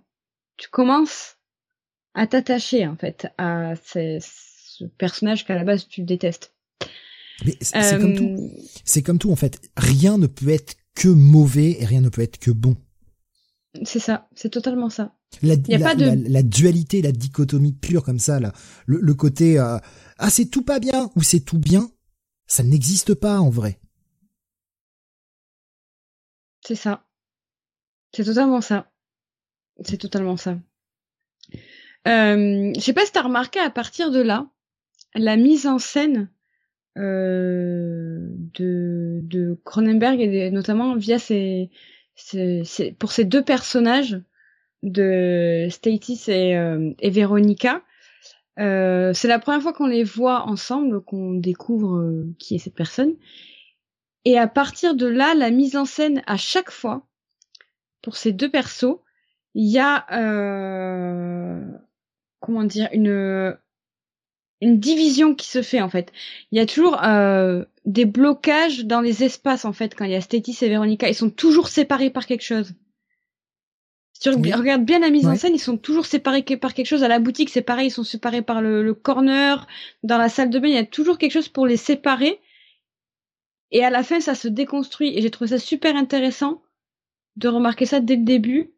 tu 0.57 0.69
commences 0.69 1.37
à 2.15 2.27
t'attacher 2.27 2.87
en 2.87 2.97
fait 2.97 3.29
à 3.39 3.75
ce 3.77 4.85
personnage 4.99 5.45
qu'à 5.45 5.55
la 5.55 5.65
base 5.65 5.87
tu 5.87 6.03
détestes. 6.03 6.55
Mais 7.45 7.57
c'est 7.61 7.99
comme 7.99 8.15
tout. 8.15 8.25
Euh, 8.25 8.49
c'est 8.85 9.03
comme 9.03 9.19
tout 9.19 9.33
en 9.33 9.37
fait. 9.37 9.61
Rien 9.77 10.19
ne 10.19 10.27
peut 10.27 10.49
être 10.49 10.75
que 10.95 11.09
mauvais 11.09 11.81
et 11.81 11.85
rien 11.85 12.01
ne 12.01 12.09
peut 12.09 12.23
être 12.23 12.39
que 12.39 12.51
bon. 12.51 12.77
C'est 13.85 14.01
ça, 14.01 14.29
c'est 14.35 14.51
totalement 14.51 14.91
ça. 14.91 15.15
La, 15.43 15.55
y 15.55 15.75
a 15.75 15.79
pas 15.79 15.95
de... 15.95 16.29
la, 16.29 16.43
dualité, 16.43 17.01
la 17.01 17.13
dichotomie 17.13 17.73
pure 17.73 18.05
comme 18.05 18.19
ça, 18.19 18.39
là. 18.39 18.53
Le, 18.85 19.15
côté 19.15 19.59
euh, 19.59 19.79
ah 20.19 20.31
c'est 20.31 20.47
tout 20.47 20.63
pas 20.63 20.79
bien 20.79 21.11
ou 21.17 21.23
c'est 21.23 21.41
tout 21.41 21.59
bien, 21.59 21.91
ça 22.47 22.63
n'existe 22.63 23.15
pas 23.15 23.41
en 23.41 23.49
vrai. 23.49 23.81
C'est 26.65 26.75
ça. 26.75 27.07
C'est 28.15 28.25
totalement 28.25 28.61
ça. 28.61 28.93
C'est 29.85 29.97
totalement 29.97 30.37
ça. 30.37 30.59
Euh, 32.07 32.73
je 32.75 32.81
sais 32.81 32.93
pas 32.93 33.07
si 33.07 33.13
t'as 33.13 33.23
remarqué 33.23 33.59
à 33.59 33.71
partir 33.71 34.11
de 34.11 34.21
là, 34.21 34.51
la 35.15 35.37
mise 35.37 35.67
en 35.67 35.79
scène 35.79 36.29
euh, 36.99 38.27
de, 38.55 39.21
de 39.23 39.59
Cronenberg 39.65 40.21
et 40.21 40.51
notamment 40.51 40.95
via 40.97 41.19
ses, 41.19 41.71
pour 42.99 43.13
ces 43.13 43.25
deux 43.25 43.43
personnages 43.43 44.21
de 44.83 45.69
Statis 45.71 46.25
et, 46.29 46.57
euh, 46.57 46.93
et 46.99 47.11
Veronica. 47.11 47.83
Euh, 48.59 49.13
c'est 49.15 49.29
la 49.29 49.39
première 49.39 49.63
fois 49.63 49.73
qu'on 49.73 49.87
les 49.87 50.05
voit 50.05 50.47
ensemble, 50.47 51.01
qu'on 51.03 51.35
découvre 51.35 51.97
euh, 51.97 52.35
qui 52.39 52.57
est 52.57 52.59
cette 52.59 52.75
personne. 52.75 53.15
Et 54.25 54.39
à 54.39 54.47
partir 54.47 54.95
de 54.95 55.07
là, 55.07 55.35
la 55.35 55.51
mise 55.51 55.77
en 55.77 55.85
scène 55.85 56.23
à 56.27 56.37
chaque 56.37 56.71
fois 56.71 57.07
pour 58.03 58.17
ces 58.17 58.33
deux 58.33 58.51
persos, 58.51 58.99
il 59.55 59.71
y 59.71 59.79
a 59.79 60.07
euh, 60.13 61.65
comment 62.41 62.65
dire 62.65 62.89
une 62.93 63.57
une 64.63 64.79
division 64.79 65.35
qui 65.35 65.49
se 65.49 65.61
fait 65.61 65.83
en 65.83 65.91
fait. 65.91 66.13
Il 66.53 66.59
y 66.59 66.61
a 66.61 66.67
toujours 66.67 67.03
euh, 67.03 67.65
des 67.85 68.05
blocages 68.05 68.85
dans 68.85 69.01
les 69.01 69.25
espaces 69.25 69.65
en 69.65 69.73
fait 69.73 69.95
quand 69.95 70.05
il 70.05 70.13
y 70.13 70.15
a 70.15 70.21
Stétis 70.21 70.57
et 70.63 70.69
Véronica, 70.69 71.09
ils 71.09 71.17
sont 71.17 71.31
toujours 71.31 71.69
séparés 71.69 72.11
par 72.11 72.27
quelque 72.27 72.45
chose. 72.45 72.73
Si 74.13 74.21
tu 74.21 74.31
regardes 74.31 74.85
bien 74.85 75.01
la 75.01 75.11
mise 75.11 75.27
en 75.27 75.35
scène, 75.35 75.57
ils 75.57 75.59
sont 75.59 75.77
toujours 75.77 76.07
séparés 76.07 76.45
par 76.45 76.75
quelque 76.75 76.87
chose. 76.87 77.03
À 77.03 77.09
la 77.09 77.19
boutique, 77.19 77.51
c'est 77.51 77.61
pareil, 77.61 77.89
ils 77.89 77.91
sont 77.91 78.05
séparés 78.05 78.43
par 78.43 78.63
le, 78.63 78.85
le, 78.85 78.95
corner. 78.95 79.67
Dans 80.05 80.17
la 80.17 80.29
salle 80.29 80.49
de 80.49 80.61
bain, 80.61 80.69
il 80.69 80.75
y 80.75 80.79
a 80.79 80.87
toujours 80.87 81.19
quelque 81.19 81.33
chose 81.33 81.49
pour 81.49 81.67
les 81.67 81.77
séparer. 81.77 82.39
Et 83.73 83.85
à 83.85 83.91
la 83.91 84.05
fin, 84.05 84.21
ça 84.21 84.37
se 84.37 84.47
déconstruit. 84.47 85.19
Et 85.19 85.23
j'ai 85.23 85.31
trouvé 85.33 85.49
ça 85.49 85.59
super 85.59 85.97
intéressant 85.97 86.63
de 87.35 87.49
remarquer 87.49 87.85
ça 87.85 87.99
dès 87.99 88.15
le 88.15 88.23
début. 88.23 88.71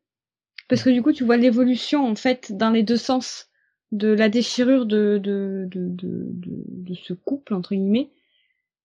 Parce 0.70 0.82
que 0.82 0.88
du 0.88 1.02
coup, 1.02 1.12
tu 1.12 1.24
vois 1.24 1.36
l'évolution, 1.36 2.08
en 2.08 2.14
fait, 2.14 2.56
dans 2.56 2.70
les 2.70 2.82
deux 2.82 2.96
sens 2.96 3.50
de 3.94 4.08
la 4.08 4.28
déchirure 4.28 4.86
de, 4.86 5.20
de, 5.22 5.68
de, 5.70 5.88
de, 5.88 6.32
de, 6.32 6.94
ce 6.94 7.12
couple, 7.12 7.54
entre 7.54 7.74
guillemets, 7.74 8.10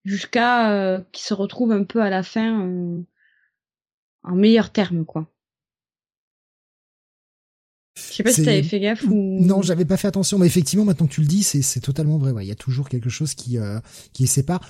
jusqu'à 0.04 0.72
euh, 0.72 1.00
qu'ils 1.12 1.24
se 1.24 1.34
retrouvent 1.34 1.72
un 1.72 1.82
peu 1.82 2.00
à 2.00 2.10
la 2.10 2.22
fin 2.22 2.64
euh, 2.64 3.00
en 4.22 4.36
meilleur 4.36 4.70
terme, 4.70 5.04
quoi. 5.04 5.28
Je 7.96 8.14
sais 8.14 8.22
pas 8.22 8.32
si 8.32 8.44
t'avais 8.44 8.62
fait 8.62 8.80
gaffe 8.80 9.04
ou... 9.04 9.38
Non, 9.44 9.62
j'avais 9.62 9.84
pas 9.84 9.96
fait 9.96 10.08
attention, 10.08 10.38
mais 10.38 10.46
effectivement, 10.46 10.84
maintenant 10.84 11.06
que 11.06 11.12
tu 11.12 11.20
le 11.20 11.26
dis, 11.26 11.42
c'est 11.42 11.80
totalement 11.80 12.16
vrai. 12.16 12.32
Il 12.44 12.48
y 12.48 12.52
a 12.52 12.56
toujours 12.56 12.88
quelque 12.88 13.10
chose 13.10 13.34
qui, 13.34 13.58
euh, 13.58 13.80
qui 14.12 14.22
les 14.22 14.28
sépare. 14.28 14.60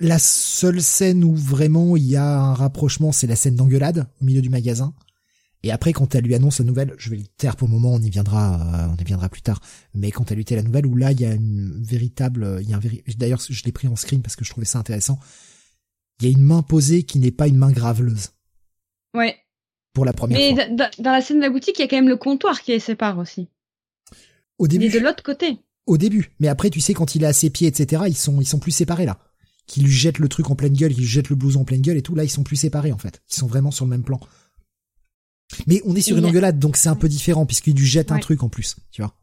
La 0.00 0.18
seule 0.18 0.82
scène 0.82 1.22
où 1.22 1.34
vraiment 1.34 1.96
il 1.96 2.04
y 2.04 2.16
a 2.16 2.40
un 2.40 2.54
rapprochement, 2.54 3.12
c'est 3.12 3.26
la 3.26 3.36
scène 3.36 3.56
d'engueulade 3.56 4.08
au 4.20 4.24
milieu 4.24 4.40
du 4.40 4.48
magasin. 4.48 4.94
Et 5.62 5.70
après, 5.70 5.92
quand 5.92 6.14
elle 6.14 6.24
lui 6.24 6.34
annonce 6.34 6.58
la 6.58 6.64
nouvelle, 6.64 6.94
je 6.98 7.10
vais 7.10 7.16
le 7.16 7.26
taire 7.36 7.56
pour 7.56 7.68
le 7.68 7.74
moment, 7.74 7.92
on 7.94 8.00
y 8.00 8.10
viendra, 8.10 8.54
euh, 8.54 8.88
on 8.92 9.00
y 9.00 9.04
viendra 9.04 9.28
plus 9.28 9.42
tard. 9.42 9.60
Mais 9.94 10.10
quand 10.10 10.30
elle 10.30 10.38
lui 10.38 10.44
la 10.50 10.62
nouvelle, 10.62 10.86
où 10.86 10.96
là, 10.96 11.12
il 11.12 11.20
y 11.20 11.24
a 11.24 11.32
une 11.32 11.82
véritable, 11.82 12.58
il 12.62 12.68
y 12.68 12.74
a 12.74 12.76
un 12.76 12.80
d'ailleurs, 13.16 13.40
je 13.48 13.64
l'ai 13.64 13.72
pris 13.72 13.86
en 13.86 13.96
screen 13.96 14.22
parce 14.22 14.34
que 14.34 14.44
je 14.44 14.50
trouvais 14.50 14.66
ça 14.66 14.78
intéressant. 14.78 15.20
Il 16.20 16.26
y 16.26 16.28
a 16.30 16.32
une 16.32 16.44
main 16.44 16.62
posée 16.62 17.04
qui 17.04 17.18
n'est 17.18 17.30
pas 17.30 17.48
une 17.48 17.56
main 17.56 17.70
graveleuse. 17.70 18.30
Ouais. 19.14 19.36
Pour 19.92 20.04
la 20.04 20.12
première 20.12 20.38
fois. 20.38 20.66
Mais 20.68 20.76
dans 20.98 21.10
la 21.12 21.20
scène 21.20 21.38
de 21.38 21.42
la 21.42 21.50
boutique, 21.50 21.78
il 21.78 21.82
y 21.82 21.84
a 21.84 21.88
quand 21.88 21.96
même 21.96 22.08
le 22.08 22.16
comptoir 22.16 22.60
qui 22.60 22.72
les 22.72 22.80
sépare 22.80 23.18
aussi. 23.18 23.48
Au 24.58 24.66
début. 24.66 24.86
Il 24.86 24.96
est 24.96 25.00
de 25.00 25.04
l'autre 25.04 25.22
côté. 25.22 25.58
Au 25.86 25.98
début. 25.98 26.32
Mais 26.40 26.48
après, 26.48 26.70
tu 26.70 26.80
sais, 26.80 26.94
quand 26.94 27.14
il 27.14 27.24
est 27.24 27.26
à 27.26 27.32
ses 27.32 27.50
pieds, 27.50 27.68
etc., 27.68 28.04
ils 28.06 28.16
sont, 28.16 28.40
ils 28.40 28.46
sont 28.46 28.58
plus 28.58 28.70
séparés 28.72 29.06
là 29.06 29.18
qui 29.66 29.80
lui 29.80 29.92
jette 29.92 30.18
le 30.18 30.28
truc 30.28 30.50
en 30.50 30.56
pleine 30.56 30.74
gueule, 30.74 30.92
qui 30.92 31.00
lui 31.00 31.06
jette 31.06 31.28
le 31.28 31.36
blouson 31.36 31.60
en 31.60 31.64
pleine 31.64 31.80
gueule 31.80 31.96
et 31.96 32.02
tout, 32.02 32.14
là 32.14 32.24
ils 32.24 32.30
sont 32.30 32.42
plus 32.42 32.56
séparés 32.56 32.92
en 32.92 32.98
fait. 32.98 33.22
Ils 33.30 33.36
sont 33.36 33.46
vraiment 33.46 33.70
sur 33.70 33.84
le 33.84 33.90
même 33.90 34.02
plan. 34.02 34.20
Mais 35.66 35.80
on 35.84 35.94
est 35.94 36.00
sur 36.00 36.16
une 36.16 36.24
engueulade, 36.24 36.58
donc 36.58 36.76
c'est 36.76 36.88
un 36.88 36.96
peu 36.96 37.08
différent 37.08 37.46
puisqu'il 37.46 37.76
lui 37.76 37.86
jette 37.86 38.12
un 38.12 38.18
truc 38.18 38.42
en 38.42 38.48
plus, 38.48 38.76
tu 38.90 39.02
vois. 39.02 39.14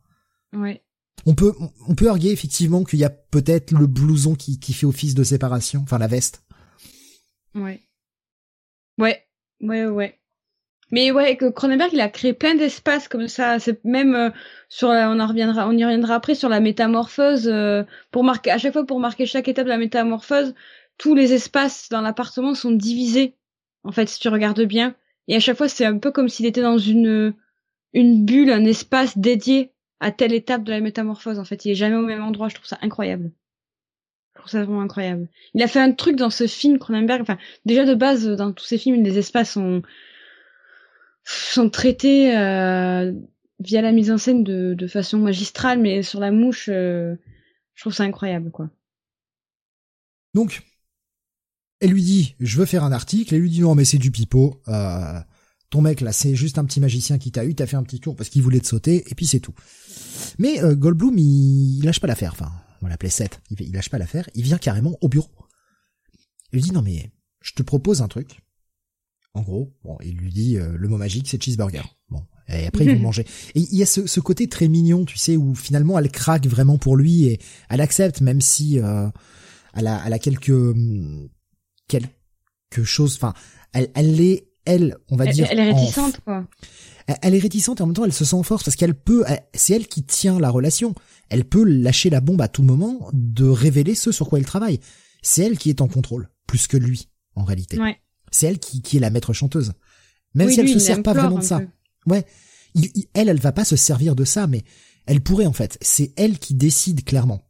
Ouais. 0.54 0.84
On 1.26 1.36
peut 1.36 1.54
on 1.88 1.96
peut 1.96 2.10
arguer 2.10 2.32
effectivement 2.32 2.84
qu'il 2.84 3.00
y 3.00 3.04
a 3.04 3.10
peut-être 3.10 3.72
le 3.72 3.88
blouson 3.88 4.36
qui, 4.36 4.60
qui 4.60 4.74
fait 4.74 4.86
office 4.86 5.16
de 5.16 5.24
séparation, 5.24 5.82
enfin 5.84 5.98
la 5.98 6.08
veste. 6.08 6.44
Ouais. 7.56 7.82
Ouais, 8.98 9.26
ouais, 9.62 9.86
ouais. 9.86 10.20
Mais 10.92 11.12
ouais, 11.12 11.38
que 11.38 11.50
Cronenberg, 11.50 11.92
il 11.94 12.02
a 12.02 12.10
créé 12.10 12.34
plein 12.34 12.56
d'espaces 12.56 13.08
comme 13.08 13.28
ça. 13.28 13.60
C'est 13.60 13.84
même 13.86 14.16
euh, 14.16 14.30
sur, 14.70 14.90
on 14.90 15.20
en 15.20 15.28
reviendra, 15.28 15.68
on 15.68 15.78
y 15.78 15.84
reviendra 15.84 16.16
après 16.16 16.36
sur 16.36 16.50
la 16.50 16.60
métamorphose. 16.60 17.48
Euh, 17.48 17.84
pour 18.12 18.24
marquer, 18.24 18.52
à 18.52 18.58
chaque 18.58 18.74
fois 18.74 18.86
pour 18.86 19.00
marquer 19.00 19.26
chaque 19.26 19.48
étape 19.48 19.66
de 19.66 19.70
la 19.70 19.78
métamorphose, 19.78 20.56
tous 20.98 21.14
les 21.14 21.34
espaces 21.34 21.90
dans 21.90 22.02
l'appartement 22.02 22.56
sont 22.56 22.72
divisés. 22.72 23.36
En 23.84 23.92
fait, 23.92 24.10
si 24.10 24.20
tu 24.20 24.30
regardes 24.30 24.62
bien, 24.64 24.96
et 25.28 25.36
à 25.36 25.40
chaque 25.40 25.58
fois, 25.58 25.70
c'est 25.70 25.86
un 25.86 25.98
peu 25.98 26.12
comme 26.12 26.30
s'il 26.30 26.46
était 26.46 26.62
dans 26.62 26.78
une 26.78 27.34
une 27.94 28.26
bulle, 28.26 28.52
un 28.52 28.66
espace 28.66 29.18
dédié 29.18 29.72
à 30.00 30.12
telle 30.12 30.34
étape 30.34 30.64
de 30.64 30.72
la 30.72 30.80
métamorphose. 30.80 31.40
En 31.40 31.46
fait, 31.46 31.66
il 31.66 31.72
est 31.72 31.76
jamais 31.76 31.96
au 31.96 32.06
même 32.06 32.24
endroit. 32.24 32.50
Je 32.50 32.56
trouve 32.56 32.68
ça 32.68 32.78
incroyable. 32.82 33.32
Je 34.34 34.42
trouve 34.42 34.52
ça 34.52 34.64
vraiment 34.64 34.82
incroyable. 34.82 35.28
Il 35.54 35.64
a 35.64 35.68
fait 35.68 35.80
un 35.80 35.92
truc 35.92 36.16
dans 36.16 36.30
ce 36.30 36.48
film 36.48 36.80
Cronenberg. 36.80 37.22
Enfin, 37.22 37.38
déjà 37.66 37.86
de 37.86 37.96
base, 37.96 38.28
dans 38.28 38.54
tous 38.54 38.66
ces 38.66 38.78
films, 38.78 39.04
les 39.04 39.18
espaces 39.18 39.52
sont 39.52 39.82
sont 41.26 41.70
traités 41.70 42.36
euh, 42.36 43.12
via 43.60 43.82
la 43.82 43.92
mise 43.92 44.10
en 44.10 44.18
scène 44.18 44.44
de, 44.44 44.74
de, 44.74 44.88
façon 44.88 45.20
magistrale, 45.20 45.80
mais 45.80 46.02
sur 46.02 46.20
la 46.20 46.32
mouche, 46.32 46.70
euh, 46.70 47.16
je 47.76 47.84
trouve 47.84 47.94
ça 47.94 48.04
incroyable, 48.04 48.50
quoi. 48.50 48.70
Donc, 50.34 50.62
elle 51.80 51.92
lui 51.92 52.04
dit, 52.04 52.36
je 52.40 52.58
veux 52.58 52.66
faire 52.66 52.84
un 52.84 52.92
article. 52.92 53.34
Elle 53.34 53.42
lui 53.42 53.50
dit, 53.50 53.62
non, 53.62 53.76
mais 53.76 53.86
c'est 53.86 53.98
du 53.98 54.12
pipeau. 54.12 54.62
Euh, 54.68 55.20
ton 55.70 55.82
mec, 55.82 56.02
là, 56.02 56.12
c'est 56.12 56.36
juste 56.36 56.58
un 56.58 56.66
petit 56.66 56.80
magicien 56.80 57.18
qui 57.18 57.32
t'a 57.32 57.46
eu. 57.46 57.56
T'as 57.56 57.68
fait 57.68 57.78
un 57.78 57.84
petit 57.84 58.00
tour 58.00 58.16
parce 58.16 58.30
qu'il 58.30 58.42
voulait 58.42 58.60
te 58.60 58.68
sauter. 58.68 59.04
Et 59.10 59.16
puis, 59.16 59.26
c'est 59.26 59.40
tout. 59.40 59.54
Mais 60.38 60.62
euh, 60.64 60.76
Goldblum, 60.76 61.18
il, 61.18 61.78
il, 61.80 61.86
lâche 61.86 62.00
pas 62.00 62.08
l'affaire. 62.08 62.34
Enfin, 62.34 62.52
on 62.82 62.88
l'appelait 62.88 63.10
Seth. 63.10 63.42
Il, 63.50 63.62
il 63.62 63.74
lâche 63.74 63.90
pas 63.90 63.98
l'affaire. 63.98 64.30
Il 64.36 64.44
vient 64.44 64.58
carrément 64.58 64.98
au 65.02 65.08
bureau. 65.08 65.30
Il 66.52 66.58
lui 66.58 66.62
dit, 66.62 66.72
non, 66.72 66.82
mais 66.82 67.12
je 67.42 67.54
te 67.54 67.64
propose 67.64 68.02
un 68.02 68.08
truc. 68.08 68.42
En 69.34 69.42
gros, 69.42 69.74
bon, 69.84 69.98
il 70.04 70.18
lui 70.18 70.32
dit 70.32 70.58
euh, 70.58 70.76
le 70.76 70.88
mot 70.88 70.98
magique, 70.98 71.28
c'est 71.28 71.42
cheeseburger. 71.42 71.84
Bon, 72.10 72.26
et 72.48 72.66
après 72.66 72.86
ils 72.86 72.96
vont 72.96 73.00
manger. 73.04 73.26
Et 73.54 73.62
il 73.62 73.78
y 73.78 73.84
a 73.84 73.86
ce, 73.86 74.08
ce, 74.08 74.20
côté 74.20 74.48
très 74.48 74.68
mignon, 74.68 75.06
tu 75.06 75.18
sais, 75.18 75.38
où 75.38 75.54
finalement 75.54 76.00
elle 76.00 76.12
craque 76.12 76.48
vraiment 76.48 76.78
pour 76.78 76.98
lui 76.98 77.26
et 77.26 77.40
elle 77.70 77.82
accepte, 77.82 78.22
même 78.22 78.42
si 78.42 78.80
euh, 78.80 79.08
elle, 79.76 79.88
a, 79.88 80.02
elle 80.06 80.14
a 80.14 80.20
quelques 80.20 80.50
quelque 81.90 82.84
chose. 82.86 83.16
Enfin, 83.16 83.34
elle, 83.74 83.92
elle 83.94 84.22
est 84.22 84.50
elle, 84.66 84.98
on 85.10 85.16
va 85.16 85.26
dire. 85.26 85.48
Elle 85.50 85.60
est 85.60 85.72
réticente, 85.74 86.20
quoi. 86.22 86.46
Elle, 87.24 87.34
est 87.34 87.40
réticente 87.40 87.80
et 87.80 87.84
en 87.84 87.88
même 87.88 87.96
temps 87.96 88.06
elle 88.06 88.14
se 88.14 88.24
sent 88.24 88.36
en 88.36 88.44
force 88.44 88.64
parce 88.64 88.76
qu'elle 88.76 88.94
peut. 88.94 89.26
C'est 89.56 89.74
elle 89.74 89.88
qui 89.88 90.04
tient 90.04 90.40
la 90.40 90.52
relation. 90.52 90.94
Elle 91.30 91.44
peut 91.44 91.64
lâcher 91.64 92.12
la 92.12 92.22
bombe 92.22 92.42
à 92.42 92.48
tout 92.48 92.62
moment 92.62 93.10
de 93.14 93.46
révéler 93.46 93.96
ce 93.96 94.12
sur 94.12 94.30
quoi 94.30 94.38
elle 94.38 94.46
travaille. 94.46 94.80
C'est 95.24 95.44
elle 95.44 95.58
qui 95.58 95.70
est 95.70 95.82
en 95.82 95.88
contrôle 95.88 96.30
plus 96.46 96.68
que 96.68 96.78
lui 96.78 97.10
en 97.36 97.44
réalité. 97.44 97.80
Ouais. 97.80 97.98
C'est 98.32 98.46
elle 98.46 98.60
qui, 98.60 98.84
qui 98.84 98.98
est 98.98 99.00
la 99.00 99.10
maître 99.10 99.34
chanteuse. 99.34 99.74
Même 100.36 100.52
si 100.52 100.60
elle 100.60 100.70
se 100.70 100.78
sert 100.78 101.02
pas 101.02 101.14
vraiment 101.14 101.40
de 101.40 101.44
ça. 101.44 101.62
Ouais. 102.06 102.26
elle, 103.16 103.30
elle 103.30 103.40
va 103.40 103.52
pas 103.52 103.66
se 103.66 103.76
servir 103.76 104.16
de 104.16 104.24
ça, 104.24 104.46
mais 104.46 104.64
elle 105.08 105.22
pourrait 105.22 105.48
en 105.48 105.54
fait. 105.54 105.80
C'est 105.82 106.14
elle 106.16 106.38
qui 106.38 106.54
décide 106.54 107.04
clairement. 107.04 107.42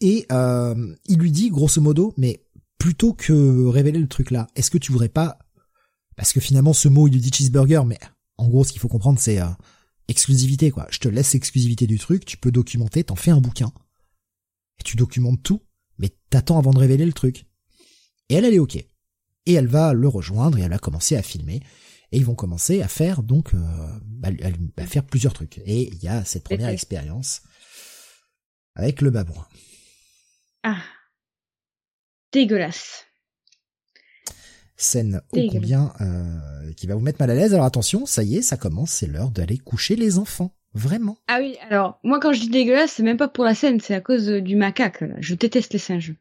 Et 0.00 0.26
euh, 0.32 0.94
il 1.06 1.18
lui 1.18 1.32
dit 1.32 1.50
grosso 1.50 1.80
modo, 1.80 2.14
mais 2.16 2.45
plutôt 2.78 3.14
que 3.14 3.66
révéler 3.66 3.98
le 3.98 4.08
truc 4.08 4.30
là, 4.30 4.46
est-ce 4.54 4.70
que 4.70 4.78
tu 4.78 4.92
voudrais 4.92 5.08
pas 5.08 5.38
Parce 6.16 6.32
que 6.32 6.40
finalement, 6.40 6.72
ce 6.72 6.88
mot, 6.88 7.08
il 7.08 7.14
lui 7.14 7.20
dit 7.20 7.32
cheeseburger, 7.32 7.84
mais 7.84 7.98
en 8.38 8.48
gros, 8.48 8.64
ce 8.64 8.72
qu'il 8.72 8.80
faut 8.80 8.88
comprendre, 8.88 9.18
c'est 9.18 9.40
euh, 9.40 9.48
exclusivité 10.08 10.70
quoi. 10.70 10.86
Je 10.90 10.98
te 10.98 11.08
laisse 11.08 11.32
l'exclusivité 11.32 11.86
du 11.86 11.98
truc, 11.98 12.24
tu 12.24 12.36
peux 12.36 12.50
documenter, 12.50 13.04
t'en 13.04 13.16
fais 13.16 13.30
un 13.30 13.40
bouquin 13.40 13.72
et 14.78 14.82
tu 14.82 14.96
documentes 14.96 15.42
tout, 15.42 15.62
mais 15.98 16.10
t'attends 16.30 16.58
avant 16.58 16.72
de 16.72 16.78
révéler 16.78 17.06
le 17.06 17.12
truc. 17.12 17.46
Et 18.28 18.34
elle, 18.34 18.44
elle 18.44 18.54
est 18.54 18.58
ok. 18.58 18.76
Et 18.76 19.52
elle 19.52 19.68
va 19.68 19.92
le 19.92 20.08
rejoindre 20.08 20.58
et 20.58 20.62
elle 20.62 20.70
va 20.70 20.78
commencer 20.78 21.16
à 21.16 21.22
filmer. 21.22 21.62
Et 22.12 22.18
ils 22.18 22.24
vont 22.24 22.34
commencer 22.34 22.82
à 22.82 22.88
faire 22.88 23.22
donc 23.22 23.54
euh, 23.54 23.98
à, 24.76 24.86
faire 24.86 25.04
plusieurs 25.04 25.32
trucs. 25.32 25.58
Et 25.64 25.88
il 25.92 26.02
y 26.02 26.08
a 26.08 26.24
cette 26.24 26.44
première 26.44 26.68
expérience 26.68 27.42
avec 28.74 29.00
le 29.00 29.10
babouin. 29.10 29.46
Ah, 30.62 30.82
dégueulasse. 32.32 33.06
Scène 34.76 35.22
ô 35.32 35.38
combien 35.50 35.92
euh, 36.00 36.72
qui 36.76 36.86
va 36.86 36.94
vous 36.94 37.00
mettre 37.00 37.20
mal 37.20 37.30
à 37.30 37.34
l'aise. 37.34 37.54
Alors 37.54 37.64
attention, 37.64 38.04
ça 38.04 38.22
y 38.22 38.36
est, 38.36 38.42
ça 38.42 38.56
commence, 38.56 38.90
c'est 38.90 39.06
l'heure 39.06 39.30
d'aller 39.30 39.58
coucher 39.58 39.96
les 39.96 40.18
enfants. 40.18 40.52
Vraiment. 40.74 41.16
Ah 41.26 41.38
oui, 41.40 41.56
alors 41.70 41.98
moi 42.02 42.20
quand 42.20 42.34
je 42.34 42.40
dis 42.40 42.50
dégueulasse, 42.50 42.92
c'est 42.92 43.02
même 43.02 43.16
pas 43.16 43.28
pour 43.28 43.44
la 43.44 43.54
scène, 43.54 43.80
c'est 43.80 43.94
à 43.94 44.02
cause 44.02 44.28
du 44.28 44.56
macaque. 44.56 45.02
Je 45.20 45.34
déteste 45.34 45.72
les 45.72 45.78
singes. 45.78 46.12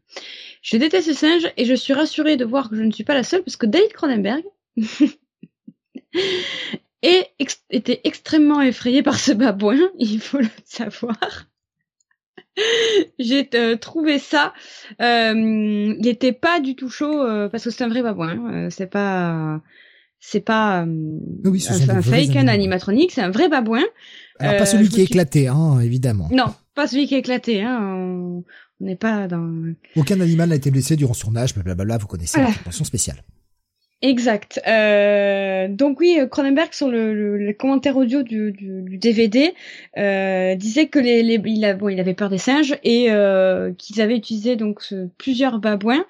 Je 0.62 0.78
déteste 0.78 1.08
les 1.08 1.14
singes 1.14 1.52
et 1.58 1.66
je 1.66 1.74
suis 1.76 1.92
rassurée 1.92 2.38
de 2.38 2.46
voir 2.46 2.70
que 2.70 2.78
je 2.78 2.84
ne 2.84 2.92
suis 2.92 3.04
pas 3.04 3.14
la 3.14 3.24
seule 3.24 3.44
parce 3.44 3.58
que 3.58 3.66
David 3.66 3.92
Cronenberg 3.92 4.46
était 7.02 8.02
extrêmement 8.06 8.62
effrayé 8.62 9.04
par 9.04 9.20
ce 9.20 9.34
babouin, 9.34 9.92
il 10.00 10.22
faut 10.22 10.40
le 10.40 10.48
savoir. 10.64 11.18
J'ai 13.20 13.50
euh, 13.54 13.76
trouvé 13.78 14.20
ça. 14.20 14.54
Euh, 15.02 15.34
il 15.36 16.02
n'était 16.02 16.34
pas 16.34 16.60
du 16.60 16.76
tout 16.76 16.90
chaud 16.90 17.22
euh, 17.22 17.50
parce 17.50 17.64
que 17.64 17.70
c'est 17.70 17.84
un 17.84 17.90
vrai 17.90 18.02
babouin. 18.02 18.70
c'est 18.70 18.90
pas, 18.90 19.62
c'est 20.20 20.42
pas 20.42 20.82
un, 20.82 22.02
fake, 22.02 22.36
un 22.36 22.48
animatronique, 22.48 23.12
c'est 23.12 23.22
un 23.22 23.32
vrai 23.32 23.50
babouin. 23.50 23.84
Alors 24.40 24.58
pas 24.58 24.66
celui 24.66 24.90
qui 24.90 25.02
est 25.02 25.06
éclaté, 25.06 25.48
hein, 25.48 25.80
évidemment. 25.80 26.30
Non, 26.32 26.54
pas 26.74 26.88
celui 26.88 27.08
qui 27.08 27.16
est 27.16 27.20
éclaté. 27.20 27.62
Hein. 27.62 28.44
On 28.82 28.86
n'est 28.86 28.98
pas 28.98 29.28
dans. 29.28 29.74
Aucun 29.96 30.20
animal 30.20 30.50
n'a 30.50 30.56
été 30.56 30.72
blessé 30.72 30.96
durant 30.96 31.14
son 31.14 31.36
âge, 31.36 31.56
blablabla. 31.56 31.98
Vous 31.98 32.08
connaissez 32.08 32.40
la 32.40 32.48
préparation 32.48 32.84
spéciale. 32.84 33.24
Exact. 34.06 34.62
Euh, 34.68 35.68
donc 35.68 36.00
oui, 36.00 36.20
Cronenberg 36.30 36.74
sur 36.74 36.90
le, 36.90 37.52
commentaire 37.58 37.98
audio 37.98 38.22
du, 38.22 38.54
DVD 39.00 39.56
euh, 39.98 40.54
disait 40.54 40.90
que 40.90 41.00
les, 41.00 41.24
les 41.24 41.42
il, 41.44 41.66
avait 41.66 42.14
peur 42.14 42.30
des 42.30 42.38
singes 42.38 42.78
et 42.84 43.08
euh, 43.10 43.74
qu'ils 43.74 44.02
avaient 44.02 44.16
utilisé 44.16 44.58
donc 44.58 44.84
plusieurs 45.18 45.58
babouins, 45.58 46.06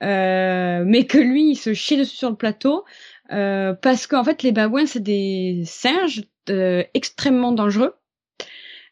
mais 0.00 1.06
que 1.08 1.18
lui 1.18 1.52
il 1.52 1.56
se 1.56 1.74
chiait 1.74 1.96
dessus 1.96 2.16
sur 2.16 2.30
le 2.30 2.34
plateau 2.34 2.84
parce 3.28 4.08
qu'en 4.08 4.24
fait 4.24 4.42
les 4.42 4.50
babouins 4.50 4.86
c'est 4.86 5.02
des 5.02 5.62
singes 5.64 6.24
extrêmement 6.92 7.52
dangereux 7.52 7.94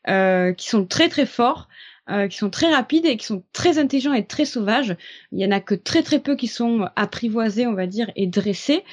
qui 0.06 0.68
sont 0.68 0.86
très 0.86 1.09
très 1.09 1.27
forts 1.27 1.66
euh, 2.10 2.28
qui 2.28 2.36
sont 2.38 2.50
très 2.50 2.72
rapides 2.72 3.06
et 3.06 3.16
qui 3.16 3.26
sont 3.26 3.42
très 3.52 3.78
intelligents 3.78 4.12
et 4.12 4.26
très 4.26 4.44
sauvages. 4.44 4.96
Il 5.32 5.40
y 5.40 5.46
en 5.46 5.50
a 5.50 5.60
que 5.60 5.74
très 5.74 6.02
très 6.02 6.20
peu 6.20 6.36
qui 6.36 6.48
sont 6.48 6.88
apprivoisés, 6.96 7.66
on 7.66 7.74
va 7.74 7.86
dire, 7.86 8.10
et 8.16 8.26
dressés, 8.26 8.84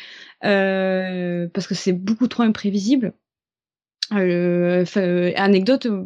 euh, 0.44 1.48
parce 1.54 1.68
que 1.68 1.76
c'est 1.76 1.94
beaucoup 1.94 2.28
trop 2.28 2.44
imprévisible. 2.44 3.14
Euh, 4.12 4.86
euh, 4.98 5.32
anecdote, 5.36 5.86
euh, 5.86 6.04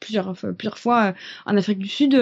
plusieurs, 0.00 0.34
plusieurs 0.58 0.78
fois 0.78 1.14
en 1.46 1.56
Afrique 1.56 1.78
du 1.78 1.88
Sud, 1.88 2.20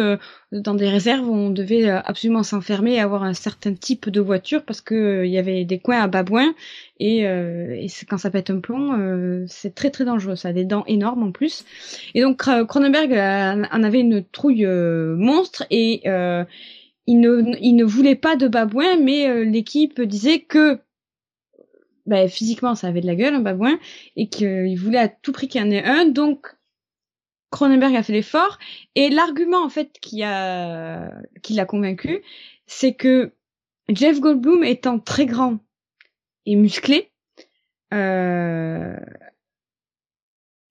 dans 0.52 0.74
des 0.74 0.88
réserves, 0.88 1.28
on 1.28 1.50
devait 1.50 1.88
absolument 1.88 2.42
s'enfermer 2.42 2.94
et 2.94 3.00
avoir 3.00 3.24
un 3.24 3.34
certain 3.34 3.74
type 3.74 4.10
de 4.10 4.20
voiture 4.20 4.64
parce 4.64 4.80
que 4.80 5.24
il 5.24 5.30
y 5.30 5.38
avait 5.38 5.64
des 5.64 5.78
coins 5.78 6.00
à 6.00 6.08
babouin 6.08 6.54
et, 7.00 7.20
et 7.22 7.86
quand 8.08 8.18
ça 8.18 8.30
pète 8.30 8.50
un 8.50 8.60
plomb, 8.60 9.46
c'est 9.48 9.74
très 9.74 9.90
très 9.90 10.04
dangereux. 10.04 10.36
Ça 10.36 10.48
a 10.48 10.52
des 10.52 10.64
dents 10.64 10.84
énormes 10.86 11.24
en 11.24 11.32
plus. 11.32 11.64
Et 12.14 12.20
donc 12.20 12.38
Cronenberg 12.38 13.12
en 13.12 13.82
avait 13.82 14.00
une 14.00 14.24
trouille 14.24 14.66
monstre 14.66 15.64
et 15.70 16.02
il 17.06 17.20
ne, 17.20 17.56
il 17.60 17.74
ne 17.74 17.84
voulait 17.84 18.14
pas 18.14 18.36
de 18.36 18.46
babouin, 18.46 18.96
mais 19.02 19.44
l'équipe 19.44 20.00
disait 20.00 20.40
que 20.40 20.78
bah, 22.06 22.28
physiquement 22.28 22.74
ça 22.74 22.88
avait 22.88 23.00
de 23.00 23.06
la 23.06 23.14
gueule 23.14 23.34
un 23.34 23.40
babouin 23.40 23.78
et 24.16 24.28
qu'il 24.28 24.78
voulait 24.78 24.98
à 24.98 25.08
tout 25.08 25.32
prix 25.32 25.48
qu'il 25.48 25.60
y 25.60 25.64
en 25.64 25.70
ait 25.70 25.84
un. 25.84 26.06
Donc 26.06 26.54
Cronenberg 27.50 27.94
a 27.94 28.02
fait 28.02 28.12
l'effort. 28.12 28.58
Et 28.94 29.10
l'argument 29.10 29.64
en 29.64 29.68
fait 29.68 29.98
qui 30.00 30.22
a 30.22 31.10
qui 31.42 31.54
l'a 31.54 31.64
convaincu 31.64 32.22
c'est 32.66 32.94
que 32.94 33.32
Jeff 33.88 34.20
Goldblum 34.20 34.64
étant 34.64 34.98
très 34.98 35.26
grand 35.26 35.58
et 36.46 36.56
musclé 36.56 37.10
euh, 37.92 38.96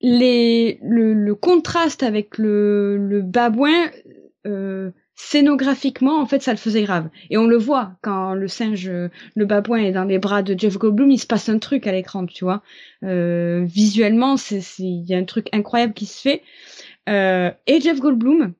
les 0.00 0.78
le, 0.82 1.14
le, 1.14 1.34
contraste 1.34 2.02
avec 2.02 2.36
le, 2.38 2.96
le 2.98 3.22
babouin 3.22 3.90
euh, 4.46 4.90
scénographiquement, 5.16 6.20
en 6.20 6.26
fait, 6.26 6.42
ça 6.42 6.52
le 6.52 6.58
faisait 6.58 6.82
grave. 6.82 7.08
Et 7.30 7.36
on 7.36 7.46
le 7.46 7.56
voit 7.56 7.92
quand 8.02 8.34
le 8.34 8.48
singe, 8.48 8.90
le 8.90 9.44
babouin 9.44 9.78
est 9.78 9.92
dans 9.92 10.04
les 10.04 10.18
bras 10.18 10.42
de 10.42 10.58
Jeff 10.58 10.76
Goldblum, 10.78 11.10
il 11.10 11.18
se 11.18 11.26
passe 11.26 11.48
un 11.48 11.58
truc 11.58 11.86
à 11.86 11.92
l'écran, 11.92 12.26
tu 12.26 12.44
vois. 12.44 12.62
Euh, 13.04 13.64
visuellement, 13.64 14.36
c'est 14.36 14.62
il 14.78 15.04
y 15.04 15.14
a 15.14 15.18
un 15.18 15.24
truc 15.24 15.48
incroyable 15.52 15.94
qui 15.94 16.06
se 16.06 16.20
fait. 16.20 16.42
Euh, 17.08 17.50
et 17.66 17.80
Jeff 17.80 18.00
Goldblum, 18.00 18.54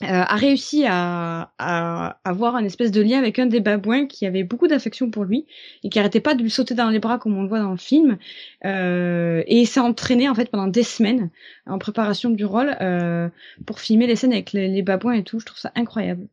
a 0.00 0.36
réussi 0.36 0.84
à, 0.86 1.52
à, 1.58 2.20
avoir 2.24 2.54
un 2.54 2.64
espèce 2.64 2.92
de 2.92 3.00
lien 3.00 3.18
avec 3.18 3.38
un 3.38 3.46
des 3.46 3.60
babouins 3.60 4.06
qui 4.06 4.26
avait 4.26 4.44
beaucoup 4.44 4.68
d'affection 4.68 5.10
pour 5.10 5.24
lui 5.24 5.46
et 5.82 5.88
qui 5.88 5.98
arrêtait 5.98 6.20
pas 6.20 6.34
de 6.34 6.42
lui 6.42 6.50
sauter 6.50 6.74
dans 6.74 6.88
les 6.88 7.00
bras 7.00 7.18
comme 7.18 7.36
on 7.36 7.42
le 7.42 7.48
voit 7.48 7.58
dans 7.58 7.72
le 7.72 7.76
film. 7.76 8.16
Euh, 8.64 9.42
et 9.46 9.64
s'est 9.66 9.80
entraîné 9.80 10.28
en 10.28 10.34
fait 10.34 10.50
pendant 10.50 10.68
des 10.68 10.84
semaines 10.84 11.30
en 11.66 11.78
préparation 11.78 12.30
du 12.30 12.44
rôle 12.44 12.76
euh, 12.80 13.28
pour 13.66 13.80
filmer 13.80 14.06
les 14.06 14.14
scènes 14.14 14.32
avec 14.32 14.52
les, 14.52 14.82
babouins 14.82 15.14
et 15.14 15.24
tout. 15.24 15.40
Je 15.40 15.46
trouve 15.46 15.58
ça 15.58 15.72
incroyable. 15.74 16.28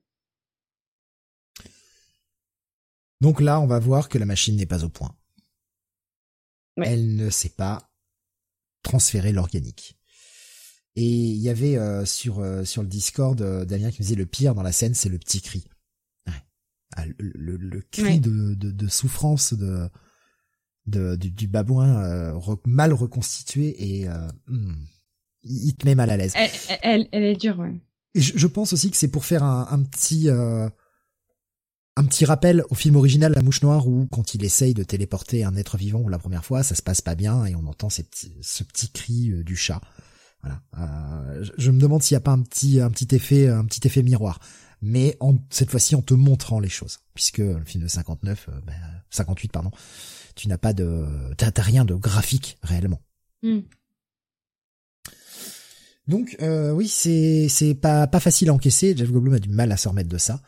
Donc 3.21 3.41
là 3.41 3.59
on 3.59 3.65
va 3.65 3.79
voir 3.79 4.09
que 4.09 4.19
la 4.19 4.25
machine 4.25 4.55
n'est 4.55 4.65
pas 4.67 4.83
au 4.83 4.89
point. 4.89 5.15
Elle 6.77 7.15
ne 7.15 7.29
sait 7.29 7.49
pas 7.49 7.89
transférer 8.83 9.31
l'organique 9.31 9.97
et 10.95 11.03
il 11.03 11.37
y 11.37 11.49
avait 11.49 11.77
euh, 11.77 12.05
sur 12.05 12.39
euh, 12.39 12.63
sur 12.63 12.81
le 12.81 12.87
Discord 12.87 13.39
euh, 13.41 13.65
Damien 13.65 13.91
qui 13.91 14.01
me 14.01 14.03
disait 14.03 14.15
le 14.15 14.25
pire 14.25 14.55
dans 14.55 14.63
la 14.63 14.71
scène 14.71 14.93
c'est 14.93 15.09
le 15.09 15.17
petit 15.17 15.41
cri. 15.41 15.65
Ah, 16.97 17.05
le, 17.19 17.57
le, 17.57 17.81
cri 17.91 18.21
de, 18.21 18.53
de, 18.53 18.71
de, 18.71 18.87
souffrance 18.87 19.53
de, 19.53 19.89
de 20.85 21.17
du, 21.17 21.29
du 21.29 21.47
babouin 21.47 22.39
mal 22.63 22.93
reconstitué 22.93 23.75
et 24.01 24.07
hmm, 24.47 24.75
il 25.43 25.75
te 25.75 25.85
met 25.85 25.93
mal 25.93 26.09
à 26.09 26.15
l'aise. 26.15 26.31
Elle, 26.37 26.51
elle, 26.83 27.07
elle, 27.11 27.23
est 27.23 27.35
dure, 27.35 27.59
ouais. 27.59 27.81
Et 28.13 28.21
je, 28.21 28.37
je 28.37 28.47
pense 28.47 28.71
aussi 28.71 28.91
que 28.91 28.95
c'est 28.95 29.09
pour 29.09 29.25
faire 29.25 29.43
un, 29.43 29.67
un 29.71 29.83
petit 29.83 30.29
un 30.29 32.05
petit 32.05 32.23
rappel 32.23 32.63
au 32.69 32.75
film 32.75 32.95
original 32.95 33.33
La 33.33 33.41
Mouche 33.41 33.61
Noire 33.61 33.89
où 33.89 34.07
quand 34.09 34.33
il 34.33 34.45
essaye 34.45 34.73
de 34.73 34.83
téléporter 34.83 35.43
un 35.43 35.57
être 35.57 35.75
vivant 35.75 35.99
pour 35.99 36.09
la 36.09 36.19
première 36.19 36.45
fois, 36.45 36.63
ça 36.63 36.75
se 36.75 36.81
passe 36.81 37.01
pas 37.01 37.15
bien 37.15 37.43
et 37.45 37.55
on 37.55 37.65
entend 37.67 37.89
ces 37.89 38.03
petits, 38.03 38.37
ce 38.41 38.63
petit 38.63 38.89
cri 38.89 39.33
du 39.43 39.57
chat. 39.57 39.81
Voilà. 40.45 40.61
Euh, 40.77 41.45
je 41.57 41.71
me 41.71 41.79
demande 41.79 42.03
s'il 42.03 42.13
n'y 42.13 42.19
a 42.19 42.21
pas 42.21 42.31
un 42.31 42.41
petit 42.41 42.79
un 42.79 42.91
petit 42.91 43.15
effet 43.15 43.47
un 43.47 43.65
petit 43.65 43.85
effet 43.87 44.03
miroir, 44.03 44.39
mais 44.81 45.17
en, 45.19 45.37
cette 45.49 45.71
fois-ci 45.71 45.95
en 45.95 46.01
te 46.01 46.13
montrant 46.13 46.59
les 46.59 46.69
choses, 46.69 46.99
puisque 47.15 47.39
le 47.39 47.63
film 47.65 47.83
de 47.83 47.87
59, 47.89 48.49
euh, 48.49 48.61
ben, 48.65 48.75
58 49.09 49.51
pardon, 49.51 49.71
tu 50.35 50.47
n'as 50.47 50.59
pas 50.59 50.73
de 50.73 51.07
t'as, 51.37 51.51
rien 51.57 51.85
de 51.85 51.95
graphique 51.95 52.57
réellement. 52.61 53.01
Hmm. 53.41 53.61
Donc 56.07 56.37
euh, 56.41 56.71
oui, 56.71 56.87
c'est 56.87 57.47
c'est 57.49 57.73
pas 57.73 58.05
pas 58.05 58.19
facile 58.19 58.49
à 58.49 58.53
encaisser. 58.53 58.95
Jeff 58.95 59.11
Goldblum 59.11 59.33
a 59.33 59.39
du 59.39 59.49
mal 59.49 59.71
à 59.71 59.77
se 59.77 59.87
remettre 59.87 60.09
de 60.09 60.19
ça, 60.19 60.43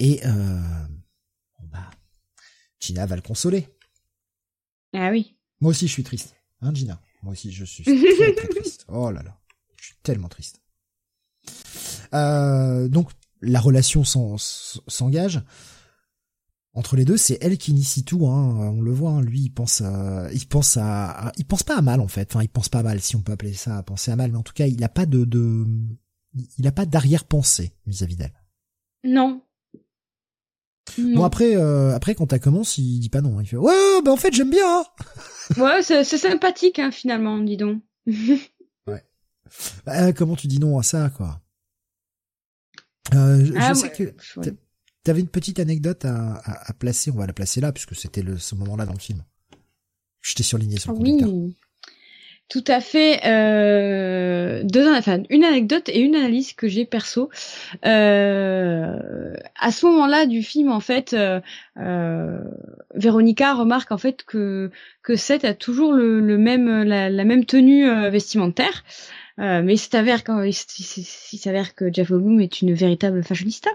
et 0.00 0.20
euh, 0.26 0.60
bah 1.70 1.88
Gina 2.80 3.06
va 3.06 3.14
le 3.14 3.22
consoler. 3.22 3.68
Ah 4.92 5.10
oui. 5.10 5.36
Moi 5.60 5.70
aussi, 5.70 5.86
je 5.86 5.92
suis 5.92 6.02
triste, 6.02 6.34
hein, 6.60 6.74
Gina? 6.74 7.00
Moi 7.22 7.32
aussi, 7.32 7.52
je 7.52 7.64
suis 7.64 7.84
très, 7.84 8.34
très 8.34 8.48
triste. 8.48 8.75
Oh 8.96 9.10
là 9.10 9.22
là, 9.22 9.38
je 9.76 9.86
suis 9.86 9.96
tellement 10.02 10.28
triste. 10.28 10.60
Euh, 12.14 12.88
donc, 12.88 13.10
la 13.42 13.60
relation 13.60 14.04
s'engage 14.04 15.42
entre 16.72 16.96
les 16.96 17.04
deux. 17.04 17.16
C'est 17.16 17.38
elle 17.42 17.58
qui 17.58 17.72
initie 17.72 18.04
tout. 18.04 18.26
Hein. 18.26 18.70
On 18.70 18.80
le 18.80 18.92
voit. 18.92 19.10
Hein. 19.10 19.20
Lui, 19.20 19.40
il 19.40 19.50
pense, 19.50 19.82
à, 19.82 20.28
il 20.32 20.46
pense 20.46 20.78
à, 20.78 21.32
il 21.36 21.44
pense 21.44 21.62
pas 21.62 21.76
à 21.76 21.82
mal 21.82 22.00
en 22.00 22.08
fait. 22.08 22.34
Enfin, 22.34 22.42
il 22.42 22.48
pense 22.48 22.70
pas 22.70 22.78
à 22.78 22.82
mal, 22.82 23.00
si 23.00 23.16
on 23.16 23.22
peut 23.22 23.32
appeler 23.32 23.52
ça 23.52 23.82
penser 23.82 24.10
à 24.10 24.16
mal. 24.16 24.32
Mais 24.32 24.38
en 24.38 24.42
tout 24.42 24.54
cas, 24.54 24.66
il 24.66 24.82
a 24.82 24.88
pas 24.88 25.04
de, 25.06 25.24
de 25.24 25.64
il 26.58 26.66
a 26.66 26.72
pas 26.72 26.86
d'arrière-pensée 26.86 27.72
vis-à-vis 27.86 28.16
d'elle. 28.16 28.34
Non. 29.04 29.42
Bon 30.98 31.24
après, 31.24 31.56
euh, 31.56 31.94
après 31.94 32.14
quand 32.14 32.28
t'as 32.28 32.38
commencé, 32.38 32.80
il 32.80 33.00
dit 33.00 33.10
pas 33.10 33.20
non. 33.20 33.40
Il 33.40 33.46
fait 33.46 33.56
ouais, 33.56 34.02
bah 34.04 34.12
en 34.12 34.16
fait 34.16 34.32
j'aime 34.32 34.50
bien. 34.50 34.80
Hein. 34.80 34.84
ouais, 35.58 35.82
c'est 35.82 36.04
sympathique 36.04 36.78
hein, 36.78 36.90
finalement, 36.90 37.38
dis 37.38 37.56
donc. 37.56 37.82
Bah, 39.84 40.12
comment 40.12 40.36
tu 40.36 40.46
dis 40.46 40.58
non 40.58 40.78
à 40.78 40.82
ça 40.82 41.10
quoi? 41.10 41.40
Euh, 43.14 43.44
Je 43.44 43.52
ah, 43.56 43.74
sais 43.74 43.90
que 43.90 44.14
t'avais 45.04 45.20
une 45.20 45.28
petite 45.28 45.60
anecdote 45.60 46.04
à, 46.04 46.34
à, 46.34 46.70
à, 46.70 46.72
placer. 46.72 47.10
On 47.10 47.16
va 47.16 47.26
la 47.26 47.32
placer 47.32 47.60
là 47.60 47.72
puisque 47.72 47.94
c'était 47.94 48.24
ce 48.36 48.54
moment-là 48.56 48.86
dans 48.86 48.92
le 48.92 48.98
film. 48.98 49.22
Je 50.20 50.34
t'ai 50.34 50.42
surligné 50.42 50.78
sur 50.78 50.92
le 50.92 50.98
oui. 50.98 51.54
Tout 52.48 52.64
à 52.68 52.80
fait. 52.80 53.26
Euh, 53.26 54.62
deux, 54.62 54.88
enfin, 54.94 55.22
une 55.30 55.42
anecdote 55.42 55.88
et 55.88 55.98
une 55.98 56.14
analyse 56.14 56.52
que 56.52 56.68
j'ai 56.68 56.84
perso. 56.84 57.28
Euh, 57.84 59.34
à 59.58 59.72
ce 59.72 59.86
moment-là 59.86 60.26
du 60.26 60.44
film, 60.44 60.70
en 60.70 60.78
fait, 60.78 61.12
euh, 61.12 61.40
euh, 61.76 62.38
Véronica 62.94 63.54
remarque 63.54 63.90
en 63.90 63.98
fait 63.98 64.22
que 64.22 64.70
que 65.02 65.16
Seth 65.16 65.44
a 65.44 65.54
toujours 65.54 65.92
le, 65.92 66.20
le 66.20 66.38
même 66.38 66.84
la, 66.84 67.10
la, 67.10 67.24
même 67.24 67.44
tenue 67.46 67.88
euh, 67.88 68.10
vestimentaire. 68.10 68.84
Euh, 69.38 69.62
mais 69.62 69.74
il 69.74 69.78
s'avère 69.78 70.24
quand 70.24 70.42
il, 70.42 70.54
s'avère 70.54 71.74
que 71.74 71.92
Jeff 71.92 72.10
Goldblum 72.10 72.40
est 72.40 72.62
une 72.62 72.72
véritable 72.72 73.22
fashionista. 73.22 73.70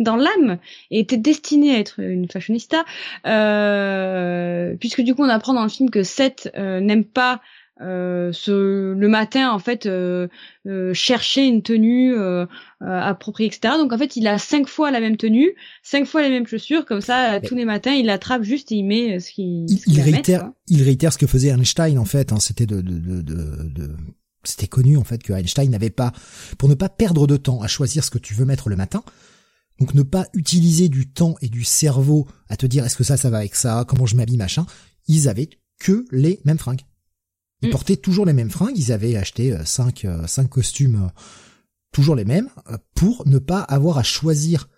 Dans 0.00 0.16
l'âme 0.16 0.58
et 0.90 1.00
était 1.00 1.16
destinée 1.16 1.76
à 1.76 1.78
être 1.78 2.00
une 2.00 2.28
fashionista 2.28 2.84
euh, 3.26 4.74
puisque 4.80 5.02
du 5.02 5.14
coup 5.14 5.22
on 5.22 5.28
apprend 5.28 5.54
dans 5.54 5.62
le 5.62 5.68
film 5.68 5.88
que 5.88 6.02
Seth 6.02 6.50
n'aime 6.56 7.04
pas 7.04 7.40
euh, 7.80 8.30
ce, 8.32 8.92
le 8.92 9.08
matin 9.08 9.50
en 9.50 9.58
fait 9.58 9.86
euh, 9.86 10.28
euh, 10.66 10.92
chercher 10.94 11.46
une 11.46 11.62
tenue 11.62 12.14
appropriée 12.80 13.48
etc 13.48 13.74
donc 13.78 13.92
en 13.92 13.98
fait 13.98 14.14
il 14.14 14.26
a 14.28 14.38
cinq 14.38 14.68
fois 14.68 14.90
la 14.90 15.00
même 15.00 15.16
tenue 15.16 15.54
cinq 15.82 16.06
fois 16.06 16.22
les 16.22 16.28
mêmes 16.28 16.46
chaussures. 16.46 16.84
Comme 16.84 17.00
ça 17.00 17.40
tous 17.40 17.54
les 17.54 17.64
matins 17.64 17.92
il 17.92 18.06
l'attrape 18.06 18.42
juste 18.42 18.70
et 18.72 18.76
il 18.76 18.84
met 18.84 19.18
ce 19.20 19.32
qu'il 19.32 19.66
il, 19.86 20.00
réitère 20.00 20.50
il 20.68 20.82
réitère 20.82 21.12
ce 21.12 21.18
que 21.18 21.26
faisait 21.26 21.48
Einstein 21.48 21.98
en 21.98 22.04
fait 22.04 22.32
hein, 22.32 22.38
c'était 22.40 22.66
de, 22.66 22.82
de, 22.82 22.98
de, 22.98 23.22
de 23.22 23.96
c'était 24.44 24.66
connu 24.66 24.96
en 24.96 25.04
fait 25.04 25.22
que 25.22 25.32
Einstein 25.32 25.70
n'avait 25.70 25.90
pas 25.90 26.12
pour 26.58 26.68
ne 26.68 26.74
pas 26.74 26.88
perdre 26.88 27.26
de 27.26 27.36
temps 27.36 27.60
à 27.62 27.68
choisir 27.68 28.04
ce 28.04 28.10
que 28.10 28.18
tu 28.18 28.34
veux 28.34 28.44
mettre 28.44 28.68
le 28.68 28.76
matin 28.76 29.02
donc 29.80 29.94
ne 29.94 30.02
pas 30.02 30.26
utiliser 30.34 30.88
du 30.88 31.08
temps 31.10 31.36
et 31.40 31.48
du 31.48 31.64
cerveau 31.64 32.26
à 32.48 32.56
te 32.56 32.66
dire 32.66 32.84
est-ce 32.84 32.96
que 32.96 33.04
ça 33.04 33.16
ça 33.16 33.30
va 33.30 33.38
avec 33.38 33.54
ça 33.54 33.84
comment 33.86 34.06
je 34.06 34.16
m'habille 34.16 34.36
machin 34.36 34.66
ils 35.08 35.28
avaient 35.28 35.50
que 35.78 36.04
les 36.10 36.40
mêmes 36.44 36.58
fringues 36.58 36.82
ils 37.62 37.68
mm. 37.68 37.72
portaient 37.72 37.96
toujours 37.96 38.26
les 38.26 38.32
mêmes 38.32 38.50
fringues, 38.50 38.76
ils 38.76 38.92
avaient 38.92 39.16
acheté 39.16 39.52
euh, 39.52 39.64
cinq, 39.64 40.04
euh, 40.04 40.26
cinq 40.26 40.48
costumes, 40.48 41.04
euh, 41.06 41.20
toujours 41.92 42.16
les 42.16 42.24
mêmes, 42.24 42.48
pour 42.94 43.26
ne 43.26 43.38
pas 43.38 43.60
avoir 43.60 43.98
à 43.98 44.02
choisir 44.02 44.68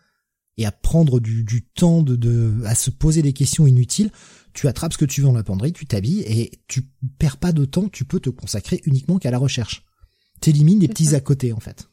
et 0.57 0.67
à 0.67 0.73
prendre 0.73 1.21
du, 1.21 1.45
du 1.45 1.65
temps 1.65 2.03
de, 2.03 2.17
de, 2.17 2.53
à 2.65 2.75
se 2.75 2.91
poser 2.91 3.23
des 3.23 3.33
questions 3.33 3.67
inutiles. 3.67 4.11
Tu 4.55 4.69
attrapes 4.69 4.93
ce 4.93 4.99
que 4.99 5.05
tu 5.05 5.21
veux 5.21 5.29
en 5.29 5.33
la 5.33 5.43
penderie, 5.43 5.73
tu 5.73 5.87
t'habilles 5.87 6.23
et 6.27 6.63
tu 6.69 6.89
perds 7.19 7.37
pas 7.37 7.53
de 7.53 7.65
temps, 7.65 7.89
tu 7.89 8.05
peux 8.05 8.21
te 8.21 8.31
consacrer 8.31 8.81
uniquement 8.85 9.19
qu'à 9.19 9.31
la 9.31 9.39
recherche. 9.39 9.85
T'élimines 10.41 10.81
les 10.81 10.89
petits 10.89 11.15
à 11.15 11.21
côté, 11.21 11.53
en 11.53 11.61
fait. 11.61 11.89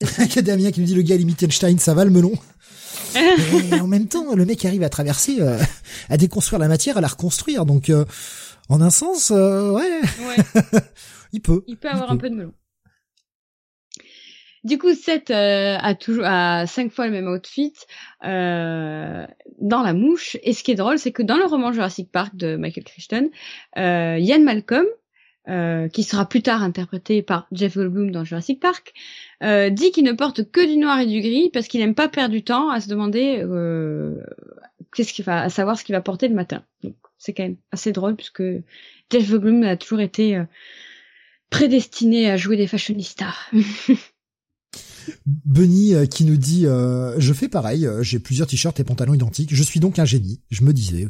Il 0.18 0.34
y 0.34 0.38
a 0.38 0.42
Damien 0.42 0.70
qui 0.70 0.80
me 0.80 0.86
dit 0.86 0.94
le 0.94 1.02
gars 1.02 1.16
limite 1.16 1.42
Einstein, 1.42 1.78
ça 1.78 1.94
va 1.94 2.04
le 2.04 2.10
melon. 2.10 2.32
et 3.14 3.80
en 3.80 3.86
même 3.86 4.06
temps, 4.06 4.34
le 4.34 4.44
mec 4.44 4.64
arrive 4.64 4.82
à 4.82 4.88
traverser, 4.88 5.40
à 6.08 6.16
déconstruire 6.16 6.58
la 6.58 6.68
matière, 6.68 6.96
à 6.98 7.00
la 7.00 7.08
reconstruire. 7.08 7.66
Donc, 7.66 7.90
en 8.70 8.80
un 8.80 8.90
sens, 8.90 9.32
euh, 9.34 9.72
ouais. 9.72 10.00
il 11.32 11.42
peut. 11.42 11.64
Il 11.66 11.76
peut 11.76 11.90
avoir 11.90 12.10
un 12.10 12.16
peu 12.16 12.30
de 12.30 12.36
melon. 12.36 12.52
Du 14.62 14.76
coup, 14.76 14.92
Seth 14.94 15.30
euh, 15.30 15.76
a 15.80 15.94
toujours 15.94 16.26
a 16.26 16.66
cinq 16.66 16.92
fois 16.92 17.06
le 17.06 17.12
même 17.12 17.28
outfit 17.28 17.72
euh, 18.24 19.26
dans 19.58 19.82
la 19.82 19.94
mouche. 19.94 20.36
Et 20.42 20.52
ce 20.52 20.62
qui 20.62 20.72
est 20.72 20.76
drôle, 20.76 20.98
c'est 20.98 21.12
que 21.12 21.22
dans 21.22 21.38
le 21.38 21.46
roman 21.46 21.72
Jurassic 21.72 22.12
Park 22.12 22.36
de 22.36 22.56
Michael 22.56 22.84
Crichton, 22.84 23.30
euh, 23.78 24.18
Ian 24.18 24.40
Malcolm, 24.40 24.86
euh, 25.48 25.88
qui 25.88 26.02
sera 26.02 26.28
plus 26.28 26.42
tard 26.42 26.62
interprété 26.62 27.22
par 27.22 27.46
Jeff 27.52 27.74
Goldblum 27.74 28.10
dans 28.10 28.24
Jurassic 28.24 28.60
Park, 28.60 28.92
euh, 29.42 29.70
dit 29.70 29.92
qu'il 29.92 30.04
ne 30.04 30.12
porte 30.12 30.50
que 30.50 30.66
du 30.66 30.76
noir 30.76 31.00
et 31.00 31.06
du 31.06 31.22
gris 31.22 31.48
parce 31.50 31.66
qu'il 31.66 31.80
n'aime 31.80 31.94
pas 31.94 32.08
perdre 32.08 32.34
du 32.34 32.42
temps 32.42 32.68
à 32.68 32.80
se 32.80 32.88
demander 32.88 33.42
qu'est-ce 34.94 35.14
qu'il 35.14 35.24
va, 35.24 35.40
à 35.40 35.48
savoir 35.48 35.78
ce 35.78 35.84
qu'il 35.84 35.94
va 35.94 36.02
porter 36.02 36.28
le 36.28 36.34
matin. 36.34 36.62
Donc, 36.82 36.96
c'est 37.16 37.32
quand 37.32 37.44
même 37.44 37.56
assez 37.72 37.92
drôle 37.92 38.14
puisque 38.14 38.42
Jeff 39.10 39.30
Goldblum 39.30 39.62
a 39.62 39.78
toujours 39.78 40.00
été 40.00 40.38
prédestiné 41.48 42.30
à 42.30 42.36
jouer 42.36 42.58
des 42.58 42.66
fashionistas. 42.66 43.34
Bunny 45.26 45.94
euh, 45.94 46.06
qui 46.06 46.24
nous 46.24 46.36
dit 46.36 46.66
euh, 46.66 47.18
je 47.18 47.32
fais 47.32 47.48
pareil, 47.48 47.88
j'ai 48.00 48.18
plusieurs 48.18 48.46
t-shirts 48.46 48.78
et 48.80 48.84
pantalons 48.84 49.14
identiques, 49.14 49.54
je 49.54 49.62
suis 49.62 49.80
donc 49.80 49.98
un 49.98 50.04
génie. 50.04 50.42
Je 50.50 50.62
me 50.64 50.72
disais. 50.72 51.06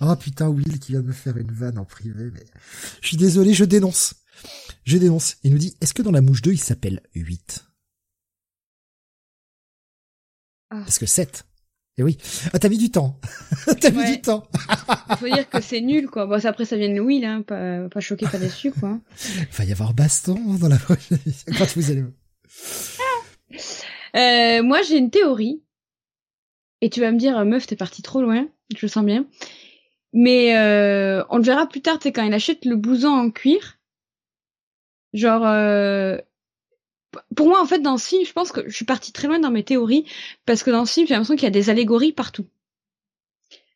oh 0.00 0.16
putain 0.20 0.48
Will 0.48 0.78
qui 0.78 0.94
va 0.94 1.02
me 1.02 1.12
faire 1.12 1.36
une 1.36 1.52
vanne 1.52 1.78
en 1.78 1.84
privé 1.84 2.30
mais 2.32 2.44
je 3.00 3.08
suis 3.08 3.16
désolé, 3.16 3.54
je 3.54 3.64
dénonce. 3.64 4.14
Je 4.84 4.98
dénonce. 4.98 5.36
Il 5.42 5.52
nous 5.52 5.58
dit 5.58 5.76
est-ce 5.80 5.94
que 5.94 6.02
dans 6.02 6.12
la 6.12 6.20
mouche 6.20 6.42
2 6.42 6.52
il 6.52 6.60
s'appelle 6.60 7.02
8 7.14 7.64
ah. 10.70 10.80
Parce 10.80 10.98
que 10.98 11.06
7. 11.06 11.44
Et 11.98 12.02
eh 12.02 12.04
oui. 12.04 12.18
Ah, 12.52 12.58
t'as 12.58 12.68
mis 12.68 12.76
du 12.76 12.90
temps. 12.90 13.18
t'as 13.80 13.90
mis 13.90 14.04
du 14.04 14.20
temps. 14.20 14.46
Il 15.10 15.16
faut 15.16 15.28
dire 15.28 15.48
que 15.48 15.62
c'est 15.62 15.80
nul, 15.80 16.08
quoi. 16.08 16.26
Bon, 16.26 16.44
après, 16.44 16.66
ça 16.66 16.76
vient 16.76 16.92
de 16.92 17.00
Will, 17.00 17.24
hein. 17.24 17.40
Pas, 17.40 17.88
pas 17.88 18.00
choqué, 18.00 18.26
pas 18.26 18.38
déçu, 18.38 18.70
quoi. 18.70 18.98
Il 19.38 19.46
va 19.50 19.64
y 19.64 19.72
avoir 19.72 19.94
baston 19.94 20.38
dans 20.60 20.68
la 20.68 20.76
prochaine. 20.76 21.18
Quand 21.56 21.66
vous 21.74 21.90
allez... 21.90 22.04
euh, 24.14 24.62
moi, 24.62 24.82
j'ai 24.82 24.98
une 24.98 25.10
théorie. 25.10 25.62
Et 26.82 26.90
tu 26.90 27.00
vas 27.00 27.12
me 27.12 27.18
dire, 27.18 27.42
meuf, 27.46 27.66
t'es 27.66 27.76
parti 27.76 28.02
trop 28.02 28.20
loin. 28.20 28.46
Je 28.76 28.84
le 28.84 28.88
sens 28.88 29.04
bien. 29.04 29.24
Mais 30.12 30.54
euh, 30.56 31.24
on 31.30 31.38
le 31.38 31.44
verra 31.44 31.66
plus 31.66 31.80
tard, 31.80 31.98
c'est 32.02 32.12
quand 32.12 32.24
il 32.24 32.34
achète 32.34 32.66
le 32.66 32.76
blouson 32.76 33.08
en 33.08 33.30
cuir. 33.30 33.78
Genre, 35.14 35.46
euh, 35.46 36.18
pour 37.34 37.48
moi, 37.48 37.62
en 37.62 37.66
fait, 37.66 37.80
dans 37.80 37.98
ce 37.98 38.08
film, 38.08 38.24
je 38.24 38.32
pense 38.32 38.52
que 38.52 38.68
je 38.68 38.74
suis 38.74 38.84
partie 38.84 39.12
très 39.12 39.28
loin 39.28 39.38
dans 39.38 39.50
mes 39.50 39.64
théories, 39.64 40.04
parce 40.44 40.62
que 40.62 40.70
dans 40.70 40.84
ce 40.84 40.94
film, 40.94 41.06
j'ai 41.06 41.14
l'impression 41.14 41.34
qu'il 41.34 41.44
y 41.44 41.48
a 41.48 41.50
des 41.50 41.70
allégories 41.70 42.12
partout. 42.12 42.46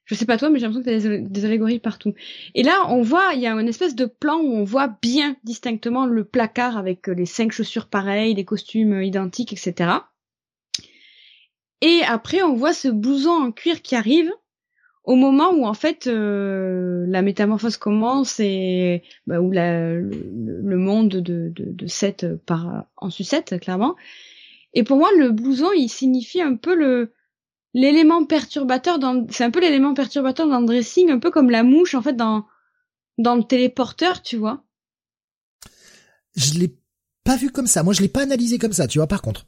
Je 0.04 0.16
sais 0.16 0.26
pas 0.26 0.38
toi, 0.38 0.50
mais 0.50 0.58
j'ai 0.58 0.66
l'impression 0.66 0.82
qu'il 0.82 1.12
y 1.12 1.14
a 1.14 1.18
des, 1.20 1.44
allégories 1.44 1.78
partout. 1.78 2.14
Et 2.56 2.64
là, 2.64 2.84
on 2.88 3.00
voit, 3.00 3.34
il 3.34 3.40
y 3.40 3.46
a 3.46 3.52
une 3.52 3.68
espèce 3.68 3.94
de 3.94 4.06
plan 4.06 4.38
où 4.38 4.54
on 4.54 4.64
voit 4.64 4.88
bien 5.00 5.36
distinctement 5.44 6.04
le 6.04 6.24
placard 6.24 6.76
avec 6.76 7.06
les 7.06 7.26
cinq 7.26 7.52
chaussures 7.52 7.86
pareilles, 7.86 8.34
les 8.34 8.44
costumes 8.44 9.02
identiques, 9.02 9.52
etc. 9.52 9.90
Et 11.80 12.02
après, 12.04 12.42
on 12.42 12.54
voit 12.54 12.72
ce 12.72 12.88
blouson 12.88 13.30
en 13.30 13.52
cuir 13.52 13.82
qui 13.82 13.94
arrive, 13.94 14.32
au 15.04 15.16
moment 15.16 15.50
où 15.52 15.66
en 15.66 15.74
fait 15.74 16.06
euh, 16.06 17.04
la 17.08 17.22
métamorphose 17.22 17.76
commence 17.76 18.38
et 18.40 19.02
bah, 19.26 19.40
où 19.40 19.50
la, 19.50 19.94
le, 19.94 20.76
monde 20.76 21.08
de, 21.08 21.20
de, 21.20 21.72
de 21.72 21.86
Seth 21.86 22.26
part 22.46 22.84
en 22.96 23.10
sucette 23.10 23.58
clairement. 23.60 23.96
Et 24.74 24.84
pour 24.84 24.98
moi, 24.98 25.10
le 25.18 25.30
blouson, 25.30 25.70
il 25.76 25.88
signifie 25.88 26.42
un 26.42 26.56
peu 26.56 26.74
le 26.74 27.12
l'élément 27.72 28.24
perturbateur 28.24 28.98
dans 28.98 29.26
c'est 29.30 29.44
un 29.44 29.50
peu 29.50 29.60
l'élément 29.60 29.94
perturbateur 29.94 30.48
dans 30.48 30.60
le 30.60 30.66
dressing, 30.66 31.10
un 31.10 31.18
peu 31.18 31.30
comme 31.30 31.50
la 31.50 31.62
mouche 31.62 31.94
en 31.94 32.02
fait 32.02 32.14
dans 32.14 32.46
dans 33.18 33.34
le 33.36 33.42
téléporteur, 33.42 34.22
tu 34.22 34.36
vois. 34.36 34.64
Je 36.36 36.58
l'ai 36.58 36.74
pas 37.24 37.36
vu 37.36 37.50
comme 37.50 37.66
ça. 37.66 37.82
Moi, 37.82 37.92
je 37.92 38.00
l'ai 38.00 38.08
pas 38.08 38.22
analysé 38.22 38.58
comme 38.58 38.72
ça, 38.72 38.86
tu 38.86 38.98
vois. 38.98 39.06
Par 39.06 39.22
contre, 39.22 39.46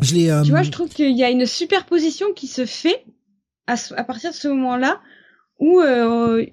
je 0.00 0.14
l'ai. 0.14 0.26
Tu 0.44 0.50
vois, 0.50 0.60
euh, 0.60 0.64
je 0.64 0.70
trouve 0.70 0.88
qu'il 0.88 1.16
y 1.16 1.24
a 1.24 1.30
une 1.30 1.46
superposition 1.46 2.32
qui 2.34 2.46
se 2.46 2.66
fait 2.66 3.04
à, 3.66 3.76
à 3.96 4.04
partir 4.04 4.30
de 4.30 4.36
ce 4.36 4.48
moment-là 4.48 5.00
où 5.58 5.80
euh, 5.80 6.44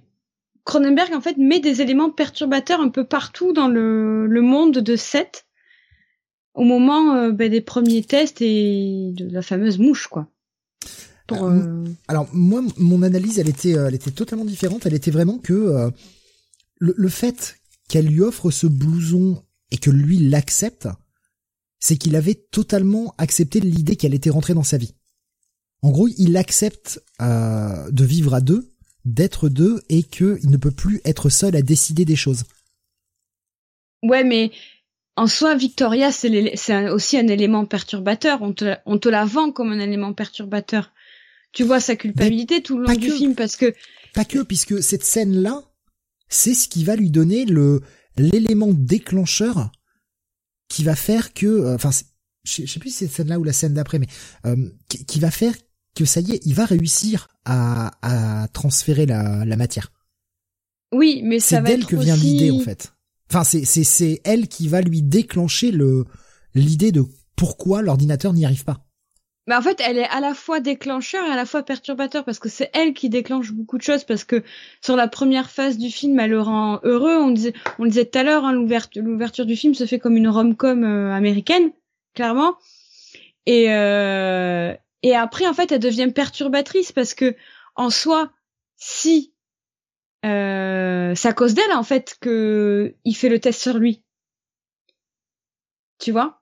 Cronenberg 0.65 1.14
en 1.14 1.22
fait 1.22 1.38
met 1.38 1.60
des 1.60 1.81
éléments 1.81 2.11
perturbateurs 2.11 2.80
un 2.81 2.90
peu 2.90 3.03
partout 3.03 3.53
dans 3.53 3.68
le, 3.68 4.27
le 4.27 4.41
monde 4.41 4.77
de 4.77 4.95
Seth 4.95 5.45
au 6.53 6.64
moment 6.64 7.15
euh, 7.15 7.31
ben, 7.31 7.49
des 7.49 7.61
premiers 7.61 8.03
tests 8.03 8.41
et 8.41 9.11
de 9.14 9.30
la 9.31 9.41
fameuse 9.41 9.80
mouche 9.80 10.07
quoi. 10.07 10.27
Pour, 11.27 11.45
euh, 11.45 11.53
euh, 11.53 11.84
Alors 12.07 12.27
moi 12.34 12.61
mon 12.77 13.02
analyse 13.02 13.40
elle 13.40 13.49
était 13.49 13.72
elle 13.72 13.95
était 13.95 14.11
totalement 14.11 14.45
différente, 14.45 14.86
elle 14.86 14.94
était 14.94 15.11
vraiment 15.11 15.38
que 15.38 15.91
le, 16.80 16.94
le 16.95 17.10
fait 17.10 17.57
qu'elle 17.88 18.06
lui 18.06 18.22
offre 18.22 18.52
ce 18.52 18.68
blouson 18.68 19.44
et 19.72 19.77
que 19.77 19.90
lui 19.90 20.18
l'accepte, 20.18 20.88
c'est 21.80 21.98
qu'il 21.98 22.15
avait 22.15 22.36
totalement 22.52 23.15
accepté 23.18 23.60
l'idée 23.60 23.95
qu'elle 23.95 24.14
était 24.14 24.30
rentrée 24.30 24.53
dans 24.53 24.64
sa 24.64 24.77
vie. 24.77 24.94
En 25.81 25.91
gros, 25.91 26.07
il 26.18 26.35
accepte 26.38 27.01
euh, 27.22 27.89
de 27.91 28.03
vivre 28.03 28.34
à 28.34 28.41
deux, 28.41 28.73
d'être 29.06 29.49
deux, 29.49 29.81
et 29.89 30.03
qu'il 30.03 30.49
ne 30.49 30.57
peut 30.57 30.72
plus 30.72 31.01
être 31.06 31.30
seul 31.30 31.56
à 31.56 31.61
décider 31.61 32.06
des 32.06 32.15
choses. 32.15 32.43
Ouais, 34.03 34.23
mais 34.23 34.51
en 35.15 35.27
soi, 35.27 35.56
Victoria, 35.56 36.11
c'est 36.11 36.89
aussi 36.89 37.18
un 37.18 37.27
élément 37.27 37.65
perturbateur. 37.65 38.41
On 38.41 38.53
te, 38.53 38.76
on 38.85 38.97
te 38.97 39.10
la 39.10 39.26
vend 39.26 39.51
comme 39.51 39.72
un 39.72 39.80
élément 39.80 40.14
perturbateur. 40.14 40.91
Tu 41.51 41.64
vois 41.64 41.80
sa 41.80 41.95
culpabilité 41.95 42.61
tout 42.61 42.77
le 42.77 42.85
long 42.85 42.93
du 42.93 43.10
film 43.10 43.35
parce 43.35 43.56
que 43.56 43.73
pas 44.14 44.23
que 44.23 44.43
puisque 44.43 44.84
cette 44.84 45.03
scène-là, 45.03 45.64
c'est 46.27 46.53
ce 46.53 46.68
qui 46.68 46.84
va 46.84 46.95
lui 46.95 47.10
donner 47.10 47.45
le 47.45 47.81
l'élément 48.18 48.72
déclencheur 48.72 49.72
qui 50.68 50.84
va 50.84 50.95
faire 50.95 51.34
que, 51.34 51.47
euh, 51.47 51.76
enfin, 51.76 51.89
je 52.43 52.65
sais 52.65 52.80
plus 52.80 52.89
si 52.89 52.97
c'est 52.97 53.06
cette 53.07 53.15
scène-là 53.15 53.39
ou 53.39 53.43
la 53.43 53.53
scène 53.53 53.73
d'après, 53.73 53.99
mais 53.99 54.07
euh, 54.45 54.69
qui, 54.88 55.19
va 55.19 55.31
faire 55.31 55.53
que 55.95 56.06
ça 56.06 56.22
y 56.22 56.34
est, 56.34 56.45
il 56.45 56.53
va 56.53 56.66
réussir 56.66 57.28
à, 57.45 57.91
à 58.02 58.48
transférer 58.49 59.06
la, 59.06 59.45
la 59.45 59.56
matière. 59.56 59.91
Oui, 60.91 61.22
mais 61.24 61.40
ça 61.40 61.61
va 61.61 61.68
C'est 61.68 61.76
d'elle 61.76 61.86
que 61.86 61.95
vient 61.95 62.16
l'idée 62.16 62.52
en 62.52 62.60
fait. 62.60 62.94
Enfin, 63.30 63.44
c'est 63.44 63.64
c'est 63.64 63.84
c'est 63.84 64.22
elle 64.24 64.48
qui 64.48 64.68
va 64.68 64.82
lui 64.82 65.02
déclencher 65.02 65.72
le 65.72 66.06
l'idée 66.56 66.91
de 66.91 67.06
pourquoi 67.36 67.82
l'ordinateur 67.82 68.34
n'y 68.34 68.45
arrive 68.45 68.64
pas. 68.64 68.84
Mais 69.48 69.56
en 69.56 69.61
fait, 69.64 69.82
elle 69.84 69.98
est 69.98 70.07
à 70.10 70.20
la 70.20 70.36
fois 70.36 70.60
déclencheur 70.60 71.26
et 71.26 71.32
à 71.32 71.36
la 71.36 71.45
fois 71.45 71.64
perturbateur 71.64 72.24
parce 72.24 72.38
que 72.38 72.49
c'est 72.49 72.70
elle 72.74 72.94
qui 72.94 73.10
déclenche 73.10 73.52
beaucoup 73.52 73.80
de 73.80 73.82
choses 73.82 74.03
parce 74.03 74.24
que 74.24 74.44
sur 74.80 74.95
la 74.95 75.07
première 75.07 75.49
phase 75.49 75.80
du 75.80 75.90
film, 75.90 76.20
elle 76.20 76.30
le 76.30 76.41
rend 76.41 76.80
heureux. 76.84 77.18
On 77.18 77.32
disait, 77.32 77.53
on 77.80 77.86
disait 77.86 78.06
tout 78.06 78.20
à 78.20 78.24
l'heure, 78.24 78.45
hein, 78.45 78.53
l'ouverture 78.53 79.48
du 79.48 79.56
film 79.56 79.74
se 79.74 79.88
fait 79.88 79.98
comme 79.98 80.18
une 80.18 80.28
rom-com 80.28 80.84
euh, 80.84 81.11
américaine, 81.14 81.72
clairement. 82.14 82.57
Et 83.48 83.72
euh, 83.72 84.76
et 85.03 85.15
après, 85.15 85.47
en 85.47 85.53
fait, 85.53 85.71
elle 85.71 85.80
devient 85.80 86.11
perturbatrice 86.13 86.91
parce 86.91 87.13
que 87.13 87.35
en 87.76 87.89
soi, 87.89 88.31
si 88.77 89.34
euh, 90.26 91.15
c'est 91.15 91.27
à 91.27 91.34
cause 91.34 91.53
d'elle 91.53 91.71
en 91.71 91.84
fait 91.84 92.17
que 92.19 92.95
il 93.05 93.13
fait 93.13 93.30
le 93.30 93.39
test 93.39 93.61
sur 93.61 93.77
lui. 93.77 94.03
Tu 95.97 96.11
vois? 96.11 96.41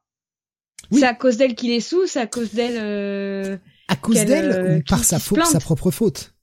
C'est 0.91 1.03
à 1.03 1.13
cause 1.13 1.37
d'elle 1.37 1.55
qu'il 1.55 1.71
est 1.71 1.81
sous, 1.81 2.07
c'est 2.07 2.19
à 2.19 2.27
cause 2.27 2.53
d'elle. 2.53 2.77
Euh, 2.79 3.57
à 3.87 3.95
cause 3.95 4.25
d'elle 4.25 4.51
euh, 4.51 4.77
ou 4.77 4.83
par 4.83 5.03
sa 5.03 5.19
faute, 5.19 5.45
sa 5.45 5.59
propre 5.59 5.91
faute 5.91 6.33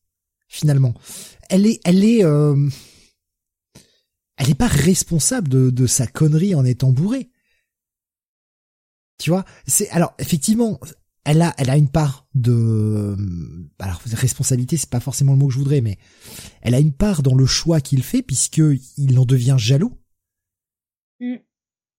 finalement. 0.48 0.94
Elle 1.50 1.66
est, 1.66 1.80
elle 1.84 2.04
est, 2.04 2.24
euh, 2.24 2.68
elle 4.36 4.50
est 4.50 4.54
pas 4.54 4.68
responsable 4.68 5.48
de, 5.48 5.70
de 5.70 5.86
sa 5.86 6.06
connerie 6.06 6.54
en 6.54 6.64
étant 6.64 6.92
bourrée. 6.92 7.30
Tu 9.18 9.30
vois, 9.30 9.44
c'est 9.66 9.88
alors 9.90 10.14
effectivement, 10.18 10.78
elle 11.24 11.42
a, 11.42 11.55
elle 11.56 11.70
a 11.70 11.76
une 11.76 11.88
part 11.88 12.26
de, 12.34 13.16
alors 13.78 14.01
responsabilité, 14.12 14.76
c'est 14.76 14.90
pas 14.90 15.01
forcément 15.01 15.32
le 15.32 15.38
mot 15.38 15.46
que 15.46 15.55
je 15.55 15.59
voudrais, 15.59 15.80
mais 15.80 15.98
elle 16.60 16.74
a 16.74 16.80
une 16.80 16.92
part 16.92 17.22
dans 17.22 17.34
le 17.34 17.46
choix 17.46 17.80
qu'il 17.80 18.02
fait 18.02 18.22
puisque 18.22 18.60
il 18.98 19.18
en 19.18 19.24
devient 19.24 19.56
jaloux. 19.59 19.98
Mm. 21.20 21.36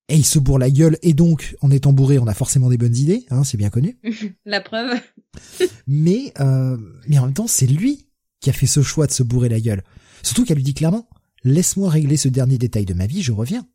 Et 0.07 0.15
il 0.15 0.25
se 0.25 0.37
bourre 0.37 0.59
la 0.59 0.69
gueule 0.69 0.99
et 1.01 1.13
donc, 1.13 1.55
en 1.61 1.71
étant 1.71 1.91
bourré, 1.91 2.19
on 2.19 2.27
a 2.27 2.35
forcément 2.35 2.69
des 2.69 2.77
bonnes 2.77 2.95
idées, 2.95 3.25
hein, 3.31 3.43
c'est 3.43 3.57
bien 3.57 3.71
connu. 3.71 3.97
la 4.45 4.61
preuve. 4.61 4.99
mais, 5.87 6.31
euh, 6.39 6.77
mais 7.07 7.17
en 7.17 7.25
même 7.25 7.33
temps, 7.33 7.47
c'est 7.47 7.65
lui 7.65 8.07
qui 8.39 8.51
a 8.51 8.53
fait 8.53 8.67
ce 8.67 8.83
choix 8.83 9.07
de 9.07 9.11
se 9.11 9.23
bourrer 9.23 9.49
la 9.49 9.59
gueule. 9.59 9.83
Surtout 10.21 10.45
qu'elle 10.45 10.57
lui 10.57 10.63
dit 10.63 10.75
clairement, 10.75 11.09
laisse-moi 11.43 11.89
régler 11.89 12.17
ce 12.17 12.27
dernier 12.27 12.59
détail 12.59 12.85
de 12.85 12.93
ma 12.93 13.07
vie, 13.07 13.23
je 13.23 13.31
reviens. 13.31 13.67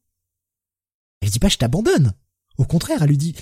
Elle 1.21 1.31
dit 1.31 1.41
pas 1.41 1.49
je 1.49 1.59
t'abandonne. 1.59 2.13
Au 2.59 2.65
contraire, 2.65 3.03
elle 3.03 3.09
lui 3.09 3.19
dit 3.19 3.35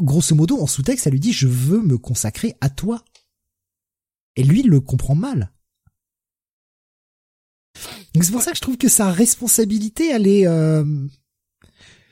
grosso 0.00 0.34
modo, 0.34 0.60
en 0.60 0.66
sous-texte, 0.66 1.04
ça 1.04 1.10
lui 1.10 1.20
dit 1.20 1.32
je 1.32 1.48
veux 1.48 1.80
me 1.80 1.98
consacrer 1.98 2.56
à 2.60 2.70
toi. 2.70 3.04
Et 4.36 4.42
lui, 4.42 4.60
il 4.60 4.68
le 4.68 4.80
comprend 4.80 5.14
mal. 5.14 5.52
Donc 8.14 8.24
c'est 8.24 8.32
pour 8.32 8.42
ça 8.42 8.50
que 8.50 8.56
je 8.56 8.62
trouve 8.62 8.78
que 8.78 8.88
sa 8.88 9.10
responsabilité, 9.10 10.08
elle 10.08 10.26
est... 10.26 10.46
Euh... 10.46 10.84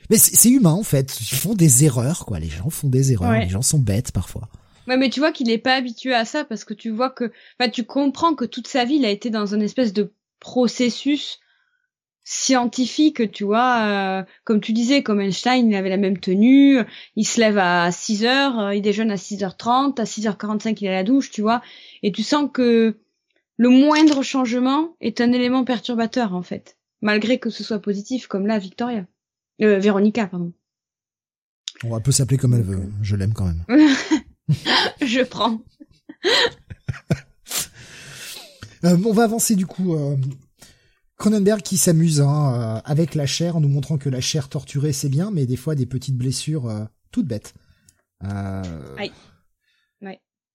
Mais 0.09 0.17
c'est 0.17 0.49
humain 0.49 0.71
en 0.71 0.83
fait. 0.83 1.19
Ils 1.21 1.35
font 1.35 1.53
des 1.53 1.85
erreurs, 1.85 2.25
quoi. 2.25 2.39
Les 2.39 2.49
gens 2.49 2.69
font 2.69 2.89
des 2.89 3.11
erreurs. 3.11 3.31
Les 3.33 3.49
gens 3.49 3.61
sont 3.61 3.79
bêtes 3.79 4.11
parfois. 4.11 4.49
Ouais, 4.87 4.97
mais 4.97 5.11
tu 5.11 5.19
vois 5.19 5.31
qu'il 5.31 5.47
n'est 5.47 5.59
pas 5.59 5.75
habitué 5.75 6.15
à 6.15 6.25
ça 6.25 6.43
parce 6.43 6.63
que 6.63 6.73
tu 6.73 6.89
vois 6.89 7.11
que, 7.11 7.31
enfin, 7.59 7.69
tu 7.69 7.83
comprends 7.83 8.33
que 8.33 8.45
toute 8.45 8.67
sa 8.67 8.85
vie, 8.85 8.95
il 8.95 9.05
a 9.05 9.11
été 9.11 9.29
dans 9.29 9.53
un 9.53 9.59
espèce 9.59 9.93
de 9.93 10.11
processus 10.39 11.39
scientifique, 12.31 13.31
tu 13.31 13.43
vois, 13.43 13.87
euh, 13.87 14.23
comme 14.43 14.61
tu 14.61 14.71
disais, 14.71 15.01
comme 15.01 15.19
Einstein, 15.19 15.67
il 15.67 15.75
avait 15.75 15.89
la 15.89 15.97
même 15.97 16.19
tenue, 16.19 16.77
il 17.15 17.25
se 17.25 17.39
lève 17.39 17.57
à 17.57 17.91
6 17.91 18.23
heures, 18.23 18.59
euh, 18.59 18.75
il 18.75 18.83
déjeune 18.83 19.09
à 19.09 19.15
6h30, 19.15 19.99
à 19.99 20.03
6h45 20.03 20.77
il 20.79 20.85
est 20.85 20.89
à 20.89 20.91
la 20.91 21.03
douche, 21.03 21.31
tu 21.31 21.41
vois, 21.41 21.63
et 22.03 22.11
tu 22.11 22.21
sens 22.21 22.47
que 22.53 22.99
le 23.57 23.69
moindre 23.69 24.21
changement 24.21 24.95
est 25.01 25.21
un 25.21 25.31
élément 25.31 25.63
perturbateur 25.63 26.35
en 26.35 26.43
fait, 26.43 26.77
malgré 27.01 27.39
que 27.39 27.49
ce 27.49 27.63
soit 27.63 27.79
positif, 27.79 28.27
comme 28.27 28.45
là 28.45 28.59
Victoria, 28.59 29.07
euh, 29.63 29.79
Véronica, 29.79 30.27
pardon. 30.27 30.53
On 31.83 31.99
peut 31.99 32.11
s'appeler 32.11 32.37
comme 32.37 32.53
elle 32.53 32.61
veut, 32.61 32.91
je 33.01 33.15
l'aime 33.15 33.33
quand 33.33 33.45
même. 33.45 33.65
je 35.01 35.23
prends. 35.23 35.63
on 38.83 39.13
va 39.13 39.23
avancer 39.23 39.55
du 39.55 39.65
coup 39.65 39.95
Cronenberg 41.19 41.61
qui 41.61 41.77
s'amuse 41.77 42.21
hein, 42.21 42.53
euh, 42.53 42.81
avec 42.85 43.13
la 43.13 43.25
chair 43.25 43.57
en 43.57 43.59
nous 43.59 43.67
montrant 43.67 43.97
que 43.97 44.09
la 44.09 44.21
chair 44.21 44.47
torturée 44.47 44.93
c'est 44.93 45.09
bien, 45.09 45.31
mais 45.31 45.45
des 45.45 45.57
fois 45.57 45.75
des 45.75 45.85
petites 45.85 46.15
blessures 46.15 46.67
euh, 46.67 46.85
toutes 47.11 47.27
bêtes. 47.27 47.53
Euh... 48.23 48.63
Ouais. 48.97 49.11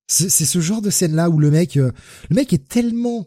C'est 0.07 0.29
ce 0.29 0.61
genre 0.61 0.83
de 0.83 0.91
scène 0.91 1.15
là 1.15 1.31
où 1.31 1.39
le 1.39 1.51
mec, 1.51 1.79
euh, 1.79 1.91
le 2.29 2.37
mec 2.37 2.53
est 2.53 2.69
tellement 2.69 3.27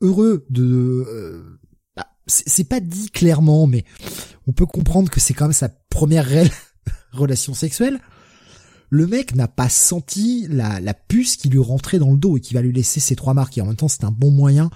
heureux 0.00 0.46
de, 0.48 1.58
bah, 1.94 2.06
c'est 2.26 2.64
pas 2.64 2.80
dit 2.80 3.10
clairement, 3.10 3.66
mais 3.66 3.84
on 4.46 4.52
peut 4.52 4.64
comprendre 4.64 5.10
que 5.10 5.20
c'est 5.20 5.34
quand 5.34 5.44
même 5.44 5.52
sa 5.52 5.68
première 5.68 6.24
réelle 6.24 6.50
relation 7.12 7.52
sexuelle. 7.52 8.00
Le 8.88 9.06
mec 9.06 9.34
n'a 9.34 9.46
pas 9.46 9.68
senti 9.68 10.46
la, 10.48 10.80
la 10.80 10.94
puce 10.94 11.36
qui 11.36 11.50
lui 11.50 11.58
rentrait 11.58 11.98
dans 11.98 12.12
le 12.12 12.18
dos 12.18 12.38
et 12.38 12.40
qui 12.40 12.54
va 12.54 12.62
lui 12.62 12.72
laisser 12.72 12.98
ses 12.98 13.14
trois 13.14 13.34
marques. 13.34 13.58
Et 13.58 13.60
en 13.60 13.66
même 13.66 13.76
temps, 13.76 13.88
c'est 13.88 14.04
un 14.04 14.10
bon 14.10 14.30
moyen 14.30 14.70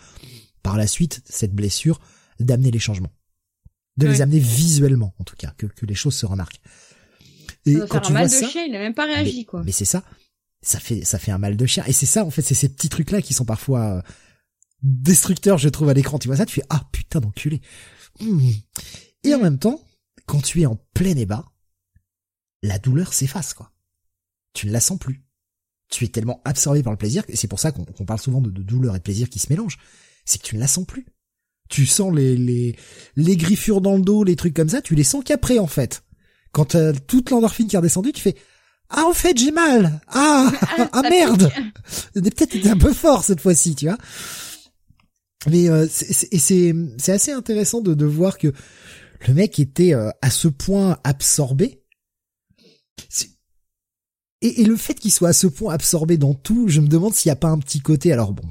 par 0.65 0.77
la 0.77 0.89
suite, 0.89 1.21
cette 1.27 1.55
blessure, 1.55 2.01
d'amener 2.41 2.73
les 2.73 2.81
changements. 2.81 3.13
De 3.97 4.09
les 4.09 4.23
amener 4.23 4.41
visuellement, 4.41 5.15
en 5.21 5.25
tout 5.25 5.37
cas, 5.37 5.55
que, 5.57 5.67
que 5.67 5.87
les 5.87 5.95
choses 5.95 6.17
se 6.17 6.27
remarquent. 6.27 6.61
Et 7.67 7.77
quand 7.89 8.01
tu 8.01 8.11
un 8.11 8.15
mal 8.15 8.29
de 8.29 8.35
chien, 8.35 8.65
il 8.65 8.75
a 8.75 8.81
même 8.81 8.95
pas 8.95 9.05
réagi, 9.05 9.45
quoi. 9.45 9.63
Mais 9.63 9.71
c'est 9.71 9.85
ça. 9.85 10.03
Ça 10.63 10.81
fait, 10.81 11.05
ça 11.05 11.19
fait 11.21 11.31
un 11.31 11.39
mal 11.39 11.57
de 11.57 11.67
chien. 11.67 11.85
Et 11.87 11.93
c'est 11.93 12.07
ça, 12.07 12.25
en 12.25 12.31
fait, 12.31 12.43
c'est 12.43 12.55
ces 12.55 12.71
petits 12.71 12.89
trucs-là 12.89 13.23
qui 13.23 13.35
sont 13.35 13.45
parfois 13.45 13.99
euh, 13.99 14.03
destructeurs, 14.83 15.59
je 15.59 15.69
trouve, 15.69 15.91
à 15.91 15.95
l'écran. 15.95 16.19
Tu 16.19 16.27
vois 16.27 16.39
ça, 16.39 16.47
tu 16.47 16.55
fais, 16.55 16.67
ah, 16.71 16.89
putain 16.91 17.21
d'enculé. 17.21 17.61
Mmh. 18.21 18.51
Et 19.23 19.35
en 19.35 19.39
même 19.39 19.59
temps, 19.59 19.81
quand 20.27 20.41
tu 20.41 20.63
es 20.63 20.67
en 20.67 20.77
plein 20.95 21.15
ébat, 21.17 21.45
la 22.63 22.79
douleur 22.79 23.13
s'efface, 23.13 23.55
quoi. 23.55 23.71
Tu 24.55 24.67
ne 24.67 24.73
la 24.73 24.81
sens 24.81 24.99
plus. 24.99 25.23
Tu 25.91 26.05
es 26.05 26.09
tellement 26.09 26.41
absorbé 26.45 26.83
par 26.83 26.93
le 26.93 26.99
plaisir, 26.99 27.23
et 27.29 27.37
c'est 27.37 27.49
pour 27.49 27.61
ça 27.61 27.71
qu'on 27.71 28.07
parle 28.07 28.21
souvent 28.21 28.41
de, 28.41 28.51
de 28.51 28.63
douleur 28.63 28.97
et 28.97 28.99
de 28.99 29.05
plaisir 29.05 29.29
qui 29.29 29.39
se 29.39 29.51
mélangent 29.51 29.79
c'est 30.25 30.41
que 30.41 30.47
tu 30.47 30.57
ne 30.57 30.61
la 30.61 30.67
sens 30.67 30.87
plus. 30.87 31.07
Tu 31.69 31.87
sens 31.87 32.15
les, 32.15 32.37
les, 32.37 32.77
les 33.17 33.37
griffures 33.37 33.81
dans 33.81 33.97
le 33.97 34.03
dos, 34.03 34.25
les 34.25 34.37
trucs 34.37 34.55
comme 34.55 34.69
ça, 34.69 34.83
tu 34.83 34.95
les 34.95 35.05
sens 35.05 35.25
qu'après, 35.25 35.59
en 35.59 35.67
fait. 35.67 36.03
Quand 36.53 36.75
euh, 36.75 36.93
toute 37.07 37.31
l'endorphine 37.31 37.67
qui 37.67 37.77
est 37.77 37.79
redescendue, 37.79 38.13
tu 38.13 38.21
fais, 38.21 38.37
ah, 38.91 39.05
en 39.07 39.13
fait, 39.13 39.37
j'ai 39.37 39.51
mal. 39.51 40.01
Ah, 40.09 40.53
ah, 40.93 41.03
merde. 41.03 41.51
Peut-être 42.15 42.67
un 42.67 42.77
peu 42.77 42.93
fort 42.93 43.25
cette 43.25 43.41
fois-ci, 43.41 43.75
tu 43.75 43.87
vois. 43.87 43.99
Mais 45.51 45.69
euh, 45.69 45.87
c'est 45.91 46.39
c'est 46.39 47.13
assez 47.13 47.33
intéressant 47.33 47.81
de, 47.81 47.93
de 47.93 48.07
voir 48.07 48.39
que 48.39 48.53
le 49.27 49.35
mec 49.35 49.59
était 49.59 49.95
euh, 49.95 50.11
à 50.23 50.31
ce 50.31 50.49
point 50.49 50.99
absorbé. 51.05 51.83
Et, 54.45 54.61
et 54.61 54.65
le 54.65 54.77
fait 54.77 54.95
qu'il 54.95 55.11
soit 55.11 55.31
à 55.31 55.33
ce 55.33 55.47
point 55.47 55.73
absorbé 55.73 56.19
dans 56.19 56.35
tout, 56.35 56.69
je 56.69 56.81
me 56.81 56.87
demande 56.87 57.15
s'il 57.15 57.31
n'y 57.31 57.33
a 57.33 57.37
pas 57.37 57.49
un 57.49 57.59
petit 57.59 57.81
côté. 57.81 58.13
Alors 58.13 58.35
bon, 58.35 58.47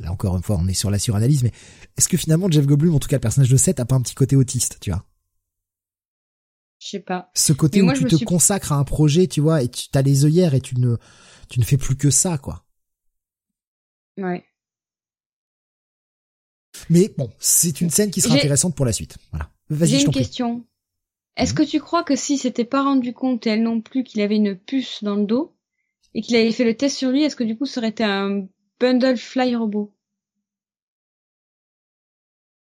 là 0.00 0.10
encore 0.10 0.36
une 0.36 0.42
fois, 0.42 0.58
on 0.60 0.66
est 0.66 0.74
sur 0.74 0.90
la 0.90 0.98
suranalyse, 0.98 1.44
mais 1.44 1.52
est-ce 1.96 2.08
que 2.08 2.16
finalement 2.16 2.50
Jeff 2.50 2.66
Goldblum, 2.66 2.96
en 2.96 2.98
tout 2.98 3.06
cas 3.08 3.16
le 3.16 3.20
personnage 3.20 3.48
de 3.48 3.56
Seth, 3.56 3.78
a 3.78 3.84
pas 3.84 3.94
un 3.94 4.02
petit 4.02 4.16
côté 4.16 4.34
autiste, 4.34 4.78
tu 4.80 4.90
vois? 4.90 5.04
Je 6.80 6.88
sais 6.88 7.00
pas. 7.00 7.30
Ce 7.34 7.52
côté 7.52 7.80
où 7.80 7.92
tu 7.92 8.04
te 8.06 8.24
consacres 8.24 8.72
à 8.72 8.76
un 8.76 8.82
projet, 8.82 9.28
tu 9.28 9.40
vois, 9.40 9.62
et 9.62 9.68
tu 9.68 9.86
as 9.94 10.02
les 10.02 10.24
œillères 10.24 10.54
et 10.54 10.60
tu 10.60 10.78
ne 10.80 10.96
tu 11.48 11.60
ne 11.60 11.64
fais 11.64 11.76
plus 11.76 11.96
que 11.96 12.10
ça, 12.10 12.38
quoi. 12.38 12.66
Ouais. 14.18 14.44
Mais 16.90 17.14
bon, 17.16 17.30
c'est 17.38 17.80
une 17.80 17.90
scène 17.90 18.10
qui 18.10 18.20
sera 18.20 18.34
intéressante 18.34 18.74
pour 18.74 18.84
la 18.84 18.92
suite. 18.92 19.16
Voilà. 19.30 19.50
Vas-y, 19.70 19.90
J'ai 19.90 20.02
une 20.02 20.10
question. 20.10 20.66
Est-ce 21.36 21.52
mhm. 21.52 21.58
que 21.58 21.62
tu 21.62 21.80
crois 21.80 22.04
que 22.04 22.16
si 22.16 22.38
s'était 22.38 22.64
pas 22.64 22.82
rendu 22.82 23.12
compte, 23.12 23.46
elle 23.46 23.62
non 23.62 23.80
plus, 23.80 24.04
qu'il 24.04 24.20
avait 24.20 24.36
une 24.36 24.56
puce 24.56 25.02
dans 25.02 25.16
le 25.16 25.26
dos, 25.26 25.54
et 26.14 26.22
qu'il 26.22 26.36
avait 26.36 26.52
fait 26.52 26.64
le 26.64 26.76
test 26.76 26.96
sur 26.96 27.10
lui, 27.10 27.24
est-ce 27.24 27.36
que 27.36 27.44
du 27.44 27.56
coup 27.56 27.66
ça 27.66 27.80
aurait 27.80 27.90
été 27.90 28.04
un 28.04 28.46
bundle 28.80 29.16
fly 29.16 29.54
robot? 29.54 29.92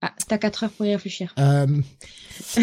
Ah, 0.03 0.13
t'as 0.27 0.39
quatre 0.39 0.63
heures 0.63 0.71
pour 0.71 0.85
y 0.85 0.91
réfléchir. 0.91 1.35
Euh, 1.37 1.67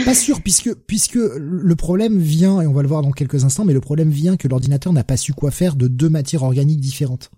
pas 0.05 0.15
sûr, 0.15 0.43
puisque 0.43 0.75
puisque 0.75 1.15
le 1.15 1.77
problème 1.77 2.19
vient, 2.19 2.61
et 2.61 2.67
on 2.67 2.73
va 2.73 2.83
le 2.83 2.89
voir 2.89 3.03
dans 3.03 3.13
quelques 3.13 3.45
instants, 3.45 3.65
mais 3.65 3.75
le 3.75 3.81
problème 3.81 4.11
vient 4.11 4.37
que 4.37 4.49
l'ordinateur 4.49 4.93
n'a 4.93 5.05
pas 5.05 5.17
su 5.17 5.35
quoi 5.35 5.53
faire 5.53 5.77
de 5.77 5.87
deux 5.87 6.09
matières 6.09 6.43
organiques 6.43 6.81
différentes. 6.81 7.31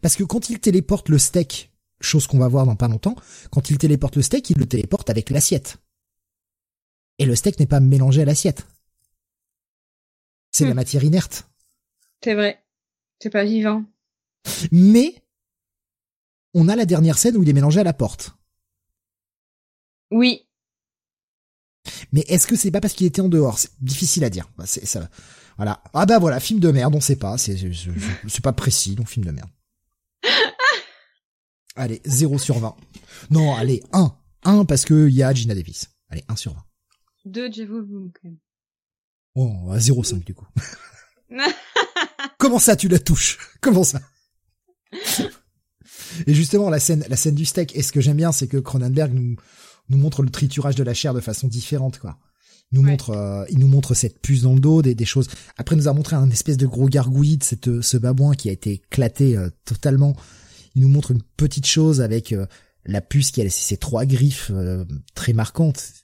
Parce 0.00 0.14
que 0.14 0.22
quand 0.22 0.48
il 0.48 0.60
téléporte 0.60 1.08
le 1.08 1.18
steak, 1.18 1.72
chose 2.00 2.26
qu'on 2.26 2.38
va 2.38 2.46
voir 2.46 2.66
dans 2.66 2.76
pas 2.76 2.88
longtemps, 2.88 3.16
quand 3.50 3.70
il 3.70 3.78
téléporte 3.78 4.16
le 4.16 4.22
steak, 4.22 4.50
il 4.50 4.58
le 4.58 4.66
téléporte 4.66 5.10
avec 5.10 5.30
l'assiette. 5.30 5.78
Et 7.20 7.26
le 7.26 7.36
steak 7.36 7.60
n'est 7.60 7.66
pas 7.66 7.80
mélangé 7.80 8.22
à 8.22 8.24
l'assiette. 8.24 8.66
C'est 10.50 10.64
la 10.64 10.72
hmm. 10.72 10.76
matière 10.76 11.04
inerte. 11.04 11.50
C'est 12.24 12.34
vrai. 12.34 12.64
C'est 13.20 13.28
pas 13.28 13.44
vivant. 13.44 13.84
Mais, 14.72 15.22
on 16.54 16.66
a 16.68 16.76
la 16.76 16.86
dernière 16.86 17.18
scène 17.18 17.36
où 17.36 17.42
il 17.42 17.48
est 17.48 17.52
mélangé 17.52 17.78
à 17.78 17.84
la 17.84 17.92
porte. 17.92 18.34
Oui. 20.10 20.48
Mais 22.12 22.24
est-ce 22.26 22.46
que 22.46 22.56
c'est 22.56 22.70
pas 22.70 22.80
parce 22.80 22.94
qu'il 22.94 23.06
était 23.06 23.20
en 23.20 23.28
dehors? 23.28 23.58
C'est 23.58 23.70
difficile 23.82 24.24
à 24.24 24.30
dire. 24.30 24.50
Bah, 24.56 24.64
c'est 24.66 24.86
ça. 24.86 25.10
Voilà. 25.56 25.82
Ah 25.92 26.06
bah 26.06 26.18
voilà, 26.18 26.40
film 26.40 26.58
de 26.58 26.70
merde, 26.70 26.94
on 26.94 27.02
sait 27.02 27.16
pas. 27.16 27.36
C'est 27.36 27.54
c'est 28.28 28.42
pas 28.42 28.54
précis, 28.54 28.94
donc 28.94 29.08
film 29.08 29.26
de 29.26 29.30
merde. 29.30 29.50
Allez, 31.76 32.00
0 32.06 32.38
sur 32.38 32.58
20. 32.58 32.74
Non, 33.28 33.54
allez, 33.54 33.82
1. 33.92 34.16
1 34.44 34.64
parce 34.64 34.86
que 34.86 35.08
il 35.08 35.14
y 35.14 35.22
a 35.22 35.34
Gina 35.34 35.54
Davis. 35.54 35.90
Allez, 36.08 36.24
1 36.28 36.36
sur 36.36 36.54
20. 36.54 36.64
2 37.24 37.52
Jeff 37.52 37.68
Goldblum 37.68 38.10
quand 38.12 38.28
même. 38.28 38.38
Oh, 39.34 39.70
à 39.70 39.78
0,5 39.78 40.24
du 40.24 40.34
coup. 40.34 40.46
Comment 42.38 42.58
ça 42.58 42.76
tu 42.76 42.88
la 42.88 42.98
touches? 42.98 43.38
Comment 43.60 43.84
ça? 43.84 44.00
Et 46.26 46.34
justement 46.34 46.70
la 46.70 46.80
scène 46.80 47.04
la 47.08 47.16
scène 47.16 47.34
du 47.34 47.44
steak, 47.44 47.76
et 47.76 47.82
ce 47.82 47.92
que 47.92 48.00
j'aime 48.00 48.16
bien 48.16 48.32
c'est 48.32 48.48
que 48.48 48.56
Cronenberg 48.56 49.12
nous 49.12 49.36
nous 49.88 49.98
montre 49.98 50.22
le 50.22 50.30
triturage 50.30 50.74
de 50.74 50.82
la 50.82 50.94
chair 50.94 51.14
de 51.14 51.20
façon 51.20 51.46
différente 51.46 51.98
quoi. 51.98 52.18
Nous 52.72 52.82
montre 52.82 53.10
euh, 53.10 53.44
il 53.50 53.58
nous 53.58 53.68
montre 53.68 53.94
cette 53.94 54.20
puce 54.20 54.42
dans 54.42 54.54
le 54.54 54.60
dos 54.60 54.82
des, 54.82 54.94
des 54.94 55.04
choses. 55.04 55.28
Après 55.56 55.76
il 55.76 55.78
nous 55.78 55.88
a 55.88 55.92
montré 55.92 56.16
un 56.16 56.30
espèce 56.30 56.56
de 56.56 56.66
gros 56.66 56.88
gargouille 56.88 57.38
cette 57.42 57.80
ce 57.80 57.96
babouin 57.96 58.34
qui 58.34 58.48
a 58.48 58.52
été 58.52 58.72
éclaté 58.72 59.36
euh, 59.36 59.48
totalement. 59.64 60.16
Il 60.74 60.82
nous 60.82 60.88
montre 60.88 61.12
une 61.12 61.22
petite 61.36 61.66
chose 61.66 62.00
avec 62.00 62.32
euh, 62.32 62.46
la 62.84 63.00
puce 63.00 63.30
qui 63.30 63.40
a 63.40 63.44
laissé 63.44 63.62
ses 63.62 63.76
trois 63.76 64.06
griffes 64.06 64.50
très 65.14 65.34
marquantes 65.34 65.99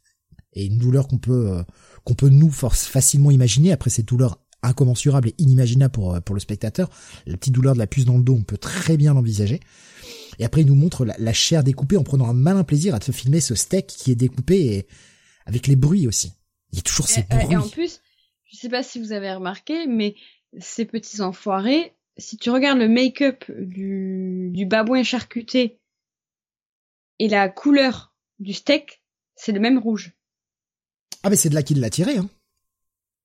et 0.57 0.66
une 0.66 0.78
douleur 0.78 1.07
qu'on 1.07 1.19
peut 1.19 1.62
qu'on 2.03 2.15
peut 2.15 2.28
nous 2.28 2.51
force 2.51 2.87
facilement 2.87 3.31
imaginer 3.31 3.70
après 3.70 3.91
cette 3.91 4.07
douleur 4.07 4.41
incommensurable 4.62 5.28
et 5.28 5.35
inimaginable 5.39 5.93
pour 5.93 6.20
pour 6.23 6.35
le 6.35 6.41
spectateur. 6.41 6.91
La 7.27 7.37
petite 7.37 7.55
douleur 7.55 7.74
de 7.74 7.78
la 7.78 7.87
puce 7.87 8.05
dans 8.05 8.16
le 8.16 8.24
dos, 8.24 8.35
on 8.35 8.43
peut 8.43 8.59
très 8.59 8.97
bien 8.97 9.15
l'envisager. 9.15 9.61
Et 10.39 10.45
après, 10.45 10.62
il 10.62 10.66
nous 10.66 10.74
montre 10.74 11.05
la, 11.05 11.33
chair 11.33 11.65
découpée 11.65 11.97
en 11.97 12.03
prenant 12.03 12.28
un 12.28 12.35
malin 12.35 12.65
plaisir 12.65 12.95
à 12.95 12.99
te 12.99 13.12
filmer 13.12 13.41
ce 13.41 13.55
steak 13.55 13.87
qui 13.87 14.11
est 14.11 14.16
découpé 14.16 14.66
et 14.66 14.87
avec 15.47 15.66
les 15.66 15.77
bruits 15.77 16.07
aussi. 16.07 16.33
Il 16.73 16.77
y 16.77 16.78
a 16.81 16.83
toujours 16.83 17.09
ces 17.09 17.23
bruits. 17.23 17.47
Et 17.53 17.57
en 17.57 17.69
plus, 17.69 18.01
je 18.45 18.57
sais 18.57 18.69
pas 18.69 18.83
si 18.83 19.01
vous 19.01 19.12
avez 19.12 19.33
remarqué, 19.33 19.87
mais 19.87 20.15
ces 20.59 20.85
petits 20.85 21.20
enfoirés, 21.20 21.95
si 22.19 22.37
tu 22.37 22.51
regardes 22.51 22.78
le 22.78 22.89
make-up 22.89 23.45
du, 23.51 24.51
du 24.53 24.66
babouin 24.66 25.03
charcuté 25.03 25.78
et 27.19 27.28
la 27.28 27.49
couleur 27.49 28.15
du 28.39 28.53
steak, 28.53 29.03
c'est 29.37 29.53
le 29.53 29.61
même 29.61 29.78
rouge. 29.78 30.12
Ah 31.23 31.31
mais 31.31 31.37
c'est 31.37 31.49
de 31.49 31.55
là 31.55 31.63
qu'il 31.63 31.81
l'a 31.81 31.91
tiré, 31.91 32.17
hein. 32.19 32.29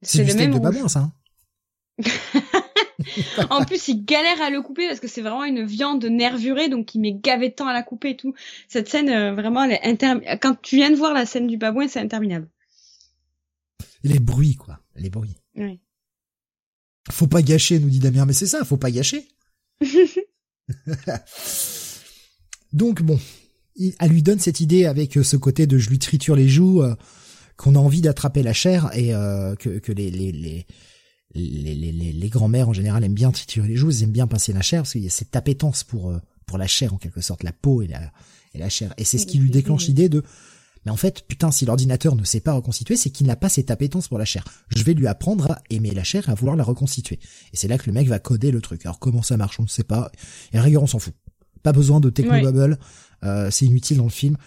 C'est 0.01 0.23
du 0.23 0.31
steak 0.31 0.51
de 0.51 0.59
babouin, 0.59 0.87
ça. 0.87 0.99
Hein. 0.99 1.13
en 3.49 3.63
plus, 3.65 3.87
il 3.87 4.03
galère 4.03 4.41
à 4.41 4.49
le 4.49 4.61
couper 4.61 4.87
parce 4.87 4.99
que 4.99 5.07
c'est 5.07 5.21
vraiment 5.21 5.43
une 5.43 5.63
viande 5.63 6.03
nervurée, 6.05 6.69
donc 6.69 6.95
il 6.95 7.01
met 7.01 7.13
gavé 7.13 7.49
de 7.49 7.53
temps 7.53 7.67
à 7.67 7.73
la 7.73 7.83
couper 7.83 8.11
et 8.11 8.17
tout. 8.17 8.33
Cette 8.67 8.89
scène, 8.89 9.09
euh, 9.09 9.35
vraiment, 9.35 9.63
elle 9.63 9.73
est 9.73 9.83
interminable. 9.83 10.39
Quand 10.41 10.59
tu 10.61 10.77
viens 10.77 10.89
de 10.89 10.95
voir 10.95 11.13
la 11.13 11.27
scène 11.27 11.45
du 11.47 11.57
babouin, 11.57 11.87
c'est 11.87 11.99
interminable. 11.99 12.49
Les 14.03 14.19
bruits, 14.19 14.55
quoi. 14.55 14.79
Les 14.95 15.09
bruits. 15.09 15.37
Oui. 15.55 15.79
Faut 17.09 17.27
pas 17.27 17.41
gâcher, 17.41 17.79
nous 17.79 17.89
dit 17.89 17.99
Damien. 17.99 18.25
Mais 18.25 18.33
c'est 18.33 18.47
ça, 18.47 18.63
faut 18.63 18.77
pas 18.77 18.91
gâcher. 18.91 19.27
donc 22.73 23.01
bon, 23.01 23.19
elle 23.99 24.11
lui 24.11 24.21
donne 24.21 24.39
cette 24.39 24.59
idée 24.59 24.85
avec 24.85 25.17
euh, 25.17 25.23
ce 25.23 25.37
côté 25.37 25.65
de 25.65 25.77
je 25.77 25.89
lui 25.89 25.99
triture 25.99 26.35
les 26.35 26.47
joues, 26.47 26.83
euh, 26.83 26.95
qu'on 27.57 27.75
a 27.75 27.79
envie 27.79 28.01
d'attraper 28.01 28.43
la 28.43 28.53
chair 28.53 28.89
et 28.93 29.09
que, 29.09 29.79
que 29.79 29.91
les, 29.91 30.11
les, 30.11 30.31
les 30.31 30.65
les, 31.33 31.75
les, 31.75 31.91
les, 31.91 32.11
les 32.11 32.29
grands-mères 32.29 32.69
en 32.69 32.73
général 32.73 33.03
aiment 33.03 33.13
bien 33.13 33.31
triturer 33.31 33.67
les 33.67 33.75
joues, 33.75 33.91
ils 33.91 34.03
aiment 34.03 34.11
bien 34.11 34.27
pincer 34.27 34.53
la 34.53 34.61
chair 34.61 34.81
parce 34.81 34.93
qu'il 34.93 35.03
y 35.03 35.07
a 35.07 35.11
cette 35.11 35.35
appétence 35.35 35.83
pour 35.83 36.09
euh, 36.09 36.19
pour 36.45 36.57
la 36.57 36.67
chair 36.67 36.93
en 36.93 36.97
quelque 36.97 37.21
sorte, 37.21 37.43
la 37.43 37.53
peau 37.53 37.81
et 37.81 37.87
la 37.87 38.11
et 38.53 38.59
la 38.59 38.69
chair. 38.69 38.93
Et 38.97 39.05
c'est 39.05 39.17
ce 39.17 39.25
qui 39.25 39.37
lui 39.37 39.49
déclenche 39.49 39.87
l'idée 39.87 40.09
de 40.09 40.23
mais 40.83 40.91
en 40.91 40.97
fait, 40.97 41.27
putain, 41.27 41.51
si 41.51 41.65
l'ordinateur 41.65 42.15
ne 42.15 42.23
sait 42.23 42.39
pas 42.39 42.53
reconstituer, 42.53 42.95
c'est 42.95 43.11
qu'il 43.11 43.27
n'a 43.27 43.35
pas 43.35 43.49
cette 43.49 43.69
appétence 43.69 44.07
pour 44.07 44.17
la 44.17 44.25
chair. 44.25 44.43
Je 44.75 44.83
vais 44.83 44.95
lui 44.95 45.05
apprendre 45.05 45.51
à 45.51 45.61
aimer 45.69 45.91
la 45.91 46.03
chair 46.03 46.27
et 46.27 46.31
à 46.31 46.33
vouloir 46.33 46.55
la 46.55 46.63
reconstituer. 46.63 47.19
Et 47.53 47.57
c'est 47.57 47.67
là 47.67 47.77
que 47.77 47.85
le 47.85 47.93
mec 47.93 48.07
va 48.07 48.17
coder 48.17 48.49
le 48.49 48.61
truc. 48.61 48.83
Alors 48.87 48.97
comment 48.97 49.21
ça 49.21 49.37
marche, 49.37 49.59
on 49.59 49.63
ne 49.63 49.67
sait 49.67 49.83
pas. 49.83 50.11
Et 50.53 50.57
à 50.57 50.61
rigueur, 50.63 50.81
on 50.81 50.87
s'en 50.87 50.97
fout. 50.97 51.13
Pas 51.61 51.71
besoin 51.71 51.99
de 51.99 52.09
technobubble, 52.09 52.79
euh, 53.23 53.51
c'est 53.51 53.65
inutile 53.65 53.97
dans 53.97 54.05
le 54.05 54.09
film. 54.09 54.37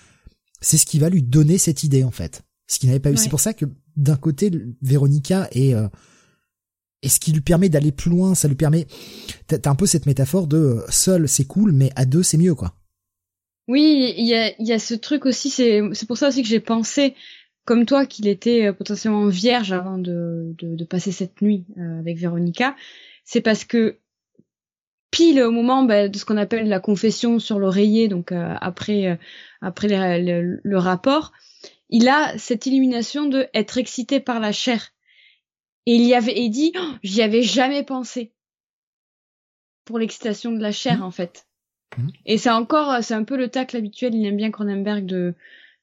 C'est 0.60 0.76
ce 0.76 0.86
qui 0.86 0.98
va 0.98 1.08
lui 1.08 1.22
donner 1.22 1.56
cette 1.56 1.84
idée 1.84 2.02
en 2.02 2.10
fait. 2.10 2.42
Ce 2.74 2.78
qu'il 2.80 2.88
n'avait 2.88 3.00
pas 3.00 3.12
eu. 3.12 3.16
C'est 3.16 3.28
pour 3.28 3.40
ça 3.40 3.54
que 3.54 3.66
d'un 3.96 4.16
côté, 4.16 4.50
Véronica 4.82 5.48
est 5.52 5.74
euh, 5.74 5.86
et 7.04 7.08
ce 7.08 7.20
qui 7.20 7.32
lui 7.32 7.42
permet 7.42 7.68
d'aller 7.68 7.92
plus 7.92 8.10
loin, 8.10 8.34
ça 8.34 8.48
lui 8.48 8.56
permet. 8.56 8.86
T'as 9.46 9.70
un 9.70 9.74
peu 9.74 9.84
cette 9.84 10.06
métaphore 10.06 10.46
de 10.46 10.56
euh, 10.56 10.80
seul 10.88 11.28
c'est 11.28 11.44
cool, 11.44 11.72
mais 11.72 11.90
à 11.96 12.06
deux 12.06 12.22
c'est 12.22 12.38
mieux 12.38 12.54
quoi. 12.54 12.74
Oui, 13.68 14.14
il 14.16 14.26
y 14.26 14.34
a, 14.34 14.52
y 14.58 14.72
a 14.72 14.78
ce 14.78 14.94
truc 14.94 15.26
aussi. 15.26 15.50
C'est 15.50 15.82
c'est 15.92 16.06
pour 16.06 16.16
ça 16.16 16.28
aussi 16.28 16.42
que 16.42 16.48
j'ai 16.48 16.60
pensé 16.60 17.14
comme 17.66 17.84
toi 17.84 18.06
qu'il 18.06 18.26
était 18.26 18.66
euh, 18.66 18.72
potentiellement 18.72 19.26
vierge 19.26 19.70
avant 19.70 19.98
de 19.98 20.54
de, 20.58 20.74
de 20.74 20.84
passer 20.84 21.12
cette 21.12 21.42
nuit 21.42 21.66
euh, 21.78 21.98
avec 22.00 22.16
Véronica. 22.16 22.74
C'est 23.24 23.42
parce 23.42 23.64
que 23.64 23.98
pile 25.10 25.42
au 25.42 25.50
moment 25.50 25.84
bah, 25.84 26.08
de 26.08 26.18
ce 26.18 26.24
qu'on 26.24 26.38
appelle 26.38 26.68
la 26.68 26.80
confession 26.80 27.38
sur 27.38 27.58
l'oreiller, 27.58 28.08
donc 28.08 28.32
après 28.32 29.18
après 29.60 29.88
le, 30.20 30.60
le, 30.62 30.78
rapport, 30.78 31.32
il 31.94 32.08
a 32.08 32.36
cette 32.38 32.66
illumination 32.66 33.26
de 33.26 33.46
être 33.54 33.78
excité 33.78 34.18
par 34.18 34.40
la 34.40 34.50
chair 34.50 34.90
et 35.86 35.94
il 35.94 36.02
y 36.02 36.14
avait 36.14 36.36
et 36.36 36.48
dit, 36.48 36.72
oh, 36.76 36.92
j'y 37.04 37.22
avais 37.22 37.42
jamais 37.42 37.84
pensé 37.84 38.32
pour 39.84 40.00
l'excitation 40.00 40.50
de 40.50 40.60
la 40.60 40.72
chair 40.72 40.98
mmh. 40.98 41.02
en 41.02 41.10
fait. 41.12 41.46
Mmh. 41.96 42.08
Et 42.26 42.36
c'est 42.36 42.50
encore, 42.50 43.04
c'est 43.04 43.14
un 43.14 43.22
peu 43.22 43.36
le 43.36 43.48
tacle 43.48 43.76
habituel. 43.76 44.16
Il 44.16 44.26
aime 44.26 44.36
bien 44.36 44.50
Cronenberg 44.50 45.06
de 45.06 45.34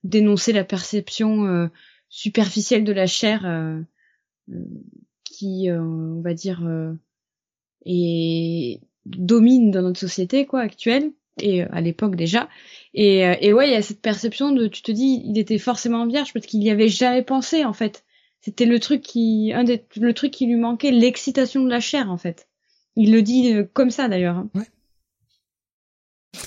dénoncer 0.03 0.51
la 0.51 0.65
perception 0.65 1.45
euh, 1.45 1.67
superficielle 2.09 2.83
de 2.83 2.91
la 2.91 3.07
chair 3.07 3.45
euh, 3.45 3.79
euh 4.51 4.65
qui, 5.23 5.69
euh, 5.69 5.81
on 5.81 6.21
va 6.21 6.33
dire, 6.33 6.61
et 7.85 8.81
domine 9.05 9.71
dans 9.71 9.81
notre 9.81 9.99
société 9.99 10.45
quoi 10.45 10.59
actuelle 10.59 11.13
et 11.39 11.61
à 11.61 11.79
l'époque 11.79 12.17
déjà. 12.17 12.49
Et, 12.93 13.19
et 13.19 13.53
ouais, 13.53 13.69
il 13.69 13.71
y 13.71 13.75
a 13.75 13.81
cette 13.81 14.01
perception 14.01 14.51
de, 14.51 14.67
tu 14.67 14.81
te 14.81 14.91
dis, 14.91 15.21
il 15.25 15.37
était 15.37 15.57
forcément 15.57 16.05
vierge 16.05 16.33
parce 16.33 16.45
qu'il 16.45 16.61
y 16.61 16.69
avait 16.69 16.89
jamais 16.89 17.23
pensé 17.23 17.63
en 17.63 17.73
fait. 17.73 18.03
C'était 18.41 18.65
le 18.65 18.79
truc 18.79 19.01
qui, 19.01 19.51
un 19.53 19.63
des, 19.63 19.85
le 19.95 20.13
truc 20.13 20.31
qui 20.31 20.45
lui 20.45 20.55
manquait, 20.55 20.91
l'excitation 20.91 21.63
de 21.63 21.69
la 21.69 21.79
chair 21.79 22.09
en 22.11 22.17
fait. 22.17 22.47
Il 22.95 23.11
le 23.11 23.21
dit 23.21 23.53
euh, 23.53 23.63
comme 23.71 23.91
ça 23.91 24.09
d'ailleurs. 24.09 24.35
Hein. 24.35 24.49
Ouais. 24.55 24.67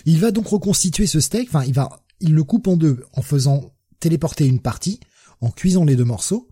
Il 0.05 0.19
va 0.19 0.31
donc 0.31 0.49
reconstituer 0.49 1.07
ce 1.07 1.21
steak. 1.21 1.49
Enfin, 1.49 1.65
il 1.65 1.73
va, 1.73 2.05
il 2.21 2.35
le 2.35 2.45
coupe 2.45 2.67
en 2.67 2.77
deux 2.77 3.05
en 3.15 3.23
faisant 3.23 3.73
téléporter 4.01 4.47
une 4.47 4.61
partie, 4.61 5.01
en 5.41 5.51
cuisant 5.51 5.85
les 5.85 5.97
deux 5.97 6.05
morceaux, 6.05 6.49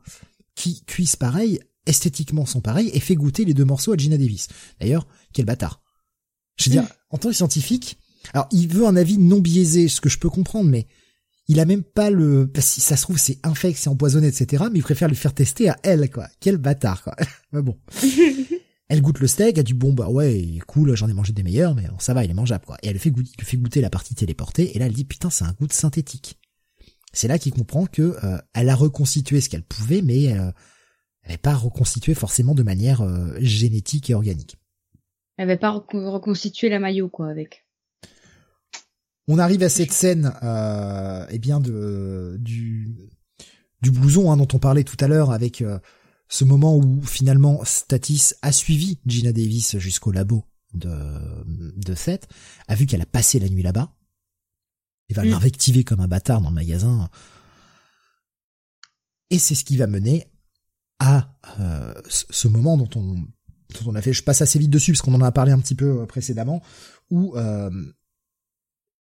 qui 0.54 0.84
cuisent 0.84 1.16
pareil, 1.16 1.60
esthétiquement 1.86 2.46
sont 2.46 2.60
pareils, 2.60 2.90
et 2.94 3.00
fait 3.00 3.14
goûter 3.14 3.44
les 3.44 3.54
deux 3.54 3.64
morceaux 3.64 3.92
à 3.92 3.96
Gina 3.96 4.16
Davis. 4.16 4.48
D'ailleurs, 4.80 5.06
quel 5.32 5.44
bâtard. 5.44 5.82
Je 6.56 6.66
veux 6.66 6.70
dire, 6.70 6.86
en 7.10 7.18
tant 7.18 7.28
que 7.28 7.34
scientifique, 7.34 7.98
alors 8.34 8.48
il 8.52 8.68
veut 8.68 8.86
un 8.86 8.96
avis 8.96 9.18
non 9.18 9.40
biaisé, 9.40 9.88
ce 9.88 10.00
que 10.00 10.08
je 10.08 10.18
peux 10.18 10.30
comprendre, 10.30 10.68
mais 10.68 10.86
il 11.48 11.60
a 11.60 11.64
même 11.64 11.82
pas 11.82 12.10
le, 12.10 12.50
si 12.58 12.80
ça 12.80 12.96
se 12.96 13.02
trouve 13.02 13.18
c'est 13.18 13.38
infect, 13.42 13.76
c'est 13.78 13.88
empoisonné, 13.88 14.28
etc. 14.28 14.64
Mais 14.70 14.78
il 14.78 14.82
préfère 14.82 15.08
le 15.08 15.14
faire 15.14 15.34
tester 15.34 15.68
à 15.68 15.76
elle, 15.82 16.10
quoi. 16.10 16.28
Quel 16.40 16.56
bâtard, 16.56 17.02
quoi. 17.02 17.16
mais 17.52 17.62
bon. 17.62 17.78
elle 18.88 19.02
goûte 19.02 19.20
le 19.20 19.26
steak, 19.26 19.58
elle 19.58 19.64
dit 19.64 19.74
bon 19.74 19.92
bah 19.92 20.08
ouais, 20.08 20.58
cool, 20.66 20.94
j'en 20.96 21.08
ai 21.08 21.14
mangé 21.14 21.32
des 21.32 21.42
meilleurs, 21.42 21.74
mais 21.74 21.84
ça 21.98 22.14
va, 22.14 22.24
il 22.24 22.30
est 22.30 22.34
mangeable, 22.34 22.64
quoi. 22.64 22.76
Et 22.82 22.88
elle 22.88 22.98
fait 22.98 23.10
goûter, 23.10 23.30
fait 23.42 23.56
goûter 23.56 23.80
la 23.80 23.90
partie 23.90 24.14
téléportée, 24.14 24.76
et 24.76 24.78
là 24.78 24.86
elle 24.86 24.92
dit 24.92 25.04
putain 25.04 25.30
c'est 25.30 25.44
un 25.44 25.52
goût 25.52 25.66
de 25.66 25.72
synthétique. 25.72 26.38
C'est 27.12 27.28
là 27.28 27.38
qu'il 27.38 27.52
comprend 27.52 27.86
que 27.86 28.16
euh, 28.24 28.38
elle 28.54 28.68
a 28.70 28.74
reconstitué 28.74 29.40
ce 29.40 29.48
qu'elle 29.48 29.62
pouvait, 29.62 30.02
mais 30.02 30.32
euh, 30.32 30.50
elle 31.22 31.30
n'avait 31.30 31.38
pas 31.38 31.54
reconstitué 31.54 32.14
forcément 32.14 32.54
de 32.54 32.62
manière 32.62 33.02
euh, 33.02 33.36
génétique 33.38 34.10
et 34.10 34.14
organique. 34.14 34.56
Elle 35.36 35.48
n'avait 35.48 35.58
pas 35.60 35.70
reconstitué 35.70 36.68
la 36.68 36.78
maillot, 36.78 37.08
quoi, 37.08 37.28
avec. 37.28 37.66
On 39.28 39.38
arrive 39.38 39.62
à 39.62 39.68
cette 39.68 39.92
scène, 39.92 40.32
euh, 40.42 41.26
eh 41.30 41.38
bien 41.38 41.60
de 41.60 42.36
du 42.40 42.94
du 43.80 43.90
blouson 43.90 44.30
hein, 44.30 44.36
dont 44.36 44.48
on 44.52 44.58
parlait 44.58 44.84
tout 44.84 44.96
à 45.00 45.08
l'heure, 45.08 45.30
avec 45.30 45.62
euh, 45.62 45.78
ce 46.28 46.44
moment 46.44 46.76
où 46.76 47.02
finalement 47.02 47.64
Statis 47.64 48.34
a 48.42 48.52
suivi 48.52 48.98
Gina 49.06 49.32
Davis 49.32 49.78
jusqu'au 49.78 50.12
labo 50.12 50.44
de 50.74 50.94
de 51.76 51.94
Seth, 51.94 52.28
a 52.68 52.74
vu 52.74 52.86
qu'elle 52.86 53.02
a 53.02 53.06
passé 53.06 53.38
la 53.38 53.48
nuit 53.48 53.62
là-bas, 53.62 53.94
il 55.08 55.16
va 55.16 55.24
mm. 55.24 55.30
l'invectiver 55.30 55.84
comme 55.84 56.00
un 56.00 56.08
bâtard 56.08 56.40
dans 56.40 56.48
le 56.48 56.54
magasin, 56.54 57.08
et 59.30 59.38
c'est 59.38 59.54
ce 59.54 59.64
qui 59.64 59.76
va 59.76 59.86
mener 59.86 60.26
à 60.98 61.34
euh, 61.58 61.94
ce 62.06 62.48
moment 62.48 62.76
dont 62.76 62.90
on 62.96 63.14
dont 63.14 63.90
on 63.90 63.94
a 63.94 64.02
fait, 64.02 64.12
je 64.12 64.22
passe 64.22 64.42
assez 64.42 64.58
vite 64.58 64.70
dessus 64.70 64.92
parce 64.92 65.02
qu'on 65.02 65.14
en 65.14 65.22
a 65.22 65.32
parlé 65.32 65.50
un 65.50 65.58
petit 65.58 65.74
peu 65.74 66.02
euh, 66.02 66.06
précédemment, 66.06 66.62
où 67.10 67.34
euh, 67.36 67.70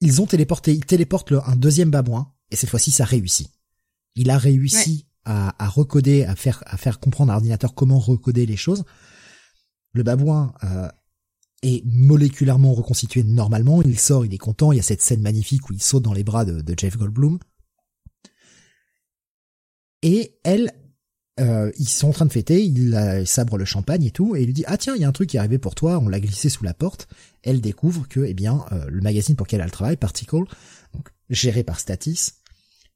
ils 0.00 0.22
ont 0.22 0.26
téléporté, 0.26 0.72
ils 0.72 0.84
téléportent 0.84 1.32
un 1.32 1.56
deuxième 1.56 1.90
babouin, 1.90 2.32
et 2.50 2.56
cette 2.56 2.70
fois-ci 2.70 2.90
ça 2.90 3.04
réussit. 3.04 3.50
Il 4.14 4.30
a 4.30 4.38
réussi 4.38 5.06
à, 5.24 5.62
à, 5.62 5.68
recoder, 5.68 6.24
à 6.24 6.34
faire, 6.34 6.62
à 6.66 6.76
faire 6.76 7.00
comprendre 7.00 7.30
à 7.32 7.34
l'ordinateur 7.34 7.74
comment 7.74 7.98
recoder 7.98 8.46
les 8.46 8.56
choses. 8.56 8.84
Le 9.92 10.02
babouin 10.02 10.54
euh, 10.64 10.88
est 11.62 11.84
moléculairement 11.84 12.72
reconstitué 12.72 13.22
normalement, 13.22 13.82
il 13.82 13.98
sort, 13.98 14.24
il 14.24 14.34
est 14.34 14.38
content, 14.38 14.72
il 14.72 14.76
y 14.76 14.80
a 14.80 14.84
cette 14.84 15.02
scène 15.02 15.20
magnifique 15.20 15.68
où 15.68 15.72
il 15.72 15.82
saute 15.82 16.02
dans 16.02 16.12
les 16.12 16.24
bras 16.24 16.44
de, 16.44 16.60
de 16.60 16.74
Jeff 16.76 16.96
Goldblum. 16.96 17.38
Et 20.02 20.38
elle, 20.44 20.72
euh, 21.38 21.70
ils 21.78 21.88
sont 21.88 22.08
en 22.08 22.12
train 22.12 22.26
de 22.26 22.32
fêter, 22.32 22.64
il, 22.64 22.94
il 23.20 23.26
sabre 23.26 23.58
le 23.58 23.64
champagne 23.64 24.04
et 24.04 24.10
tout, 24.10 24.36
et 24.36 24.42
il 24.42 24.46
lui 24.46 24.52
dit 24.52 24.64
ah 24.66 24.76
tiens 24.76 24.94
il 24.96 25.02
y 25.02 25.04
a 25.04 25.08
un 25.08 25.12
truc 25.12 25.30
qui 25.30 25.36
est 25.36 25.40
arrivé 25.40 25.58
pour 25.58 25.74
toi, 25.74 25.98
on 25.98 26.08
l'a 26.08 26.20
glissé 26.20 26.48
sous 26.48 26.64
la 26.64 26.74
porte. 26.74 27.08
Elle 27.42 27.60
découvre 27.60 28.06
que 28.08 28.20
eh 28.20 28.34
bien 28.34 28.64
euh, 28.72 28.86
le 28.88 29.00
magazine 29.00 29.36
pour 29.36 29.46
lequel 29.46 29.60
elle 29.60 29.70
travaille, 29.70 29.96
Particle, 29.96 30.44
donc 30.94 31.08
géré 31.30 31.62
par 31.62 31.80
Statis, 31.80 32.32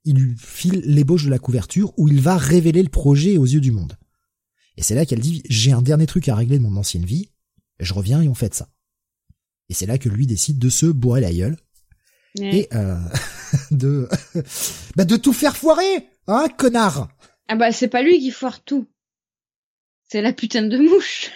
il 0.04 0.16
lui 0.16 0.36
file 0.36 0.82
l'ébauche 0.84 1.24
de 1.24 1.30
la 1.30 1.38
couverture 1.38 1.92
où 1.96 2.08
il 2.08 2.20
va 2.20 2.36
révéler 2.36 2.82
le 2.82 2.88
projet 2.88 3.36
aux 3.36 3.46
yeux 3.46 3.60
du 3.60 3.70
monde. 3.70 3.96
Et 4.76 4.82
c'est 4.82 4.94
là 4.94 5.06
qu'elle 5.06 5.20
dit 5.20 5.42
j'ai 5.48 5.72
un 5.72 5.82
dernier 5.82 6.06
truc 6.06 6.28
à 6.28 6.34
régler 6.34 6.58
de 6.58 6.62
mon 6.62 6.76
ancienne 6.76 7.04
vie, 7.04 7.28
je 7.78 7.94
reviens 7.94 8.22
et 8.22 8.28
on 8.28 8.34
fait 8.34 8.54
ça. 8.54 8.68
Et 9.68 9.74
c'est 9.74 9.86
là 9.86 9.98
que 9.98 10.08
lui 10.08 10.26
décide 10.26 10.58
de 10.58 10.68
se 10.68 10.86
bourrer 10.86 11.20
la 11.20 11.32
gueule 11.32 11.56
et 12.40 12.68
euh, 12.74 12.98
de 13.70 14.08
bah 14.96 15.04
de 15.04 15.16
tout 15.16 15.32
faire 15.32 15.56
foirer, 15.56 16.06
hein, 16.26 16.46
connard. 16.56 17.08
Ah 17.52 17.56
bah 17.56 17.70
c'est 17.70 17.88
pas 17.88 18.00
lui 18.00 18.18
qui 18.18 18.30
foire 18.30 18.64
tout. 18.64 18.86
C'est 20.08 20.22
la 20.22 20.32
putain 20.32 20.62
de 20.62 20.78
mouche. 20.78 21.30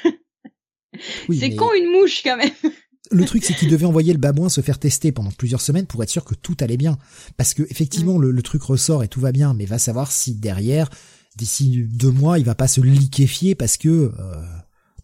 c'est 1.28 1.54
con 1.54 1.70
une 1.74 1.92
mouche 1.92 2.22
quand 2.22 2.38
même. 2.38 2.72
Le 3.10 3.26
truc, 3.26 3.44
c'est 3.44 3.52
qu'il 3.52 3.68
devait 3.68 3.84
envoyer 3.84 4.14
le 4.14 4.18
babouin 4.18 4.48
se 4.48 4.62
faire 4.62 4.78
tester 4.78 5.12
pendant 5.12 5.30
plusieurs 5.30 5.60
semaines 5.60 5.84
pour 5.86 6.02
être 6.02 6.08
sûr 6.08 6.24
que 6.24 6.34
tout 6.34 6.56
allait 6.60 6.78
bien. 6.78 6.96
Parce 7.36 7.52
que 7.52 7.64
effectivement, 7.64 8.16
le, 8.16 8.42
truc 8.42 8.62
ressort 8.62 9.04
et 9.04 9.08
tout 9.08 9.20
va 9.20 9.30
bien, 9.30 9.52
mais 9.52 9.66
va 9.66 9.78
savoir 9.78 10.10
si 10.10 10.34
derrière, 10.34 10.88
d'ici 11.36 11.86
deux 11.86 12.10
mois, 12.10 12.38
il 12.38 12.46
va 12.46 12.54
pas 12.54 12.66
se 12.66 12.80
liquéfier 12.80 13.54
parce 13.54 13.76
que, 13.76 13.88
euh, 13.88 14.10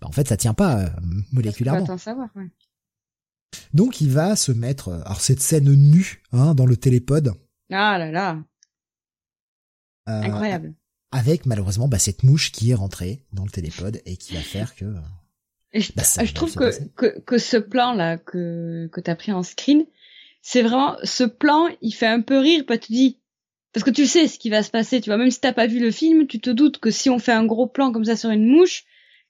bah, 0.01 0.09
en 0.09 0.13
fait, 0.13 0.29
ça 0.29 0.39
tient 0.39 0.55
pas 0.55 0.81
euh, 0.81 0.89
moléculairement. 1.31 1.99
savoir, 1.99 2.31
ouais. 2.37 2.49
Donc 3.75 4.01
il 4.01 4.11
va 4.11 4.35
se 4.35 4.51
mettre, 4.51 4.89
euh, 4.89 5.03
alors 5.05 5.21
cette 5.21 5.43
scène 5.43 5.71
nue 5.71 6.23
hein, 6.33 6.55
dans 6.55 6.67
le 6.67 6.79
télépode. 6.79 7.35
Ah 7.71 7.99
là 7.99 8.11
là. 8.11 8.43
Euh, 10.09 10.23
Incroyable. 10.23 10.75
Avec 11.13 11.47
malheureusement 11.47 11.89
bah, 11.89 11.99
cette 11.99 12.23
mouche 12.23 12.53
qui 12.53 12.71
est 12.71 12.75
rentrée 12.75 13.23
dans 13.33 13.45
le 13.45 13.51
télépode 13.51 14.01
et 14.07 14.17
qui 14.17 14.35
va 14.35 14.41
faire 14.41 14.75
que. 14.75 14.87
je, 15.75 15.93
bah, 15.95 16.03
je 16.25 16.33
trouve 16.33 16.55
que, 16.55 16.83
que, 16.97 17.21
que 17.21 17.39
ce 17.39 17.57
plan 17.57 17.93
là 17.93 18.17
que 18.17 18.89
que 18.93 19.01
t'as 19.01 19.15
pris 19.15 19.33
en 19.33 19.43
screen, 19.43 19.85
c'est 20.41 20.63
vraiment 20.63 20.97
ce 21.05 21.25
plan, 21.25 21.69
il 21.81 21.93
fait 21.93 22.07
un 22.07 22.21
peu 22.21 22.39
rire, 22.39 22.65
pas 22.67 22.79
tu 22.79 22.93
dis 22.93 23.19
parce 23.73 23.85
que 23.85 23.91
tu 23.91 24.07
sais 24.07 24.29
ce 24.29 24.39
qui 24.39 24.51
va 24.51 24.63
se 24.63 24.71
passer, 24.71 25.01
tu 25.01 25.09
vois. 25.09 25.17
Même 25.17 25.31
si 25.31 25.41
t'as 25.41 25.53
pas 25.53 25.67
vu 25.67 25.81
le 25.81 25.91
film, 25.91 26.27
tu 26.27 26.41
te 26.41 26.51
doutes 26.51 26.79
que 26.79 26.91
si 26.91 27.09
on 27.09 27.19
fait 27.19 27.33
un 27.33 27.47
gros 27.47 27.67
plan 27.67 27.91
comme 27.91 28.05
ça 28.05 28.17
sur 28.17 28.31
une 28.31 28.47
mouche, 28.47 28.85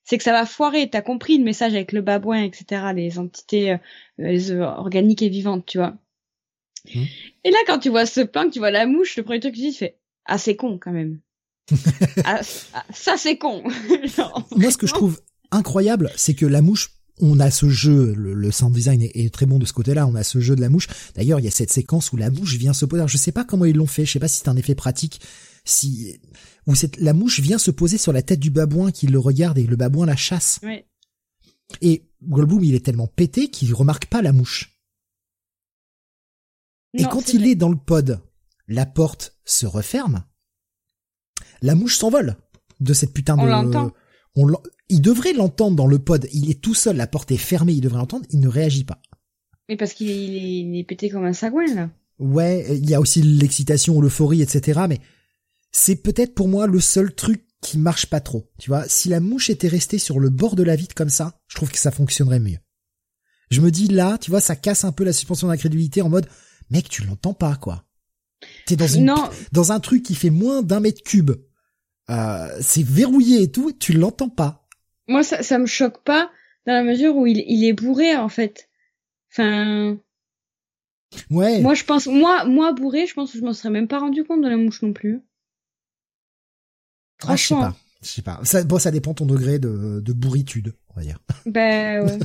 c'est 0.04 0.18
que 0.18 0.24
ça 0.24 0.32
va 0.32 0.46
foirer. 0.46 0.90
T'as 0.90 1.02
compris 1.02 1.38
le 1.38 1.44
message 1.44 1.74
avec 1.74 1.92
le 1.92 2.02
babouin, 2.02 2.42
etc. 2.42 2.86
Les 2.94 3.18
entités 3.18 3.72
euh, 3.72 3.76
les, 4.18 4.50
euh, 4.50 4.64
organiques 4.64 5.22
et 5.22 5.28
vivantes, 5.28 5.64
tu 5.64 5.78
vois. 5.78 5.96
Mmh. 6.92 7.04
Et 7.44 7.50
là, 7.52 7.58
quand 7.66 7.78
tu 7.78 7.88
vois 7.88 8.06
ce 8.06 8.20
plan, 8.20 8.44
que 8.44 8.50
tu 8.50 8.58
vois 8.58 8.72
la 8.72 8.86
mouche, 8.86 9.16
le 9.16 9.22
premier 9.22 9.38
truc 9.38 9.52
que 9.52 9.58
tu 9.58 9.66
dis, 9.66 9.72
fait 9.72 9.96
ah 10.24 10.38
c'est 10.38 10.56
con 10.56 10.78
quand 10.78 10.92
même. 10.92 11.20
Ah, 12.24 12.40
ah, 12.74 12.84
ça 12.92 13.16
c'est 13.16 13.38
con. 13.38 13.62
Moi, 14.56 14.70
ce 14.70 14.76
que 14.76 14.86
je 14.86 14.92
trouve 14.92 15.20
incroyable, 15.50 16.10
c'est 16.16 16.34
que 16.34 16.46
la 16.46 16.60
mouche 16.60 16.90
on 17.20 17.38
a 17.40 17.50
ce 17.50 17.68
jeu, 17.68 18.14
le, 18.16 18.50
sound 18.50 18.74
design 18.74 19.02
est, 19.02 19.32
très 19.32 19.46
bon 19.46 19.58
de 19.58 19.66
ce 19.66 19.72
côté-là, 19.72 20.06
on 20.06 20.14
a 20.14 20.24
ce 20.24 20.40
jeu 20.40 20.56
de 20.56 20.60
la 20.60 20.68
mouche. 20.68 20.88
D'ailleurs, 21.14 21.38
il 21.38 21.44
y 21.44 21.48
a 21.48 21.52
cette 21.52 21.72
séquence 21.72 22.12
où 22.12 22.16
la 22.16 22.30
mouche 22.30 22.56
vient 22.56 22.72
se 22.72 22.84
poser. 22.84 23.00
Alors, 23.00 23.08
je 23.08 23.16
sais 23.16 23.32
pas 23.32 23.44
comment 23.44 23.64
ils 23.64 23.76
l'ont 23.76 23.86
fait, 23.86 24.04
je 24.04 24.12
sais 24.12 24.18
pas 24.18 24.28
si 24.28 24.38
c'est 24.38 24.48
un 24.48 24.56
effet 24.56 24.74
pratique, 24.74 25.20
si 25.64 26.18
où 26.66 26.74
cette, 26.74 26.96
la 26.98 27.12
mouche 27.12 27.40
vient 27.40 27.58
se 27.58 27.70
poser 27.70 27.98
sur 27.98 28.12
la 28.12 28.22
tête 28.22 28.40
du 28.40 28.50
babouin 28.50 28.90
qui 28.90 29.06
le 29.06 29.18
regarde 29.18 29.58
et 29.58 29.66
le 29.66 29.76
babouin 29.76 30.06
la 30.06 30.16
chasse. 30.16 30.60
Et 31.80 32.08
Goldblum, 32.22 32.64
il 32.64 32.74
est 32.74 32.84
tellement 32.84 33.06
pété 33.06 33.48
qu'il 33.48 33.72
remarque 33.74 34.06
pas 34.06 34.22
la 34.22 34.32
mouche. 34.32 34.78
et 36.94 37.04
quand 37.04 37.34
il 37.34 37.46
est 37.46 37.54
dans 37.54 37.70
le 37.70 37.76
pod, 37.76 38.20
la 38.68 38.86
porte 38.86 39.36
se 39.44 39.66
referme. 39.66 40.24
La 41.60 41.74
mouche 41.74 41.96
s'envole 41.96 42.36
de 42.80 42.92
cette 42.94 43.12
putain 43.12 43.36
de. 43.36 43.42
On 43.42 43.46
l'entend. 43.46 43.92
il 44.88 45.00
devrait 45.00 45.32
l'entendre 45.32 45.76
dans 45.76 45.86
le 45.86 45.98
pod. 45.98 46.26
Il 46.32 46.50
est 46.50 46.60
tout 46.60 46.74
seul, 46.74 46.96
la 46.96 47.06
porte 47.06 47.30
est 47.30 47.36
fermée, 47.36 47.72
il 47.72 47.80
devrait 47.80 47.98
l'entendre. 47.98 48.26
Il 48.30 48.40
ne 48.40 48.48
réagit 48.48 48.84
pas. 48.84 49.00
Mais 49.68 49.76
parce 49.76 49.94
qu'il 49.94 50.10
est, 50.10 50.78
est, 50.78 50.84
pété 50.84 51.08
comme 51.08 51.24
un 51.24 51.32
sagouin 51.32 51.74
là. 51.74 51.90
Ouais, 52.18 52.66
il 52.70 52.88
y 52.88 52.94
a 52.94 53.00
aussi 53.00 53.22
l'excitation, 53.22 54.00
l'euphorie, 54.00 54.42
etc. 54.42 54.82
Mais 54.88 55.00
c'est 55.70 55.96
peut-être 55.96 56.34
pour 56.34 56.48
moi 56.48 56.66
le 56.66 56.78
seul 56.78 57.14
truc 57.14 57.44
qui 57.62 57.78
marche 57.78 58.06
pas 58.06 58.20
trop. 58.20 58.50
Tu 58.58 58.68
vois, 58.68 58.86
si 58.88 59.08
la 59.08 59.20
mouche 59.20 59.48
était 59.48 59.68
restée 59.68 59.98
sur 59.98 60.20
le 60.20 60.28
bord 60.28 60.56
de 60.56 60.62
la 60.62 60.76
vitre 60.76 60.94
comme 60.94 61.08
ça, 61.08 61.40
je 61.48 61.56
trouve 61.56 61.70
que 61.70 61.78
ça 61.78 61.90
fonctionnerait 61.90 62.40
mieux. 62.40 62.58
Je 63.50 63.60
me 63.60 63.70
dis 63.70 63.88
là, 63.88 64.18
tu 64.18 64.30
vois, 64.30 64.40
ça 64.40 64.56
casse 64.56 64.84
un 64.84 64.92
peu 64.92 65.04
la 65.04 65.12
suspension 65.12 65.48
d'incrédulité 65.48 66.02
en 66.02 66.08
mode, 66.08 66.26
mec, 66.70 66.88
tu 66.88 67.04
l'entends 67.04 67.34
pas, 67.34 67.56
quoi. 67.56 67.84
T'es 68.66 68.76
dans 68.76 68.86
une, 68.86 69.14
dans 69.52 69.72
un 69.72 69.80
truc 69.80 70.02
qui 70.02 70.14
fait 70.14 70.30
moins 70.30 70.62
d'un 70.62 70.80
mètre 70.80 71.02
cube. 71.02 71.32
Euh, 72.10 72.48
c'est 72.60 72.84
verrouillé 72.84 73.42
et 73.42 73.50
tout, 73.50 73.72
tu 73.72 73.92
l'entends 73.92 74.28
pas. 74.28 74.66
Moi, 75.08 75.22
ça, 75.22 75.42
ça 75.42 75.58
me 75.58 75.66
choque 75.66 76.02
pas 76.02 76.30
dans 76.66 76.72
la 76.72 76.82
mesure 76.82 77.16
où 77.16 77.26
il, 77.26 77.44
il 77.46 77.64
est 77.64 77.72
bourré, 77.72 78.16
en 78.16 78.28
fait. 78.28 78.68
Enfin. 79.32 79.98
Ouais. 81.30 81.60
Moi, 81.60 81.74
je 81.74 81.84
pense, 81.84 82.06
moi, 82.06 82.44
moi 82.44 82.72
bourré, 82.72 83.06
je 83.06 83.14
pense 83.14 83.32
que 83.32 83.38
je 83.38 83.44
m'en 83.44 83.52
serais 83.52 83.70
même 83.70 83.88
pas 83.88 83.98
rendu 83.98 84.24
compte 84.24 84.42
de 84.42 84.48
la 84.48 84.56
mouche 84.56 84.82
non 84.82 84.92
plus. 84.92 85.20
Ah, 87.26 87.36
je 87.36 87.46
sais 87.46 87.54
pas. 87.54 87.76
Je 88.02 88.08
sais 88.08 88.22
pas. 88.22 88.40
Ça, 88.42 88.64
bon, 88.64 88.78
ça 88.78 88.90
dépend 88.90 89.14
ton 89.14 89.26
degré 89.26 89.58
de, 89.58 90.00
de 90.00 90.12
bourritude, 90.12 90.74
on 90.90 90.94
va 90.94 91.02
dire. 91.02 91.18
Ben 91.46 92.04
ouais. 92.06 92.18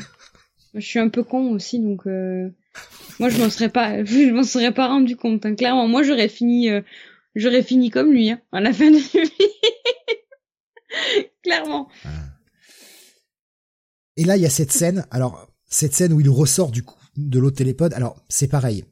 je 0.73 0.79
suis 0.79 0.99
un 0.99 1.09
peu 1.09 1.23
con 1.23 1.51
aussi, 1.51 1.79
donc 1.79 2.07
euh... 2.07 2.49
moi 3.19 3.29
je 3.29 3.37
m'en 3.37 3.49
serais 3.49 3.69
pas, 3.69 4.03
je 4.05 4.31
m'en 4.31 4.43
serais 4.43 4.73
pas 4.73 4.87
rendu 4.87 5.15
compte. 5.15 5.45
Hein. 5.45 5.55
Clairement, 5.55 5.87
moi 5.87 6.03
j'aurais 6.03 6.29
fini, 6.29 6.69
euh... 6.69 6.81
j'aurais 7.35 7.63
fini 7.63 7.89
comme 7.89 8.11
lui 8.11 8.29
hein, 8.29 8.41
à 8.51 8.61
la 8.61 8.73
fin 8.73 8.91
de 8.91 8.97
vie. 8.97 9.31
Clairement. 11.43 11.87
Ah. 12.05 12.09
Et 14.17 14.23
là, 14.23 14.35
il 14.35 14.43
y 14.43 14.45
a 14.45 14.49
cette 14.49 14.71
scène. 14.71 15.05
Alors, 15.11 15.47
cette 15.69 15.93
scène 15.93 16.13
où 16.13 16.19
il 16.19 16.29
ressort 16.29 16.71
du 16.71 16.83
coup 16.83 16.99
de 17.15 17.39
l'autre 17.39 17.57
télépode. 17.57 17.93
Alors, 17.93 18.23
c'est 18.29 18.47
pareil. 18.47 18.83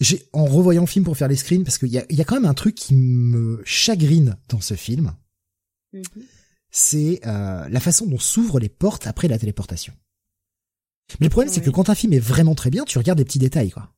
J'ai, 0.00 0.28
en 0.32 0.46
revoyant 0.46 0.82
le 0.82 0.86
film 0.86 1.04
pour 1.04 1.16
faire 1.16 1.28
les 1.28 1.36
screens, 1.36 1.62
parce 1.62 1.78
qu'il 1.78 1.88
y 1.88 1.98
a, 1.98 2.04
y 2.08 2.20
a 2.20 2.24
quand 2.24 2.36
même 2.36 2.46
un 2.46 2.54
truc 2.54 2.74
qui 2.74 2.94
me 2.94 3.60
chagrine 3.64 4.36
dans 4.48 4.60
ce 4.60 4.74
film, 4.74 5.14
mhm. 5.92 6.02
c'est 6.70 7.20
euh, 7.26 7.68
la 7.68 7.80
façon 7.80 8.06
dont 8.06 8.18
s'ouvrent 8.18 8.60
les 8.60 8.70
portes 8.70 9.06
après 9.06 9.28
la 9.28 9.38
téléportation. 9.38 9.92
Mais 11.18 11.26
le 11.26 11.30
problème, 11.30 11.52
c'est 11.52 11.60
que 11.60 11.70
quand 11.70 11.90
un 11.90 11.94
film 11.94 12.12
est 12.12 12.20
vraiment 12.20 12.54
très 12.54 12.70
bien, 12.70 12.84
tu 12.84 12.98
regardes 12.98 13.18
les 13.18 13.24
petits 13.24 13.38
détails, 13.38 13.70
quoi. 13.70 13.90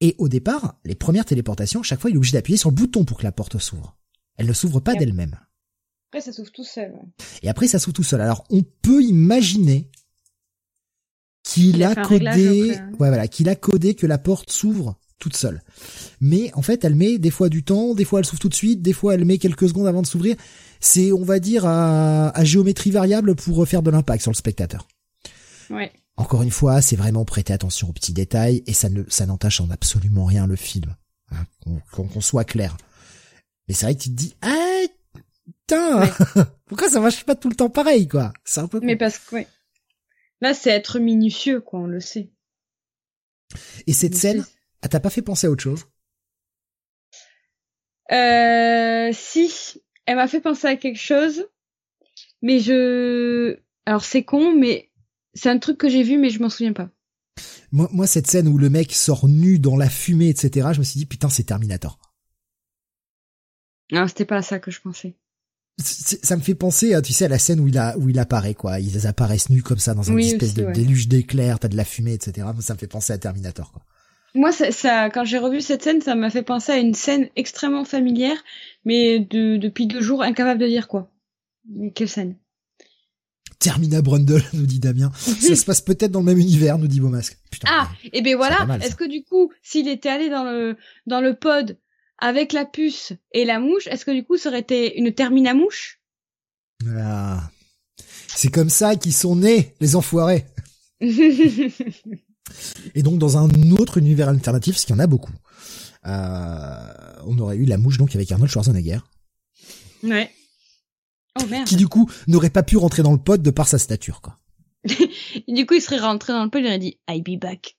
Et 0.00 0.14
au 0.18 0.28
départ, 0.28 0.78
les 0.84 0.94
premières 0.94 1.24
téléportations, 1.24 1.82
chaque 1.82 2.00
fois, 2.00 2.10
il 2.10 2.14
est 2.14 2.18
obligé 2.18 2.36
d'appuyer 2.36 2.58
sur 2.58 2.68
le 2.68 2.74
bouton 2.74 3.04
pour 3.04 3.18
que 3.18 3.22
la 3.22 3.32
porte 3.32 3.58
s'ouvre. 3.58 3.96
Elle 4.36 4.46
ne 4.46 4.52
s'ouvre 4.52 4.80
pas 4.80 4.94
d'elle-même. 4.94 5.38
Après, 6.10 6.20
ça 6.20 6.32
s'ouvre 6.32 6.52
tout 6.52 6.64
seul. 6.64 6.92
Et 7.42 7.48
après, 7.48 7.66
ça 7.66 7.78
s'ouvre 7.78 7.94
tout 7.94 8.02
seul. 8.02 8.20
Alors, 8.20 8.44
on 8.50 8.62
peut 8.62 9.02
imaginer 9.02 9.90
qu'il 11.42 11.82
a, 11.82 11.94
codé, 11.94 12.76
hein. 12.76 12.90
ouais, 12.98 13.08
voilà, 13.08 13.28
qu'il 13.28 13.48
a 13.48 13.54
codé 13.54 13.94
que 13.94 14.06
la 14.06 14.18
porte 14.18 14.50
s'ouvre 14.50 14.98
toute 15.18 15.36
seule. 15.36 15.62
Mais 16.20 16.52
en 16.54 16.62
fait, 16.62 16.84
elle 16.84 16.94
met 16.94 17.18
des 17.18 17.30
fois 17.30 17.48
du 17.48 17.62
temps, 17.62 17.94
des 17.94 18.04
fois 18.04 18.18
elle 18.18 18.26
s'ouvre 18.26 18.40
tout 18.40 18.48
de 18.48 18.54
suite, 18.54 18.82
des 18.82 18.92
fois 18.92 19.14
elle 19.14 19.24
met 19.24 19.38
quelques 19.38 19.68
secondes 19.68 19.86
avant 19.86 20.02
de 20.02 20.06
s'ouvrir. 20.06 20.36
C'est, 20.80 21.12
on 21.12 21.22
va 21.22 21.38
dire, 21.38 21.64
à, 21.64 22.44
géométrie 22.44 22.90
variable 22.90 23.34
pour 23.34 23.66
faire 23.66 23.82
de 23.82 23.90
l'impact 23.90 24.22
sur 24.22 24.30
le 24.30 24.36
spectateur. 24.36 24.86
Ouais. 25.70 25.92
Encore 26.16 26.42
une 26.42 26.50
fois, 26.50 26.80
c'est 26.80 26.96
vraiment 26.96 27.24
prêter 27.24 27.52
attention 27.52 27.88
aux 27.88 27.92
petits 27.92 28.12
détails 28.12 28.62
et 28.66 28.72
ça 28.72 28.88
ne, 28.88 29.02
ça 29.08 29.26
n'entache 29.26 29.60
en 29.60 29.70
absolument 29.70 30.24
rien 30.24 30.46
le 30.46 30.56
film. 30.56 30.96
Hein, 31.32 31.44
qu'on, 31.92 32.20
soit 32.20 32.44
clair. 32.44 32.76
Mais 33.66 33.74
c'est 33.74 33.86
vrai 33.86 33.96
que 33.96 34.02
tu 34.02 34.10
te 34.10 34.14
dis, 34.14 34.34
ah, 34.42 34.82
putain, 35.44 36.08
pourquoi 36.66 36.88
ça 36.88 37.00
marche 37.00 37.24
pas 37.24 37.34
tout 37.34 37.48
le 37.48 37.56
temps 37.56 37.68
pareil, 37.68 38.06
quoi? 38.08 38.32
C'est 38.44 38.60
un 38.60 38.68
peu. 38.68 38.80
Mais 38.82 38.96
parce 38.96 39.18
que, 39.18 39.34
ouais. 39.34 39.48
Là, 40.40 40.54
c'est 40.54 40.70
être 40.70 40.98
minutieux, 40.98 41.60
quoi, 41.60 41.80
on 41.80 41.86
le 41.86 42.00
sait. 42.00 42.30
Et 43.86 43.92
cette 43.92 44.14
scène, 44.14 44.44
elle 44.82 44.88
t'a 44.88 45.00
pas 45.00 45.10
fait 45.10 45.22
penser 45.22 45.46
à 45.46 45.50
autre 45.50 45.62
chose? 45.62 45.86
Euh, 48.12 49.10
si, 49.12 49.82
elle 50.04 50.16
m'a 50.16 50.28
fait 50.28 50.40
penser 50.40 50.68
à 50.68 50.76
quelque 50.76 51.00
chose, 51.00 51.48
mais 52.42 52.60
je, 52.60 53.58
alors 53.84 54.04
c'est 54.04 54.22
con, 54.22 54.54
mais 54.54 54.85
c'est 55.36 55.50
un 55.50 55.58
truc 55.58 55.78
que 55.78 55.88
j'ai 55.88 56.02
vu, 56.02 56.18
mais 56.18 56.30
je 56.30 56.40
m'en 56.40 56.50
souviens 56.50 56.72
pas. 56.72 56.90
Moi, 57.70 57.88
moi, 57.92 58.06
cette 58.06 58.26
scène 58.26 58.48
où 58.48 58.58
le 58.58 58.70
mec 58.70 58.92
sort 58.92 59.28
nu 59.28 59.58
dans 59.58 59.76
la 59.76 59.88
fumée, 59.88 60.28
etc., 60.28 60.68
je 60.72 60.78
me 60.78 60.84
suis 60.84 60.98
dit 60.98 61.06
putain, 61.06 61.28
c'est 61.28 61.44
Terminator. 61.44 61.98
Non, 63.92 64.08
c'était 64.08 64.24
pas 64.24 64.38
à 64.38 64.42
ça 64.42 64.58
que 64.58 64.70
je 64.70 64.80
pensais 64.80 65.16
ça 65.78 66.36
me 66.36 66.42
fait 66.42 66.54
penser, 66.54 66.94
à, 66.94 67.02
tu 67.02 67.12
sais, 67.12 67.26
à 67.26 67.28
la 67.28 67.38
scène 67.38 67.60
où 67.60 67.68
il 67.68 67.76
a 67.76 67.96
où 67.98 68.08
il 68.08 68.18
apparaît 68.18 68.54
quoi. 68.54 68.80
Ils 68.80 69.06
apparaissent 69.06 69.50
nus 69.50 69.62
comme 69.62 69.78
ça 69.78 69.94
dans 69.94 70.02
une 70.02 70.18
espèce 70.18 70.54
de 70.54 70.70
déluge 70.72 71.08
d'éclairs, 71.08 71.58
t'as 71.58 71.68
de 71.68 71.76
la 71.76 71.84
fumée, 71.84 72.14
etc. 72.14 72.46
Ça 72.60 72.74
me 72.74 72.78
fait 72.78 72.86
penser 72.86 73.12
à 73.12 73.18
Terminator 73.18 73.72
quoi. 73.72 73.82
Moi, 74.34 74.52
ça, 74.52 74.70
ça 74.70 75.10
quand 75.10 75.24
j'ai 75.24 75.38
revu 75.38 75.60
cette 75.60 75.82
scène, 75.82 76.00
ça 76.00 76.14
m'a 76.14 76.30
fait 76.30 76.42
penser 76.42 76.72
à 76.72 76.78
une 76.78 76.94
scène 76.94 77.28
extrêmement 77.36 77.84
familière, 77.84 78.36
mais 78.84 79.18
de, 79.18 79.56
depuis 79.56 79.86
deux 79.86 80.00
jours 80.00 80.22
incapable 80.22 80.60
de 80.60 80.66
dire 80.66 80.88
quoi. 80.88 81.10
quelle 81.94 82.08
scène 82.08 82.36
Termina 83.58 84.02
Brundle, 84.02 84.42
nous 84.52 84.66
dit 84.66 84.80
Damien. 84.80 85.10
ça 85.14 85.56
se 85.56 85.64
passe 85.64 85.80
peut-être 85.80 86.12
dans 86.12 86.20
le 86.20 86.26
même 86.26 86.38
univers, 86.38 86.78
nous 86.78 86.88
dit 86.88 87.00
Beaumasque. 87.00 87.38
ah, 87.66 87.88
et 88.12 88.22
ben 88.22 88.36
voilà. 88.36 88.66
Est-ce 88.82 88.96
que 88.96 89.08
du 89.08 89.24
coup, 89.24 89.52
s'il 89.62 89.88
était 89.88 90.08
allé 90.08 90.28
dans 90.28 90.44
le 90.44 90.76
dans 91.06 91.20
le 91.20 91.34
pod 91.34 91.78
avec 92.18 92.52
la 92.52 92.64
puce 92.64 93.12
et 93.32 93.44
la 93.44 93.58
mouche, 93.58 93.86
est-ce 93.88 94.04
que 94.04 94.10
du 94.10 94.24
coup 94.24 94.36
ça 94.36 94.50
aurait 94.50 94.60
été 94.60 94.98
une 94.98 95.12
termine 95.12 95.46
à 95.46 95.54
mouche? 95.54 96.00
Ah. 96.96 97.50
C'est 98.28 98.50
comme 98.50 98.70
ça 98.70 98.96
qu'ils 98.96 99.14
sont 99.14 99.36
nés, 99.36 99.74
les 99.80 99.96
enfoirés. 99.96 100.44
et 101.00 101.72
donc 103.02 103.18
dans 103.18 103.38
un 103.38 103.48
autre 103.72 103.98
univers 103.98 104.28
alternatif, 104.28 104.74
parce 104.74 104.84
qu'il 104.84 104.94
y 104.94 104.98
en 104.98 105.02
a 105.02 105.06
beaucoup, 105.06 105.32
euh, 106.06 106.76
on 107.26 107.38
aurait 107.38 107.56
eu 107.56 107.64
la 107.64 107.78
mouche 107.78 107.98
donc 107.98 108.14
avec 108.14 108.30
Arnold 108.30 108.50
Schwarzenegger. 108.50 108.98
Ouais. 110.02 110.30
Oh 111.40 111.46
merde. 111.46 111.66
Qui 111.66 111.76
du 111.76 111.88
coup 111.88 112.10
n'aurait 112.26 112.50
pas 112.50 112.62
pu 112.62 112.76
rentrer 112.76 113.02
dans 113.02 113.12
le 113.12 113.18
pod 113.18 113.42
de 113.42 113.50
par 113.50 113.68
sa 113.68 113.78
stature 113.78 114.20
quoi. 114.20 114.38
du 115.48 115.66
coup 115.66 115.74
il 115.74 115.82
serait 115.82 115.98
rentré 115.98 116.32
dans 116.32 116.44
le 116.44 116.50
pod 116.50 116.60
et 116.62 116.64
il 116.64 116.68
aurait 116.68 116.78
dit 116.78 116.98
I'll 117.08 117.22
be 117.22 117.38
back. 117.38 117.76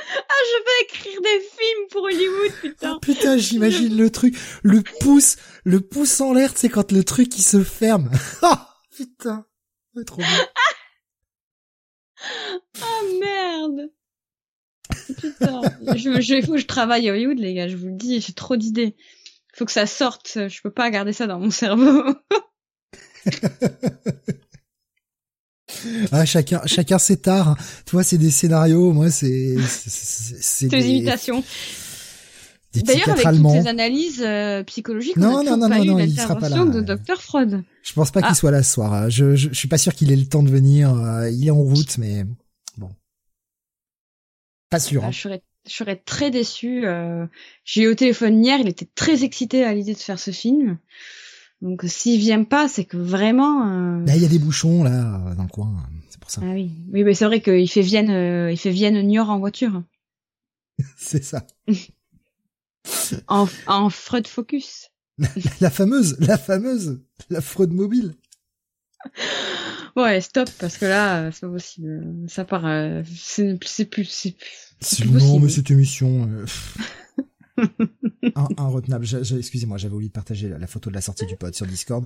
Ah, 0.00 0.42
je 0.44 0.64
vais 0.64 0.84
écrire 0.84 1.20
des 1.20 1.40
films 1.40 1.88
pour 1.90 2.02
Hollywood, 2.04 2.52
putain. 2.60 2.92
Oh, 2.94 3.00
putain, 3.00 3.36
j'imagine 3.36 3.96
le 3.96 4.10
truc, 4.10 4.36
le 4.62 4.82
pouce, 5.00 5.36
le 5.64 5.80
pouce 5.80 6.20
en 6.20 6.32
l'air, 6.32 6.52
c'est 6.54 6.68
quand 6.68 6.92
le 6.92 7.04
truc 7.04 7.36
il 7.36 7.42
se 7.42 7.62
ferme. 7.62 8.10
Ah, 8.42 8.76
putain, 8.96 9.46
c'est 9.94 10.04
trop 10.04 10.18
bien. 10.18 10.46
Ah 12.80 13.00
merde. 13.20 13.90
Putain, 15.16 15.62
je, 15.96 16.20
je, 16.20 16.42
faut 16.44 16.52
que 16.52 16.58
je 16.58 16.66
travaille 16.66 17.08
à 17.08 17.12
Hollywood, 17.12 17.38
les 17.38 17.54
gars, 17.54 17.68
je 17.68 17.76
vous 17.76 17.86
le 17.86 17.96
dis, 17.96 18.20
j'ai 18.20 18.32
trop 18.32 18.56
d'idées. 18.56 18.94
Faut 19.54 19.64
que 19.64 19.72
ça 19.72 19.86
sorte, 19.86 20.32
je 20.48 20.60
peux 20.62 20.70
pas 20.70 20.90
garder 20.90 21.12
ça 21.12 21.26
dans 21.26 21.40
mon 21.40 21.50
cerveau. 21.50 22.02
ah, 26.12 26.24
chacun, 26.24 26.60
chacun 26.66 26.98
ses 26.98 27.16
tares. 27.18 27.56
Toi, 27.86 28.02
c'est 28.02 28.18
des 28.18 28.30
scénarios, 28.30 28.92
moi, 28.92 29.10
c'est, 29.10 29.56
c'est 29.66 30.68
des 30.68 30.86
imitations. 30.88 31.42
D'ailleurs, 32.74 33.08
avec 33.08 33.24
toutes 33.24 33.50
ces 33.62 33.66
analyses 33.66 34.22
euh, 34.22 34.62
psychologiques, 34.64 35.16
non, 35.16 35.38
on 35.40 35.44
non, 35.44 35.56
non, 35.56 35.68
pas 35.68 35.78
non, 35.78 35.84
eu 35.84 35.88
non, 35.88 35.98
il 35.98 36.18
sera 36.20 36.36
pas 36.36 36.48
là. 36.48 36.64
de 36.64 36.80
Dr 36.80 37.20
Freud. 37.20 37.62
Je 37.82 37.92
pense 37.94 38.10
pas 38.10 38.20
qu'il 38.20 38.30
Ah. 38.30 38.34
soit 38.34 38.50
là 38.50 38.62
ce 38.62 38.72
soir. 38.74 39.10
Je, 39.10 39.34
je, 39.34 39.48
je 39.50 39.54
suis 39.54 39.68
pas 39.68 39.78
sûr 39.78 39.94
qu'il 39.94 40.12
ait 40.12 40.16
le 40.16 40.26
temps 40.26 40.42
de 40.42 40.50
venir. 40.50 40.94
Euh, 40.94 41.30
Il 41.30 41.46
est 41.46 41.50
en 41.50 41.56
route, 41.56 41.96
mais 41.98 42.24
pas 44.70 44.80
sûr. 44.80 45.02
Ah, 45.04 45.08
hein. 45.08 45.10
je 45.10 45.20
serais, 45.20 45.42
je 45.66 45.72
serais 45.72 45.96
très 45.96 46.30
déçue. 46.30 46.86
euh, 46.86 47.26
J'ai 47.64 47.82
eu 47.82 47.88
au 47.88 47.94
téléphone 47.94 48.44
hier, 48.44 48.58
il 48.60 48.68
était 48.68 48.88
très 48.94 49.24
excité 49.24 49.64
à 49.64 49.74
l'idée 49.74 49.94
de 49.94 49.98
faire 49.98 50.18
ce 50.18 50.30
film. 50.30 50.78
Donc 51.60 51.82
s'il 51.86 52.20
vient 52.20 52.44
pas, 52.44 52.68
c'est 52.68 52.84
que 52.84 52.96
vraiment. 52.96 53.66
euh, 54.00 54.04
Là, 54.06 54.14
il 54.16 54.22
y 54.22 54.26
a 54.26 54.28
des 54.28 54.38
bouchons 54.38 54.84
là 54.84 55.34
dans 55.36 55.42
le 55.42 55.48
coin. 55.48 55.74
C'est 56.08 56.20
pour 56.20 56.30
ça. 56.30 56.40
Ah 56.44 56.52
oui, 56.52 56.70
oui, 56.92 57.02
mais 57.04 57.14
c'est 57.14 57.24
vrai 57.24 57.40
qu'il 57.40 57.68
fait 57.68 57.80
Vienne, 57.82 58.10
euh, 58.10 58.52
il 58.52 58.56
fait 58.58 58.70
Vienne 58.70 59.00
Niort 59.06 59.30
en 59.30 59.38
voiture, 59.40 59.82
C'est 60.96 61.24
ça. 61.24 61.46
en, 63.28 63.46
en 63.66 63.90
Freud 63.90 64.26
Focus. 64.26 64.88
La 65.60 65.70
fameuse, 65.70 66.16
la 66.20 66.38
fameuse, 66.38 67.02
la 67.28 67.40
fraude 67.40 67.72
mobile. 67.72 68.14
Ouais, 69.98 70.20
stop, 70.20 70.48
parce 70.60 70.78
que 70.78 70.84
là, 70.84 71.22
euh, 71.22 71.30
c'est 71.32 71.40
pas 71.40 71.48
possible. 71.52 72.28
Ça 72.28 72.44
part, 72.44 72.64
euh, 72.66 73.02
c'est 73.16 73.58
c'est 73.66 73.84
plus, 73.84 74.04
c'est 74.04 74.30
plus. 74.30 74.74
C'est 74.80 75.04
non, 75.06 75.40
mais 75.40 75.48
cette 75.48 75.70
émission. 75.72 76.28
euh, 76.30 76.46
Inretenable. 78.56 79.06
Excusez-moi, 79.38 79.76
j'avais 79.78 79.94
oublié 79.94 80.08
de 80.08 80.12
partager 80.12 80.48
la, 80.48 80.58
la 80.58 80.66
photo 80.68 80.90
de 80.90 80.94
la 80.94 81.00
sortie 81.00 81.26
du 81.26 81.36
pod 81.36 81.54
sur 81.54 81.66
Discord. 81.66 82.04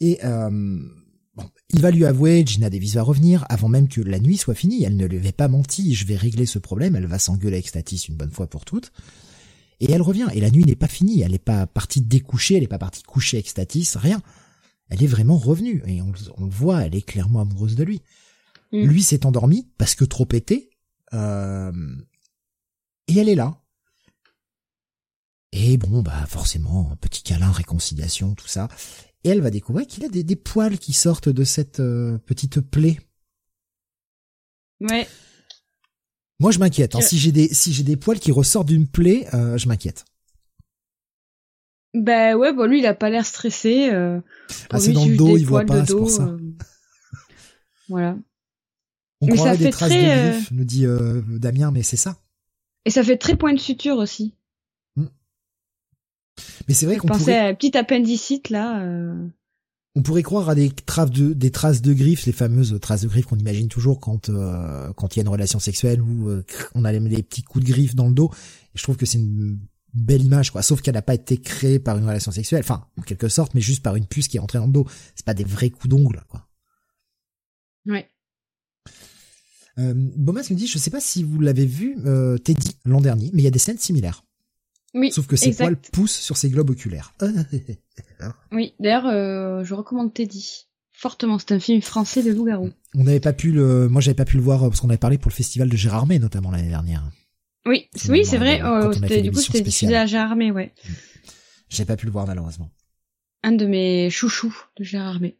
Et 0.00 0.18
euh, 0.24 0.50
bon, 1.34 1.44
il 1.70 1.80
va 1.80 1.90
lui 1.90 2.04
avouer, 2.04 2.44
Gina 2.46 2.68
Davis 2.68 2.94
va 2.94 3.02
revenir 3.02 3.46
avant 3.48 3.68
même 3.68 3.88
que 3.88 4.02
la 4.02 4.18
nuit 4.18 4.36
soit 4.36 4.54
finie. 4.54 4.84
Elle 4.84 4.96
ne 4.98 5.06
lui 5.06 5.16
avait 5.16 5.32
pas 5.32 5.48
menti. 5.48 5.94
Je 5.94 6.06
vais 6.06 6.16
régler 6.16 6.44
ce 6.46 6.58
problème. 6.58 6.94
Elle 6.96 7.06
va 7.06 7.18
s'engueuler 7.18 7.56
avec 7.56 7.68
Statis 7.68 8.04
une 8.08 8.16
bonne 8.16 8.30
fois 8.32 8.46
pour 8.48 8.66
toutes. 8.66 8.92
Et 9.80 9.90
elle 9.90 10.02
revient. 10.02 10.26
Et 10.34 10.40
la 10.40 10.50
nuit 10.50 10.64
n'est 10.64 10.76
pas 10.76 10.88
finie. 10.88 11.22
Elle 11.22 11.32
n'est 11.32 11.38
pas 11.38 11.66
partie 11.66 12.02
découcher. 12.02 12.56
Elle 12.56 12.60
n'est 12.62 12.68
pas 12.68 12.78
partie 12.78 13.02
coucher 13.02 13.38
avec 13.38 13.48
Statis. 13.48 13.92
Rien. 13.96 14.20
Elle 14.90 15.02
est 15.02 15.06
vraiment 15.08 15.36
revenue. 15.38 15.82
Et 15.86 16.00
on, 16.02 16.12
on 16.36 16.44
le 16.44 16.50
voit. 16.50 16.82
Elle 16.84 16.94
est 16.94 17.02
clairement 17.02 17.40
amoureuse 17.40 17.74
de 17.76 17.84
lui. 17.84 18.02
Mm. 18.72 18.82
Lui 18.84 19.02
s'est 19.02 19.26
endormi 19.26 19.68
parce 19.78 19.94
que 19.94 20.04
trop 20.04 20.26
pété. 20.26 20.70
Euh, 21.12 21.72
et 23.08 23.18
elle 23.18 23.28
est 23.28 23.34
là. 23.34 23.60
Et 25.52 25.76
bon, 25.76 26.02
bah 26.02 26.26
forcément, 26.26 26.90
un 26.92 26.96
petit 26.96 27.22
câlin, 27.22 27.52
réconciliation, 27.52 28.34
tout 28.34 28.48
ça. 28.48 28.68
Et 29.22 29.28
elle 29.28 29.40
va 29.40 29.50
découvrir 29.50 29.86
qu'il 29.86 30.04
a 30.04 30.08
des, 30.08 30.24
des 30.24 30.36
poils 30.36 30.78
qui 30.78 30.92
sortent 30.92 31.28
de 31.28 31.44
cette 31.44 31.78
euh, 31.80 32.18
petite 32.18 32.60
plaie. 32.60 32.98
Ouais. 34.80 35.06
Moi, 36.40 36.50
je 36.50 36.58
m'inquiète. 36.58 36.94
Hein. 36.96 36.98
Que- 36.98 37.04
Si 37.04 37.18
j'ai 37.18 37.30
des 37.32 37.48
si 37.54 37.72
j'ai 37.72 37.84
des 37.84 37.96
poils 37.96 38.18
qui 38.18 38.32
ressortent 38.32 38.66
d'une 38.68 38.88
plaie, 38.88 39.28
euh, 39.32 39.56
je 39.56 39.68
m'inquiète. 39.68 40.04
Ben 41.94 42.34
ouais, 42.36 42.52
bon 42.52 42.66
lui, 42.66 42.80
il 42.80 42.86
a 42.86 42.94
pas 42.94 43.08
l'air 43.10 43.24
stressé. 43.24 43.88
Euh, 43.92 44.20
Ah, 44.70 44.78
c'est 44.80 44.92
dans 44.92 45.06
le 45.06 45.16
dos, 45.16 45.36
il 45.36 45.46
voit 45.46 45.64
pas, 45.64 45.86
c'est 45.86 45.94
pour 45.94 46.10
ça. 46.10 46.24
euh, 46.24 46.38
Voilà. 47.88 48.16
On 49.20 49.26
Mais 49.26 49.34
croirait 49.34 49.56
des 49.56 49.70
traces 49.70 49.90
très, 49.90 50.04
de 50.04 50.10
euh, 50.10 50.30
griffes, 50.32 50.50
nous 50.50 50.64
dit 50.64 50.86
euh, 50.86 51.22
Damien, 51.28 51.70
mais 51.70 51.82
c'est 51.82 51.96
ça. 51.96 52.16
Et 52.84 52.90
ça 52.90 53.02
fait 53.02 53.16
très 53.16 53.36
point 53.36 53.52
de 53.54 53.58
suture 53.60 53.96
aussi. 53.96 54.34
Mais 56.66 56.74
c'est 56.74 56.86
vrai 56.86 56.96
qu'on 56.96 57.06
pourrait, 57.06 57.38
à 57.38 57.46
un 57.46 57.54
petit 57.54 57.76
appendicite 57.76 58.50
là. 58.50 58.82
euh, 58.82 59.26
on 59.94 60.02
pourrait 60.02 60.24
croire 60.24 60.48
à 60.48 60.56
des 60.56 60.70
traces 60.70 61.10
de 61.12 61.32
des 61.32 61.52
traces 61.52 61.80
de 61.80 61.92
griffes, 61.92 62.26
les 62.26 62.32
fameuses 62.32 62.76
traces 62.80 63.02
de 63.02 63.08
griffes 63.08 63.26
qu'on 63.26 63.38
imagine 63.38 63.68
toujours 63.68 64.00
quand 64.00 64.28
euh, 64.30 64.92
quand 64.94 65.14
il 65.14 65.18
y 65.18 65.20
a 65.20 65.22
une 65.22 65.28
relation 65.28 65.60
sexuelle 65.60 66.02
où 66.02 66.28
on 66.74 66.84
a 66.84 66.90
les, 66.90 66.98
les 66.98 67.22
petits 67.22 67.42
coups 67.42 67.64
de 67.64 67.70
griffes 67.70 67.94
dans 67.94 68.08
le 68.08 68.14
dos. 68.14 68.30
Et 68.74 68.78
je 68.78 68.82
trouve 68.82 68.96
que 68.96 69.06
c'est 69.06 69.18
une 69.18 69.60
belle 69.94 70.22
image, 70.22 70.50
quoi. 70.50 70.62
Sauf 70.62 70.82
qu'elle 70.82 70.94
n'a 70.94 71.02
pas 71.02 71.14
été 71.14 71.38
créée 71.38 71.78
par 71.78 71.96
une 71.96 72.04
relation 72.04 72.32
sexuelle, 72.32 72.60
enfin 72.60 72.86
en 72.98 73.02
quelque 73.02 73.28
sorte, 73.28 73.54
mais 73.54 73.60
juste 73.60 73.82
par 73.82 73.96
une 73.96 74.06
puce 74.06 74.28
qui 74.28 74.36
est 74.36 74.40
entrée 74.40 74.58
dans 74.58 74.66
le 74.66 74.72
dos. 74.72 74.86
C'est 75.14 75.24
pas 75.24 75.34
des 75.34 75.44
vrais 75.44 75.70
coups 75.70 75.88
d'ongle, 75.88 76.22
quoi. 76.28 76.46
Ouais. 77.86 78.08
Euh, 79.78 79.92
Bomas 79.94 80.46
me 80.50 80.56
dit, 80.56 80.66
je 80.66 80.78
sais 80.78 80.90
pas 80.90 81.00
si 81.00 81.22
vous 81.22 81.40
l'avez 81.40 81.66
vu, 81.66 81.96
euh, 82.06 82.38
Teddy 82.38 82.76
l'an 82.84 83.00
dernier, 83.00 83.30
mais 83.32 83.42
il 83.42 83.44
y 83.44 83.48
a 83.48 83.52
des 83.52 83.58
scènes 83.58 83.78
similaires. 83.78 84.24
Oui. 84.94 85.10
Sauf 85.10 85.26
que 85.26 85.36
ses 85.36 85.48
exact. 85.48 85.64
poils 85.64 85.76
poussent 85.92 86.18
sur 86.18 86.36
ses 86.36 86.50
globes 86.50 86.70
oculaires. 86.70 87.14
Oui. 88.52 88.72
D'ailleurs, 88.80 89.06
euh, 89.06 89.64
je 89.64 89.74
recommande 89.74 90.14
Teddy 90.14 90.66
fortement. 90.92 91.38
C'est 91.38 91.52
un 91.52 91.60
film 91.60 91.82
français 91.82 92.22
de 92.22 92.32
loup-garou. 92.32 92.70
On 92.94 93.04
n'avait 93.04 93.20
pas 93.20 93.34
pu 93.34 93.52
le, 93.52 93.88
moi 93.88 94.00
j'avais 94.00 94.14
pas 94.14 94.24
pu 94.24 94.36
le 94.36 94.42
voir 94.42 94.62
euh, 94.62 94.68
parce 94.68 94.80
qu'on 94.80 94.88
avait 94.88 94.96
parlé 94.96 95.18
pour 95.18 95.30
le 95.30 95.34
festival 95.34 95.68
de 95.68 95.76
Gérardmer 95.76 96.18
notamment 96.18 96.50
l'année 96.50 96.68
dernière. 96.68 97.04
Oui, 97.66 97.88
oui, 98.08 98.24
c'est 98.24 98.38
vrai. 98.38 98.62
euh, 98.62 98.92
c'était- 98.92 99.22
du 99.22 99.30
coup, 99.32 99.40
c'était 99.40 99.60
diffusé 99.62 99.96
à 99.96 100.06
Gérardmer, 100.06 100.50
ouais. 100.50 100.74
J'ai 101.70 101.84
pas 101.84 101.96
pu 101.96 102.06
le 102.06 102.12
voir 102.12 102.26
malheureusement. 102.26 102.70
Un 103.42 103.52
de 103.52 103.66
mes 103.66 104.10
chouchous 104.10 104.54
de 104.76 104.84
Gérardmer. 104.84 105.38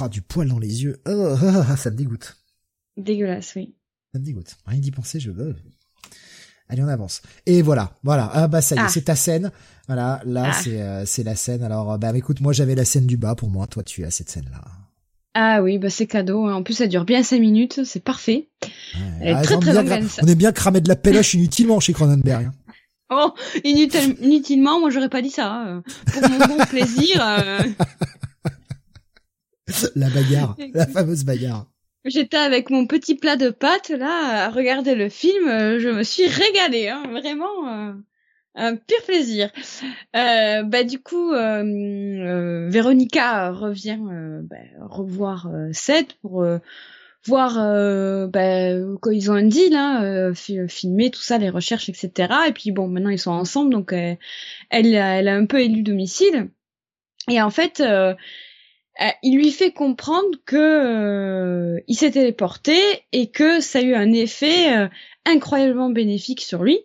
Ah, 0.00 0.08
du 0.08 0.22
poil 0.22 0.48
dans 0.48 0.58
les 0.58 0.82
yeux. 0.84 1.00
Oh, 1.06 1.34
ah, 1.42 1.66
ah, 1.70 1.76
ça 1.76 1.90
me 1.90 1.96
dégoûte. 1.96 2.36
Dégueulasse, 2.96 3.54
oui. 3.56 3.74
Ça 4.12 4.18
me 4.18 4.24
dégoûte. 4.24 4.56
Rien 4.66 4.78
d'y 4.80 4.90
penser, 4.90 5.20
je 5.20 5.30
veux. 5.30 5.56
Allez, 6.68 6.82
on 6.82 6.88
avance. 6.88 7.22
Et 7.46 7.60
voilà, 7.62 7.92
voilà. 8.02 8.30
Ah 8.32 8.48
bah 8.48 8.62
ça 8.62 8.74
y 8.74 8.78
est, 8.78 8.82
Ah. 8.82 8.88
c'est 8.88 9.02
ta 9.02 9.16
scène. 9.16 9.50
Voilà, 9.88 10.22
là 10.24 10.50
Ah. 10.54 10.62
c'est 10.62 10.80
euh, 10.80 11.04
c'est 11.04 11.22
la 11.22 11.36
scène. 11.36 11.62
Alors 11.62 11.92
euh, 11.92 11.98
bah 11.98 12.16
écoute, 12.16 12.40
moi 12.40 12.52
j'avais 12.52 12.74
la 12.74 12.84
scène 12.84 13.06
du 13.06 13.16
bas 13.18 13.34
pour 13.34 13.50
moi. 13.50 13.66
Toi 13.66 13.82
tu 13.82 14.04
as 14.04 14.10
cette 14.10 14.30
scène 14.30 14.48
là. 14.50 14.62
Ah 15.34 15.62
oui, 15.62 15.78
bah 15.78 15.88
c'est 15.90 16.06
cadeau. 16.06 16.44
hein. 16.46 16.54
En 16.54 16.62
plus, 16.62 16.74
ça 16.74 16.86
dure 16.86 17.04
bien 17.04 17.22
cinq 17.22 17.40
minutes. 17.40 17.84
C'est 17.84 18.04
parfait. 18.04 18.48
Est 19.22 19.40
très, 19.42 19.54
on, 19.54 19.60
très 19.60 19.76
aime 19.76 19.86
bien 19.86 20.50
on 20.50 20.52
cramer 20.52 20.80
de 20.80 20.88
la 20.88 20.96
péloche 20.96 21.34
inutilement 21.34 21.80
chez 21.80 21.92
Cronenberg. 21.92 22.46
hein. 22.46 22.52
Oh, 23.14 23.30
inutile- 23.62 24.16
inutilement, 24.22 24.80
moi 24.80 24.88
j'aurais 24.88 25.10
pas 25.10 25.20
dit 25.20 25.28
ça. 25.30 25.52
hein. 25.52 25.82
Pour 26.14 26.22
mon 26.30 26.38
bon 26.46 26.64
plaisir, 26.64 27.20
euh, 27.22 27.58
La 29.94 30.08
bagarre, 30.10 30.56
la 30.74 30.86
fameuse 30.86 31.24
bagarre. 31.24 31.66
j'étais 32.06 32.36
avec 32.38 32.70
mon 32.70 32.86
petit 32.86 33.14
plat 33.14 33.36
de 33.36 33.50
pâtes 33.50 33.90
là 33.90 34.46
à 34.46 34.50
regarder 34.50 34.94
le 34.94 35.08
film. 35.10 35.46
euh, 35.48 35.78
Je 35.78 35.88
me 35.90 36.02
suis 36.04 36.26
régalée, 36.26 36.88
hein, 36.88 37.02
vraiment 37.10 37.68
euh, 37.68 37.92
un 38.54 38.76
pur 38.76 39.02
plaisir. 39.06 39.50
Euh, 40.14 40.62
bah 40.62 40.84
du 40.84 41.00
coup, 41.00 41.32
euh, 41.32 41.62
euh, 41.64 42.68
Véronica 42.70 43.50
revient 43.50 43.98
euh, 44.10 44.40
bah, 44.42 44.56
revoir 44.80 45.48
euh, 45.48 45.70
Seth 45.72 46.14
pour 46.20 46.44
voir 47.24 47.54
bah, 48.28 48.70
ils 49.12 49.30
ont 49.30 49.34
un 49.34 49.44
deal, 49.46 49.74
hein, 49.74 50.32
fi- 50.34 50.68
filmer 50.68 51.10
tout 51.10 51.20
ça, 51.22 51.38
les 51.38 51.50
recherches, 51.50 51.88
etc. 51.88 52.48
Et 52.48 52.52
puis 52.52 52.72
bon, 52.72 52.88
maintenant 52.88 53.10
ils 53.10 53.18
sont 53.18 53.30
ensemble, 53.30 53.72
donc 53.72 53.92
elle, 53.92 54.18
a- 54.96 55.18
elle 55.18 55.28
a 55.28 55.34
un 55.36 55.46
peu 55.46 55.60
élu 55.60 55.82
domicile. 55.82 56.48
Et 57.30 57.40
en 57.40 57.50
fait, 57.50 57.82
il 59.22 59.36
lui 59.36 59.50
fait 59.50 59.72
comprendre 59.72 60.36
que 60.44 61.80
il 61.86 61.94
s'est 61.94 62.10
téléporté 62.10 62.76
et 63.12 63.30
que 63.30 63.60
ça 63.60 63.78
a 63.78 63.82
eu 63.82 63.94
un 63.94 64.12
effet 64.12 64.88
incroyablement 65.24 65.90
bénéfique 65.90 66.40
sur 66.40 66.62
lui. 66.62 66.80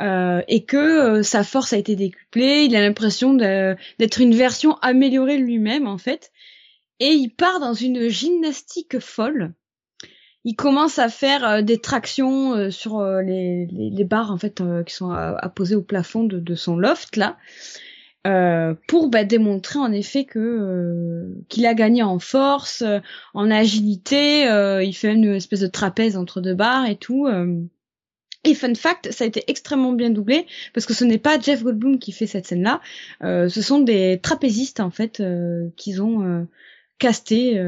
Euh, 0.00 0.42
et 0.46 0.64
que 0.64 0.76
euh, 0.76 1.22
sa 1.24 1.42
force 1.42 1.72
a 1.72 1.76
été 1.76 1.96
décuplée, 1.96 2.64
il 2.64 2.76
a 2.76 2.80
l'impression 2.80 3.34
d'être 3.34 4.20
une 4.20 4.34
version 4.34 4.76
améliorée 4.76 5.38
de 5.38 5.42
lui-même 5.42 5.88
en 5.88 5.98
fait, 5.98 6.30
et 7.00 7.10
il 7.10 7.30
part 7.30 7.58
dans 7.58 7.74
une 7.74 8.08
gymnastique 8.08 9.00
folle. 9.00 9.54
Il 10.44 10.54
commence 10.54 10.98
à 10.98 11.08
faire 11.08 11.44
euh, 11.46 11.62
des 11.62 11.78
tractions 11.78 12.54
euh, 12.54 12.70
sur 12.70 13.00
euh, 13.00 13.22
les, 13.22 13.66
les, 13.66 14.04
barres 14.04 14.30
en 14.30 14.38
fait 14.38 14.62
qui 14.86 14.94
sont 14.94 15.10
apposées 15.10 15.74
au 15.74 15.82
plafond 15.82 16.24
de, 16.24 16.38
de, 16.38 16.54
son 16.54 16.76
loft 16.76 17.16
là. 17.16 17.36
pour 18.86 19.08
bah, 19.08 19.24
démontrer 19.24 19.78
en 19.78 19.92
effet 19.92 20.24
que 20.24 21.34
qu'il 21.48 21.66
a 21.66 21.74
gagné 21.74 22.02
en 22.02 22.18
force, 22.18 22.84
en 23.34 23.50
agilité, 23.50 24.44
il 24.82 24.92
fait 24.94 25.12
une 25.12 25.34
espèce 25.34 25.60
de 25.60 25.66
trapèze 25.66 26.16
entre 26.16 26.40
deux 26.40 26.54
barres 26.54 26.86
et 26.86 26.96
tout. 26.96 27.26
Et 28.44 28.54
fun 28.54 28.74
fact, 28.74 29.10
ça 29.10 29.24
a 29.24 29.26
été 29.26 29.42
extrêmement 29.48 29.92
bien 29.92 30.10
doublé 30.10 30.46
parce 30.72 30.86
que 30.86 30.94
ce 30.94 31.04
n'est 31.04 31.18
pas 31.18 31.40
Jeff 31.40 31.62
Goldblum 31.62 31.98
qui 31.98 32.12
fait 32.12 32.26
cette 32.26 32.46
scène-là, 32.46 32.80
euh, 33.22 33.48
ce 33.48 33.62
sont 33.62 33.80
des 33.80 34.20
trapézistes 34.22 34.80
en 34.80 34.90
fait 34.90 35.20
euh, 35.20 35.68
qu'ils 35.76 36.02
ont 36.02 36.24
euh, 36.24 36.44
casté, 36.98 37.60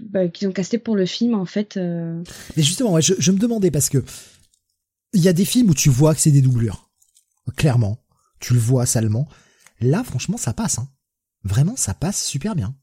bah, 0.00 0.28
qu'ils 0.28 0.52
pour 0.82 0.96
le 0.96 1.06
film 1.06 1.34
en 1.34 1.44
fait. 1.44 1.76
Mais 1.76 2.62
justement, 2.62 2.98
je, 3.00 3.14
je, 3.18 3.30
me 3.30 3.38
demandais 3.38 3.70
parce 3.70 3.90
que 3.90 4.02
il 5.12 5.22
y 5.22 5.28
a 5.28 5.32
des 5.32 5.44
films 5.44 5.70
où 5.70 5.74
tu 5.74 5.90
vois 5.90 6.14
que 6.14 6.20
c'est 6.20 6.30
des 6.30 6.42
doublures, 6.42 6.90
clairement, 7.56 7.98
tu 8.40 8.54
le 8.54 8.60
vois 8.60 8.86
salement. 8.86 9.28
Là, 9.80 10.02
franchement, 10.02 10.36
ça 10.36 10.52
passe. 10.52 10.78
Hein. 10.78 10.88
Vraiment, 11.44 11.76
ça 11.76 11.94
passe 11.94 12.22
super 12.24 12.54
bien. 12.56 12.74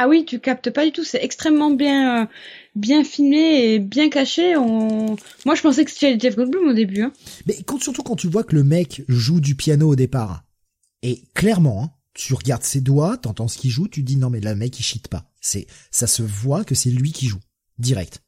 Ah 0.00 0.06
oui, 0.06 0.24
tu 0.24 0.38
captes 0.38 0.70
pas 0.70 0.84
du 0.84 0.92
tout. 0.92 1.02
C'est 1.02 1.24
extrêmement 1.24 1.72
bien, 1.72 2.22
euh, 2.22 2.26
bien 2.76 3.02
filmé 3.02 3.64
et 3.64 3.78
bien 3.80 4.08
caché. 4.08 4.56
On... 4.56 5.16
Moi, 5.44 5.56
je 5.56 5.60
pensais 5.60 5.84
que 5.84 5.90
c'était 5.90 6.16
Jeff 6.16 6.36
Goldblum 6.36 6.68
au 6.68 6.72
début. 6.72 7.02
Hein. 7.02 7.12
Mais 7.46 7.60
quand, 7.64 7.82
surtout 7.82 8.04
quand 8.04 8.14
tu 8.14 8.28
vois 8.28 8.44
que 8.44 8.54
le 8.54 8.62
mec 8.62 9.02
joue 9.08 9.40
du 9.40 9.56
piano 9.56 9.88
au 9.88 9.96
départ, 9.96 10.44
et 11.02 11.24
clairement, 11.34 11.82
hein, 11.82 11.90
tu 12.14 12.32
regardes 12.34 12.62
ses 12.62 12.80
doigts, 12.80 13.16
t'entends 13.16 13.48
ce 13.48 13.58
qu'il 13.58 13.72
joue, 13.72 13.88
tu 13.88 14.04
dis 14.04 14.16
non 14.16 14.30
mais 14.30 14.38
là, 14.38 14.52
le 14.52 14.58
mec 14.60 14.78
il 14.78 14.84
cheat 14.84 15.08
pas. 15.08 15.28
C'est, 15.40 15.66
ça 15.90 16.06
se 16.06 16.22
voit 16.22 16.62
que 16.62 16.76
c'est 16.76 16.90
lui 16.90 17.10
qui 17.10 17.26
joue 17.26 17.40
direct. 17.78 18.22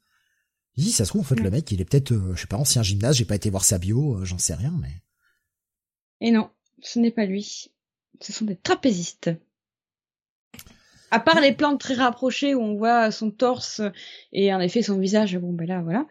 dis 0.76 0.90
ça 0.90 1.04
se 1.04 1.10
trouve 1.10 1.20
en 1.20 1.24
fait 1.24 1.38
le 1.38 1.50
mec 1.50 1.70
il 1.70 1.80
est 1.80 1.84
peut-être, 1.84 2.10
euh, 2.10 2.34
je 2.34 2.40
sais 2.40 2.46
pas, 2.48 2.56
ancien 2.56 2.82
gymnase. 2.82 3.16
J'ai 3.16 3.24
pas 3.24 3.36
été 3.36 3.48
voir 3.48 3.64
sa 3.64 3.78
bio, 3.78 4.16
euh, 4.16 4.24
j'en 4.24 4.38
sais 4.38 4.54
rien, 4.54 4.76
mais. 4.80 5.02
Et 6.20 6.32
non, 6.32 6.50
ce 6.82 6.98
n'est 6.98 7.12
pas 7.12 7.26
lui. 7.26 7.70
Ce 8.20 8.32
sont 8.32 8.44
des 8.44 8.56
trapézistes. 8.56 9.30
À 11.10 11.20
part 11.20 11.40
les 11.40 11.52
plans 11.52 11.76
très 11.76 11.94
rapprochés 11.94 12.54
où 12.54 12.60
on 12.60 12.76
voit 12.76 13.10
son 13.10 13.30
torse 13.30 13.80
et 14.32 14.54
en 14.54 14.60
effet 14.60 14.82
son 14.82 14.98
visage, 14.98 15.36
bon 15.38 15.52
ben 15.52 15.66
là 15.66 15.82
voilà. 15.82 16.06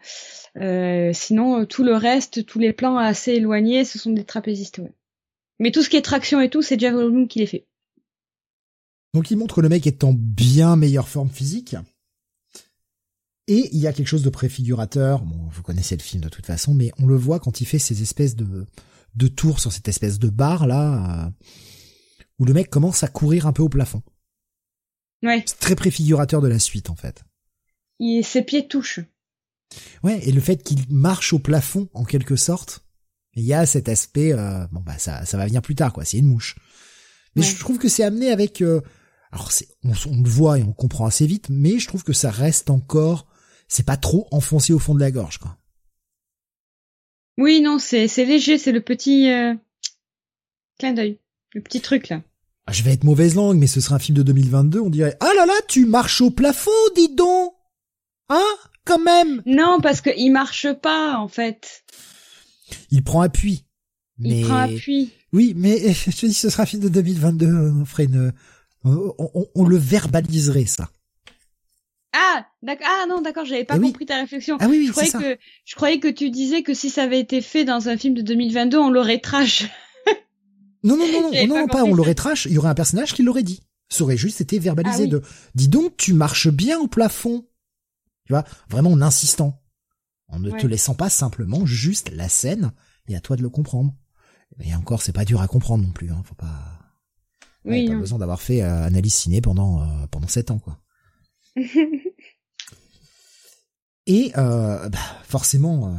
Euh, 0.56 1.12
sinon 1.14 1.64
tout 1.64 1.84
le 1.84 1.94
reste, 1.94 2.44
tous 2.44 2.58
les 2.58 2.72
plans 2.72 2.98
assez 2.98 3.32
éloignés, 3.32 3.84
ce 3.84 3.98
sont 3.98 4.10
des 4.10 4.24
trapézistes. 4.24 4.78
Ouais. 4.78 4.92
Mais 5.58 5.70
tout 5.70 5.82
ce 5.82 5.88
qui 5.88 5.96
est 5.96 6.02
traction 6.02 6.40
et 6.40 6.50
tout, 6.50 6.62
c'est 6.62 6.78
Jeff 6.78 6.94
qui 7.28 7.38
les 7.38 7.46
fait. 7.46 7.66
Donc 9.14 9.30
il 9.30 9.38
montre 9.38 9.56
que 9.56 9.60
le 9.60 9.68
mec 9.68 9.86
est 9.86 10.04
en 10.04 10.12
bien 10.12 10.76
meilleure 10.76 11.08
forme 11.08 11.30
physique. 11.30 11.76
Et 13.48 13.68
il 13.72 13.80
y 13.80 13.86
a 13.86 13.92
quelque 13.92 14.06
chose 14.06 14.22
de 14.22 14.30
préfigurateur. 14.30 15.22
Bon, 15.22 15.48
vous 15.50 15.62
connaissez 15.62 15.96
le 15.96 16.02
film 16.02 16.22
de 16.22 16.28
toute 16.28 16.46
façon, 16.46 16.72
mais 16.72 16.92
on 16.98 17.06
le 17.06 17.16
voit 17.16 17.40
quand 17.40 17.60
il 17.60 17.66
fait 17.66 17.80
ces 17.80 18.02
espèces 18.02 18.36
de 18.36 18.66
de 19.14 19.28
tours 19.28 19.60
sur 19.60 19.72
cette 19.72 19.88
espèce 19.88 20.18
de 20.18 20.28
bar 20.28 20.66
là, 20.66 21.26
euh, 21.26 21.30
où 22.38 22.44
le 22.44 22.52
mec 22.52 22.70
commence 22.70 23.02
à 23.02 23.08
courir 23.08 23.46
un 23.46 23.52
peu 23.52 23.62
au 23.62 23.68
plafond. 23.68 24.02
Ouais. 25.22 25.42
C'est 25.46 25.58
très 25.58 25.76
préfigurateur 25.76 26.40
de 26.40 26.48
la 26.48 26.58
suite 26.58 26.90
en 26.90 26.96
fait. 26.96 27.24
Et 27.98 28.22
ses 28.22 28.42
pieds 28.42 28.66
touchent. 28.66 29.00
Ouais, 30.02 30.20
et 30.26 30.32
le 30.32 30.40
fait 30.40 30.62
qu'il 30.62 30.80
marche 30.90 31.32
au 31.32 31.38
plafond 31.38 31.88
en 31.94 32.04
quelque 32.04 32.36
sorte, 32.36 32.84
il 33.34 33.44
y 33.44 33.54
a 33.54 33.66
cet 33.66 33.88
aspect 33.88 34.32
euh, 34.32 34.66
bon 34.72 34.80
bah 34.80 34.98
ça 34.98 35.24
ça 35.24 35.36
va 35.36 35.46
venir 35.46 35.62
plus 35.62 35.74
tard 35.74 35.92
quoi, 35.92 36.04
c'est 36.04 36.18
une 36.18 36.26
mouche. 36.26 36.56
Mais 37.36 37.42
je 37.42 37.56
trouve 37.58 37.78
que 37.78 37.88
c'est 37.88 38.02
amené 38.02 38.30
avec 38.30 38.60
euh, 38.62 38.80
alors 39.30 39.52
c'est 39.52 39.68
on, 39.84 39.92
on, 40.06 40.22
le 40.22 40.28
voit 40.28 40.58
et 40.58 40.62
on 40.62 40.72
comprend 40.72 41.06
assez 41.06 41.26
vite, 41.26 41.48
mais 41.48 41.78
je 41.78 41.86
trouve 41.86 42.02
que 42.02 42.12
ça 42.12 42.30
reste 42.30 42.70
encore 42.70 43.26
c'est 43.68 43.86
pas 43.86 43.96
trop 43.96 44.26
enfoncé 44.32 44.72
au 44.72 44.78
fond 44.78 44.94
de 44.94 45.00
la 45.00 45.12
gorge 45.12 45.38
quoi. 45.38 45.56
Oui, 47.38 47.60
non, 47.60 47.78
c'est 47.78 48.08
c'est 48.08 48.24
léger, 48.24 48.58
c'est 48.58 48.72
le 48.72 48.80
petit 48.80 49.30
euh, 49.30 49.54
clin 50.78 50.92
d'œil, 50.92 51.20
le 51.54 51.62
petit 51.62 51.80
truc 51.80 52.08
là. 52.08 52.22
Ah, 52.70 52.72
je 52.72 52.84
vais 52.84 52.92
être 52.92 53.02
mauvaise 53.02 53.34
langue, 53.34 53.58
mais 53.58 53.66
ce 53.66 53.80
serait 53.80 53.96
un 53.96 53.98
film 53.98 54.16
de 54.16 54.22
2022, 54.22 54.78
on 54.78 54.90
dirait 54.90 55.16
«Ah 55.20 55.30
là 55.34 55.44
là, 55.44 55.54
tu 55.66 55.86
marches 55.86 56.20
au 56.20 56.30
plafond, 56.30 56.70
dis 56.94 57.12
donc 57.12 57.52
Hein? 58.28 58.46
Quand 58.84 59.00
même!» 59.00 59.42
Non, 59.44 59.80
parce 59.82 60.00
qu'il 60.00 60.30
marche 60.30 60.72
pas, 60.74 61.18
en 61.18 61.26
fait. 61.26 61.82
Il 62.92 63.02
prend 63.02 63.22
appui. 63.22 63.64
Mais... 64.18 64.42
Il 64.42 64.46
prend 64.46 64.58
appui. 64.58 65.10
Oui, 65.32 65.52
mais 65.56 65.92
je 65.92 66.16
te 66.16 66.26
dis, 66.26 66.32
ce 66.32 66.48
sera 66.48 66.62
un 66.62 66.66
film 66.66 66.80
de 66.80 66.88
2022, 66.88 67.72
on 67.80 67.84
ferait 67.84 68.04
une... 68.04 68.32
On, 68.84 69.64
le 69.64 69.76
verbaliserait, 69.76 70.66
ça. 70.66 70.90
Ah, 72.12 72.46
d'accord. 72.62 72.86
Ah 72.88 73.06
non, 73.08 73.20
d'accord, 73.20 73.46
j'avais 73.46 73.64
pas 73.64 73.78
eh 73.78 73.80
compris 73.80 74.06
ta 74.06 74.14
réflexion. 74.16 74.58
Ah 74.60 74.68
oui, 74.68 74.78
oui, 74.78 74.86
je 74.86 74.92
croyais 74.92 75.10
que 75.10 75.42
je 75.64 75.74
croyais 75.74 75.98
que 75.98 76.08
tu 76.08 76.30
disais 76.30 76.62
que 76.62 76.72
si 76.72 76.88
ça 76.88 77.02
avait 77.02 77.20
été 77.20 77.40
fait 77.40 77.64
dans 77.64 77.88
un 77.88 77.96
film 77.96 78.14
de 78.14 78.22
2022, 78.22 78.78
on 78.78 78.90
l'aurait 78.90 79.18
trash. 79.18 79.68
Non, 80.82 80.96
non, 80.96 81.06
non, 81.10 81.30
non, 81.30 81.46
non, 81.46 81.66
pas, 81.66 81.84
on 81.84 81.94
l'aurait 81.94 82.14
trash, 82.14 82.46
il 82.46 82.52
y 82.52 82.58
aurait 82.58 82.70
un 82.70 82.74
personnage 82.74 83.12
qui 83.14 83.22
l'aurait 83.22 83.42
dit. 83.42 83.60
Ça 83.88 84.04
aurait 84.04 84.16
juste 84.16 84.40
été 84.40 84.58
verbalisé 84.58 85.04
ah 85.04 85.08
de, 85.08 85.22
dis 85.54 85.68
donc, 85.68 85.96
tu 85.96 86.14
marches 86.14 86.48
bien 86.48 86.78
au 86.78 86.86
plafond. 86.86 87.46
Tu 88.24 88.32
vois, 88.32 88.44
vraiment 88.68 88.92
en 88.92 89.02
insistant. 89.02 89.60
En 90.28 90.38
ne 90.38 90.50
te 90.52 90.66
laissant 90.66 90.94
pas 90.94 91.10
simplement 91.10 91.66
juste 91.66 92.10
la 92.14 92.28
scène, 92.28 92.72
et 93.08 93.16
à 93.16 93.20
toi 93.20 93.36
de 93.36 93.42
le 93.42 93.50
comprendre. 93.50 93.94
Et 94.60 94.74
encore, 94.74 95.02
c'est 95.02 95.12
pas 95.12 95.24
dur 95.24 95.40
à 95.40 95.48
comprendre 95.48 95.84
non 95.84 95.92
plus, 95.92 96.10
hein, 96.10 96.22
faut 96.24 96.34
pas... 96.34 96.76
Oui, 97.64 97.88
pas 97.88 97.96
besoin 97.96 98.18
d'avoir 98.18 98.40
fait 98.40 98.62
euh, 98.62 98.84
analyse 98.84 99.12
ciné 99.12 99.42
pendant 99.42 99.82
euh, 99.82 100.06
pendant 100.10 100.28
sept 100.28 100.50
ans 100.50 100.58
quoi. 100.58 100.80
et 104.06 104.32
euh, 104.38 104.88
bah, 104.88 104.98
forcément, 105.24 105.88
euh, 105.88 105.94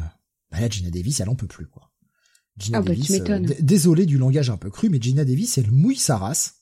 bah 0.49 0.59
là 0.59 0.67
Gina 0.67 0.89
Davis 0.89 1.19
elle 1.19 1.29
en 1.29 1.35
peut 1.35 1.45
plus 1.45 1.67
quoi. 1.67 1.90
Gina 2.57 2.79
ah 2.79 2.81
bah, 2.81 2.93
euh, 2.93 3.39
désolé 3.59 4.05
du 4.05 4.17
langage 4.17 4.49
un 4.49 4.57
peu 4.57 4.69
cru, 4.69 4.89
mais 4.89 5.01
Gina 5.01 5.25
Davis, 5.25 5.57
elle 5.57 5.71
mouille 5.71 5.95
sa 5.95 6.17
race 6.17 6.55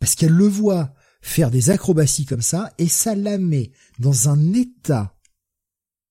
parce 0.00 0.14
qu'elle 0.14 0.32
le 0.32 0.46
voit 0.46 0.94
faire 1.20 1.50
des 1.50 1.70
acrobaties 1.70 2.24
comme 2.24 2.42
ça 2.42 2.72
et 2.78 2.88
ça 2.88 3.14
la 3.14 3.38
met 3.38 3.72
dans 3.98 4.28
un 4.28 4.52
état 4.52 5.16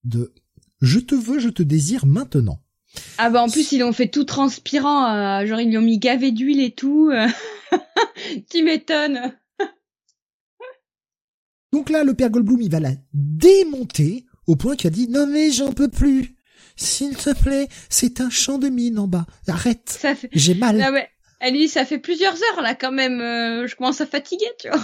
de 0.03 0.33
je 0.81 0.99
te 0.99 1.15
veux, 1.15 1.39
je 1.39 1.49
te 1.49 1.63
désire 1.63 2.05
maintenant. 2.05 2.63
Ah 3.17 3.29
bah 3.29 3.41
en 3.41 3.49
plus 3.49 3.71
ils 3.71 3.79
l'ont 3.79 3.93
fait 3.93 4.09
tout 4.09 4.23
transpirant, 4.23 5.11
euh, 5.11 5.45
genre 5.45 5.59
ils 5.59 5.69
lui 5.69 5.77
ont 5.77 5.81
mis 5.81 5.99
gavé 5.99 6.31
d'huile 6.31 6.61
et 6.61 6.71
tout. 6.71 7.09
Euh. 7.11 7.27
tu 8.49 8.63
m'étonnes. 8.63 9.33
Donc 11.73 11.89
là, 11.89 12.03
le 12.03 12.13
père 12.13 12.29
Goldblum, 12.29 12.61
il 12.61 12.71
va 12.71 12.79
la 12.79 12.93
démonter 13.13 14.25
au 14.47 14.55
point 14.55 14.75
qu'il 14.75 14.87
a 14.87 14.91
dit 14.91 15.09
non 15.09 15.27
mais 15.27 15.51
j'en 15.51 15.73
peux 15.73 15.89
plus. 15.89 16.36
S'il 16.77 17.17
te 17.17 17.33
plaît, 17.33 17.67
c'est 17.89 18.21
un 18.21 18.29
champ 18.29 18.59
de 18.59 18.69
mine 18.69 18.99
en 18.99 19.07
bas. 19.07 19.25
Arrête. 19.47 19.89
Fait... 19.99 20.29
J'ai 20.31 20.53
mal. 20.53 20.79
Ah 20.81 20.91
ouais. 20.91 21.09
Elle 21.39 21.53
lui, 21.53 21.67
ça 21.67 21.85
fait 21.85 21.99
plusieurs 21.99 22.35
heures 22.35 22.61
là 22.61 22.75
quand 22.75 22.91
même. 22.91 23.19
Euh, 23.19 23.67
je 23.67 23.75
commence 23.75 24.01
à 24.01 24.05
fatiguer, 24.05 24.45
tu 24.59 24.69
vois. 24.69 24.79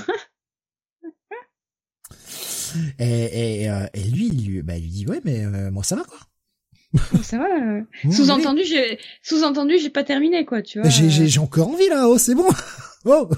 et, 2.99 3.61
et, 3.64 3.70
euh, 3.70 3.86
et, 3.94 4.03
lui, 4.03 4.28
il 4.28 4.48
lui, 4.48 4.61
bah, 4.61 4.78
il 4.78 4.84
lui 4.84 4.90
dit 4.90 5.07
ouais, 5.07 5.22
mais 5.24 5.45
euh, 5.45 5.72
moi 5.72 5.84
ça 5.84 5.95
va 5.95 6.03
quoi. 6.03 6.20
ça 7.24 7.38
va. 7.38 7.48
Sous-entendu, 8.11 8.64
j'ai 8.65 8.99
sous-entendu, 9.24 9.78
j'ai 9.80 9.90
pas 9.90 10.03
terminé 10.03 10.45
quoi, 10.45 10.61
tu 10.61 10.80
vois. 10.80 10.90
J'ai 10.90 11.10
j'ai 11.10 11.40
encore 11.40 11.70
envie 11.70 11.90
là. 11.90 12.07
Oh, 12.07 12.20
c'est 12.20 12.36
bon. 12.36 12.48
oh, 13.06 13.30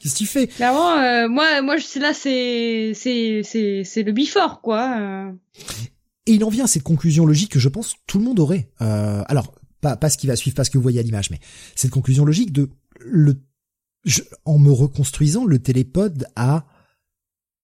qu'est-ce 0.00 0.14
que 0.14 0.18
tu 0.18 0.26
fais? 0.26 0.48
Clairement, 0.48 1.28
moi, 1.28 1.62
moi, 1.62 1.76
c'est 1.78 2.00
là, 2.00 2.12
c'est 2.12 2.92
c'est 2.94 3.42
c'est 3.44 3.82
c'est 3.84 4.02
le 4.02 4.12
bifort 4.12 4.60
quoi. 4.62 5.32
Et 6.26 6.32
il 6.32 6.44
en 6.44 6.48
vient 6.48 6.64
à 6.64 6.68
cette 6.68 6.82
conclusion 6.82 7.26
logique 7.26 7.52
que 7.52 7.58
je 7.58 7.68
pense 7.68 7.94
tout 8.06 8.18
le 8.18 8.24
monde 8.24 8.40
aurait. 8.40 8.70
Euh, 8.80 9.22
alors, 9.26 9.54
pas, 9.80 9.96
pas 9.96 10.08
ce 10.08 10.16
qui 10.16 10.26
va 10.26 10.36
suivre, 10.36 10.56
pas 10.56 10.64
ce 10.64 10.70
que 10.70 10.78
vous 10.78 10.82
voyez 10.82 11.00
à 11.00 11.02
l'image, 11.02 11.30
mais 11.30 11.40
cette 11.74 11.90
conclusion 11.90 12.24
logique 12.24 12.52
de 12.52 12.70
le, 13.00 13.42
en 14.44 14.58
me 14.58 14.70
reconstruisant, 14.70 15.44
le 15.44 15.58
télépode 15.58 16.26
a 16.36 16.66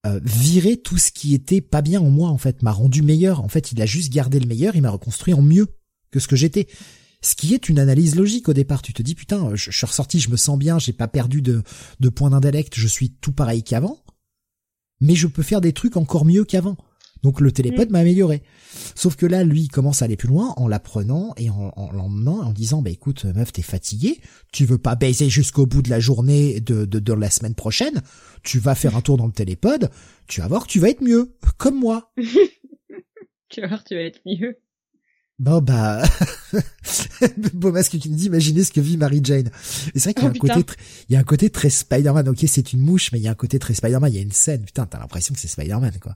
euh, 0.07 0.21
viré 0.23 0.79
tout 0.79 0.97
ce 0.97 1.13
qui 1.13 1.35
était 1.35 1.61
pas 1.61 1.83
bien 1.83 2.01
en 2.01 2.11
moi, 2.11 2.31
en 2.31 2.39
fait, 2.39 2.63
m'a 2.63 2.73
rendu 2.73 3.03
meilleur. 3.03 3.41
En 3.41 3.49
fait, 3.49 3.73
il 3.73 3.83
a 3.83 3.87
juste 3.87 4.13
gardé 4.13 4.41
le 4.41 4.47
meilleur, 4.47 4.77
il 4.77 4.83
m'a 4.83 4.91
reconstruit 4.91 5.35
en 5.35 5.43
mieux 5.43 5.69
que 6.11 6.21
ce 6.21 6.29
que 6.29 6.37
j'étais. 6.37 6.69
Ce 7.23 7.35
qui 7.35 7.53
est 7.53 7.69
une 7.69 7.79
analyse 7.79 8.17
logique 8.17 8.49
au 8.49 8.55
départ. 8.55 8.81
Tu 8.81 8.95
te 8.95 9.03
dis, 9.03 9.15
putain, 9.15 9.55
je, 9.55 9.71
suis 9.71 9.87
ressorti, 9.87 10.21
je 10.21 10.31
me 10.31 10.37
sens 10.37 10.59
bien, 10.59 10.79
j'ai 10.79 10.95
pas 10.95 11.09
perdu 11.09 11.43
de, 11.43 11.63
de 12.01 12.09
points 12.09 12.31
d'intellect, 12.31 12.75
je 12.77 12.89
suis 12.89 13.11
tout 13.11 13.33
pareil 13.33 13.63
qu'avant. 13.63 14.03
Mais 15.03 15.15
je 15.15 15.27
peux 15.27 15.43
faire 15.43 15.61
des 15.61 15.75
trucs 15.75 15.99
encore 15.99 16.25
mieux 16.25 16.45
qu'avant. 16.45 16.79
Donc 17.23 17.41
le 17.41 17.53
télépode 17.53 17.89
mm. 17.89 17.93
m'a 17.93 17.99
amélioré. 18.01 18.43
Sauf 18.95 19.17
que 19.17 19.27
là, 19.27 19.45
lui, 19.45 19.63
il 19.63 19.69
commence 19.69 20.03
à 20.03 20.05
aller 20.07 20.17
plus 20.17 20.29
loin 20.29 20.55
en 20.57 20.69
l'apprenant 20.69 21.35
et 21.37 21.51
en, 21.51 21.91
l'emmenant, 21.93 22.41
en 22.43 22.53
disant, 22.53 22.83
bah 22.83 22.91
écoute, 22.91 23.25
meuf, 23.25 23.53
t'es 23.53 23.63
fatiguée, 23.63 24.21
tu 24.53 24.65
veux 24.65 24.79
pas 24.79 24.95
baiser 24.95 25.29
jusqu'au 25.29 25.67
bout 25.67 25.83
de 25.83 25.91
la 25.91 26.01
journée 26.01 26.61
de, 26.61 26.85
de, 26.85 26.99
de, 26.99 27.13
la 27.13 27.31
semaine 27.31 27.55
prochaine, 27.55 28.03
tu 28.43 28.59
vas 28.59 28.75
faire 28.75 28.97
un 28.97 29.01
tour 29.01 29.17
dans 29.17 29.27
le 29.27 29.33
télépode, 29.33 29.91
tu 30.29 30.41
vas 30.41 30.49
voir 30.49 30.67
que 30.67 30.73
tu 30.73 30.81
vas 30.81 30.89
être 30.89 31.03
mieux, 31.03 31.35
comme 31.59 31.79
moi. 31.79 32.13
tu 33.49 33.61
vas 33.61 33.67
voir, 33.67 33.85
tu 33.85 33.95
vas 33.95 34.03
être 34.03 34.21
mieux. 34.25 34.57
Bon 35.41 35.63
bah, 35.63 36.03
beau 37.55 37.73
masque 37.73 37.97
qui 37.97 38.11
me 38.11 38.15
dit, 38.15 38.27
imaginez 38.27 38.63
ce 38.63 38.73
que 38.73 38.81
vit 38.83 38.99
Mary 38.99 39.23
Jane. 39.25 39.51
c'est 39.95 40.05
vrai 40.05 40.13
qu'il 40.13 40.25
y 40.25 40.27
a 40.27 40.29
Oh, 40.29 40.37
un 40.37 40.39
côté, 40.39 40.75
il 41.09 41.15
y 41.15 41.17
a 41.17 41.19
un 41.19 41.25
côté 41.25 41.49
très 41.49 41.71
Spider-Man. 41.71 42.29
Ok, 42.29 42.45
c'est 42.47 42.75
une 42.75 42.81
mouche, 42.81 43.11
mais 43.11 43.19
il 43.21 43.23
y 43.23 43.29
a 43.29 43.31
un 43.31 43.35
côté 43.35 43.59
très 43.59 43.73
Spider-Man. 43.73 44.13
Il 44.13 44.17
y 44.17 44.19
a 44.19 44.23
une 44.23 44.33
scène, 44.33 44.63
putain, 44.67 44.85
t'as 44.85 44.99
l'impression 44.99 45.33
que 45.33 45.41
c'est 45.41 45.49
Spider-Man, 45.49 45.95
quoi. 45.99 46.15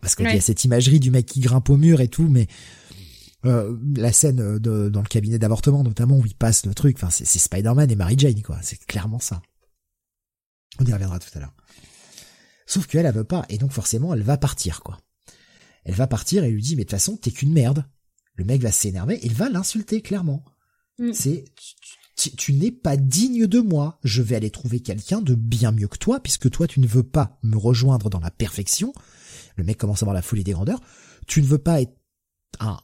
Parce 0.00 0.14
qu'il 0.14 0.24
y 0.26 0.28
a 0.38 0.40
cette 0.40 0.64
imagerie 0.64 1.00
du 1.00 1.10
mec 1.10 1.26
qui 1.26 1.40
grimpe 1.40 1.68
au 1.70 1.76
mur 1.76 2.00
et 2.00 2.08
tout, 2.08 2.28
mais 2.28 2.46
euh, 3.44 3.76
la 3.96 4.12
scène 4.12 4.40
euh, 4.40 4.58
de, 4.58 4.88
dans 4.88 5.02
le 5.02 5.06
cabinet 5.08 5.38
d'avortement, 5.38 5.82
notamment, 5.82 6.18
où 6.18 6.24
il 6.26 6.34
passe 6.34 6.64
le 6.64 6.74
truc, 6.74 6.96
enfin, 6.96 7.10
c'est 7.10 7.24
Spider-Man 7.26 7.90
et 7.90 7.96
Mary 7.96 8.14
Jane, 8.18 8.40
quoi. 8.42 8.58
C'est 8.62 8.78
clairement 8.86 9.18
ça. 9.18 9.42
On 10.78 10.84
y 10.84 10.92
reviendra 10.92 11.18
tout 11.18 11.28
à 11.34 11.40
l'heure. 11.40 11.54
Sauf 12.66 12.86
qu'elle, 12.86 13.04
elle 13.06 13.14
veut 13.14 13.24
pas, 13.24 13.44
et 13.48 13.58
donc 13.58 13.72
forcément, 13.72 14.14
elle 14.14 14.22
va 14.22 14.36
partir, 14.38 14.80
quoi. 14.82 14.98
Elle 15.84 15.94
va 15.94 16.06
partir 16.06 16.44
et 16.44 16.50
lui 16.50 16.62
dit, 16.62 16.76
mais 16.76 16.84
de 16.84 16.88
toute 16.88 16.98
façon, 16.98 17.16
t'es 17.16 17.30
qu'une 17.32 17.52
merde. 17.52 17.84
Le 18.36 18.44
mec 18.44 18.62
va 18.62 18.72
s'énerver, 18.72 19.18
il 19.22 19.34
va 19.34 19.50
l'insulter, 19.50 20.00
clairement. 20.00 20.44
Mm. 20.98 21.12
C'est, 21.12 21.44
tu, 21.56 22.30
tu- 22.30 22.36
tu 22.36 22.52
n'es 22.54 22.70
pas 22.70 22.96
digne 22.96 23.46
de 23.46 23.60
moi. 23.60 23.98
Je 24.04 24.22
vais 24.22 24.36
aller 24.36 24.50
trouver 24.50 24.80
quelqu'un 24.80 25.20
de 25.20 25.34
bien 25.34 25.72
mieux 25.72 25.88
que 25.88 25.98
toi, 25.98 26.20
puisque 26.20 26.50
toi, 26.50 26.66
tu 26.66 26.80
ne 26.80 26.86
veux 26.86 27.02
pas 27.02 27.38
me 27.42 27.56
rejoindre 27.58 28.08
dans 28.08 28.20
la 28.20 28.30
perfection. 28.30 28.94
Le 29.56 29.64
mec 29.64 29.78
commence 29.78 30.02
à 30.02 30.04
avoir 30.04 30.14
la 30.14 30.22
folie 30.22 30.44
des 30.44 30.52
grandeurs. 30.52 30.80
Tu 31.26 31.42
ne 31.42 31.46
veux 31.46 31.58
pas 31.58 31.80
être 31.80 31.94
un, 32.60 32.78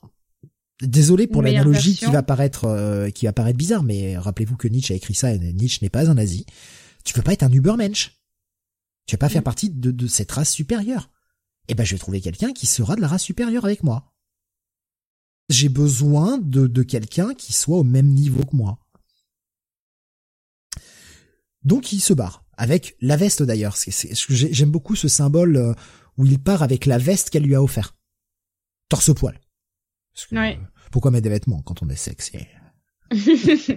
désolé 0.83 1.27
pour 1.27 1.43
l'analogie 1.43 1.97
qui 1.97 2.07
va 2.07 2.23
paraître, 2.23 2.65
euh, 2.65 3.11
qui 3.11 3.27
va 3.27 3.33
paraître 3.33 3.59
bizarre, 3.59 3.83
mais 3.83 4.17
rappelez-vous 4.17 4.57
que 4.57 4.69
Nietzsche 4.69 4.93
a 4.95 4.97
écrit 4.97 5.15
ça 5.15 5.33
et 5.33 5.39
Nietzsche 5.39 5.79
n'est 5.83 5.91
pas 5.91 6.09
un 6.11 6.15
nazi. 6.15 6.47
Tu 7.05 7.15
veux 7.15 7.23
pas 7.23 7.33
être 7.33 7.43
un 7.43 7.53
Ubermensch. 7.53 8.17
Tu 9.07 9.15
veux 9.15 9.19
pas 9.19 9.29
faire 9.29 9.41
Mm. 9.41 9.45
partie 9.45 9.71
de, 9.71 9.91
de 9.91 10.07
cette 10.07 10.31
race 10.31 10.51
supérieure. 10.51 11.11
Eh 11.69 11.75
ben, 11.75 11.85
je 11.85 11.95
vais 11.95 11.99
trouver 11.99 12.21
quelqu'un 12.21 12.53
qui 12.53 12.67
sera 12.67 12.97
de 12.97 13.01
la 13.01 13.09
race 13.09 13.23
supérieure 13.23 13.65
avec 13.65 13.83
moi. 13.83 14.13
J'ai 15.49 15.69
besoin 15.69 16.39
de, 16.39 16.67
de 16.67 16.83
quelqu'un 16.83 17.35
qui 17.35 17.53
soit 17.53 17.79
au 17.79 17.85
même 17.85 18.09
niveau 18.09 18.45
que 18.45 18.55
moi. 18.57 18.79
Donc 21.65 21.93
il 21.93 22.01
se 22.01 22.13
barre 22.13 22.45
avec 22.57 22.97
la 23.01 23.17
veste 23.17 23.43
d'ailleurs. 23.43 23.77
J'aime 24.29 24.71
beaucoup 24.71 24.97
ce 24.97 25.09
symbole 25.09 25.57
euh, 25.57 25.75
où 26.19 26.27
il 26.27 26.39
part 26.39 26.63
avec 26.63 26.85
la 26.87 26.99
veste 26.99 27.31
qu'elle 27.31 27.45
lui 27.45 27.55
a 27.55 27.63
offert. 27.63 27.97
Torse 28.89 29.15
poil. 29.15 29.41
Ouais. 30.33 30.59
euh, 30.61 30.67
pourquoi 30.91 31.11
mettre 31.11 31.25
des 31.25 31.31
vêtements 31.31 31.63
quand 31.63 31.83
on 31.83 31.89
est 31.89 31.97
sexy? 31.97 32.39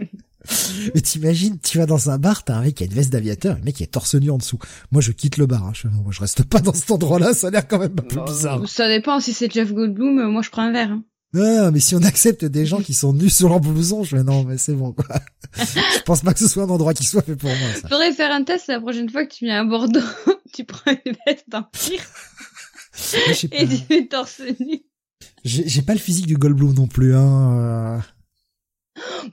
Mais 0.95 1.01
t'imagines, 1.01 1.59
tu 1.59 1.77
vas 1.77 1.85
dans 1.85 2.09
un 2.09 2.17
bar, 2.17 2.43
t'as 2.43 2.55
un 2.55 2.61
mec 2.63 2.75
qui 2.75 2.83
a 2.83 2.87
une 2.87 2.93
veste 2.93 3.11
d'aviateur, 3.11 3.57
le 3.57 3.63
mec 3.63 3.75
qui 3.75 3.83
est 3.83 3.87
torse 3.87 4.15
nu 4.15 4.31
en 4.31 4.37
dessous. 4.39 4.57
Moi 4.91 5.01
je 5.01 5.11
quitte 5.11 5.37
le 5.37 5.45
bar, 5.45 5.63
hein. 5.67 5.71
je, 5.75 5.87
moi, 5.87 6.11
je 6.11 6.19
reste 6.19 6.43
pas 6.43 6.59
dans 6.61 6.73
cet 6.73 6.89
endroit-là, 6.89 7.33
ça 7.35 7.47
a 7.47 7.51
l'air 7.51 7.67
quand 7.67 7.77
même 7.77 7.91
un 7.91 8.01
peu 8.01 8.23
bizarre. 8.25 8.67
Ça 8.67 8.87
dépend 8.87 9.19
si 9.19 9.33
c'est 9.33 9.51
Jeff 9.51 9.71
Goldblum, 9.71 10.17
euh, 10.17 10.29
moi 10.29 10.41
je 10.41 10.49
prends 10.49 10.63
un 10.63 10.71
verre. 10.71 10.91
hein. 10.91 11.03
Non, 11.33 11.71
mais 11.71 11.79
si 11.79 11.95
on 11.95 12.03
accepte 12.03 12.43
des 12.43 12.65
gens 12.65 12.81
qui 12.81 12.93
sont 12.93 13.13
nus 13.13 13.29
sur 13.29 13.47
leur 13.49 13.61
blouson, 13.61 14.03
je 14.03 14.17
fais 14.17 14.23
non, 14.23 14.43
mais 14.43 14.57
c'est 14.57 14.73
bon, 14.73 14.91
quoi. 14.91 15.05
je 15.55 16.01
pense 16.03 16.21
pas 16.21 16.33
que 16.33 16.39
ce 16.39 16.47
soit 16.47 16.63
un 16.63 16.69
endroit 16.69 16.93
qui 16.93 17.05
soit 17.05 17.21
fait 17.21 17.37
pour 17.37 17.49
moi, 17.49 17.73
ça. 17.75 17.87
Faudrait 17.87 18.11
faire 18.11 18.31
un 18.31 18.43
test 18.43 18.67
la 18.67 18.81
prochaine 18.81 19.09
fois 19.09 19.25
que 19.25 19.33
tu 19.33 19.45
viens 19.45 19.61
à 19.61 19.63
Bordeaux. 19.63 19.99
tu 20.53 20.65
prends 20.65 20.91
une 21.05 21.15
veste 21.25 21.45
en 21.53 21.63
sais 21.73 21.99
et 23.51 23.67
tu 23.67 23.93
es 23.93 24.07
torse 24.07 24.41
nu. 24.59 24.81
J'ai 25.43 25.67
j'ai 25.67 25.81
pas 25.81 25.93
le 25.93 25.99
physique 25.99 26.27
du 26.27 26.35
Goldblum 26.35 26.73
non 26.73 26.87
plus, 26.87 27.15
hein. 27.15 27.57
euh. 27.97 27.99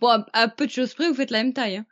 Bon, 0.00 0.08
à, 0.08 0.24
à 0.32 0.48
peu 0.48 0.66
de 0.66 0.70
choses 0.70 0.94
près, 0.94 1.08
vous 1.08 1.14
faites 1.14 1.30
la 1.32 1.42
même 1.42 1.52
taille. 1.52 1.76
Hein. 1.78 1.86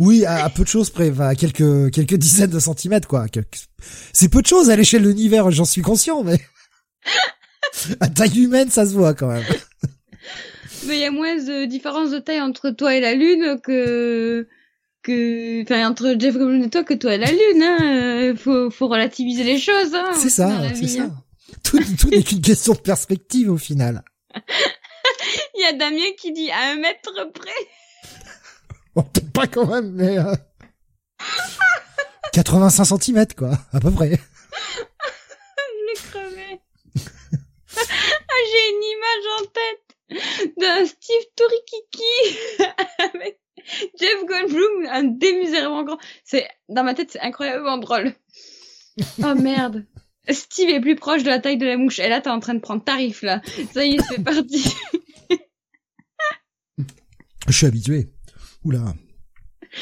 Oui, 0.00 0.24
à, 0.24 0.44
à 0.44 0.50
peu 0.50 0.62
de 0.64 0.68
choses 0.68 0.90
près, 0.90 1.12
à 1.20 1.34
quelques, 1.34 1.92
quelques 1.92 2.14
dizaines 2.14 2.50
de 2.50 2.58
centimètres, 2.60 3.08
quoi. 3.08 3.28
Quelques- 3.28 3.68
C'est 4.12 4.28
peu 4.28 4.42
de 4.42 4.46
choses 4.46 4.70
à 4.70 4.76
l'échelle 4.76 5.02
de 5.02 5.08
l'univers, 5.08 5.50
j'en 5.50 5.64
suis 5.64 5.82
conscient, 5.82 6.22
mais... 6.24 6.40
à 8.00 8.08
taille 8.08 8.44
humaine, 8.44 8.70
ça 8.70 8.86
se 8.86 8.92
voit, 8.92 9.14
quand 9.14 9.28
même. 9.28 9.44
Mais 10.86 10.96
il 10.96 11.00
y 11.00 11.04
a 11.04 11.10
moins 11.10 11.36
de 11.36 11.64
différence 11.66 12.10
de 12.10 12.18
taille 12.18 12.40
entre 12.40 12.70
toi 12.70 12.94
et 12.94 13.00
la 13.00 13.14
Lune 13.14 13.58
que 13.62 14.46
que 15.02 15.62
enfin 15.62 15.88
entre 15.88 16.14
Jeff 16.18 16.34
Goldblum 16.36 16.62
et 16.64 16.70
toi 16.70 16.84
que 16.84 16.94
toi 16.94 17.14
et 17.14 17.18
la 17.18 17.30
Lune. 17.30 17.62
Hein. 17.62 17.78
Euh, 17.82 18.36
Faut 18.36 18.70
faut 18.70 18.88
relativiser 18.88 19.44
les 19.44 19.58
choses. 19.58 19.94
Hein, 19.94 20.12
C'est 20.14 20.30
ça, 20.30 20.50
c'est 20.74 20.86
ça. 20.86 21.02
hein. 21.02 21.12
Tout, 21.64 21.78
tout 21.98 22.08
n'est 22.10 22.22
qu'une 22.22 22.40
question 22.40 22.74
de 22.74 22.78
perspective, 22.78 23.50
au 23.50 23.56
final. 23.58 24.02
Il 25.56 25.62
y 25.62 25.64
a 25.64 25.72
Damien 25.72 26.12
qui 26.18 26.32
dit 26.32 26.50
à 26.50 26.70
un 26.72 26.76
mètre 26.76 27.10
près. 27.32 27.50
Bon, 28.94 29.02
peut-être 29.12 29.32
pas 29.32 29.46
quand 29.48 29.66
même, 29.66 29.90
mais... 29.92 30.18
euh, 30.18 30.34
85 32.32 32.84
centimètres, 32.84 33.34
quoi, 33.34 33.58
à 33.72 33.80
peu 33.80 33.90
près. 33.90 34.10
Je 35.58 35.86
l'ai 35.86 36.00
crevé. 36.10 36.60
ah, 36.96 37.67
j'ai 38.50 38.70
une 38.70 38.84
image 38.84 39.26
en 39.38 39.44
tête 39.46 40.54
d'un 40.56 40.86
Steve 40.86 41.26
Torikiki 41.36 42.38
avec 43.14 43.40
Jeff 44.00 44.24
Goldblum, 44.26 44.86
un 44.90 45.04
démesurément 45.04 45.84
grand. 45.84 45.98
C'est 46.24 46.48
dans 46.68 46.84
ma 46.84 46.94
tête, 46.94 47.10
c'est 47.12 47.20
incroyablement 47.20 47.78
drôle. 47.78 48.12
Oh 49.22 49.34
merde. 49.36 49.86
Steve 50.28 50.70
est 50.70 50.80
plus 50.80 50.96
proche 50.96 51.22
de 51.22 51.28
la 51.28 51.38
taille 51.38 51.56
de 51.56 51.64
la 51.64 51.76
mouche. 51.76 52.00
Et 52.00 52.08
là, 52.08 52.20
t'es 52.20 52.30
en 52.30 52.40
train 52.40 52.54
de 52.54 52.58
prendre 52.58 52.82
tarif, 52.82 53.22
là. 53.22 53.40
Ça 53.72 53.84
y 53.84 53.94
est, 53.94 54.00
c'est 54.08 54.24
parti. 54.24 54.74
Je 57.46 57.52
suis 57.52 57.66
habitué. 57.66 58.08
Oula. 58.64 58.94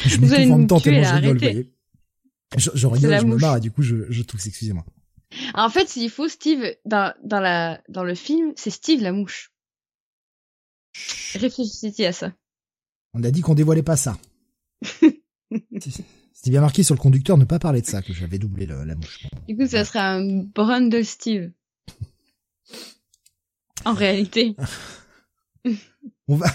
Je 0.04 0.18
m'étouffe 0.18 0.38
en 0.38 0.58
même 0.58 0.66
temps 0.66 0.80
tuer, 0.80 0.90
tellement 0.90 1.02
là, 1.02 1.08
je 1.08 1.14
rigole, 1.14 1.38
vous 1.38 1.44
arrêtez. 1.44 1.52
voyez. 1.52 1.72
Je, 2.58 2.70
je 2.74 2.86
rigole, 2.86 3.26
me 3.26 3.36
marre 3.36 3.56
et 3.56 3.60
du 3.60 3.70
coup 3.70 3.82
je, 3.82 4.10
je 4.10 4.22
tousse, 4.22 4.46
excusez-moi. 4.46 4.84
En 5.54 5.68
fait, 5.70 5.88
s'il 5.88 6.10
faut, 6.10 6.28
Steve, 6.28 6.64
dans, 6.84 7.12
dans 7.24 7.40
la, 7.40 7.80
dans 7.88 8.04
le 8.04 8.14
film, 8.14 8.52
c'est 8.56 8.70
Steve 8.70 9.02
la 9.02 9.12
mouche. 9.12 9.52
Réfléchissez 11.34 12.06
à 12.06 12.12
ça. 12.12 12.32
On 13.14 13.22
a 13.22 13.30
dit 13.30 13.40
qu'on 13.42 13.54
dévoilait 13.54 13.82
pas 13.82 13.96
ça. 13.96 14.18
C'était 16.32 16.50
bien 16.50 16.60
marqué 16.60 16.82
sur 16.82 16.94
le 16.94 17.00
conducteur 17.00 17.38
ne 17.38 17.44
pas 17.44 17.58
parler 17.58 17.80
de 17.80 17.86
ça, 17.86 18.02
que 18.02 18.12
j'avais 18.12 18.38
doublé 18.38 18.66
le- 18.66 18.84
la 18.84 18.94
mouche. 18.94 19.26
Du 19.48 19.56
coup, 19.56 19.66
ça 19.66 19.84
serait 19.84 19.98
un 20.00 20.42
Brundle 20.44 21.04
Steve. 21.04 21.50
En 23.84 23.94
réalité. 23.94 24.56
On 26.28 26.36
va... 26.36 26.46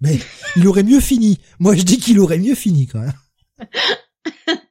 Mais 0.00 0.18
il 0.56 0.66
aurait 0.66 0.82
mieux 0.82 1.00
fini. 1.00 1.38
Moi 1.58 1.74
je 1.74 1.82
dis 1.82 1.98
qu'il 1.98 2.18
aurait 2.20 2.38
mieux 2.38 2.54
fini 2.54 2.86
quand 2.86 3.00
même. 3.00 3.14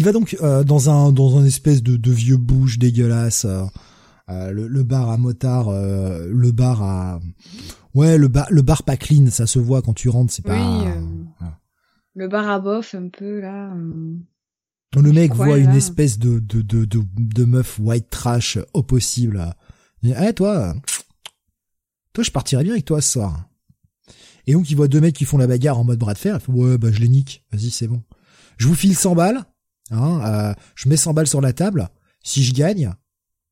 Il 0.00 0.04
va 0.06 0.12
donc 0.12 0.34
euh, 0.40 0.64
dans 0.64 0.88
un 0.88 1.12
dans 1.12 1.36
un 1.36 1.44
espèce 1.44 1.82
de, 1.82 1.94
de 1.98 2.10
vieux 2.10 2.38
bouge 2.38 2.78
dégueulasse. 2.78 3.44
euh, 3.44 3.64
euh, 4.30 4.50
le, 4.50 4.66
le 4.66 4.82
bar 4.82 5.10
à 5.10 5.18
motard, 5.18 5.68
euh, 5.68 6.26
le 6.32 6.52
bar 6.52 6.82
à 6.82 7.20
ouais 7.92 8.16
le 8.16 8.28
bar 8.28 8.46
le 8.50 8.62
bar 8.62 8.82
pas 8.82 8.96
clean, 8.96 9.26
ça 9.30 9.46
se 9.46 9.58
voit 9.58 9.82
quand 9.82 9.92
tu 9.92 10.08
rentres, 10.08 10.32
c'est 10.32 10.40
pas. 10.42 10.54
Oui, 10.54 10.88
voilà. 11.38 11.58
Le 12.14 12.28
bar 12.28 12.48
à 12.48 12.58
bof, 12.60 12.94
un 12.94 13.10
peu, 13.10 13.40
là. 13.40 13.74
le 14.96 15.12
mec 15.12 15.34
voit 15.34 15.48
là 15.48 15.58
une 15.58 15.74
espèce 15.76 16.18
de 16.18 16.38
de 16.38 16.62
de 16.62 16.86
de, 16.86 17.02
de 17.18 17.44
meuf 17.44 17.78
white 17.78 18.08
trash 18.08 18.56
au 18.72 18.82
possible. 18.82 19.54
Il 20.02 20.14
dit, 20.14 20.16
Eh 20.18 20.32
toi, 20.32 20.74
toi 22.14 22.24
je 22.24 22.30
partirais 22.30 22.64
bien 22.64 22.72
avec 22.72 22.86
toi 22.86 23.02
ce 23.02 23.12
soir. 23.12 23.44
Et 24.46 24.54
donc 24.54 24.70
il 24.70 24.76
voit 24.78 24.88
deux 24.88 25.02
mecs 25.02 25.14
qui 25.14 25.26
font 25.26 25.36
la 25.36 25.46
bagarre 25.46 25.78
en 25.78 25.84
mode 25.84 25.98
bras 25.98 26.14
de 26.14 26.18
fer. 26.18 26.36
Il 26.36 26.40
fait 26.40 26.52
ouais 26.52 26.78
bah 26.78 26.88
je 26.90 27.00
les 27.00 27.08
nique. 27.10 27.44
Vas-y 27.52 27.70
c'est 27.70 27.86
bon. 27.86 28.02
Je 28.56 28.66
vous 28.66 28.74
file 28.74 28.96
100 28.96 29.14
balles. 29.14 29.44
Hein, 29.90 30.20
euh, 30.24 30.54
je 30.74 30.88
mets 30.88 30.96
100 30.96 31.14
balles 31.14 31.26
sur 31.26 31.40
la 31.40 31.52
table. 31.52 31.88
Si 32.22 32.44
je 32.44 32.54
gagne, 32.54 32.92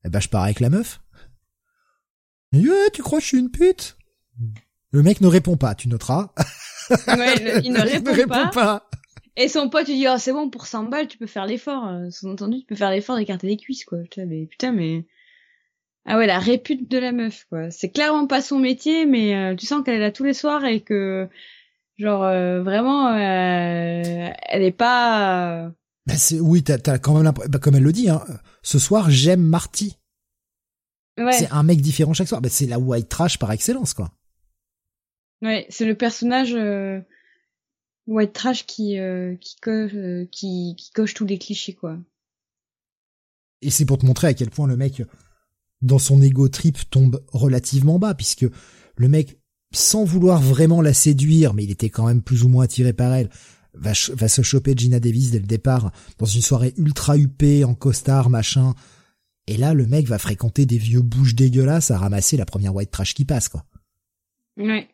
eh 0.05 0.09
ben 0.09 0.21
je 0.21 0.29
pars 0.29 0.45
avec 0.45 0.61
la 0.61 0.71
meuf. 0.71 1.01
Dit, 2.53 2.69
ouais, 2.69 2.91
tu 2.93 3.03
crois 3.03 3.19
que 3.19 3.25
je 3.25 3.29
suis 3.29 3.39
une 3.39 3.51
pute? 3.51 3.97
Le 4.91 5.03
mec 5.03 5.21
ne 5.21 5.27
répond 5.27 5.57
pas. 5.57 5.75
Tu 5.75 5.89
noteras. 5.89 6.33
Ouais, 7.09 7.35
le- 7.37 7.65
il 7.65 7.73
ne 7.73 7.79
Le 7.83 8.11
répond, 8.13 8.49
pas. 8.53 8.89
Et 9.37 9.49
son 9.49 9.69
pote, 9.69 9.89
il 9.89 9.97
dit, 9.97 10.07
oh, 10.09 10.17
c'est 10.19 10.33
bon, 10.33 10.49
pour 10.51 10.67
100 10.67 10.85
balles, 10.85 11.09
tu 11.09 11.19
peux 11.19 11.27
faire 11.27 11.47
l'effort. 11.47 11.87
Euh, 11.89 12.11
Sous-entendu, 12.11 12.61
tu 12.61 12.67
peux 12.67 12.75
faire 12.75 12.91
l'effort 12.91 13.17
d'écarter 13.17 13.47
les 13.49 13.57
cuisses, 13.57 13.85
quoi. 13.85 13.99
Putain, 13.99 14.25
mais, 14.27 14.47
putain, 14.47 14.73
mais... 14.73 15.07
Ah 16.07 16.17
ouais, 16.17 16.27
la 16.27 16.39
répute 16.39 16.91
de 16.91 16.97
la 16.99 17.13
meuf, 17.13 17.45
quoi. 17.51 17.71
C'est 17.71 17.91
clairement 17.91 18.27
pas 18.27 18.41
son 18.41 18.59
métier, 18.59 19.05
mais 19.05 19.35
euh, 19.37 19.55
tu 19.55 19.67
sens 19.67 19.85
qu'elle 19.85 19.97
est 19.97 20.01
là 20.01 20.11
tous 20.11 20.25
les 20.25 20.33
soirs 20.33 20.65
et 20.65 20.81
que, 20.81 21.29
genre, 21.99 22.25
euh, 22.25 22.63
vraiment, 22.63 23.09
euh, 23.09 24.31
elle 24.49 24.63
est 24.63 24.73
pas... 24.73 25.71
Bah, 26.09 26.17
c'est, 26.17 26.41
oui, 26.41 26.63
t'as, 26.63 26.79
t'as 26.79 26.99
quand 26.99 27.21
même 27.21 27.31
bah, 27.49 27.59
comme 27.59 27.75
elle 27.77 27.83
le 27.83 27.93
dit, 27.93 28.09
hein, 28.09 28.25
ce 28.63 28.79
soir 28.79 29.11
j'aime 29.11 29.43
Marty. 29.43 29.99
Ouais, 31.19 31.33
C'est 31.33 31.53
un 31.53 31.63
mec 31.63 31.83
différent 31.83 32.15
chaque 32.15 32.29
soir. 32.29 32.41
Bah, 32.41 32.49
c'est 32.49 32.67
la 32.67 32.79
white 32.79 33.09
trash 33.11 33.39
par 33.39 33.53
excellence, 33.53 33.93
quoi. 33.93 34.11
ouais, 35.43 35.67
c'est 35.69 35.85
le 35.85 35.95
personnage 35.95 36.55
euh, 36.55 37.01
white 38.07 38.33
trash 38.33 38.65
qui 38.65 38.99
euh, 38.99 39.37
qui 39.37 39.57
coche 39.61 39.93
euh, 39.95 40.27
qui 40.33 40.77
qui 40.79 40.91
coche 40.93 41.13
tous 41.13 41.27
les 41.27 41.39
clichés, 41.39 41.75
quoi. 41.75 41.99
Et 43.61 43.71
c'est 43.71 43.85
pour 43.85 43.99
te 43.99 44.07
montrer 44.07 44.29
à 44.29 44.35
quel 44.35 44.49
point 44.49 44.67
le 44.67 44.77
mec, 44.77 45.03
dans 45.83 45.99
son 45.99 46.23
ego 46.23 46.49
trip, 46.49 46.89
tombe 46.89 47.23
relativement 47.33 47.99
bas, 47.99 48.15
puisque 48.15 48.47
le 48.97 49.09
mec, 49.09 49.39
sans 49.75 50.05
vouloir 50.05 50.41
vraiment 50.41 50.81
la 50.81 50.95
séduire, 50.95 51.53
mais 51.53 51.65
il 51.65 51.71
était 51.71 51.91
quand 51.91 52.07
même 52.07 52.23
plus 52.23 52.45
ou 52.45 52.49
moins 52.49 52.65
attiré 52.65 52.95
par 52.95 53.13
elle, 53.13 53.29
va, 53.75 53.95
ch- 53.95 54.11
va 54.17 54.29
se 54.29 54.43
choper 54.43 54.75
Gina 54.77 55.01
Davis 55.01 55.31
dès 55.31 55.39
le 55.39 55.47
départ, 55.47 55.93
dans 56.19 56.27
une 56.27 56.43
soirée 56.43 56.75
ultra 56.77 57.17
huppée, 57.17 57.65
en 57.65 57.75
costard, 57.75 58.31
machin. 58.31 58.75
Et 59.47 59.57
là, 59.57 59.73
le 59.75 59.87
mec 59.87 60.07
va 60.07 60.19
fréquenter 60.19 60.67
des 60.67 60.79
vieux 60.79 61.01
bouches 61.03 61.35
dégueulasses 61.35 61.91
à 61.91 61.99
ramasser 61.99 62.37
la 62.37 62.45
première 62.45 62.75
white 62.75 62.91
trash 62.91 63.15
qui 63.15 63.25
passe, 63.25 63.49
quoi. 63.49 63.65
Ouais. 64.57 64.89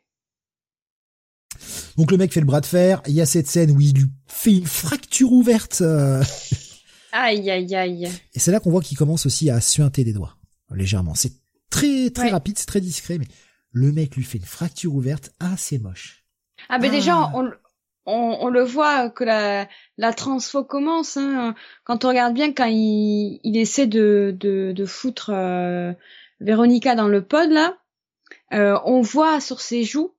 Donc 1.97 2.11
le 2.11 2.17
mec 2.17 2.33
fait 2.33 2.41
le 2.41 2.47
bras 2.47 2.61
de 2.61 2.67
fer. 2.67 3.01
Il 3.07 3.15
y 3.15 3.21
a 3.21 3.27
cette 3.27 3.47
scène 3.47 3.71
où 3.71 3.81
il 3.81 3.95
lui 3.95 4.07
fait 4.27 4.53
une 4.53 4.67
fracture 4.67 5.33
ouverte. 5.33 5.81
euh, 5.81 6.23
Aïe, 7.13 7.49
aïe, 7.51 7.75
aïe. 7.75 8.11
Et 8.35 8.39
c'est 8.41 8.51
là 8.51 8.59
qu'on 8.61 8.71
voit 8.71 8.83
qu'il 8.83 8.99
commence 8.99 9.25
aussi 9.27 9.49
à 9.51 9.61
suinter 9.61 10.03
des 10.05 10.13
doigts. 10.13 10.37
Légèrement. 10.73 11.15
C'est 11.15 11.33
très, 11.71 12.11
très 12.11 12.25
Ouais. 12.25 12.31
rapide, 12.31 12.59
c'est 12.59 12.67
très 12.67 12.81
discret, 12.81 13.19
mais 13.19 13.29
le 13.71 13.93
mec 13.93 14.17
lui 14.17 14.25
fait 14.25 14.39
une 14.39 14.45
fracture 14.45 14.95
ouverte. 14.95 15.31
Ah, 15.39 15.55
c'est 15.57 15.79
moche. 15.79 16.25
Ah 16.69 16.79
ben 16.79 16.89
Ah. 16.89 16.95
déjà, 16.95 17.31
on, 17.35 17.51
on, 18.07 18.39
on 18.41 18.49
le 18.49 18.63
voit 18.63 19.11
que 19.11 19.25
la, 19.25 19.69
la 19.97 20.13
transfo 20.13 20.65
commence. 20.65 21.17
Hein. 21.17 21.55
Quand 21.85 22.05
on 22.05 22.09
regarde 22.09 22.35
bien, 22.35 22.53
quand 22.53 22.67
il, 22.67 23.41
il 23.43 23.57
essaie 23.57 23.87
de, 23.87 24.37
de, 24.39 24.73
de 24.73 24.85
foutre 24.85 25.31
euh, 25.33 25.93
Véronica 26.41 26.95
dans 26.95 27.09
le 27.09 27.25
pod, 27.25 27.51
là, 27.51 27.79
euh, 28.53 28.79
on 28.85 29.01
voit 29.01 29.41
sur 29.41 29.61
ses 29.61 29.85
joues 29.85 30.15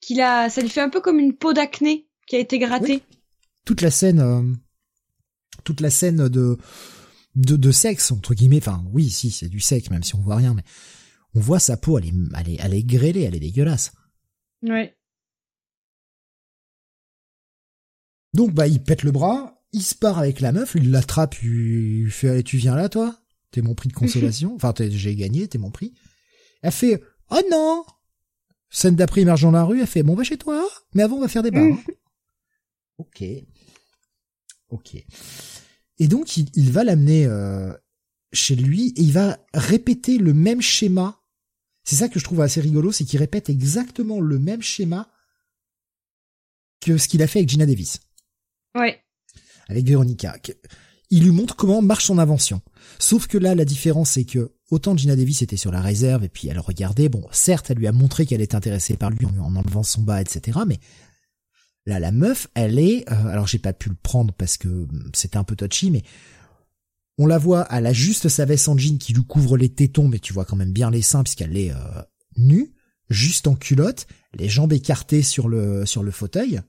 qu'il 0.00 0.20
a, 0.20 0.50
ça 0.50 0.60
lui 0.60 0.68
fait 0.68 0.80
un 0.80 0.90
peu 0.90 1.00
comme 1.00 1.18
une 1.18 1.36
peau 1.36 1.52
d'acné 1.52 2.08
qui 2.26 2.36
a 2.36 2.40
été 2.40 2.58
grattée. 2.58 3.02
Toute 3.64 3.80
la 3.80 3.90
scène, 3.90 4.20
euh, 4.20 4.42
toute 5.64 5.80
la 5.80 5.90
scène 5.90 6.28
de, 6.28 6.58
de, 7.36 7.56
de 7.56 7.70
sexe, 7.70 8.10
entre 8.10 8.34
guillemets. 8.34 8.58
Enfin, 8.58 8.84
oui, 8.92 9.08
si, 9.10 9.30
c'est 9.30 9.48
du 9.48 9.60
sexe, 9.60 9.90
même 9.90 10.02
si 10.02 10.14
on 10.14 10.20
voit 10.20 10.36
rien, 10.36 10.54
mais 10.54 10.64
on 11.34 11.40
voit 11.40 11.60
sa 11.60 11.76
peau, 11.76 11.98
elle 11.98 12.06
est, 12.06 12.14
elle 12.38 12.48
est, 12.50 12.56
elle 12.60 12.74
est 12.74 12.82
grêlée, 12.82 13.22
elle 13.22 13.36
est 13.36 13.40
dégueulasse. 13.40 13.92
Ouais. 14.62 14.97
Donc, 18.34 18.52
bah, 18.52 18.66
il 18.66 18.82
pète 18.82 19.02
le 19.02 19.12
bras, 19.12 19.62
il 19.72 19.82
se 19.82 19.94
part 19.94 20.18
avec 20.18 20.40
la 20.40 20.52
meuf, 20.52 20.74
il 20.74 20.90
l'attrape, 20.90 21.42
il 21.42 22.10
fait, 22.10 22.28
allez, 22.28 22.42
tu 22.42 22.56
viens 22.56 22.74
là, 22.74 22.88
toi? 22.88 23.18
T'es 23.50 23.62
mon 23.62 23.74
prix 23.74 23.88
de 23.88 23.94
consolation. 23.94 24.54
enfin, 24.56 24.74
j'ai 24.78 25.16
gagné, 25.16 25.48
t'es 25.48 25.58
mon 25.58 25.70
prix. 25.70 25.94
Elle 26.62 26.72
fait, 26.72 27.02
oh 27.30 27.40
non! 27.50 27.84
Scène 28.70 28.96
d'après, 28.96 29.22
il 29.22 29.26
marche 29.26 29.42
dans 29.42 29.50
la 29.50 29.64
rue, 29.64 29.80
elle 29.80 29.86
fait, 29.86 30.02
bon, 30.02 30.14
va 30.14 30.24
chez 30.24 30.36
toi, 30.36 30.68
mais 30.94 31.02
avant, 31.02 31.16
on 31.16 31.20
va 31.20 31.28
faire 31.28 31.42
des 31.42 31.50
barres. 31.50 31.78
ok. 32.98 33.24
Ok. 34.68 34.96
Et 35.98 36.08
donc, 36.08 36.36
il, 36.36 36.50
il 36.54 36.70
va 36.70 36.84
l'amener 36.84 37.24
euh, 37.26 37.72
chez 38.32 38.56
lui 38.56 38.88
et 38.88 39.00
il 39.00 39.12
va 39.12 39.38
répéter 39.54 40.18
le 40.18 40.34
même 40.34 40.60
schéma. 40.60 41.22
C'est 41.84 41.96
ça 41.96 42.08
que 42.08 42.18
je 42.18 42.24
trouve 42.24 42.42
assez 42.42 42.60
rigolo, 42.60 42.92
c'est 42.92 43.04
qu'il 43.04 43.18
répète 43.18 43.48
exactement 43.48 44.20
le 44.20 44.38
même 44.38 44.60
schéma 44.60 45.10
que 46.80 46.98
ce 46.98 47.08
qu'il 47.08 47.22
a 47.22 47.26
fait 47.26 47.40
avec 47.40 47.48
Gina 47.48 47.64
Davis 47.64 48.00
Ouais. 48.74 49.00
avec 49.68 49.86
Véronica. 49.86 50.36
Il 51.10 51.24
lui 51.24 51.30
montre 51.30 51.56
comment 51.56 51.80
marche 51.80 52.04
son 52.06 52.18
invention. 52.18 52.60
Sauf 52.98 53.26
que 53.26 53.38
là, 53.38 53.54
la 53.54 53.64
différence, 53.64 54.10
c'est 54.10 54.24
que 54.24 54.52
autant 54.70 54.96
Gina 54.96 55.16
Davis 55.16 55.42
était 55.42 55.56
sur 55.56 55.72
la 55.72 55.80
réserve 55.80 56.24
et 56.24 56.28
puis 56.28 56.48
elle 56.48 56.58
regardait, 56.58 57.08
bon, 57.08 57.26
certes, 57.32 57.70
elle 57.70 57.78
lui 57.78 57.86
a 57.86 57.92
montré 57.92 58.26
qu'elle 58.26 58.42
était 58.42 58.54
intéressée 58.56 58.96
par 58.96 59.10
lui 59.10 59.24
en, 59.26 59.56
enlevant 59.56 59.82
son 59.82 60.02
bas, 60.02 60.20
etc. 60.20 60.58
Mais 60.66 60.78
là, 61.86 61.98
la 61.98 62.12
meuf, 62.12 62.48
elle 62.54 62.78
est, 62.78 63.10
euh, 63.10 63.26
alors 63.26 63.46
j'ai 63.46 63.58
pas 63.58 63.72
pu 63.72 63.88
le 63.88 63.94
prendre 63.94 64.34
parce 64.34 64.58
que 64.58 64.68
hum, 64.68 65.10
c'était 65.14 65.38
un 65.38 65.44
peu 65.44 65.56
touchy, 65.56 65.90
mais 65.90 66.02
on 67.16 67.26
la 67.26 67.38
voit, 67.38 67.66
elle 67.70 67.86
a 67.86 67.92
juste 67.92 68.28
sa 68.28 68.44
veste 68.44 68.68
en 68.68 68.76
jean 68.76 68.98
qui 68.98 69.12
lui 69.12 69.24
couvre 69.24 69.56
les 69.56 69.70
tétons, 69.70 70.08
mais 70.08 70.18
tu 70.18 70.32
vois 70.32 70.44
quand 70.44 70.56
même 70.56 70.72
bien 70.72 70.90
les 70.90 71.02
seins 71.02 71.22
puisqu'elle 71.22 71.56
est 71.56 71.72
euh, 71.72 72.02
nue, 72.36 72.74
juste 73.08 73.48
en 73.48 73.54
culotte, 73.54 74.06
les 74.34 74.48
jambes 74.48 74.72
écartées 74.72 75.22
sur 75.22 75.48
le 75.48 75.86
sur 75.86 76.02
le 76.02 76.10
fauteuil 76.10 76.60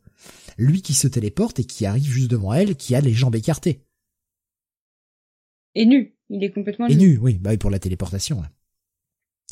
lui 0.58 0.82
qui 0.82 0.94
se 0.94 1.08
téléporte 1.08 1.60
et 1.60 1.64
qui 1.64 1.86
arrive 1.86 2.12
juste 2.12 2.32
devant 2.32 2.54
elle, 2.54 2.76
qui 2.76 2.96
a 2.96 3.02
les 3.02 3.14
jambes 3.14 3.36
écartées. 3.36 3.86
Et 5.76 5.86
nu. 5.86 6.16
Il 6.30 6.44
est 6.44 6.52
complètement 6.52 6.88
Et 6.88 6.96
nu. 6.96 7.12
nu, 7.12 7.18
oui, 7.18 7.38
bah 7.40 7.52
oui, 7.52 7.58
pour 7.58 7.70
la 7.70 7.80
téléportation. 7.80 8.44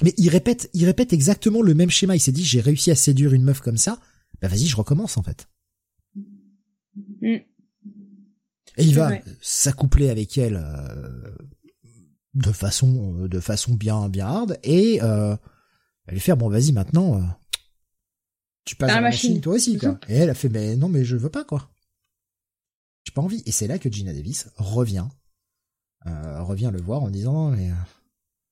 Mais 0.03 0.14
il 0.18 0.30
répète, 0.30 0.69
il 0.73 0.85
répète 0.85 1.14
exactement 1.14 1.61
le 1.61 1.73
même 1.73 1.89
schéma. 1.89 2.15
Il 2.15 2.19
s'est 2.19 2.31
dit, 2.31 2.44
j'ai 2.44 2.61
réussi 2.61 2.91
à 2.91 2.95
séduire 2.95 3.34
une 3.34 3.44
meuf 3.44 3.61
comme 3.61 3.77
ça. 3.77 3.99
Bah 4.41 4.48
vas-y, 4.48 4.65
je 4.65 4.76
recommence 4.76 5.18
en 5.18 5.23
fait. 5.23 5.49
Mm. 7.22 7.38
Et 8.80 8.84
il 8.84 8.94
va 8.94 9.11
s'accoupler 9.41 10.10
avec 10.10 10.38
elle 10.38 10.61
euh, 10.64 11.31
de 12.35 12.52
façon, 12.52 13.27
de 13.27 13.39
façon 13.39 13.73
bien, 13.73 14.07
bien 14.07 14.27
hard. 14.27 14.60
Et 14.64 14.99
euh, 15.02 15.35
elle 16.06 16.14
lui 16.14 16.22
faire, 16.22 16.38
bon 16.38 16.49
vas-y 16.49 16.73
maintenant, 16.73 17.18
euh, 17.18 17.23
tu 18.68 18.76
passes 18.76 18.89
Dans 18.89 18.95
la 18.95 19.02
machine. 19.02 19.30
machine. 19.31 19.41
toi 19.41 19.53
aussi 19.56 19.77
quoi. 19.77 19.99
Et 20.10 20.15
elle 20.15 20.30
a 20.30 20.34
fait, 20.34 20.49
mais 20.49 20.76
non 20.76 20.89
mais 20.89 21.03
je 21.06 21.15
veux 21.15 21.30
pas 21.30 21.44
quoi. 21.44 21.69
J'ai 23.06 23.14
pas 23.14 23.22
envie. 23.22 23.41
Et 23.45 23.52
c'est 23.52 23.68
là 23.68 23.80
que 23.80 23.89
Gina 23.91 24.14
Davis 24.14 24.49
revient, 24.57 25.07
euh, 26.06 26.44
revient 26.44 26.69
le 26.73 26.81
voir 26.81 27.02
en 27.02 27.10
disant, 27.10 27.34
non 27.34 27.52
mais 27.52 27.72
euh, 27.72 27.76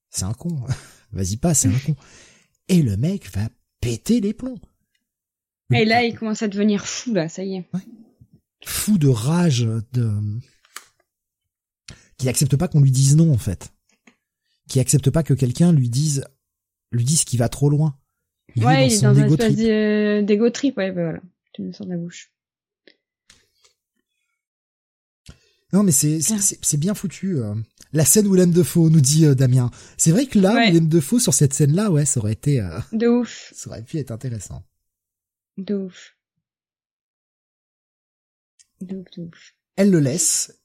c'est 0.10 0.24
un 0.24 0.34
con. 0.34 0.58
Vas-y 1.12 1.36
pas, 1.38 1.54
c'est 1.54 1.68
un 1.68 1.80
con. 1.80 1.96
Et 2.70 2.82
le 2.82 2.96
mec 2.98 3.30
va 3.36 3.50
péter 3.82 4.22
les 4.22 4.34
plombs. 4.34 4.60
Et 5.74 5.84
là, 5.84 6.04
il 6.04 6.16
commence 6.18 6.42
à 6.44 6.48
devenir 6.48 6.86
fou, 6.86 7.14
là, 7.14 7.28
ça 7.28 7.44
y 7.44 7.56
est. 7.56 7.70
fou 8.66 8.98
de 8.98 9.08
rage 9.08 9.68
de 9.94 10.12
qui 12.18 12.30
accepte 12.30 12.56
pas 12.56 12.68
qu'on 12.68 12.80
lui 12.82 12.92
dise 12.92 13.16
non 13.18 13.34
en 13.34 13.38
fait 13.38 13.74
qui 14.70 14.80
accepte 14.80 15.10
pas 15.10 15.22
que 15.24 15.34
quelqu'un 15.34 15.74
lui 15.74 15.90
dise 15.90 16.24
lui 16.92 17.04
dise 17.04 17.26
qu'il 17.26 17.40
va 17.40 17.50
trop 17.50 17.70
loin 17.70 17.98
ouais, 18.58 18.88
il 18.88 18.94
est 18.94 19.02
dans 19.02 19.18
un 19.20 19.28
espèce 19.28 19.56
de- 19.56 20.22
d'ego 20.22 20.50
trip, 20.50 20.78
ouais, 20.78 20.92
bah 20.92 21.04
voilà. 21.04 21.20
Tu 21.54 21.62
me 21.62 21.72
sors 21.72 21.86
de 21.86 21.92
la 21.92 21.98
bouche. 21.98 22.32
non 25.74 25.84
mais 25.84 25.92
c'est 25.92 26.22
c'est- 26.22 26.36
Bien. 26.36 26.42
c'est 26.62 26.78
bien 26.78 26.94
foutu 26.94 27.38
euh. 27.38 27.54
la 27.92 28.06
scène 28.06 28.28
Willem 28.32 28.52
Defoe 28.52 28.90
nous 28.90 29.02
dit 29.02 29.26
euh, 29.26 29.36
Damien 29.36 29.72
c'est 29.98 30.12
vrai 30.12 30.26
que 30.26 30.40
là 30.40 30.54
Ouais. 30.54 30.68
Willem 30.68 30.88
Defoe 30.88 31.20
sur 31.20 31.34
cette 31.34 31.54
scène 31.54 31.74
là 31.74 31.92
ouais 31.92 32.06
ça 32.06 32.20
aurait 32.22 32.34
été 32.34 32.62
euh, 32.62 32.80
De 32.94 33.08
ouf. 33.08 33.52
ça 33.56 33.70
aurait 33.70 33.84
pu 33.84 33.98
être 33.98 34.12
intéressant 34.12 34.64
De 35.58 35.74
ouf. 35.76 36.16
De 38.82 38.96
ouf, 38.98 39.06
de 39.18 39.24
ouf. 39.24 39.54
elle 39.76 39.92
le 39.92 40.00
laisse 40.00 40.58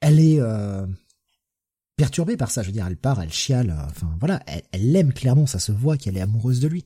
elle 0.00 0.20
est 0.20 0.40
euh, 0.40 0.86
perturbée 1.96 2.36
par 2.36 2.50
ça. 2.50 2.62
Je 2.62 2.68
veux 2.68 2.72
dire 2.72 2.86
elle 2.86 2.96
part 2.96 3.20
elle 3.22 3.32
chiale 3.32 3.70
euh, 3.70 3.84
enfin 3.90 4.14
voilà. 4.20 4.42
Elle 4.46 4.62
elle 4.72 4.92
l'aime 4.92 5.12
clairement 5.12 5.46
ça 5.46 5.58
se 5.58 5.72
voit 5.72 5.96
qu'elle 5.96 6.16
est 6.16 6.20
amoureuse 6.22 6.60
de 6.60 6.68
lui. 6.68 6.84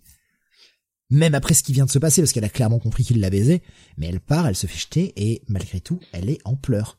Même 1.10 1.34
après 1.34 1.54
ce 1.54 1.62
qui 1.62 1.72
vient 1.72 1.86
de 1.86 1.90
se 1.90 1.98
passer 1.98 2.20
parce 2.22 2.32
qu'elle 2.32 2.44
a 2.44 2.48
clairement 2.48 2.78
compris 2.80 3.04
qu'il 3.04 3.20
l'a 3.20 3.30
baisé 3.30 3.62
mais 3.96 4.06
elle 4.08 4.20
part 4.20 4.46
elle 4.48 4.56
se 4.56 4.66
fait 4.66 4.78
jeter 4.78 5.12
et 5.16 5.42
malgré 5.48 5.80
tout 5.80 6.00
elle 6.12 6.30
est 6.30 6.40
en 6.44 6.56
pleurs. 6.56 6.98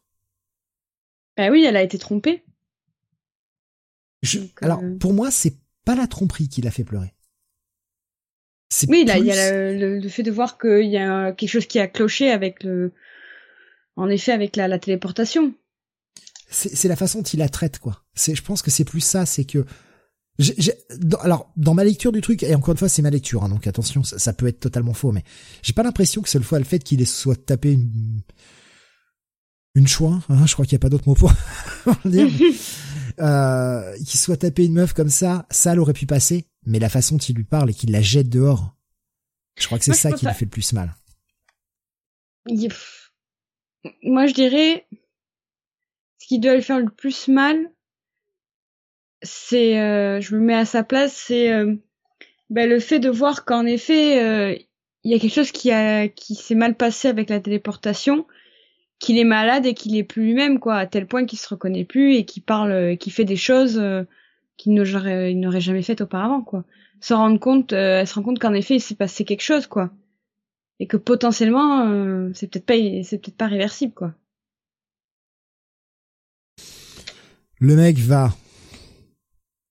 Bah 1.35 1.49
oui, 1.51 1.63
elle 1.65 1.75
a 1.77 1.83
été 1.83 1.97
trompée. 1.97 2.43
Je- 4.23 4.39
Donc, 4.39 4.49
euh, 4.63 4.65
alors 4.65 4.81
pour 4.99 5.13
moi 5.13 5.29
c'est 5.31 5.55
pas 5.85 5.95
la 5.95 6.07
tromperie 6.07 6.49
qui 6.49 6.61
l'a 6.61 6.71
fait 6.71 6.83
pleurer. 6.83 7.13
Oui, 8.89 9.05
là, 9.05 9.17
il 9.17 9.25
y 9.25 9.31
a 9.31 9.51
le, 9.71 9.77
le- 9.79 9.99
le 9.99 10.09
fait 10.09 10.23
de 10.23 10.31
voir 10.31 10.57
qu'il 10.57 10.89
y 10.89 10.97
a 10.97 11.31
quelque 11.31 11.49
chose 11.49 11.67
qui 11.67 11.79
a 11.79 11.87
cloché 11.87 12.29
avec 12.31 12.63
le, 12.63 12.93
en 13.95 14.09
effet, 14.09 14.33
avec 14.33 14.57
la, 14.57 14.67
la 14.67 14.77
téléportation. 14.77 15.53
C'est 16.49 16.87
la 16.87 16.95
façon 16.95 17.19
dont 17.19 17.23
il 17.25 17.39
la 17.39 17.49
traite 17.49 17.79
quoi. 17.79 18.03
C'est 18.15 18.35
je 18.35 18.41
pense 18.43 18.61
que 18.61 18.71
c'est 18.71 18.85
plus 18.85 19.01
ça, 19.01 19.25
c'est 19.25 19.45
que 19.45 19.65
j'ai- 20.39 20.55
j'ai- 20.57 20.73
dans- 20.99 21.17
alors 21.19 21.51
dans 21.57 21.73
ma 21.73 21.83
lecture 21.83 22.11
du 22.11 22.21
truc 22.21 22.43
et 22.43 22.53
encore 22.55 22.71
une 22.73 22.77
fois 22.77 22.89
c'est 22.89 23.01
ma 23.01 23.09
lecture 23.09 23.43
hein, 23.43 23.49
donc 23.49 23.65
attention 23.67 24.03
ça, 24.03 24.19
ça 24.19 24.33
peut 24.33 24.47
être 24.47 24.59
totalement 24.59 24.93
faux 24.93 25.11
mais 25.11 25.23
j'ai 25.63 25.73
pas 25.73 25.81
l'impression 25.83 26.21
que 26.21 26.29
c'est 26.29 26.37
le 26.37 26.43
fois 26.43 26.59
le 26.59 26.65
fait 26.65 26.79
qu'il 26.79 27.01
ait 27.01 27.05
soit 27.05 27.35
tapé 27.45 27.73
une 27.73 28.21
une 29.75 29.87
chouin, 29.87 30.23
hein, 30.29 30.45
je 30.47 30.53
crois 30.53 30.65
qu'il 30.65 30.73
y 30.73 30.75
a 30.75 30.79
pas 30.79 30.89
d'autre 30.89 31.07
mot 31.07 31.13
pour 31.15 31.31
dire. 32.05 32.27
euh, 33.19 33.95
qu'il 33.97 34.19
soit 34.19 34.37
tapé 34.37 34.65
une 34.65 34.73
meuf 34.73 34.93
comme 34.93 35.09
ça, 35.09 35.45
ça 35.51 35.75
l'aurait 35.75 35.93
pu 35.93 36.05
passer, 36.07 36.47
mais 36.65 36.79
la 36.79 36.89
façon 36.89 37.15
dont 37.15 37.19
il 37.23 37.35
lui 37.35 37.43
parle 37.43 37.69
et 37.69 37.73
qu'il 37.75 37.91
la 37.91 38.01
jette 38.01 38.29
dehors, 38.29 38.75
je 39.59 39.65
crois 39.67 39.77
que 39.77 39.85
c'est 39.85 39.93
ça 39.93 40.11
qui 40.11 40.25
lui 40.25 40.33
fait 40.33 40.45
le 40.45 40.49
plus 40.51 40.73
mal. 40.73 40.95
Moi, 44.03 44.25
je 44.27 44.33
dirais, 44.33 44.85
ce 46.27 46.33
qui 46.33 46.39
doit 46.39 46.55
lui 46.55 46.61
faire 46.61 46.81
le 46.81 46.89
plus 46.89 47.29
mal, 47.29 47.71
c'est, 49.21 49.79
euh, 49.79 50.19
je 50.19 50.35
me 50.35 50.41
mets 50.41 50.55
à 50.55 50.65
sa 50.65 50.83
place, 50.83 51.13
c'est 51.13 51.53
euh, 51.53 51.73
ben, 52.49 52.69
le 52.69 52.81
fait 52.81 52.99
de 52.99 53.09
voir 53.09 53.45
qu'en 53.45 53.65
effet, 53.65 54.21
euh, 54.21 54.53
il 55.05 55.11
y 55.11 55.15
a 55.15 55.19
quelque 55.19 55.33
chose 55.33 55.53
qui 55.53 55.71
a, 55.71 56.09
qui 56.09 56.35
s'est 56.35 56.53
mal 56.53 56.75
passé 56.75 57.07
avec 57.07 57.29
la 57.29 57.39
téléportation, 57.39 58.27
qu'il 58.99 59.17
est 59.17 59.23
malade 59.23 59.65
et 59.65 59.73
qu'il 59.73 59.95
est 59.95 60.03
plus 60.03 60.23
lui-même, 60.23 60.59
quoi, 60.59 60.75
à 60.75 60.85
tel 60.85 61.07
point 61.07 61.25
qu'il 61.25 61.39
se 61.39 61.47
reconnaît 61.47 61.85
plus 61.85 62.15
et 62.15 62.25
qu'il 62.25 62.43
parle, 62.43 62.73
euh, 62.73 62.95
qu'il 62.97 63.13
fait 63.13 63.23
des 63.23 63.37
choses 63.37 63.79
euh, 63.79 64.03
qu'il 64.57 64.73
n'aurait, 64.73 65.61
jamais 65.61 65.81
faites 65.81 66.01
auparavant, 66.01 66.41
quoi. 66.41 66.65
Se 66.99 67.13
rendre 67.13 67.39
compte, 67.39 67.71
elle 67.71 68.05
se 68.05 68.15
rend 68.15 68.23
compte 68.23 68.39
qu'en 68.39 68.53
effet, 68.53 68.75
il 68.75 68.81
s'est 68.81 68.95
passé 68.95 69.23
quelque 69.23 69.43
chose, 69.43 69.65
quoi 69.65 69.91
et 70.79 70.87
que 70.87 70.97
potentiellement 70.97 71.87
euh, 71.87 72.29
c'est 72.33 72.47
peut-être 72.47 72.65
pas 72.65 72.75
c'est 73.03 73.17
peut-être 73.17 73.37
pas 73.37 73.47
réversible 73.47 73.93
quoi. 73.93 74.13
Le 77.59 77.75
mec 77.75 77.97
va 77.99 78.35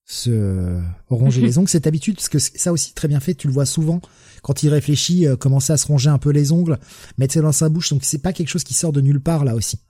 se 0.04 0.80
ronger 1.08 1.40
les 1.40 1.58
ongles, 1.58 1.68
cette 1.68 1.86
habitude, 1.86 2.16
parce 2.16 2.28
que 2.28 2.38
ça 2.38 2.72
aussi 2.72 2.94
très 2.94 3.08
bien 3.08 3.20
fait, 3.20 3.34
tu 3.34 3.48
le 3.48 3.52
vois 3.52 3.66
souvent 3.66 4.00
quand 4.46 4.62
il 4.62 4.68
réfléchit, 4.68 5.26
euh, 5.26 5.36
commencer 5.36 5.72
à 5.72 5.76
se 5.76 5.88
ronger 5.88 6.08
un 6.08 6.18
peu 6.18 6.30
les 6.30 6.52
ongles, 6.52 6.78
mettre 7.18 7.34
ça 7.34 7.40
dans 7.40 7.50
sa 7.50 7.68
bouche, 7.68 7.90
donc 7.90 8.04
c'est 8.04 8.18
pas 8.18 8.32
quelque 8.32 8.46
chose 8.46 8.62
qui 8.62 8.74
sort 8.74 8.92
de 8.92 9.00
nulle 9.00 9.20
part 9.20 9.44
là 9.44 9.56
aussi. 9.56 9.80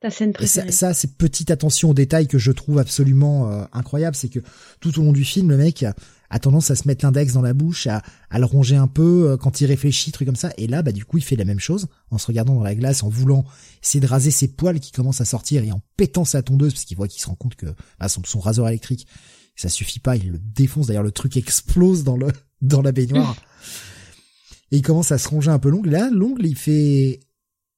Ta 0.00 0.10
scène 0.10 0.32
préférée. 0.32 0.72
ça, 0.72 0.88
ça 0.88 0.94
c'est 0.94 1.18
petite 1.18 1.50
attention 1.50 1.90
aux 1.90 1.94
détails 1.94 2.26
que 2.26 2.38
je 2.38 2.50
trouve 2.50 2.78
absolument 2.78 3.52
euh, 3.52 3.64
incroyable, 3.74 4.16
c'est 4.16 4.30
que 4.30 4.40
tout 4.80 4.98
au 4.98 5.02
long 5.02 5.12
du 5.12 5.24
film, 5.24 5.50
le 5.50 5.58
mec 5.58 5.84
a 6.34 6.40
tendance 6.40 6.72
à 6.72 6.74
se 6.74 6.88
mettre 6.88 7.04
l'index 7.04 7.32
dans 7.34 7.42
la 7.42 7.54
bouche, 7.54 7.86
à, 7.86 8.02
à 8.28 8.40
le 8.40 8.44
ronger 8.44 8.74
un 8.74 8.88
peu 8.88 9.30
euh, 9.30 9.36
quand 9.36 9.60
il 9.60 9.66
réfléchit, 9.66 10.10
truc 10.10 10.26
comme 10.26 10.34
ça. 10.34 10.52
Et 10.58 10.66
là, 10.66 10.82
bah 10.82 10.90
du 10.90 11.04
coup, 11.04 11.16
il 11.16 11.22
fait 11.22 11.36
la 11.36 11.44
même 11.44 11.60
chose 11.60 11.86
en 12.10 12.18
se 12.18 12.26
regardant 12.26 12.56
dans 12.56 12.64
la 12.64 12.74
glace, 12.74 13.04
en 13.04 13.08
voulant 13.08 13.44
essayer 13.84 14.00
de 14.00 14.06
raser 14.08 14.32
ses 14.32 14.48
poils 14.48 14.80
qui 14.80 14.90
commencent 14.90 15.20
à 15.20 15.24
sortir 15.24 15.62
et 15.62 15.70
en 15.70 15.80
pétant 15.96 16.24
sa 16.24 16.42
tondeuse 16.42 16.72
parce 16.72 16.86
qu'il 16.86 16.96
voit 16.96 17.06
qu'il 17.06 17.22
se 17.22 17.28
rend 17.28 17.36
compte 17.36 17.54
que 17.54 17.66
bah, 18.00 18.08
son, 18.08 18.20
son 18.24 18.40
rasoir 18.40 18.68
électrique, 18.68 19.06
ça 19.54 19.68
suffit 19.68 20.00
pas, 20.00 20.16
il 20.16 20.32
le 20.32 20.40
défonce. 20.40 20.88
D'ailleurs, 20.88 21.04
le 21.04 21.12
truc 21.12 21.36
explose 21.36 22.02
dans 22.02 22.16
le 22.16 22.26
dans 22.62 22.82
la 22.82 22.90
baignoire. 22.90 23.36
et 24.72 24.78
il 24.78 24.82
commence 24.82 25.12
à 25.12 25.18
se 25.18 25.28
ronger 25.28 25.52
un 25.52 25.60
peu 25.60 25.68
l'ongle. 25.68 25.90
Là, 25.90 26.10
l'ongle, 26.10 26.46
il 26.46 26.56
fait 26.56 27.20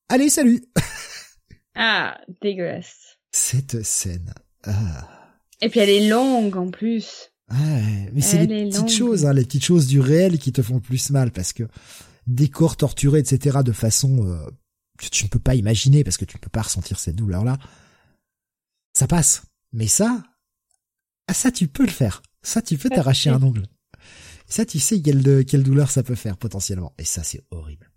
Allez, 0.09 0.31
salut 0.31 0.65
Ah, 1.75 2.19
dégueulasse. 2.41 3.19
Cette 3.33 3.83
scène. 3.83 4.33
Ah. 4.65 5.07
Et 5.61 5.69
puis 5.69 5.81
elle 5.81 5.91
est 5.91 6.09
longue 6.09 6.57
en 6.57 6.71
plus. 6.71 7.33
Ouais, 7.51 8.11
mais 8.13 8.21
c'est 8.21 8.45
les 8.45 8.69
petites 8.69 8.91
choses, 8.91 9.25
hein, 9.25 9.33
les 9.33 9.45
petites 9.45 9.65
choses 9.65 9.87
du 9.87 10.01
réel 10.01 10.39
qui 10.39 10.53
te 10.53 10.63
font 10.63 10.75
le 10.75 10.81
plus 10.81 11.11
mal 11.11 11.31
parce 11.31 11.53
que 11.53 11.65
des 12.27 12.49
corps 12.49 12.77
torturés, 12.77 13.21
etc., 13.21 13.59
de 13.65 13.73
façon 13.73 14.27
euh, 14.27 14.51
que 14.99 15.07
tu 15.07 15.25
ne 15.25 15.29
peux 15.29 15.39
pas 15.39 15.55
imaginer 15.55 16.03
parce 16.03 16.17
que 16.17 16.25
tu 16.25 16.37
ne 16.37 16.41
peux 16.41 16.51
pas 16.51 16.63
ressentir 16.63 16.99
cette 16.99 17.15
douleur-là, 17.15 17.59
ça 18.95 19.07
passe. 19.07 19.43
Mais 19.73 19.87
ça, 19.87 20.25
ah 21.29 21.35
ça 21.35 21.53
tu 21.53 21.69
peux 21.69 21.85
le 21.85 21.91
faire. 21.91 22.23
Ça 22.43 22.63
tu 22.63 22.77
peux 22.79 22.89
t'arracher 22.89 23.31
un 23.31 23.43
ongle. 23.43 23.67
Ça 24.49 24.65
tu 24.65 24.81
sais 24.81 25.01
quelle, 25.01 25.45
quelle 25.45 25.63
douleur 25.63 25.91
ça 25.91 26.03
peut 26.03 26.15
faire 26.17 26.37
potentiellement. 26.37 26.95
Et 26.99 27.05
ça 27.05 27.23
c'est 27.23 27.45
horrible. 27.51 27.93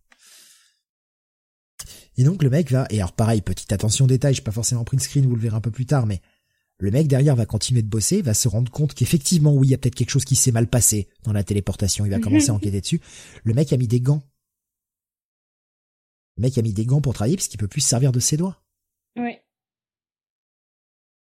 Et 2.17 2.23
donc 2.23 2.43
le 2.43 2.49
mec 2.49 2.71
va, 2.71 2.85
et 2.89 2.99
alors 2.99 3.13
pareil, 3.13 3.41
petite 3.41 3.71
attention 3.71 4.05
détail, 4.05 4.33
j'ai 4.35 4.41
pas 4.41 4.51
forcément 4.51 4.83
print 4.83 5.01
screen, 5.01 5.25
vous 5.25 5.35
le 5.35 5.41
verrez 5.41 5.55
un 5.55 5.61
peu 5.61 5.71
plus 5.71 5.85
tard, 5.85 6.05
mais 6.05 6.21
le 6.79 6.91
mec 6.91 7.07
derrière 7.07 7.35
va 7.35 7.45
continuer 7.45 7.81
de 7.81 7.87
bosser, 7.87 8.21
va 8.21 8.33
se 8.33 8.47
rendre 8.47 8.71
compte 8.71 8.93
qu'effectivement, 8.93 9.53
oui, 9.53 9.67
il 9.67 9.71
y 9.71 9.73
a 9.73 9.77
peut-être 9.77 9.95
quelque 9.95 10.09
chose 10.09 10.25
qui 10.25 10.35
s'est 10.35 10.51
mal 10.51 10.67
passé 10.67 11.09
dans 11.23 11.33
la 11.33 11.43
téléportation, 11.43 12.05
il 12.05 12.11
va 12.11 12.19
commencer 12.19 12.49
à 12.49 12.53
enquêter 12.53 12.79
dessus. 12.79 13.01
Le 13.43 13.53
mec 13.53 13.71
a 13.73 13.77
mis 13.77 13.87
des 13.87 13.99
gants. 13.99 14.23
Le 16.37 16.43
mec 16.43 16.57
a 16.57 16.61
mis 16.61 16.73
des 16.73 16.85
gants 16.85 17.01
pour 17.01 17.13
travailler 17.13 17.35
parce 17.35 17.49
qu'il 17.49 17.59
peut 17.59 17.67
plus 17.67 17.81
se 17.81 17.89
servir 17.89 18.13
de 18.13 18.21
ses 18.21 18.37
doigts. 18.37 18.63
Oui. 19.17 19.35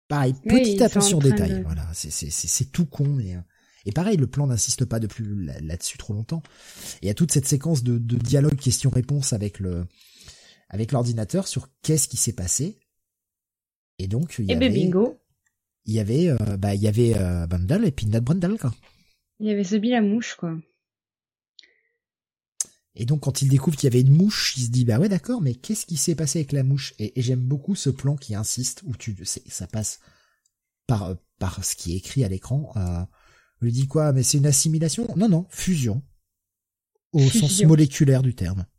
Pareil, 0.09 0.35
petite 0.35 0.83
attention 0.83 1.19
détail, 1.19 1.63
voilà, 1.63 1.89
c'est 1.95 2.73
tout 2.73 2.87
con, 2.87 3.07
mais... 3.07 3.37
Euh, 3.37 3.41
et 3.89 3.93
pareil, 3.93 4.17
le 4.17 4.27
plan 4.27 4.49
n'insiste 4.49 4.85
pas 4.85 4.99
de 4.99 5.07
plus 5.07 5.45
là-dessus 5.61 5.97
trop 5.97 6.13
longtemps. 6.13 6.43
Et 6.97 7.07
il 7.07 7.07
y 7.07 7.11
a 7.11 7.15
toute 7.15 7.31
cette 7.31 7.47
séquence 7.47 7.85
de, 7.85 7.99
de 7.99 8.17
dialogue 8.17 8.57
question-réponse 8.57 9.33
avec 9.33 9.61
le, 9.61 9.87
avec 10.69 10.91
l'ordinateur 10.91 11.47
sur 11.47 11.69
qu'est-ce 11.83 12.09
qui 12.09 12.17
s'est 12.17 12.33
passé. 12.33 12.81
Et 14.01 14.09
donc, 14.09 14.37
il 14.41 14.47
y 14.47 14.53
et 14.53 14.57
avait, 14.57 14.71
bingo. 14.71 15.21
Il 15.87 15.95
y 15.95 16.01
avait, 16.01 16.29
euh, 16.29 16.57
bah, 16.59 16.75
il 16.75 16.83
y 16.83 16.89
avait 16.89 17.15
euh, 17.17 17.47
et 17.85 17.91
Peanut 17.93 18.23
Brundle, 18.23 18.59
quoi. 18.59 18.75
Il 19.39 19.47
y 19.47 19.51
avait 19.51 19.65
Zebi 19.65 19.91
la 19.91 20.03
mouche, 20.03 20.35
quoi. 20.35 20.57
Et 22.97 23.05
donc, 23.05 23.21
quand 23.21 23.43
il 23.43 23.49
découvre 23.49 23.77
qu'il 23.77 23.87
y 23.87 23.93
avait 23.93 24.01
une 24.01 24.17
mouche, 24.17 24.57
il 24.57 24.65
se 24.65 24.71
dit, 24.71 24.85
bah 24.85 24.99
ouais, 24.99 25.09
d'accord, 25.09 25.43
mais 25.43 25.55
qu'est-ce 25.55 25.87
qui 25.87 25.97
s'est 25.97 26.15
passé 26.15 26.41
avec 26.41 26.53
la 26.53 26.65
mouche? 26.65 26.95
Et, 26.99 27.13
j'aime 27.17 27.41
beaucoup 27.41 27.75
ce 27.75 27.91
plan 27.91 28.17
qui 28.17 28.35
insiste, 28.35 28.83
où 28.87 28.97
tu, 28.97 29.15
ça 29.25 29.67
passe 29.67 30.01
par, 30.87 31.15
par 31.39 31.63
ce 31.63 31.77
qui 31.77 31.93
est 31.93 31.99
écrit 31.99 32.25
à 32.25 32.29
l'écran. 32.29 32.73
Euh, 32.77 33.05
lui 33.61 33.71
dit 33.71 33.87
quoi? 33.87 34.13
Mais 34.13 34.23
c'est 34.23 34.39
une 34.39 34.47
assimilation? 34.47 35.07
Non, 35.17 35.29
non, 35.29 35.47
fusion. 35.51 36.03
Au 37.13 37.21
sens 37.21 37.63
moléculaire 37.63 38.23
du 38.23 38.35
terme. 38.35 38.67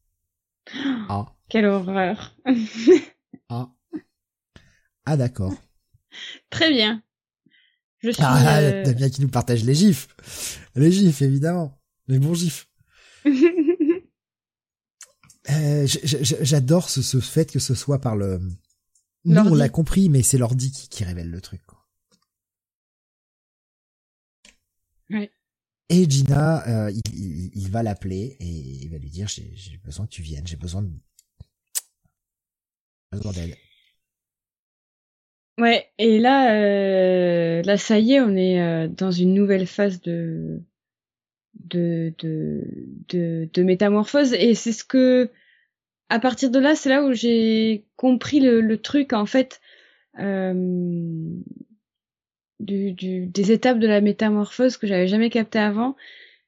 Ah. 1.09 1.33
Quelle 1.47 1.63
horreur. 1.63 2.35
ah. 3.49 3.71
Ah 5.05 5.15
d'accord. 5.15 5.53
Très 6.49 6.71
bien. 6.71 7.03
Je 7.99 8.09
suis. 8.11 8.23
Ah, 8.23 8.59
euh... 8.59 8.83
Damien 8.83 9.09
qui 9.09 9.21
nous 9.21 9.29
partage 9.29 9.63
les 9.63 9.73
gifs. 9.75 10.07
Les 10.75 10.91
gifs, 10.91 11.21
évidemment. 11.21 11.81
Les 12.07 12.19
bons 12.19 12.33
gifs. 12.33 12.69
euh, 15.49 15.87
J'adore 15.87 16.89
ce, 16.89 17.01
ce, 17.01 17.19
fait 17.19 17.51
que 17.51 17.59
ce 17.59 17.75
soit 17.75 17.99
par 17.99 18.15
le. 18.15 18.39
Nous, 19.25 19.41
on 19.41 19.55
l'a 19.55 19.69
compris, 19.69 20.09
mais 20.09 20.23
c'est 20.23 20.37
l'ordi 20.37 20.71
qui, 20.71 20.87
qui, 20.87 21.03
révèle 21.03 21.29
le 21.29 21.41
truc. 21.41 21.61
Quoi. 21.65 21.85
Oui. 25.09 25.29
Et 25.89 26.09
Gina, 26.09 26.67
euh, 26.67 26.91
il, 26.91 27.01
il, 27.13 27.51
il, 27.53 27.71
va 27.71 27.81
l'appeler 27.83 28.37
et 28.39 28.45
il 28.45 28.89
va 28.89 28.97
lui 28.97 29.09
dire 29.09 29.27
j'ai 29.27 29.79
besoin 29.83 30.05
que 30.05 30.11
tu 30.11 30.21
viennes, 30.21 30.45
j'ai 30.45 30.57
besoin 30.57 30.81
de 30.81 30.91
Ouais, 35.57 35.89
et 35.97 36.19
là, 36.19 36.53
euh, 36.55 37.63
là, 37.63 37.77
ça 37.77 37.97
y 37.99 38.13
est, 38.13 38.21
on 38.21 38.35
est 38.35 38.61
euh, 38.61 38.87
dans 38.87 39.11
une 39.11 39.33
nouvelle 39.33 39.65
phase 39.65 40.01
de 40.01 40.61
de 41.55 42.13
de 42.19 42.63
de, 43.09 43.49
de 43.53 43.63
métamorphose, 43.63 44.33
et 44.33 44.53
c'est 44.55 44.71
ce 44.73 44.83
que, 44.83 45.31
à 46.09 46.19
partir 46.19 46.51
de 46.51 46.59
là, 46.59 46.75
c'est 46.75 46.89
là 46.89 47.03
où 47.05 47.13
j'ai 47.13 47.85
compris 47.97 48.39
le, 48.41 48.61
le, 48.61 48.77
truc 48.81 49.13
en 49.13 49.25
fait 49.25 49.61
euh, 50.19 50.53
du, 52.59 52.91
du, 52.93 53.25
des 53.27 53.51
étapes 53.51 53.79
de 53.79 53.87
la 53.87 54.01
métamorphose 54.01 54.77
que 54.77 54.87
j'avais 54.87 55.07
jamais 55.07 55.29
capté 55.29 55.59
avant, 55.59 55.95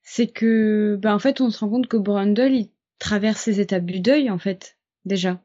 c'est 0.04 0.28
que, 0.28 0.98
ben 1.02 1.14
en 1.14 1.20
fait, 1.20 1.42
on 1.42 1.50
se 1.50 1.60
rend 1.60 1.70
compte 1.70 1.88
que 1.88 1.98
Brundle 1.98 2.54
il 2.54 2.70
traverse 3.00 3.42
ces 3.42 3.60
étapes 3.60 3.86
du 3.86 4.00
deuil 4.00 4.30
en 4.30 4.40
fait 4.40 4.78
déjà. 5.06 5.42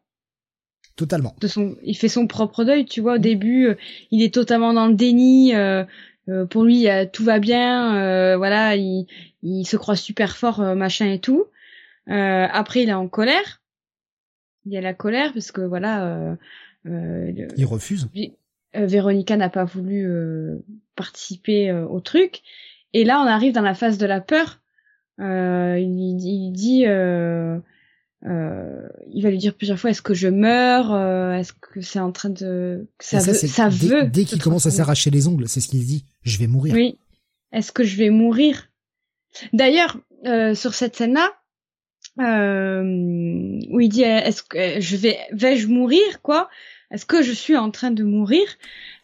Totalement. 0.96 1.34
De 1.40 1.48
son, 1.48 1.76
il 1.82 1.96
fait 1.96 2.08
son 2.08 2.28
propre 2.28 2.62
deuil, 2.62 2.84
tu 2.84 3.00
vois. 3.00 3.14
Au 3.14 3.18
début, 3.18 3.66
euh, 3.66 3.74
il 4.12 4.22
est 4.22 4.32
totalement 4.32 4.72
dans 4.72 4.86
le 4.86 4.94
déni. 4.94 5.54
Euh, 5.54 5.84
euh 6.28 6.46
pour 6.46 6.62
lui, 6.62 6.86
tout 7.12 7.24
va 7.24 7.40
bien. 7.40 7.96
Euh, 7.96 8.36
voilà, 8.36 8.76
il, 8.76 9.06
il, 9.42 9.64
se 9.64 9.76
croit 9.76 9.96
super 9.96 10.36
fort, 10.36 10.60
machin 10.76 11.10
et 11.10 11.18
tout. 11.18 11.46
après, 12.06 12.84
il 12.84 12.88
est 12.88 12.94
en 12.94 13.08
colère. 13.08 13.60
Il 14.66 14.72
y 14.72 14.76
a 14.76 14.80
la 14.80 14.94
colère 14.94 15.32
parce 15.32 15.50
que 15.50 15.62
voilà. 15.62 16.36
il 16.84 17.66
refuse. 17.66 18.08
Véronica 18.72 19.36
n'a 19.36 19.50
pas 19.50 19.64
voulu 19.64 20.08
participer 20.94 21.72
au 21.72 22.00
truc. 22.00 22.42
Et 22.92 23.04
là, 23.04 23.20
on 23.20 23.26
arrive 23.26 23.52
dans 23.52 23.62
la 23.62 23.74
phase 23.74 23.98
de 23.98 24.06
la 24.06 24.20
peur. 24.20 24.60
il, 25.18 26.20
il 26.22 26.52
dit 26.52 26.84
euh, 28.26 28.88
il 29.12 29.22
va 29.22 29.30
lui 29.30 29.38
dire 29.38 29.54
plusieurs 29.54 29.78
fois 29.78 29.90
est-ce 29.90 30.02
que 30.02 30.14
je 30.14 30.28
meurs 30.28 30.92
euh, 30.92 31.34
est-ce 31.34 31.52
que 31.52 31.80
c'est 31.80 31.98
en 31.98 32.10
train 32.10 32.30
de 32.30 32.86
ça, 32.98 33.18
veut, 33.18 33.34
ça 33.34 33.68
dès, 33.68 33.86
veut 33.86 34.06
dès 34.06 34.24
qu'il 34.24 34.42
commence 34.42 34.66
à 34.66 34.70
s'arracher 34.70 35.10
les 35.10 35.28
ongles 35.28 35.46
c'est 35.48 35.60
ce 35.60 35.68
qu'il 35.68 35.84
dit 35.84 36.06
je 36.22 36.38
vais 36.38 36.46
mourir 36.46 36.74
oui. 36.74 36.98
Est-ce 37.54 37.70
que 37.70 37.84
je 37.84 37.96
vais 37.96 38.10
mourir? 38.10 38.68
D'ailleurs 39.52 39.96
euh, 40.26 40.54
sur 40.54 40.74
cette 40.74 40.96
scène 40.96 41.14
là 41.14 41.30
euh, 42.20 42.82
où 43.70 43.80
il 43.80 43.88
dit 43.88 44.02
est-ce 44.02 44.42
que 44.42 44.80
je 44.80 44.96
vais 44.96 45.18
vais-je 45.32 45.68
mourir 45.68 46.20
quoi? 46.22 46.48
Est-ce 46.90 47.06
que 47.06 47.22
je 47.22 47.32
suis 47.32 47.56
en 47.56 47.70
train 47.70 47.90
de 47.90 48.04
mourir? 48.04 48.44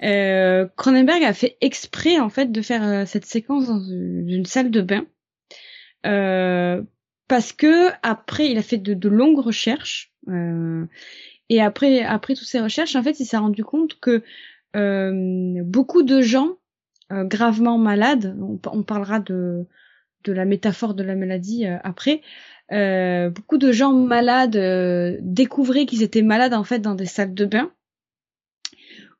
Euh, 0.03 0.67
Cronenberg 0.77 1.23
a 1.25 1.33
fait 1.33 1.57
exprès 1.61 2.19
en 2.21 2.29
fait 2.29 2.53
de 2.53 2.63
faire 2.63 3.07
cette 3.07 3.25
séquence 3.25 3.67
dans 3.67 3.81
une 3.81 4.47
salle 4.47 4.71
de 4.71 4.81
bain. 4.81 5.07
Euh, 6.07 6.83
parce 7.31 7.53
que 7.53 7.91
après 8.03 8.51
il 8.51 8.59
a 8.59 8.63
fait 8.63 8.77
de, 8.77 8.93
de 8.93 9.09
longues 9.09 9.39
recherches 9.39 10.13
euh, 10.27 10.85
et 11.49 11.63
après 11.63 12.03
après 12.03 12.35
toutes 12.35 12.49
ces 12.49 12.61
recherches 12.61 12.97
en 12.97 13.05
fait 13.05 13.21
il 13.21 13.25
s'est 13.25 13.37
rendu 13.37 13.63
compte 13.63 14.01
que 14.01 14.25
euh, 14.75 15.63
beaucoup 15.63 16.03
de 16.03 16.23
gens 16.23 16.57
euh, 17.13 17.23
gravement 17.23 17.79
malades 17.79 18.37
on, 18.67 18.83
parlera 18.83 19.21
de 19.21 19.69
de 20.25 20.33
la 20.33 20.45
métaphore 20.45 20.95
de 20.95 21.05
la 21.05 21.15
maladie 21.15 21.67
euh, 21.67 21.79
après 21.85 22.21
euh, 22.73 23.31
beaucoup 23.31 23.59
de 23.59 23.71
gens 23.71 23.93
malades 23.93 24.59
découvraient 25.23 25.87
qu'ils 25.87 26.03
étaient 26.03 26.23
malades 26.23 26.55
en 26.55 26.65
fait 26.65 26.81
dans 26.81 26.97
des 26.97 27.07
salles 27.07 27.35
de 27.35 27.45
bain 27.45 27.71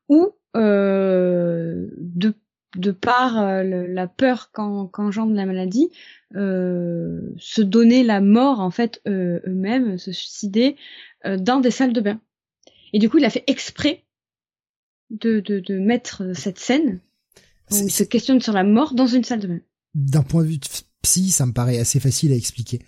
ou 0.09 0.33
de 0.53 2.33
de 2.75 2.91
par 2.91 3.37
euh, 3.39 3.63
la 3.63 4.07
peur 4.07 4.51
qu'engendre 4.51 5.33
la 5.33 5.45
maladie, 5.45 5.89
euh, 6.35 7.33
se 7.37 7.61
donner 7.61 8.03
la 8.03 8.21
mort 8.21 8.59
en 8.59 8.71
fait 8.71 9.01
euh, 9.07 9.39
eux-mêmes, 9.45 9.97
se 9.97 10.11
suicider 10.11 10.75
dans 11.23 11.59
des 11.59 11.69
salles 11.69 11.93
de 11.93 12.01
bain. 12.01 12.19
Et 12.93 12.99
du 12.99 13.07
coup, 13.07 13.19
il 13.19 13.25
a 13.25 13.29
fait 13.29 13.43
exprès 13.45 14.05
de, 15.11 15.39
de, 15.39 15.59
de 15.59 15.77
mettre 15.77 16.35
cette 16.35 16.57
scène 16.57 16.99
où 17.69 17.75
il 17.75 17.91
se 17.91 18.03
questionne 18.03 18.41
sur 18.41 18.53
la 18.53 18.63
mort 18.63 18.95
dans 18.95 19.05
une 19.05 19.23
salle 19.23 19.39
de 19.39 19.47
bain. 19.47 19.59
D'un 19.93 20.23
point 20.23 20.41
de 20.41 20.47
vue 20.47 20.59
psy, 21.03 21.29
ça 21.29 21.45
me 21.45 21.53
paraît 21.53 21.77
assez 21.77 21.99
facile 21.99 22.31
à 22.31 22.35
expliquer. 22.35 22.79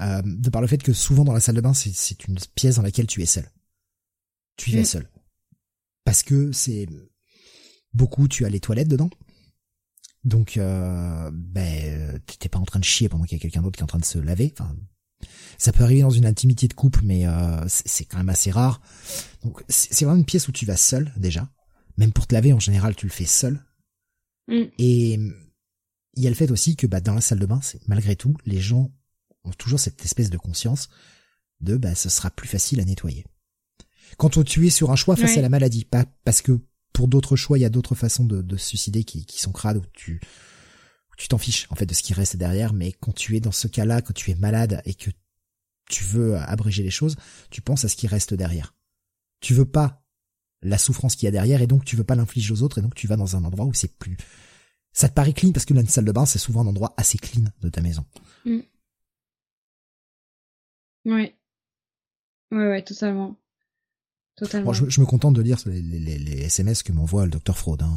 de 0.00 0.48
par 0.48 0.62
le 0.62 0.68
fait 0.68 0.82
que 0.82 0.94
souvent 0.94 1.24
dans 1.24 1.34
la 1.34 1.40
salle 1.40 1.56
de 1.56 1.60
bain, 1.60 1.74
c'est 1.74 2.26
une 2.26 2.38
pièce 2.54 2.76
dans 2.76 2.82
laquelle 2.82 3.06
tu 3.06 3.20
es 3.20 3.26
seul. 3.26 3.44
Tu 4.56 4.70
y 4.70 4.78
es 4.78 4.80
mm. 4.80 4.86
seul. 4.86 5.08
Parce 6.04 6.22
que 6.22 6.50
c'est 6.52 6.86
beaucoup, 7.94 8.28
tu 8.28 8.44
as 8.44 8.48
les 8.48 8.60
toilettes 8.60 8.88
dedans. 8.88 9.10
Donc, 10.24 10.56
euh, 10.56 11.30
ben, 11.32 12.20
t'es 12.38 12.48
pas 12.48 12.58
en 12.58 12.64
train 12.64 12.80
de 12.80 12.84
chier 12.84 13.08
pendant 13.08 13.24
qu'il 13.24 13.38
y 13.38 13.40
a 13.40 13.42
quelqu'un 13.42 13.62
d'autre 13.62 13.76
qui 13.76 13.80
est 13.80 13.84
en 13.84 13.88
train 13.88 13.98
de 13.98 14.04
se 14.04 14.18
laver. 14.18 14.52
Enfin, 14.58 14.76
Ça 15.56 15.72
peut 15.72 15.84
arriver 15.84 16.02
dans 16.02 16.10
une 16.10 16.26
intimité 16.26 16.66
de 16.66 16.74
couple, 16.74 17.00
mais 17.04 17.26
euh, 17.26 17.64
c'est 17.68 18.04
quand 18.04 18.18
même 18.18 18.28
assez 18.28 18.50
rare. 18.50 18.80
Donc 19.44 19.62
c'est 19.68 20.04
vraiment 20.04 20.18
une 20.18 20.24
pièce 20.24 20.48
où 20.48 20.52
tu 20.52 20.66
vas 20.66 20.76
seul 20.76 21.12
déjà. 21.16 21.48
Même 21.96 22.12
pour 22.12 22.26
te 22.26 22.34
laver, 22.34 22.52
en 22.52 22.60
général, 22.60 22.96
tu 22.96 23.06
le 23.06 23.12
fais 23.12 23.24
seul. 23.24 23.64
Mm. 24.48 24.62
Et 24.78 25.12
il 26.16 26.22
y 26.22 26.26
a 26.26 26.30
le 26.30 26.36
fait 26.36 26.50
aussi 26.50 26.76
que 26.76 26.86
bah, 26.86 27.00
dans 27.00 27.14
la 27.14 27.20
salle 27.20 27.38
de 27.38 27.46
bain, 27.46 27.60
malgré 27.86 28.16
tout, 28.16 28.34
les 28.46 28.60
gens 28.60 28.90
ont 29.44 29.52
toujours 29.52 29.78
cette 29.78 30.04
espèce 30.04 30.30
de 30.30 30.38
conscience 30.38 30.88
de 31.60 31.76
bah 31.76 31.94
ce 31.94 32.08
sera 32.08 32.30
plus 32.30 32.48
facile 32.48 32.80
à 32.80 32.84
nettoyer. 32.84 33.24
Quand 34.18 34.42
tu 34.44 34.66
es 34.66 34.70
sur 34.70 34.90
un 34.90 34.96
choix 34.96 35.16
face 35.16 35.36
à 35.36 35.40
la 35.40 35.48
maladie, 35.48 35.84
pas 35.84 36.04
parce 36.24 36.42
que 36.42 36.58
pour 36.96 37.08
d'autres 37.08 37.36
choix, 37.36 37.58
il 37.58 37.60
y 37.60 37.66
a 37.66 37.68
d'autres 37.68 37.94
façons 37.94 38.24
de, 38.24 38.40
de 38.40 38.56
se 38.56 38.68
suicider 38.68 39.04
qui, 39.04 39.26
qui 39.26 39.38
sont 39.38 39.52
crades 39.52 39.76
où 39.76 39.84
tu 39.92 40.18
tu 41.18 41.28
t'en 41.28 41.36
fiches 41.36 41.66
en 41.68 41.74
fait 41.74 41.84
de 41.84 41.92
ce 41.92 42.02
qui 42.02 42.14
reste 42.14 42.36
derrière, 42.36 42.72
mais 42.72 42.92
quand 42.92 43.12
tu 43.12 43.36
es 43.36 43.40
dans 43.40 43.52
ce 43.52 43.68
cas-là, 43.68 44.00
quand 44.00 44.14
tu 44.14 44.30
es 44.30 44.34
malade 44.34 44.80
et 44.86 44.94
que 44.94 45.10
tu 45.90 46.04
veux 46.04 46.36
abréger 46.36 46.82
les 46.82 46.90
choses, 46.90 47.16
tu 47.50 47.60
penses 47.60 47.84
à 47.84 47.88
ce 47.88 47.96
qui 47.96 48.06
reste 48.06 48.32
derrière. 48.32 48.74
Tu 49.40 49.52
veux 49.52 49.66
pas 49.66 50.06
la 50.62 50.78
souffrance 50.78 51.16
qu'il 51.16 51.26
y 51.26 51.28
a 51.28 51.32
derrière 51.32 51.60
et 51.60 51.66
donc 51.66 51.84
tu 51.84 51.96
veux 51.96 52.04
pas 52.04 52.14
l'infliger 52.14 52.50
aux 52.54 52.62
autres 52.62 52.78
et 52.78 52.82
donc 52.82 52.94
tu 52.94 53.06
vas 53.06 53.16
dans 53.16 53.36
un 53.36 53.44
endroit 53.44 53.66
où 53.66 53.74
c'est 53.74 53.98
plus 53.98 54.16
ça 54.92 55.10
te 55.10 55.14
paraît 55.14 55.34
clean 55.34 55.52
parce 55.52 55.66
que 55.66 55.74
la 55.74 55.84
salle 55.84 56.06
de 56.06 56.12
bain 56.12 56.24
c'est 56.24 56.38
souvent 56.38 56.62
un 56.62 56.66
endroit 56.66 56.94
assez 56.96 57.18
clean 57.18 57.44
de 57.60 57.68
ta 57.68 57.82
maison. 57.82 58.06
Mm. 58.46 58.60
Oui. 61.04 61.34
Ouais 62.52 62.68
ouais 62.68 62.82
totalement. 62.82 63.36
Totalement. 64.36 64.72
je, 64.72 64.88
je, 64.88 65.00
me 65.00 65.06
contente 65.06 65.34
de 65.34 65.42
lire 65.42 65.58
les, 65.66 65.80
les, 65.80 66.18
les 66.18 66.42
SMS 66.42 66.82
que 66.82 66.92
m'envoie 66.92 67.24
le 67.24 67.30
docteur 67.30 67.56
Fraude. 67.56 67.82
Hein. 67.82 67.94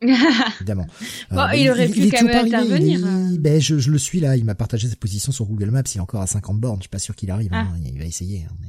Évidemment. 0.60 0.86
Bon, 1.30 1.40
euh, 1.40 1.54
il 1.54 1.70
aurait 1.70 1.88
pu 1.88 2.08
quand 2.10 2.24
même 2.24 2.46
intervenir. 2.46 3.00
ben, 3.38 3.60
je, 3.60 3.78
je, 3.78 3.90
le 3.90 3.98
suis 3.98 4.20
là, 4.20 4.36
il 4.36 4.44
m'a 4.44 4.54
partagé 4.54 4.88
sa 4.88 4.96
position 4.96 5.32
sur 5.32 5.46
Google 5.46 5.70
Maps, 5.70 5.82
il 5.92 5.98
est 5.98 6.00
encore 6.00 6.22
à 6.22 6.26
50 6.26 6.60
bornes, 6.60 6.78
je 6.78 6.82
suis 6.82 6.88
pas 6.88 6.98
sûr 6.98 7.16
qu'il 7.16 7.30
arrive, 7.30 7.52
hein. 7.52 7.68
ah. 7.72 7.76
il 7.84 7.98
va 7.98 8.04
essayer. 8.04 8.46
Hein, 8.48 8.54
mais... 8.60 8.68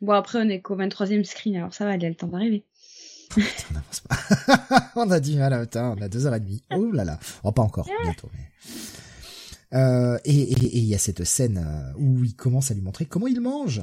Bon, 0.00 0.12
après, 0.12 0.38
on 0.40 0.48
est 0.48 0.60
qu'au 0.60 0.76
23e 0.76 1.24
screen, 1.24 1.56
alors 1.56 1.74
ça 1.74 1.84
va, 1.84 1.96
il 1.96 2.04
a 2.04 2.08
le 2.08 2.14
temps 2.14 2.28
d'arriver. 2.28 2.64
on 3.36 3.74
n'avance 3.74 4.00
pas. 4.00 4.92
on 4.96 5.10
a 5.10 5.20
du 5.20 5.36
mal 5.36 5.52
à 5.52 5.66
temps, 5.66 5.96
on 5.98 6.02
a 6.02 6.08
deux 6.08 6.26
heures 6.26 6.34
et 6.34 6.40
demie. 6.40 6.62
Oh 6.74 6.90
là 6.92 7.04
là. 7.04 7.18
Oh, 7.42 7.52
pas 7.52 7.62
encore, 7.62 7.88
bientôt. 8.02 8.28
Mais... 8.32 8.50
Euh, 9.72 10.18
et 10.24 10.32
il 10.32 10.84
y 10.84 10.94
a 10.94 10.98
cette 10.98 11.24
scène 11.24 11.64
euh, 11.64 11.92
où 11.96 12.24
il 12.24 12.34
commence 12.34 12.70
à 12.70 12.74
lui 12.74 12.82
montrer 12.82 13.06
comment 13.06 13.28
il 13.28 13.40
mange. 13.40 13.82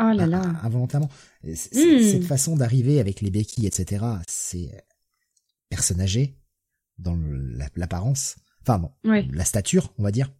Oh 0.00 0.12
là 0.12 0.26
là. 0.26 0.42
Involontairement. 0.62 1.10
Hmm. 1.44 1.54
Cette 1.54 2.24
façon 2.24 2.56
d'arriver 2.56 3.00
avec 3.00 3.20
les 3.20 3.30
béquilles, 3.30 3.66
etc., 3.66 4.04
c'est 4.26 4.70
personne 5.68 6.00
âgée 6.00 6.36
dans 6.98 7.18
l'apparence. 7.76 8.36
Enfin 8.62 8.78
bon, 8.78 8.90
la 9.04 9.44
stature, 9.44 9.92
on 9.98 10.02
va 10.02 10.10
dire. 10.10 10.30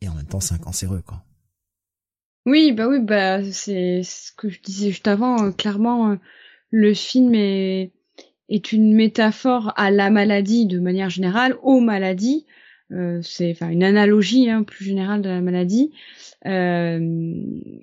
Et 0.00 0.08
en 0.08 0.14
même 0.14 0.26
temps, 0.26 0.40
c'est 0.40 0.54
un 0.54 0.58
cancéreux, 0.58 1.02
quoi. 1.02 1.24
Oui, 2.44 2.72
bah 2.72 2.86
oui, 2.86 3.00
bah 3.00 3.42
c'est 3.52 4.02
ce 4.04 4.30
que 4.32 4.48
je 4.48 4.60
disais 4.62 4.90
juste 4.90 5.08
avant. 5.08 5.42
Euh, 5.42 5.50
clairement, 5.50 6.10
euh, 6.10 6.16
le 6.70 6.94
film 6.94 7.34
est 7.34 7.92
est 8.48 8.70
une 8.70 8.94
métaphore 8.94 9.72
à 9.76 9.90
la 9.90 10.10
maladie 10.10 10.66
de 10.66 10.78
manière 10.78 11.10
générale, 11.10 11.56
aux 11.62 11.80
maladies. 11.80 12.46
Euh, 12.92 13.20
c'est 13.22 13.50
enfin 13.50 13.68
une 13.70 13.82
analogie 13.82 14.48
hein, 14.48 14.62
plus 14.62 14.84
générale 14.84 15.22
de 15.22 15.28
la 15.28 15.40
maladie. 15.40 15.90
Euh, 16.46 17.00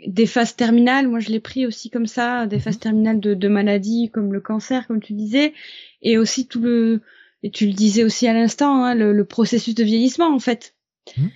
des 0.08 0.26
phases 0.26 0.56
terminales, 0.56 1.10
moi 1.10 1.20
je 1.20 1.30
l'ai 1.30 1.42
pris 1.42 1.66
aussi 1.66 1.90
comme 1.90 2.08
ça, 2.08 2.48
des 2.48 2.58
mhm. 2.58 2.62
phases 2.62 2.80
terminales 2.80 3.20
de, 3.20 3.34
de 3.34 3.48
maladies 3.50 4.10
comme 4.14 4.32
le 4.32 4.40
cancer, 4.40 4.88
comme 4.88 5.02
tu 5.02 5.14
disais, 5.14 5.54
et 6.02 6.18
aussi 6.18 6.48
tout 6.48 6.62
le, 6.62 7.02
et 7.42 7.52
tu 7.52 7.66
le 7.68 7.74
disais 7.74 8.06
aussi 8.06 8.28
à 8.28 8.34
l'instant, 8.34 8.86
hein, 8.86 8.96
le, 8.96 9.26
processus 9.26 9.76
de 9.76 9.84
vieillissement 9.84 10.34
en 10.34 10.40
fait. 10.40 10.76
Mhm. 11.18 11.32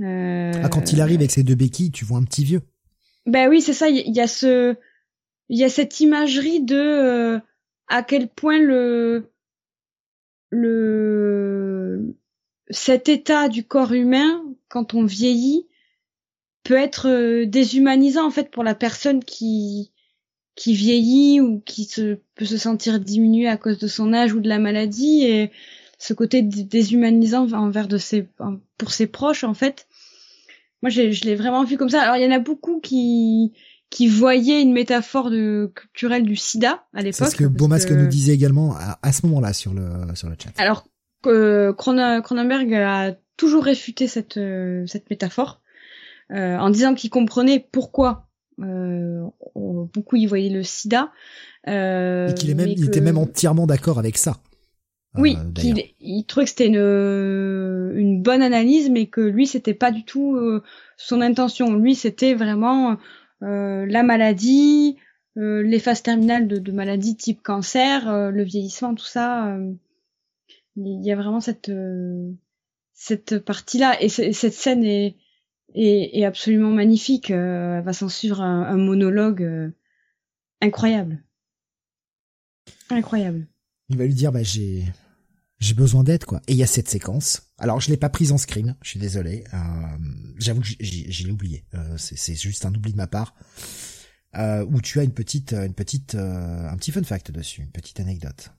Euh... 0.00 0.52
Ah, 0.62 0.68
quand 0.70 0.92
il 0.92 1.00
arrive 1.00 1.18
avec 1.18 1.30
ses 1.30 1.42
deux 1.42 1.54
béquilles, 1.54 1.90
tu 1.90 2.04
vois 2.06 2.18
un 2.18 2.24
petit 2.24 2.44
vieux. 2.44 2.62
Ben 3.26 3.48
oui, 3.48 3.60
c'est 3.60 3.74
ça. 3.74 3.88
Il 3.88 4.16
y, 4.16 4.20
a 4.20 4.26
ce, 4.26 4.74
il 5.48 5.58
y 5.58 5.64
a 5.64 5.68
cette 5.68 6.00
imagerie 6.00 6.62
de 6.62 6.76
euh, 6.76 7.38
à 7.86 8.02
quel 8.02 8.28
point 8.28 8.58
le, 8.58 9.30
le, 10.50 11.51
cet 12.72 13.08
état 13.08 13.48
du 13.48 13.64
corps 13.64 13.92
humain 13.92 14.42
quand 14.68 14.94
on 14.94 15.04
vieillit 15.04 15.66
peut 16.64 16.74
être 16.74 17.08
euh, 17.08 17.46
déshumanisant 17.46 18.26
en 18.26 18.30
fait 18.30 18.50
pour 18.50 18.64
la 18.64 18.74
personne 18.74 19.22
qui 19.22 19.92
qui 20.54 20.74
vieillit 20.74 21.40
ou 21.40 21.60
qui 21.60 21.84
se 21.84 22.18
peut 22.34 22.44
se 22.44 22.58
sentir 22.58 23.00
diminuée 23.00 23.48
à 23.48 23.56
cause 23.56 23.78
de 23.78 23.86
son 23.86 24.12
âge 24.12 24.34
ou 24.34 24.40
de 24.40 24.48
la 24.48 24.58
maladie 24.58 25.24
et 25.24 25.50
ce 25.98 26.14
côté 26.14 26.42
déshumanisant 26.42 27.50
envers 27.52 27.88
de 27.88 27.98
ses 27.98 28.28
pour 28.76 28.90
ses 28.90 29.06
proches 29.06 29.44
en 29.44 29.54
fait 29.54 29.86
moi 30.82 30.90
je 30.90 31.24
l'ai 31.24 31.36
vraiment 31.36 31.64
vu 31.64 31.76
comme 31.76 31.88
ça 31.88 32.02
alors 32.02 32.16
il 32.16 32.22
y 32.22 32.26
en 32.26 32.36
a 32.36 32.38
beaucoup 32.38 32.80
qui 32.80 33.52
qui 33.92 34.08
voyaient 34.08 34.62
une 34.62 34.72
métaphore 34.72 35.30
de 35.30 35.70
culturelle 35.74 36.22
du 36.22 36.34
sida 36.34 36.86
à 36.94 37.02
l'époque. 37.02 37.28
C'est 37.28 37.32
ce 37.32 37.36
que 37.36 37.44
Beaumasque 37.44 37.90
nous 37.90 38.06
disait 38.06 38.32
également 38.32 38.74
à, 38.74 39.12
ce 39.12 39.26
moment-là 39.26 39.52
sur 39.52 39.74
le 39.74 40.14
sur 40.14 40.30
le 40.30 40.36
chat. 40.42 40.50
Alors 40.56 40.86
euh, 41.26 41.72
Cronenberg 41.72 42.74
a 42.74 43.12
toujours 43.36 43.64
réfuté 43.64 44.06
cette 44.06 44.36
euh, 44.36 44.86
cette 44.86 45.10
métaphore 45.10 45.60
euh, 46.30 46.56
en 46.56 46.70
disant 46.70 46.94
qu'il 46.94 47.10
comprenait 47.10 47.66
pourquoi 47.72 48.28
euh, 48.60 49.24
beaucoup 49.54 50.16
y 50.16 50.26
voyaient 50.26 50.50
le 50.50 50.62
sida. 50.62 51.12
Euh, 51.68 52.28
et 52.28 52.34
qu'il 52.34 52.50
est 52.50 52.54
même, 52.54 52.68
il 52.68 52.84
était 52.84 53.00
même 53.00 53.18
entièrement 53.18 53.66
d'accord 53.66 53.98
avec 53.98 54.18
ça. 54.18 54.36
Oui, 55.16 55.36
qu'il 55.54 55.82
il 56.00 56.24
trouvait 56.24 56.44
que 56.44 56.50
c'était 56.50 56.68
une, 56.68 57.92
une 57.96 58.22
bonne 58.22 58.40
analyse, 58.40 58.88
mais 58.88 59.06
que 59.06 59.20
lui 59.20 59.46
c'était 59.46 59.74
pas 59.74 59.90
du 59.90 60.04
tout 60.04 60.38
son 60.96 61.20
intention. 61.20 61.76
Lui 61.76 61.94
c'était 61.94 62.32
vraiment 62.32 62.96
la 63.42 64.02
maladie, 64.02 64.96
les 65.36 65.78
phases 65.80 66.02
terminales 66.02 66.48
de, 66.48 66.56
de 66.56 66.72
maladies 66.72 67.16
type 67.16 67.42
cancer, 67.42 68.30
le 68.30 68.42
vieillissement, 68.42 68.94
tout 68.94 69.04
ça. 69.04 69.54
Il 70.76 71.04
y 71.04 71.12
a 71.12 71.16
vraiment 71.16 71.40
cette 71.40 71.70
cette 72.94 73.38
partie-là 73.38 74.00
et 74.00 74.08
cette 74.08 74.52
scène 74.52 74.84
est 74.84 76.24
absolument 76.24 76.70
magnifique. 76.70 77.30
Euh, 77.30 77.78
elle 77.78 77.84
va 77.84 77.92
s'en 77.92 78.08
suivre 78.08 78.40
un, 78.40 78.76
monologue 78.76 79.42
euh, 79.42 79.70
incroyable. 80.60 81.22
Incroyable. 82.90 83.46
Il 83.88 83.96
va 83.98 84.04
lui 84.04 84.14
dire, 84.14 84.32
bah, 84.32 84.42
j'ai, 84.42 84.84
j'ai 85.58 85.74
besoin 85.74 86.04
d'aide, 86.04 86.24
quoi. 86.24 86.40
Et 86.46 86.52
il 86.52 86.58
y 86.58 86.62
a 86.62 86.66
cette 86.68 86.88
séquence. 86.88 87.52
Alors, 87.58 87.80
je 87.80 87.90
l'ai 87.90 87.96
pas 87.96 88.08
prise 88.08 88.32
en 88.32 88.38
screen. 88.38 88.76
Je 88.82 88.90
suis 88.90 89.00
désolé. 89.00 89.44
Euh, 89.52 89.58
j'avoue 90.38 90.60
que 90.60 90.68
j'ai 90.78 91.30
oublié. 91.30 91.64
c'est 91.96 92.34
juste 92.34 92.64
un 92.66 92.74
oubli 92.74 92.92
de 92.92 92.98
ma 92.98 93.06
part. 93.06 93.34
où 94.36 94.80
tu 94.80 95.00
as 95.00 95.02
un 95.02 95.08
petit 95.08 96.92
fun 96.92 97.02
fact 97.02 97.30
dessus, 97.30 97.62
une 97.62 97.72
petite 97.72 97.98
anecdote. 98.00 98.52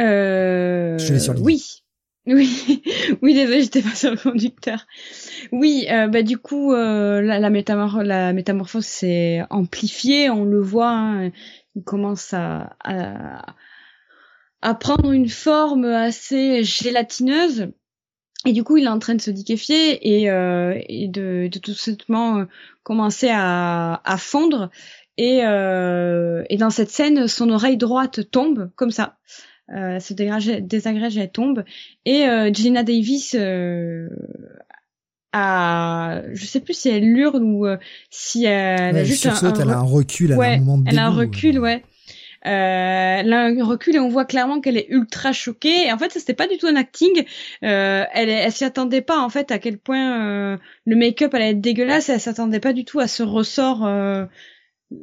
Euh, 0.00 0.98
je 0.98 1.12
l'ai 1.12 1.40
Oui. 1.40 1.64
Oui, 2.26 2.82
oui, 3.22 3.34
désolé, 3.34 3.62
j'étais 3.62 3.80
pas 3.80 3.94
sur 3.94 4.10
le 4.10 4.16
conducteur. 4.16 4.86
Oui, 5.52 5.86
euh, 5.90 6.06
bah 6.06 6.22
du 6.22 6.36
coup, 6.36 6.74
euh, 6.74 7.22
la, 7.22 7.40
la, 7.40 7.48
la 7.48 8.32
métamorphose 8.34 8.84
s'est 8.84 9.42
amplifiée, 9.48 10.28
on 10.28 10.44
le 10.44 10.60
voit, 10.60 10.90
hein, 10.90 11.30
il 11.74 11.82
commence 11.82 12.34
à, 12.34 12.76
à, 12.84 13.46
à, 14.60 14.74
prendre 14.74 15.12
une 15.12 15.30
forme 15.30 15.86
assez 15.86 16.62
gélatineuse, 16.62 17.68
et 18.44 18.52
du 18.52 18.64
coup, 18.64 18.76
il 18.76 18.84
est 18.84 18.88
en 18.88 18.98
train 18.98 19.14
de 19.14 19.22
se 19.22 19.30
liquéfier 19.30 20.20
et, 20.20 20.30
euh, 20.30 20.78
et 20.88 21.08
de, 21.08 21.48
de, 21.50 21.58
tout 21.58 21.72
simplement 21.72 22.44
commencer 22.82 23.30
à, 23.32 24.02
à 24.04 24.18
fondre. 24.18 24.70
Et, 25.16 25.38
et 25.38 26.56
dans 26.56 26.70
cette 26.70 26.90
scène, 26.90 27.28
son 27.28 27.50
oreille 27.50 27.76
droite 27.76 28.30
tombe 28.30 28.70
comme 28.76 28.90
ça 28.90 29.18
euh, 29.72 30.00
se 30.00 30.14
désagrège, 30.14 31.16
elle 31.16 31.30
tombe. 31.30 31.64
Et 32.04 32.24
euh, 32.24 32.52
Gina 32.52 32.82
Davis 32.82 33.36
euh, 33.38 34.08
a, 35.32 36.22
je 36.32 36.44
sais 36.44 36.60
plus 36.60 36.74
si 36.74 36.88
elle 36.88 37.04
hurle 37.04 37.42
ou 37.42 37.66
euh, 37.66 37.76
si 38.10 38.44
elle 38.44 38.96
a 38.96 39.04
juste 39.04 39.26
un, 39.26 39.54
elle 39.54 39.70
a 39.70 39.78
un 39.78 39.82
recul, 39.82 40.32
elle 40.32 40.40
a 40.40 40.44
un 40.44 40.58
moment 40.58 40.78
de 40.78 40.88
Elle 40.88 40.98
a 40.98 41.06
un 41.06 41.10
recul, 41.10 41.58
ouais. 41.58 41.82
Euh, 42.46 42.48
elle 43.20 43.32
a 43.34 43.44
un 43.44 43.64
recul 43.64 43.96
et 43.96 43.98
on 43.98 44.08
voit 44.08 44.24
clairement 44.24 44.60
qu'elle 44.60 44.78
est 44.78 44.86
ultra 44.88 45.32
choquée. 45.32 45.86
Et 45.86 45.92
en 45.92 45.98
fait, 45.98 46.10
c'était 46.12 46.34
pas 46.34 46.48
du 46.48 46.56
tout 46.56 46.66
un 46.66 46.76
acting. 46.76 47.24
Euh, 47.64 48.04
elle, 48.12 48.30
elle 48.30 48.52
s'y 48.52 48.64
attendait 48.64 49.02
pas 49.02 49.18
en 49.18 49.28
fait 49.28 49.50
à 49.50 49.58
quel 49.58 49.78
point 49.78 50.20
euh, 50.22 50.56
le 50.86 50.96
make-up 50.96 51.34
allait 51.34 51.50
être 51.50 51.60
dégueulasse. 51.60 52.08
Elle 52.08 52.20
s'attendait 52.20 52.60
pas 52.60 52.72
du 52.72 52.84
tout 52.84 53.00
à 53.00 53.08
ce 53.08 53.22
ressort 53.22 53.86
euh, 53.86 54.24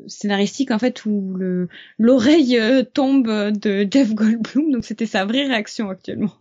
scénaristique 0.08 0.72
en 0.72 0.80
fait 0.80 1.06
où 1.06 1.34
le 1.36 1.70
l'oreille 1.98 2.58
euh, 2.58 2.84
tombe 2.84 3.28
de 3.28 3.88
Jeff 3.90 4.14
Goldblum 4.14 4.72
donc 4.72 4.86
c'était 4.86 5.06
sa 5.06 5.26
vraie 5.26 5.48
réaction 5.48 5.90
actuellement. 5.90 6.36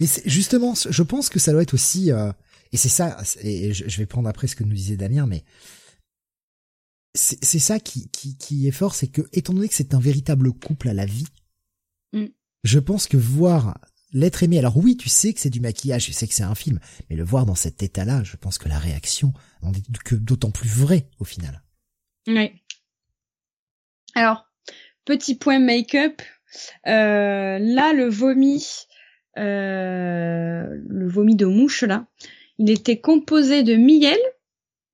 Mais 0.00 0.06
justement, 0.24 0.74
je 0.74 1.02
pense 1.02 1.28
que 1.28 1.38
ça 1.38 1.52
doit 1.52 1.62
être 1.62 1.74
aussi 1.74 2.10
euh, 2.10 2.32
et 2.72 2.76
c'est 2.76 2.88
ça 2.88 3.18
et 3.42 3.72
je 3.72 3.98
vais 3.98 4.06
prendre 4.06 4.28
après 4.28 4.46
ce 4.46 4.56
que 4.56 4.64
nous 4.64 4.74
disait 4.74 4.96
Damien 4.96 5.26
mais 5.26 5.44
c'est 7.16 7.58
ça 7.58 7.80
qui, 7.80 8.08
qui, 8.10 8.36
qui 8.36 8.68
est 8.68 8.72
fort, 8.72 8.94
c'est 8.94 9.08
que 9.08 9.22
étant 9.32 9.54
donné 9.54 9.68
que 9.68 9.74
c'est 9.74 9.94
un 9.94 10.00
véritable 10.00 10.52
couple 10.52 10.88
à 10.88 10.94
la 10.94 11.06
vie, 11.06 11.26
mm. 12.12 12.26
je 12.64 12.78
pense 12.78 13.06
que 13.06 13.16
voir 13.16 13.78
l'être 14.12 14.42
aimé. 14.42 14.58
Alors 14.58 14.76
oui, 14.76 14.96
tu 14.96 15.08
sais 15.08 15.32
que 15.32 15.40
c'est 15.40 15.50
du 15.50 15.60
maquillage, 15.60 16.04
tu 16.04 16.12
sais 16.12 16.28
que 16.28 16.34
c'est 16.34 16.42
un 16.42 16.54
film, 16.54 16.78
mais 17.08 17.16
le 17.16 17.24
voir 17.24 17.46
dans 17.46 17.54
cet 17.54 17.82
état-là, 17.82 18.22
je 18.22 18.36
pense 18.36 18.58
que 18.58 18.68
la 18.68 18.78
réaction 18.78 19.32
est 19.74 19.98
que 19.98 20.14
d'autant 20.14 20.50
plus 20.50 20.68
vraie 20.68 21.08
au 21.18 21.24
final. 21.24 21.62
Oui. 22.26 22.52
Alors, 24.14 24.48
petit 25.04 25.36
point 25.36 25.58
make-up. 25.58 26.22
Euh, 26.86 27.58
là, 27.58 27.92
le 27.92 28.08
vomi, 28.08 28.64
euh, 29.36 30.64
le 30.88 31.08
vomi 31.08 31.36
de 31.36 31.46
mouche 31.46 31.82
là, 31.82 32.06
il 32.58 32.70
était 32.70 32.98
composé 32.98 33.62
de 33.62 33.76
miel, 33.76 34.18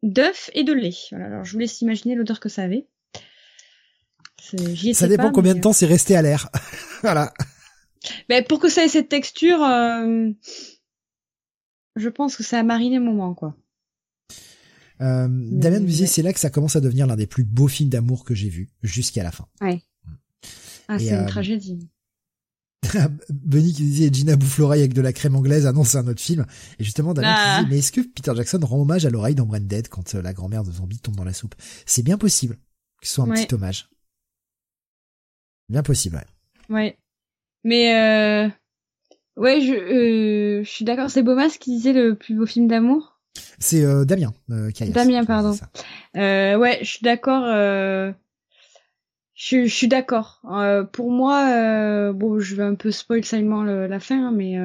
d'œufs 0.03 0.51
et 0.55 0.65
de 0.65 0.73
lait. 0.73 0.97
alors 1.13 1.45
je 1.45 1.53
vous 1.53 1.61
laisse 1.61 1.81
imaginer 1.81 2.17
l'odeur 2.17 2.41
que 2.41 2.49
ça 2.49 2.63
avait. 2.63 2.87
Ça 4.93 5.07
dépend 5.07 5.31
combien 5.31 5.55
de 5.55 5.61
temps 5.61 5.73
c'est 5.73 5.87
resté 5.87 6.17
à 6.17 6.23
l'air. 6.23 6.49
voilà. 7.03 7.33
Mais 8.29 8.43
pour 8.43 8.59
que 8.59 8.69
ça 8.69 8.85
ait 8.85 8.89
cette 8.89 9.09
texture, 9.09 9.63
euh, 9.63 10.31
je 11.97 12.09
pense 12.09 12.37
que 12.37 12.43
ça 12.43 12.59
a 12.59 12.63
mariné 12.63 12.97
un 12.97 13.01
moment, 13.01 13.35
quoi. 13.35 13.55
Euh, 15.03 15.29
Damien 15.29 15.81
me 15.81 15.87
disait, 15.87 16.07
c'est 16.07 16.23
là 16.23 16.33
que 16.33 16.41
ça 16.41 16.51
commence 16.51 16.77
à 16.77 16.81
devenir 16.81 17.07
l'un 17.07 17.17
des 17.17 17.27
plus 17.27 17.45
beaux 17.45 17.69
films 17.69 17.91
d'amour 17.91 18.25
que 18.25 18.35
j'ai 18.35 18.49
vu, 18.49 18.71
jusqu'à 18.83 19.23
la 19.23 19.33
fin. 19.33 19.47
Ouais. 19.61 19.83
Ah, 20.89 20.99
c'est 20.99 21.09
une 21.09 21.15
euh, 21.15 21.27
tragédie. 21.27 21.89
Benny 23.31 23.73
qui 23.73 23.83
disait 23.83 24.11
Gina 24.13 24.37
bouffe 24.37 24.59
l'oreille 24.59 24.81
avec 24.81 24.93
de 24.93 25.01
la 25.01 25.13
crème 25.13 25.37
anglaise, 25.37 25.67
annonce 25.67 25.95
un 25.95 26.07
autre 26.07 26.21
film. 26.21 26.47
Et 26.79 26.85
justement, 26.85 27.15
Damien 27.15 27.35
ah. 27.37 27.59
disait, 27.59 27.71
mais 27.71 27.79
est-ce 27.79 27.93
que 27.93 28.01
Peter 28.01 28.33
Jackson 28.35 28.61
rend 28.63 28.81
hommage 28.81 29.07
à 29.07 29.11
l'oreille 29.11 29.35
dans 29.35 29.47
Branded 29.47 29.89
quand 29.89 30.15
euh, 30.15 30.23
la 30.23 30.33
grand-mère 30.33 30.65
de 30.65 30.73
zombie 30.73 30.99
tombe 30.99 31.17
dans 31.17 31.25
la 31.25 31.33
soupe? 31.33 31.55
C'est 31.87 32.03
bien 32.03 32.19
possible 32.19 32.59
que 33.01 33.09
ce 33.09 33.15
soit 33.15 33.25
un 33.25 33.31
petit 33.31 33.53
hommage. 33.55 33.89
Bien 35.69 35.83
possible, 35.83 36.17
ouais. 36.17 36.75
Ouais. 36.75 36.99
Mais 37.65 37.95
euh, 37.95 38.49
ouais, 39.37 39.61
je, 39.61 39.73
euh, 39.73 40.65
je 40.65 40.69
suis 40.69 40.85
d'accord. 40.85 41.11
C'est 41.11 41.23
Bomas 41.23 41.57
qui 41.59 41.77
disait 41.77 41.93
le 41.93 42.17
plus 42.17 42.35
beau 42.35 42.47
film 42.47 42.69
d'amour. 42.69 43.12
C'est 43.59 43.85
euh, 43.85 44.05
Damien. 44.05 44.33
Euh, 44.51 44.71
Damien, 44.89 45.25
pardon. 45.25 45.57
Euh, 46.17 46.57
ouais, 46.57 46.79
je 46.83 46.91
suis 46.91 47.03
d'accord. 47.03 47.45
Euh, 47.47 48.13
je, 49.35 49.67
suis 49.67 49.89
d'accord. 49.89 50.43
Pour 50.93 51.11
moi, 51.11 52.13
bon, 52.13 52.39
je 52.41 52.55
vais 52.55 52.63
un 52.63 52.75
peu 52.75 52.91
spoil 52.91 53.25
seulement 53.25 53.63
la 53.63 54.01
fin, 54.01 54.29
hein, 54.29 54.33
mais. 54.33 54.59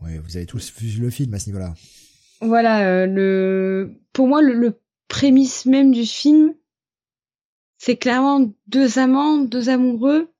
Ouais, 0.00 0.18
vous 0.18 0.36
avez 0.36 0.46
tous 0.46 0.72
vu 0.78 1.00
le 1.00 1.10
film 1.10 1.34
à 1.34 1.38
ce 1.38 1.46
niveau-là. 1.46 1.74
Voilà, 2.40 3.06
le. 3.06 3.92
Pour 4.12 4.28
moi, 4.28 4.42
le, 4.42 4.54
le 4.54 4.80
prémisse 5.08 5.66
même 5.66 5.92
du 5.92 6.04
film, 6.04 6.54
c'est 7.78 7.96
clairement 7.96 8.52
deux 8.66 8.98
amants, 8.98 9.38
deux 9.38 9.68
amoureux 9.68 10.30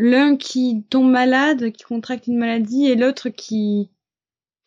l'un 0.00 0.36
qui 0.36 0.84
tombe 0.88 1.10
malade, 1.10 1.72
qui 1.72 1.84
contracte 1.84 2.26
une 2.26 2.38
maladie, 2.38 2.86
et 2.86 2.96
l'autre 2.96 3.28
qui 3.28 3.90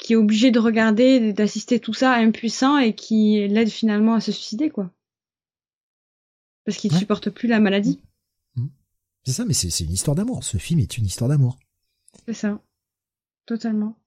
qui 0.04 0.14
est 0.14 0.18
obligé 0.18 0.52
de 0.52 0.60
regarder, 0.60 1.34
d'assister 1.34 1.80
tout 1.80 1.94
ça 1.94 2.14
impuissant 2.14 2.78
et 2.78 2.94
qui 2.94 3.48
l'aide 3.48 3.70
finalement 3.70 4.14
à 4.16 4.22
se 4.22 4.32
suicider, 4.32 4.70
quoi. 4.70 4.92
Parce 6.66 6.78
qu'il 6.78 6.92
ne 6.94 6.98
supporte 6.98 7.30
plus 7.30 7.48
la 7.48 7.60
maladie. 7.60 8.02
Mmh. 8.56 8.64
Mmh. 8.64 8.70
C'est 9.26 9.34
ça, 9.34 9.46
mais 9.46 9.54
c'est 9.54 9.84
une 9.84 9.92
histoire 9.92 10.16
d'amour. 10.16 10.44
Ce 10.44 10.58
film 10.58 10.80
est 10.80 10.98
une 10.98 11.06
histoire 11.06 11.30
d'amour. 11.30 11.58
C'est 12.26 12.34
ça. 12.34 12.62
Totalement. 13.46 13.98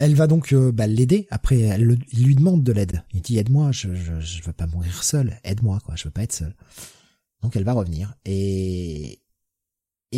Elle 0.00 0.14
va 0.14 0.26
donc 0.26 0.52
euh, 0.52 0.72
bah, 0.72 0.86
l'aider. 0.88 1.26
Après, 1.30 1.60
elle, 1.60 1.96
il 2.12 2.24
lui 2.24 2.34
demande 2.34 2.62
de 2.62 2.72
l'aide. 2.72 3.04
Il 3.12 3.22
dit 3.22 3.38
aide-moi, 3.38 3.70
je, 3.72 3.94
je, 3.94 4.20
je 4.20 4.42
veux 4.42 4.52
pas 4.52 4.66
mourir 4.66 5.02
seul. 5.04 5.38
Aide-moi, 5.44 5.78
quoi. 5.84 5.94
Je 5.94 6.04
veux 6.04 6.10
pas 6.10 6.24
être 6.24 6.32
seul. 6.32 6.54
Donc 7.42 7.56
elle 7.56 7.64
va 7.64 7.74
revenir 7.74 8.14
et, 8.24 9.20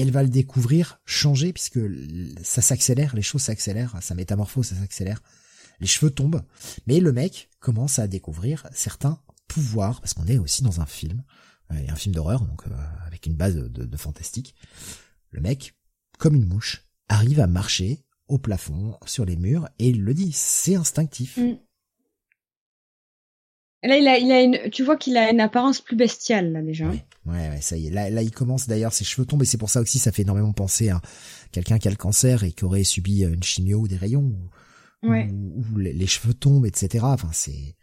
elle 0.01 0.11
va 0.11 0.23
le 0.23 0.29
découvrir 0.29 1.01
changer 1.05 1.53
puisque 1.53 1.81
ça 2.43 2.63
s'accélère, 2.63 3.15
les 3.15 3.23
choses 3.23 3.43
s'accélèrent, 3.43 3.97
sa 4.01 4.15
métamorphose 4.15 4.67
ça 4.67 4.77
s'accélère, 4.77 5.23
les 5.81 5.87
cheveux 5.87 6.11
tombent, 6.11 6.43
mais 6.87 7.01
le 7.01 7.13
mec 7.13 7.51
commence 7.61 7.99
à 7.99 8.07
découvrir 8.07 8.67
certains 8.73 9.21
pouvoirs 9.49 10.01
parce 10.01 10.15
qu'on 10.15 10.27
est 10.27 10.39
aussi 10.39 10.63
dans 10.63 10.81
un 10.81 10.87
film, 10.87 11.23
euh, 11.73 11.89
un 11.89 11.97
film 11.97 12.15
d'horreur 12.15 12.43
donc 12.43 12.67
euh, 12.67 12.71
avec 13.07 13.27
une 13.27 13.35
base 13.35 13.57
de, 13.57 13.97
fantastique. 13.97 14.55
Le 15.31 15.41
mec, 15.41 15.75
comme 16.19 16.35
une 16.35 16.47
mouche, 16.47 16.85
arrive 17.09 17.41
à 17.41 17.47
marcher 17.47 18.05
au 18.29 18.39
plafond, 18.39 18.99
sur 19.07 19.25
les 19.25 19.37
murs, 19.37 19.69
et 19.79 19.89
il 19.91 20.03
le 20.03 20.13
dit, 20.13 20.33
c'est 20.33 20.75
instinctif. 20.75 21.37
Mm. 21.37 21.59
Là, 23.85 23.99
il 23.99 24.09
a, 24.09 24.19
il 24.19 24.33
a 24.33 24.43
une, 24.43 24.71
tu 24.71 24.83
vois 24.83 24.97
qu'il 24.97 25.17
a 25.17 25.31
une 25.31 25.41
apparence 25.41 25.81
plus 25.81 25.95
bestiale, 25.95 26.51
là, 26.53 26.61
déjà. 26.61 26.91
Ouais, 27.27 27.51
ouais, 27.51 27.61
ça 27.61 27.77
y 27.77 27.87
est. 27.89 27.91
Là, 27.91 28.11
là 28.11 28.23
il 28.23 28.31
commence, 28.31 28.67
d'ailleurs, 28.69 28.93
ses 28.93 29.05
cheveux 29.05 29.27
tombent, 29.27 29.43
et 29.43 29.47
c'est 29.47 29.59
pour 29.59 29.71
ça 29.71 29.81
aussi, 29.81 29.99
ça 29.99 30.13
fait 30.13 30.23
énormément 30.23 30.53
penser 30.53 30.91
à 30.91 31.01
quelqu'un 31.53 31.79
qui 31.79 31.89
a 31.89 31.91
le 31.91 31.97
cancer 31.97 32.45
et 32.45 32.53
qui 32.53 32.65
aurait 32.65 32.85
subi 32.85 33.23
une 33.25 33.43
chimio 33.43 33.81
ou 33.81 33.89
des 33.89 33.97
rayons, 33.97 34.33
ou, 35.03 35.09
ouais. 35.11 35.29
les, 35.77 36.07
cheveux 36.07 36.35
tombent, 36.35 36.67
etc. 36.67 37.05
Enfin, 37.05 37.31
c'est... 37.33 37.77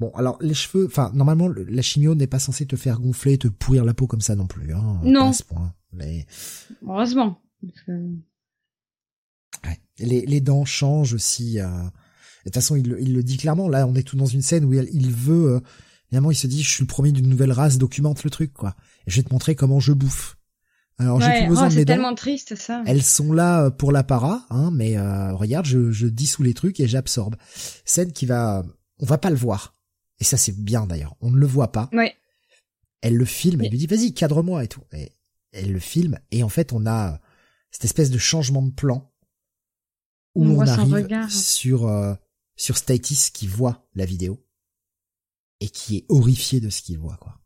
Bon, 0.00 0.10
alors, 0.14 0.36
les 0.40 0.54
cheveux, 0.54 0.86
enfin, 0.86 1.12
normalement, 1.14 1.48
la 1.48 1.82
chimio 1.82 2.14
n'est 2.14 2.26
pas 2.26 2.40
censée 2.40 2.66
te 2.66 2.76
faire 2.76 2.98
gonfler, 2.98 3.38
te 3.38 3.48
pourrir 3.48 3.84
la 3.84 3.94
peau 3.94 4.06
comme 4.06 4.20
ça 4.20 4.34
non 4.34 4.46
plus, 4.46 4.74
hein. 4.74 5.00
Non. 5.04 5.28
À 5.28 5.32
ce 5.32 5.44
point. 5.44 5.74
Mais... 5.92 6.26
Heureusement. 6.84 7.40
Ouais. 9.64 9.78
Les, 9.98 10.26
les 10.26 10.40
dents 10.40 10.64
changent 10.64 11.14
aussi, 11.14 11.60
euh 11.60 11.68
de 12.44 12.50
toute 12.50 12.54
façon, 12.54 12.74
il, 12.74 12.88
le 12.88 13.22
dit 13.22 13.36
clairement. 13.36 13.68
Là, 13.68 13.86
on 13.86 13.94
est 13.94 14.02
tout 14.02 14.16
dans 14.16 14.26
une 14.26 14.42
scène 14.42 14.64
où 14.64 14.72
il, 14.72 15.10
veut. 15.10 15.54
Euh, 15.54 15.60
évidemment, 16.12 16.30
il 16.30 16.36
se 16.36 16.46
dit, 16.46 16.62
je 16.62 16.68
suis 16.68 16.82
le 16.82 16.86
premier 16.86 17.10
d'une 17.10 17.26
nouvelle 17.26 17.52
race, 17.52 17.78
documente 17.78 18.22
le 18.22 18.28
truc, 18.28 18.52
quoi. 18.52 18.76
Et 19.06 19.10
je 19.10 19.16
vais 19.16 19.22
te 19.22 19.32
montrer 19.32 19.54
comment 19.54 19.80
je 19.80 19.94
bouffe. 19.94 20.36
Alors, 20.98 21.18
j'ai 21.22 21.38
plus 21.38 21.48
besoin 21.48 21.68
oh, 21.68 21.70
de 21.70 21.74
mes 21.74 21.84
tellement 21.86 22.14
triste, 22.14 22.54
ça. 22.54 22.84
Elles 22.86 23.02
sont 23.02 23.32
là 23.32 23.64
euh, 23.64 23.70
pour 23.70 23.92
l'apparat, 23.92 24.44
hein, 24.50 24.70
mais 24.72 24.98
euh, 24.98 25.34
regarde, 25.34 25.64
je, 25.64 25.90
je 25.90 26.06
dissous 26.06 26.42
les 26.42 26.52
trucs 26.52 26.80
et 26.80 26.86
j'absorbe. 26.86 27.36
Scène 27.86 28.12
qui 28.12 28.26
va, 28.26 28.62
on 28.98 29.06
va 29.06 29.16
pas 29.16 29.30
le 29.30 29.36
voir. 29.36 29.74
Et 30.20 30.24
ça, 30.24 30.36
c'est 30.36 30.54
bien 30.54 30.86
d'ailleurs. 30.86 31.16
On 31.22 31.30
ne 31.30 31.38
le 31.38 31.46
voit 31.46 31.72
pas. 31.72 31.88
Ouais. 31.94 32.14
Elle 33.00 33.16
le 33.16 33.24
filme, 33.24 33.62
elle 33.62 33.70
lui 33.70 33.78
dit, 33.78 33.86
vas-y, 33.86 34.12
cadre-moi 34.12 34.62
et 34.64 34.68
tout. 34.68 34.82
Et 34.92 35.12
elle 35.52 35.72
le 35.72 35.80
filme, 35.80 36.18
et 36.30 36.42
en 36.42 36.50
fait, 36.50 36.74
on 36.74 36.86
a 36.86 37.20
cette 37.70 37.86
espèce 37.86 38.10
de 38.10 38.18
changement 38.18 38.62
de 38.62 38.70
plan 38.70 39.10
où 40.34 40.44
on, 40.44 40.60
arrive 40.60 41.28
sur 41.28 42.16
sur 42.54 42.76
Statis 42.76 43.30
qui 43.32 43.46
voit 43.46 43.86
la 43.94 44.04
vidéo 44.04 44.42
et 45.62 45.68
qui 45.68 45.98
est 45.98 46.06
horrifié 46.08 46.60
de 46.60 46.70
ce 46.70 46.82
qu'il 46.82 46.98
voit, 46.98 47.16
quoi. 47.18 47.38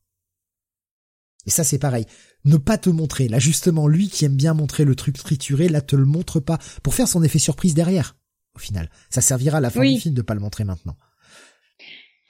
Et 1.45 1.51
ça, 1.51 1.65
c'est 1.65 1.79
pareil. 1.79 2.07
Ne 2.45 2.57
pas 2.57 2.79
te 2.79 2.89
montrer. 2.89 3.29
Là, 3.29 3.39
justement, 3.39 3.87
lui 3.87 4.09
qui 4.09 4.25
aime 4.25 4.37
bien 4.37 4.55
montrer 4.55 4.85
le 4.85 4.97
truc 4.97 5.17
trituré, 5.19 5.69
là, 5.69 5.83
te 5.83 5.95
le 5.95 6.07
montre 6.07 6.41
pas. 6.41 6.59
Pour 6.83 6.95
faire 6.95 7.07
son 7.07 7.23
effet 7.23 7.39
surprise 7.39 7.75
derrière, 7.75 8.17
au 8.55 8.59
final. 8.59 8.91
Ça 9.11 9.21
servira 9.21 9.59
à 9.59 9.61
la 9.61 9.71
fin 9.71 9.85
du 9.85 10.01
film 10.01 10.15
de 10.15 10.23
pas 10.23 10.35
le 10.35 10.41
montrer 10.41 10.65
maintenant. 10.65 10.97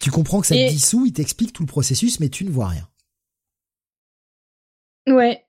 Tu 0.00 0.10
comprends 0.10 0.40
que 0.40 0.48
ça 0.48 0.56
te 0.56 0.68
dissout, 0.68 1.06
il 1.06 1.12
t'explique 1.12 1.52
tout 1.52 1.62
le 1.62 1.68
processus, 1.68 2.18
mais 2.20 2.28
tu 2.28 2.44
ne 2.44 2.50
vois 2.50 2.68
rien. 2.68 2.90
Ouais. 5.06 5.46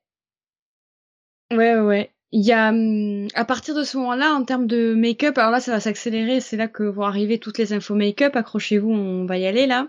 Ouais, 1.50 1.80
ouais 1.80 2.14
il 2.30 2.44
y 2.44 2.52
a 2.52 2.68
hum, 2.68 3.26
à 3.34 3.44
partir 3.44 3.74
de 3.74 3.82
ce 3.82 3.96
moment-là 3.96 4.34
en 4.34 4.44
termes 4.44 4.66
de 4.66 4.94
make-up 4.94 5.38
alors 5.38 5.50
là 5.50 5.60
ça 5.60 5.72
va 5.72 5.80
s'accélérer 5.80 6.40
c'est 6.40 6.56
là 6.58 6.68
que 6.68 6.82
vont 6.82 7.04
arriver 7.04 7.38
toutes 7.38 7.56
les 7.56 7.72
infos 7.72 7.94
make-up 7.94 8.36
accrochez-vous 8.36 8.90
on 8.90 9.24
va 9.24 9.38
y 9.38 9.46
aller 9.46 9.66
là. 9.66 9.88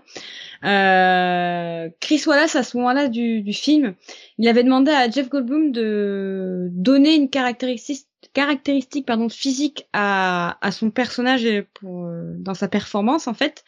Euh, 0.64 1.90
Chris 2.00 2.22
Wallace 2.26 2.56
à 2.56 2.62
ce 2.62 2.76
moment-là 2.78 3.08
du, 3.08 3.42
du, 3.42 3.52
film 3.52 3.94
il 4.38 4.48
avait 4.48 4.64
demandé 4.64 4.90
à 4.90 5.10
Jeff 5.10 5.28
Goldblum 5.28 5.72
de 5.72 6.68
donner 6.72 7.14
une 7.14 7.28
caractéristique 7.28 8.06
caractéristique 8.32 9.06
pardon 9.06 9.28
physique 9.28 9.86
à, 9.92 10.58
à 10.66 10.72
son 10.72 10.90
personnage 10.90 11.46
pour, 11.74 12.06
euh, 12.06 12.34
dans 12.38 12.54
sa 12.54 12.68
performance 12.68 13.26
en 13.26 13.34
fait 13.34 13.64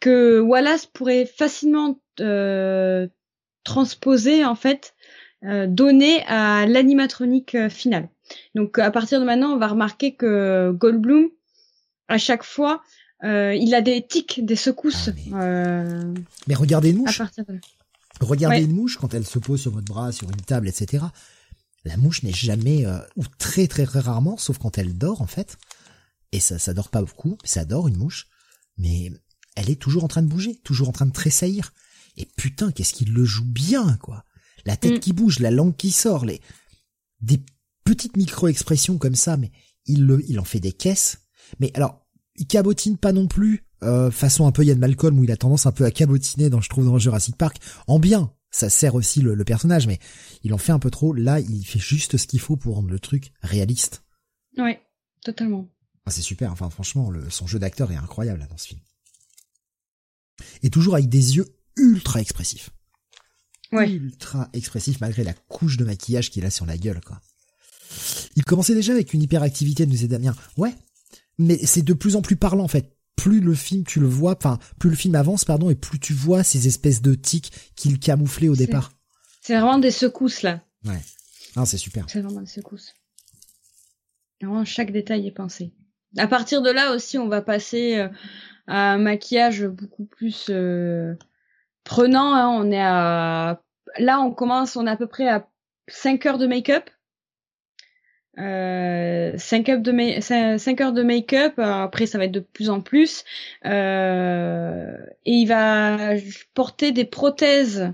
que 0.00 0.40
Wallace 0.40 0.86
pourrait 0.86 1.26
facilement 1.26 2.00
euh, 2.20 3.08
transposer 3.64 4.44
en 4.44 4.54
fait 4.54 4.94
donné 5.42 6.22
à 6.24 6.66
l'animatronique 6.66 7.54
euh, 7.54 7.68
finale. 7.68 8.08
Donc 8.54 8.78
à 8.78 8.90
partir 8.90 9.20
de 9.20 9.24
maintenant, 9.24 9.52
on 9.52 9.58
va 9.58 9.68
remarquer 9.68 10.14
que 10.14 10.72
Goldblum, 10.72 11.28
à 12.08 12.18
chaque 12.18 12.42
fois, 12.42 12.82
euh, 13.24 13.54
il 13.54 13.74
a 13.74 13.80
des 13.80 14.04
tics, 14.06 14.44
des 14.44 14.56
secousses. 14.56 15.10
Ah, 15.32 15.42
euh, 15.42 16.14
mais... 16.46 16.54
regardez 16.54 16.90
une 16.90 16.98
mouche. 16.98 17.22
Regardez 18.20 18.62
une 18.62 18.72
mouche 18.72 18.96
quand 18.96 19.14
elle 19.14 19.26
se 19.26 19.38
pose 19.38 19.60
sur 19.60 19.70
votre 19.70 19.86
bras, 19.86 20.10
sur 20.10 20.28
une 20.28 20.36
table, 20.36 20.68
etc. 20.68 21.04
La 21.84 21.96
mouche 21.96 22.24
n'est 22.24 22.32
jamais, 22.32 22.84
ou 23.16 23.22
très 23.38 23.68
très 23.68 23.86
très 23.86 24.00
rarement, 24.00 24.36
sauf 24.36 24.58
quand 24.58 24.76
elle 24.76 24.98
dort 24.98 25.22
en 25.22 25.28
fait. 25.28 25.56
Et 26.32 26.40
ça, 26.40 26.58
ça 26.58 26.74
dort 26.74 26.88
pas 26.88 27.00
beaucoup, 27.00 27.38
ça 27.44 27.64
dort 27.64 27.86
une 27.86 27.96
mouche. 27.96 28.26
Mais 28.76 29.12
elle 29.54 29.70
est 29.70 29.80
toujours 29.80 30.02
en 30.02 30.08
train 30.08 30.22
de 30.22 30.28
bouger, 30.28 30.56
toujours 30.64 30.88
en 30.88 30.92
train 30.92 31.06
de 31.06 31.12
tressaillir. 31.12 31.72
Et 32.16 32.26
putain, 32.36 32.72
qu'est-ce 32.72 32.92
qu'il 32.92 33.12
le 33.12 33.24
joue 33.24 33.44
bien, 33.44 33.96
quoi 34.02 34.24
la 34.68 34.76
tête 34.76 34.96
mm. 34.96 35.00
qui 35.00 35.12
bouge, 35.14 35.40
la 35.40 35.50
langue 35.50 35.74
qui 35.74 35.90
sort, 35.90 36.24
les 36.26 36.40
des 37.20 37.40
petites 37.84 38.16
micro-expressions 38.16 38.98
comme 38.98 39.14
ça, 39.14 39.36
mais 39.36 39.50
il 39.86 40.04
le, 40.04 40.22
il 40.28 40.38
en 40.38 40.44
fait 40.44 40.60
des 40.60 40.72
caisses. 40.72 41.22
Mais 41.58 41.72
alors, 41.74 42.06
il 42.36 42.46
cabotine 42.46 42.98
pas 42.98 43.12
non 43.12 43.26
plus, 43.26 43.64
euh, 43.82 44.10
façon 44.10 44.46
un 44.46 44.52
peu 44.52 44.64
Yann 44.64 44.78
Malcolm 44.78 45.18
où 45.18 45.24
il 45.24 45.32
a 45.32 45.36
tendance 45.36 45.64
un 45.64 45.72
peu 45.72 45.86
à 45.86 45.90
cabotiner 45.90 46.50
dans, 46.50 46.60
je 46.60 46.68
trouve, 46.68 46.84
dans 46.84 46.98
Jurassic 46.98 47.34
Park, 47.36 47.56
en 47.86 47.98
bien. 47.98 48.30
ça 48.50 48.68
sert 48.68 48.94
aussi 48.94 49.22
le, 49.22 49.42
personnage, 49.42 49.86
mais 49.86 49.98
il 50.44 50.52
en 50.52 50.58
fait 50.58 50.72
un 50.72 50.78
peu 50.78 50.90
trop. 50.90 51.14
Là, 51.14 51.40
il 51.40 51.64
fait 51.64 51.78
juste 51.78 52.18
ce 52.18 52.26
qu'il 52.26 52.40
faut 52.40 52.56
pour 52.56 52.76
rendre 52.76 52.90
le 52.90 53.00
truc 53.00 53.32
réaliste. 53.42 54.04
Ouais, 54.58 54.80
totalement. 55.24 55.66
Ah, 56.04 56.10
c'est 56.10 56.22
super. 56.22 56.52
Enfin, 56.52 56.68
franchement, 56.68 57.10
le, 57.10 57.30
son 57.30 57.46
jeu 57.46 57.58
d'acteur 57.58 57.90
est 57.90 57.96
incroyable 57.96 58.40
là, 58.40 58.46
dans 58.46 58.58
ce 58.58 58.68
film. 58.68 58.80
Et 60.62 60.68
toujours 60.68 60.94
avec 60.94 61.08
des 61.08 61.36
yeux 61.36 61.46
ultra 61.76 62.20
expressifs. 62.20 62.70
Ouais. 63.72 63.90
Ultra 63.90 64.48
expressifs 64.52 65.00
malgré 65.00 65.24
la 65.24 65.34
couche 65.34 65.76
de 65.76 65.84
maquillage 65.84 66.30
qu'il 66.30 66.44
a 66.44 66.50
sur 66.50 66.66
la 66.66 66.78
gueule, 66.78 67.00
quoi. 67.04 67.20
Il 68.36 68.44
commençait 68.44 68.74
déjà 68.74 68.92
avec 68.92 69.12
une 69.14 69.22
hyperactivité, 69.22 69.86
de 69.86 69.90
nous 69.90 70.06
Damien. 70.06 70.34
Ouais. 70.56 70.74
Mais 71.38 71.58
c'est 71.64 71.82
de 71.82 71.92
plus 71.92 72.16
en 72.16 72.22
plus 72.22 72.36
parlant, 72.36 72.64
en 72.64 72.68
fait 72.68 72.98
plus 73.18 73.40
le 73.40 73.54
film 73.54 73.84
tu 73.84 73.98
le 73.98 74.06
vois, 74.06 74.36
enfin 74.36 74.58
plus 74.78 74.90
le 74.90 74.96
film 74.96 75.16
avance 75.16 75.44
pardon 75.44 75.70
et 75.70 75.74
plus 75.74 75.98
tu 75.98 76.12
vois 76.12 76.44
ces 76.44 76.68
espèces 76.68 77.02
de 77.02 77.14
tics 77.14 77.52
qu'il 77.74 77.98
camouflait 77.98 78.48
au 78.48 78.54
départ. 78.54 78.92
C'est 79.42 79.54
vraiment 79.54 79.78
des 79.78 79.90
secousses 79.90 80.42
là. 80.42 80.60
Ouais. 80.84 81.00
Non, 81.56 81.64
c'est 81.64 81.78
super. 81.78 82.06
C'est 82.08 82.20
vraiment 82.20 82.40
des 82.40 82.46
secousses. 82.46 82.94
Vraiment 84.40 84.64
chaque 84.64 84.92
détail 84.92 85.26
est 85.26 85.32
pensé. 85.32 85.72
À 86.16 86.28
partir 86.28 86.62
de 86.62 86.70
là 86.70 86.94
aussi, 86.94 87.18
on 87.18 87.28
va 87.28 87.42
passer 87.42 87.96
euh, 87.96 88.08
à 88.68 88.92
un 88.92 88.98
maquillage 88.98 89.66
beaucoup 89.66 90.04
plus 90.04 90.46
euh, 90.48 91.14
prenant. 91.88 92.34
Hein. 92.34 92.48
On 92.48 92.70
est 92.70 92.80
à 92.80 93.60
là, 93.98 94.20
on 94.20 94.32
commence, 94.32 94.76
on 94.76 94.86
est 94.86 94.90
à 94.90 94.96
peu 94.96 95.06
près 95.06 95.28
à 95.28 95.48
5 95.88 96.26
heures 96.26 96.38
de 96.38 96.46
make-up. 96.46 96.90
Euh, 98.38 99.32
5, 99.36 99.68
heures 99.68 99.80
de 99.80 100.20
5 100.20 100.80
heures 100.80 100.92
de 100.92 101.02
make-up, 101.02 101.54
euh, 101.58 101.82
après 101.82 102.06
ça 102.06 102.18
va 102.18 102.24
être 102.26 102.32
de 102.32 102.40
plus 102.40 102.70
en 102.70 102.80
plus. 102.80 103.24
Euh, 103.64 104.96
et 105.24 105.32
il 105.32 105.46
va 105.46 106.14
porter 106.54 106.92
des 106.92 107.04
prothèses, 107.04 107.92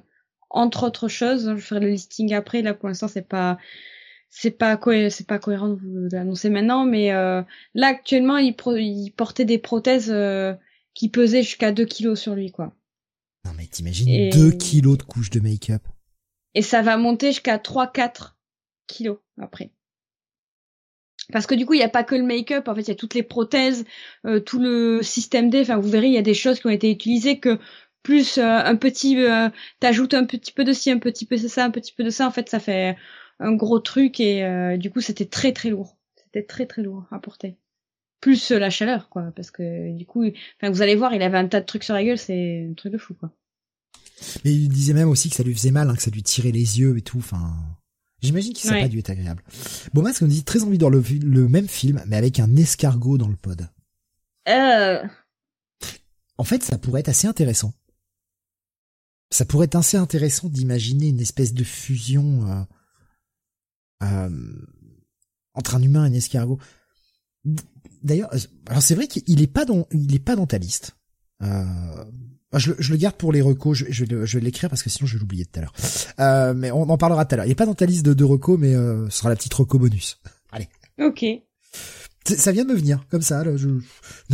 entre 0.51 0.85
autres 0.87 1.09
choses. 1.09 1.55
Je 1.57 1.63
ferai 1.63 1.81
le 1.81 1.89
listing 1.89 2.35
après. 2.35 2.63
Là, 2.63 2.75
pour 2.75 2.89
l'instant, 2.89 3.09
c'est 3.09 3.27
pas 3.27 3.59
c'est 4.31 4.51
pas 4.51 4.79
c'est 5.11 5.27
pas 5.27 5.39
cohérent 5.39 5.69
de 5.69 5.75
vous 5.75 6.09
l'annoncer 6.13 6.51
maintenant, 6.51 6.85
mais 6.85 7.13
euh, 7.13 7.43
là 7.75 7.89
actuellement, 7.89 8.37
il, 8.39 8.55
portait 9.17 9.45
des 9.45 9.59
prothèses 9.59 10.15
qui 10.95 11.09
pesaient 11.09 11.43
jusqu'à 11.43 11.73
2 11.73 11.85
kilos 11.87 12.21
sur 12.21 12.35
lui, 12.35 12.51
quoi. 12.53 12.75
Non 13.45 13.53
mais 13.57 13.67
t'imagines 13.67 14.31
2 14.31 14.53
kilos 14.53 14.99
de 14.99 15.03
couches 15.03 15.31
de 15.31 15.41
make-up. 15.41 15.83
Et 16.55 16.63
ça 16.63 16.83
va 16.83 16.97
monter 16.97 17.29
jusqu'à 17.29 17.59
3-4 17.59 18.37
kilos 18.87 19.19
après. 19.41 19.71
Parce 21.33 21.47
que 21.47 21.55
du 21.55 21.65
coup, 21.65 21.73
il 21.75 21.79
n'y 21.79 21.85
a 21.85 21.89
pas 21.89 22.05
que 22.05 22.15
le 22.15 22.23
make-up, 22.23 22.69
en 22.69 22.75
fait, 22.75 22.83
il 22.83 22.89
y 22.89 22.93
a 22.93 22.97
toutes 22.97 23.15
les 23.15 23.23
prothèses, 23.23 23.87
euh, 24.27 24.41
tout 24.41 24.59
le 24.59 25.03
système 25.03 25.49
D. 25.49 25.63
Enfin, 25.63 25.79
vous 25.79 25.89
verrez, 25.89 26.09
il 26.09 26.13
y 26.13 26.19
a 26.19 26.23
des 26.23 26.35
choses 26.35 26.61
qui 26.61 26.67
ont 26.67 26.71
été 26.71 26.91
utilisées 26.91 27.41
que 27.41 27.59
plus 28.05 28.39
euh, 28.39 28.45
un 28.45 28.77
petit, 28.77 29.19
euh, 29.19 29.49
t'ajoutes 29.81 30.15
un 30.15 30.27
petit 30.27 30.53
peu 30.53 30.63
de 30.63 30.73
ci, 30.73 30.93
un 30.93 30.99
petit 30.99 31.27
peu 31.27 31.37
de 31.37 31.49
ça, 31.49 31.65
un 31.65 31.71
petit 31.71 31.93
peu 31.93 32.05
de 32.05 32.11
ça. 32.11 32.29
En 32.29 32.31
fait, 32.31 32.49
ça 32.49 32.61
fait 32.61 32.97
un 33.41 33.53
gros 33.55 33.81
truc 33.81 34.21
et 34.21 34.45
euh, 34.45 34.77
du 34.77 34.91
coup, 34.91 35.01
c'était 35.01 35.27
très 35.27 35.53
très 35.53 35.71
lourd. 35.71 35.97
C'était 36.17 36.45
très 36.45 36.67
très 36.67 36.83
lourd 36.83 37.07
à 37.11 37.19
porter. 37.19 37.57
Plus 38.25 38.53
la 38.53 38.70
chaleur, 38.70 39.11
quoi, 39.11 39.33
parce 39.36 39.51
que 39.51 39.94
du 39.94 40.07
coup, 40.07 40.25
enfin, 40.25 40.70
vous 40.70 40.81
allez 40.81 40.97
voir, 40.97 41.12
il 41.12 41.20
avait 41.20 41.36
un 41.36 41.47
tas 41.47 41.61
de 41.61 41.67
trucs 41.67 41.85
sur 41.85 41.93
la 41.93 42.03
gueule, 42.03 42.17
c'est 42.17 42.69
un 42.70 42.73
truc 42.73 42.91
de 42.91 42.97
fou, 42.97 43.12
quoi. 43.12 43.31
Mais 44.47 44.55
il 44.55 44.70
disait 44.70 44.94
même 44.94 45.11
aussi 45.11 45.28
que 45.28 45.36
ça 45.36 45.43
lui 45.43 45.53
faisait 45.53 45.73
mal, 45.73 45.91
hein, 45.91 45.94
que 45.94 46.01
ça 46.01 46.11
lui 46.11 46.23
tirait 46.23 46.51
les 46.51 46.81
yeux 46.81 46.97
et 46.97 47.03
tout. 47.03 47.19
Enfin. 47.19 47.55
J'imagine 48.23 48.55
qu'il 48.55 48.70
ça 48.70 48.77
pas 48.77 48.89
dû 48.89 48.99
être 48.99 49.11
agréable. 49.11 49.43
Bon, 49.93 50.11
ce 50.11 50.20
qu'on 50.20 50.27
dit 50.27 50.43
très 50.43 50.62
envie 50.62 50.78
de 50.78 50.86
voir 50.86 50.91
le, 50.91 51.49
même 51.51 51.69
film, 51.69 52.03
mais 52.07 52.17
avec 52.17 52.41
un 52.41 52.57
escargot 52.57 53.19
dans 53.19 53.28
le 53.28 53.36
pod. 53.36 53.69
Euh... 54.49 55.07
En 56.39 56.44
fait, 56.44 56.62
ça 56.62 56.78
pourrait 56.78 57.01
être 57.01 57.11
assez 57.11 57.27
intéressant. 57.27 57.75
Ça 59.31 59.44
pourrait 59.44 59.67
être 59.67 59.75
assez 59.75 59.99
intéressant 59.99 60.49
d'imaginer 60.49 61.09
une 61.09 61.20
espèce 61.20 61.53
de 61.53 61.65
fusion 61.65 62.51
euh, 62.51 62.62
euh, 64.05 64.67
entre 65.53 65.75
un 65.75 65.83
humain 65.83 66.07
et 66.07 66.09
un 66.09 66.15
escargot. 66.15 66.59
D'ailleurs, 68.05 68.31
alors 68.68 68.83
c'est 68.83 68.94
vrai 68.94 69.08
qu'il 69.08 69.42
est 69.42 69.47
pas 69.47 69.65
dans, 69.65 69.86
il 69.91 70.15
est 70.15 70.24
pas 70.24 70.36
dans 70.36 70.47
ta 70.47 70.58
liste. 70.58 70.97
Euh, 71.42 71.65
ah, 72.52 72.58
je, 72.58 72.73
je, 72.78 72.92
le 72.92 72.99
garde 72.99 73.16
pour 73.16 73.33
les 73.33 73.41
recos, 73.41 73.76
je, 73.76 73.86
je, 73.89 74.05
je 74.05 74.39
vais 74.39 74.44
l'écrire 74.44 74.68
parce 74.68 74.83
que 74.83 74.91
sinon 74.91 75.07
je 75.07 75.15
vais 75.15 75.20
l'oublier 75.20 75.44
tout 75.47 75.58
à 75.58 75.62
l'heure. 75.62 75.73
Euh, 76.20 76.55
mais 76.55 76.70
on 76.70 76.83
en 76.83 76.99
parlera 76.99 77.24
tout 77.24 77.34
à 77.34 77.36
l'heure. 77.39 77.47
Il 77.47 77.49
n'est 77.49 77.55
pas 77.57 77.66
dans 77.66 77.74
ta 77.74 77.86
liste 77.86 78.05
de, 78.05 78.15
de 78.15 78.24
recos, 78.24 78.58
mais 78.60 78.74
euh, 78.74 79.08
ce 79.10 79.18
sera 79.18 79.31
la 79.31 79.36
petite 79.36 79.55
reco 79.55 79.78
bonus. 79.78 80.20
Allez. 80.52 80.68
Ok. 81.00 81.24
Ça 82.24 82.52
vient 82.52 82.65
de 82.65 82.73
me 82.73 82.76
venir, 82.76 83.07
comme 83.08 83.23
ça, 83.23 83.42
là, 83.42 83.57
je, 83.57 83.68
une 83.68 83.83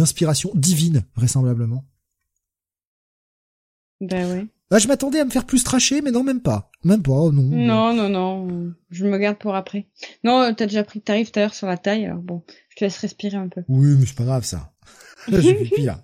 inspiration 0.03 0.51
divine, 0.55 1.05
vraisemblablement. 1.17 1.85
Ben 4.01 4.31
ouais. 4.31 4.47
Ah, 4.73 4.79
je 4.79 4.87
m'attendais 4.87 5.19
à 5.19 5.25
me 5.25 5.31
faire 5.31 5.47
plus 5.47 5.65
tracher, 5.65 6.01
mais 6.01 6.13
non, 6.13 6.23
même 6.23 6.41
pas. 6.41 6.71
Même 6.85 7.03
pas, 7.03 7.13
oh 7.13 7.33
non. 7.33 7.43
Non, 7.43 7.93
non, 7.93 8.09
non. 8.09 8.73
Je 8.91 9.05
me 9.05 9.19
garde 9.19 9.37
pour 9.37 9.57
après. 9.57 9.89
Non, 10.23 10.55
t'as 10.55 10.67
déjà 10.67 10.85
pris 10.85 11.01
le 11.01 11.05
tarif 11.05 11.33
tout 11.33 11.41
à 11.41 11.43
l'heure 11.43 11.55
sur 11.55 11.67
la 11.67 11.77
taille, 11.77 12.07
alors 12.07 12.21
bon, 12.21 12.45
je 12.69 12.77
te 12.77 12.85
laisse 12.85 12.99
respirer 12.99 13.37
un 13.37 13.49
peu. 13.49 13.63
Oui, 13.69 13.97
mais 13.99 14.07
c'est 14.07 14.17
pas 14.17 14.25
grave, 14.25 14.45
ça. 14.45 14.73
J'ai 15.29 15.55
vu 15.55 15.69
pire 15.71 15.99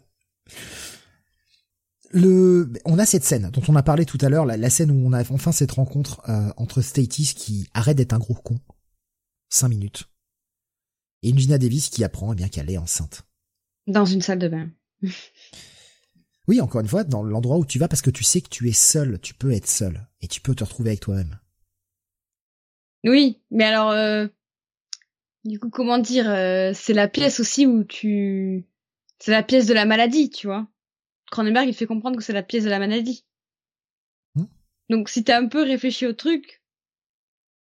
le, 2.11 2.73
on 2.85 2.99
a 2.99 3.07
cette 3.07 3.25
scène 3.25 3.51
dont 3.53 3.63
on 3.69 3.77
a 3.77 3.83
parlé 3.83 4.07
tout 4.07 4.19
à 4.21 4.29
l'heure, 4.29 4.47
la, 4.47 4.71
scène 4.71 4.91
où 4.91 5.07
on 5.07 5.13
a 5.13 5.31
enfin 5.31 5.53
cette 5.53 5.73
rencontre 5.73 6.23
euh, 6.29 6.51
entre 6.57 6.81
Statis 6.81 7.35
qui 7.35 7.69
arrête 7.75 7.97
d'être 7.97 8.13
un 8.13 8.19
gros 8.19 8.35
con, 8.35 8.59
cinq 9.49 9.69
minutes, 9.69 10.09
et 11.23 11.37
Gina 11.37 11.59
Davis 11.59 11.89
qui 11.89 12.05
apprend 12.05 12.33
eh 12.33 12.37
bien 12.37 12.49
qu'elle 12.49 12.71
est 12.71 12.79
enceinte. 12.79 13.27
Dans 13.87 14.05
une 14.05 14.23
salle 14.23 14.39
de 14.39 14.49
bain. 14.49 14.71
oui, 16.49 16.61
encore 16.61 16.81
une 16.81 16.89
fois, 16.89 17.05
dans 17.05 17.23
l'endroit 17.23 17.59
où 17.59 17.65
tu 17.65 17.79
vas 17.79 17.89
parce 17.89 18.03
que 18.03 18.11
tu 18.11 18.25
sais 18.25 18.41
que 18.41 18.49
tu 18.49 18.69
es 18.69 18.73
seul, 18.73 19.21
tu 19.21 19.35
peux 19.35 19.53
être 19.53 19.67
seul 19.67 20.07
et 20.21 20.29
tu 20.29 20.41
peux 20.41 20.55
te 20.55 20.65
retrouver 20.65 20.91
avec 20.91 21.01
toi-même. 21.01 21.39
Oui, 23.05 23.41
mais 23.51 23.65
alors, 23.65 23.91
euh, 23.91 24.27
du 25.45 25.59
coup, 25.59 25.71
comment 25.71 25.99
dire, 25.99 26.29
euh, 26.29 26.73
c'est 26.75 26.93
la 26.93 27.09
pièce 27.09 27.41
aussi 27.41 27.67
où 27.67 27.85
tu, 27.85 28.67
c'est 29.19 29.31
la 29.31 29.43
pièce 29.43 29.67
de 29.67 29.75
la 29.75 29.85
maladie, 29.85 30.31
tu 30.31 30.47
vois. 30.47 30.67
Cronenberg, 31.31 31.69
il 31.69 31.75
fait 31.75 31.87
comprendre 31.87 32.17
que 32.17 32.23
c'est 32.23 32.33
la 32.33 32.43
pièce 32.43 32.65
de 32.65 32.71
la 32.71 32.79
maladie. 32.79 33.25
Hmm. 34.35 34.47
Donc, 34.91 35.09
si 35.09 35.25
t'as 35.25 35.41
un 35.41 35.49
peu 35.49 35.63
réfléchi 35.63 36.07
au 36.07 36.13
truc, 36.13 36.63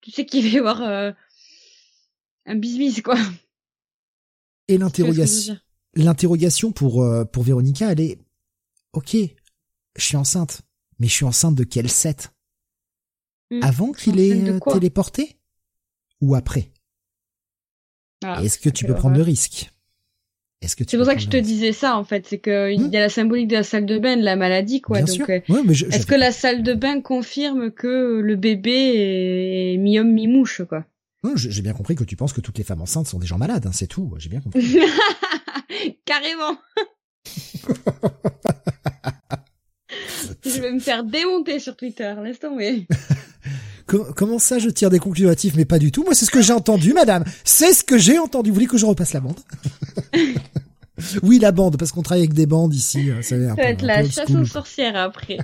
tu 0.01 0.11
sais 0.11 0.27
qu'il 0.27 0.43
va 0.45 0.49
y 0.49 0.59
avoir 0.59 0.83
euh, 0.83 1.13
un 2.47 2.57
bisbis, 2.57 3.03
quoi. 3.03 3.17
Et 4.69 4.79
l'interrogation, 4.79 5.59
l'interrogation 5.95 6.73
pour 6.73 7.03
euh, 7.03 7.25
pour 7.25 7.43
Véronica, 7.43 7.93
elle 7.93 8.01
est, 8.01 8.19
ok, 8.95 9.17
je 9.97 10.05
suis 10.05 10.17
enceinte, 10.17 10.63
mais 10.99 11.07
je 11.07 11.13
suis 11.13 11.25
enceinte 11.25 11.55
de 11.55 11.65
quel 11.65 11.89
set? 11.89 12.33
Hmm. 13.51 13.61
Avant 13.63 13.93
qu'il 13.93 14.19
ait 14.21 14.51
euh, 14.51 14.59
téléporté? 14.73 15.39
Ou 16.21 16.35
après? 16.35 16.73
Ah, 18.25 18.43
Est-ce 18.43 18.59
que 18.59 18.71
tu 18.71 18.87
peux 18.87 18.95
prendre 18.95 19.17
le 19.17 19.23
risque? 19.23 19.71
C'est 20.67 20.97
pour 20.97 21.05
ça 21.05 21.15
que 21.15 21.21
je 21.21 21.29
te 21.29 21.37
disais 21.37 21.73
ça 21.73 21.99
en 21.99 22.05
fait, 22.05 22.27
c'est 22.27 22.39
que 22.39 22.73
il 22.73 22.91
y 22.91 22.97
a 22.97 23.01
la 23.01 23.11
symbolique 23.11 23.49
de 23.49 23.57
la 23.57 23.63
salle 23.63 23.85
de 23.85 23.99
bain, 23.99 24.17
de 24.17 24.23
la 24.23 24.37
maladie 24.37 24.81
quoi. 24.81 25.03
Donc, 25.03 25.29
euh, 25.29 25.41
est-ce 25.49 26.07
que 26.07 26.15
la 26.15 26.33
salle 26.33 26.63
de 26.63 26.73
bain 26.73 27.03
confirme 27.03 27.71
que 27.71 28.21
le 28.21 28.37
bébé 28.37 29.75
est 29.75 29.77
mi-homme 29.77 30.13
mi-mouche 30.13 30.63
quoi? 30.67 30.87
J'ai 31.35 31.63
bien 31.63 31.73
compris 31.73 31.95
que 31.95 32.05
tu 32.05 32.17
penses 32.17 32.33
que 32.33 32.41
toutes 32.41 32.59
les 32.59 32.65
femmes 32.65 32.83
enceintes 32.83 33.07
sont 33.07 33.19
des 33.19 33.27
gens 33.27 33.39
malades, 33.39 33.67
hein, 33.67 33.73
c'est 33.73 33.87
tout. 33.87 34.15
J'ai 34.19 34.29
bien 34.29 34.41
compris. 34.41 34.77
Carrément. 36.05 36.59
je 40.45 40.61
vais 40.61 40.73
me 40.73 40.81
faire 40.81 41.05
démonter 41.05 41.59
sur 41.59 41.77
Twitter, 41.77 42.15
laisse 42.23 42.39
tomber. 42.39 42.87
Comment 43.87 44.39
ça, 44.39 44.59
je 44.59 44.71
tire 44.71 44.91
des 44.91 44.99
conclusions 44.99 45.31
Mais 45.57 45.65
pas 45.65 45.79
du 45.79 45.93
tout? 45.93 46.05
Moi, 46.05 46.15
c'est 46.15 46.25
ce 46.25 46.31
que 46.31 46.41
j'ai 46.41 46.55
entendu, 46.55 46.95
madame. 46.95 47.25
C'est 47.45 47.75
ce 47.75 47.85
que 47.85 47.99
j'ai 47.99 48.19
entendu. 48.19 48.51
Vous 48.51 48.55
voulez 48.55 48.67
que 48.67 48.79
je 48.79 48.87
repasse 48.87 49.13
la 49.13 49.21
bande? 49.21 49.41
Oui, 51.25 51.41
la 51.41 51.51
bande, 51.51 51.77
parce 51.77 51.91
qu'on 51.91 52.03
travaille 52.03 52.23
avec 52.23 52.35
des 52.35 52.47
bandes 52.47 52.73
ici. 52.73 53.11
Hein, 53.11 53.21
ça 53.21 53.37
va 53.37 53.61
être 53.65 53.83
la 53.83 54.09
chasse 54.09 54.31
aux 54.31 54.45
sorcières 54.45 54.95
après. 54.95 55.39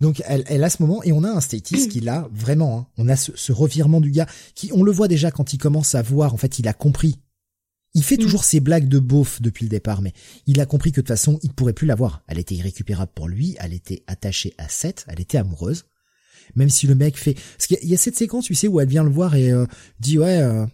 Donc 0.00 0.22
elle, 0.26 0.44
elle 0.46 0.64
a 0.64 0.70
ce 0.70 0.82
moment 0.82 1.02
et 1.02 1.12
on 1.12 1.24
a 1.24 1.30
un 1.30 1.40
Statis 1.40 1.88
qui 1.88 2.00
l'a 2.00 2.28
vraiment. 2.32 2.78
Hein. 2.78 2.86
on 2.96 3.08
a 3.08 3.16
ce, 3.16 3.32
ce, 3.34 3.52
revirement 3.52 4.00
du 4.00 4.10
gars 4.10 4.26
qui, 4.54 4.70
on 4.72 4.82
le 4.82 4.92
voit 4.92 5.08
déjà 5.08 5.30
quand 5.30 5.52
il 5.52 5.58
commence 5.58 5.94
à 5.94 6.02
voir. 6.02 6.32
En 6.32 6.38
fait, 6.38 6.58
il 6.58 6.68
a 6.68 6.72
compris 6.72 7.18
il 7.94 8.04
fait 8.04 8.16
mm. 8.16 8.20
toujours 8.20 8.44
ses 8.44 8.60
blagues 8.60 8.88
de 8.88 8.98
beauf 8.98 9.42
depuis 9.42 9.64
le 9.64 9.70
départ, 9.70 10.02
mais 10.02 10.12
il 10.46 10.60
a 10.60 10.66
compris 10.66 10.92
que 10.92 10.96
de 10.96 11.02
toute 11.02 11.08
façon, 11.08 11.38
il 11.42 11.52
pourrait 11.52 11.72
plus 11.72 11.86
l'avoir. 11.86 12.22
Elle 12.28 12.38
était 12.38 12.54
irrécupérable 12.54 13.12
pour 13.14 13.28
lui, 13.28 13.56
elle 13.58 13.72
était 13.72 14.02
attachée 14.06 14.54
à 14.58 14.68
Seth, 14.68 15.04
elle 15.08 15.20
était 15.20 15.38
amoureuse. 15.38 15.84
Même 16.56 16.70
si 16.70 16.86
le 16.86 16.94
mec 16.94 17.16
fait... 17.16 17.34
Parce 17.34 17.66
qu'il 17.66 17.88
y 17.88 17.94
a 17.94 17.98
cette 17.98 18.16
séquence, 18.16 18.46
tu 18.46 18.54
sais, 18.54 18.66
où 18.66 18.80
elle 18.80 18.88
vient 18.88 19.04
le 19.04 19.10
voir 19.10 19.34
et 19.36 19.52
euh, 19.52 19.66
dit, 20.00 20.18
ouais, 20.18 20.38
euh, 20.38 20.66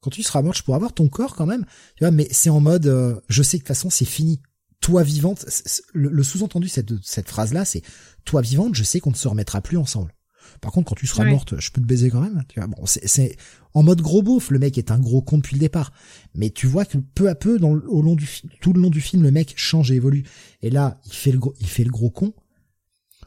quand 0.00 0.10
tu 0.10 0.22
seras 0.22 0.42
mort, 0.42 0.54
je 0.54 0.62
pourrai 0.64 0.76
avoir 0.76 0.92
ton 0.92 1.08
corps 1.08 1.36
quand 1.36 1.46
même. 1.46 1.64
Tu 1.96 2.04
vois, 2.04 2.10
mais 2.10 2.26
c'est 2.30 2.50
en 2.50 2.60
mode, 2.60 2.86
euh, 2.86 3.20
je 3.28 3.42
sais 3.42 3.58
que 3.58 3.62
de 3.62 3.66
toute 3.66 3.76
façon, 3.76 3.90
c'est 3.90 4.04
fini. 4.04 4.40
Toi 4.80 5.02
vivante, 5.02 5.44
le, 5.92 6.22
sous-entendu 6.22 6.68
cette, 6.68 6.92
cette 7.04 7.28
phrase-là, 7.28 7.64
c'est, 7.64 7.82
toi 8.24 8.40
vivante, 8.40 8.74
je 8.74 8.82
sais 8.82 9.00
qu'on 9.00 9.10
ne 9.10 9.16
se 9.16 9.28
remettra 9.28 9.60
plus 9.60 9.76
ensemble. 9.76 10.14
Par 10.60 10.72
contre, 10.72 10.88
quand 10.88 10.94
tu 10.94 11.06
seras 11.06 11.24
morte, 11.24 11.58
je 11.60 11.70
peux 11.70 11.80
te 11.80 11.86
baiser 11.86 12.10
quand 12.10 12.20
même. 12.20 12.42
Tu 12.48 12.60
vois, 12.60 12.66
bon, 12.66 12.84
c'est 12.84 13.36
en 13.74 13.82
mode 13.82 14.00
gros 14.00 14.22
beauf. 14.22 14.50
Le 14.50 14.58
mec 14.58 14.78
est 14.78 14.90
un 14.90 14.98
gros 14.98 15.22
con 15.22 15.38
depuis 15.38 15.54
le 15.54 15.60
départ, 15.60 15.92
mais 16.34 16.50
tu 16.50 16.66
vois 16.66 16.84
que 16.84 16.98
peu 16.98 17.28
à 17.28 17.34
peu, 17.34 17.58
dans, 17.58 17.72
au 17.72 18.02
long 18.02 18.16
du 18.16 18.28
tout 18.60 18.72
le 18.72 18.80
long 18.80 18.90
du 18.90 19.00
film, 19.00 19.22
le 19.22 19.30
mec 19.30 19.54
change 19.56 19.90
et 19.90 19.96
évolue. 19.96 20.24
Et 20.62 20.70
là, 20.70 21.00
il 21.06 21.12
fait 21.12 21.32
le 21.32 21.38
gros, 21.38 21.54
il 21.60 21.66
fait 21.66 21.84
le 21.84 21.90
gros 21.90 22.10
con. 22.10 22.34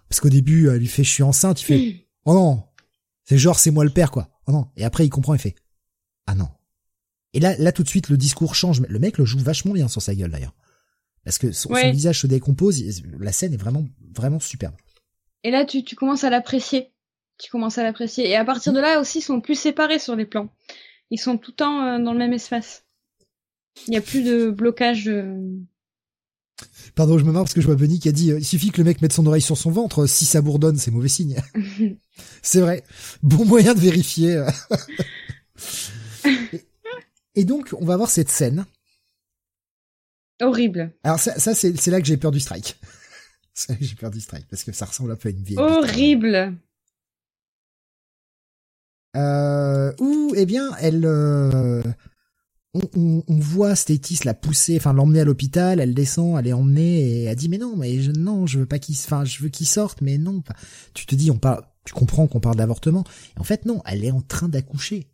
Parce 0.09 0.19
qu'au 0.19 0.29
début, 0.29 0.69
il 0.75 0.87
fait 0.87 1.03
je 1.03 1.09
suis 1.09 1.23
enceinte, 1.23 1.61
il 1.61 1.65
fait 1.65 2.07
oh 2.25 2.33
non, 2.33 2.63
c'est 3.23 3.37
genre 3.37 3.59
c'est 3.59 3.71
moi 3.71 3.83
le 3.83 3.91
père 3.91 4.11
quoi. 4.11 4.29
Oh 4.47 4.51
non. 4.51 4.67
Et 4.75 4.83
après, 4.83 5.05
il 5.05 5.09
comprend, 5.09 5.33
il 5.33 5.39
fait 5.39 5.55
ah 6.27 6.35
non. 6.35 6.49
Et 7.33 7.39
là, 7.39 7.55
là 7.57 7.71
tout 7.71 7.83
de 7.83 7.89
suite, 7.89 8.09
le 8.09 8.17
discours 8.17 8.55
change. 8.55 8.81
Le 8.81 8.99
mec 8.99 9.17
le 9.17 9.25
joue 9.25 9.39
vachement 9.39 9.73
bien 9.73 9.87
sur 9.87 10.01
sa 10.01 10.13
gueule 10.13 10.31
d'ailleurs 10.31 10.53
parce 11.23 11.37
que 11.37 11.51
son, 11.51 11.73
visage 11.73 12.21
se 12.21 12.27
décompose. 12.27 12.83
La 13.19 13.31
scène 13.31 13.53
est 13.53 13.57
vraiment, 13.57 13.85
vraiment 14.13 14.39
superbe. 14.39 14.75
Et 15.43 15.51
là, 15.51 15.65
tu, 15.65 15.83
tu 15.83 15.95
commences 15.95 16.23
à 16.23 16.29
l'apprécier. 16.29 16.91
Tu 17.37 17.49
commences 17.49 17.77
à 17.77 17.83
l'apprécier. 17.83 18.29
Et 18.29 18.35
à 18.35 18.45
partir 18.45 18.73
de 18.73 18.79
là 18.79 18.99
aussi, 18.99 19.19
ils 19.19 19.23
sont 19.23 19.41
plus 19.41 19.55
séparés 19.55 19.99
sur 19.99 20.15
les 20.15 20.25
plans. 20.25 20.49
Ils 21.11 21.19
sont 21.19 21.37
tout 21.37 21.51
le 21.51 21.55
temps 21.55 21.81
euh, 21.81 21.99
dans 21.99 22.13
le 22.13 22.19
même 22.19 22.33
espace. 22.33 22.83
Il 23.87 23.91
n'y 23.91 23.97
a 23.97 24.01
plus 24.01 24.23
de 24.23 24.49
blocage. 24.49 25.09
Pardon, 26.95 27.17
je 27.17 27.23
me 27.23 27.31
marre 27.31 27.43
parce 27.43 27.53
que 27.53 27.61
je 27.61 27.65
vois 27.65 27.75
Benny 27.75 27.99
qui 27.99 28.09
a 28.09 28.11
dit 28.11 28.31
euh, 28.31 28.39
il 28.39 28.45
suffit 28.45 28.71
que 28.71 28.77
le 28.77 28.83
mec 28.83 29.01
mette 29.01 29.13
son 29.13 29.25
oreille 29.25 29.41
sur 29.41 29.57
son 29.57 29.71
ventre, 29.71 30.05
si 30.05 30.25
ça 30.25 30.41
bourdonne, 30.41 30.77
c'est 30.77 30.91
mauvais 30.91 31.09
signe. 31.09 31.37
c'est 32.41 32.61
vrai. 32.61 32.83
Bon 33.23 33.45
moyen 33.45 33.73
de 33.73 33.79
vérifier. 33.79 34.45
et 37.35 37.45
donc, 37.45 37.73
on 37.79 37.85
va 37.85 37.97
voir 37.97 38.09
cette 38.09 38.29
scène 38.29 38.65
Horrible. 40.41 40.93
Alors 41.03 41.19
ça, 41.19 41.37
ça 41.39 41.53
c'est 41.53 41.87
là 41.87 42.01
que 42.01 42.07
j'ai 42.07 42.17
peur 42.17 42.31
du 42.31 42.39
strike. 42.39 42.79
j'ai 43.79 43.95
peur 43.95 44.11
du 44.11 44.19
strike 44.19 44.47
parce 44.49 44.63
que 44.63 44.71
ça 44.71 44.85
ressemble 44.85 45.11
un 45.11 45.15
peu 45.15 45.29
à 45.29 45.31
une 45.31 45.43
vieille. 45.43 45.59
Horrible. 45.59 46.57
Euh, 49.15 49.93
ou 49.99 50.33
eh 50.35 50.45
bien 50.47 50.71
elle, 50.79 51.05
euh, 51.05 51.83
on, 52.73 53.23
on, 53.27 53.39
voit 53.39 53.75
Statis 53.75 54.21
la 54.25 54.33
pousser, 54.33 54.75
enfin 54.77 54.91
l'emmener 54.91 55.21
à 55.21 55.23
l'hôpital, 55.23 55.79
elle 55.79 55.93
descend, 55.93 56.39
elle 56.39 56.47
est 56.47 56.53
emmenée 56.53 57.01
et 57.01 57.23
elle 57.25 57.35
dit 57.35 57.47
mais 57.47 57.59
non, 57.59 57.75
mais 57.75 58.01
je, 58.01 58.11
non, 58.11 58.47
je 58.47 58.57
veux 58.59 58.65
pas 58.65 58.79
qu'il, 58.79 58.95
enfin 58.95 59.23
je 59.23 59.43
veux 59.43 59.49
qu'il 59.49 59.67
sorte, 59.67 60.01
mais 60.01 60.17
non. 60.17 60.41
tu 60.95 61.05
te 61.05 61.13
dis 61.13 61.29
on 61.29 61.37
parle, 61.37 61.63
tu 61.85 61.93
comprends 61.93 62.25
qu'on 62.25 62.39
parle 62.39 62.55
d'avortement. 62.55 63.03
En 63.39 63.43
fait 63.43 63.65
non, 63.65 63.83
elle 63.85 64.03
est 64.03 64.11
en 64.11 64.21
train 64.21 64.49
d'accoucher. 64.49 65.12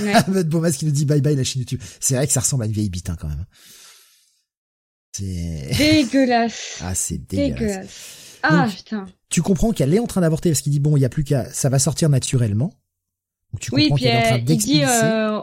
Ouais. 0.00 0.44
Bomas 0.44 0.72
qui 0.72 0.84
nous 0.84 0.90
dit 0.90 1.04
bye 1.04 1.20
bye 1.20 1.36
la 1.36 1.44
chaîne 1.44 1.60
YouTube. 1.60 1.80
C'est 2.00 2.16
vrai 2.16 2.26
que 2.26 2.32
ça 2.32 2.40
ressemble 2.40 2.64
à 2.64 2.66
une 2.66 2.72
vieille 2.72 2.90
bite 2.90 3.10
hein, 3.10 3.16
quand 3.18 3.28
même. 3.28 3.44
C'est 5.12 5.70
dégueulasse. 5.78 6.78
Ah 6.82 6.94
c'est 6.94 7.18
dégueulasse. 7.18 8.38
Ah 8.42 8.68
putain. 8.68 9.06
Tu 9.28 9.42
comprends 9.42 9.72
qu'elle 9.72 9.94
est 9.94 9.98
en 9.98 10.06
train 10.06 10.20
d'avorter 10.20 10.50
parce 10.50 10.60
qu'il 10.60 10.72
dit 10.72 10.80
bon 10.80 10.96
il 10.96 11.00
y 11.00 11.04
a 11.04 11.08
plus 11.08 11.24
qu'à 11.24 11.48
ça 11.52 11.68
va 11.68 11.78
sortir 11.78 12.08
naturellement. 12.08 12.72
Donc 13.52 13.60
tu 13.60 13.70
comprends 13.70 13.96
qu'elle 13.96 14.14
est 14.14 14.18
en 14.18 14.28
train 14.28 14.38
d'expulser. 14.38 14.84
Euh, 14.84 15.40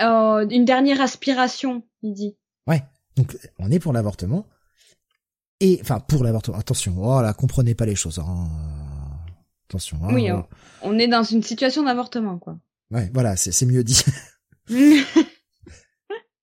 euh, 0.00 0.46
une 0.48 0.64
dernière 0.64 1.00
aspiration, 1.00 1.82
il 2.02 2.14
dit. 2.14 2.36
Ouais. 2.66 2.82
Donc 3.16 3.36
on 3.58 3.70
est 3.70 3.78
pour 3.78 3.92
l'avortement. 3.92 4.46
Et 5.60 5.78
enfin 5.82 6.00
pour 6.00 6.24
l'avortement. 6.24 6.58
Attention, 6.58 6.96
oh 6.98 7.22
là, 7.22 7.32
comprenez 7.32 7.74
pas 7.74 7.86
les 7.86 7.94
choses. 7.94 8.18
Hein. 8.18 8.48
Attention. 9.68 9.98
Hein. 10.02 10.14
oui, 10.14 10.28
on 10.82 10.98
est 10.98 11.08
dans 11.08 11.22
une 11.22 11.42
situation 11.42 11.82
d'avortement 11.82 12.38
quoi. 12.38 12.58
Ouais, 12.90 13.10
voilà, 13.12 13.36
c'est 13.36 13.66
mieux 13.66 13.84
dit. 13.84 14.02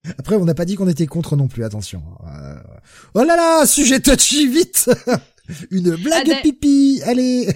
Après, 0.17 0.35
on 0.35 0.45
n'a 0.45 0.53
pas 0.53 0.65
dit 0.65 0.75
qu'on 0.75 0.89
était 0.89 1.07
contre 1.07 1.35
non 1.35 1.47
plus, 1.47 1.63
attention. 1.63 2.03
Euh... 2.27 2.55
Oh 3.13 3.23
là 3.23 3.35
là, 3.35 3.65
sujet 3.65 3.99
touchy, 3.99 4.47
vite 4.47 4.89
Une 5.72 5.95
blague 5.95 6.31
ah, 6.31 6.41
pipi, 6.41 7.01
allez 7.05 7.47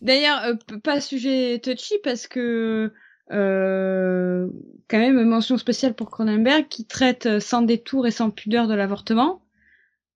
D'ailleurs, 0.00 0.42
euh, 0.44 0.54
pas 0.82 1.00
sujet 1.00 1.60
touchy 1.62 1.94
parce 2.04 2.26
que 2.28 2.92
euh, 3.32 4.46
quand 4.88 4.98
même 4.98 5.22
mention 5.24 5.58
spéciale 5.58 5.94
pour 5.94 6.10
Cronenberg 6.10 6.66
qui 6.68 6.86
traite 6.86 7.40
sans 7.40 7.62
détour 7.62 8.06
et 8.06 8.10
sans 8.10 8.30
pudeur 8.30 8.68
de 8.68 8.74
l'avortement. 8.74 9.42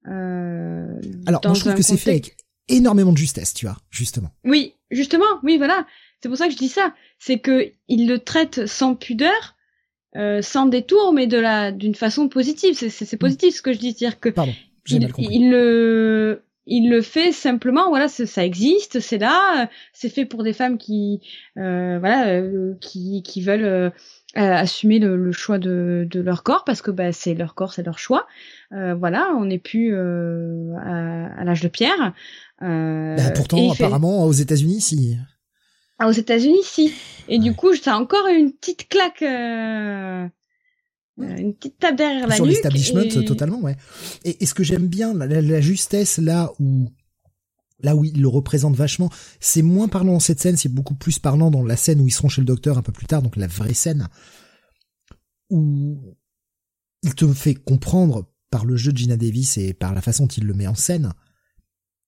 Euh, 0.08 0.86
Alors, 1.26 1.40
moi, 1.44 1.54
je 1.54 1.60
trouve 1.60 1.74
que 1.74 1.82
c'est 1.82 1.96
fait 1.96 2.10
avec 2.10 2.36
énormément 2.68 3.12
de 3.12 3.18
justesse, 3.18 3.54
tu 3.54 3.66
vois, 3.66 3.76
justement. 3.90 4.30
Oui, 4.44 4.74
justement, 4.90 5.24
oui, 5.42 5.58
voilà. 5.58 5.86
C'est 6.22 6.28
pour 6.28 6.38
ça 6.38 6.46
que 6.46 6.52
je 6.52 6.58
dis 6.58 6.68
ça. 6.68 6.94
C'est 7.24 7.38
que 7.38 7.70
il 7.86 8.08
le 8.08 8.18
traite 8.18 8.66
sans 8.66 8.96
pudeur, 8.96 9.54
euh, 10.16 10.42
sans 10.42 10.66
détour, 10.66 11.12
mais 11.12 11.28
de 11.28 11.38
la 11.38 11.70
d'une 11.70 11.94
façon 11.94 12.28
positive. 12.28 12.74
C'est 12.74 13.16
positif 13.16 13.54
ce 13.54 13.62
que 13.62 13.72
je 13.72 13.78
dis, 13.78 13.92
dire 13.92 14.18
que 14.18 14.28
Pardon, 14.28 14.52
il, 14.88 15.08
il, 15.18 15.48
le 15.48 16.42
il 16.66 16.90
le 16.90 17.00
fait 17.00 17.30
simplement. 17.30 17.90
Voilà, 17.90 18.08
ça 18.08 18.44
existe, 18.44 18.98
c'est 18.98 19.18
là, 19.18 19.70
c'est 19.92 20.08
fait 20.08 20.24
pour 20.24 20.42
des 20.42 20.52
femmes 20.52 20.78
qui 20.78 21.20
euh, 21.58 22.00
voilà 22.00 22.26
euh, 22.26 22.74
qui 22.80 23.22
qui 23.22 23.40
veulent 23.40 23.66
euh, 23.66 23.90
assumer 24.34 24.98
le, 24.98 25.14
le, 25.14 25.30
choix 25.30 25.58
de, 25.58 26.08
de 26.10 26.20
leur 26.20 26.42
corps 26.42 26.64
parce 26.64 26.82
que 26.82 26.90
bah, 26.90 27.12
c'est 27.12 27.34
leur 27.34 27.54
corps, 27.54 27.72
c'est 27.72 27.84
leur 27.84 28.00
choix. 28.00 28.26
Euh, 28.72 28.96
voilà, 28.96 29.28
on 29.38 29.44
n'est 29.44 29.60
plus 29.60 29.94
euh, 29.94 30.74
à, 30.78 31.40
à 31.40 31.44
l'âge 31.44 31.60
de 31.60 31.68
pierre. 31.68 32.14
Euh, 32.62 33.14
bah, 33.14 33.30
pourtant, 33.30 33.70
apparemment, 33.70 34.24
aux 34.24 34.32
États-Unis, 34.32 34.80
si. 34.80 35.18
Ah, 36.02 36.08
aux 36.08 36.12
États-Unis, 36.12 36.64
si. 36.64 36.92
Et 37.28 37.38
du 37.38 37.54
coup, 37.54 37.76
ça 37.76 37.94
a 37.94 37.96
encore 37.96 38.26
une 38.26 38.52
petite 38.52 38.88
claque, 38.88 39.22
euh... 39.22 40.26
une 41.16 41.54
petite 41.54 41.78
tape 41.78 41.94
derrière 41.94 42.26
la 42.26 42.34
Sur 42.34 42.44
l'establishment, 42.44 43.08
totalement, 43.24 43.60
ouais. 43.60 43.76
Et, 44.24 44.42
et 44.42 44.46
ce 44.46 44.52
que 44.52 44.64
j'aime 44.64 44.88
bien, 44.88 45.14
la, 45.14 45.40
la, 45.40 45.60
justesse 45.60 46.18
là 46.18 46.50
où 46.58 46.90
là 47.84 47.94
où 47.94 48.04
il 48.04 48.20
le 48.20 48.26
représente 48.26 48.74
vachement, 48.74 49.10
c'est 49.38 49.62
moins 49.62 49.86
parlant 49.86 50.14
dans 50.14 50.20
cette 50.20 50.40
scène, 50.40 50.56
c'est 50.56 50.68
beaucoup 50.68 50.94
plus 50.94 51.20
parlant 51.20 51.52
dans 51.52 51.62
la 51.62 51.76
scène 51.76 52.00
où 52.00 52.08
ils 52.08 52.12
seront 52.12 52.28
chez 52.28 52.40
le 52.40 52.46
docteur 52.46 52.78
un 52.78 52.82
peu 52.82 52.92
plus 52.92 53.06
tard, 53.06 53.22
donc 53.22 53.36
la 53.36 53.46
vraie 53.46 53.74
scène 53.74 54.08
où 55.50 56.16
il 57.04 57.14
te 57.14 57.32
fait 57.32 57.54
comprendre 57.54 58.28
par 58.50 58.64
le 58.64 58.76
jeu 58.76 58.90
de 58.90 58.98
Gina 58.98 59.16
Davis 59.16 59.56
et 59.56 59.72
par 59.72 59.94
la 59.94 60.00
façon 60.00 60.24
dont 60.24 60.34
il 60.36 60.46
le 60.46 60.54
met 60.54 60.66
en 60.66 60.74
scène 60.74 61.12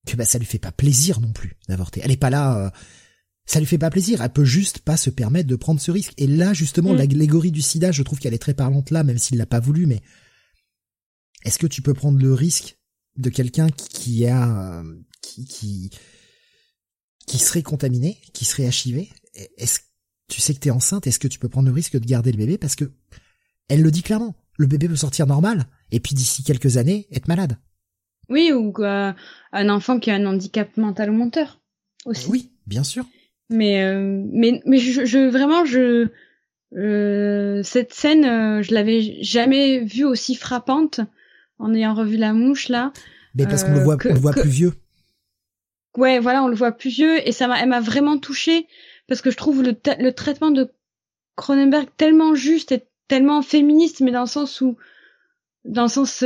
que 0.07 0.17
bah 0.17 0.25
ça 0.25 0.39
lui 0.39 0.47
fait 0.47 0.59
pas 0.59 0.73
plaisir 0.73 1.21
non 1.21 1.33
plus 1.33 1.57
d'avorter. 1.69 2.01
Elle 2.05 2.11
est 2.11 2.17
pas 2.17 2.31
là, 2.31 2.59
euh, 2.59 2.71
ça 3.47 3.61
lui 3.61 3.67
fait 3.67 3.79
pas 3.79 3.91
plaisir. 3.91 4.23
Elle 4.23 4.33
peut 4.33 4.45
juste 4.45 4.81
pas 4.81 4.97
se 4.97 5.11
permettre 5.11 5.49
de 5.49 5.57
prendre 5.57 5.81
ce 5.81 5.91
risque. 5.91 6.15
Et 6.17 6.27
là, 6.27 6.55
justement, 6.55 6.93
mm. 6.93 6.97
l'allégorie 6.97 7.53
du 7.53 7.63
sida, 7.63 7.93
je 7.93 8.03
trouve 8.03 8.19
qu'elle 8.19 8.35
est 8.35 8.39
très 8.39 8.55
parlante 8.55 8.91
là, 8.91 9.05
même 9.05 9.19
s'il 9.19 9.39
l'a 9.39 9.47
pas 9.47 9.61
voulu, 9.61 9.87
mais 9.87 10.01
est-ce 11.45 11.59
que 11.59 11.67
tu 11.67 11.83
peux 11.83 11.95
prendre 11.95 12.19
le 12.19 12.33
risque 12.33 12.79
de 13.17 13.31
quelqu'un 13.31 13.69
qui 13.71 14.27
a, 14.27 14.83
qui, 15.21 15.45
qui, 15.45 15.91
qui 17.27 17.39
serait 17.39 17.63
contaminé, 17.63 18.19
qui 18.33 18.45
serait 18.45 18.69
HIV? 18.69 19.09
Est-ce, 19.59 19.81
tu 20.29 20.41
sais 20.41 20.55
que 20.55 20.61
t'es 20.61 20.71
enceinte, 20.71 21.07
est-ce 21.07 21.19
que 21.19 21.29
tu 21.29 21.39
peux 21.39 21.49
prendre 21.49 21.69
le 21.69 21.75
risque 21.75 21.99
de 21.99 22.07
garder 22.07 22.33
le 22.33 22.39
bébé? 22.39 22.57
Parce 22.59 22.77
que, 22.77 22.91
elle 23.69 23.83
le 23.83 23.91
dit 23.91 24.03
clairement. 24.03 24.35
Le 24.57 24.67
bébé 24.67 24.89
peut 24.89 24.97
sortir 24.97 25.27
normal, 25.27 25.67
et 25.91 26.01
puis 26.01 26.15
d'ici 26.15 26.45
quelques 26.45 26.77
années, 26.77 27.09
être 27.11 27.29
malade. 27.29 27.59
Oui, 28.29 28.53
ou 28.53 28.73
euh, 28.79 29.13
un 29.53 29.69
enfant 29.69 29.99
qui 29.99 30.11
a 30.11 30.15
un 30.15 30.25
handicap 30.27 30.77
mental 30.77 31.11
ou 31.11 31.15
menteur 31.15 31.61
aussi. 32.07 32.29
Oui, 32.31 32.53
bien 32.67 32.85
sûr. 32.85 33.05
Mais 33.55 33.83
euh, 33.83 34.23
mais 34.33 34.61
mais 34.67 34.79
je, 34.79 35.05
je 35.05 35.29
vraiment 35.29 35.65
je 35.65 36.09
euh, 36.77 37.63
cette 37.63 37.95
scène 37.95 38.25
euh, 38.25 38.63
je 38.63 38.75
l'avais 38.75 39.23
jamais 39.23 39.81
vue 39.81 40.05
aussi 40.05 40.35
frappante 40.35 41.01
en 41.59 41.73
ayant 41.73 41.95
revu 41.95 42.17
la 42.17 42.33
mouche 42.33 42.69
là. 42.69 42.93
Mais 43.35 43.47
parce 43.47 43.65
qu'on 43.65 43.75
le 43.75 43.81
voit 43.81 43.97
on 44.05 44.13
le 44.13 44.19
voit 44.19 44.33
plus 44.33 44.49
vieux. 44.49 44.75
Ouais, 45.97 46.19
voilà, 46.19 46.43
on 46.43 46.49
le 46.49 46.57
voit 46.57 46.73
plus 46.73 46.91
vieux 46.91 47.27
et 47.27 47.31
ça 47.31 47.47
m'a 47.47 47.61
elle 47.61 47.69
m'a 47.69 47.81
vraiment 47.81 48.19
touchée 48.19 48.67
parce 49.07 49.23
que 49.23 49.31
je 49.31 49.37
trouve 49.37 49.63
le 49.63 49.77
le 49.99 50.11
traitement 50.11 50.51
de 50.51 50.73
Cronenberg 51.37 51.89
tellement 51.97 52.35
juste 52.35 52.73
et 52.73 52.85
tellement 53.07 53.43
féministe 53.43 54.01
mais 54.01 54.11
dans 54.11 54.23
le 54.23 54.27
sens 54.27 54.61
où 54.61 54.77
dans 55.65 55.85
le 55.85 55.89
sens 55.89 56.25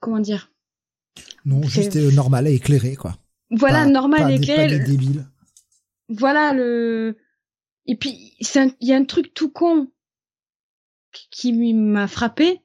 comment 0.00 0.20
dire? 0.20 0.50
Non 1.44 1.62
juste 1.62 1.96
normal 1.96 2.48
et 2.48 2.54
éclairé 2.54 2.96
quoi 2.96 3.18
voilà 3.50 3.84
normal 3.84 4.30
et 4.30 4.36
éclairé 4.36 4.78
débile 4.78 5.26
voilà 6.08 6.52
le 6.52 7.16
et 7.86 7.96
puis 7.96 8.34
il 8.40 8.88
y 8.88 8.92
a 8.92 8.96
un 8.96 9.04
truc 9.04 9.34
tout 9.34 9.50
con 9.50 9.90
qui 11.30 11.52
m'a 11.52 12.08
frappé 12.08 12.60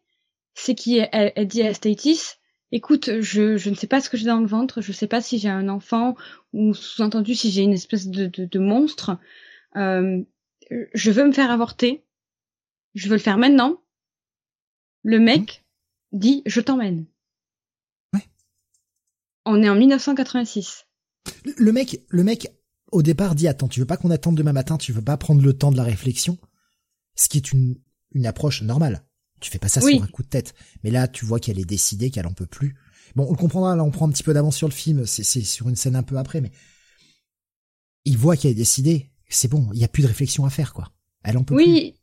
c'est 0.53 0.75
qu'elle 0.75 1.09
elle 1.11 1.48
dit 1.48 1.64
à 1.64 1.74
Statis 1.74 2.35
écoute 2.72 3.22
je 3.22 3.57
je 3.57 3.69
ne 3.69 3.75
sais 3.75 3.88
pas 3.88 4.01
ce 4.01 4.09
que 4.09 4.17
j'ai 4.17 4.25
dans 4.25 4.40
le 4.40 4.48
ventre 4.48 4.82
je 4.82 4.91
sais 4.91 5.07
pas 5.07 5.22
si 5.22 5.40
j'ai 5.40 5.49
un 5.49 5.69
enfant 5.69 6.16
ou 6.53 6.74
sous-entendu 6.74 7.35
si 7.35 7.51
j'ai 7.51 7.64
une 7.64 7.74
espèce 7.74 8.07
de 8.07 8.27
de, 8.27 8.45
de 8.45 8.59
monstre 8.59 9.17
euh, 9.75 10.24
je 10.93 11.11
veux 11.11 11.25
me 11.25 11.32
faire 11.32 11.51
avorter 11.51 12.03
je 12.95 13.07
veux 13.07 13.16
le 13.16 13.22
faire 13.22 13.38
maintenant 13.38 13.82
le 15.03 15.19
mec 15.19 15.64
mmh. 16.11 16.19
dit 16.19 16.43
je 16.45 16.61
t'emmène 16.61 17.06
ouais. 18.14 18.27
on 19.45 19.61
est 19.64 19.69
en 19.69 19.75
1986 19.75 20.85
le 21.57 21.72
mec 21.72 22.01
le 22.09 22.24
mec 22.24 22.51
au 22.91 23.01
départ 23.01 23.35
dit 23.35 23.48
attends, 23.48 23.67
tu 23.67 23.80
veux 23.80 23.85
pas 23.85 23.98
qu'on 23.98 24.11
attende 24.11 24.35
demain 24.35 24.53
matin, 24.53 24.77
tu 24.77 24.91
veux 24.91 25.01
pas 25.01 25.17
prendre 25.17 25.41
le 25.41 25.53
temps 25.53 25.72
de 25.72 25.77
la 25.77 25.83
réflexion, 25.83 26.38
ce 27.16 27.30
qui 27.30 27.38
est 27.38 27.51
une, 27.51 27.75
une 28.11 28.25
approche 28.25 28.61
normale. 28.61 29.03
Tu 29.40 29.51
fais 29.51 29.59
pas 29.59 29.67
ça 29.67 29.82
sur 29.82 30.03
un 30.03 30.07
coup 30.07 30.24
de 30.24 30.30
tête. 30.30 30.56
Mais 30.83 30.90
là, 30.90 31.07
tu 31.07 31.25
vois 31.25 31.40
qu'elle 31.40 31.59
est 31.59 31.66
décidée, 31.66 32.09
qu'elle 32.09 32.25
en 32.25 32.33
peut 32.33 32.48
plus. 32.48 32.75
Bon, 33.16 33.25
on 33.27 33.32
le 33.32 33.38
comprendra, 33.38 33.75
là 33.75 33.83
on 33.83 33.91
prend 33.91 34.07
un 34.07 34.11
petit 34.11 34.24
peu 34.24 34.33
d'avance 34.33 34.56
sur 34.56 34.67
le 34.67 34.74
film, 34.74 35.06
c'est 35.06 35.24
sur 35.24 35.69
une 35.69 35.75
scène 35.75 35.95
un 35.95 36.03
peu 36.03 36.17
après, 36.17 36.41
mais 36.41 36.51
il 38.06 38.17
voit 38.17 38.35
qu'il 38.35 38.49
a 38.49 38.53
décidé, 38.53 39.11
c'est 39.30 39.48
bon, 39.48 39.69
il 39.74 39.80
y 39.80 39.83
a 39.83 39.88
plus 39.88 40.03
de 40.03 40.07
réflexion 40.07 40.45
à 40.45 40.49
faire, 40.49 40.74
quoi. 40.74 40.91
Elle 41.24 41.38
en 41.38 41.43
peut 41.43 41.56
oui, 41.56 41.95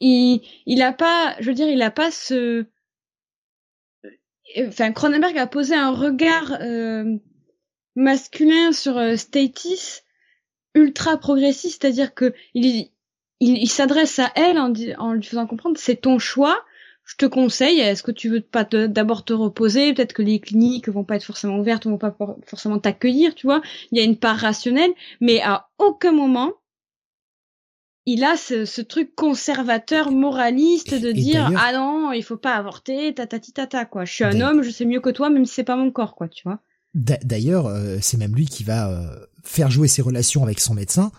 il 0.00 0.42
il 0.66 0.82
a 0.82 0.92
pas, 0.92 1.36
je 1.40 1.46
veux 1.46 1.54
dire, 1.54 1.68
il 1.68 1.82
a 1.82 1.90
pas 1.90 2.10
ce, 2.10 2.66
enfin 4.66 4.92
Cronenberg 4.92 5.36
a 5.38 5.46
posé 5.46 5.74
un 5.74 5.92
regard 5.92 6.52
euh, 6.60 7.16
masculin 7.96 8.72
sur 8.72 8.96
euh, 8.96 9.16
Statis 9.16 10.02
ultra 10.74 11.16
progressiste, 11.16 11.82
c'est-à-dire 11.82 12.14
que 12.14 12.34
il 12.54 12.90
il, 13.42 13.68
s'adresse 13.68 14.18
à 14.18 14.30
elle 14.34 14.58
en, 14.58 14.72
en 14.98 15.14
lui 15.14 15.22
faisant 15.22 15.46
comprendre 15.46 15.78
c'est 15.78 15.96
ton 15.96 16.18
choix 16.18 16.62
je 17.10 17.16
te 17.16 17.26
conseille, 17.26 17.80
est-ce 17.80 18.04
que 18.04 18.12
tu 18.12 18.28
veux 18.28 18.40
pas 18.40 18.62
d'abord 18.62 19.24
te 19.24 19.32
reposer 19.32 19.92
Peut-être 19.92 20.12
que 20.12 20.22
les 20.22 20.38
cliniques 20.38 20.88
vont 20.88 21.02
pas 21.02 21.16
être 21.16 21.24
forcément 21.24 21.58
ouvertes, 21.58 21.86
vont 21.86 21.98
pas 21.98 22.16
forcément 22.46 22.78
t'accueillir, 22.78 23.34
tu 23.34 23.48
vois. 23.48 23.62
Il 23.90 23.98
y 23.98 24.00
a 24.00 24.04
une 24.04 24.16
part 24.16 24.36
rationnelle, 24.36 24.92
mais 25.20 25.40
à 25.40 25.68
aucun 25.78 26.12
moment 26.12 26.52
il 28.06 28.24
a 28.24 28.36
ce, 28.36 28.80
truc 28.80 29.14
conservateur, 29.14 30.10
moraliste 30.10 30.94
de 30.94 31.12
dire 31.12 31.50
ah 31.56 31.72
non, 31.72 32.12
il 32.12 32.22
faut 32.22 32.36
pas 32.36 32.54
avorter, 32.54 33.12
tatati 33.12 33.52
tata 33.52 33.84
quoi. 33.84 34.04
Je 34.04 34.12
suis 34.12 34.24
un 34.24 34.40
homme, 34.40 34.62
je 34.62 34.70
sais 34.70 34.84
mieux 34.84 35.00
que 35.00 35.10
toi, 35.10 35.30
même 35.30 35.46
si 35.46 35.54
c'est 35.54 35.64
pas 35.64 35.76
mon 35.76 35.90
corps 35.90 36.14
quoi, 36.14 36.28
tu 36.28 36.42
vois. 36.44 36.60
D'ailleurs, 36.94 37.66
euh, 37.66 37.98
c'est 38.00 38.16
même 38.16 38.34
lui 38.34 38.46
qui 38.46 38.64
va 38.64 38.90
euh, 38.90 39.26
faire 39.44 39.70
jouer 39.70 39.88
ses 39.88 40.02
relations 40.02 40.42
avec 40.42 40.60
son 40.60 40.74
médecin. 40.74 41.12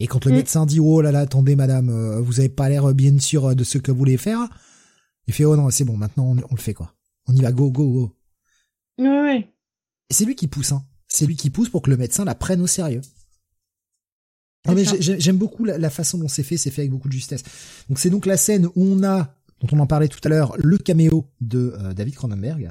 Et 0.00 0.06
quand 0.06 0.24
le 0.24 0.32
mm. 0.32 0.36
médecin 0.36 0.66
dit 0.66 0.80
oh 0.80 1.00
là 1.00 1.12
là, 1.12 1.20
attendez 1.20 1.56
madame, 1.56 1.88
euh, 1.88 2.20
vous 2.20 2.40
avez 2.40 2.48
pas 2.48 2.68
l'air 2.68 2.92
bien 2.94 3.18
sûr 3.18 3.54
de 3.54 3.64
ce 3.64 3.78
que 3.78 3.92
vous 3.92 3.98
voulez 3.98 4.16
faire, 4.16 4.48
il 5.26 5.34
fait 5.34 5.44
oh 5.44 5.56
non 5.56 5.70
c'est 5.70 5.84
bon 5.84 5.96
maintenant 5.96 6.26
on, 6.26 6.54
le 6.54 6.60
fait 6.60 6.74
quoi. 6.74 6.94
On 7.26 7.34
y 7.34 7.40
va 7.40 7.52
go 7.52 7.70
go 7.70 7.88
go. 7.90 8.16
Ouais 8.98 9.22
ouais. 9.22 9.54
Et 10.10 10.14
c'est 10.14 10.24
lui 10.24 10.34
qui 10.34 10.48
pousse 10.48 10.72
hein. 10.72 10.84
C'est 11.08 11.26
lui 11.26 11.36
qui 11.36 11.50
pousse 11.50 11.68
pour 11.68 11.82
que 11.82 11.90
le 11.90 11.96
médecin 11.96 12.24
la 12.24 12.34
prenne 12.34 12.60
au 12.62 12.66
sérieux. 12.66 13.02
Ah, 14.66 14.74
mais 14.74 14.84
j'aime 15.00 15.38
beaucoup 15.38 15.64
la, 15.64 15.90
façon 15.90 16.18
dont 16.18 16.28
c'est 16.28 16.44
fait, 16.44 16.56
c'est 16.56 16.70
fait 16.70 16.82
avec 16.82 16.92
beaucoup 16.92 17.08
de 17.08 17.12
justesse. 17.12 17.42
Donc 17.88 17.98
c'est 17.98 18.10
donc 18.10 18.26
la 18.26 18.36
scène 18.36 18.66
où 18.66 18.84
on 18.84 19.02
a, 19.02 19.34
dont 19.60 19.68
on 19.72 19.78
en 19.80 19.86
parlait 19.86 20.08
tout 20.08 20.20
à 20.22 20.28
l'heure, 20.28 20.54
le 20.56 20.78
caméo 20.78 21.28
de 21.40 21.74
euh, 21.78 21.92
David 21.94 22.14
Cronenberg, 22.14 22.70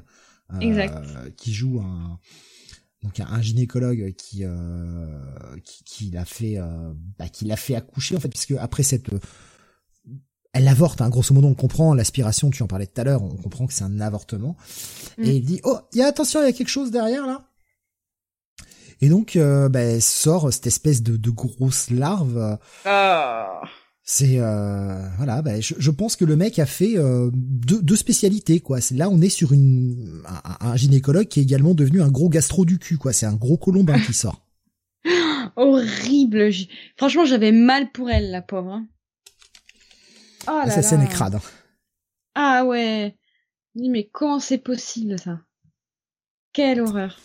euh, 0.54 1.30
qui 1.36 1.54
joue 1.54 1.80
un 1.80 2.18
donc 3.04 3.20
un, 3.20 3.42
gynécologue 3.42 4.14
qui, 4.16 4.44
euh, 4.44 5.08
qui, 5.64 5.84
qui 5.84 6.10
l'a 6.12 6.26
fait 6.26 6.58
euh, 6.58 6.94
bah, 7.18 7.28
qui 7.30 7.46
l'a 7.46 7.58
fait 7.58 7.76
accoucher 7.76 8.16
en 8.16 8.20
fait 8.20 8.30
puisque 8.30 8.52
après 8.52 8.84
cette 8.84 9.10
elle 10.54 10.68
avorte, 10.68 11.00
hein, 11.00 11.10
grosso 11.10 11.34
modo, 11.34 11.48
on 11.48 11.54
comprend 11.54 11.94
l'aspiration, 11.94 12.50
tu 12.50 12.62
en 12.62 12.68
parlais 12.68 12.86
tout 12.86 13.00
à 13.00 13.06
l'heure, 13.06 13.24
on 13.24 13.38
comprend 13.38 13.68
que 13.68 13.74
c'est 13.74 13.86
un 13.86 14.02
avortement. 14.02 14.58
Mm. 15.18 15.24
Et 15.24 15.36
il 15.38 15.46
dit, 15.46 15.62
oh, 15.64 15.78
il 15.94 16.00
y 16.00 16.02
a 16.02 16.08
attention, 16.08 16.42
il 16.42 16.46
y 16.46 16.50
a 16.50 16.52
quelque 16.52 16.68
chose 16.68 16.92
derrière 16.92 17.26
là. 17.26 17.46
Et 19.00 19.08
donc, 19.08 19.38
euh, 19.38 19.70
bah, 19.70 20.02
sort 20.02 20.52
cette 20.52 20.68
espèce 20.68 21.04
de, 21.04 21.16
de 21.16 21.30
grosse 21.30 21.90
larve. 21.90 22.60
Ah. 22.84 23.62
C'est 24.04 24.40
euh, 24.40 25.08
voilà, 25.18 25.42
bah, 25.42 25.62
je, 25.62 25.76
je, 25.78 25.92
pense 25.92 26.16
que 26.16 26.26
le 26.26 26.36
mec 26.36 26.58
a 26.58 26.66
fait 26.66 26.98
euh, 26.98 27.30
deux, 27.34 27.82
deux, 27.82 27.96
spécialités 27.96 28.60
quoi. 28.60 28.80
Là 28.92 29.10
on 29.10 29.22
est 29.22 29.30
sur 29.30 29.54
une 29.54 30.24
un, 30.60 30.76
gynécologue 30.76 31.28
qui 31.28 31.40
est 31.40 31.44
également 31.44 31.76
devenu 31.76 32.02
un 32.02 32.10
gros 32.10 32.28
gastro 32.28 32.66
du 32.66 32.80
cul 32.80 32.98
quoi. 32.98 33.14
C'est 33.14 33.28
un 33.28 33.36
gros 33.36 33.58
colombin 33.58 34.00
qui 34.00 34.14
sort. 34.14 34.42
Horrible. 35.56 36.50
Franchement, 36.98 37.26
j'avais 37.26 37.52
mal 37.52 37.92
pour 37.92 38.10
elle 38.10 38.32
la 38.32 38.42
pauvre. 38.42 38.72
Hein. 38.72 38.88
Oh 40.48 40.62
là 40.66 40.82
scène 40.82 41.02
est 41.02 41.08
crade. 41.08 41.36
Hein. 41.36 41.42
Ah 42.34 42.66
ouais. 42.66 43.16
Mais 43.76 44.10
comment 44.12 44.40
c'est 44.40 44.58
possible 44.58 45.20
ça? 45.20 45.42
Quelle 46.54 46.82
horreur. 46.82 47.20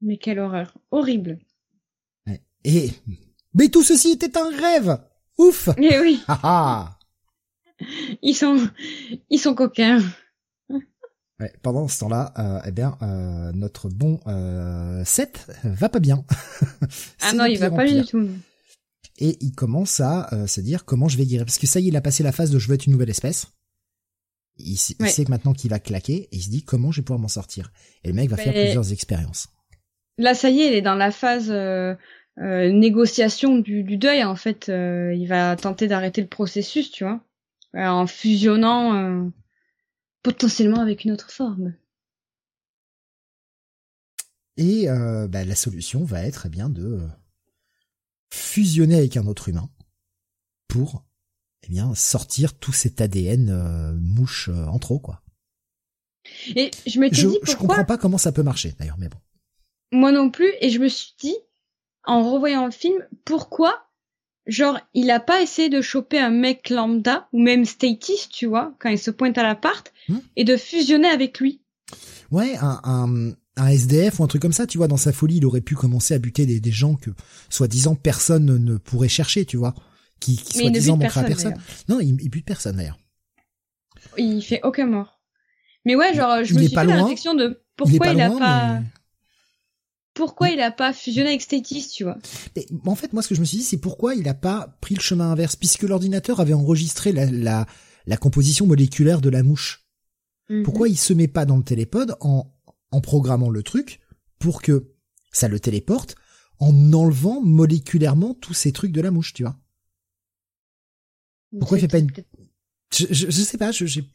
Mais 0.00 0.16
quelle 0.16 0.38
horreur. 0.38 0.76
Horrible. 0.90 1.38
Et 2.64 2.90
mais 3.54 3.68
tout 3.68 3.82
ceci 3.82 4.10
était 4.10 4.36
un 4.38 4.50
rêve. 4.50 4.98
Ouf. 5.38 5.68
Eh 5.78 6.00
oui. 6.00 6.22
Ils 8.22 8.34
sont 8.34 8.56
ils 9.28 9.38
sont 9.38 9.54
coquins. 9.54 10.02
Ouais, 11.38 11.52
pendant 11.62 11.86
ce 11.88 12.00
temps-là, 12.00 12.32
euh, 12.38 12.60
eh 12.66 12.70
bien, 12.70 12.96
euh, 13.02 13.52
notre 13.52 13.90
bon 13.90 14.18
euh, 14.26 15.04
va 15.62 15.90
pas 15.90 15.98
bien. 15.98 16.24
ah 17.20 17.34
non, 17.34 17.44
il 17.44 17.58
va 17.58 17.70
pas 17.70 17.84
bien 17.84 18.00
du 18.00 18.06
tout 18.06 18.26
et 19.18 19.36
il 19.40 19.52
commence 19.52 20.00
à 20.00 20.32
euh, 20.32 20.46
se 20.46 20.60
dire 20.60 20.84
comment 20.84 21.08
je 21.08 21.16
vais 21.16 21.24
guérir 21.24 21.46
parce 21.46 21.58
que 21.58 21.66
ça 21.66 21.80
y 21.80 21.86
est, 21.86 21.88
il 21.88 21.96
a 21.96 22.00
passé 22.00 22.22
la 22.22 22.32
phase 22.32 22.50
de 22.50 22.58
je 22.58 22.68
veux 22.68 22.74
être 22.74 22.86
une 22.86 22.92
nouvelle 22.92 23.10
espèce. 23.10 23.48
Il, 24.58 24.78
sait 24.78 24.94
que 24.96 25.30
maintenant 25.30 25.52
qu'il 25.52 25.68
va 25.68 25.78
claquer 25.78 26.28
et 26.32 26.36
il 26.36 26.42
se 26.42 26.48
dit 26.48 26.62
comment 26.62 26.90
je 26.90 27.00
vais 27.00 27.04
pouvoir 27.04 27.20
m'en 27.20 27.28
sortir? 27.28 27.72
Et 28.04 28.08
le 28.08 28.14
mec 28.14 28.30
va 28.30 28.38
faire 28.38 28.54
plusieurs 28.54 28.90
expériences. 28.90 29.48
Là, 30.16 30.32
ça 30.32 30.48
y 30.48 30.60
est, 30.60 30.68
il 30.68 30.72
est 30.72 30.82
dans 30.82 30.94
la 30.94 31.10
phase 31.10 31.50
euh, 31.50 31.94
euh, 32.38 32.70
négociation 32.70 33.58
du, 33.58 33.82
du, 33.82 33.96
deuil. 33.96 34.24
En 34.24 34.36
fait, 34.36 34.68
il 34.68 35.26
va 35.26 35.56
tenter 35.56 35.88
d'arrêter 35.88 36.20
le 36.20 36.28
processus, 36.28 36.90
tu 36.90 37.04
vois, 37.04 37.20
en 37.74 38.06
fusionnant 38.06 39.30
potentiellement 40.22 40.80
avec 40.80 41.04
une 41.04 41.12
autre 41.12 41.30
forme. 41.30 41.74
Et 44.56 44.86
bah, 44.86 45.44
la 45.44 45.54
solution 45.54 46.04
va 46.04 46.22
être 46.22 46.46
eh 46.46 46.48
bien 46.48 46.68
de 46.68 47.00
fusionner 48.32 48.96
avec 48.96 49.16
un 49.16 49.26
autre 49.26 49.48
humain 49.48 49.70
pour 50.68 51.04
eh 51.62 51.68
bien 51.68 51.94
sortir 51.94 52.58
tout 52.58 52.72
cet 52.72 53.00
ADN 53.00 53.50
euh, 53.50 53.92
mouche 53.98 54.48
euh, 54.48 54.66
en 54.66 54.78
trop 54.78 54.98
quoi. 54.98 55.22
Et 56.54 56.70
je 56.86 56.98
me 56.98 57.08
dit 57.08 57.38
je 57.42 57.56
comprends 57.56 57.84
pas 57.84 57.98
comment 57.98 58.18
ça 58.18 58.32
peut 58.32 58.42
marcher 58.42 58.74
d'ailleurs 58.78 58.98
mais 58.98 59.08
bon. 59.08 59.18
Moi 59.92 60.12
non 60.12 60.30
plus 60.30 60.52
et 60.60 60.70
je 60.70 60.78
me 60.78 60.88
suis 60.88 61.14
dit 61.20 61.36
en 62.06 62.30
revoyant 62.30 62.66
le 62.66 62.72
film 62.72 63.04
pourquoi 63.24 63.86
genre 64.46 64.78
il 64.94 65.10
a 65.10 65.20
pas 65.20 65.42
essayé 65.42 65.68
de 65.68 65.80
choper 65.80 66.18
un 66.18 66.30
mec 66.30 66.70
lambda 66.70 67.28
ou 67.32 67.40
même 67.40 67.64
Statis 67.64 68.28
tu 68.30 68.46
vois 68.46 68.74
quand 68.78 68.88
il 68.88 68.98
se 68.98 69.10
pointe 69.10 69.38
à 69.38 69.42
l'appart 69.42 69.92
hmm. 70.08 70.18
et 70.36 70.44
de 70.44 70.56
fusionner 70.56 71.08
avec 71.08 71.40
lui? 71.40 71.60
Ouais 72.30 72.56
un, 72.60 72.80
un 72.84 73.32
un 73.56 73.68
SDF 73.68 74.20
ou 74.20 74.24
un 74.24 74.26
truc 74.26 74.42
comme 74.42 74.52
ça, 74.52 74.66
tu 74.66 74.78
vois, 74.78 74.88
dans 74.88 74.96
sa 74.96 75.12
folie, 75.12 75.36
il 75.36 75.46
aurait 75.46 75.60
pu 75.60 75.74
commencer 75.74 76.14
à 76.14 76.18
buter 76.18 76.46
des, 76.46 76.60
des 76.60 76.70
gens 76.70 76.94
que, 76.94 77.10
soi-disant, 77.48 77.94
personne 77.94 78.44
ne 78.44 78.76
pourrait 78.76 79.08
chercher, 79.08 79.46
tu 79.46 79.56
vois, 79.56 79.74
qui, 80.20 80.36
qui 80.36 80.58
soi-disant 80.58 80.96
manquera 80.96 81.22
à 81.22 81.24
personne. 81.24 81.54
Non, 81.88 82.00
il, 82.00 82.20
il, 82.20 82.28
bute 82.28 82.44
personne 82.44 82.76
d'ailleurs. 82.76 82.98
Il 84.18 84.42
fait 84.42 84.60
aucun 84.62 84.86
mort. 84.86 85.20
Mais 85.84 85.96
ouais, 85.96 86.14
genre, 86.14 86.44
je 86.44 86.54
me 86.54 86.60
suis 86.60 86.68
fait 86.68 86.84
la 86.84 86.96
réflexion 86.96 87.34
de 87.34 87.62
pourquoi 87.76 88.08
il, 88.08 88.20
a 88.20 88.30
pas. 88.30 88.80
Pourquoi 90.16 90.48
il 90.48 90.60
a 90.60 90.72
pas 90.72 90.92
fusionné 90.92 91.28
avec 91.28 91.42
Statis, 91.42 91.88
tu 91.94 92.02
vois 92.04 92.16
mais, 92.56 92.66
En 92.86 92.96
fait, 92.96 93.12
moi, 93.12 93.22
ce 93.22 93.28
que 93.28 93.34
je 93.34 93.40
me 93.40 93.44
suis 93.44 93.58
dit, 93.58 93.64
c'est 93.64 93.76
pourquoi 93.76 94.14
il 94.14 94.28
a 94.28 94.34
pas 94.34 94.76
pris 94.80 94.94
le 94.94 95.00
chemin 95.00 95.30
inverse, 95.30 95.56
puisque 95.56 95.82
l'ordinateur 95.82 96.40
avait 96.40 96.54
enregistré 96.54 97.12
la, 97.12 97.26
la, 97.26 97.66
la, 98.06 98.16
composition 98.16 98.66
moléculaire 98.66 99.20
de 99.20 99.28
la 99.28 99.42
mouche. 99.42 99.86
Mhm. 100.48 100.62
Pourquoi 100.64 100.88
il 100.88 100.96
se 100.96 101.12
met 101.12 101.28
pas 101.28 101.44
dans 101.44 101.58
le 101.58 101.62
télépode 101.62 102.16
en 102.20 102.52
en 102.92 103.00
programmant 103.00 103.50
le 103.50 103.62
truc 103.62 104.00
pour 104.38 104.62
que 104.62 104.94
ça 105.32 105.48
le 105.48 105.60
téléporte 105.60 106.14
en 106.58 106.92
enlevant 106.92 107.42
moléculairement 107.42 108.32
tous 108.32 108.54
ces 108.54 108.72
trucs 108.72 108.92
de 108.92 109.00
la 109.02 109.10
mouche, 109.10 109.34
tu 109.34 109.42
vois? 109.42 109.58
Pourquoi 111.58 111.78
il 111.78 111.82
fait 111.82 111.88
pas 111.88 111.98
une... 111.98 112.10
Je, 112.94 113.06
je, 113.10 113.30
sais 113.30 113.58
pas, 113.58 113.72
je, 113.72 113.84
j'ai... 113.84 114.08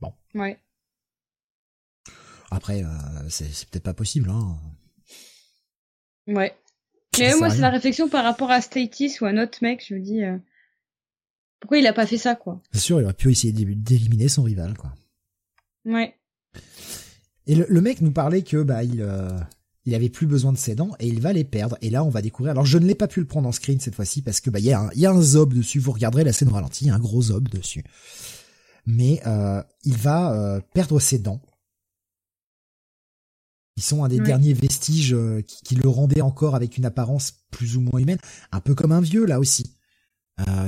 Bon. 0.00 0.12
Ouais. 0.34 0.60
Après, 2.50 2.84
euh, 2.84 3.28
c'est, 3.28 3.68
peut-être 3.68 3.82
pas 3.82 3.94
possible, 3.94 4.30
hein. 4.30 4.58
Ouais. 6.26 6.54
Mais 7.18 7.34
moi, 7.36 7.50
c'est 7.50 7.60
la 7.60 7.70
réflexion 7.70 8.08
par 8.08 8.24
rapport 8.24 8.50
à 8.50 8.60
Statis 8.60 9.18
ou 9.20 9.26
à 9.26 9.30
un 9.30 9.42
autre 9.42 9.58
mec, 9.62 9.84
je 9.86 9.94
me 9.94 10.00
dis... 10.00 10.22
Euh, 10.22 10.36
pourquoi 11.60 11.78
il 11.78 11.86
a 11.86 11.92
pas 11.92 12.06
fait 12.06 12.18
ça, 12.18 12.34
quoi? 12.34 12.60
C'est 12.72 12.80
sûr, 12.80 13.00
il 13.00 13.04
aurait 13.04 13.12
pu 13.12 13.30
essayer 13.30 13.52
d'éliminer 13.52 14.28
son 14.28 14.42
rival, 14.42 14.76
quoi. 14.78 14.94
Ouais. 15.84 16.14
Et 17.46 17.54
le, 17.54 17.80
mec 17.80 18.00
nous 18.00 18.12
parlait 18.12 18.42
que 18.42 18.62
bah 18.62 18.84
il 18.84 19.00
euh, 19.00 19.38
il 19.84 19.94
avait 19.94 20.08
plus 20.08 20.26
besoin 20.26 20.52
de 20.52 20.58
ses 20.58 20.74
dents 20.74 20.90
et 21.00 21.08
il 21.08 21.20
va 21.20 21.32
les 21.32 21.44
perdre. 21.44 21.76
Et 21.82 21.90
là, 21.90 22.04
on 22.04 22.08
va 22.08 22.22
découvrir. 22.22 22.52
Alors, 22.52 22.64
je 22.64 22.78
ne 22.78 22.86
l'ai 22.86 22.94
pas 22.94 23.08
pu 23.08 23.20
le 23.20 23.26
prendre 23.26 23.48
en 23.48 23.52
screen 23.52 23.80
cette 23.80 23.94
fois-ci 23.94 24.22
parce 24.22 24.40
que 24.40 24.50
bah 24.50 24.58
il 24.58 24.66
y 24.66 24.72
a 24.72 24.80
un, 24.80 24.90
il 24.94 25.00
y 25.00 25.06
a 25.06 25.10
un 25.10 25.20
zob 25.20 25.52
dessus. 25.52 25.80
Vous 25.80 25.92
regarderez 25.92 26.24
la 26.24 26.32
scène 26.32 26.48
au 26.48 26.52
ralenti, 26.52 26.84
il 26.84 26.88
y 26.88 26.90
a 26.90 26.94
un 26.94 27.00
gros 27.00 27.22
zob 27.22 27.48
dessus. 27.48 27.84
Mais 28.86 29.20
euh, 29.26 29.62
il 29.84 29.96
va 29.96 30.60
perdre 30.72 30.98
ses 31.00 31.18
dents. 31.18 31.42
Ils 33.80 33.84
sont 33.84 34.04
un 34.04 34.08
des 34.08 34.20
derniers 34.20 34.52
vestiges 34.52 35.14
euh, 35.14 35.40
qui, 35.40 35.62
qui, 35.62 35.74
le 35.74 35.88
rendaient 35.88 36.20
encore 36.20 36.54
avec 36.54 36.76
une 36.76 36.84
apparence 36.84 37.32
plus 37.50 37.78
ou 37.78 37.80
moins 37.80 37.98
humaine, 37.98 38.18
un 38.52 38.60
peu 38.60 38.74
comme 38.74 38.92
un 38.92 39.00
vieux 39.00 39.24
là 39.24 39.40
aussi, 39.40 39.74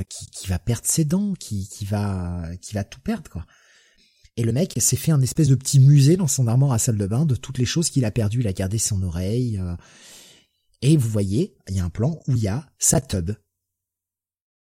qui, 0.09 0.25
qui 0.31 0.47
va 0.47 0.57
perdre 0.57 0.85
ses 0.85 1.05
dents, 1.05 1.33
qui, 1.33 1.69
qui 1.69 1.85
va 1.85 2.43
qui 2.59 2.73
va 2.73 2.83
tout 2.83 2.99
perdre 2.99 3.29
quoi. 3.29 3.45
Et 4.35 4.43
le 4.43 4.51
mec 4.51 4.73
s'est 4.77 4.95
fait 4.95 5.11
un 5.11 5.21
espèce 5.21 5.47
de 5.47 5.55
petit 5.55 5.79
musée 5.79 6.17
dans 6.17 6.27
son 6.27 6.47
armoire 6.47 6.71
à 6.71 6.79
salle 6.79 6.97
de 6.97 7.05
bain 7.05 7.25
de 7.25 7.35
toutes 7.35 7.59
les 7.59 7.65
choses 7.65 7.89
qu'il 7.89 8.03
a 8.03 8.11
perdues. 8.11 8.39
Il 8.39 8.47
a 8.47 8.53
gardé 8.53 8.79
son 8.79 9.03
oreille. 9.03 9.59
Euh, 9.59 9.75
et 10.81 10.97
vous 10.97 11.09
voyez, 11.09 11.55
il 11.69 11.75
y 11.75 11.79
a 11.79 11.85
un 11.85 11.89
plan 11.89 12.19
où 12.27 12.35
il 12.35 12.43
y 12.43 12.47
a 12.47 12.67
sa 12.79 12.99
tub. 12.99 13.31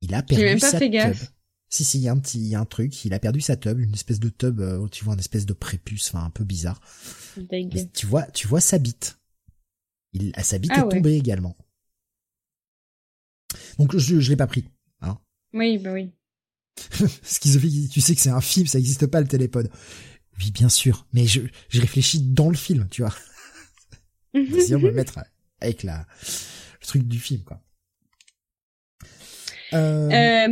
Il 0.01 0.15
a 0.15 0.23
perdu 0.23 0.59
sa 0.59 0.81
tub. 0.81 1.15
Si, 1.73 1.85
si, 1.85 1.99
il 1.99 2.03
y 2.03 2.09
a 2.09 2.13
un 2.13 2.19
petit, 2.19 2.39
il 2.39 2.49
y 2.49 2.55
a 2.55 2.61
un 2.61 2.67
truc. 2.67 3.07
Il 3.07 3.15
a 3.15 3.19
perdu 3.19 3.41
sa 3.41 3.57
tub, 3.57 3.81
une 3.81 3.95
espèce 3.95 4.21
de 4.21 4.29
tub, 4.29 4.61
euh, 4.61 4.87
tu 4.89 5.05
vois, 5.05 5.15
une 5.15 5.21
espèce 5.21 5.47
de 5.47 5.55
prépuce, 5.55 6.09
enfin, 6.09 6.23
un 6.23 6.29
peu 6.29 6.45
bizarre. 6.45 6.83
tu 7.95 8.05
vois, 8.05 8.25
tu 8.25 8.47
vois 8.47 8.61
sa 8.61 8.77
bite. 8.77 9.19
Il, 10.13 10.35
sa 10.43 10.59
bite 10.59 10.73
ah 10.75 10.81
est 10.81 10.89
tombée 10.91 11.17
également. 11.17 11.57
Donc, 13.79 13.97
je, 13.97 14.21
je 14.21 14.29
l'ai 14.29 14.37
pas 14.37 14.47
pris, 14.47 14.69
hein. 15.01 15.19
Oui, 15.55 15.79
bah 15.79 15.95
oui. 15.95 16.13
Schizophie, 17.23 17.89
tu 17.91 18.03
sais 18.03 18.15
que 18.15 18.21
c'est 18.21 18.29
un 18.29 18.43
film, 18.43 18.67
ça 18.67 18.79
existe 18.79 19.07
pas 19.07 19.23
le 19.23 19.27
télépod. 19.27 19.71
Oui, 20.39 20.51
bien 20.51 20.69
sûr, 20.69 21.07
mais 21.15 21.27
je, 21.27 21.41
je 21.71 21.81
réfléchis 21.81 22.21
dans 22.21 22.51
le 22.51 22.57
film, 22.57 22.87
tu 22.91 23.01
vois. 23.01 23.15
si 24.61 24.75
on 24.75 24.79
va 24.79 24.89
le 24.89 24.95
mettre 24.95 25.21
avec 25.59 25.85
la, 25.85 26.07
le 26.83 26.87
truc 26.87 27.09
du 27.09 27.19
film, 27.19 27.43
quoi. 27.45 27.63
Euh, 29.73 30.11
euh, 30.11 30.49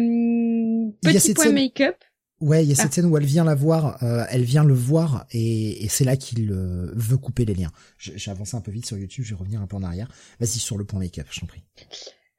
petit 0.91 1.35
point 1.35 1.53
make-up. 1.53 1.97
Ouais, 2.41 2.65
il 2.65 2.71
y 2.71 2.73
a 2.73 2.75
cette 2.75 2.87
ah. 2.87 2.93
scène 2.93 3.07
où 3.07 3.17
elle 3.19 3.27
vient 3.27 3.45
la 3.45 3.55
voir, 3.55 4.03
euh, 4.03 4.25
elle 4.31 4.45
vient 4.45 4.65
le 4.65 4.73
voir 4.73 5.27
et, 5.31 5.85
et 5.85 5.89
c'est 5.89 6.05
là 6.05 6.17
qu'il 6.17 6.51
euh, 6.51 6.91
veut 6.95 7.19
couper 7.19 7.45
les 7.45 7.53
liens. 7.55 7.71
J'ai 7.99 8.31
avancé 8.31 8.57
un 8.57 8.63
peu 8.63 8.71
vite 8.71 8.87
sur 8.87 8.97
YouTube, 8.97 9.27
je 9.27 9.35
vais 9.35 9.39
revenir 9.39 9.61
un 9.61 9.67
peu 9.67 9.77
en 9.77 9.83
arrière. 9.83 10.09
Vas-y 10.41 10.59
sur 10.59 10.79
le 10.79 10.85
point 10.85 11.01
make-up, 11.01 11.27
je 11.31 11.41
t'en 11.41 11.47
prie. 11.47 11.63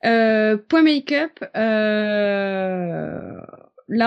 Euh, 0.04 0.58
point 0.58 0.82
make-up, 0.82 1.40
là 1.54 1.54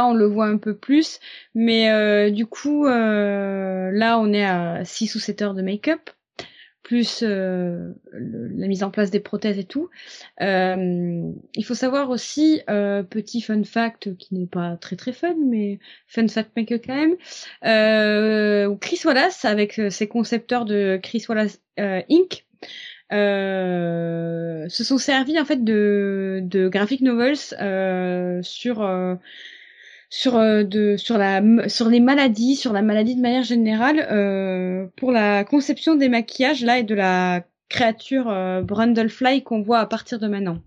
on 0.07 0.15
le 0.15 0.27
voit 0.27 0.47
un 0.47 0.57
peu 0.57 0.77
plus, 0.77 1.21
mais 1.55 2.33
du 2.33 2.47
coup 2.47 2.87
là 2.87 4.19
on 4.19 4.33
est 4.33 4.45
à 4.45 4.85
6 4.85 5.15
ou 5.15 5.21
7 5.21 5.43
heures 5.43 5.55
de 5.55 5.63
make-up 5.63 6.11
plus 6.85 7.23
euh, 7.23 7.93
la 8.13 8.69
mise 8.69 8.85
en 8.85 8.91
place 8.91 9.11
des 9.11 9.19
prothèses 9.19 9.59
et 9.59 9.65
tout. 9.65 9.89
Euh, 10.41 11.33
il 11.57 11.65
faut 11.65 11.75
savoir 11.75 12.11
aussi, 12.11 12.61
euh, 12.71 13.03
petit 13.03 13.41
fun 13.41 13.65
fact 13.65 14.17
qui 14.17 14.35
n'est 14.35 14.47
pas 14.47 14.77
très 14.77 14.95
très 14.95 15.13
fun, 15.13 15.35
mais 15.45 15.81
fun 16.07 16.29
fact 16.29 16.51
make 16.57 16.73
quand 16.87 16.95
même, 16.95 17.17
Chris 18.79 19.01
Wallace, 19.05 19.45
avec 19.45 19.81
ses 19.89 20.07
concepteurs 20.07 20.65
de 20.67 21.01
Chris 21.03 21.25
Wallace 21.29 21.61
Inc., 21.79 22.45
se 23.11 24.85
sont 24.85 24.99
servis 24.99 25.41
en 25.41 25.45
fait 25.45 25.65
de, 25.65 26.41
de 26.43 26.69
graphic 26.69 27.01
novels 27.01 27.37
sur 28.45 28.83
de 30.23 30.97
sur 30.97 31.19
la 31.19 31.43
sur 31.69 31.89
les 31.89 32.01
maladies, 32.01 32.57
sur 32.57 32.73
la 32.73 32.83
maladie 32.83 33.17
de 33.17 33.21
manière 33.21 33.43
générale, 33.43 34.07
euh, 34.11 34.87
pour 34.97 35.13
la 35.13 35.45
conception 35.45 35.97
des 35.97 36.09
maquillages 36.09 36.65
là 36.65 36.79
et 36.79 36.85
de 36.85 36.95
la 36.95 37.47
créature 37.69 38.29
euh, 38.29 38.63
Brundlefly 38.63 39.43
qu'on 39.43 39.63
voit 39.63 39.81
à 39.81 39.87
partir 39.87 40.19
de 40.19 40.29
maintenant. 40.29 40.59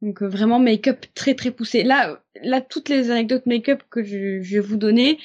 Donc 0.00 0.22
euh, 0.22 0.28
vraiment 0.28 0.58
make-up 0.58 1.04
très 1.14 1.34
très 1.34 1.50
poussé. 1.50 1.82
Là 1.82 2.22
là 2.42 2.60
toutes 2.60 2.88
les 2.88 3.10
anecdotes 3.10 3.46
make-up 3.46 3.82
que 3.90 4.02
je, 4.02 4.40
je, 4.40 4.54
vais 4.54 4.60
vous 4.60 4.76
donner, 4.76 5.18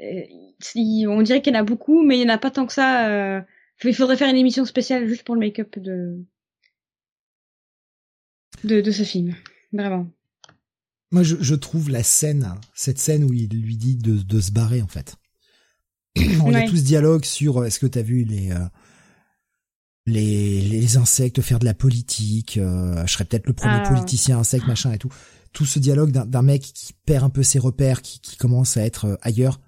on 0.00 1.22
dirait 1.22 1.42
qu'il 1.42 1.54
y 1.54 1.56
en 1.56 1.60
a 1.60 1.64
beaucoup, 1.64 2.02
mais 2.02 2.18
il 2.18 2.24
n'y 2.24 2.30
en 2.30 2.34
a 2.34 2.38
pas 2.38 2.50
tant 2.50 2.66
que 2.66 2.72
ça. 2.72 3.44
il 3.84 3.94
faudrait 3.94 4.16
faire 4.16 4.30
une 4.30 4.36
émission 4.36 4.64
spéciale 4.64 5.06
juste 5.06 5.24
pour 5.24 5.34
le 5.34 5.40
make-up 5.40 5.78
de, 5.78 6.24
de 8.64 8.80
de 8.80 8.90
ce 8.90 9.02
film, 9.02 9.34
vraiment. 9.72 10.08
Moi, 11.12 11.22
je, 11.22 11.36
je, 11.40 11.54
trouve 11.54 11.88
la 11.88 12.02
scène, 12.02 12.54
cette 12.74 12.98
scène 12.98 13.24
où 13.24 13.32
il 13.32 13.48
lui 13.48 13.76
dit 13.76 13.96
de, 13.96 14.16
de 14.16 14.40
se 14.40 14.50
barrer, 14.50 14.82
en 14.82 14.88
fait. 14.88 15.16
On 16.44 16.52
a 16.54 16.62
tout 16.62 16.76
ce 16.76 16.82
dialogue 16.82 17.24
sur 17.24 17.58
euh, 17.58 17.64
est-ce 17.64 17.78
que 17.78 17.86
t'as 17.86 18.02
vu 18.02 18.24
les, 18.24 18.50
euh, 18.50 18.58
les 20.06 20.60
les 20.62 20.96
insectes 20.96 21.40
faire 21.42 21.58
de 21.58 21.64
la 21.64 21.74
politique. 21.74 22.56
Euh, 22.56 23.06
je 23.06 23.12
serais 23.12 23.24
peut-être 23.24 23.46
le 23.46 23.52
premier 23.52 23.80
ah. 23.84 23.88
politicien 23.88 24.38
insecte, 24.38 24.66
machin 24.66 24.92
et 24.92 24.98
tout. 24.98 25.12
Tout 25.52 25.64
ce 25.64 25.78
dialogue 25.78 26.10
d'un 26.10 26.42
mec 26.42 26.62
qui 26.62 26.92
perd 27.06 27.24
un 27.24 27.30
peu 27.30 27.42
ses 27.42 27.58
repères, 27.58 28.02
qui, 28.02 28.20
qui 28.20 28.36
commence 28.36 28.76
à 28.76 28.84
être 28.84 29.18
ailleurs. 29.22 29.60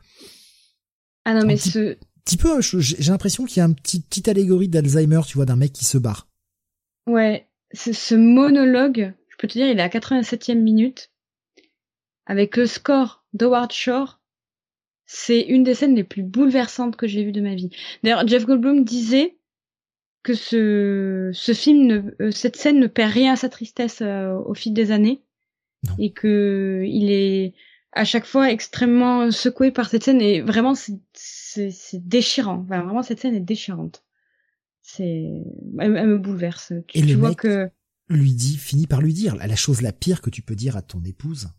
Ah 1.24 1.34
non, 1.34 1.46
mais 1.46 1.56
ce 1.56 1.96
petit 2.24 2.36
peu, 2.36 2.60
j'ai 2.60 3.10
l'impression 3.10 3.46
qu'il 3.46 3.58
y 3.58 3.60
a 3.60 3.64
un 3.64 3.72
petit 3.72 4.00
petite 4.00 4.28
allégorie 4.28 4.68
d'Alzheimer, 4.68 5.20
tu 5.26 5.38
vois, 5.38 5.46
d'un 5.46 5.56
mec 5.56 5.72
qui 5.72 5.86
se 5.86 5.96
barre. 5.96 6.28
Ouais, 7.06 7.48
ce 7.72 8.14
monologue, 8.14 9.14
je 9.30 9.36
peux 9.38 9.48
te 9.48 9.54
dire, 9.54 9.66
il 9.66 9.78
est 9.78 9.82
à 9.82 9.88
87e 9.88 10.60
minute 10.60 11.10
avec 12.28 12.56
le 12.56 12.66
score 12.66 13.24
d'Howard 13.32 13.72
Shore, 13.72 14.20
c'est 15.06 15.40
une 15.40 15.64
des 15.64 15.74
scènes 15.74 15.96
les 15.96 16.04
plus 16.04 16.22
bouleversantes 16.22 16.96
que 16.96 17.08
j'ai 17.08 17.24
vues 17.24 17.32
de 17.32 17.40
ma 17.40 17.54
vie. 17.54 17.70
D'ailleurs, 18.04 18.28
Jeff 18.28 18.44
Goldblum 18.44 18.84
disait 18.84 19.38
que 20.22 20.34
ce, 20.34 21.30
ce 21.32 21.54
film, 21.54 21.86
ne, 21.86 22.02
euh, 22.20 22.30
cette 22.30 22.56
scène 22.56 22.78
ne 22.78 22.86
perd 22.86 23.12
rien 23.12 23.32
à 23.32 23.36
sa 23.36 23.48
tristesse 23.48 24.02
euh, 24.02 24.34
au 24.44 24.52
fil 24.52 24.74
des 24.74 24.92
années, 24.92 25.22
et 25.98 26.12
que 26.12 26.84
il 26.86 27.10
est 27.10 27.54
à 27.92 28.04
chaque 28.04 28.26
fois 28.26 28.50
extrêmement 28.50 29.30
secoué 29.30 29.70
par 29.70 29.88
cette 29.88 30.04
scène, 30.04 30.20
et 30.20 30.42
vraiment 30.42 30.74
c'est 30.74 31.00
déchirant. 31.94 32.62
vraiment 32.68 33.02
cette 33.02 33.20
scène 33.20 33.34
est 33.34 33.40
déchirante. 33.40 34.04
C'est, 34.82 35.44
elle, 35.78 35.92
me 35.92 36.18
bouleverse. 36.18 36.72
Tu, 36.88 36.98
et 36.98 37.02
le 37.02 37.14
vois 37.14 37.30
mec 37.30 37.38
que 37.38 37.70
lui 38.10 38.32
dit, 38.34 38.56
finit 38.56 38.86
par 38.86 39.00
lui 39.00 39.14
dire 39.14 39.36
la 39.36 39.56
chose 39.56 39.82
la 39.82 39.92
pire 39.92 40.20
que 40.20 40.30
tu 40.30 40.42
peux 40.42 40.56
dire 40.56 40.76
à 40.76 40.82
ton 40.82 41.02
épouse, 41.04 41.50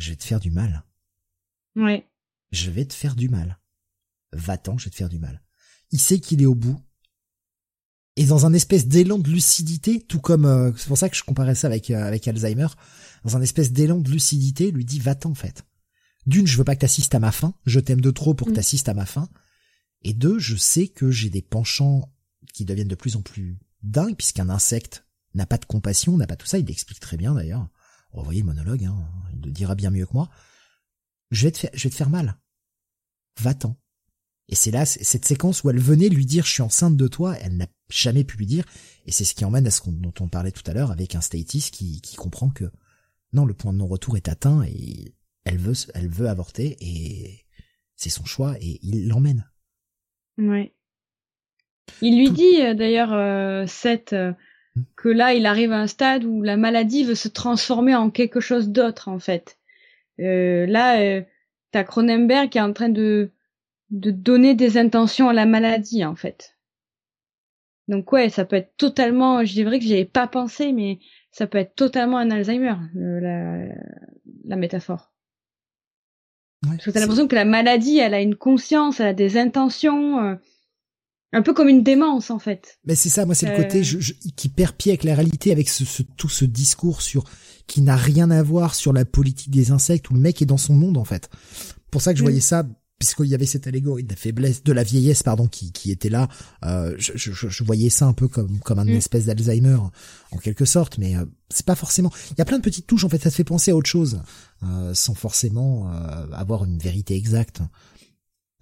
je 0.00 0.10
vais 0.10 0.16
te 0.16 0.24
faire 0.24 0.40
du 0.40 0.50
mal. 0.50 0.84
Ouais. 1.76 2.06
Je 2.52 2.70
vais 2.70 2.84
te 2.84 2.94
faire 2.94 3.14
du 3.14 3.28
mal. 3.28 3.60
Va-t'en, 4.32 4.78
je 4.78 4.86
vais 4.86 4.90
te 4.90 4.96
faire 4.96 5.08
du 5.08 5.18
mal. 5.18 5.42
Il 5.90 6.00
sait 6.00 6.20
qu'il 6.20 6.42
est 6.42 6.46
au 6.46 6.54
bout. 6.54 6.80
Et 8.16 8.24
dans 8.24 8.44
un 8.44 8.52
espèce 8.52 8.86
d'élan 8.86 9.18
de 9.18 9.30
lucidité, 9.30 10.00
tout 10.00 10.20
comme 10.20 10.44
euh, 10.44 10.72
c'est 10.76 10.88
pour 10.88 10.98
ça 10.98 11.08
que 11.08 11.16
je 11.16 11.22
comparais 11.22 11.54
ça 11.54 11.68
avec 11.68 11.90
euh, 11.90 12.04
avec 12.04 12.26
Alzheimer, 12.26 12.66
dans 13.24 13.36
un 13.36 13.42
espèce 13.42 13.72
d'élan 13.72 13.98
de 13.98 14.10
lucidité, 14.10 14.70
lui 14.72 14.84
dit 14.84 14.98
va-t'en 14.98 15.30
en 15.30 15.34
fait. 15.34 15.64
D'une, 16.26 16.46
je 16.46 16.56
veux 16.56 16.64
pas 16.64 16.74
que 16.74 16.80
t'assistes 16.80 17.14
à 17.14 17.20
ma 17.20 17.32
fin, 17.32 17.54
je 17.66 17.80
t'aime 17.80 18.00
de 18.00 18.10
trop 18.10 18.34
pour 18.34 18.48
que 18.48 18.52
mm. 18.52 18.56
t'assistes 18.56 18.88
à 18.88 18.94
ma 18.94 19.06
fin. 19.06 19.28
Et 20.02 20.12
deux, 20.12 20.38
je 20.38 20.56
sais 20.56 20.88
que 20.88 21.10
j'ai 21.10 21.30
des 21.30 21.42
penchants 21.42 22.12
qui 22.52 22.64
deviennent 22.64 22.88
de 22.88 22.94
plus 22.94 23.16
en 23.16 23.22
plus 23.22 23.58
dingues, 23.82 24.16
puisqu'un 24.16 24.48
insecte 24.50 25.06
n'a 25.34 25.46
pas 25.46 25.58
de 25.58 25.64
compassion, 25.64 26.16
n'a 26.16 26.26
pas 26.26 26.36
tout 26.36 26.46
ça, 26.46 26.58
il 26.58 26.66
l'explique 26.66 27.00
très 27.00 27.16
bien 27.16 27.34
d'ailleurs. 27.34 27.68
Revoyez 28.12 28.40
le 28.40 28.46
monologue, 28.46 28.84
hein, 28.84 28.96
il 29.34 29.40
le 29.44 29.50
dira 29.50 29.74
bien 29.74 29.90
mieux 29.90 30.06
que 30.06 30.14
moi. 30.14 30.30
Je 31.30 31.46
vais 31.46 31.52
te 31.52 31.58
faire, 31.58 31.70
je 31.74 31.84
vais 31.84 31.90
te 31.90 31.94
faire 31.94 32.10
mal. 32.10 32.36
Va-t'en. 33.40 33.76
Et 34.48 34.56
c'est 34.56 34.72
là, 34.72 34.84
cette 34.84 35.24
séquence 35.24 35.62
où 35.62 35.70
elle 35.70 35.78
venait 35.78 36.08
lui 36.08 36.26
dire 36.26 36.44
je 36.44 36.50
suis 36.50 36.62
enceinte 36.62 36.96
de 36.96 37.06
toi, 37.06 37.36
elle 37.38 37.56
n'a 37.56 37.68
jamais 37.88 38.24
pu 38.24 38.36
lui 38.36 38.46
dire, 38.46 38.64
et 39.06 39.12
c'est 39.12 39.24
ce 39.24 39.34
qui 39.34 39.44
emmène 39.44 39.66
à 39.66 39.70
ce 39.70 39.88
dont 39.88 40.12
on 40.18 40.28
parlait 40.28 40.50
tout 40.50 40.68
à 40.68 40.74
l'heure 40.74 40.90
avec 40.90 41.14
un 41.14 41.20
Statis 41.20 41.70
qui, 41.70 42.00
qui 42.00 42.16
comprend 42.16 42.50
que 42.50 42.70
non, 43.32 43.44
le 43.44 43.54
point 43.54 43.72
de 43.72 43.78
non-retour 43.78 44.16
est 44.16 44.28
atteint 44.28 44.64
et 44.64 45.14
elle 45.44 45.58
veut, 45.58 45.74
elle 45.94 46.08
veut 46.08 46.28
avorter 46.28 46.76
et 46.80 47.46
c'est 47.94 48.10
son 48.10 48.24
choix 48.24 48.56
et 48.60 48.80
il 48.82 49.08
l'emmène. 49.08 49.48
Ouais. 50.36 50.74
Il 52.02 52.18
lui 52.18 52.30
dit 52.30 52.60
euh, 52.62 52.74
d'ailleurs 52.74 53.12
euh, 53.12 53.66
cette 53.66 54.12
euh, 54.12 54.32
que 54.96 55.08
là 55.08 55.34
il 55.34 55.46
arrive 55.46 55.72
à 55.72 55.80
un 55.80 55.86
stade 55.86 56.24
où 56.24 56.42
la 56.42 56.56
maladie 56.56 57.04
veut 57.04 57.14
se 57.14 57.28
transformer 57.28 57.94
en 57.94 58.10
quelque 58.10 58.40
chose 58.40 58.68
d'autre 58.68 59.08
en 59.08 59.18
fait. 59.18 59.58
Euh, 60.20 60.66
là, 60.66 61.00
euh, 61.00 61.22
t'as 61.72 61.84
Cronenberg 61.84 62.50
qui 62.50 62.58
est 62.58 62.62
en 62.62 62.72
train 62.72 62.88
de 62.88 63.30
de 63.90 64.10
donner 64.10 64.54
des 64.54 64.78
intentions 64.78 65.28
à 65.28 65.32
la 65.32 65.46
maladie 65.46 66.04
en 66.04 66.14
fait. 66.14 66.56
Donc 67.88 68.12
ouais, 68.12 68.28
ça 68.28 68.44
peut 68.44 68.56
être 68.56 68.76
totalement, 68.76 69.44
je 69.44 69.52
dirais 69.52 69.80
que 69.80 69.84
j'y 69.84 69.94
avais 69.94 70.04
pas 70.04 70.28
pensé, 70.28 70.72
mais 70.72 71.00
ça 71.32 71.48
peut 71.48 71.58
être 71.58 71.74
totalement 71.74 72.18
un 72.18 72.30
Alzheimer, 72.30 72.76
la, 72.94 73.64
la 74.44 74.56
métaphore. 74.56 75.12
Ouais, 76.62 76.76
Parce 76.76 76.84
que 76.84 76.90
t'as 76.92 77.00
l'impression 77.00 77.26
que 77.26 77.34
la 77.34 77.44
maladie, 77.44 77.98
elle 77.98 78.14
a 78.14 78.20
une 78.20 78.36
conscience, 78.36 79.00
elle 79.00 79.08
a 79.08 79.14
des 79.14 79.38
intentions. 79.38 80.38
Euh, 81.34 81.38
un 81.38 81.42
peu 81.42 81.52
comme 81.54 81.68
une 81.68 81.82
démence 81.82 82.30
en 82.30 82.38
fait. 82.38 82.78
Mais 82.84 82.94
c'est 82.94 83.08
ça, 83.08 83.24
moi 83.24 83.34
c'est 83.34 83.48
le 83.48 83.56
côté 83.56 83.80
euh. 83.80 84.30
qui 84.36 84.48
perd 84.48 84.74
pied 84.74 84.92
avec 84.92 85.04
la 85.04 85.14
réalité, 85.14 85.52
avec 85.52 85.68
ce, 85.68 86.02
tout 86.02 86.28
ce 86.28 86.44
discours 86.44 87.02
sur 87.02 87.24
qui 87.66 87.82
n'a 87.82 87.96
rien 87.96 88.30
à 88.30 88.42
voir 88.42 88.74
sur 88.74 88.92
la 88.92 89.04
politique 89.04 89.50
des 89.50 89.70
insectes 89.70 90.10
où 90.10 90.14
le 90.14 90.20
mec 90.20 90.42
est 90.42 90.46
dans 90.46 90.56
son 90.56 90.74
monde 90.74 90.96
en 90.96 91.04
fait. 91.04 91.30
Pour 91.90 92.02
ça 92.02 92.12
que 92.12 92.18
je 92.18 92.24
mm. 92.24 92.26
voyais 92.26 92.40
ça, 92.40 92.64
puisqu'il 92.98 93.26
y 93.26 93.34
avait 93.34 93.46
cette 93.46 93.66
allégorie 93.66 94.02
de 94.02 94.10
la 94.10 94.16
faiblesse, 94.16 94.62
de 94.62 94.72
la 94.72 94.82
vieillesse 94.82 95.22
pardon, 95.22 95.46
qui, 95.46 95.72
qui 95.72 95.90
était 95.90 96.10
là. 96.10 96.28
Euh, 96.64 96.94
je, 96.98 97.12
je, 97.16 97.48
je, 97.48 97.64
voyais 97.64 97.90
ça 97.90 98.06
un 98.06 98.12
peu 98.12 98.28
comme 98.28 98.58
comme 98.60 98.78
un 98.78 98.84
mm. 98.84 98.90
espèce 98.90 99.24
d'Alzheimer 99.24 99.78
en 100.32 100.36
quelque 100.36 100.64
sorte, 100.64 100.98
mais 100.98 101.16
euh, 101.16 101.24
c'est 101.48 101.66
pas 101.66 101.74
forcément. 101.74 102.10
Il 102.32 102.38
y 102.38 102.42
a 102.42 102.44
plein 102.44 102.58
de 102.58 102.62
petites 102.62 102.86
touches 102.86 103.04
en 103.04 103.08
fait, 103.08 103.22
ça 103.22 103.30
te 103.30 103.34
fait 103.34 103.44
penser 103.44 103.70
à 103.70 103.76
autre 103.76 103.88
chose, 103.88 104.22
euh, 104.64 104.94
sans 104.94 105.14
forcément 105.14 105.90
euh, 105.90 106.26
avoir 106.32 106.64
une 106.64 106.78
vérité 106.78 107.16
exacte. 107.16 107.62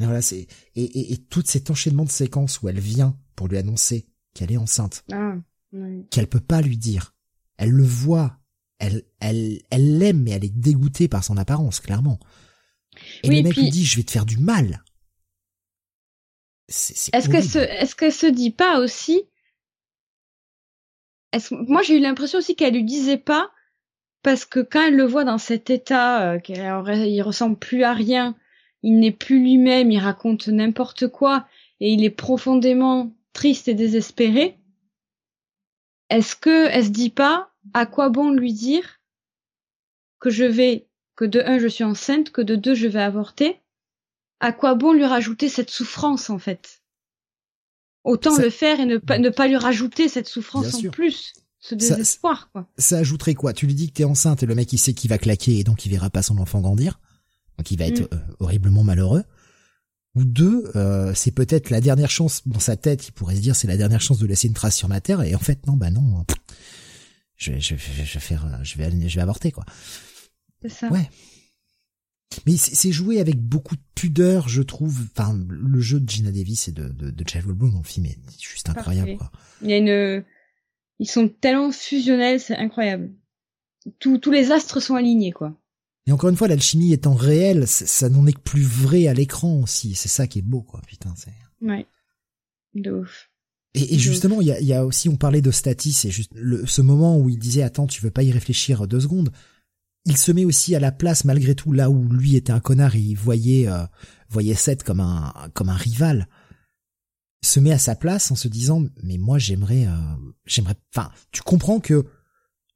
Et 0.00 0.04
voilà, 0.04 0.22
c'est 0.22 0.46
et, 0.74 0.82
et, 0.84 1.12
et 1.12 1.16
tout 1.16 1.42
cet 1.44 1.70
enchaînement 1.70 2.04
de 2.04 2.10
séquences 2.10 2.62
où 2.62 2.68
elle 2.68 2.78
vient 2.78 3.16
pour 3.34 3.48
lui 3.48 3.58
annoncer 3.58 4.06
qu'elle 4.34 4.52
est 4.52 4.56
enceinte, 4.56 5.04
ah, 5.12 5.34
qu'elle 6.10 6.28
peut 6.28 6.40
pas 6.40 6.60
lui 6.60 6.76
dire. 6.76 7.14
Elle 7.56 7.70
le 7.70 7.84
voit, 7.84 8.38
elle 8.78 9.04
elle 9.20 9.60
elle 9.70 9.98
l'aime, 9.98 10.22
mais 10.22 10.30
elle 10.30 10.44
est 10.44 10.56
dégoûtée 10.56 11.08
par 11.08 11.24
son 11.24 11.36
apparence, 11.36 11.80
clairement. 11.80 12.18
Et 13.22 13.28
le 13.28 13.42
mec 13.42 13.56
lui 13.56 13.70
dit, 13.70 13.84
je 13.84 13.96
vais 13.96 14.04
te 14.04 14.10
faire 14.10 14.26
du 14.26 14.38
mal. 14.38 14.84
Est-ce 16.68 17.28
qu'elle 17.28 17.44
se 17.44 17.58
est-ce 17.58 17.96
qu'elle 17.96 18.12
se 18.12 18.26
dit 18.26 18.50
pas 18.50 18.80
aussi 18.80 19.22
est-ce 21.32 21.54
moi 21.54 21.82
j'ai 21.82 21.96
eu 21.96 22.00
l'impression 22.00 22.38
aussi 22.38 22.56
qu'elle 22.56 22.74
lui 22.74 22.84
disait 22.84 23.18
pas 23.18 23.50
parce 24.22 24.44
que 24.44 24.60
quand 24.60 24.88
elle 24.88 24.96
le 24.96 25.04
voit 25.04 25.24
dans 25.24 25.38
cet 25.38 25.70
état, 25.70 26.32
euh, 26.32 26.38
il 26.48 27.22
ressemble 27.22 27.58
plus 27.58 27.84
à 27.84 27.92
rien, 27.92 28.36
il 28.82 29.00
n'est 29.00 29.12
plus 29.12 29.40
lui-même, 29.40 29.90
il 29.90 29.98
raconte 29.98 30.48
n'importe 30.48 31.08
quoi, 31.08 31.46
et 31.80 31.92
il 31.92 32.04
est 32.04 32.10
profondément 32.10 33.12
triste 33.32 33.68
et 33.68 33.74
désespéré, 33.74 34.58
est-ce 36.10 36.36
que 36.36 36.68
elle 36.70 36.86
se 36.86 36.90
dit 36.90 37.10
pas 37.10 37.52
à 37.74 37.86
quoi 37.86 38.08
bon 38.08 38.30
lui 38.30 38.52
dire 38.52 39.00
que 40.20 40.30
je 40.30 40.44
vais, 40.44 40.88
que 41.16 41.24
de 41.24 41.40
un 41.40 41.58
je 41.58 41.68
suis 41.68 41.84
enceinte, 41.84 42.30
que 42.30 42.40
de 42.40 42.56
deux 42.56 42.74
je 42.74 42.88
vais 42.88 43.02
avorter? 43.02 43.60
À 44.40 44.52
quoi 44.52 44.74
bon 44.74 44.92
lui 44.92 45.04
rajouter 45.04 45.48
cette 45.48 45.70
souffrance 45.70 46.30
en 46.30 46.38
fait? 46.38 46.82
Autant 48.04 48.36
le 48.36 48.50
faire 48.50 48.80
et 48.80 48.86
ne 48.86 48.96
pas, 48.96 49.18
ne 49.18 49.28
pas 49.28 49.48
lui 49.48 49.56
rajouter 49.56 50.08
cette 50.08 50.28
souffrance 50.28 50.74
en 50.74 50.90
plus 50.90 51.34
ce 51.60 51.74
désespoir, 51.74 52.42
ça, 52.42 52.48
quoi. 52.52 52.68
Ça 52.78 52.98
ajouterait 52.98 53.34
quoi? 53.34 53.52
Tu 53.52 53.66
lui 53.66 53.74
dis 53.74 53.88
que 53.88 53.94
t'es 53.94 54.04
enceinte 54.04 54.42
et 54.44 54.46
le 54.46 54.54
mec 54.54 54.72
il 54.72 54.78
sait 54.78 54.94
qu'il 54.94 55.10
va 55.10 55.18
claquer 55.18 55.58
et 55.58 55.64
donc 55.64 55.84
il 55.84 55.90
verra 55.90 56.08
pas 56.08 56.22
son 56.22 56.38
enfant 56.38 56.60
grandir, 56.60 57.00
donc 57.58 57.70
il 57.70 57.78
va 57.78 57.86
être 57.86 58.02
mm. 58.02 58.14
euh, 58.14 58.34
horriblement 58.40 58.84
malheureux. 58.84 59.24
Ou 60.14 60.24
deux, 60.24 60.70
euh, 60.74 61.12
c'est 61.14 61.30
peut-être 61.30 61.70
la 61.70 61.80
dernière 61.80 62.10
chance 62.10 62.42
dans 62.48 62.58
sa 62.58 62.76
tête. 62.76 63.06
Il 63.08 63.12
pourrait 63.12 63.36
se 63.36 63.40
dire 63.40 63.54
c'est 63.54 63.68
la 63.68 63.76
dernière 63.76 64.00
chance 64.00 64.18
de 64.18 64.26
laisser 64.26 64.48
une 64.48 64.54
trace 64.54 64.76
sur 64.76 64.88
ma 64.88 65.00
terre 65.00 65.22
et 65.22 65.34
en 65.34 65.38
fait 65.38 65.66
non, 65.66 65.74
bah 65.74 65.90
non. 65.90 66.24
Je 67.36 67.52
vais, 67.52 67.60
je 67.60 67.74
vais, 67.74 67.80
je 68.04 68.14
vais 68.14 68.20
faire, 68.20 68.60
je 68.64 68.78
vais, 68.78 69.08
je 69.08 69.14
vais 69.14 69.22
avorter 69.22 69.52
quoi. 69.52 69.64
C'est 70.62 70.70
ça. 70.70 70.88
Ouais. 70.88 71.08
Mais 72.46 72.56
c'est 72.56 72.92
joué 72.92 73.20
avec 73.20 73.40
beaucoup 73.40 73.74
de 73.74 73.82
pudeur, 73.94 74.48
je 74.48 74.62
trouve. 74.62 74.98
Enfin, 75.16 75.38
le 75.48 75.80
jeu 75.80 76.00
de 76.00 76.08
Gina 76.08 76.30
Davis 76.30 76.68
et 76.68 76.72
de, 76.72 76.88
de, 76.88 77.10
de 77.10 77.28
Chad 77.28 77.44
dans 77.44 77.78
le 77.78 77.82
film 77.84 78.06
est 78.06 78.18
juste 78.40 78.68
incroyable. 78.68 79.16
Quoi. 79.16 79.30
Il 79.62 79.70
y 79.70 79.72
a 79.72 79.78
une, 79.78 80.24
ils 80.98 81.08
sont 81.08 81.28
tellement 81.28 81.70
fusionnels, 81.70 82.40
c'est 82.40 82.56
incroyable. 82.56 83.12
Tous, 83.98 84.18
tous 84.18 84.30
les 84.30 84.50
astres 84.50 84.80
sont 84.80 84.94
alignés, 84.94 85.32
quoi. 85.32 85.56
Et 86.08 86.12
encore 86.12 86.30
une 86.30 86.36
fois, 86.36 86.48
l'alchimie 86.48 86.94
étant 86.94 87.14
réelle, 87.14 87.68
ça 87.68 88.08
n'en 88.08 88.26
est 88.26 88.32
que 88.32 88.40
plus 88.40 88.62
vrai 88.62 89.08
à 89.08 89.12
l'écran 89.12 89.60
aussi. 89.60 89.94
C'est 89.94 90.08
ça 90.08 90.26
qui 90.26 90.38
est 90.38 90.42
beau, 90.42 90.62
quoi. 90.62 90.80
Putain, 90.86 91.12
c'est. 91.14 91.34
Ouais. 91.60 91.86
De 92.74 92.90
ouf. 92.92 93.30
Et, 93.74 93.94
et 93.94 93.98
justement, 93.98 94.40
il 94.40 94.46
y 94.46 94.52
a, 94.52 94.58
y 94.58 94.72
a, 94.72 94.86
aussi, 94.86 95.10
on 95.10 95.16
parlait 95.16 95.42
de 95.42 95.50
Statis, 95.50 95.92
c'est 95.92 96.10
juste 96.10 96.32
le, 96.34 96.64
ce 96.64 96.80
moment 96.80 97.18
où 97.18 97.28
il 97.28 97.38
disait, 97.38 97.62
attends, 97.62 97.86
tu 97.86 98.00
veux 98.00 98.10
pas 98.10 98.22
y 98.22 98.32
réfléchir 98.32 98.88
deux 98.88 99.00
secondes. 99.00 99.30
Il 100.06 100.16
se 100.16 100.32
met 100.32 100.46
aussi 100.46 100.74
à 100.74 100.80
la 100.80 100.92
place, 100.92 101.26
malgré 101.26 101.54
tout, 101.54 101.72
là 101.72 101.90
où 101.90 102.08
lui 102.08 102.36
était 102.36 102.52
un 102.52 102.60
connard, 102.60 102.96
il 102.96 103.14
voyait, 103.14 103.68
euh, 103.68 103.84
voyait 104.30 104.54
Seth 104.54 104.84
comme 104.84 105.00
un, 105.00 105.34
comme 105.52 105.68
un 105.68 105.76
rival 105.76 106.26
se 107.44 107.60
met 107.60 107.72
à 107.72 107.78
sa 107.78 107.94
place 107.94 108.30
en 108.30 108.34
se 108.34 108.48
disant 108.48 108.84
mais 109.02 109.16
moi 109.16 109.38
j'aimerais 109.38 109.86
euh, 109.86 110.16
j'aimerais 110.44 110.74
enfin 110.92 111.12
tu 111.30 111.42
comprends 111.42 111.78
que 111.78 112.04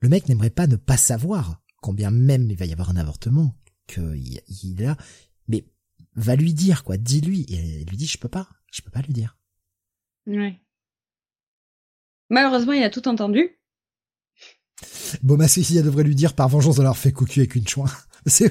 le 0.00 0.08
mec 0.08 0.28
n'aimerait 0.28 0.50
pas 0.50 0.66
ne 0.66 0.76
pas 0.76 0.96
savoir 0.96 1.61
combien 1.82 2.10
même 2.10 2.50
il 2.50 2.56
va 2.56 2.64
y 2.64 2.72
avoir 2.72 2.88
un 2.88 2.96
avortement 2.96 3.54
que 3.86 4.16
il, 4.16 4.80
est 4.80 4.84
là. 4.84 4.96
Mais 5.48 5.66
va 6.14 6.36
lui 6.36 6.54
dire 6.54 6.84
quoi. 6.84 6.96
Dis-lui 6.96 7.44
et 7.48 7.84
lui 7.84 7.98
dit 7.98 8.06
je 8.06 8.16
peux 8.16 8.28
pas. 8.28 8.48
Je 8.72 8.80
peux 8.80 8.90
pas 8.90 9.02
lui 9.02 9.12
dire. 9.12 9.36
Ouais. 10.26 10.58
Malheureusement 12.30 12.72
il 12.72 12.82
a 12.82 12.90
tout 12.90 13.06
entendu. 13.08 13.58
Bon 15.22 15.36
ma 15.36 15.44
elle 15.44 15.84
devrait 15.84 16.04
lui 16.04 16.14
dire 16.14 16.34
par 16.34 16.48
vengeance 16.48 16.78
leur 16.78 16.96
fait 16.96 17.12
cocu 17.12 17.40
avec 17.40 17.54
une 17.56 17.68
chouin. 17.68 17.90
C'est 18.26 18.48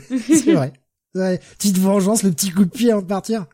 vrai. 0.53 0.73
Ouais. 1.13 1.39
Petite 1.57 1.77
vengeance 1.77 2.23
le 2.23 2.31
petit 2.31 2.51
coup 2.51 2.63
de 2.63 2.69
pied 2.69 2.89
avant 2.89 3.01
de 3.01 3.07
partir. 3.07 3.45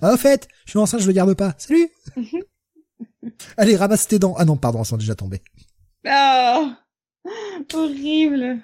Ah, 0.00 0.14
au 0.14 0.16
fait, 0.16 0.48
je 0.64 0.70
suis 0.70 0.78
enceinte, 0.78 1.02
je 1.02 1.06
le 1.06 1.12
garde 1.12 1.34
pas. 1.34 1.54
Salut. 1.58 1.90
Allez, 3.58 3.76
ramasse 3.76 4.08
tes 4.08 4.18
dents. 4.18 4.34
Ah 4.38 4.46
non, 4.46 4.56
pardon, 4.56 4.78
elles 4.78 4.86
sont 4.86 4.96
déjà 4.96 5.14
tombées. 5.14 5.42
Ah 6.06 6.78
Horrible 7.74 8.62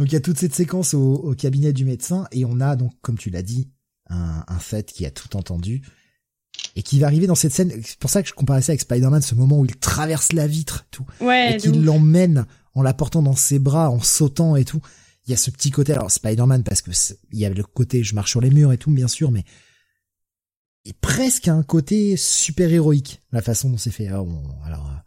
Donc 0.00 0.08
il 0.08 0.14
y 0.14 0.16
a 0.16 0.20
toute 0.20 0.38
cette 0.38 0.54
séquence 0.54 0.94
au, 0.94 1.34
cabinet 1.34 1.74
du 1.74 1.84
médecin 1.84 2.26
et 2.32 2.46
on 2.46 2.58
a 2.58 2.74
donc, 2.74 2.92
comme 3.02 3.18
tu 3.18 3.28
l'as 3.28 3.42
dit, 3.42 3.68
un, 4.08 4.44
un 4.48 4.58
fait 4.58 4.90
qui 4.90 5.04
a 5.04 5.10
tout 5.10 5.36
entendu 5.36 5.82
et 6.74 6.82
qui 6.82 6.98
va 6.98 7.06
arriver 7.06 7.26
dans 7.26 7.34
cette 7.34 7.52
scène. 7.52 7.70
C'est 7.84 7.98
pour 7.98 8.08
ça 8.08 8.22
que 8.22 8.28
je 8.30 8.32
comparais 8.32 8.62
ça 8.62 8.70
avec 8.70 8.80
Spider-Man, 8.80 9.20
ce 9.20 9.34
moment 9.34 9.58
où 9.58 9.66
il 9.66 9.76
traverse 9.76 10.32
la 10.32 10.46
vitre, 10.46 10.86
tout, 10.90 11.04
ouais, 11.20 11.52
et 11.52 11.56
qu'il 11.58 11.84
l'emmène 11.84 12.46
en 12.72 12.80
la 12.80 12.94
portant 12.94 13.20
dans 13.20 13.36
ses 13.36 13.58
bras, 13.58 13.90
en 13.90 14.00
sautant 14.00 14.56
et 14.56 14.64
tout. 14.64 14.80
Il 15.26 15.32
y 15.32 15.34
a 15.34 15.36
ce 15.36 15.50
petit 15.50 15.70
côté, 15.70 15.92
alors 15.92 16.10
Spider-Man 16.10 16.62
parce 16.62 16.80
que 16.80 16.92
il 17.32 17.38
y 17.38 17.44
a 17.44 17.50
le 17.50 17.62
côté 17.62 18.02
je 18.02 18.14
marche 18.14 18.30
sur 18.30 18.40
les 18.40 18.48
murs 18.48 18.72
et 18.72 18.78
tout, 18.78 18.90
bien 18.90 19.06
sûr, 19.06 19.30
mais 19.30 19.44
et 20.86 20.94
presque 20.94 21.48
un 21.48 21.62
côté 21.62 22.16
super 22.16 22.72
héroïque 22.72 23.20
la 23.32 23.42
façon 23.42 23.68
dont 23.68 23.76
c'est 23.76 23.90
fait. 23.90 24.08
Ah, 24.08 24.24
alors, 24.64 25.04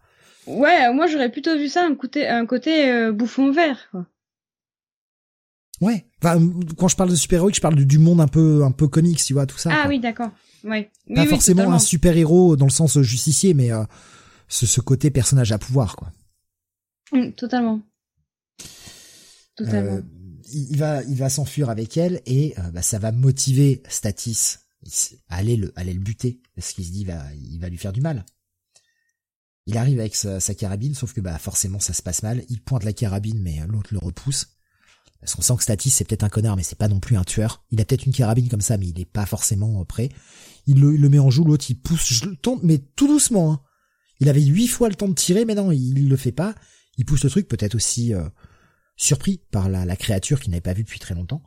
euh, 0.47 0.51
ouais, 0.51 0.93
moi 0.93 1.07
j'aurais 1.07 1.31
plutôt 1.31 1.57
vu 1.57 1.67
ça 1.67 1.83
un 1.83 1.95
côté 1.95 2.27
un 2.27 2.45
côté 2.45 2.91
euh, 2.91 3.11
bouffon 3.11 3.51
vert. 3.51 3.87
Quoi. 3.89 4.05
Ouais, 5.83 6.05
enfin, 6.23 6.39
quand 6.77 6.87
je 6.87 6.95
parle 6.95 7.09
de 7.09 7.15
super 7.15 7.37
héroïque, 7.37 7.55
je 7.55 7.61
parle 7.61 7.75
du 7.75 7.99
monde 7.99 8.21
un 8.21 8.27
peu 8.27 8.63
un 8.63 8.71
peu 8.71 8.87
comics, 8.87 9.23
tu 9.23 9.33
vois, 9.33 9.45
tout 9.45 9.57
ça. 9.57 9.69
Ah 9.73 9.87
oui, 9.87 9.99
d'accord. 9.99 10.31
Ouais. 10.63 10.91
Pas 11.13 11.25
forcément 11.25 11.71
un 11.71 11.79
super 11.79 12.15
héros 12.15 12.55
dans 12.55 12.65
le 12.65 12.71
sens 12.71 12.99
justicier, 13.01 13.53
mais 13.53 13.71
euh, 13.71 13.83
ce, 14.47 14.65
ce, 14.65 14.79
côté 14.79 15.11
personnage 15.11 15.51
à 15.51 15.57
pouvoir, 15.57 15.95
quoi. 15.95 16.11
Mmh, 17.11 17.31
totalement. 17.31 17.81
Totalement. 19.55 20.01
il, 20.51 20.77
va 20.77 21.03
il 21.03 21.15
va 21.15 21.29
s'enfuir 21.29 21.69
avec 21.69 21.97
elle 21.97 22.21
et 22.25 22.55
bah, 22.73 22.81
ça 22.81 22.97
va 22.97 23.11
motiver 23.11 23.83
Statis 23.87 24.57
allait 25.29 25.55
le, 25.55 25.73
allait 25.75 25.93
le 25.93 25.99
buter, 25.99 26.41
parce 26.55 26.73
qu'il 26.73 26.85
se 26.85 26.91
dit, 26.91 27.05
va, 27.05 27.23
il 27.35 27.59
va 27.59 27.69
lui 27.69 27.77
faire 27.77 27.93
du 27.93 28.01
mal. 28.01 28.25
Il 29.65 29.77
arrive 29.77 29.99
avec 29.99 30.15
sa, 30.15 30.39
carabine, 30.55 30.93
sauf 30.93 31.13
que 31.13 31.21
bah 31.21 31.37
forcément 31.37 31.79
ça 31.79 31.93
se 31.93 32.01
passe 32.01 32.21
mal. 32.21 32.43
Il 32.49 32.61
pointe 32.61 32.83
la 32.83 32.91
carabine, 32.91 33.41
mais 33.41 33.59
l'autre 33.67 33.93
le 33.93 33.99
repousse. 33.99 34.57
Parce 35.23 35.35
qu'on 35.35 35.41
sent 35.41 35.55
que 35.57 35.63
Statis 35.63 35.89
c'est 35.89 36.05
peut-être 36.05 36.23
un 36.23 36.29
connard, 36.29 36.57
mais 36.57 36.63
c'est 36.63 36.77
pas 36.77 36.87
non 36.87 36.99
plus 36.99 37.15
un 37.15 37.23
tueur. 37.23 37.63
Il 37.71 37.79
a 37.79 37.85
peut-être 37.85 38.05
une 38.05 38.13
carabine 38.13 38.49
comme 38.49 38.61
ça, 38.61 38.77
mais 38.77 38.87
il 38.87 38.99
est 38.99 39.05
pas 39.05 39.25
forcément 39.25 39.83
prêt. 39.85 40.09
Il 40.67 40.79
le, 40.81 40.95
le 40.95 41.09
met 41.09 41.19
en 41.19 41.29
joue, 41.29 41.45
l'autre 41.45 41.65
il 41.69 41.75
pousse, 41.75 42.11
je 42.11 42.25
le 42.25 42.35
tente, 42.35 42.61
mais 42.63 42.77
tout 42.77 43.07
doucement. 43.07 43.53
Hein. 43.53 43.61
Il 44.19 44.29
avait 44.29 44.41
huit 44.41 44.67
fois 44.67 44.89
le 44.89 44.95
temps 44.95 45.07
de 45.07 45.13
tirer, 45.13 45.45
mais 45.45 45.55
non, 45.55 45.71
il, 45.71 46.07
le 46.07 46.17
fait 46.17 46.31
pas. 46.31 46.55
Il 46.97 47.05
pousse 47.05 47.23
le 47.23 47.29
truc, 47.29 47.47
peut-être 47.47 47.75
aussi 47.75 48.13
euh, 48.13 48.23
surpris 48.95 49.41
par 49.51 49.69
la, 49.69 49.85
la 49.85 49.95
créature 49.95 50.39
qu'il 50.39 50.51
n'avait 50.51 50.61
pas 50.61 50.73
vue 50.73 50.83
depuis 50.83 50.99
très 50.99 51.15
longtemps. 51.15 51.41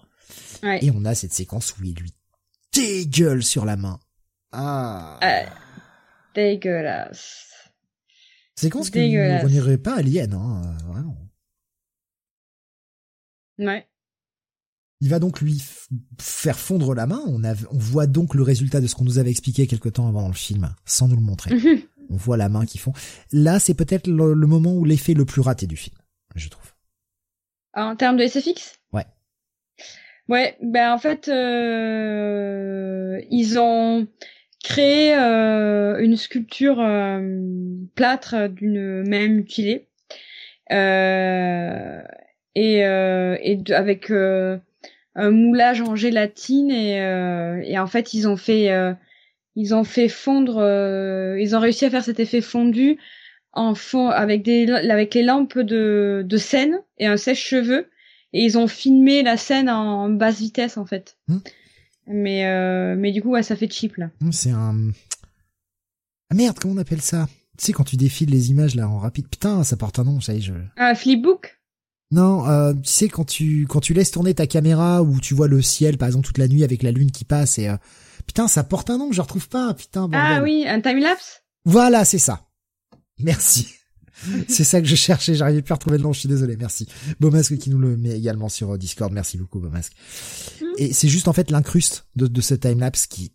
Et 0.63 0.91
on 0.91 1.05
a 1.05 1.15
cette 1.15 1.33
séquence 1.33 1.77
où 1.79 1.85
il 1.85 1.95
lui 1.95 2.13
dégueule 2.73 3.43
sur 3.43 3.65
la 3.65 3.77
main. 3.77 4.01
Ah. 4.53 5.19
Euh, 5.23 5.47
dégueulasse. 6.35 7.47
C'est 8.55 8.71
con 8.71 8.83
ce 8.83 8.91
que 8.91 9.43
vous 9.43 9.49
n'irez 9.51 9.79
pas 9.79 9.97
Alien, 9.97 10.33
hein, 10.33 10.63
euh, 10.65 10.93
vraiment. 10.93 11.26
Ouais. 13.59 13.87
Il 15.01 15.11
va 15.11 15.19
donc 15.19 15.41
lui 15.41 15.63
faire 16.19 16.59
fondre 16.59 16.95
la 16.95 17.07
main. 17.07 17.21
On, 17.27 17.45
a, 17.45 17.55
on 17.71 17.79
voit 17.79 18.07
donc 18.07 18.35
le 18.35 18.43
résultat 18.43 18.81
de 18.81 18.87
ce 18.87 18.95
qu'on 18.95 19.05
nous 19.05 19.19
avait 19.19 19.31
expliqué 19.31 19.67
quelque 19.67 19.89
temps 19.89 20.09
avant 20.09 20.23
dans 20.23 20.29
le 20.29 20.35
film, 20.35 20.75
sans 20.85 21.09
nous 21.09 21.17
le 21.17 21.23
montrer. 21.23 21.55
On 22.09 22.17
voit 22.17 22.37
la 22.37 22.49
main 22.49 22.65
qui 22.67 22.79
fond. 22.79 22.93
Là, 23.33 23.59
c'est 23.59 23.75
peut-être 23.75 24.07
le, 24.07 24.33
le, 24.33 24.47
moment 24.47 24.73
où 24.73 24.85
l'effet 24.85 25.13
le 25.13 25.25
plus 25.25 25.41
raté 25.41 25.67
du 25.67 25.77
film, 25.77 25.97
je 26.37 26.49
trouve. 26.49 26.73
En 27.75 27.97
termes 27.97 28.17
de 28.17 28.25
SFX 28.25 28.79
Ouais. 28.93 29.07
Ouais, 30.29 30.57
ben 30.63 30.93
en 30.93 30.99
fait, 30.99 31.27
euh, 31.27 33.21
ils 33.31 33.59
ont 33.59 34.07
créé 34.63 35.15
euh, 35.15 35.99
une 35.99 36.17
sculpture 36.17 36.81
euh, 36.81 37.21
plâtre 37.95 38.49
d'une 38.49 39.09
main 39.09 39.29
mutilée 39.29 39.89
euh, 40.73 42.03
et, 42.57 42.85
euh, 42.87 43.37
et 43.43 43.63
avec 43.73 44.11
euh, 44.11 44.57
un 45.15 45.31
moulage 45.31 45.83
en 45.83 45.95
gélatine 45.95 46.71
et, 46.71 46.97
et 47.65 47.79
en 47.79 47.87
fait 47.87 48.15
ils 48.15 48.27
ont 48.27 48.37
fait 48.37 48.71
ils 49.55 49.75
ont 49.75 49.85
fait 49.85 50.09
fondre 50.09 50.57
ils 51.39 51.55
ont 51.55 51.61
réussi 51.61 51.85
à 51.85 51.91
faire 51.91 52.03
cet 52.03 52.19
effet 52.19 52.41
fondu 52.41 52.99
en 53.53 53.75
fond 53.75 54.09
avec 54.09 54.43
des 54.43 54.71
avec 54.71 55.15
les 55.15 55.23
lampes 55.23 55.59
de 55.59 56.25
de 56.27 56.37
scène 56.37 56.83
et 56.99 57.07
un 57.07 57.17
sèche-cheveux 57.17 57.89
et 58.33 58.45
ils 58.45 58.59
ont 58.59 58.69
filmé 58.69 59.23
la 59.23 59.37
scène 59.37 59.71
en 59.71 60.11
basse 60.11 60.41
vitesse 60.41 60.77
en 60.77 60.85
fait. 60.85 61.17
Hmm. 61.29 61.39
Mais 62.07 62.47
euh, 62.47 62.95
mais 62.97 63.13
du 63.13 63.23
coup 63.23 63.31
ouais, 63.31 63.43
ça 63.43 63.57
fait 63.57 63.71
cheap 63.71 63.97
là. 63.97 64.11
Hmm, 64.21 64.33
c'est 64.33 64.51
un 64.51 64.91
ah 66.31 66.35
merde 66.35 66.59
comment 66.59 66.75
on 66.75 66.79
appelle 66.79 67.01
ça? 67.01 67.27
Tu 67.57 67.67
sais 67.67 67.73
quand 67.73 67.85
tu 67.85 67.97
défiles 67.97 68.31
les 68.31 68.51
images 68.51 68.75
là 68.75 68.89
en 68.89 68.99
rapide. 68.99 69.29
Putain 69.29 69.63
ça 69.65 69.77
porte 69.77 69.99
un 69.99 70.05
nom 70.05 70.21
ça 70.21 70.35
y 70.35 70.39
est 70.39 70.43
je. 70.43 70.53
Un 70.77 70.95
flipbook? 70.95 71.56
Non, 72.13 72.49
euh, 72.49 72.73
tu 72.73 72.91
sais 72.91 73.09
quand 73.09 73.25
tu 73.25 73.67
quand 73.69 73.81
tu 73.81 73.93
laisses 73.93 74.13
tourner 74.13 74.33
ta 74.35 74.47
caméra 74.47 75.03
ou 75.03 75.19
tu 75.21 75.35
vois 75.35 75.49
le 75.49 75.61
ciel 75.61 75.99
par 75.99 76.07
exemple 76.07 76.27
toute 76.27 76.39
la 76.39 76.47
nuit 76.47 76.63
avec 76.63 76.83
la 76.83 76.93
lune 76.93 77.11
qui 77.11 77.25
passe 77.25 77.59
et 77.59 77.69
euh... 77.69 77.77
putain 78.29 78.47
ça 78.47 78.63
porte 78.63 78.91
un 78.91 78.99
nom 78.99 79.11
je 79.11 79.21
retrouve 79.21 79.49
pas 79.49 79.75
putain. 79.75 80.09
Ah 80.13 80.41
oui 80.43 80.65
un 80.69 80.81
time 80.81 81.01
lapse. 81.01 81.43
Voilà 81.65 82.05
c'est 82.05 82.19
ça. 82.19 82.47
Merci. 83.19 83.69
c'est 84.49 84.65
ça 84.65 84.81
que 84.81 84.87
je 84.87 84.95
cherchais, 84.95 85.35
j'arrivais 85.35 85.63
plus 85.63 85.73
à 85.73 85.75
retrouver 85.75 85.99
le 85.99 86.05
nom, 86.05 86.13
je 86.13 86.21
suis 86.21 86.29
désolé, 86.29 86.57
merci. 86.57 86.87
Beaumasque 87.21 87.59
qui 87.59 87.71
nous 87.71 87.79
le 87.79 87.97
met 87.97 88.17
également 88.17 88.49
sur 88.49 88.73
euh, 88.73 88.79
Discord, 88.79 89.13
merci 89.13 89.37
beaucoup 89.37 89.59
Beaumasque. 89.61 89.93
Mm. 90.61 90.65
Et 90.79 90.93
c'est 90.93 91.09
juste 91.09 91.29
en 91.29 91.33
fait 91.33 91.51
l'incruste 91.51 92.07
de, 92.17 92.27
de 92.27 92.41
ce 92.41 92.55
timelapse 92.55 93.07
qui, 93.07 93.33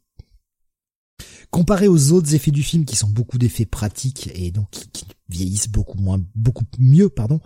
comparé 1.51 1.87
aux 1.87 2.11
autres 2.13 2.33
effets 2.33 2.51
du 2.51 2.63
film 2.63 2.85
qui 2.85 2.95
sont 2.95 3.09
beaucoup 3.09 3.37
d'effets 3.37 3.65
pratiques 3.65 4.29
et 4.33 4.51
donc 4.51 4.69
qui, 4.71 5.05
vieillissent 5.29 5.69
beaucoup 5.69 5.97
moins, 5.97 6.21
beaucoup 6.35 6.65
mieux, 6.77 7.07
pardon, 7.07 7.39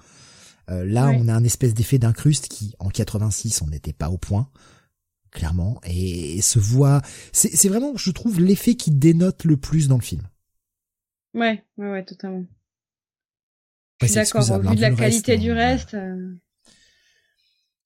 là, 0.68 1.10
on 1.10 1.28
a 1.28 1.34
un 1.34 1.44
espèce 1.44 1.74
d'effet 1.74 1.98
d'incruste 1.98 2.48
qui, 2.48 2.74
en 2.80 2.90
86, 2.90 3.62
on 3.62 3.68
n'était 3.68 3.94
pas 3.94 4.10
au 4.10 4.18
point 4.18 4.50
clairement, 5.36 5.80
et, 5.84 6.42
se 6.42 6.58
voit. 6.58 7.02
C'est 7.32 7.68
vraiment, 7.68 7.96
je 7.96 8.10
trouve, 8.10 8.42
l'effet 8.42 8.74
qui 8.76 8.90
dénote 8.90 9.44
le 9.44 9.58
plus 9.58 9.88
dans 9.88 9.98
le 9.98 10.02
film. 10.02 10.24
Ouais, 11.36 11.64
ouais, 11.78 11.92
ouais, 11.92 12.04
totalement. 12.04 12.46
suis 14.04 14.16
d'accord. 14.16 14.50
Au 14.50 14.54
hein, 14.54 14.60
vu 14.72 14.76
de 14.76 14.82
la 14.82 14.92
qualité 14.92 15.38
du 15.38 15.52
reste. 15.52 15.94
Euh, 15.94 16.34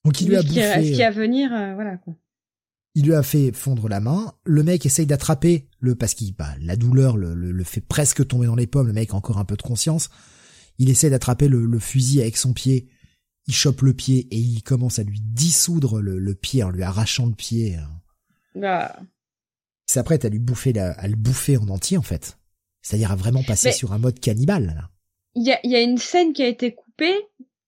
Donc 0.06 0.22
il 0.22 0.30
lui 0.30 0.38
a 0.38 0.44
bouffé. 0.44 0.62
Ce 0.62 0.96
qui 0.96 1.04
à 1.04 1.12
venir, 1.12 1.52
euh, 1.52 1.74
voilà 1.74 1.98
quoi. 1.98 2.16
Il 2.96 3.06
lui 3.06 3.14
a 3.14 3.24
fait 3.24 3.52
fondre 3.52 3.88
la 3.88 4.00
main. 4.00 4.34
Le 4.46 4.64
mec 4.64 4.86
essaye 4.86 5.06
d'attraper 5.06 5.68
le 5.80 5.96
parce 5.96 6.14
qu'il 6.14 6.36
bah, 6.36 6.54
la 6.60 6.76
douleur 6.76 7.18
le, 7.18 7.34
le, 7.34 7.64
fait 7.64 7.82
presque 7.82 8.28
tomber 8.28 8.48
dans 8.48 8.56
les 8.56 8.68
pommes. 8.68 8.88
Le 8.88 8.94
mec 8.94 9.12
a 9.12 9.16
encore 9.16 9.38
un 9.38 9.46
peu 9.46 9.56
de 9.56 9.62
conscience. 9.62 10.10
Il 10.80 10.90
essaie 10.90 11.10
d'attraper 11.10 11.48
le, 11.48 11.66
le, 11.66 11.80
fusil 11.80 12.22
avec 12.22 12.38
son 12.38 12.54
pied 12.54 12.90
il 13.50 13.54
chope 13.54 13.82
le 13.82 13.94
pied 13.94 14.28
et 14.30 14.38
il 14.38 14.62
commence 14.62 15.00
à 15.00 15.04
lui 15.04 15.20
dissoudre 15.22 16.02
le, 16.02 16.36
pied 16.36 16.62
en 16.62 16.70
lui 16.70 16.84
arrachant 16.84 17.26
le 17.26 17.34
pied. 17.34 17.78
Bah. 18.54 18.96
après 19.96 20.24
à 20.24 20.30
lui 20.30 20.38
bouffer 20.38 20.78
à 20.78 21.08
le 21.08 21.16
bouffer 21.16 21.58
en 21.58 21.68
entier 21.70 21.98
en 21.98 22.04
fait. 22.04 22.38
C'est-à-dire 22.84 23.12
à 23.12 23.16
vraiment 23.16 23.42
passer 23.42 23.72
sur 23.72 23.92
un 23.92 23.98
mode 23.98 24.20
cannibale. 24.20 24.88
Il 25.34 25.48
y 25.48 25.52
a, 25.52 25.60
y 25.64 25.76
a 25.76 25.82
une 25.82 25.98
scène 25.98 26.32
qui 26.32 26.44
a 26.44 26.48
été 26.48 26.76
coupée, 26.76 27.16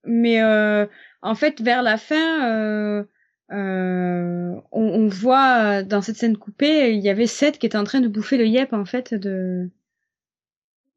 mais 0.06 0.42
euh, 0.44 0.86
en 1.24 1.34
fait 1.34 1.62
vers 1.62 1.82
la 1.82 1.98
fin, 1.98 2.48
euh, 2.48 3.04
euh, 3.52 4.54
on, 4.72 4.84
on, 4.84 5.08
voit 5.08 5.82
dans 5.82 6.04
cette 6.04 6.18
scène 6.18 6.38
coupée, 6.38 6.94
il 6.94 7.02
y 7.02 7.10
avait 7.10 7.26
Seth 7.26 7.58
qui 7.58 7.66
était 7.66 7.78
en 7.78 7.86
train 7.86 8.02
de 8.02 8.08
bouffer 8.08 8.38
le 8.38 8.46
yep 8.46 8.72
en 8.72 8.86
fait 8.86 9.16
de 9.16 9.72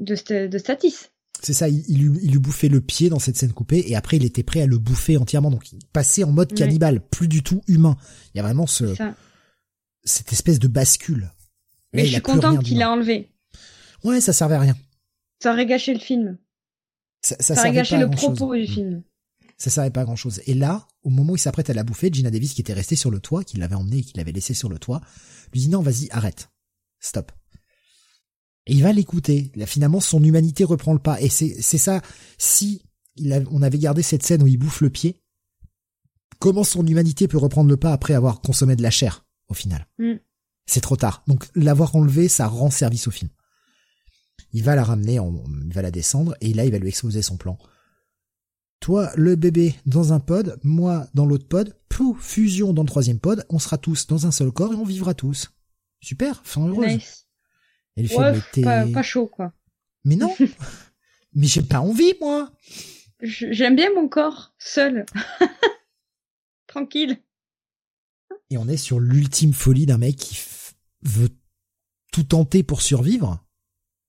de, 0.00 0.46
de 0.46 0.58
Statis. 0.58 1.08
C'est 1.44 1.52
ça, 1.52 1.68
il, 1.68 1.98
lui, 1.98 2.38
bouffait 2.38 2.68
le 2.68 2.80
pied 2.80 3.10
dans 3.10 3.18
cette 3.18 3.36
scène 3.36 3.52
coupée 3.52 3.84
et 3.86 3.96
après 3.96 4.16
il 4.16 4.24
était 4.24 4.42
prêt 4.42 4.62
à 4.62 4.66
le 4.66 4.78
bouffer 4.78 5.18
entièrement. 5.18 5.50
Donc 5.50 5.72
il 5.72 5.78
passait 5.92 6.24
en 6.24 6.32
mode 6.32 6.54
cannibale, 6.54 7.00
plus 7.00 7.28
du 7.28 7.42
tout 7.42 7.60
humain. 7.68 7.96
Il 8.34 8.38
y 8.38 8.40
a 8.40 8.42
vraiment 8.42 8.66
ce 8.66 8.94
cette 10.04 10.32
espèce 10.32 10.58
de 10.58 10.68
bascule. 10.68 11.30
Mais 11.92 12.06
je 12.06 12.12
suis 12.12 12.22
contente 12.22 12.62
qu'il 12.62 12.78
l'a 12.78 12.90
enlevé. 12.90 13.30
Ouais, 14.04 14.20
ça 14.20 14.32
servait 14.32 14.54
à 14.54 14.60
rien. 14.60 14.76
Ça 15.42 15.52
aurait 15.52 15.66
gâché 15.66 15.92
le 15.92 16.00
film. 16.00 16.38
Ça, 17.20 17.36
ça, 17.40 17.54
aurait 17.54 17.72
gâché 17.72 17.98
le 17.98 18.10
propos 18.10 18.54
du 18.54 18.62
mm. 18.62 18.66
film. 18.66 19.02
Ça 19.56 19.70
servait 19.70 19.90
pas 19.90 20.00
à 20.00 20.04
grand 20.04 20.16
chose. 20.16 20.40
Et 20.46 20.54
là, 20.54 20.86
au 21.02 21.10
moment 21.10 21.32
où 21.32 21.36
il 21.36 21.40
s'apprête 21.40 21.70
à 21.70 21.74
la 21.74 21.84
bouffer, 21.84 22.10
Gina 22.12 22.30
Davis 22.30 22.54
qui 22.54 22.60
était 22.60 22.72
restée 22.72 22.96
sur 22.96 23.10
le 23.10 23.20
toit, 23.20 23.44
qui 23.44 23.56
l'avait 23.56 23.76
emmené 23.76 23.98
et 23.98 24.02
qui 24.02 24.16
l'avait 24.16 24.32
laissé 24.32 24.52
sur 24.52 24.68
le 24.68 24.78
toit, 24.78 25.00
lui 25.52 25.60
dit 25.60 25.68
non, 25.68 25.80
vas-y, 25.80 26.08
arrête. 26.10 26.50
Stop. 27.00 27.32
Et 28.66 28.74
il 28.74 28.82
va 28.82 28.92
l'écouter. 28.92 29.50
Là, 29.54 29.66
finalement, 29.66 30.00
son 30.00 30.22
humanité 30.22 30.64
reprend 30.64 30.92
le 30.92 30.98
pas. 30.98 31.20
Et 31.20 31.28
c'est, 31.28 31.60
c'est 31.60 31.78
ça. 31.78 32.00
Si 32.38 32.82
il 33.16 33.46
on 33.50 33.62
avait 33.62 33.78
gardé 33.78 34.02
cette 34.02 34.24
scène 34.24 34.42
où 34.42 34.46
il 34.46 34.58
bouffe 34.58 34.80
le 34.80 34.90
pied, 34.90 35.20
comment 36.38 36.64
son 36.64 36.86
humanité 36.86 37.28
peut 37.28 37.38
reprendre 37.38 37.70
le 37.70 37.76
pas 37.76 37.92
après 37.92 38.14
avoir 38.14 38.40
consommé 38.40 38.76
de 38.76 38.82
la 38.82 38.90
chair, 38.90 39.24
au 39.48 39.54
final? 39.54 39.86
Mm. 39.98 40.14
C'est 40.66 40.80
trop 40.80 40.96
tard. 40.96 41.22
Donc, 41.26 41.46
l'avoir 41.54 41.94
enlevé, 41.94 42.28
ça 42.28 42.46
rend 42.46 42.70
service 42.70 43.06
au 43.06 43.10
film. 43.10 43.30
Il 44.52 44.62
va 44.62 44.74
la 44.74 44.84
ramener, 44.84 45.14
il 45.14 45.72
va 45.72 45.82
la 45.82 45.90
descendre, 45.90 46.34
et 46.40 46.54
là, 46.54 46.64
il 46.64 46.72
va 46.72 46.78
lui 46.78 46.88
exposer 46.88 47.22
son 47.22 47.36
plan. 47.36 47.58
Toi, 48.80 49.10
le 49.16 49.36
bébé, 49.36 49.74
dans 49.86 50.12
un 50.12 50.20
pod, 50.20 50.58
moi, 50.62 51.06
dans 51.14 51.26
l'autre 51.26 51.48
pod, 51.48 51.76
pouf, 51.88 52.22
fusion 52.22 52.72
dans 52.72 52.82
le 52.82 52.88
troisième 52.88 53.18
pod, 53.18 53.44
on 53.48 53.58
sera 53.58 53.78
tous 53.78 54.06
dans 54.06 54.26
un 54.26 54.30
seul 54.30 54.52
corps 54.52 54.72
et 54.72 54.76
on 54.76 54.84
vivra 54.84 55.14
tous. 55.14 55.50
Super, 56.00 56.42
fin 56.44 56.66
heureuse. 56.66 57.26
Elle 57.96 58.08
fait, 58.08 58.62
pas, 58.62 58.86
pas, 58.86 59.02
chaud, 59.02 59.26
quoi. 59.26 59.52
Mais 60.04 60.16
non 60.16 60.34
Mais 61.34 61.46
j'ai 61.46 61.62
pas 61.62 61.80
envie, 61.80 62.14
moi 62.20 62.52
J'aime 63.20 63.76
bien 63.76 63.92
mon 63.94 64.08
corps, 64.08 64.54
seul. 64.58 65.06
Tranquille. 66.66 67.18
Et 68.50 68.58
on 68.58 68.68
est 68.68 68.76
sur 68.76 69.00
l'ultime 69.00 69.52
folie 69.52 69.86
d'un 69.86 69.98
mec 69.98 70.16
qui 70.16 70.38
veut 71.02 71.30
tout 72.12 72.24
tenter 72.24 72.62
pour 72.62 72.82
survivre. 72.82 73.44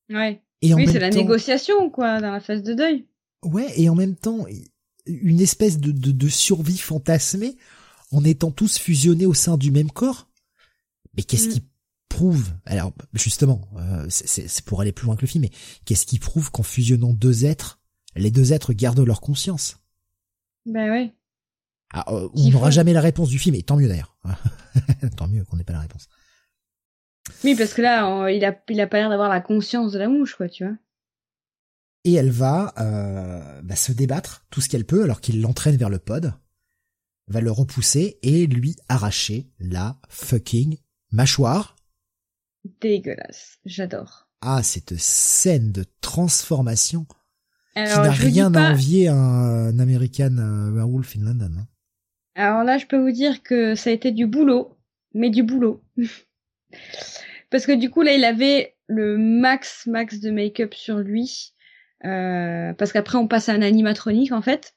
Ouais. 0.09 0.41
Et 0.61 0.73
oui, 0.73 0.87
c'est 0.87 0.99
la 0.99 1.11
négociation, 1.11 1.89
quoi, 1.89 2.19
dans 2.19 2.31
la 2.31 2.39
phase 2.39 2.63
de 2.63 2.73
deuil. 2.73 3.07
Ouais, 3.43 3.71
et 3.79 3.87
en 3.89 3.95
même 3.95 4.15
temps, 4.15 4.45
une 5.05 5.41
espèce 5.41 5.79
de, 5.79 5.91
de, 5.91 6.11
de 6.11 6.27
survie 6.27 6.77
fantasmée 6.77 7.57
en 8.11 8.23
étant 8.23 8.51
tous 8.51 8.77
fusionnés 8.77 9.25
au 9.25 9.33
sein 9.33 9.57
du 9.57 9.71
même 9.71 9.91
corps. 9.91 10.27
Mais 11.15 11.23
qu'est-ce 11.23 11.49
mm. 11.49 11.51
qui 11.53 11.63
prouve, 12.09 12.51
alors 12.65 12.93
justement, 13.13 13.67
euh, 13.77 14.05
c'est 14.09 14.63
pour 14.65 14.81
aller 14.81 14.91
plus 14.91 15.05
loin 15.05 15.15
que 15.15 15.21
le 15.21 15.27
film, 15.27 15.43
mais 15.43 15.51
qu'est-ce 15.85 16.05
qui 16.05 16.19
prouve 16.19 16.51
qu'en 16.51 16.63
fusionnant 16.63 17.13
deux 17.13 17.45
êtres, 17.45 17.79
les 18.15 18.31
deux 18.31 18.53
êtres 18.53 18.73
gardent 18.73 19.05
leur 19.05 19.21
conscience? 19.21 19.77
Ben 20.65 20.89
ouais. 20.89 21.13
Ah, 21.93 22.05
euh, 22.13 22.29
on 22.33 22.49
n'aura 22.49 22.71
jamais 22.71 22.93
la 22.93 23.01
réponse 23.01 23.29
du 23.29 23.39
film, 23.39 23.55
et 23.55 23.63
tant 23.63 23.77
mieux 23.77 23.87
d'ailleurs. 23.87 24.17
tant 25.17 25.27
mieux 25.27 25.43
qu'on 25.43 25.57
n'ait 25.57 25.63
pas 25.63 25.73
la 25.73 25.81
réponse. 25.81 26.07
Oui, 27.43 27.55
parce 27.55 27.73
que 27.73 27.81
là, 27.81 28.29
il 28.29 28.43
a, 28.45 28.55
il 28.69 28.79
a 28.81 28.87
pas 28.87 28.97
l'air 28.97 29.09
d'avoir 29.09 29.29
la 29.29 29.41
conscience 29.41 29.91
de 29.91 29.99
la 29.99 30.07
mouche, 30.07 30.35
quoi, 30.35 30.47
tu 30.47 30.65
vois. 30.65 30.75
Et 32.03 32.13
elle 32.13 32.29
va 32.29 32.73
euh, 32.77 33.61
bah, 33.63 33.75
se 33.75 33.91
débattre 33.91 34.45
tout 34.51 34.61
ce 34.61 34.69
qu'elle 34.69 34.85
peut, 34.85 35.03
alors 35.03 35.21
qu'il 35.21 35.41
l'entraîne 35.41 35.75
vers 35.75 35.89
le 35.89 35.97
pod, 35.97 36.33
va 37.27 37.41
le 37.41 37.51
repousser 37.51 38.19
et 38.21 38.45
lui 38.45 38.75
arracher 38.89 39.49
la 39.59 39.99
fucking 40.07 40.77
mâchoire 41.11 41.74
dégueulasse. 42.81 43.59
J'adore. 43.65 44.27
Ah, 44.41 44.63
cette 44.63 44.95
scène 44.97 45.71
de 45.71 45.85
transformation 46.01 47.05
Alors, 47.75 47.93
qui 47.93 48.01
n'a 48.01 48.11
rien 48.11 48.53
à 48.55 48.71
envier 48.71 49.07
à 49.07 49.15
un 49.15 49.79
American 49.79 50.37
euh, 50.37 50.71
Werewolf 50.71 51.15
in 51.17 51.25
London. 51.25 51.51
Hein. 51.59 51.67
Alors 52.35 52.63
là, 52.63 52.77
je 52.77 52.85
peux 52.85 52.97
vous 52.97 53.11
dire 53.11 53.43
que 53.43 53.75
ça 53.75 53.89
a 53.89 53.93
été 53.93 54.11
du 54.11 54.27
boulot, 54.27 54.77
mais 55.13 55.29
du 55.29 55.43
boulot. 55.43 55.81
Parce 57.49 57.65
que 57.65 57.71
du 57.71 57.89
coup, 57.89 58.01
là, 58.01 58.13
il 58.13 58.25
avait 58.25 58.75
le 58.87 59.17
max, 59.17 59.87
max 59.87 60.19
de 60.19 60.31
make-up 60.31 60.73
sur 60.73 60.97
lui. 60.97 61.53
Euh, 62.03 62.73
parce 62.73 62.91
qu'après, 62.91 63.17
on 63.17 63.27
passe 63.27 63.49
à 63.49 63.53
un 63.53 63.61
animatronique, 63.61 64.31
en 64.31 64.41
fait. 64.41 64.75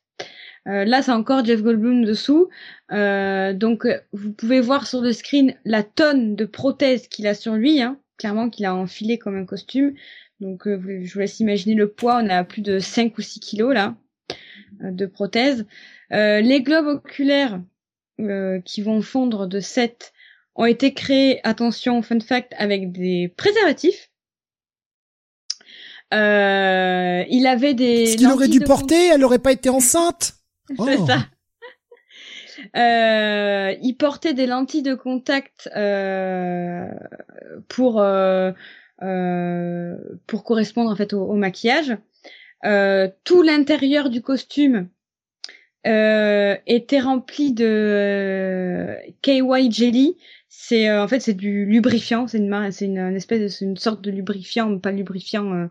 Euh, 0.68 0.84
là, 0.84 1.02
c'est 1.02 1.12
encore 1.12 1.44
Jeff 1.44 1.62
Goldblum 1.62 2.04
dessous. 2.04 2.48
Euh, 2.92 3.52
donc, 3.52 3.86
vous 4.12 4.32
pouvez 4.32 4.60
voir 4.60 4.86
sur 4.86 5.00
le 5.00 5.12
screen 5.12 5.54
la 5.64 5.82
tonne 5.82 6.36
de 6.36 6.44
prothèses 6.44 7.08
qu'il 7.08 7.26
a 7.26 7.34
sur 7.34 7.54
lui. 7.54 7.80
Hein, 7.80 7.98
clairement, 8.18 8.50
qu'il 8.50 8.66
a 8.66 8.74
enfilé 8.74 9.18
comme 9.18 9.36
un 9.36 9.46
costume. 9.46 9.94
Donc, 10.40 10.66
euh, 10.66 10.78
je 11.02 11.12
vous 11.12 11.20
laisse 11.20 11.40
imaginer 11.40 11.74
le 11.74 11.88
poids. 11.88 12.20
On 12.22 12.28
a 12.28 12.44
plus 12.44 12.62
de 12.62 12.78
5 12.78 13.16
ou 13.18 13.22
6 13.22 13.40
kilos 13.40 13.74
là 13.74 13.96
de 14.80 15.06
prothèses. 15.06 15.66
les 16.10 16.62
globes 16.62 16.86
oculaires 16.86 17.60
qui 18.64 18.82
vont 18.82 19.00
fondre 19.00 19.46
de 19.48 19.60
7 19.60 20.12
ont 20.54 20.66
été 20.66 20.92
créés, 20.92 21.40
attention, 21.44 22.02
fun 22.02 22.20
fact, 22.20 22.52
avec 22.58 22.92
des 22.92 23.32
préservatifs. 23.36 24.10
Euh, 26.14 27.24
il 27.28 27.46
avait 27.46 27.74
des. 27.74 28.06
Ce 28.06 28.16
qu'il 28.16 28.28
aurait 28.28 28.48
dû 28.48 28.60
porter, 28.60 29.08
elle 29.08 29.20
n'aurait 29.20 29.38
pas 29.38 29.52
été 29.52 29.68
enceinte. 29.68 30.37
C'est 30.76 30.98
oh. 30.98 31.06
ça. 31.06 31.18
Euh, 32.76 33.74
il 33.82 33.94
portait 33.94 34.34
des 34.34 34.46
lentilles 34.46 34.82
de 34.82 34.94
contact 34.94 35.68
euh, 35.76 36.88
pour 37.68 38.00
euh, 38.00 38.52
euh, 39.02 39.96
pour 40.26 40.44
correspondre 40.44 40.90
en 40.90 40.96
fait 40.96 41.12
au, 41.12 41.34
maquillage. 41.34 41.96
Euh, 42.64 43.08
tout 43.24 43.42
l'intérieur 43.42 44.10
du 44.10 44.22
costume 44.22 44.88
était 45.84 47.00
rempli 47.00 47.54
de 47.54 48.94
KY 49.22 49.70
jelly. 49.72 50.16
C'est 50.48 50.90
en 50.90 51.08
fait 51.08 51.20
c'est 51.20 51.34
du 51.34 51.64
lubrifiant, 51.64 52.26
c'est 52.26 52.38
une 52.38 52.70
c'est 52.72 52.84
une, 52.84 52.98
une, 52.98 53.16
espèce 53.16 53.60
de, 53.60 53.64
une 53.64 53.76
sorte 53.78 54.02
de 54.02 54.10
lubrifiant, 54.10 54.78
pas 54.78 54.90
lubrifiant 54.90 55.70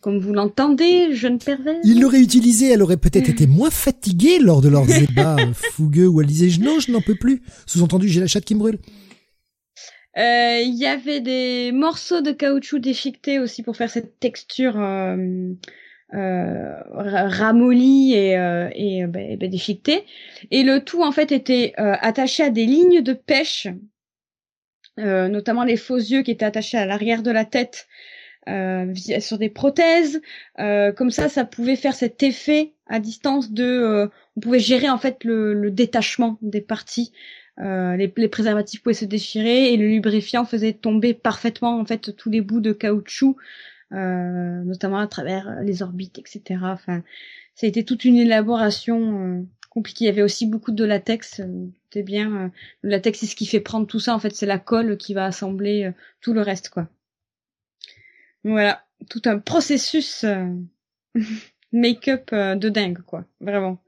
comme 0.00 0.18
vous 0.18 0.32
l'entendez, 0.32 1.14
jeune 1.14 1.38
pervers. 1.38 1.80
Il 1.84 2.00
l'aurait 2.00 2.20
utilisé, 2.20 2.70
elle 2.70 2.82
aurait 2.82 2.96
peut-être 2.96 3.28
été 3.28 3.46
moins 3.46 3.70
fatiguée 3.70 4.38
lors 4.38 4.60
de 4.60 4.68
leurs 4.68 4.86
débats 4.86 5.36
fougueux 5.72 6.06
où 6.06 6.20
elle 6.20 6.26
disait 6.26 6.62
non, 6.62 6.78
je 6.78 6.92
n'en 6.92 7.00
peux 7.00 7.16
plus. 7.16 7.42
Sous-entendu, 7.66 8.08
j'ai 8.08 8.20
la 8.20 8.26
chatte 8.26 8.44
qui 8.44 8.54
me 8.54 8.60
brûle. 8.60 8.78
Euh, 10.16 10.60
il 10.60 10.74
y 10.74 10.86
avait 10.86 11.20
des 11.20 11.70
morceaux 11.72 12.20
de 12.20 12.32
caoutchouc 12.32 12.80
déchiquetés 12.80 13.38
aussi 13.38 13.62
pour 13.62 13.76
faire 13.76 13.90
cette 13.90 14.18
texture 14.18 14.74
euh, 14.80 15.16
euh, 16.14 16.74
ramollie 16.92 18.14
et, 18.14 18.36
euh, 18.36 18.68
et, 18.74 19.06
ben, 19.06 19.36
ben, 19.36 19.50
déchiquetée. 19.50 20.04
Et 20.50 20.64
le 20.64 20.80
tout 20.80 21.02
en 21.02 21.12
fait 21.12 21.30
était 21.30 21.72
attaché 21.76 22.42
à 22.42 22.50
des 22.50 22.66
lignes 22.66 23.02
de 23.02 23.12
pêche, 23.12 23.68
notamment 24.96 25.62
les 25.62 25.76
faux 25.76 25.96
yeux 25.96 26.22
qui 26.22 26.32
étaient 26.32 26.44
attachés 26.44 26.78
à 26.78 26.86
l'arrière 26.86 27.22
de 27.22 27.30
la 27.30 27.44
tête 27.44 27.86
euh, 28.48 28.94
sur 29.20 29.38
des 29.38 29.50
prothèses. 29.50 30.22
Euh, 30.58 30.92
comme 30.92 31.10
ça, 31.10 31.28
ça 31.28 31.44
pouvait 31.44 31.76
faire 31.76 31.94
cet 31.94 32.22
effet 32.22 32.72
à 32.86 32.98
distance 32.98 33.52
de, 33.52 33.64
euh, 33.64 34.06
on 34.36 34.40
pouvait 34.40 34.58
gérer 34.58 34.88
en 34.88 34.96
fait 34.96 35.22
le, 35.24 35.70
détachement 35.70 36.38
des 36.40 36.60
parties. 36.60 37.12
Les, 37.58 38.12
les, 38.16 38.28
préservatifs 38.28 38.82
pouvaient 38.82 38.94
se 38.94 39.04
déchirer 39.04 39.72
et 39.72 39.76
le 39.76 39.88
lubrifiant 39.88 40.44
faisait 40.44 40.72
tomber 40.72 41.12
parfaitement 41.12 41.80
en 41.80 41.84
fait 41.84 42.14
tous 42.16 42.30
les 42.30 42.40
bouts 42.40 42.60
de 42.60 42.72
caoutchouc 42.72 43.36
notamment 43.90 44.98
à 44.98 45.08
travers 45.08 45.60
les 45.62 45.82
orbites, 45.82 46.20
etc. 46.20 46.60
Enfin, 46.62 47.02
ça 47.56 47.66
a 47.66 47.68
été 47.68 47.84
toute 47.84 48.04
une 48.04 48.16
élaboration 48.16 49.44
compliquée. 49.70 50.04
Il 50.04 50.06
y 50.06 50.10
avait 50.10 50.22
aussi 50.22 50.46
beaucoup 50.46 50.70
de 50.70 50.84
latex. 50.84 51.40
C'est 51.92 52.04
bien, 52.04 52.52
le 52.82 52.90
latex 52.90 53.18
c'est 53.18 53.26
ce 53.26 53.34
qui 53.34 53.46
fait 53.46 53.58
prendre 53.58 53.88
tout 53.88 53.98
ça. 53.98 54.14
En 54.14 54.20
fait, 54.20 54.36
c'est 54.36 54.46
la 54.46 54.60
colle 54.60 54.96
qui 54.96 55.12
va 55.12 55.24
assembler 55.24 55.90
tout 56.20 56.34
le 56.34 56.42
reste, 56.42 56.68
quoi. 56.68 56.88
Voilà, 58.44 58.84
tout 59.10 59.22
un 59.24 59.38
processus 59.38 60.24
make-up 61.72 62.32
de 62.32 62.68
dingue, 62.68 63.02
quoi. 63.02 63.24
Vraiment. 63.40 63.82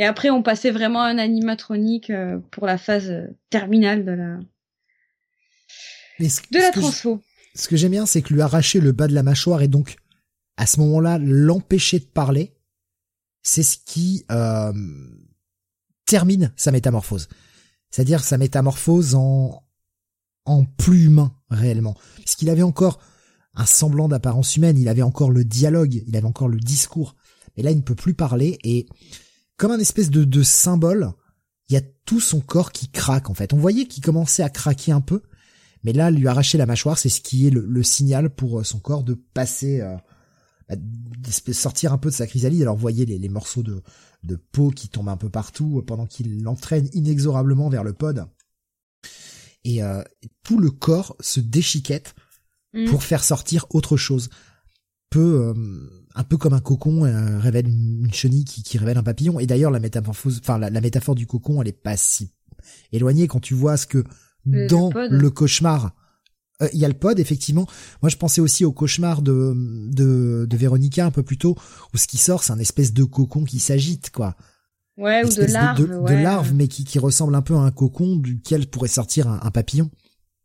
Et 0.00 0.04
après, 0.04 0.30
on 0.30 0.42
passait 0.42 0.70
vraiment 0.70 1.02
à 1.02 1.08
un 1.08 1.18
animatronique 1.18 2.08
euh, 2.08 2.38
pour 2.50 2.66
la 2.66 2.78
phase 2.78 3.10
euh, 3.10 3.26
terminale 3.50 4.06
de 4.06 4.12
la 4.12 4.38
de 6.18 6.58
la 6.58 6.70
transfo. 6.70 7.22
ce 7.54 7.68
que 7.68 7.76
j'aime 7.76 7.92
bien, 7.92 8.06
c'est 8.06 8.22
que 8.22 8.32
lui 8.32 8.40
arracher 8.40 8.80
le 8.80 8.92
bas 8.92 9.08
de 9.08 9.14
la 9.14 9.22
mâchoire 9.22 9.60
et 9.60 9.68
donc 9.68 9.96
à 10.56 10.66
ce 10.66 10.80
moment-là 10.80 11.18
l'empêcher 11.18 11.98
de 11.98 12.06
parler, 12.06 12.54
c'est 13.42 13.62
ce 13.62 13.76
qui 13.76 14.24
euh, 14.30 14.72
termine 16.06 16.50
sa 16.56 16.72
métamorphose. 16.72 17.28
C'est-à-dire 17.90 18.24
sa 18.24 18.38
métamorphose 18.38 19.14
en 19.14 19.62
en 20.46 20.64
plus 20.64 21.04
humain 21.04 21.34
réellement, 21.50 21.94
puisqu'il 22.16 22.48
avait 22.48 22.62
encore 22.62 23.00
un 23.54 23.66
semblant 23.66 24.08
d'apparence 24.08 24.56
humaine, 24.56 24.78
il 24.78 24.88
avait 24.88 25.02
encore 25.02 25.30
le 25.30 25.44
dialogue, 25.44 26.02
il 26.06 26.16
avait 26.16 26.26
encore 26.26 26.48
le 26.48 26.58
discours. 26.58 27.16
Mais 27.56 27.62
là, 27.62 27.70
il 27.70 27.78
ne 27.78 27.82
peut 27.82 27.94
plus 27.94 28.14
parler 28.14 28.58
et 28.64 28.86
comme 29.56 29.72
un 29.72 29.78
espèce 29.78 30.10
de, 30.10 30.24
de 30.24 30.42
symbole, 30.42 31.12
il 31.68 31.74
y 31.74 31.76
a 31.76 31.82
tout 32.04 32.20
son 32.20 32.40
corps 32.40 32.72
qui 32.72 32.88
craque 32.88 33.28
en 33.30 33.34
fait. 33.34 33.52
On 33.52 33.58
voyait 33.58 33.86
qu'il 33.86 34.02
commençait 34.02 34.42
à 34.42 34.50
craquer 34.50 34.92
un 34.92 35.00
peu, 35.00 35.22
mais 35.84 35.92
là, 35.92 36.10
lui 36.10 36.28
arracher 36.28 36.58
la 36.58 36.66
mâchoire, 36.66 36.98
c'est 36.98 37.08
ce 37.08 37.20
qui 37.20 37.46
est 37.46 37.50
le, 37.50 37.82
signal 37.82 38.30
pour 38.30 38.60
euh, 38.60 38.64
son 38.64 38.78
corps 38.78 39.04
de 39.04 39.14
passer, 39.14 39.80
euh, 39.80 39.96
bah, 40.68 40.76
de 40.76 41.52
sortir 41.52 41.92
un 41.92 41.98
peu 41.98 42.10
de 42.10 42.14
sa 42.14 42.26
chrysalide. 42.26 42.62
Alors, 42.62 42.74
vous 42.74 42.80
voyez 42.80 43.06
les, 43.06 43.28
morceaux 43.28 43.62
de, 43.62 43.82
de 44.24 44.36
peau 44.36 44.70
qui 44.70 44.88
tombent 44.88 45.08
un 45.08 45.16
peu 45.16 45.30
partout 45.30 45.82
pendant 45.86 46.06
qu'il 46.06 46.42
l'entraîne 46.42 46.88
inexorablement 46.92 47.68
vers 47.68 47.84
le 47.84 47.92
pod. 47.92 48.26
Et 49.64 49.82
euh, 49.82 50.02
tout 50.42 50.58
le 50.58 50.70
corps 50.70 51.16
se 51.20 51.40
déchiquette 51.40 52.14
mm. 52.74 52.86
pour 52.86 53.02
faire 53.02 53.24
sortir 53.24 53.66
autre 53.70 53.96
chose. 53.96 54.28
Peu, 55.10 55.52
un 56.14 56.24
peu 56.24 56.36
comme 56.36 56.52
un 56.52 56.60
cocon 56.60 57.04
euh, 57.04 57.38
révèle 57.38 57.68
une, 57.68 58.12
chenille 58.12 58.44
qui, 58.44 58.62
qui, 58.62 58.78
révèle 58.78 58.98
un 58.98 59.02
papillon. 59.02 59.40
Et 59.40 59.46
d'ailleurs, 59.46 59.70
la 59.70 59.80
métamorphose, 59.80 60.40
enfin 60.42 60.58
la, 60.58 60.80
métaphore 60.80 61.14
du 61.14 61.26
cocon, 61.26 61.62
elle 61.62 61.68
est 61.68 61.72
pas 61.72 61.96
si 61.96 62.30
éloignée 62.92 63.26
quand 63.26 63.40
tu 63.40 63.54
vois 63.54 63.76
ce 63.76 63.86
que 63.86 64.04
dans 64.44 64.90
le, 64.94 65.30
cauchemar, 65.30 65.94
euh, 66.62 66.68
il 66.72 66.78
y 66.78 66.84
a 66.84 66.88
le 66.88 66.94
pod 66.94 67.18
effectivement. 67.18 67.66
Moi, 68.02 68.10
je 68.10 68.16
pensais 68.16 68.40
aussi 68.40 68.64
au 68.64 68.72
cauchemar 68.72 69.22
de 69.22 69.54
de, 69.88 70.46
de 70.48 70.56
Véronica 70.56 71.06
un 71.06 71.10
peu 71.10 71.22
plus 71.22 71.38
tôt, 71.38 71.56
où 71.94 71.96
ce 71.96 72.06
qui 72.06 72.18
sort, 72.18 72.42
c'est 72.42 72.52
un 72.52 72.58
espèce 72.58 72.92
de 72.92 73.04
cocon 73.04 73.44
qui 73.44 73.60
s'agite, 73.60 74.10
quoi. 74.10 74.36
Ouais, 74.96 75.24
ou 75.24 75.28
de 75.28 75.44
larve, 75.44 75.80
de, 75.80 75.86
de, 75.86 76.22
larve, 76.22 76.52
mais 76.54 76.68
qui, 76.68 76.84
qui 76.84 76.98
ressemble 76.98 77.34
un 77.34 77.40
peu 77.40 77.54
à 77.54 77.60
un 77.60 77.70
cocon 77.70 78.16
duquel 78.16 78.66
pourrait 78.66 78.88
sortir 78.88 79.28
un, 79.28 79.50
papillon, 79.50 79.90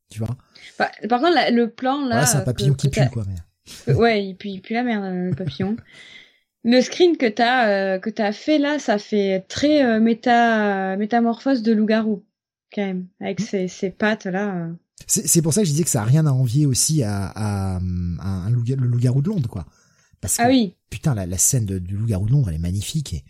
tu 0.09 0.19
vois. 0.19 0.35
Par 0.77 1.21
contre, 1.21 1.51
le 1.51 1.69
plan 1.69 2.05
là, 2.05 2.25
c'est 2.25 2.37
un 2.37 2.41
papillon 2.41 2.73
qui 2.73 2.89
pue, 2.89 3.09
quoi. 3.11 3.23
Mais... 3.27 3.93
Ouais, 3.93 4.27
et 4.27 4.33
puis, 4.33 4.59
puis 4.59 4.73
la 4.75 4.83
merde, 4.83 5.03
le 5.03 5.35
papillon. 5.35 5.75
Le 6.67 6.81
screen 6.81 7.15
que 7.15 7.27
t'as 7.27 7.69
euh, 7.69 7.99
que 7.99 8.09
t'as 8.09 8.31
fait 8.31 8.57
là, 8.57 8.79
ça 8.79 8.97
fait 8.97 9.45
très 9.47 9.85
euh, 9.85 9.99
méta 9.99 10.97
métamorphose 10.97 11.61
de 11.61 11.71
loup-garou 11.71 12.25
quand 12.73 12.81
même, 12.81 13.07
avec 13.21 13.39
ses, 13.39 13.67
ses 13.67 13.91
pattes 13.91 14.25
là. 14.25 14.69
C'est 15.05 15.43
pour 15.43 15.53
ça 15.53 15.61
que 15.61 15.67
je 15.67 15.71
disais 15.71 15.83
que 15.83 15.91
ça 15.91 16.01
a 16.01 16.05
rien 16.05 16.25
à 16.25 16.31
envier 16.31 16.65
aussi 16.65 17.03
à, 17.03 17.27
à, 17.27 17.77
un 17.77 18.49
loup, 18.49 18.63
le 18.67 18.75
loup-garou 18.75 19.21
de 19.21 19.29
Londres 19.29 19.47
quoi. 19.47 19.67
Parce 20.21 20.37
que 20.37 20.41
ah 20.41 20.47
oui. 20.47 20.75
putain 20.89 21.13
la, 21.13 21.27
la 21.27 21.37
scène 21.37 21.67
de, 21.67 21.77
du 21.77 21.95
loup-garou 21.97 22.25
de 22.25 22.31
Londres 22.31 22.49
elle 22.49 22.55
est 22.55 22.59
magnifique 22.59 23.13
et, 23.13 23.23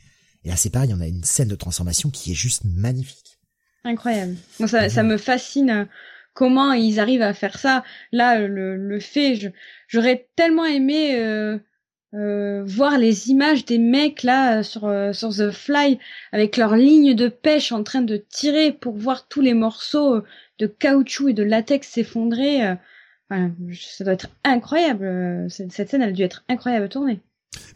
et 0.45 0.49
là 0.49 0.55
c'est 0.55 0.69
pareil, 0.69 0.93
on 0.93 1.01
a 1.01 1.07
une 1.07 1.25
scène 1.25 1.49
de 1.49 1.55
transformation 1.55 2.09
qui 2.09 2.31
est 2.31 2.35
juste 2.35 2.63
magnifique. 2.63 3.37
Incroyable. 3.83 4.37
Moi 4.59 4.69
ça, 4.69 4.87
ça 4.87 5.03
me 5.03 5.17
fascine 5.17 5.89
comment 6.35 6.73
ils 6.73 6.99
arrivent 6.99 7.23
à 7.23 7.33
faire 7.33 7.57
ça. 7.57 7.83
Là, 8.11 8.39
le, 8.39 8.75
le 8.75 8.99
fait, 8.99 9.51
j'aurais 9.87 10.27
tellement 10.35 10.65
aimé 10.65 11.15
euh, 11.15 11.57
euh, 12.13 12.63
voir 12.63 12.99
les 12.99 13.31
images 13.31 13.65
des 13.65 13.79
mecs 13.79 14.21
là 14.21 14.61
sur 14.61 14.85
euh, 14.85 15.13
sur 15.13 15.29
The 15.29 15.49
Fly 15.49 15.97
avec 16.31 16.57
leur 16.57 16.75
ligne 16.75 17.15
de 17.15 17.29
pêche 17.29 17.71
en 17.71 17.83
train 17.83 18.01
de 18.01 18.23
tirer 18.29 18.71
pour 18.71 18.95
voir 18.95 19.27
tous 19.27 19.41
les 19.41 19.55
morceaux 19.55 20.21
de 20.59 20.67
caoutchouc 20.67 21.29
et 21.29 21.33
de 21.33 21.43
latex 21.43 21.87
s'effondrer. 21.87 22.75
ça 23.29 24.03
doit 24.03 24.13
être 24.13 24.29
incroyable. 24.43 25.49
Cette, 25.49 25.71
scène, 25.71 26.01
elle 26.01 26.09
a 26.09 26.11
dû 26.11 26.21
être 26.21 26.43
incroyable 26.47 26.85
à 26.85 26.89
tourner. 26.89 27.21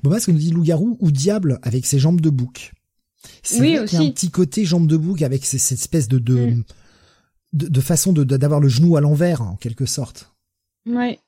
Bon, 0.03 0.17
ce 0.19 0.25
qu'on 0.25 0.33
nous 0.33 0.39
dit 0.39 0.51
loup-garou 0.51 0.97
ou 0.99 1.11
diable 1.11 1.59
avec 1.63 1.85
ses 1.85 1.99
jambes 1.99 2.21
de 2.21 2.29
bouc. 2.29 2.73
Oui, 3.59 3.79
aussi. 3.79 3.95
Il 3.95 4.01
y 4.01 4.05
a 4.05 4.07
un 4.07 4.11
petit 4.11 4.31
côté 4.31 4.65
jambes 4.65 4.88
de 4.88 4.97
bouc 4.97 5.21
avec 5.21 5.45
cette 5.45 5.71
espèce 5.71 6.07
de, 6.09 6.19
de 6.19 6.35
mm 6.35 6.63
de, 7.53 7.68
de 7.68 7.82
façon 7.82 8.14
de 8.14 8.24
d'avoir 8.24 8.60
le 8.60 8.69
genou 8.69 8.98
à 8.98 9.02
l'envers 9.02 9.42
en 9.42 9.56
quelque 9.56 9.86
sorte. 9.86 10.34
Ouais. 10.86 11.19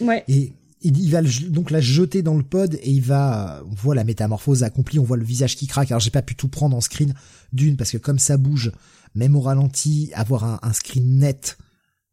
Ouais. 0.00 0.24
Et 0.28 0.52
il 0.82 1.10
va 1.10 1.22
donc 1.22 1.70
la 1.70 1.80
jeter 1.80 2.22
dans 2.22 2.36
le 2.36 2.42
pod 2.42 2.74
et 2.74 2.90
il 2.90 3.02
va, 3.02 3.62
on 3.66 3.74
voit 3.74 3.94
la 3.94 4.04
métamorphose 4.04 4.62
accomplie, 4.62 4.98
on 4.98 5.04
voit 5.04 5.16
le 5.16 5.24
visage 5.24 5.56
qui 5.56 5.66
craque. 5.66 5.90
Alors 5.90 6.00
j'ai 6.00 6.10
pas 6.10 6.22
pu 6.22 6.36
tout 6.36 6.48
prendre 6.48 6.76
en 6.76 6.80
screen 6.80 7.14
d'une 7.52 7.76
parce 7.76 7.90
que 7.90 7.96
comme 7.96 8.18
ça 8.18 8.36
bouge, 8.36 8.72
même 9.14 9.34
au 9.36 9.40
ralenti, 9.40 10.10
avoir 10.14 10.44
un, 10.44 10.58
un 10.62 10.72
screen 10.72 11.18
net, 11.18 11.56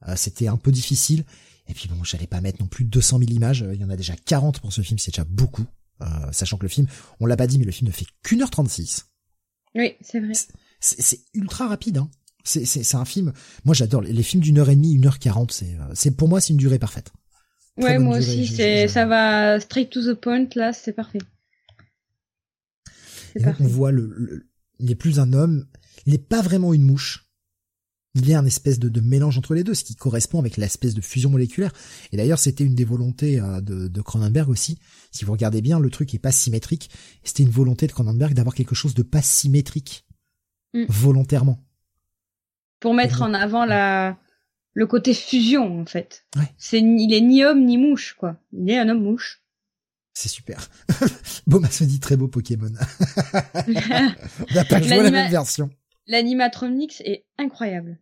euh, 0.07 0.15
c'était 0.15 0.47
un 0.47 0.57
peu 0.57 0.71
difficile. 0.71 1.23
Et 1.67 1.73
puis 1.73 1.87
bon, 1.89 2.03
j'allais 2.03 2.27
pas 2.27 2.41
mettre 2.41 2.61
non 2.61 2.67
plus 2.67 2.85
200 2.85 3.19
000 3.19 3.31
images. 3.31 3.65
Il 3.73 3.79
y 3.79 3.85
en 3.85 3.89
a 3.89 3.95
déjà 3.95 4.15
40 4.15 4.59
pour 4.59 4.73
ce 4.73 4.81
film, 4.81 4.97
c'est 4.97 5.11
déjà 5.11 5.25
beaucoup. 5.25 5.65
Euh, 6.01 6.05
sachant 6.31 6.57
que 6.57 6.63
le 6.63 6.69
film, 6.69 6.87
on 7.19 7.25
l'a 7.25 7.37
pas 7.37 7.47
dit, 7.47 7.59
mais 7.59 7.65
le 7.65 7.71
film 7.71 7.87
ne 7.87 7.93
fait 7.93 8.05
qu'une 8.23 8.41
heure 8.41 8.49
36. 8.49 9.07
Oui, 9.75 9.93
c'est 10.01 10.19
vrai 10.19 10.33
c'est 10.83 11.21
ultra 11.33 11.67
rapide. 11.67 11.97
Hein. 11.97 12.09
C'est 12.43 12.95
un 12.95 13.05
film. 13.05 13.31
Moi, 13.63 13.73
j'adore 13.73 14.01
les 14.01 14.23
films 14.23 14.43
d'une 14.43 14.59
heure 14.59 14.69
et 14.69 14.75
demie, 14.75 14.93
une 14.93 15.05
heure 15.05 15.19
quarante. 15.19 15.53
C'est 15.53 15.77
euh, 15.79 15.93
c'est 15.93 16.11
pour 16.11 16.27
moi, 16.27 16.41
c'est 16.41 16.51
une 16.51 16.57
durée 16.57 16.79
parfaite. 16.79 17.11
ouais, 17.77 17.97
moi 17.99 18.17
aussi. 18.17 18.47
C'est 18.47 18.89
ça 18.89 19.05
va 19.05 19.59
straight 19.61 19.89
to 19.89 20.01
the 20.01 20.19
point. 20.19 20.47
Là, 20.55 20.73
c'est 20.73 20.91
parfait. 20.91 21.19
on 23.59 23.67
voit 23.67 23.91
le, 23.91 24.45
il 24.79 24.87
n'est 24.87 24.95
plus 24.95 25.19
un 25.19 25.31
homme. 25.31 25.67
Il 26.05 26.11
n'est 26.11 26.19
pas 26.19 26.41
vraiment 26.41 26.73
une 26.73 26.83
mouche. 26.83 27.29
Il 28.15 28.27
y 28.27 28.33
a 28.33 28.39
un 28.39 28.45
espèce 28.45 28.77
de, 28.77 28.89
de, 28.89 29.01
mélange 29.01 29.39
entre 29.39 29.55
les 29.55 29.63
deux, 29.63 29.73
ce 29.73 29.83
qui 29.83 29.95
correspond 29.95 30.37
avec 30.37 30.57
l'espèce 30.57 30.93
de 30.93 31.01
fusion 31.01 31.31
moléculaire. 31.31 31.73
Et 32.11 32.17
d'ailleurs, 32.17 32.37
c'était 32.37 32.63
une 32.63 32.75
des 32.75 32.83
volontés 32.83 33.39
euh, 33.39 33.59
de, 33.59 33.87
de 33.87 34.01
Cronenberg 34.01 34.49
aussi. 34.49 34.77
Si 35.11 35.25
vous 35.25 35.31
regardez 35.31 35.61
bien, 35.61 35.79
le 35.79 35.89
truc 35.89 36.13
est 36.13 36.19
pas 36.19 36.33
symétrique. 36.33 36.91
C'était 37.23 37.41
une 37.41 37.49
volonté 37.49 37.87
de 37.87 37.93
Cronenberg 37.93 38.33
d'avoir 38.33 38.53
quelque 38.53 38.75
chose 38.75 38.93
de 38.93 39.01
pas 39.01 39.23
symétrique 39.23 40.05
Mm. 40.73 40.85
volontairement. 40.89 41.59
Pour 42.79 42.93
mettre 42.93 43.21
en 43.21 43.33
avant 43.33 43.65
la 43.65 44.17
le 44.73 44.87
côté 44.87 45.13
fusion 45.13 45.81
en 45.81 45.85
fait. 45.85 46.25
C'est 46.57 46.79
il 46.79 47.13
est 47.13 47.21
ni 47.21 47.43
homme 47.43 47.65
ni 47.65 47.77
mouche 47.77 48.15
quoi. 48.17 48.37
Il 48.51 48.69
est 48.69 48.77
un 48.77 48.89
homme 48.89 49.03
mouche. 49.03 49.41
C'est 50.13 50.29
super. 50.29 50.69
Boma 51.47 51.69
se 51.69 51.83
dit 51.83 51.99
très 51.99 52.17
beau 52.17 52.27
Pokémon. 52.27 52.71
On 53.67 54.53
n'a 54.53 54.65
pas 54.65 54.81
joué 54.81 55.01
la 55.01 55.11
même 55.11 55.31
version. 55.31 55.69
L'animatronics 56.07 57.01
est 57.05 57.25
incroyable. 57.37 57.97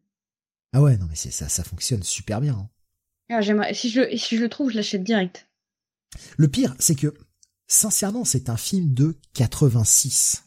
Ah 0.74 0.82
ouais, 0.82 0.98
non 0.98 1.06
mais 1.10 1.16
c'est 1.16 1.32
ça, 1.32 1.50
ça 1.50 1.64
fonctionne 1.64 2.04
super 2.04 2.42
bien. 2.42 2.54
Hein. 2.54 2.70
Ah, 3.30 3.40
j'aimerais, 3.40 3.74
si 3.74 3.90
je, 3.90 4.16
si 4.18 4.36
je 4.36 4.42
le 4.42 4.50
trouve, 4.50 4.72
je 4.72 4.76
l'achète 4.76 5.04
direct. 5.04 5.48
Le 6.36 6.50
pire, 6.50 6.76
c'est 6.80 6.96
que, 6.96 7.14
sincèrement, 7.68 8.26
c'est 8.26 8.50
un 8.50 8.58
film 8.58 8.94
de 8.94 9.18
86. 9.34 10.44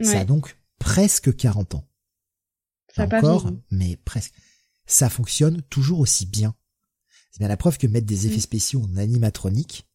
Ça 0.00 0.20
a 0.20 0.24
donc 0.24 0.55
presque 0.78 1.34
40 1.34 1.76
ans. 1.76 1.88
Ça 2.94 3.04
encore, 3.04 3.50
mais 3.70 3.96
presque. 4.04 4.32
Ça 4.86 5.10
fonctionne 5.10 5.62
toujours 5.62 6.00
aussi 6.00 6.26
bien. 6.26 6.54
C'est 7.30 7.40
bien 7.40 7.48
la 7.48 7.56
preuve 7.56 7.76
que 7.76 7.86
mettre 7.86 8.06
des 8.06 8.26
effets 8.26 8.40
spéciaux 8.40 8.82
en 8.82 8.96
animatronique, 8.96 9.86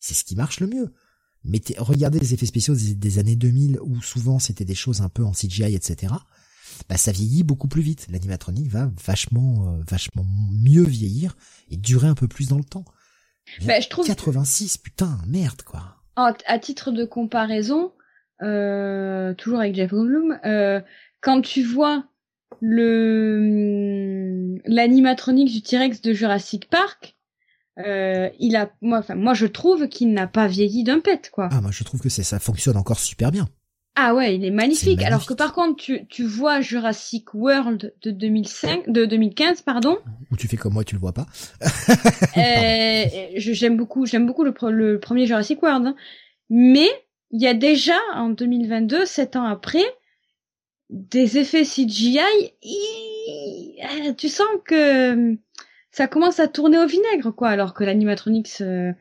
c'est 0.00 0.14
ce 0.14 0.24
qui 0.24 0.34
marche 0.34 0.58
le 0.58 0.66
mieux. 0.66 0.92
Mettez, 1.44 1.74
regardez 1.78 2.18
les 2.18 2.34
effets 2.34 2.46
spéciaux 2.46 2.74
des, 2.74 3.18
années 3.18 3.36
2000 3.36 3.78
où 3.80 4.00
souvent 4.02 4.38
c'était 4.38 4.64
des 4.64 4.74
choses 4.74 5.00
un 5.00 5.08
peu 5.08 5.24
en 5.24 5.32
CGI, 5.32 5.74
etc. 5.74 6.12
Bah, 6.88 6.96
ça 6.96 7.12
vieillit 7.12 7.42
beaucoup 7.42 7.68
plus 7.68 7.82
vite. 7.82 8.06
L'animatronique 8.10 8.68
va 8.68 8.90
vachement, 9.04 9.68
euh, 9.68 9.82
vachement 9.88 10.24
mieux 10.50 10.84
vieillir 10.84 11.36
et 11.70 11.76
durer 11.76 12.08
un 12.08 12.14
peu 12.14 12.28
plus 12.28 12.48
dans 12.48 12.58
le 12.58 12.64
temps. 12.64 12.84
Bah, 13.64 13.80
je 13.80 13.88
trouve 13.88 14.06
86, 14.06 14.78
putain, 14.78 15.20
merde, 15.26 15.62
quoi. 15.62 16.02
à 16.16 16.58
titre 16.58 16.90
de 16.90 17.04
comparaison, 17.04 17.92
euh, 18.42 19.34
toujours 19.34 19.60
avec 19.60 19.74
Jeff 19.74 19.90
Goldblum, 19.90 20.38
euh, 20.44 20.80
quand 21.20 21.40
tu 21.42 21.62
vois 21.62 22.04
le 22.60 24.58
l'animatronique 24.66 25.50
du 25.52 25.62
T-Rex 25.62 26.02
de 26.02 26.12
Jurassic 26.12 26.68
Park, 26.68 27.16
euh, 27.78 28.28
il 28.38 28.56
a, 28.56 28.70
moi, 28.80 28.98
enfin, 28.98 29.14
moi, 29.14 29.34
je 29.34 29.46
trouve 29.46 29.88
qu'il 29.88 30.12
n'a 30.12 30.26
pas 30.26 30.46
vieilli 30.46 30.84
d'un 30.84 31.00
pet, 31.00 31.30
quoi. 31.32 31.48
Ah, 31.52 31.60
moi, 31.60 31.70
je 31.72 31.84
trouve 31.84 32.00
que 32.00 32.08
c'est 32.08 32.22
ça 32.22 32.38
fonctionne 32.38 32.76
encore 32.76 32.98
super 32.98 33.30
bien. 33.30 33.48
Ah 33.94 34.14
ouais, 34.14 34.36
il 34.36 34.44
est 34.44 34.50
magnifique. 34.50 35.02
Alors 35.02 35.26
que 35.26 35.34
par 35.34 35.52
contre, 35.52 35.76
tu, 35.76 36.06
tu 36.06 36.24
vois 36.24 36.62
Jurassic 36.62 37.34
World 37.34 37.92
de 38.02 38.10
2005, 38.10 38.88
de 38.88 39.04
2015, 39.04 39.60
pardon. 39.60 39.98
Ou 40.30 40.36
tu 40.36 40.48
fais 40.48 40.56
comme 40.56 40.72
moi, 40.72 40.82
tu 40.82 40.94
le 40.94 41.00
vois 41.00 41.12
pas. 41.12 41.26
euh, 42.38 43.04
j'aime 43.36 43.76
beaucoup, 43.76 44.06
j'aime 44.06 44.26
beaucoup 44.26 44.44
le, 44.44 44.54
le, 44.70 44.98
premier 44.98 45.26
Jurassic 45.26 45.62
World. 45.62 45.88
Hein. 45.88 45.94
Mais 46.48 46.88
il 47.32 47.40
y 47.40 47.46
a 47.46 47.54
déjà 47.54 47.98
en 48.14 48.28
2022, 48.28 49.06
sept 49.06 49.36
ans 49.36 49.44
après, 49.44 49.84
des 50.90 51.38
effets 51.38 51.64
CGI. 51.64 52.20
Tu 54.16 54.28
sens 54.28 54.48
que 54.64 55.36
ça 55.90 56.06
commence 56.06 56.40
à 56.40 56.48
tourner 56.48 56.78
au 56.78 56.86
vinaigre, 56.86 57.34
quoi. 57.34 57.48
Alors 57.48 57.74
que 57.74 57.84
l'animatronics 57.84 58.60
euh, 58.60 58.92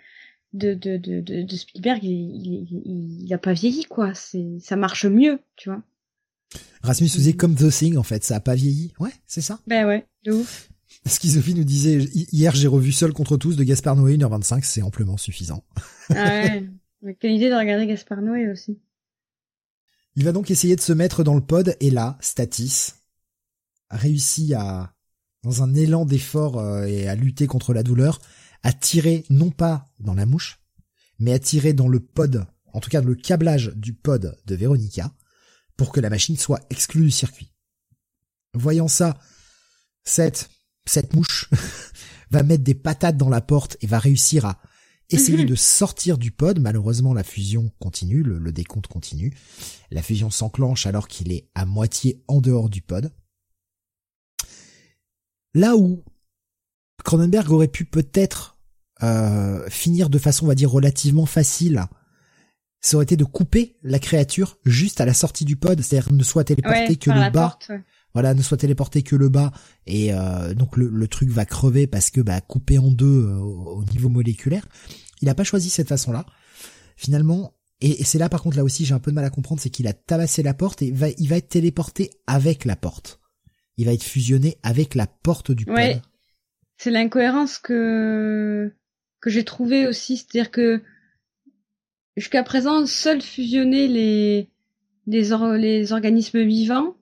de, 0.53 0.73
de, 0.73 0.97
de, 0.97 1.21
de, 1.21 1.55
Spielberg, 1.55 2.03
il, 2.03 2.09
il, 2.09 3.23
il, 3.25 3.33
a 3.33 3.37
pas 3.37 3.53
vieilli, 3.53 3.85
quoi. 3.85 4.13
C'est, 4.13 4.57
ça 4.61 4.77
marche 4.77 5.05
mieux, 5.05 5.39
tu 5.57 5.69
vois. 5.69 5.81
Rasmus 6.81 7.09
faisait 7.09 7.33
comme 7.33 7.55
The 7.55 7.69
Thing, 7.69 7.97
en 7.97 8.03
fait. 8.03 8.23
Ça 8.23 8.37
a 8.37 8.39
pas 8.39 8.55
vieilli. 8.55 8.93
Ouais, 8.99 9.11
c'est 9.25 9.41
ça. 9.41 9.59
Ben 9.67 9.85
ouais, 9.85 10.05
de 10.23 10.31
ouf. 10.31 10.69
Schizophie 11.05 11.55
nous 11.55 11.63
disait, 11.63 11.97
hier 12.13 12.53
j'ai 12.53 12.67
revu 12.67 12.91
Seul 12.91 13.13
contre 13.13 13.37
tous 13.37 13.55
de 13.55 13.63
Gaspard 13.63 13.95
Noé, 13.95 14.17
1h25, 14.17 14.63
c'est 14.63 14.81
amplement 14.81 15.17
suffisant. 15.17 15.63
ah 16.09 16.25
ouais. 16.25 16.69
Quelle 17.19 17.31
idée 17.31 17.49
de 17.49 17.55
regarder 17.55 17.87
Gaspard 17.87 18.21
Noé 18.21 18.49
aussi? 18.49 18.79
Il 20.15 20.23
va 20.23 20.31
donc 20.31 20.51
essayer 20.51 20.75
de 20.75 20.81
se 20.81 20.93
mettre 20.93 21.23
dans 21.23 21.35
le 21.35 21.41
pod, 21.41 21.75
et 21.79 21.89
là, 21.89 22.17
Statis 22.21 22.93
a 23.89 23.97
réussi 23.97 24.53
à, 24.53 24.93
dans 25.43 25.63
un 25.63 25.73
élan 25.73 26.05
d'effort 26.05 26.59
euh, 26.59 26.85
et 26.85 27.07
à 27.07 27.15
lutter 27.15 27.47
contre 27.47 27.73
la 27.73 27.83
douleur, 27.83 28.19
à 28.63 28.73
tirer 28.73 29.25
non 29.29 29.49
pas 29.49 29.91
dans 29.99 30.13
la 30.13 30.25
mouche, 30.25 30.59
mais 31.17 31.33
à 31.33 31.39
tirer 31.39 31.73
dans 31.73 31.87
le 31.87 31.99
pod, 31.99 32.45
en 32.73 32.79
tout 32.79 32.89
cas 32.89 33.01
le 33.01 33.15
câblage 33.15 33.71
du 33.75 33.93
pod 33.93 34.37
de 34.45 34.55
Véronica, 34.55 35.11
pour 35.77 35.91
que 35.91 35.99
la 35.99 36.09
machine 36.09 36.37
soit 36.37 36.61
exclue 36.69 37.05
du 37.05 37.11
circuit. 37.11 37.51
Voyant 38.53 38.87
ça, 38.87 39.17
cette, 40.03 40.49
cette 40.85 41.13
mouche 41.13 41.49
va 42.31 42.43
mettre 42.43 42.63
des 42.63 42.75
patates 42.75 43.17
dans 43.17 43.29
la 43.29 43.41
porte 43.41 43.77
et 43.81 43.87
va 43.87 43.97
réussir 43.97 44.45
à 44.45 44.61
essayer 45.11 45.43
mhm. 45.43 45.49
de 45.49 45.55
sortir 45.55 46.17
du 46.17 46.31
pod. 46.31 46.59
Malheureusement, 46.59 47.13
la 47.13 47.23
fusion 47.23 47.71
continue, 47.79 48.23
le, 48.23 48.37
le 48.39 48.51
décompte 48.51 48.87
continue. 48.87 49.33
La 49.91 50.01
fusion 50.01 50.29
s'enclenche 50.29 50.85
alors 50.85 51.07
qu'il 51.07 51.31
est 51.31 51.49
à 51.55 51.65
moitié 51.65 52.23
en 52.27 52.41
dehors 52.41 52.69
du 52.69 52.81
pod. 52.81 53.11
Là 55.53 55.75
où 55.75 56.03
Cronenberg 57.03 57.51
aurait 57.51 57.67
pu 57.67 57.85
peut-être 57.85 58.57
euh, 59.03 59.67
finir 59.69 60.09
de 60.09 60.19
façon, 60.19 60.45
on 60.45 60.47
va 60.47 60.55
dire, 60.55 60.71
relativement 60.71 61.25
facile, 61.25 61.85
ça 62.79 62.97
aurait 62.97 63.03
été 63.03 63.17
de 63.17 63.23
couper 63.23 63.77
la 63.83 63.99
créature 63.99 64.57
juste 64.65 65.01
à 65.01 65.05
la 65.05 65.13
sortie 65.13 65.45
du 65.45 65.55
pod, 65.55 65.81
c'est-à-dire 65.81 66.13
ne 66.13 66.23
soit 66.23 66.43
téléporté 66.43 66.95
que 66.95 67.11
le 67.11 67.29
bas. 67.31 67.57
Voilà, 68.13 68.33
ne 68.33 68.41
soit 68.41 68.57
téléporté 68.57 69.03
que 69.03 69.15
le 69.15 69.29
bas, 69.29 69.51
et 69.87 70.13
euh, 70.13 70.53
donc 70.53 70.75
le, 70.77 71.07
truc 71.07 71.29
va 71.29 71.45
crever 71.45 71.87
parce 71.87 72.09
que 72.09 72.19
bah 72.19 72.41
coupé 72.41 72.77
en 72.77 72.91
deux 72.91 73.25
euh, 73.27 73.37
au 73.37 73.85
niveau 73.85 74.09
moléculaire. 74.09 74.67
Il 75.21 75.25
n'a 75.25 75.35
pas 75.35 75.43
choisi 75.43 75.69
cette 75.69 75.87
façon-là. 75.87 76.25
Finalement, 76.97 77.53
et, 77.79 78.03
c'est 78.03 78.17
là 78.17 78.27
par 78.27 78.43
contre 78.43 78.57
là 78.57 78.63
aussi 78.63 78.85
j'ai 78.85 78.93
un 78.93 78.99
peu 78.99 79.11
de 79.11 79.15
mal 79.15 79.25
à 79.25 79.29
comprendre, 79.29 79.61
c'est 79.61 79.69
qu'il 79.69 79.87
a 79.87 79.93
tabassé 79.93 80.43
la 80.43 80.53
porte 80.53 80.81
et 80.81 80.91
va, 80.91 81.07
il 81.17 81.29
va 81.29 81.37
être 81.37 81.49
téléporté 81.49 82.11
avec 82.27 82.65
la 82.65 82.75
porte. 82.75 83.19
Il 83.77 83.85
va 83.85 83.93
être 83.93 84.03
fusionné 84.03 84.57
avec 84.61 84.95
la 84.95 85.07
porte 85.07 85.51
du 85.51 85.65
pod 85.65 86.01
c'est 86.81 86.89
l'incohérence 86.89 87.59
que 87.59 88.73
que 89.19 89.29
j'ai 89.29 89.43
trouvé 89.43 89.85
aussi, 89.85 90.17
c'est-à-dire 90.17 90.49
que 90.49 90.81
jusqu'à 92.17 92.41
présent, 92.41 92.87
seuls 92.87 93.21
fusionner 93.21 93.87
les 93.87 94.49
les, 95.05 95.29
les 95.59 95.93
organismes 95.93 96.41
vivants. 96.41 96.95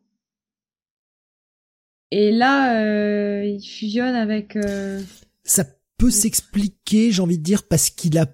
Et 2.11 2.31
là, 2.31 2.81
euh, 2.81 3.45
il 3.45 3.61
fusionne 3.61 4.15
avec. 4.15 4.55
Euh... 4.55 5.01
Ça 5.43 5.65
peut 5.97 6.11
s'expliquer, 6.11 7.11
j'ai 7.11 7.21
envie 7.21 7.38
de 7.38 7.43
dire, 7.43 7.67
parce 7.67 7.89
qu'il 7.89 8.17
a 8.17 8.27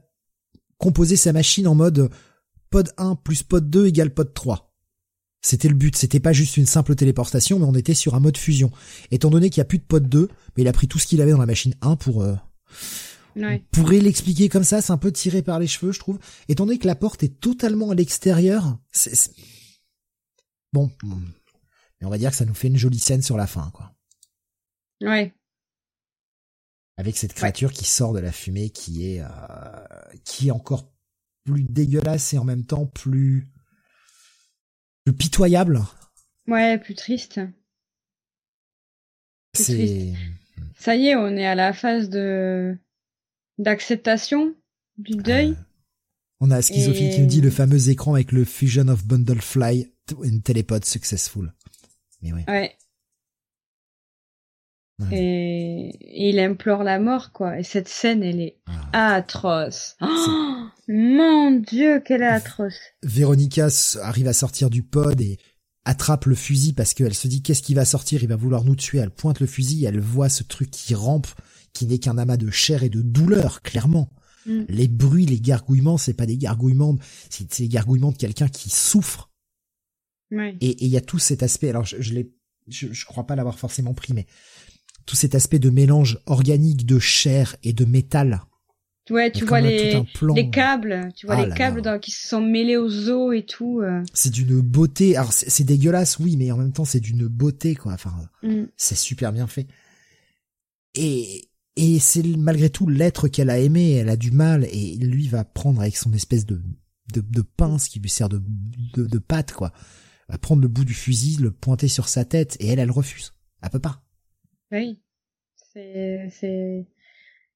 composé 0.77 1.15
sa 1.15 1.33
machine 1.33 1.67
en 1.67 1.75
mode 1.75 2.09
pod 2.69 2.91
1 2.97 3.15
plus 3.15 3.43
pod 3.43 3.69
2 3.69 3.87
égale 3.87 4.13
pod 4.13 4.33
3. 4.33 4.73
C'était 5.41 5.67
le 5.67 5.75
but, 5.75 5.95
c'était 5.95 6.19
pas 6.19 6.33
juste 6.33 6.57
une 6.57 6.65
simple 6.65 6.95
téléportation, 6.95 7.59
mais 7.59 7.65
on 7.65 7.75
était 7.75 7.93
sur 7.93 8.15
un 8.15 8.19
mode 8.19 8.37
fusion. 8.37 8.71
Étant 9.11 9.29
donné 9.29 9.49
qu'il 9.49 9.59
y 9.59 9.61
a 9.61 9.65
plus 9.65 9.77
de 9.77 9.83
pod 9.83 10.07
2, 10.09 10.27
mais 10.55 10.63
il 10.63 10.67
a 10.67 10.73
pris 10.73 10.87
tout 10.87 10.97
ce 10.97 11.05
qu'il 11.05 11.21
avait 11.21 11.31
dans 11.31 11.37
la 11.37 11.45
machine 11.45 11.75
1 11.81 11.97
pour... 11.97 12.23
Euh, 12.23 12.33
ouais. 13.35 13.63
On 13.73 13.81
pourrait 13.81 13.99
l'expliquer 13.99 14.49
comme 14.49 14.63
ça, 14.63 14.81
c'est 14.81 14.91
un 14.91 14.97
peu 14.97 15.11
tiré 15.11 15.43
par 15.43 15.59
les 15.59 15.67
cheveux, 15.67 15.91
je 15.91 15.99
trouve. 15.99 16.17
Étant 16.49 16.65
donné 16.65 16.79
que 16.79 16.87
la 16.87 16.95
porte 16.95 17.21
est 17.23 17.39
totalement 17.39 17.91
à 17.91 17.95
l'extérieur, 17.95 18.79
c'est... 18.91 19.31
Bon, 20.73 20.91
on 22.05 22.09
va 22.09 22.17
dire 22.17 22.31
que 22.31 22.37
ça 22.37 22.45
nous 22.45 22.53
fait 22.53 22.67
une 22.67 22.77
jolie 22.77 22.99
scène 22.99 23.21
sur 23.21 23.37
la 23.37 23.47
fin, 23.47 23.71
quoi. 23.73 23.93
Ouais. 25.01 25.33
Avec 26.97 27.17
cette 27.17 27.33
créature 27.33 27.73
qui 27.73 27.85
sort 27.85 28.13
de 28.13 28.19
la 28.19 28.31
fumée, 28.31 28.69
qui 28.69 29.07
est, 29.07 29.21
euh, 29.21 29.27
qui 30.23 30.47
est 30.47 30.51
encore 30.51 30.91
plus 31.43 31.63
dégueulasse 31.63 32.33
et 32.33 32.37
en 32.37 32.45
même 32.45 32.65
temps 32.65 32.85
plus 32.85 33.45
plus 35.03 35.13
pitoyable. 35.13 35.81
Ouais, 36.47 36.77
plus 36.77 36.95
triste. 36.95 37.39
C'est. 39.53 40.13
Ça 40.77 40.95
y 40.95 41.07
est, 41.07 41.15
on 41.15 41.29
est 41.29 41.45
à 41.45 41.55
la 41.55 41.73
phase 41.73 42.09
de 42.09 42.77
d'acceptation 43.57 44.53
du 44.97 45.15
deuil. 45.15 45.51
Euh, 45.51 45.63
on 46.41 46.51
a 46.51 46.61
Schizophile 46.61 47.13
qui 47.13 47.21
nous 47.21 47.27
dit 47.27 47.41
le 47.41 47.49
fameux 47.49 47.89
écran 47.89 48.15
avec 48.15 48.31
le 48.31 48.43
Fusion 48.43 48.87
of 48.89 49.05
Bundle 49.05 49.41
Fly 49.41 49.91
and 50.11 50.39
Telepod 50.43 50.83
Successful. 50.83 51.53
Mais 52.25 52.33
ouais. 52.33 52.75
Ouais. 54.99 55.11
Et... 55.11 56.29
il 56.29 56.39
implore 56.39 56.83
la 56.83 56.99
mort, 56.99 57.31
quoi. 57.31 57.59
Et 57.59 57.63
cette 57.63 57.87
scène, 57.87 58.23
elle 58.23 58.39
est 58.39 58.57
ah. 58.93 59.15
atroce. 59.15 59.95
Oh 60.01 60.67
mon 60.87 61.51
dieu, 61.51 61.99
qu'elle 61.99 62.21
est 62.21 62.27
atroce. 62.27 62.79
Véronica 63.03 63.67
arrive 64.01 64.27
à 64.27 64.33
sortir 64.33 64.69
du 64.69 64.83
pod 64.83 65.19
et 65.19 65.37
attrape 65.83 66.25
le 66.25 66.35
fusil 66.35 66.73
parce 66.73 66.93
qu'elle 66.93 67.13
se 67.13 67.27
dit 67.27 67.41
qu'est-ce 67.41 67.61
qui 67.61 67.73
va 67.73 67.85
sortir, 67.85 68.23
il 68.23 68.29
va 68.29 68.35
vouloir 68.35 68.63
nous 68.63 68.75
tuer. 68.75 68.99
Elle 68.99 69.11
pointe 69.11 69.39
le 69.39 69.47
fusil, 69.47 69.85
elle 69.85 69.99
voit 69.99 70.29
ce 70.29 70.43
truc 70.43 70.71
qui 70.71 70.95
rampe, 70.95 71.27
qui 71.73 71.85
n'est 71.85 71.99
qu'un 71.99 72.17
amas 72.17 72.37
de 72.37 72.49
chair 72.49 72.83
et 72.83 72.89
de 72.89 73.01
douleur, 73.01 73.61
clairement. 73.61 74.09
Mm. 74.45 74.63
Les 74.69 74.87
bruits, 74.87 75.25
les 75.25 75.39
gargouillements, 75.39 75.97
c'est 75.97 76.13
pas 76.13 76.25
des 76.25 76.37
gargouillements, 76.37 76.97
c'est 77.29 77.59
des 77.59 77.67
gargouillements 77.67 78.11
de 78.11 78.17
quelqu'un 78.17 78.47
qui 78.47 78.69
souffre. 78.69 79.31
Et 80.31 80.83
il 80.83 80.89
y 80.89 80.97
a 80.97 81.01
tout 81.01 81.19
cet 81.19 81.43
aspect. 81.43 81.69
Alors 81.69 81.85
je, 81.85 82.01
je 82.01 82.13
l'ai, 82.13 82.31
je, 82.67 82.91
je 82.91 83.05
crois 83.05 83.25
pas 83.25 83.35
l'avoir 83.35 83.59
forcément 83.59 83.93
pris, 83.93 84.13
mais 84.13 84.25
tout 85.05 85.15
cet 85.15 85.35
aspect 85.35 85.59
de 85.59 85.69
mélange 85.69 86.19
organique 86.25 86.85
de 86.85 86.99
chair 86.99 87.55
et 87.63 87.73
de 87.73 87.85
métal. 87.85 88.41
Ouais, 89.11 89.31
tu 89.31 89.45
vois 89.45 89.61
les, 89.61 90.01
les 90.35 90.49
câbles, 90.49 91.09
tu 91.15 91.27
vois 91.27 91.35
ah 91.35 91.45
les 91.45 91.53
câbles 91.53 91.99
qui 91.99 92.09
se 92.09 92.27
sont 92.27 92.41
mêlés 92.41 92.75
aux 92.75 93.09
os 93.09 93.35
et 93.35 93.45
tout. 93.45 93.81
Euh. 93.81 94.01
C'est 94.13 94.31
d'une 94.31 94.61
beauté. 94.61 95.15
Alors 95.15 95.31
c'est 95.31 95.63
dégueulasse, 95.63 96.17
oui, 96.17 96.37
mais 96.37 96.51
en 96.51 96.57
même 96.57 96.71
temps 96.71 96.85
c'est 96.85 96.99
d'une 96.99 97.27
beauté 97.27 97.75
quoi. 97.75 97.93
Enfin, 97.93 98.15
mm. 98.41 98.63
c'est 98.75 98.97
super 98.97 99.31
bien 99.31 99.45
fait. 99.45 99.67
Et 100.95 101.49
et 101.75 101.99
c'est 101.99 102.23
malgré 102.23 102.71
tout 102.71 102.87
l'être 102.87 103.27
qu'elle 103.27 103.51
a 103.51 103.59
aimé. 103.59 103.91
Elle 103.91 104.09
a 104.09 104.15
du 104.15 104.31
mal 104.31 104.65
et 104.71 104.95
lui 104.95 105.27
va 105.27 105.43
prendre 105.43 105.81
avec 105.81 105.97
son 105.97 106.11
espèce 106.13 106.47
de 106.47 106.59
de, 107.13 107.21
de 107.21 107.41
pince 107.43 107.89
qui 107.89 107.99
lui 107.99 108.09
sert 108.09 108.27
de, 108.27 108.41
de 108.95 109.05
de 109.05 109.17
patte 109.19 109.51
quoi. 109.51 109.71
Va 110.27 110.37
prendre 110.37 110.61
le 110.61 110.67
bout 110.67 110.85
du 110.85 110.93
fusil, 110.93 111.37
le 111.37 111.51
pointer 111.51 111.87
sur 111.87 112.07
sa 112.07 112.25
tête 112.25 112.57
et 112.59 112.67
elle, 112.67 112.79
elle 112.79 112.91
refuse. 112.91 113.33
Elle 113.61 113.69
peut 113.69 113.79
pas. 113.79 114.03
Oui. 114.71 114.99
C'est, 115.55 116.29
c'est, 116.31 116.87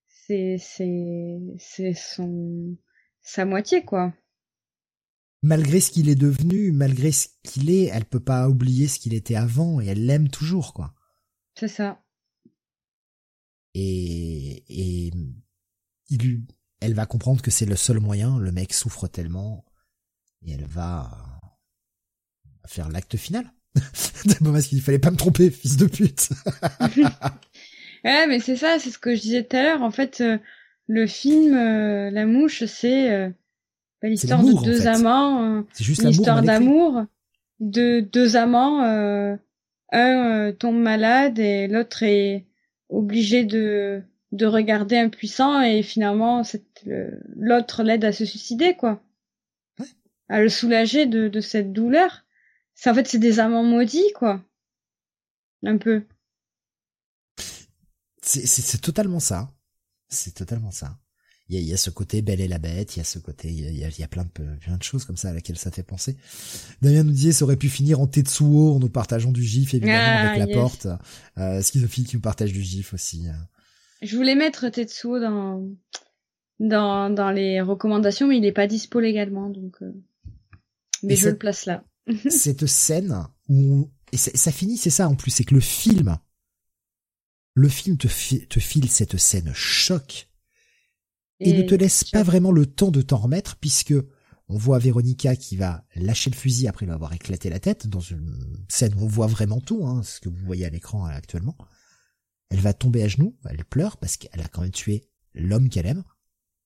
c'est, 0.08 0.58
c'est, 0.60 1.40
c'est 1.58 1.94
son, 1.94 2.78
sa 3.22 3.46
moitié, 3.46 3.84
quoi. 3.84 4.14
Malgré 5.42 5.80
ce 5.80 5.92
qu'il 5.92 6.10
est 6.10 6.16
devenu, 6.16 6.72
malgré 6.72 7.12
ce 7.12 7.28
qu'il 7.44 7.70
est, 7.70 7.86
elle 7.86 8.06
peut 8.06 8.20
pas 8.20 8.50
oublier 8.50 8.88
ce 8.88 9.00
qu'il 9.00 9.14
était 9.14 9.36
avant 9.36 9.80
et 9.80 9.88
elle 9.88 10.06
l'aime 10.06 10.30
toujours, 10.30 10.74
quoi. 10.74 10.94
C'est 11.56 11.70
ça. 11.70 12.04
Et, 13.74 14.64
et, 14.68 15.12
il, 16.10 16.46
elle 16.82 16.94
va 16.94 17.06
comprendre 17.06 17.42
que 17.42 17.52
c'est 17.52 17.66
le 17.66 17.76
seul 17.76 18.00
moyen, 18.00 18.38
le 18.38 18.52
mec 18.52 18.74
souffre 18.74 19.08
tellement, 19.08 19.66
et 20.42 20.52
elle 20.52 20.66
va 20.66 21.39
faire 22.68 22.90
l'acte 22.90 23.18
final. 23.18 23.46
parce 24.44 24.68
qu'il 24.68 24.82
fallait 24.82 25.00
pas 25.00 25.12
me 25.12 25.18
tromper, 25.18 25.50
fils 25.50 25.78
de 25.78 25.86
pute. 25.86 26.30
ouais, 28.04 28.28
mais 28.28 28.40
c'est 28.40 28.56
ça, 28.56 28.80
c'est 28.80 28.90
ce 28.90 29.00
que 29.00 29.16
je 29.16 29.22
disais 29.22 29.44
tout 29.44 29.56
à 29.56 29.64
l'heure. 29.64 29.82
En 29.84 29.92
fait, 29.92 30.22
euh, 30.22 30.38
le 30.88 31.08
film 31.08 31.56
euh, 31.56 32.10
La 32.10 32.26
Mouche, 32.26 32.66
c'est 32.66 33.12
euh, 33.12 33.30
bah, 34.02 34.10
l'histoire 34.10 34.44
de 34.44 34.64
deux 34.64 34.88
amants, 34.88 35.64
c'est 35.74 35.84
juste 35.84 36.04
une 36.04 36.10
histoire 36.10 36.42
d'amour 36.42 37.06
de 37.60 38.00
deux 38.00 38.36
amants. 38.36 38.82
un 39.92 40.52
tombe 40.54 40.80
malade 40.80 41.40
et 41.40 41.68
l'autre 41.68 42.04
est 42.04 42.46
obligé 42.90 43.44
de 43.44 44.02
de 44.32 44.46
regarder 44.46 44.96
impuissant 44.96 45.62
et 45.62 45.82
finalement 45.82 46.44
l'autre 47.36 47.82
l'aide 47.84 48.06
à 48.06 48.12
se 48.12 48.26
suicider 48.26 48.76
quoi. 48.76 49.02
à 50.28 50.40
le 50.40 50.50
soulager 50.50 51.08
de, 51.08 51.28
de 51.28 51.42
cette 51.42 51.74
douleur. 51.74 52.24
C'est 52.82 52.90
en 52.90 52.94
fait 52.94 53.10
c'est 53.10 53.20
des 53.20 53.42
amants 53.42 53.64
maudits 53.64 54.14
quoi, 54.16 54.42
un 55.66 55.78
peu. 55.78 56.06
C'est 58.22 58.80
totalement 58.80 59.20
ça. 59.20 59.50
C'est 60.08 60.34
totalement 60.34 60.72
ça. 60.72 60.98
Il 61.50 61.56
y, 61.56 61.58
a, 61.58 61.62
il 61.62 61.68
y 61.68 61.74
a, 61.74 61.78
ce 61.78 61.90
côté 61.90 62.22
Belle 62.22 62.40
et 62.40 62.48
la 62.48 62.58
Bête, 62.58 62.96
il 62.96 63.00
y 63.00 63.02
a 63.02 63.04
ce 63.04 63.20
côté, 63.20 63.50
il 63.50 63.78
y 63.78 63.84
a, 63.84 63.90
il 63.90 64.00
y 64.00 64.04
a 64.04 64.08
plein, 64.08 64.24
de, 64.24 64.30
plein 64.30 64.78
de 64.78 64.84
choses 64.84 65.04
comme 65.04 65.18
ça 65.18 65.30
à 65.30 65.34
laquelle 65.34 65.58
ça 65.58 65.72
fait 65.72 65.84
penser. 65.84 66.16
Damien 66.82 67.04
nous 67.04 67.12
disait 67.12 67.34
ça 67.34 67.44
aurait 67.44 67.58
pu 67.58 67.68
finir 67.68 68.00
en 68.00 68.08
Tetsuo, 68.08 68.76
en 68.76 68.80
nous 68.80 68.88
partageant 68.88 69.32
du 69.32 69.44
gif 69.44 69.74
évidemment 69.74 70.00
ah, 70.00 70.30
avec 70.30 70.48
la 70.48 70.54
porte. 70.54 70.88
Euh, 71.38 71.62
Schizophile 71.62 72.08
qui 72.08 72.16
nous 72.16 72.22
partage 72.22 72.54
du 72.54 72.62
gif 72.62 72.94
aussi. 72.94 73.28
Euh. 73.28 73.34
Je 74.04 74.16
voulais 74.16 74.36
mettre 74.36 74.70
Tetsuo 74.70 75.20
dans 75.20 75.68
dans 76.62 77.10
dans 77.10 77.32
les 77.32 77.60
recommandations, 77.60 78.28
mais 78.28 78.38
il 78.38 78.46
est 78.46 78.54
pas 78.54 78.68
dispo 78.68 79.02
légalement, 79.02 79.50
donc. 79.50 79.76
Euh... 79.82 79.92
Mais 81.04 81.18
je 81.18 81.30
le 81.30 81.38
place 81.38 81.66
là. 81.66 81.84
Cette 82.30 82.66
scène 82.66 83.28
où 83.48 83.90
et 84.12 84.18
ça 84.18 84.52
finit, 84.52 84.78
c'est 84.78 84.90
ça 84.90 85.08
en 85.08 85.16
plus, 85.16 85.32
c'est 85.32 85.44
que 85.44 85.54
le 85.54 85.62
film, 85.62 86.18
le 87.54 87.70
film 87.70 87.98
te, 87.98 88.08
te 88.08 88.60
file 88.60 88.90
cette 88.90 89.18
scène 89.18 89.52
choc 89.54 90.30
et, 91.40 91.54
ne 91.54 91.62
te 91.62 91.76
laisse 91.76 92.04
pas 92.04 92.24
vraiment 92.24 92.52
le 92.52 92.66
temps 92.66 92.92
de 92.92 93.02
t'en 93.02 93.18
remettre 93.18 93.58
puisque 93.58 93.94
on 94.48 94.58
voit 94.58 94.80
Véronica 94.80 95.36
qui 95.36 95.56
va 95.56 95.86
lâcher 95.96 96.32
le 96.32 96.36
fusil 96.36 96.68
après 96.68 96.86
lui 96.86 96.92
avoir 96.92 97.14
éclaté 97.14 97.50
la 97.50 97.60
tête 97.60 97.88
dans 97.88 98.00
une 98.00 98.66
scène 98.68 98.96
où 98.96 99.04
on 99.04 99.08
voit 99.08 99.28
vraiment 99.28 99.62
tout, 99.62 99.86
hein, 99.86 100.02
ce 100.04 100.20
que 100.20 100.30
vous 100.30 100.44
voyez 100.46 100.66
à 100.66 100.70
l'écran 100.70 101.06
actuellement. 101.06 101.56
Elle 102.50 102.60
va 102.60 102.74
tomber 102.74 103.04
à 103.04 103.08
genoux, 103.08 103.38
elle 103.48 103.64
pleure 103.64 103.98
parce 103.98 104.18
qu'elle 104.18 104.42
a 104.42 104.48
quand 104.48 104.64
même 104.64 104.72
tué 104.72 105.08
l'homme 105.36 105.70
qu'elle 105.70 105.86
aime, 105.86 106.04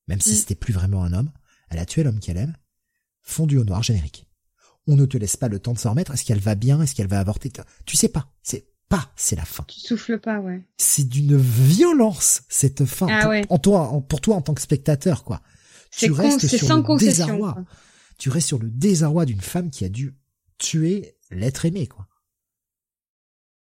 même 0.08 0.22
si 0.22 0.32
mm. 0.32 0.36
c'était 0.36 0.56
plus 0.56 0.74
vraiment 0.74 1.04
un 1.04 1.12
homme. 1.12 1.32
Elle 1.70 1.80
a 1.80 1.86
tué 1.86 2.04
l'homme 2.04 2.20
qu'elle 2.20 2.38
aime. 2.38 2.56
Fondu 3.22 3.58
au 3.58 3.66
noir 3.66 3.84
générique. 3.84 4.28
On 4.88 4.96
ne 4.96 5.06
te 5.06 5.18
laisse 5.18 5.38
pas 5.38 5.48
le 5.48 5.60
temps 5.60 5.74
de 5.74 5.80
s'en 5.80 5.92
remettre. 5.92 6.14
Est-ce 6.14 6.26
qu'elle 6.26 6.40
va 6.40 6.56
bien? 6.56 6.82
Est-ce 6.82 6.94
qu'elle 6.94 7.08
va 7.08 7.20
avorter? 7.20 7.52
Tu 7.86 7.96
sais 7.96 8.10
pas. 8.10 8.32
C'est 8.42 8.68
pas, 8.90 9.12
c'est 9.16 9.36
la 9.36 9.46
fin. 9.46 9.64
Tu 9.64 9.80
souffles 9.80 10.20
pas, 10.20 10.40
ouais. 10.40 10.68
C'est 10.78 11.08
d'une 11.08 11.38
violence 11.38 12.44
cette 12.50 12.86
fin. 12.86 13.08
Ah 13.10 13.30
ouais. 13.30 13.44
En 13.50 13.58
toi, 13.58 14.04
pour 14.08 14.22
toi 14.22 14.36
en 14.36 14.42
tant 14.42 14.54
que 14.54 14.62
spectateur, 14.62 15.24
quoi. 15.24 15.42
Tu 15.90 16.12
restes 16.12 16.48
sur 16.48 16.68
sans 16.68 16.82
le 16.82 17.00
désarroi. 17.00 17.64
Tu 18.18 18.30
restes 18.30 18.48
sur 18.48 18.60
le 18.60 18.70
désarroi 18.70 19.26
d'une 19.26 19.42
femme 19.42 19.72
qui 19.72 19.86
a 19.86 19.90
dû 19.90 20.16
tuer 20.58 21.18
l'être 21.32 21.66
aimé, 21.66 21.88
quoi. 21.88 22.08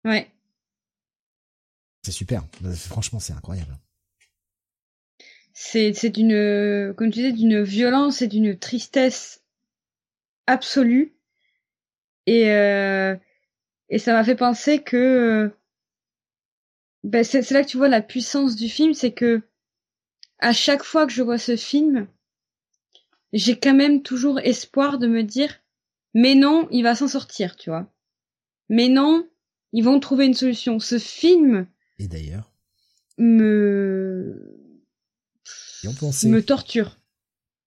Ouais. 0.03 0.31
C'est 2.03 2.11
super. 2.11 2.43
Franchement, 2.75 3.19
c'est 3.19 3.33
incroyable. 3.33 3.79
C'est, 5.53 5.93
c'est 5.93 6.09
d'une, 6.09 6.93
comme 6.97 7.09
tu 7.11 7.19
disais, 7.19 7.31
d'une 7.31 7.63
violence 7.63 8.21
et 8.21 8.27
d'une 8.27 8.59
tristesse 8.59 9.44
absolue. 10.47 11.15
Et, 12.25 12.51
euh, 12.51 13.15
et 13.89 13.99
ça 13.99 14.13
m'a 14.13 14.23
fait 14.23 14.35
penser 14.35 14.81
que 14.81 15.51
ben 17.03 17.23
c'est 17.23 17.49
là 17.51 17.63
que 17.63 17.69
tu 17.69 17.77
vois 17.77 17.87
la 17.87 18.01
puissance 18.01 18.55
du 18.55 18.67
film, 18.67 18.93
c'est 18.93 19.11
que 19.11 19.41
à 20.39 20.53
chaque 20.53 20.83
fois 20.83 21.05
que 21.05 21.13
je 21.13 21.21
vois 21.21 21.37
ce 21.37 21.55
film, 21.55 22.07
j'ai 23.31 23.59
quand 23.59 23.75
même 23.75 24.01
toujours 24.01 24.39
espoir 24.39 24.97
de 24.97 25.07
me 25.07 25.21
dire 25.23 25.61
mais 26.15 26.33
non, 26.33 26.67
il 26.71 26.81
va 26.81 26.95
s'en 26.95 27.09
sortir, 27.09 27.57
tu 27.57 27.69
vois. 27.69 27.91
Mais 28.69 28.87
non, 28.87 29.27
ils 29.73 29.83
vont 29.83 29.99
trouver 29.99 30.25
une 30.25 30.33
solution. 30.33 30.79
Ce 30.79 30.97
film 30.97 31.67
Et 31.99 32.07
d'ailleurs? 32.07 32.51
me 33.17 34.65
me 36.23 36.39
torture. 36.41 36.97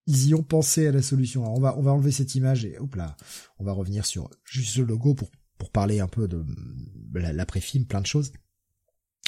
Ils 0.09 0.29
y 0.29 0.35
ont 0.35 0.43
pensé 0.43 0.89
à 0.89 0.91
la 0.91 1.03
solution. 1.03 1.43
Alors 1.43 1.57
on 1.57 1.61
va 1.61 1.79
on 1.79 1.83
va 1.83 1.93
enlever 1.93 2.11
cette 2.11 2.35
image 2.35 2.65
et 2.65 2.77
hop 2.79 2.97
là, 2.97 3.17
on 3.59 3.65
va 3.65 3.73
revenir 3.73 4.07
sur 4.07 4.29
juste 4.45 4.77
le 4.79 4.85
logo 4.85 5.15
pour 5.15 5.31
pour 5.59 5.71
parler 5.71 6.01
un 6.01 6.07
peu 6.07 6.27
de 6.29 6.45
l'après-film, 7.15 7.85
plein 7.85 8.01
de 8.01 8.07
choses. 8.07 8.33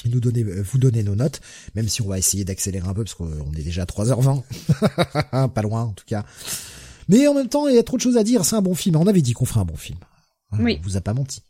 Et 0.03 0.09
nous 0.09 0.19
donner, 0.19 0.43
euh, 0.43 0.63
vous 0.63 0.79
donner 0.79 1.03
nos 1.03 1.15
notes, 1.15 1.41
même 1.75 1.87
si 1.87 2.01
on 2.01 2.07
va 2.07 2.17
essayer 2.17 2.43
d'accélérer 2.43 2.87
un 2.87 2.93
peu 2.93 3.03
parce 3.03 3.13
qu'on 3.13 3.53
est 3.53 3.63
déjà 3.63 3.83
à 3.83 3.85
3h20. 3.85 5.49
Pas 5.53 5.61
loin, 5.61 5.83
en 5.83 5.93
tout 5.93 6.05
cas. 6.05 6.25
Mais 7.07 7.27
en 7.27 7.35
même 7.35 7.49
temps, 7.49 7.67
il 7.67 7.75
y 7.75 7.77
a 7.77 7.83
trop 7.83 7.97
de 7.97 8.01
choses 8.01 8.17
à 8.17 8.23
dire. 8.23 8.43
C'est 8.45 8.55
un 8.55 8.61
bon 8.61 8.73
film. 8.73 8.95
On 8.95 9.05
avait 9.05 9.21
dit 9.21 9.33
qu'on 9.33 9.45
ferait 9.45 9.59
un 9.59 9.65
bon 9.65 9.75
film. 9.75 9.99
Oui. 10.57 10.79
On 10.79 10.83
vous 10.83 10.97
a 10.97 11.01
pas 11.01 11.13
menti. 11.13 11.43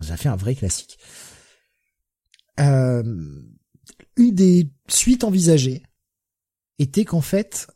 On 0.00 0.10
a 0.10 0.16
fait 0.16 0.28
un 0.28 0.36
vrai 0.36 0.54
classique. 0.54 0.98
Euh, 2.60 3.02
une 4.16 4.34
des 4.34 4.70
suites 4.88 5.24
envisagées 5.24 5.82
était 6.78 7.04
qu'en 7.04 7.20
fait, 7.20 7.68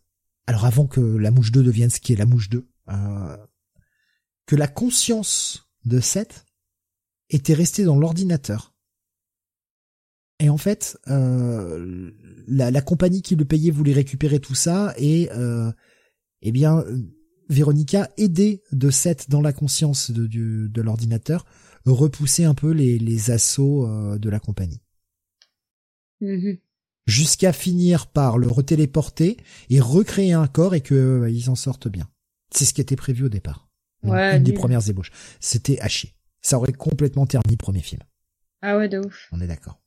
alors 0.49 0.65
avant 0.65 0.86
que 0.86 1.01
la 1.02 1.31
mouche 1.31 1.52
2 1.52 1.62
devienne 1.62 1.91
ce 1.91 2.01
qui 2.01 2.15
est 2.15 2.17
la 2.17 2.25
mouche 2.25 2.49
2, 2.49 2.67
euh, 2.89 3.36
que 4.47 4.57
la 4.57 4.67
conscience 4.67 5.68
de 5.85 6.01
7 6.01 6.47
était 7.28 7.52
resté 7.52 7.85
dans 7.85 7.99
l'ordinateur. 7.99 8.75
Et 10.41 10.49
en 10.49 10.57
fait, 10.57 10.99
euh, 11.09 12.10
la, 12.47 12.81
compagnie 12.81 13.20
qui 13.20 13.36
le 13.36 13.44
payait 13.44 13.70
voulait 13.70 13.93
récupérer 13.93 14.41
tout 14.41 14.55
ça 14.55 14.94
et 14.97 15.28
euh, 15.33 15.70
eh 16.41 16.51
bien, 16.51 16.83
Véronica 17.51 18.09
aidait 18.17 18.62
de 18.73 18.89
7 18.89 19.28
dans 19.28 19.43
la 19.43 19.52
conscience 19.52 20.10
de, 20.10 20.27
de, 20.27 20.81
l'ordinateur, 20.81 21.44
repousser 21.85 22.44
un 22.44 22.55
peu 22.55 22.70
les, 22.70 22.99
les 22.99 23.31
assauts 23.31 23.86
euh, 23.86 24.17
de 24.17 24.31
la 24.31 24.41
compagnie. 24.41 24.81
Mm-hmm. 26.23 26.60
Jusqu'à 27.09 27.55
finir 27.55 28.07
par 28.07 28.37
le 28.37 28.47
retéléporter 28.47 29.39
et 29.70 29.81
recréer 29.81 30.35
un 30.35 30.47
corps 30.47 30.75
et 30.75 30.83
qu'ils 30.83 31.49
en 31.49 31.55
sortent 31.55 31.89
bien. 31.89 32.07
C'est 32.55 32.67
ce 32.67 32.75
qui 32.75 32.83
était 32.83 32.97
prévu 32.97 33.25
au 33.25 33.28
départ. 33.31 33.70
Ouais, 34.03 34.37
une 34.37 34.43
des 34.43 34.53
premières 34.53 34.87
ébauches. 34.91 35.11
C'était 35.41 35.81
à 35.81 35.89
chier. 35.89 36.12
Ça 36.43 36.59
aurait 36.59 36.75
complètement 36.75 37.27
terni 37.27 37.53
le 37.53 37.57
premier 37.57 37.81
film. 37.81 38.03
Ah 38.61 38.77
ouais, 38.77 38.91
de 38.91 38.99
ouf. 38.99 39.28
On 39.33 39.41
est 39.41 39.47
d'accord. 39.47 39.81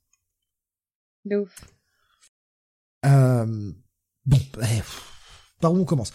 De 1.24 1.36
ouf. 1.36 1.64
Euh, 3.06 3.70
bon, 4.26 4.40
eh, 4.60 4.82
par 5.60 5.72
où 5.72 5.78
on 5.78 5.84
commence? 5.84 6.12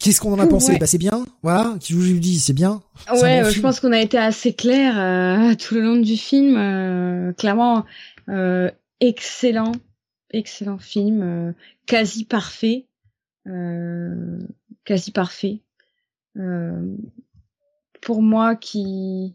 Qu'est-ce 0.00 0.20
qu'on 0.20 0.32
en 0.32 0.40
a 0.40 0.48
pensé? 0.48 0.78
Bah 0.78 0.86
c'est 0.86 0.98
bien, 0.98 1.24
voilà. 1.42 1.76
Qui 1.80 1.92
vous 1.92 2.18
dis, 2.18 2.40
c'est 2.40 2.52
bien. 2.52 2.82
Ouais, 3.08 3.48
je 3.50 3.60
pense 3.60 3.78
qu'on 3.78 3.92
a 3.92 4.00
été 4.00 4.18
assez 4.18 4.52
clair 4.52 4.98
euh, 4.98 5.54
tout 5.54 5.74
le 5.74 5.82
long 5.82 5.96
du 5.96 6.16
film. 6.16 6.56
Euh, 6.56 7.32
clairement, 7.32 7.84
euh, 8.28 8.70
excellent, 9.00 9.72
excellent 10.32 10.78
film, 10.78 11.22
euh, 11.22 11.52
quasi 11.86 12.24
parfait, 12.24 12.86
quasi 14.84 15.10
parfait. 15.12 15.60
Euh, 16.36 16.96
pour 18.00 18.22
moi 18.22 18.56
qui 18.56 19.34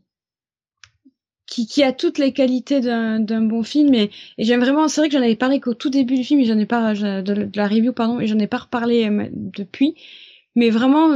qui, 1.45 1.82
a 1.82 1.93
toutes 1.93 2.17
les 2.17 2.34
qualités 2.34 2.82
d'un 2.82 3.42
bon 3.42 3.64
film 3.64 3.93
et, 3.93 4.11
j'aime 4.38 4.59
vraiment 4.59 4.88
c'est 4.88 5.01
vrai 5.01 5.09
que 5.09 5.17
j'en 5.17 5.24
avais 5.24 5.35
parlé 5.35 5.59
qu'au 5.59 5.74
tout 5.74 5.90
début 5.90 6.16
du 6.16 6.24
film 6.24 6.42
et 6.42 6.45
j'en 6.45 6.59
ai 6.59 6.66
pas 6.66 6.93
de, 6.93 7.50
la 7.56 7.67
review 7.67 7.93
pardon 7.93 8.19
et 8.19 8.27
j'en 8.27 8.38
ai 8.38 8.48
pas 8.48 8.58
reparlé 8.58 9.09
euh, 9.09 9.30
depuis 9.32 9.95
mais 10.56 10.69
vraiment 10.69 11.16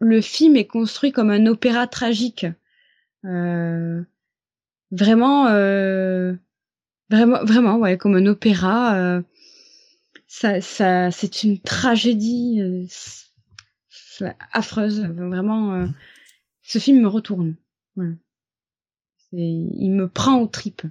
le 0.00 0.20
film 0.20 0.56
est 0.56 0.66
construit 0.66 1.10
comme 1.10 1.30
un 1.30 1.46
opéra 1.46 1.86
tragique 1.86 2.46
euh, 3.24 4.02
vraiment 4.90 5.46
euh, 5.48 6.34
vraiment 7.12 7.44
vraiment 7.44 7.76
ouais 7.78 7.96
comme 7.96 8.16
un 8.16 8.26
opéra 8.26 8.96
euh, 8.96 9.22
ça 10.26 10.60
ça 10.60 11.10
c'est 11.10 11.44
une 11.44 11.58
tragédie 11.60 12.60
euh, 12.60 12.86
affreuse. 14.52 15.00
Vraiment, 15.00 15.74
euh, 15.74 15.86
ce 16.62 16.78
film 16.78 17.00
me 17.00 17.08
retourne. 17.08 17.56
Il 19.32 19.90
me 19.90 20.08
prend 20.08 20.40
aux 20.40 20.46
tripes. 20.46 20.86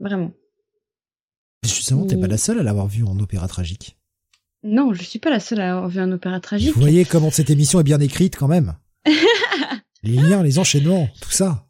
Vraiment. 0.00 0.32
Justement, 1.64 2.06
t'es 2.06 2.16
pas 2.16 2.26
la 2.26 2.38
seule 2.38 2.58
à 2.58 2.62
l'avoir 2.62 2.86
vu 2.86 3.04
en 3.04 3.18
opéra 3.18 3.48
tragique. 3.48 3.98
Non, 4.62 4.92
je 4.92 5.02
suis 5.02 5.18
pas 5.18 5.30
la 5.30 5.40
seule 5.40 5.60
à 5.60 5.72
avoir 5.72 5.88
vu 5.88 6.00
un 6.00 6.12
opéra 6.12 6.40
tragique. 6.40 6.74
Vous 6.74 6.80
voyez 6.80 7.04
comment 7.04 7.30
cette 7.30 7.50
émission 7.50 7.80
est 7.80 7.84
bien 7.84 8.00
écrite 8.00 8.36
quand 8.36 8.48
même. 8.48 8.76
les 10.02 10.16
liens, 10.16 10.42
les 10.42 10.58
enchaînements, 10.58 11.08
tout 11.20 11.30
ça. 11.30 11.67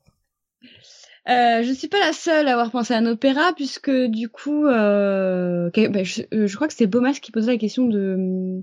Euh, 1.28 1.62
je 1.62 1.73
suis 1.73 1.89
pas 1.89 2.00
la 2.00 2.12
seule 2.12 2.48
à 2.48 2.52
avoir 2.52 2.70
pensé 2.70 2.94
à 2.94 2.98
un 2.98 3.07
opéra 3.07 3.52
puisque 3.55 3.90
du 3.90 4.28
coup, 4.28 4.66
euh, 4.66 5.70
ben, 5.74 6.05
je, 6.05 6.23
je, 6.32 6.55
crois 6.57 6.68
que 6.68 6.74
c'est 6.74 6.86
Bomas 6.86 7.18
qui 7.20 7.32
posait 7.32 7.52
la 7.52 7.58
question 7.58 7.86
de 7.86 8.62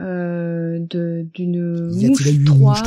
euh, 0.00 0.78
d'une 0.80 1.92
mouche 1.92 2.42
3, 2.44 2.82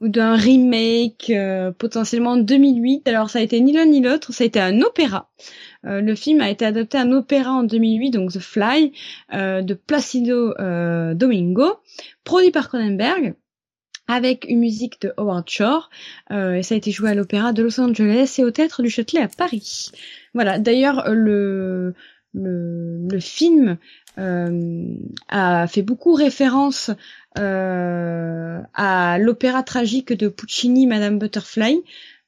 ou 0.00 0.08
d'un 0.08 0.36
remake 0.36 1.30
euh, 1.30 1.72
potentiellement 1.72 2.32
en 2.32 2.36
2008. 2.36 3.08
Alors 3.08 3.30
ça 3.30 3.40
a 3.40 3.42
été 3.42 3.60
ni 3.60 3.72
l'un 3.72 3.86
ni 3.86 4.00
l'autre, 4.00 4.32
ça 4.32 4.44
a 4.44 4.46
été 4.46 4.60
un 4.60 4.80
opéra. 4.80 5.30
Euh, 5.86 6.00
le 6.00 6.14
film 6.14 6.40
a 6.40 6.50
été 6.50 6.64
adapté 6.64 6.98
un 6.98 7.12
opéra 7.12 7.52
en 7.52 7.62
2008, 7.64 8.10
donc 8.10 8.32
The 8.32 8.38
Fly, 8.38 8.92
euh, 9.34 9.62
de 9.62 9.74
Placido 9.74 10.54
euh, 10.58 11.14
Domingo, 11.14 11.78
produit 12.24 12.50
par 12.50 12.68
Cronenberg 12.68 13.34
avec 14.08 14.46
une 14.48 14.58
musique 14.58 15.00
de 15.00 15.12
Howard 15.16 15.48
Shore. 15.48 15.90
Euh, 16.30 16.54
et 16.54 16.62
ça 16.62 16.74
a 16.74 16.78
été 16.78 16.90
joué 16.90 17.10
à 17.10 17.14
l'Opéra 17.14 17.52
de 17.52 17.62
Los 17.62 17.78
Angeles 17.80 18.36
et 18.38 18.44
au 18.44 18.50
Théâtre 18.50 18.82
du 18.82 18.90
Châtelet 18.90 19.20
à 19.20 19.28
Paris. 19.28 19.92
Voilà. 20.34 20.58
D'ailleurs, 20.58 21.10
le, 21.10 21.94
le, 22.34 23.06
le 23.08 23.20
film 23.20 23.76
euh, 24.18 24.94
a 25.28 25.66
fait 25.68 25.82
beaucoup 25.82 26.14
référence 26.14 26.90
à 27.36 29.18
l'opéra 29.20 29.62
tragique 29.62 30.12
de 30.12 30.26
Puccini, 30.26 30.88
Madame 30.88 31.20
Butterfly. 31.20 31.82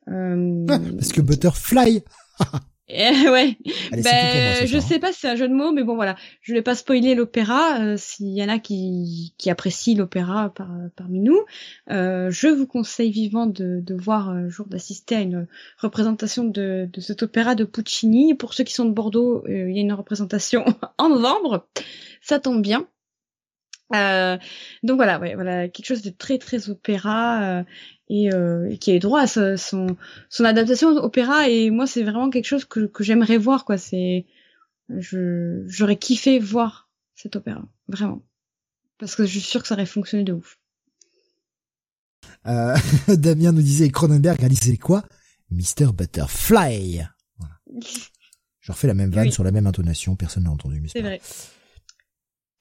Ah, 0.06 0.78
parce 0.96 1.12
que 1.12 1.20
Butterfly 1.20 2.04
ouais. 2.92 3.56
ben, 3.92 4.66
je 4.66 4.78
sais 4.78 4.98
pas 4.98 5.12
si 5.12 5.20
c'est 5.20 5.28
un 5.28 5.36
jeu 5.36 5.48
de 5.48 5.54
mots, 5.54 5.72
mais 5.72 5.82
bon 5.82 5.94
voilà. 5.94 6.16
Je 6.42 6.52
vais 6.52 6.62
pas 6.62 6.74
spoiler 6.74 7.14
l'opéra. 7.14 7.80
Euh, 7.80 7.96
S'il 7.96 8.28
y 8.28 8.42
en 8.42 8.48
a 8.48 8.58
qui, 8.58 9.34
qui 9.38 9.50
apprécient 9.50 9.96
l'opéra 9.96 10.52
par, 10.54 10.68
parmi 10.96 11.20
nous, 11.20 11.40
euh, 11.90 12.30
je 12.30 12.48
vous 12.48 12.66
conseille 12.66 13.10
vivement 13.10 13.46
de, 13.46 13.80
de 13.80 13.94
voir 13.94 14.30
un 14.30 14.48
jour 14.48 14.66
d'assister 14.66 15.16
à 15.16 15.20
une 15.20 15.46
représentation 15.78 16.44
de, 16.44 16.88
de 16.92 17.00
cet 17.00 17.22
opéra 17.22 17.54
de 17.54 17.64
Puccini. 17.64 18.34
Pour 18.34 18.54
ceux 18.54 18.64
qui 18.64 18.74
sont 18.74 18.86
de 18.86 18.92
Bordeaux, 18.92 19.44
euh, 19.46 19.70
il 19.70 19.76
y 19.76 19.78
a 19.78 19.82
une 19.82 19.92
représentation 19.92 20.64
en 20.98 21.08
novembre. 21.08 21.68
Ça 22.22 22.40
tombe 22.40 22.62
bien. 22.62 22.86
Euh, 23.94 24.38
donc 24.84 24.96
voilà, 24.96 25.18
ouais, 25.18 25.34
voilà 25.34 25.68
quelque 25.68 25.86
chose 25.86 26.02
de 26.02 26.10
très 26.10 26.38
très 26.38 26.70
opéra 26.70 27.64
euh, 28.10 28.14
et, 28.14 28.34
euh, 28.34 28.76
qui 28.76 28.90
a 28.90 28.94
eu 28.94 28.98
droit 28.98 29.20
à 29.20 29.26
son, 29.26 29.96
son 30.28 30.44
adaptation 30.44 30.90
opéra 30.96 31.48
et 31.48 31.70
moi 31.70 31.86
c'est 31.86 32.02
vraiment 32.02 32.30
quelque 32.30 32.46
chose 32.46 32.64
que, 32.64 32.86
que 32.86 33.04
j'aimerais 33.04 33.38
voir 33.38 33.64
quoi. 33.64 33.78
C'est 33.78 34.26
je 34.88 35.62
j'aurais 35.68 35.96
kiffé 35.96 36.38
voir 36.38 36.90
cet 37.14 37.36
opéra 37.36 37.62
vraiment 37.88 38.22
parce 38.98 39.14
que 39.14 39.24
je 39.24 39.30
suis 39.30 39.40
sûre 39.40 39.62
que 39.62 39.68
ça 39.68 39.74
aurait 39.74 39.86
fonctionné 39.86 40.24
de 40.24 40.32
ouf. 40.32 40.58
Euh, 42.46 42.76
Damien 43.08 43.52
nous 43.52 43.62
disait 43.62 43.90
Cronenberg 43.90 44.40
réalisait 44.40 44.76
quoi? 44.76 45.04
Mister 45.50 45.86
Butterfly. 45.92 47.06
Voilà. 47.38 47.54
Je 48.60 48.72
refais 48.72 48.86
la 48.86 48.94
même 48.94 49.10
vanne 49.10 49.30
sur 49.30 49.42
la 49.42 49.52
même 49.52 49.66
intonation, 49.66 50.16
personne 50.16 50.44
n'a 50.44 50.50
entendu. 50.50 50.86
C'est 50.92 51.00
vrai. 51.00 51.20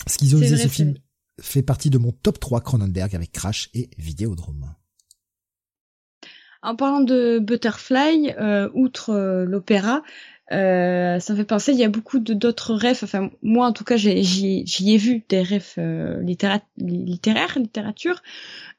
Schizo 0.07 0.41
ce 0.41 0.67
film 0.69 0.95
fait 1.41 1.61
partie 1.61 1.89
de 1.89 1.97
mon 1.97 2.13
top 2.13 2.39
3 2.39 2.61
Cronenberg 2.61 3.13
avec 3.15 3.33
Crash 3.33 3.69
et 3.73 3.89
Vidéodrome. 3.97 4.73
En 6.61 6.75
parlant 6.75 6.99
de 6.99 7.39
Butterfly, 7.39 8.33
euh, 8.37 8.69
outre 8.73 9.11
euh, 9.11 9.45
l'opéra, 9.45 10.03
euh, 10.51 11.17
ça 11.19 11.33
me 11.33 11.37
fait 11.37 11.45
penser, 11.45 11.71
il 11.71 11.77
y 11.77 11.85
a 11.85 11.89
beaucoup 11.89 12.19
d'autres 12.19 12.73
rêves. 12.73 12.99
Enfin, 13.03 13.29
moi 13.41 13.67
en 13.67 13.71
tout 13.71 13.85
cas, 13.85 13.95
j'y 13.95 14.65
ai, 14.87 14.97
vu 14.97 15.23
des 15.29 15.41
rêves 15.41 15.75
littéraires, 16.09 17.57
littérature. 17.57 18.21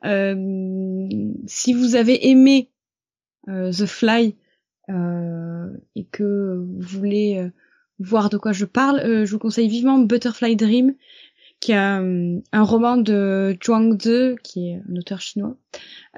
si 0.02 1.72
vous 1.72 1.94
avez 1.94 2.28
aimé 2.28 2.70
The 3.46 3.86
Fly 3.86 4.34
et 4.88 6.04
que 6.10 6.56
vous 6.58 6.98
voulez 6.98 7.50
voir 7.98 8.28
de 8.28 8.36
quoi 8.36 8.52
je 8.52 8.64
parle, 8.64 9.24
je 9.24 9.30
vous 9.30 9.38
conseille 9.38 9.68
vivement 9.68 9.98
Butterfly 9.98 10.56
Dream, 10.56 10.94
qui 11.60 11.74
a 11.74 12.00
euh, 12.00 12.40
un 12.52 12.62
roman 12.62 12.96
de 12.96 13.56
Zhuangzi, 13.62 14.36
qui 14.42 14.70
est 14.70 14.82
un 14.90 14.96
auteur 14.96 15.20
chinois, 15.20 15.56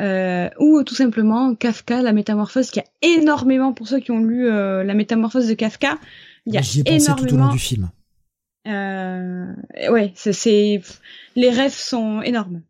euh, 0.00 0.48
ou 0.60 0.82
tout 0.84 0.94
simplement 0.94 1.54
Kafka, 1.54 2.00
La 2.00 2.12
Métamorphose, 2.12 2.70
qui 2.70 2.80
a 2.80 2.84
énormément, 3.02 3.72
pour 3.72 3.88
ceux 3.88 3.98
qui 3.98 4.12
ont 4.12 4.20
lu 4.20 4.48
euh, 4.48 4.84
La 4.84 4.94
Métamorphose 4.94 5.48
de 5.48 5.54
Kafka, 5.54 5.98
il 6.46 6.54
y 6.54 6.58
a 6.58 6.62
J'y 6.62 6.80
ai 6.80 6.84
pensé 6.84 7.12
tout 7.16 7.34
au 7.34 7.36
long 7.36 7.52
du 7.52 7.58
film. 7.58 7.90
Euh, 8.68 9.52
ouais, 9.90 10.12
c'est, 10.14 10.80
les 11.34 11.50
rêves 11.50 11.74
sont 11.74 12.22
énormes. 12.22 12.62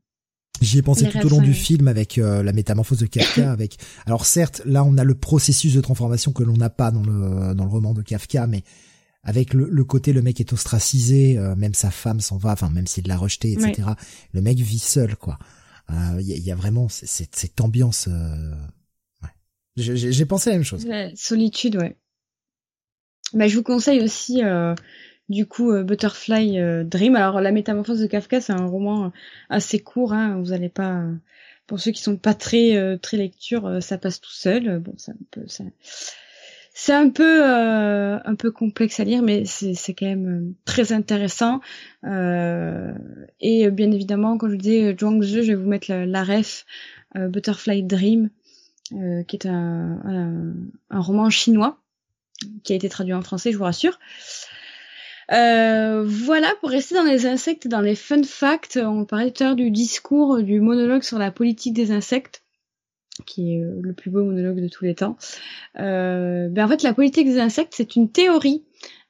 J'y 0.63 0.79
ai 0.79 0.83
pensé 0.83 1.09
tout 1.09 1.27
au 1.27 1.29
long 1.29 1.43
du 1.43 1.55
film 1.55 1.89
avec 1.89 2.19
euh, 2.19 2.43
la 2.43 2.53
métamorphose 2.53 2.99
de 2.99 3.07
Kafka. 3.07 3.51
avec, 3.53 3.79
alors 4.07 4.25
certes, 4.25 4.63
là 4.65 4.85
on 4.85 4.97
a 4.97 5.05
le 5.05 5.15
processus 5.15 5.75
de 5.75 5.81
transformation 5.81 6.33
que 6.33 6.43
l'on 6.43 6.57
n'a 6.57 6.71
pas 6.71 6.91
dans 6.91 7.03
le 7.03 7.55
dans 7.55 7.65
le 7.65 7.71
roman 7.71 7.95
de 7.95 8.03
Kafka, 8.03 8.47
mais 8.47 8.63
avec 9.25 9.55
le, 9.55 9.85
côté 9.85 10.13
le 10.13 10.23
mec 10.23 10.41
est 10.41 10.53
ostracisé, 10.53 11.39
euh, 11.39 11.55
même 11.55 11.75
sa 11.75 11.91
femme 11.91 12.21
s'en 12.21 12.39
va, 12.39 12.53
enfin 12.53 12.71
même 12.71 12.87
s'il 12.87 13.07
l'a 13.07 13.17
rejeté, 13.17 13.53
etc. 13.53 13.91
Le 14.33 14.41
mec 14.41 14.59
vit 14.59 14.81
seul, 14.81 15.17
quoi. 15.17 15.39
Il 15.89 15.95
euh, 16.19 16.21
y, 16.21 16.51
a, 16.51 16.55
vraiment 16.55 16.89
cette, 16.89 17.37
cette 17.37 17.61
ambiance. 17.61 18.09
Euh... 18.09 18.55
Ouais. 19.23 19.29
J'ai 19.77 20.27
pensé 20.27 20.51
à 20.51 20.53
la 20.53 20.59
même 20.59 20.65
chose. 20.65 20.87
solitude, 21.15 21.77
ouais. 21.77 21.97
Bah, 23.35 23.47
je 23.47 23.57
vous 23.57 23.63
conseille 23.63 24.03
aussi, 24.03 24.43
euh, 24.43 24.75
du 25.29 25.47
coup, 25.47 25.73
Butterfly 25.73 26.85
Dream. 26.85 27.15
Alors, 27.15 27.41
La 27.41 27.53
Métamorphose 27.53 28.01
de 28.01 28.07
Kafka, 28.07 28.41
c'est 28.41 28.53
un 28.53 28.67
roman 28.67 29.13
assez 29.49 29.79
court. 29.79 30.13
Hein, 30.13 30.41
vous 30.41 30.53
allez 30.53 30.69
pas, 30.69 31.05
pour 31.67 31.79
ceux 31.79 31.93
qui 31.93 32.03
sont 32.03 32.17
pas 32.17 32.35
très 32.35 32.99
très 32.99 33.17
lecture, 33.17 33.79
ça 33.81 33.99
passe 33.99 34.21
tout 34.21 34.33
seul. 34.33 34.81
Bon, 34.81 34.95
ça 34.97 35.13
peut, 35.31 35.47
ça, 35.47 35.65
c'est 36.75 36.95
un 36.95 37.11
peu 37.11 37.45
euh, 37.45 38.19
un 38.25 38.35
peu 38.35 38.51
complexe 38.51 38.99
à 38.99 39.05
lire, 39.05 39.23
mais 39.23 39.45
c'est 39.45 39.95
quand 39.95 40.07
même 40.07 40.27
euh, 40.27 40.55
très 40.65 40.93
intéressant. 40.93 41.61
Euh, 42.05 42.93
et 43.41 43.71
bien 43.71 43.93
évidemment, 43.93 44.39
quand 44.39 44.49
je 44.49 44.57
dis 44.57 44.97
Zhuangzi, 44.99 45.43
je 45.43 45.53
vais 45.53 45.55
vous 45.55 45.69
mettre 45.69 45.93
la, 45.93 46.25
Butterfly 47.15 47.83
Dream, 47.83 48.31
qui 48.91 49.37
est 49.37 49.47
un, 49.47 50.55
un, 50.91 51.01
roman 51.01 51.29
chinois 51.29 51.79
qui 52.65 52.73
a 52.73 52.77
été 52.77 52.89
traduit 52.89 53.13
en 53.13 53.23
français, 53.23 53.53
je 53.53 53.59
vous 53.59 53.65
rassure. 53.65 53.99
voilà, 55.29 56.55
pour 56.61 56.71
rester 56.71 56.95
dans 56.95 57.05
les 57.05 57.27
insectes, 57.27 57.69
dans 57.69 57.83
les 57.83 57.97
fun 57.97 58.23
facts, 58.23 58.79
on 58.83 59.05
parlait 59.05 59.31
tout 59.31 59.45
à 59.45 59.49
l'heure 59.49 59.57
du 59.57 59.71
discours, 59.71 60.43
du 60.43 60.61
monologue 60.61 61.03
sur 61.03 61.19
la 61.19 61.31
politique 61.31 61.75
des 61.75 61.91
insectes 61.93 62.42
qui 63.25 63.55
est 63.55 63.63
euh, 63.63 63.81
le 63.81 63.93
plus 63.93 64.11
beau 64.11 64.25
monologue 64.25 64.61
de 64.61 64.69
tous 64.69 64.85
les 64.85 64.95
temps. 64.95 65.17
Euh, 65.79 66.49
ben 66.49 66.65
en 66.65 66.69
fait, 66.69 66.83
la 66.83 66.95
politique 66.95 67.27
des 67.27 67.39
insectes, 67.39 67.75
c'est 67.77 67.97
une 67.97 68.11
théorie 68.11 68.63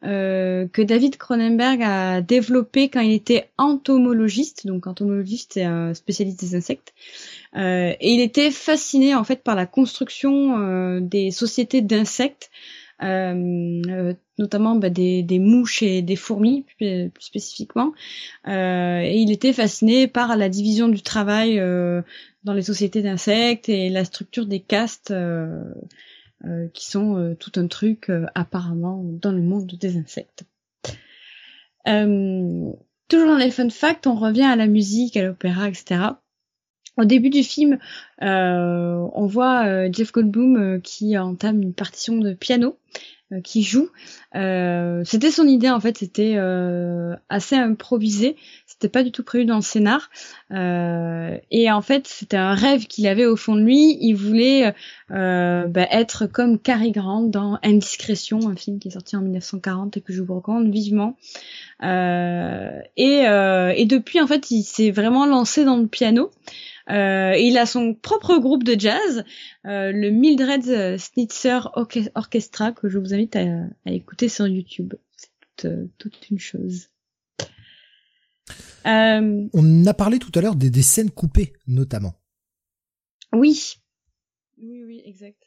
euh, 0.05 0.67
que 0.73 0.83
David 0.83 1.17
Cronenberg 1.17 1.81
a 1.83 2.21
développée 2.23 2.89
quand 2.89 3.01
il 3.01 3.13
était 3.13 3.51
entomologiste. 3.57 4.67
Donc, 4.67 4.87
entomologiste, 4.87 5.53
c'est 5.55 5.63
un 5.63 5.95
spécialiste 5.95 6.41
des 6.41 6.57
insectes. 6.57 6.93
Euh, 7.57 7.93
et 8.01 8.13
il 8.13 8.21
était 8.21 8.51
fasciné 8.51 9.15
en 9.15 9.23
fait 9.23 9.45
par 9.45 9.55
la 9.55 9.67
construction 9.67 10.59
euh, 10.59 11.01
des 11.01 11.31
sociétés 11.31 11.83
d'insectes, 11.83 12.51
notamment 13.03 14.77
bah, 14.77 14.91
des, 14.91 15.39
mouches 15.39 15.83
et 15.83 16.03
des 16.03 16.17
fourmis 16.17 16.65
plus, 16.79 17.11
spécifiquement. 17.19 17.93
et 18.47 19.15
il 19.17 19.31
était 19.31 19.53
fasciné 19.53 20.07
par 20.07 20.37
la 20.37 20.49
division 20.49 20.89
du 20.89 21.03
travail 21.03 21.61
dans 22.45 22.53
les 22.53 22.63
sociétés 22.63 23.03
d'insectes 23.03 23.69
et 23.69 23.89
la 23.89 24.05
structure 24.05 24.47
des 24.47 24.61
castes 24.61 25.11
euh, 25.11 25.63
euh, 26.45 26.69
qui 26.69 26.89
sont 26.89 27.17
euh, 27.17 27.35
tout 27.35 27.53
un 27.57 27.67
truc 27.67 28.11
apparemment 28.35 29.03
dans 29.05 29.33
le 29.33 29.43
monde 29.43 29.67
des 29.67 29.97
insectes. 29.97 30.45
toujours 31.85 33.29
dans 33.29 33.39
les 33.39 33.51
fun 33.51 33.71
facts, 33.71 34.07
on 34.07 34.15
revient 34.15 34.43
à 34.43 34.57
la 34.57 34.67
musique, 34.67 35.17
à 35.17 35.25
l'opéra, 35.25 35.69
etc. 35.69 36.01
Au 36.99 37.05
début 37.05 37.31
du 37.31 37.43
film, 37.43 37.79
on 38.21 39.27
voit 39.27 39.91
Jeff 39.91 40.13
Goldblum 40.13 40.81
qui 40.83 41.17
entame 41.17 41.63
une 41.63 41.75
partition 41.75 42.19
de 42.19 42.35
piano 42.35 42.79
qui 43.45 43.63
joue. 43.63 43.89
c'était 44.35 45.31
son 45.31 45.47
idée 45.47 45.71
en 45.71 45.81
fait, 45.81 45.99
c'était 45.99 46.37
assez 47.31 47.57
improvisé 47.57 48.37
c'était 48.83 48.91
pas 48.91 49.05
du 49.05 49.13
tout 49.13 49.23
prévu 49.23 49.45
dans 49.45 49.55
le 49.55 49.63
scénar. 49.63 50.11
Euh, 50.51 51.39
et 51.53 51.71
en 51.71 51.83
fait, 51.83 52.09
c'était 52.09 52.37
un 52.37 52.55
rêve 52.55 52.87
qu'il 52.87 53.07
avait 53.07 53.27
au 53.27 53.37
fond 53.37 53.55
de 53.55 53.61
lui. 53.61 53.97
Il 54.01 54.15
voulait 54.15 54.75
euh, 55.13 55.69
bah, 55.69 55.87
être 55.93 56.27
comme 56.27 56.59
Cary 56.59 56.91
Grant 56.91 57.23
dans 57.23 57.61
Indiscrétion, 57.63 58.49
un 58.49 58.57
film 58.57 58.81
qui 58.81 58.89
est 58.89 58.93
sorti 58.93 59.15
en 59.15 59.21
1940 59.21 59.97
et 59.97 60.01
que 60.01 60.13
je 60.13 60.21
vous 60.21 60.35
recommande 60.35 60.69
vivement. 60.69 61.17
Euh, 61.85 62.81
et, 62.97 63.25
et 63.77 63.87
depuis, 63.87 64.21
en 64.21 64.27
fait, 64.27 64.51
il 64.51 64.65
s'est 64.65 64.91
vraiment 64.91 65.27
lancé 65.27 65.65
dans 65.65 65.77
le 65.77 65.87
piano. 65.87 66.33
Euh, 66.91 67.37
il 67.37 67.59
a 67.59 67.67
son 67.67 67.95
propre 67.95 68.39
groupe 68.39 68.65
de 68.65 68.79
jazz, 68.79 69.25
euh, 69.67 69.93
le 69.93 70.11
Mildred 70.11 70.99
Snitzer 70.99 71.61
Orchestra, 72.15 72.73
que 72.73 72.89
je 72.89 72.99
vous 72.99 73.15
invite 73.15 73.37
à, 73.37 73.45
à 73.87 73.93
écouter 73.93 74.29
sur 74.29 74.47
YouTube. 74.47 74.95
C'est 75.17 75.31
toute, 75.57 75.67
toute, 75.99 76.31
une 76.31 76.39
chose. 76.39 76.89
Euh, 78.87 79.49
On 79.53 79.87
a 79.87 79.95
parlé 79.95 80.19
tout 80.19 80.33
à 80.35 80.41
l'heure 80.41 80.57
des, 80.57 80.71
des, 80.71 80.83
scènes 80.83 81.11
coupées, 81.11 81.53
notamment. 81.67 82.15
Oui. 83.33 83.75
Oui, 84.61 84.83
oui, 84.85 85.03
exact. 85.05 85.39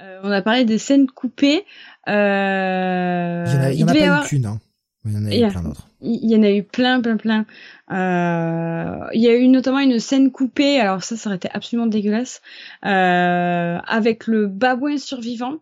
Euh, 0.00 0.20
on 0.22 0.30
a 0.30 0.42
parlé 0.42 0.64
des 0.64 0.78
scènes 0.78 1.06
coupées. 1.06 1.64
Euh, 2.08 3.44
il 3.46 3.52
y 3.52 3.56
en 3.56 3.60
a, 3.60 3.72
il 3.72 3.78
y 3.78 3.84
en 3.84 3.88
a 3.88 3.94
pas 3.94 4.00
avoir... 4.00 4.24
eu 4.24 4.28
qu'une, 4.28 4.46
hein. 4.46 4.60
Il 5.04 5.12
y 5.12 5.16
en 5.16 5.26
a 5.26 5.34
eu 5.34 5.50
plein 5.50 5.62
d'autres. 5.62 5.88
Il 6.00 6.30
y 6.30 6.36
en 6.36 6.42
a 6.42 6.50
eu 6.50 6.62
plein, 6.62 7.00
plein, 7.00 7.16
plein. 7.16 7.46
Euh, 7.90 9.06
il 9.14 9.20
y 9.20 9.28
a 9.28 9.36
eu 9.36 9.48
notamment 9.48 9.80
une 9.80 9.98
scène 9.98 10.30
coupée, 10.30 10.78
alors 10.78 11.02
ça, 11.02 11.16
ça 11.16 11.28
aurait 11.28 11.36
été 11.36 11.48
absolument 11.52 11.86
dégueulasse, 11.86 12.40
euh, 12.84 13.78
avec 13.86 14.26
le 14.26 14.46
babouin 14.46 14.98
survivant 14.98 15.58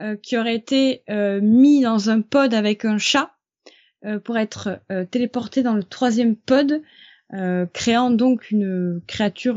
euh, 0.00 0.16
qui 0.16 0.38
aurait 0.38 0.54
été 0.54 1.02
euh, 1.10 1.40
mis 1.40 1.80
dans 1.80 2.08
un 2.08 2.20
pod 2.20 2.54
avec 2.54 2.84
un 2.84 2.98
chat 2.98 3.32
euh, 4.04 4.20
pour 4.20 4.38
être 4.38 4.80
euh, 4.92 5.04
téléporté 5.04 5.64
dans 5.64 5.74
le 5.74 5.82
troisième 5.82 6.36
pod, 6.36 6.82
euh, 7.34 7.66
créant 7.72 8.12
donc 8.12 8.52
une 8.52 9.00
créature 9.08 9.56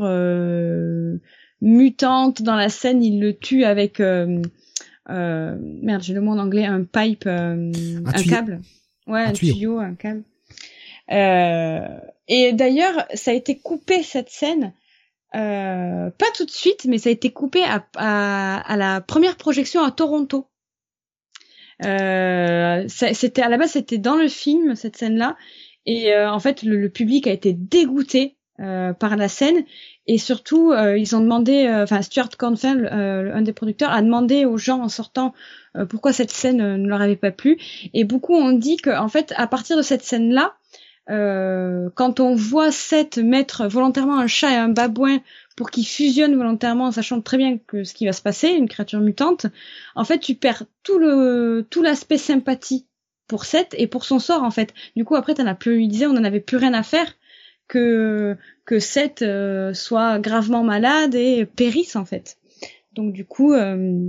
mutante 1.60 2.42
dans 2.42 2.56
la 2.56 2.68
scène. 2.68 3.04
Il 3.04 3.20
le 3.20 3.36
tue 3.36 3.62
avec 3.62 4.00
merde, 4.00 6.02
j'ai 6.02 6.14
le 6.14 6.20
mot 6.20 6.32
en 6.32 6.38
anglais, 6.38 6.64
un 6.64 6.82
pipe, 6.82 7.26
un, 7.26 7.70
câble. 8.28 8.60
Ouais, 9.06 9.24
un, 9.24 9.32
tuyau. 9.32 9.78
un 9.78 9.94
câble. 9.94 10.24
et 11.08 12.52
d'ailleurs, 12.52 13.06
ça 13.14 13.30
a 13.30 13.34
été 13.34 13.58
coupé 13.58 14.02
cette 14.02 14.30
scène 14.30 14.72
euh, 15.34 16.10
pas 16.10 16.26
tout 16.34 16.44
de 16.44 16.50
suite, 16.50 16.84
mais 16.86 16.98
ça 16.98 17.08
a 17.08 17.12
été 17.12 17.30
coupé 17.30 17.62
à, 17.64 17.86
à, 17.96 18.60
à 18.60 18.76
la 18.76 19.00
première 19.00 19.36
projection 19.36 19.82
à 19.82 19.90
Toronto. 19.90 20.48
Euh, 21.84 22.84
c'était 22.88 23.42
à 23.42 23.48
la 23.48 23.56
base 23.56 23.72
c'était 23.72 23.98
dans 23.98 24.14
le 24.14 24.28
film 24.28 24.76
cette 24.76 24.96
scène-là 24.96 25.36
et 25.84 26.12
euh, 26.12 26.30
en 26.30 26.38
fait 26.38 26.62
le, 26.62 26.88
public 26.90 27.26
a 27.26 27.32
été 27.32 27.54
dégoûté 27.54 28.36
euh, 28.60 28.92
par 28.92 29.16
la 29.16 29.26
scène 29.26 29.64
et 30.06 30.16
surtout 30.16 30.70
euh, 30.70 30.96
ils 30.96 31.16
ont 31.16 31.20
demandé 31.20 31.68
enfin 31.68 32.02
Stuart 32.02 32.28
Cornfell 32.38 32.86
un 32.86 33.42
des 33.42 33.52
producteurs 33.52 33.90
a 33.90 34.00
demandé 34.00 34.44
aux 34.44 34.58
gens 34.58 34.80
en 34.80 34.88
sortant 34.88 35.32
pourquoi 35.88 36.12
cette 36.12 36.30
scène 36.30 36.76
ne 36.76 36.88
leur 36.88 37.00
avait 37.00 37.16
pas 37.16 37.30
plu 37.30 37.58
et 37.94 38.04
beaucoup 38.04 38.34
ont 38.34 38.52
dit 38.52 38.76
que 38.76 38.90
en 38.90 39.08
fait 39.08 39.32
à 39.36 39.46
partir 39.46 39.76
de 39.76 39.82
cette 39.82 40.02
scène 40.02 40.32
là 40.32 40.54
euh, 41.10 41.90
quand 41.94 42.20
on 42.20 42.34
voit 42.34 42.70
Seth 42.70 43.18
mettre 43.18 43.66
volontairement 43.66 44.18
un 44.18 44.28
chat 44.28 44.52
et 44.52 44.56
un 44.56 44.68
babouin 44.68 45.18
pour 45.56 45.70
qu'ils 45.70 45.86
fusionnent 45.86 46.36
volontairement 46.36 46.86
en 46.86 46.92
sachant 46.92 47.20
très 47.20 47.36
bien 47.38 47.58
que 47.58 47.82
ce 47.82 47.92
qui 47.92 48.06
va 48.06 48.12
se 48.12 48.22
passer, 48.22 48.48
une 48.50 48.68
créature 48.68 49.00
mutante, 49.00 49.46
en 49.96 50.04
fait 50.04 50.20
tu 50.20 50.34
perds 50.34 50.64
tout 50.82 50.98
le 50.98 51.66
tout 51.68 51.82
l'aspect 51.82 52.18
sympathie 52.18 52.86
pour 53.26 53.44
Seth 53.44 53.74
et 53.76 53.86
pour 53.88 54.04
son 54.04 54.20
sort 54.20 54.44
en 54.44 54.50
fait. 54.50 54.74
Du 54.94 55.04
coup 55.04 55.16
après 55.16 55.34
t'en 55.34 55.46
as 55.46 55.54
plus, 55.54 55.82
il 55.82 55.88
disait 55.88 56.06
on 56.06 56.16
en 56.16 56.24
avait 56.24 56.40
plus 56.40 56.56
rien 56.56 56.74
à 56.74 56.84
faire 56.84 57.12
que 57.66 58.36
que 58.64 58.78
Seth 58.78 59.22
euh, 59.22 59.74
soit 59.74 60.20
gravement 60.20 60.62
malade 60.62 61.16
et 61.16 61.46
périsse 61.46 61.96
en 61.96 62.04
fait. 62.04 62.38
Donc 62.92 63.12
du 63.12 63.24
coup 63.24 63.52
euh, 63.54 64.08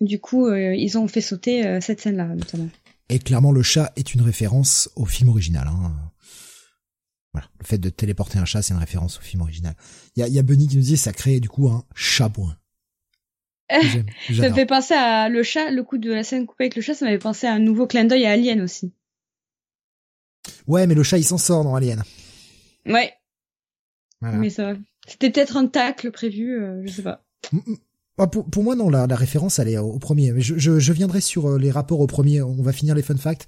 du 0.00 0.20
coup 0.20 0.52
ils 0.52 0.98
ont 0.98 1.08
fait 1.08 1.20
sauter 1.20 1.80
cette 1.80 2.00
scène 2.00 2.16
là 2.16 2.26
notamment. 2.26 2.68
Et 3.08 3.18
clairement, 3.18 3.52
le 3.52 3.62
chat 3.62 3.92
est 3.96 4.14
une 4.14 4.22
référence 4.22 4.90
au 4.96 5.04
film 5.04 5.28
original. 5.28 5.68
Hein. 5.68 5.92
Voilà, 7.32 7.48
le 7.60 7.64
fait 7.64 7.78
de 7.78 7.88
téléporter 7.88 8.38
un 8.38 8.44
chat, 8.44 8.62
c'est 8.62 8.74
une 8.74 8.80
référence 8.80 9.18
au 9.18 9.20
film 9.20 9.42
original. 9.42 9.74
Il 10.16 10.20
y 10.20 10.22
a, 10.22 10.28
y 10.28 10.38
a 10.38 10.42
Bunny 10.42 10.66
qui 10.66 10.76
nous 10.76 10.82
dit 10.82 10.96
ça 10.96 11.12
crée 11.12 11.38
du 11.38 11.48
coup 11.48 11.68
un 11.68 11.84
chabouin. 11.94 12.56
ça 13.70 14.48
me 14.48 14.54
fait 14.54 14.66
penser 14.66 14.94
à 14.94 15.28
le 15.28 15.42
chat, 15.42 15.70
le 15.70 15.82
coup 15.82 15.98
de 15.98 16.12
la 16.12 16.22
scène 16.22 16.46
coupée 16.46 16.64
avec 16.64 16.76
le 16.76 16.82
chat, 16.82 16.94
ça 16.94 17.04
m'avait 17.04 17.18
pensé 17.18 17.46
à 17.46 17.52
un 17.52 17.58
nouveau 17.58 17.86
clin 17.86 18.04
d'œil 18.04 18.24
à 18.24 18.30
Alien 18.30 18.60
aussi. 18.60 18.92
Ouais, 20.66 20.86
mais 20.86 20.94
le 20.94 21.02
chat 21.02 21.18
il 21.18 21.24
s'en 21.24 21.38
sort 21.38 21.64
dans 21.64 21.74
Alien. 21.74 22.02
Ouais. 22.86 23.12
Mais 24.22 24.50
ça, 24.50 24.74
c'était 25.06 25.30
peut-être 25.30 25.56
un 25.56 25.66
tacle 25.66 26.10
prévu, 26.10 26.58
euh, 26.58 26.82
je 26.86 26.92
sais 26.92 27.02
pas. 27.02 27.24
Ah, 28.18 28.26
pour, 28.26 28.64
moi, 28.64 28.74
non, 28.74 28.88
la, 28.88 29.06
référence, 29.14 29.58
elle 29.58 29.68
est 29.68 29.76
au 29.76 29.98
premier. 29.98 30.32
Mais 30.32 30.40
je, 30.40 30.56
je, 30.56 30.92
viendrai 30.92 31.20
sur 31.20 31.50
euh, 31.50 31.58
les 31.58 31.70
rapports 31.70 32.00
au 32.00 32.06
premier. 32.06 32.40
On 32.40 32.62
va 32.62 32.72
finir 32.72 32.94
les 32.94 33.02
fun 33.02 33.16
facts. 33.16 33.46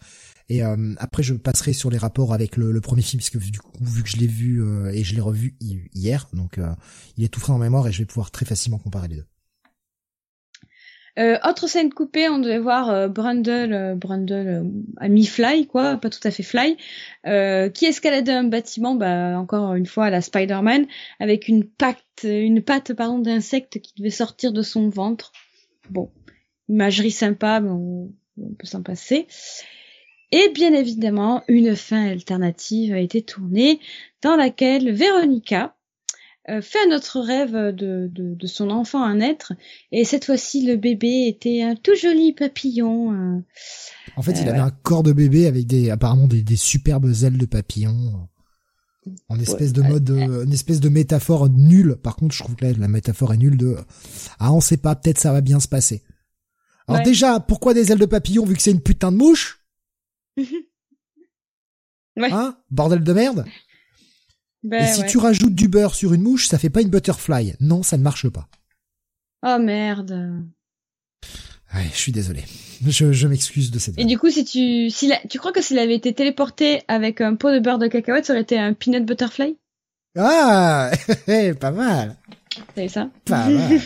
Et 0.51 0.63
euh, 0.63 0.95
après, 0.99 1.23
je 1.23 1.35
passerai 1.35 1.73
sur 1.73 1.91
les 1.91 1.99
rapports 1.99 2.35
avec 2.35 2.57
le, 2.57 2.79
premier 2.81 3.03
film, 3.03 3.21
parce 3.21 3.31
que 3.31 3.39
du 3.39 3.59
coup, 3.59 3.73
vu 3.81 4.03
que 4.03 4.09
je 4.09 4.17
l'ai 4.17 4.27
vu 4.27 4.63
euh, 4.63 4.91
et 4.93 5.05
je 5.05 5.15
l'ai 5.15 5.21
revu 5.21 5.57
hier, 5.61 6.29
donc 6.33 6.59
il 7.17 7.25
est 7.25 7.29
tout 7.29 7.41
frais 7.41 7.53
en 7.53 7.59
mémoire 7.59 7.87
et 7.87 7.93
je 7.93 7.99
vais 7.99 8.07
pouvoir 8.07 8.31
très 8.31 8.47
facilement 8.47 8.79
comparer 8.79 9.09
les 9.09 9.17
deux. 9.17 9.27
Euh, 11.19 11.37
autre 11.45 11.67
scène 11.67 11.93
coupée, 11.93 12.29
on 12.29 12.39
devait 12.39 12.61
voir 12.61 12.91
euh, 12.91 13.09
Brundle, 13.09 13.73
euh, 13.73 13.95
Brundle 13.97 14.71
à 14.99 15.09
mi-fly, 15.09 15.67
quoi, 15.67 15.97
pas 15.97 16.11
tout 16.11 16.21
à 16.23 16.31
fait 16.31 16.45
fly, 16.45 16.77
qui 17.25 17.87
escaladait 17.87 18.33
un 18.33 18.45
bâtiment, 18.45 18.95
bah 18.95 19.39
encore 19.39 19.75
une 19.75 19.87
fois 19.87 20.07
à 20.07 20.11
la 20.11 20.21
Spider-Man, 20.21 20.87
avec 21.19 21.49
une 21.49 21.65
patte, 21.65 21.99
une 22.23 22.63
patte 22.63 22.93
pardon 22.95 23.19
d'insecte 23.19 23.81
qui 23.81 23.93
devait 23.97 24.11
sortir 24.11 24.53
de 24.53 24.63
son 24.63 24.89
ventre. 24.89 25.33
Bon, 25.91 26.11
imagerie 26.69 27.11
sympa, 27.11 27.61
mais 27.61 27.71
on, 27.71 28.13
on 28.41 28.55
peut 28.55 28.67
s'en 28.67 28.83
passer. 28.83 29.27
Et 30.31 30.51
bien 30.51 30.75
évidemment, 30.75 31.43
une 31.49 31.75
fin 31.75 32.07
alternative 32.07 32.95
a 32.95 32.99
été 32.99 33.23
tournée 33.23 33.81
dans 34.23 34.37
laquelle 34.37 34.93
Véronica, 34.93 35.75
euh, 36.49 36.63
fait 36.63 36.79
un 36.89 36.97
autre 36.97 37.21
rêve 37.21 37.53
de, 37.53 38.11
de, 38.13 38.35
de, 38.35 38.47
son 38.47 38.71
enfant 38.71 39.03
à 39.03 39.15
naître, 39.15 39.53
et 39.93 40.05
cette 40.05 40.25
fois-ci 40.25 40.67
le 40.67 40.77
bébé 40.77 41.27
était 41.27 41.63
un 41.63 41.75
tout 41.75 41.95
joli 41.95 42.33
papillon. 42.33 43.13
Euh, 43.13 43.41
en 44.17 44.23
fait, 44.23 44.33
il 44.41 44.49
avait 44.49 44.59
un 44.59 44.71
corps 44.71 45.03
de 45.03 45.13
bébé 45.13 45.47
avec 45.47 45.67
des 45.67 45.91
apparemment 45.91 46.27
des, 46.27 46.43
des 46.43 46.57
superbes 46.57 47.13
ailes 47.23 47.39
de 47.39 47.47
papillon. 47.47 48.29
En 49.31 49.39
espèce 49.41 49.73
de 49.73 49.81
mode, 49.81 50.11
une 50.11 50.53
espèce 50.53 50.81
de 50.81 50.91
métaphore 50.91 51.49
nulle. 51.49 51.97
Par 51.97 52.15
contre, 52.15 52.35
je 52.35 52.43
trouve 52.43 52.57
que 52.57 52.67
la 52.67 52.89
métaphore 52.89 53.33
est 53.33 53.39
nulle 53.39 53.57
de 53.57 53.77
ah 54.39 54.53
on 54.53 54.61
sait 54.61 54.77
pas, 54.77 54.95
peut-être 54.97 55.19
ça 55.19 55.33
va 55.33 55.41
bien 55.41 55.61
se 55.61 55.69
passer. 55.69 56.03
Alors 56.89 57.03
déjà, 57.03 57.41
pourquoi 57.41 57.73
des 57.73 57.91
ailes 57.91 57.99
de 57.99 58.07
papillon 58.07 58.45
vu 58.45 58.55
que 58.55 58.63
c'est 58.63 58.71
une 58.71 58.83
putain 58.83 59.13
de 59.13 59.17
mouche? 59.17 59.65
Ouais. 62.19 62.33
Hein? 62.33 62.59
Bordel 62.71 63.05
de 63.05 63.13
merde? 63.13 63.45
Ben, 64.63 64.85
Et 64.85 64.93
si 64.93 65.05
tu 65.07 65.19
rajoutes 65.19 65.55
du 65.55 65.69
beurre 65.69 65.95
sur 65.95 66.13
une 66.15 66.23
mouche, 66.23 66.49
ça 66.49 66.59
fait 66.59 66.71
pas 66.71 66.81
une 66.83 66.89
butterfly. 66.91 67.55
Non, 67.61 67.83
ça 67.83 67.97
ne 67.97 68.03
marche 68.03 68.29
pas. 68.29 68.49
Oh 69.47 69.59
merde. 69.59 70.43
Ouais, 71.75 71.87
je 71.93 71.99
suis 71.99 72.13
désolé. 72.13 72.45
Je, 72.87 73.13
je 73.13 73.29
m'excuse 73.29 73.71
de 73.71 73.79
cette. 73.79 73.99
Et 73.99 74.05
du 74.05 74.19
coup, 74.19 74.31
si 74.31 74.45
tu, 74.45 74.91
si 74.91 75.13
tu 75.29 75.39
crois 75.39 75.53
que 75.53 75.61
s'il 75.61 75.79
avait 75.79 75.95
été 75.95 76.15
téléporté 76.15 76.83
avec 76.89 77.21
un 77.21 77.35
pot 77.35 77.51
de 77.53 77.59
beurre 77.59 77.79
de 77.79 77.89
cacahuète, 77.89 78.25
ça 78.27 78.33
aurait 78.33 78.43
été 78.43 78.59
un 78.59 78.73
peanut 78.73 79.05
butterfly? 79.05 79.57
Ah, 80.17 80.91
pas 81.61 81.71
mal. 81.71 82.17
C'est 82.75 82.89
ça? 82.89 83.11
Pas 83.27 83.49
mal. 83.51 83.81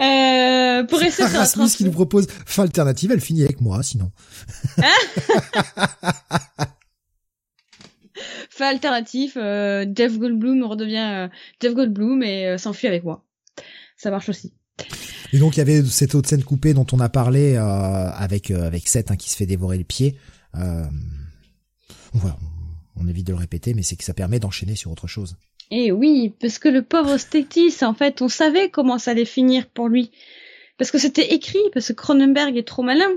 euh, 0.00 0.84
pour 0.84 0.98
rester 1.00 1.28
sur 1.28 1.38
Rasmus 1.38 1.68
qui 1.76 1.84
nous 1.84 1.90
propose 1.90 2.28
fin 2.46 2.62
alternative, 2.62 3.10
elle 3.12 3.20
finit 3.20 3.42
avec 3.44 3.60
moi, 3.60 3.82
sinon. 3.82 4.10
fait 8.50 8.64
alternatif, 8.64 9.36
euh, 9.36 9.86
Jeff 9.94 10.18
Goldblum 10.18 10.62
redevient 10.64 10.96
euh, 10.98 11.28
Jeff 11.60 11.74
Goldblum 11.74 12.22
et 12.22 12.46
euh, 12.46 12.58
s'enfuit 12.58 12.88
avec 12.88 13.04
moi. 13.04 13.24
Ça 13.96 14.10
marche 14.10 14.28
aussi. 14.28 14.52
Et 15.32 15.38
donc 15.38 15.56
il 15.56 15.58
y 15.58 15.62
avait 15.62 15.82
cette 15.84 16.14
autre 16.14 16.28
scène 16.28 16.44
coupée 16.44 16.72
dont 16.72 16.86
on 16.92 17.00
a 17.00 17.08
parlé 17.08 17.54
euh, 17.54 17.60
avec 17.60 18.50
avec 18.50 18.88
Seth 18.88 19.10
hein, 19.10 19.16
qui 19.16 19.30
se 19.30 19.36
fait 19.36 19.46
dévorer 19.46 19.76
le 19.76 19.84
pied. 19.84 20.16
voilà, 20.54 22.36
on 22.96 23.06
évite 23.06 23.26
de 23.26 23.32
le 23.32 23.38
répéter, 23.38 23.74
mais 23.74 23.82
c'est 23.82 23.96
que 23.96 24.04
ça 24.04 24.14
permet 24.14 24.38
d'enchaîner 24.38 24.76
sur 24.76 24.90
autre 24.90 25.06
chose. 25.06 25.36
Et 25.70 25.92
oui, 25.92 26.34
parce 26.40 26.58
que 26.58 26.68
le 26.68 26.82
pauvre 26.82 27.18
Stétis, 27.18 27.82
en 27.82 27.92
fait, 27.92 28.22
on 28.22 28.28
savait 28.28 28.70
comment 28.70 28.98
ça 28.98 29.10
allait 29.10 29.26
finir 29.26 29.66
pour 29.66 29.88
lui. 29.88 30.10
Parce 30.78 30.90
que 30.90 30.98
c'était 30.98 31.34
écrit, 31.34 31.58
parce 31.74 31.88
que 31.88 31.92
Cronenberg 31.92 32.56
est 32.56 32.66
trop 32.66 32.82
malin. 32.82 33.10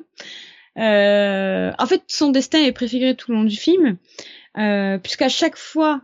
Euh, 0.78 1.72
en 1.78 1.86
fait, 1.86 2.04
son 2.08 2.32
destin 2.32 2.60
est 2.60 2.72
préfiguré 2.72 3.16
tout 3.16 3.32
le 3.32 3.38
long 3.38 3.44
du 3.44 3.56
film 3.56 3.98
euh, 4.58 4.98
puisqu'à 4.98 5.30
chaque 5.30 5.58
fois 5.58 6.02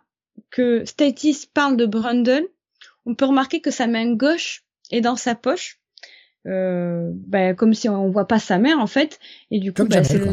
que 0.50 0.86
Statis 0.86 1.48
parle 1.54 1.78
de 1.78 1.86
Brundle, 1.86 2.48
on 3.06 3.16
peut 3.16 3.26
remarquer 3.26 3.62
que 3.62 3.72
sa 3.72 3.88
main 3.88 4.14
gauche 4.14 4.64
est 4.92 5.02
dans 5.02 5.16
sa 5.16 5.36
poche, 5.36 5.80
euh, 6.46 7.12
ben, 7.14 7.56
comme 7.56 7.74
si 7.74 7.90
on 7.90 8.10
voit 8.10 8.28
pas 8.28 8.40
sa 8.40 8.58
main 8.60 8.78
en 8.78 8.88
fait, 8.88 9.20
et 9.52 9.60
du 9.60 9.74
coup 9.74 9.86
ben, 9.86 10.04
c'est 10.04 10.18
le 10.18 10.32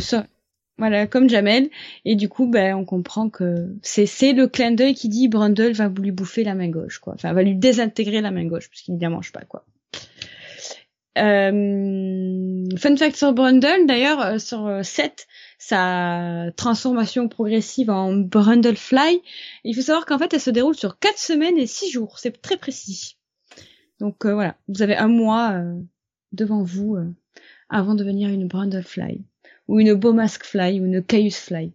voilà 0.77 1.07
comme 1.07 1.31
Jamel, 1.31 1.71
et 2.05 2.17
du 2.17 2.29
coup 2.29 2.49
ben 2.49 2.75
on 2.75 2.85
comprend 2.85 3.31
que 3.31 3.77
c'est 3.83 4.07
c'est 4.07 4.33
le 4.33 4.49
clin 4.49 4.73
d'œil 4.73 4.95
qui 4.95 5.09
dit 5.09 5.29
Brundle 5.29 5.73
va 5.73 5.89
lui 5.89 6.11
bouffer 6.11 6.43
la 6.43 6.55
main 6.55 6.69
gauche 6.69 6.99
quoi, 6.99 7.15
enfin 7.15 7.33
va 7.33 7.43
lui 7.43 7.55
désintégrer 7.55 8.21
la 8.21 8.33
main 8.33 8.45
gauche 8.45 8.69
puisqu'il 8.69 8.97
ne 8.97 9.09
mange 9.09 9.33
pas 9.33 9.43
quoi. 9.43 9.65
Euh, 11.17 12.65
fun 12.77 12.97
fact 12.97 13.17
sur 13.17 13.33
Brundle, 13.33 13.87
d'ailleurs, 13.87 14.21
euh, 14.21 14.39
sur 14.39 14.81
7, 14.83 15.05
euh, 15.05 15.33
sa 15.67 16.51
transformation 16.57 17.29
progressive 17.29 17.91
en 17.91 18.13
Brundlefly, 18.13 19.21
il 19.65 19.75
faut 19.75 19.83
savoir 19.83 20.07
qu'en 20.07 20.19
fait, 20.19 20.35
elle 20.35 20.41
se 20.41 20.51
déroule 20.51 20.75
sur 20.75 20.99
4 20.99 21.19
semaines 21.19 21.59
et 21.59 21.67
6 21.67 21.91
jours. 21.91 22.19
C'est 22.19 22.43
très 22.43 22.57
précis. 22.57 23.17
Donc 24.01 24.27
voilà, 24.27 24.57
vous 24.69 24.83
avez 24.83 24.97
un 24.97 25.09
mois 25.09 25.63
devant 26.33 26.63
vous 26.63 26.99
avant 27.69 27.95
de 27.95 28.01
devenir 28.01 28.29
une 28.29 28.47
Brundlefly, 28.47 29.25
ou 29.69 29.81
une 29.81 29.99
Fly, 30.29 30.81
ou 30.81 30.87
une 30.87 31.03
Caiusfly. 31.03 31.73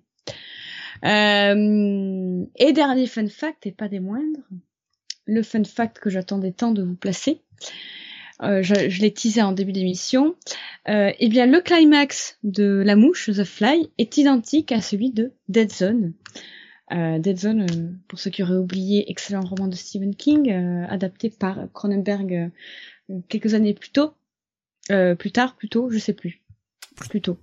Euh, 1.06 2.46
et 2.56 2.74
dernier 2.74 3.08
fun 3.08 3.28
fact, 3.28 3.66
et 3.66 3.72
pas 3.72 3.88
des 3.88 4.00
moindres, 4.00 4.48
le 5.26 5.44
fun 5.44 5.64
fact 5.64 6.00
que 6.00 6.10
j'attendais 6.10 6.52
tant 6.52 6.72
de 6.72 6.84
vous 6.84 6.96
placer, 6.96 7.42
euh, 8.42 8.62
je, 8.62 8.90
je 8.90 9.02
l'ai 9.02 9.14
teasé 9.14 9.42
en 9.42 9.52
début 9.52 9.74
d'émission, 9.74 10.36
euh, 10.88 11.12
eh 11.20 11.30
bien 11.30 11.46
le 11.46 11.62
climax 11.62 12.38
de 12.44 12.82
La 12.86 12.96
Mouche, 12.96 13.30
The 13.32 13.44
Fly, 13.44 13.90
est 13.98 14.18
identique 14.18 14.72
à 14.72 14.82
celui 14.82 15.12
de 15.12 15.34
Dead 15.48 15.72
Zone. 15.72 16.14
Euh, 16.92 17.20
Dead 17.20 17.38
Zone, 17.38 17.62
euh, 17.62 17.90
pour 18.08 18.20
ceux 18.20 18.32
qui 18.32 18.42
auraient 18.42 18.56
oublié, 18.56 19.10
excellent 19.12 19.42
roman 19.42 19.68
de 19.68 19.76
Stephen 19.76 20.16
King, 20.16 20.52
euh, 20.52 20.86
adapté 20.88 21.30
par 21.30 21.68
Cronenberg 21.74 22.52
quelques 23.28 23.54
années 23.54 23.74
plus 23.74 23.92
tôt, 23.92 24.14
plus 24.88 25.32
tard, 25.32 25.56
plus 25.56 25.70
tôt, 25.70 25.90
je 25.90 26.00
sais 26.00 26.14
plus, 26.14 26.42
plus 26.96 27.22
tôt. 27.22 27.38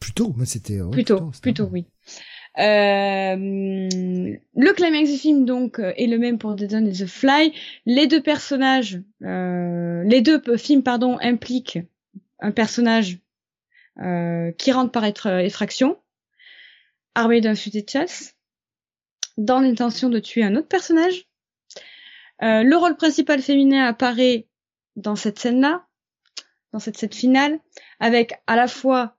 Plus 0.00 0.12
tôt, 0.12 0.34
mais 0.36 0.46
c'était. 0.46 0.78
Plus 0.90 1.04
tôt, 1.04 1.30
plus 1.42 1.54
tôt, 1.54 1.68
oui. 1.72 1.86
Euh, 2.58 3.36
le 3.36 4.72
climax 4.72 5.10
du 5.10 5.18
film 5.18 5.44
donc 5.44 5.78
euh, 5.78 5.92
est 5.96 6.06
le 6.06 6.18
même 6.18 6.38
pour 6.38 6.54
Dead 6.54 6.70
Zone 6.70 6.88
et 6.88 6.92
The 6.92 7.06
Fly. 7.06 7.52
Les 7.84 8.06
deux 8.06 8.22
personnages, 8.22 9.00
euh, 9.22 10.02
les 10.04 10.22
deux 10.22 10.40
films 10.56 10.82
pardon 10.82 11.18
impliquent 11.20 11.80
un 12.40 12.52
personnage 12.52 13.18
qui 14.58 14.72
rentre 14.72 14.92
par 14.92 15.06
être 15.06 15.26
effraction. 15.40 15.96
armé 17.14 17.40
d'un 17.40 17.54
fusil 17.54 17.82
de 17.82 17.88
chasse, 17.88 18.36
dans 19.38 19.60
l'intention 19.60 20.10
de 20.10 20.18
tuer 20.18 20.44
un 20.44 20.54
autre 20.54 20.68
personnage. 20.68 21.24
Le 22.42 22.74
rôle 22.74 22.96
principal 22.96 23.40
féminin 23.40 23.86
apparaît 23.86 24.48
dans 24.96 25.16
cette 25.16 25.38
scène-là, 25.38 25.86
dans 26.74 26.78
cette 26.78 26.98
scène 26.98 27.12
finale, 27.14 27.58
avec 27.98 28.34
à 28.46 28.54
la 28.54 28.68
fois 28.68 29.16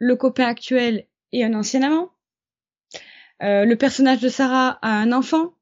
le 0.00 0.16
copain 0.16 0.46
actuel 0.46 1.06
et 1.30 1.44
un 1.44 1.54
ancien 1.54 1.82
amant. 1.82 2.13
Euh, 3.42 3.64
le 3.64 3.76
personnage 3.76 4.20
de 4.20 4.28
Sarah 4.28 4.78
a 4.82 4.90
un 4.90 5.12
enfant, 5.12 5.54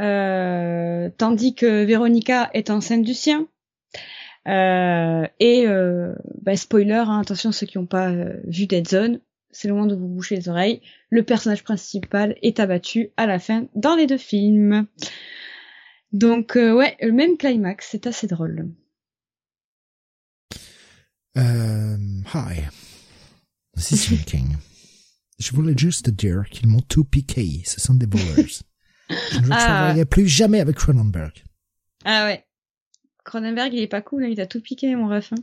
euh, 0.00 1.10
tandis 1.16 1.54
que 1.54 1.84
Véronica 1.84 2.50
est 2.54 2.70
enceinte 2.70 3.02
du 3.02 3.14
sien. 3.14 3.48
Euh, 4.48 5.26
et 5.38 5.66
bah, 6.40 6.56
spoiler, 6.56 7.04
hein, 7.06 7.20
attention 7.20 7.52
ceux 7.52 7.66
qui 7.66 7.78
n'ont 7.78 7.86
pas 7.86 8.12
vu 8.44 8.66
Dead 8.66 8.88
Zone, 8.88 9.20
c'est 9.50 9.68
le 9.68 9.74
moment 9.74 9.86
de 9.86 9.94
vous 9.94 10.08
boucher 10.08 10.36
les 10.36 10.48
oreilles. 10.48 10.80
Le 11.10 11.22
personnage 11.22 11.62
principal 11.62 12.36
est 12.42 12.58
abattu 12.58 13.10
à 13.16 13.26
la 13.26 13.38
fin 13.38 13.66
dans 13.74 13.94
les 13.94 14.06
deux 14.06 14.18
films. 14.18 14.86
Donc 16.12 16.54
ouais, 16.56 16.96
le 17.00 17.12
même 17.12 17.36
climax, 17.36 17.88
c'est 17.90 18.06
assez 18.06 18.26
drôle. 18.26 18.70
hi, 22.34 22.68
this 23.76 23.92
is 23.92 24.24
King. 24.24 24.56
Je 25.42 25.52
voulais 25.56 25.74
juste 25.76 26.04
te 26.04 26.10
dire 26.12 26.44
qu'ils 26.50 26.68
m'ont 26.68 26.82
tout 26.82 27.02
piqué. 27.02 27.62
Ce 27.66 27.80
sont 27.80 27.94
des 27.94 28.06
voleurs. 28.06 28.46
Je 29.08 29.38
ne 29.40 29.50
ah. 29.50 29.56
travaillerai 29.56 30.04
plus 30.04 30.28
jamais 30.28 30.60
avec 30.60 30.76
Cronenberg. 30.76 31.32
Ah 32.04 32.26
ouais. 32.26 32.46
Cronenberg, 33.24 33.74
il 33.74 33.80
est 33.80 33.88
pas 33.88 34.02
cool, 34.02 34.24
hein, 34.24 34.28
il 34.30 34.40
a 34.40 34.46
tout 34.46 34.60
piqué, 34.60 34.94
mon 34.94 35.08
ref. 35.08 35.32
Hein. 35.32 35.42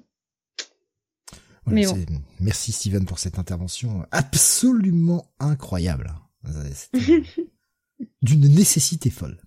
Mais 1.66 1.86
bon. 1.86 1.98
Merci 2.40 2.72
Steven 2.72 3.06
pour 3.06 3.20
cette 3.20 3.40
intervention 3.40 4.06
absolument 4.12 5.30
incroyable. 5.40 6.14
D'une 8.22 8.48
nécessité 8.48 9.10
folle. 9.10 9.38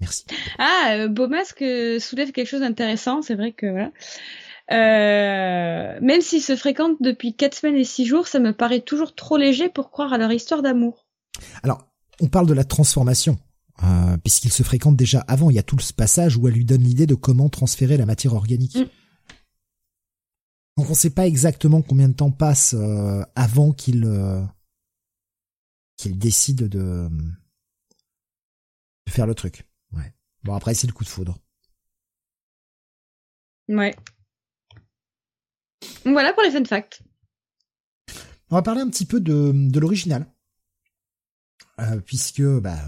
Merci. 0.00 0.26
Ah, 0.58 0.94
euh, 0.96 1.08
Beaumasque 1.08 1.62
euh, 1.62 2.00
soulève 2.00 2.32
quelque 2.32 2.48
chose 2.48 2.60
d'intéressant, 2.60 3.22
c'est 3.22 3.36
vrai 3.36 3.52
que 3.52 3.70
voilà. 3.70 3.92
Euh, 4.70 5.98
même 6.00 6.20
s'ils 6.20 6.42
se 6.42 6.56
fréquentent 6.56 7.00
depuis 7.00 7.34
quatre 7.34 7.56
semaines 7.56 7.76
et 7.76 7.84
six 7.84 8.06
jours, 8.06 8.26
ça 8.26 8.38
me 8.38 8.52
paraît 8.52 8.80
toujours 8.80 9.14
trop 9.14 9.36
léger 9.36 9.68
pour 9.68 9.90
croire 9.90 10.12
à 10.12 10.18
leur 10.18 10.32
histoire 10.32 10.62
d'amour. 10.62 11.06
Alors, 11.62 11.88
on 12.20 12.28
parle 12.28 12.46
de 12.46 12.54
la 12.54 12.64
transformation 12.64 13.38
euh, 13.82 14.16
puisqu'ils 14.18 14.52
se 14.52 14.62
fréquentent 14.62 14.96
déjà 14.96 15.20
avant. 15.20 15.50
Il 15.50 15.56
y 15.56 15.58
a 15.58 15.64
tout 15.64 15.78
ce 15.80 15.92
passage 15.92 16.36
où 16.36 16.46
elle 16.46 16.54
lui 16.54 16.64
donne 16.64 16.82
l'idée 16.82 17.06
de 17.06 17.14
comment 17.14 17.48
transférer 17.48 17.96
la 17.96 18.06
matière 18.06 18.34
organique. 18.34 18.76
Mm. 18.76 18.88
Donc 20.78 20.86
on 20.86 20.90
ne 20.90 20.94
sait 20.94 21.10
pas 21.10 21.26
exactement 21.26 21.82
combien 21.82 22.08
de 22.08 22.14
temps 22.14 22.30
passe 22.30 22.74
euh, 22.74 23.22
avant 23.34 23.72
qu'il 23.72 24.08
qu'il 25.98 26.18
décide 26.18 26.66
de, 26.68 26.68
de, 26.68 27.10
faire 29.10 29.26
le 29.26 29.34
truc. 29.34 29.66
Ouais. 29.92 30.14
Bon 30.44 30.54
après 30.54 30.72
c'est 30.72 30.86
le 30.86 30.94
coup 30.94 31.04
de 31.04 31.10
foudre. 31.10 31.36
Ouais. 33.68 33.94
Voilà 36.04 36.32
pour 36.32 36.42
les 36.42 36.50
fun 36.50 36.64
facts. 36.64 37.02
On 38.50 38.56
va 38.56 38.62
parler 38.62 38.80
un 38.80 38.88
petit 38.88 39.06
peu 39.06 39.20
de, 39.20 39.52
de 39.54 39.80
l'original. 39.80 40.26
Euh, 41.80 42.00
puisque 42.04 42.42
bah, 42.42 42.78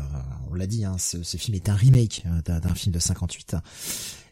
on 0.50 0.54
l'a 0.54 0.66
dit, 0.66 0.84
hein, 0.84 0.96
ce, 0.98 1.36
film 1.36 1.54
est 1.54 1.68
un 1.68 1.74
remake 1.74 2.24
euh, 2.26 2.60
d'un 2.60 2.74
film 2.74 2.94
de 2.94 2.98
58. 2.98 3.56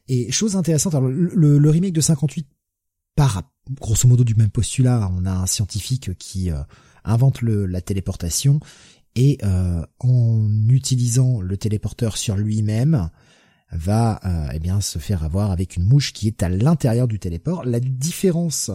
Et 0.08 0.30
chose 0.30 0.56
intéressante, 0.56 0.94
alors, 0.94 1.08
le, 1.08 1.70
remake 1.70 1.94
de 1.94 2.00
58 2.00 2.46
part 3.16 3.42
grosso 3.70 4.06
modo 4.06 4.24
du 4.24 4.34
même 4.34 4.50
postulat. 4.50 5.10
On 5.16 5.24
a 5.24 5.32
un 5.32 5.46
scientifique 5.46 6.16
qui 6.18 6.50
euh, 6.50 6.62
invente 7.04 7.40
le, 7.40 7.66
la 7.66 7.80
téléportation 7.80 8.60
et 9.14 9.38
en 9.98 10.48
utilisant 10.70 11.42
le 11.42 11.58
téléporteur 11.58 12.16
sur 12.16 12.34
lui-même 12.34 13.10
va 13.72 14.20
eh 14.52 14.58
bien 14.58 14.80
se 14.80 14.98
faire 14.98 15.24
avoir 15.24 15.50
avec 15.50 15.76
une 15.76 15.84
mouche 15.84 16.12
qui 16.12 16.26
est 16.28 16.42
à 16.42 16.48
l'intérieur 16.48 17.08
du 17.08 17.18
téléport. 17.18 17.64
La 17.64 17.80
différence, 17.80 18.70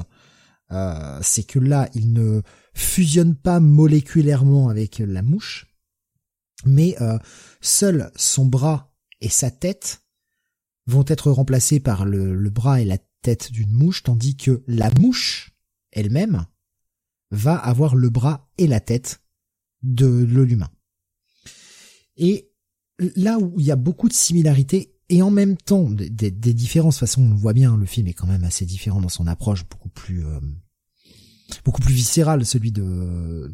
c'est 1.22 1.44
que 1.44 1.60
là, 1.60 1.88
il 1.94 2.14
ne 2.14 2.42
fusionne 2.74 3.36
pas 3.36 3.60
moléculairement 3.60 4.70
avec 4.70 5.00
la 5.00 5.22
mouche, 5.22 5.68
mais 6.66 6.96
euh, 7.02 7.18
seul 7.62 8.12
son 8.16 8.46
bras 8.46 8.94
et 9.22 9.30
sa 9.30 9.52
tête 9.52 10.04
vont 10.86 11.06
être 11.08 11.32
remplacés 11.32 11.80
par 11.80 12.06
le, 12.06 12.50
bras 12.50 12.82
et 12.82 12.86
la 12.86 12.98
tête 13.22 13.52
d'une 13.52 13.72
mouche, 13.72 14.04
tandis 14.04 14.38
que 14.38 14.64
la 14.68 14.90
mouche 14.92 15.52
elle-même 15.92 16.46
va 17.32 17.56
avoir 17.58 17.96
le 17.96 18.10
bras 18.10 18.50
et 18.58 18.68
la 18.68 18.80
tête 18.80 19.22
de 19.82 20.08
l'humain. 20.08 20.70
Et 22.16 22.47
là 23.00 23.38
où 23.40 23.60
il 23.60 23.66
y 23.66 23.72
a 23.72 23.76
beaucoup 23.76 24.08
de 24.08 24.14
similarités 24.14 24.94
et 25.10 25.22
en 25.22 25.32
même 25.32 25.56
temps 25.58 25.90
des, 25.90 26.10
différences, 26.32 26.96
de 26.96 27.00
toute 27.00 27.08
façon 27.08 27.24
on 27.24 27.36
voit 27.36 27.54
bien, 27.54 27.78
le 27.78 27.86
film 27.86 28.08
est 28.08 28.14
quand 28.14 28.28
même 28.28 28.44
assez 28.44 28.66
différent 28.66 29.00
dans 29.00 29.10
son 29.10 29.28
approche, 29.28 29.66
beaucoup 29.68 29.90
plus 29.90 30.26
euh, 30.26 30.40
beaucoup 31.64 31.82
plus 31.82 31.94
viscéral, 31.94 32.46
celui 32.46 32.72
de, 32.72 33.50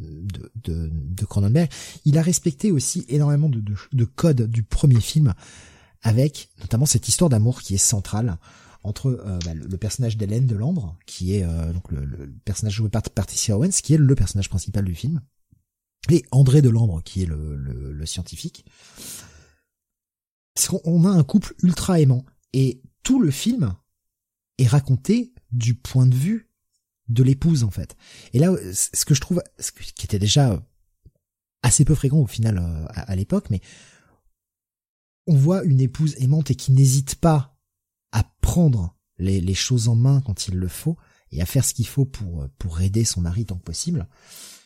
de, 0.56 0.90
de, 0.92 1.26
Cronenberg. 1.26 1.70
Il 2.06 2.18
a 2.18 2.24
respecté 2.24 2.72
aussi 2.72 3.06
énormément 3.08 3.50
de, 3.50 3.60
de, 3.60 3.76
de 3.92 4.06
codes 4.06 4.50
du 4.50 4.64
premier 4.64 5.00
film, 5.00 5.34
avec 6.02 6.50
notamment 6.60 6.88
cette 6.88 7.08
histoire 7.08 7.30
d'amour 7.30 7.62
qui 7.62 7.76
est 7.76 7.78
centrale 7.78 8.38
entre 8.82 9.08
euh, 9.08 9.40
bah, 9.46 9.54
le, 9.54 9.78
personnage 9.78 10.18
d'Hélène 10.18 10.48
de 10.48 10.56
Lambre, 10.56 10.98
qui 11.06 11.36
est 11.36 11.44
euh, 11.44 11.72
donc 11.72 11.92
le, 11.92 12.34
personnage 12.46 12.74
joué 12.74 12.90
par 12.90 13.04
Patricia 13.04 13.58
Owens, 13.58 13.70
qui 13.84 13.94
est 13.94 13.98
le 13.98 14.16
personnage 14.16 14.50
principal 14.50 14.86
du 14.86 14.96
film, 14.96 15.22
et 16.10 16.26
André 16.32 16.62
de 16.64 16.70
Lambre, 16.70 17.02
qui 17.04 17.22
est 17.22 17.28
le, 17.28 17.56
le 17.56 18.06
scientifique. 18.06 18.66
Parce 20.56 20.68
qu'on 20.68 21.06
a 21.06 21.10
un 21.10 21.24
couple 21.24 21.56
ultra 21.64 22.00
aimant, 22.00 22.26
et 22.54 22.82
tout 23.02 23.20
le 23.20 23.32
film 23.32 23.76
est 24.58 24.68
raconté 24.68 25.34
du 25.52 25.76
point 25.76 26.06
de 26.06 26.16
vue 26.16 26.50
de 27.10 27.24
l'épouse 27.24 27.64
en 27.64 27.72
fait. 27.72 27.96
Et 28.34 28.40
là, 28.40 28.52
ce 28.74 29.06
que 29.06 29.14
je 29.14 29.22
trouve, 29.22 29.42
ce 29.60 29.72
qui 29.72 30.06
était 30.06 30.20
déjà 30.20 30.64
assez 31.62 31.86
peu 31.86 31.96
fréquent 31.96 32.20
au 32.20 32.28
final 32.28 32.60
euh, 32.60 32.86
à, 32.90 33.16
l'époque, 33.16 33.50
mais 33.50 33.62
on 35.28 35.36
voit 35.36 35.64
une 35.64 35.82
épouse 35.82 36.16
aimante 36.18 36.52
et 36.52 36.56
qui 36.56 36.72
n'hésite 36.72 37.16
pas 37.16 37.58
à 38.12 38.24
prendre 38.42 38.96
les, 39.18 39.54
choses 39.54 39.88
en 39.88 39.96
main 39.96 40.22
quand 40.22 40.48
il 40.48 40.56
le 40.56 40.68
faut 40.68 40.98
et 41.32 41.42
à 41.42 41.46
faire 41.46 41.66
ce 41.66 41.74
qu'il 41.74 41.88
faut 41.88 42.06
pour 42.06 42.48
pour 42.58 42.82
aider 42.82 43.06
son 43.06 43.22
mari 43.22 43.46
tant 43.46 43.58
que 43.58 43.64
possible, 43.64 44.08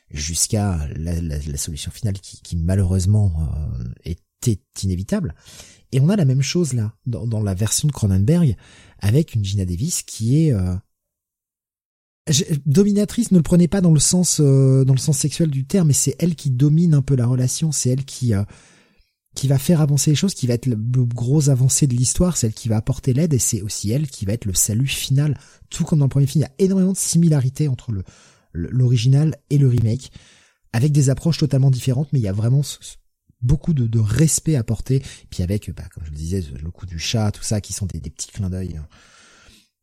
jusqu'à 0.09 0.87
la, 0.95 1.57
solution 1.57 1.91
finale 1.91 2.19
qui, 2.19 2.55
malheureusement 2.55 3.49
euh, 4.05 4.13
était 4.41 4.61
inévitable. 4.83 5.35
Et 5.91 5.99
on 5.99 6.09
a 6.09 6.15
la 6.15 6.25
même 6.25 6.41
chose 6.41 6.73
là 6.73 6.93
dans, 7.05 7.41
la 7.41 7.53
version 7.53 7.87
de 7.87 7.93
Cronenberg 7.93 8.55
avec 8.99 9.35
une 9.35 9.43
Gina 9.43 9.65
Davis 9.65 10.03
qui 10.03 10.47
est 10.47 10.53
euh, 10.53 10.75
dominatrice 12.65 13.31
ne 13.31 13.37
le 13.37 13.43
prenez 13.43 13.67
pas 13.67 13.81
dans 13.81 13.93
le 13.93 13.99
sens 13.99 14.41
euh, 14.41 14.83
dans 14.83 14.93
le 14.93 14.99
sens 14.99 15.17
sexuel 15.17 15.49
du 15.49 15.65
terme 15.65 15.87
mais 15.87 15.93
c'est 15.93 16.15
elle 16.19 16.35
qui 16.35 16.49
domine 16.49 16.93
un 16.93 17.01
peu 17.01 17.15
la 17.15 17.25
relation 17.25 17.71
c'est 17.71 17.89
elle 17.89 18.03
qui 18.03 18.33
euh, 18.33 18.43
qui 19.33 19.47
va 19.47 19.57
faire 19.57 19.81
avancer 19.81 20.09
les 20.09 20.15
choses 20.15 20.33
qui 20.33 20.47
va 20.47 20.55
être 20.55 20.65
le, 20.65 20.75
gros 20.75 21.49
avancé 21.49 21.87
de 21.87 21.93
l'histoire 21.93 22.35
c'est 22.35 22.47
elle 22.47 22.53
qui 22.53 22.67
va 22.67 22.77
apporter 22.77 23.13
l'aide 23.13 23.33
et 23.33 23.39
c'est 23.39 23.61
aussi 23.61 23.91
elle 23.91 24.07
qui 24.07 24.25
va 24.25 24.33
être 24.33 24.45
le 24.45 24.53
salut 24.53 24.87
final 24.87 25.39
tout 25.69 25.85
comme 25.85 25.99
dans 25.99 26.05
le 26.05 26.09
premier 26.09 26.27
film 26.27 26.41
il 26.41 26.47
y 26.47 26.51
a 26.51 26.65
énormément 26.65 26.91
de 26.91 26.97
similarités 26.97 27.69
entre 27.69 27.91
le 27.93 28.03
l'original 28.53 29.37
et 29.49 29.57
le 29.57 29.67
remake 29.67 30.11
avec 30.73 30.91
des 30.91 31.09
approches 31.09 31.37
totalement 31.37 31.71
différentes 31.71 32.11
mais 32.11 32.19
il 32.19 32.23
y 32.23 32.27
a 32.27 32.33
vraiment 32.33 32.63
beaucoup 33.41 33.73
de, 33.73 33.85
de 33.87 33.99
respect 33.99 34.55
apporté 34.55 35.03
puis 35.29 35.43
avec 35.43 35.69
bah, 35.75 35.83
comme 35.93 36.03
je 36.05 36.11
le 36.11 36.15
disais 36.15 36.43
le 36.61 36.71
coup 36.71 36.85
du 36.85 36.99
chat 36.99 37.31
tout 37.31 37.43
ça 37.43 37.61
qui 37.61 37.73
sont 37.73 37.85
des, 37.85 37.99
des 37.99 38.09
petits 38.09 38.31
clins 38.31 38.49
d'œil 38.49 38.77
hein. 38.77 38.87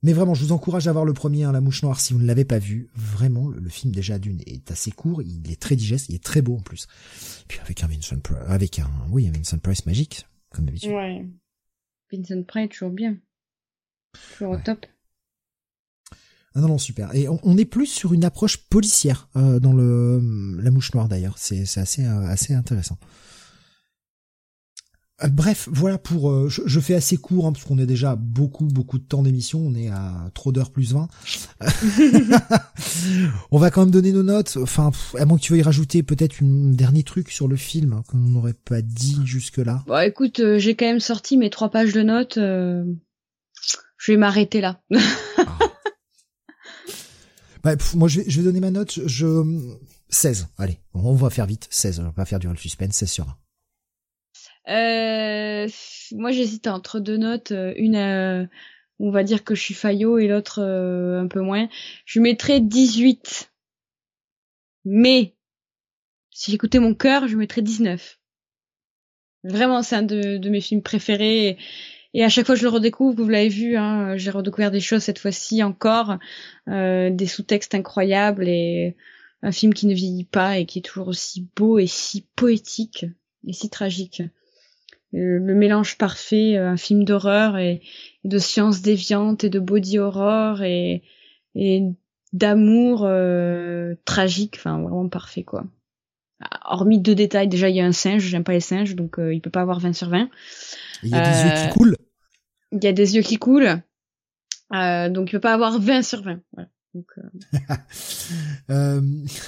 Mais 0.05 0.13
vraiment, 0.13 0.35
je 0.35 0.45
vous 0.45 0.53
encourage 0.53 0.87
à 0.87 0.93
voir 0.93 1.07
le 1.07 1.15
premier, 1.15 1.45
hein, 1.45 1.53
La 1.53 1.63
Mouche 1.63 1.83
Noire, 1.83 1.99
si 1.99 2.13
vous 2.13 2.19
ne 2.19 2.27
l'avez 2.27 2.45
pas 2.45 2.59
vu. 2.59 2.91
Vraiment, 2.95 3.49
le, 3.49 3.71
film 3.71 3.91
déjà 3.91 4.19
d'une 4.19 4.39
est 4.45 4.71
assez 4.71 4.91
court, 4.91 5.23
il 5.23 5.51
est 5.51 5.59
très 5.59 5.77
digeste, 5.77 6.11
il 6.11 6.15
est 6.15 6.23
très 6.23 6.43
beau 6.43 6.57
en 6.57 6.61
plus. 6.61 6.87
puis 7.49 7.59
avec 7.61 7.83
un 7.83 7.87
Vincent 7.87 8.19
Price, 8.19 8.37
avec 8.47 8.79
un, 8.79 8.91
oui, 9.09 9.27
un 9.27 9.33
Vincent 9.33 9.57
Price 9.57 9.87
magique, 9.87 10.27
comme 10.51 10.67
d'habitude. 10.67 10.91
Ouais. 10.91 11.27
Vincent 12.13 12.43
Price, 12.43 12.69
toujours 12.69 12.91
bien. 12.91 13.17
Toujours 14.37 14.53
au 14.53 14.59
top. 14.59 14.85
Ah 16.55 16.61
non, 16.61 16.69
non, 16.69 16.79
super. 16.79 17.15
Et 17.15 17.27
on, 17.27 17.57
est 17.57 17.65
plus 17.65 17.87
sur 17.87 18.13
une 18.13 18.27
approche 18.27 18.59
policière 18.59 19.31
euh, 19.37 19.59
dans 19.59 19.73
le 19.73 20.21
La 20.61 20.71
Mouche 20.71 20.93
Noire 20.93 21.09
d'ailleurs. 21.09 21.39
C'est 21.39 21.63
assez, 21.79 22.05
euh, 22.05 22.27
assez 22.27 22.53
intéressant. 22.53 22.99
Euh, 25.25 25.29
bref, 25.29 25.69
voilà 25.71 25.99
pour. 25.99 26.31
Euh, 26.31 26.49
je, 26.49 26.81
fais 26.81 26.95
assez 26.95 27.17
court 27.17 27.47
hein, 27.47 27.53
parce 27.53 27.65
qu'on 27.65 27.79
est 27.79 27.87
déjà 27.87 28.17
beaucoup 28.17 28.67
beaucoup 28.67 28.99
de 28.99 29.05
temps 29.05 29.23
d'émission. 29.23 29.61
On 29.61 29.75
est 29.75 29.89
à 29.89 30.31
trop 30.35 30.53
d'heures 30.53 30.71
plus 30.71 30.93
20. 30.93 31.09
on 33.51 33.59
va 33.59 33.71
quand 33.71 33.83
même 33.83 33.91
donner 33.91 34.13
nos 34.13 34.23
notes. 34.23 34.57
Enfin, 34.61 34.91
à 35.19 35.25
moins 35.25 35.39
que 35.39 35.43
tu 35.43 35.53
veuilles 35.53 35.63
rajouter 35.63 36.03
peut-être 36.03 36.43
un 36.43 36.71
dernier 36.71 37.03
truc 37.03 37.31
sur 37.31 37.49
le 37.49 37.57
film 37.57 37.93
hein, 37.93 38.03
qu'on 38.09 38.19
n'aurait 38.19 38.55
pas 38.55 38.83
dit 38.83 39.21
jusque 39.25 39.59
là. 39.59 39.83
Bon, 39.87 40.01
écoute, 40.01 40.41
euh, 40.41 40.59
j'ai 40.59 40.75
quand 40.75 40.87
même 40.87 41.01
sorti 41.01 41.37
mes 41.37 41.51
trois 41.51 41.71
pages 41.71 41.93
de 41.93 42.03
notes. 42.03 42.37
je 42.37 42.93
vais 44.13 44.17
m'arrêter 44.17 44.61
là. 44.61 44.81
Ah. 47.67 47.77
moi, 47.95 48.09
je 48.09 48.21
vais, 48.21 48.27
je 48.29 48.37
vais 48.37 48.45
donner 48.45 48.61
ma 48.61 48.71
note. 48.71 49.01
Je 49.07 49.43
16, 50.11 50.49
allez, 50.59 50.79
on 50.93 51.15
va 51.15 51.31
faire 51.31 51.47
vite, 51.47 51.67
16, 51.71 52.01
on 52.01 52.03
va 52.05 52.13
pas 52.13 52.27
faire 52.27 52.39
durer 52.39 52.53
le 52.53 52.59
suspense, 52.59 52.95
16 52.95 53.11
sur 53.11 53.27
1. 53.27 53.37
Euh, 54.69 55.69
moi 56.13 56.31
j'hésite 56.31 56.67
entre 56.67 57.01
deux 57.01 57.17
notes, 57.17 57.53
une 57.77 57.97
à, 57.97 58.47
on 58.99 59.11
va 59.11 59.23
dire 59.25 59.45
que 59.45 59.55
je 59.55 59.63
suis 59.63 59.75
faillot 59.75 60.19
et 60.19 60.29
l'autre 60.29 60.63
un 60.63 61.29
peu 61.29 61.41
moins. 61.41 61.69
Je 62.07 62.21
mettrais 62.21 62.61
18. 62.61 63.51
Mais 64.85 65.35
si 66.31 66.51
j'écoutais 66.51 66.81
mon 66.81 66.95
cœur, 66.95 67.29
je 67.29 67.37
mettrais 67.37 67.63
19. 67.63 68.19
Vraiment, 69.45 69.83
c'est 69.83 69.97
un 69.97 70.03
de, 70.03 70.37
de, 70.37 70.51
mes 70.51 70.61
films 70.61 70.83
préférés. 70.83 71.59
Et, 72.13 72.25
à 72.25 72.29
chaque 72.29 72.47
fois, 72.47 72.55
je 72.55 72.63
le 72.63 72.69
redécouvre. 72.71 73.23
Vous 73.23 73.29
l'avez 73.29 73.49
vu, 73.49 73.77
hein, 73.77 74.17
j'ai 74.17 74.31
redécouvert 74.31 74.71
des 74.71 74.81
choses 74.81 75.03
cette 75.03 75.19
fois-ci 75.19 75.63
encore, 75.63 76.19
euh, 76.69 77.11
des 77.11 77.27
sous-textes 77.27 77.75
incroyables 77.75 78.49
et 78.49 78.97
un 79.43 79.53
film 79.53 79.75
qui 79.75 79.87
ne 79.87 79.95
vieillit 79.95 80.25
pas 80.25 80.59
et 80.59 80.67
qui 80.67 80.79
est 80.79 80.83
toujours 80.83 81.09
aussi 81.09 81.47
beau 81.57 81.79
et 81.79 81.87
si 81.87 82.27
poétique 82.35 83.07
et 83.47 83.53
si 83.53 83.69
tragique. 83.69 84.23
Le, 85.17 85.55
mélange 85.55 85.97
parfait, 85.97 86.57
euh, 86.57 86.71
un 86.71 86.77
film 86.77 87.05
d'horreur 87.05 87.57
et, 87.57 87.81
de 88.25 88.39
science 88.39 88.83
déviante 88.83 89.45
et 89.45 89.51
de 89.51 89.61
body 89.61 89.99
horror 89.99 90.63
et, 90.63 91.03
et 91.55 91.83
d'amour 92.33 93.05
euh, 93.05 93.95
tragique, 94.05 94.57
enfin 94.59 94.81
vraiment 94.81 95.09
parfait 95.09 95.45
quoi 95.45 95.65
hormis 96.65 97.01
deux 97.01 97.15
détails, 97.15 97.49
déjà 97.49 97.69
il 97.69 97.77
y 97.77 97.81
a 97.81 97.87
un 97.87 97.93
singe, 97.93 98.23
j'aime 98.23 98.45
pas 98.45 98.53
les 98.53 98.61
singes, 98.61 98.95
donc 98.95 99.19
euh, 99.19 99.35
il 99.35 99.41
peut 99.41 99.51
pas 99.51 99.63
avoir 99.63 99.81
20 99.81 99.93
sur 99.93 100.09
20. 100.09 100.29
Il 101.03 101.11
y 101.11 101.15
a 101.15 101.31
des 101.31 101.43
yeux 101.43 101.55
qui 101.55 101.69
euh, 101.69 101.73
coulent. 101.73 101.97
Il 102.73 102.85
y 102.85 102.87
a 102.87 102.93
des 102.93 103.17
yeux 103.17 103.23
qui 103.23 103.37
coulent, 103.39 103.83
euh, 104.75 105.09
donc 105.09 105.29
il 105.29 105.33
peut 105.33 105.41
pas 105.41 105.55
avoir 105.55 105.79
20 105.79 106.03
sur 106.03 106.23
20. 106.23 106.41
Voilà. 106.53 106.69
Donc, 106.95 107.07
euh... 108.71 109.01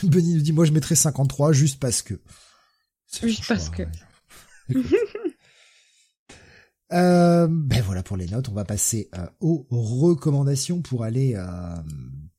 Benny 0.03 0.35
nous 0.35 0.43
dit 0.43 0.53
moi 0.53 0.65
je 0.65 0.73
mettrais 0.73 0.97
53 0.97 1.53
juste 1.53 1.81
parce 1.81 2.03
que. 2.03 2.15
Juste 3.23 3.47
parce 3.47 3.71
que. 3.71 3.83
Euh, 6.93 7.49
ben 7.51 7.83
voilà 7.83 8.03
pour 8.03 8.17
les 8.17 8.27
notes. 8.27 8.49
On 8.49 8.55
va 8.55 8.65
passer 8.65 9.09
euh, 9.17 9.27
aux 9.41 9.67
recommandations 9.71 10.83
pour 10.83 11.03
aller 11.03 11.35
euh, 11.35 11.77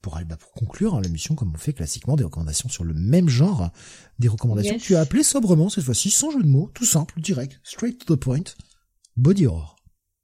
pour 0.02 0.16
aller 0.16 0.26
bah, 0.26 0.38
pour 0.38 0.52
conclure 0.52 0.96
hein, 0.96 1.02
l'émission 1.02 1.36
comme 1.36 1.52
on 1.54 1.58
fait 1.58 1.74
classiquement 1.74 2.16
des 2.16 2.24
recommandations 2.24 2.70
sur 2.70 2.86
le 2.86 2.94
même 2.94 3.28
genre, 3.28 3.72
des 4.20 4.30
recommandations 4.30 4.78
que 4.78 4.82
tu 4.82 4.96
as 4.96 5.02
appelées 5.02 5.24
sobrement 5.24 5.70
cette 5.70 5.84
fois-ci 5.84 6.10
sans 6.12 6.32
jeu 6.32 6.42
de 6.42 6.48
mots, 6.48 6.72
tout 6.74 6.86
simple, 6.86 7.20
direct, 7.20 7.60
straight 7.64 8.06
to 8.06 8.16
the 8.16 8.20
point, 8.20 8.44
body 9.18 9.48
horror. 9.48 9.76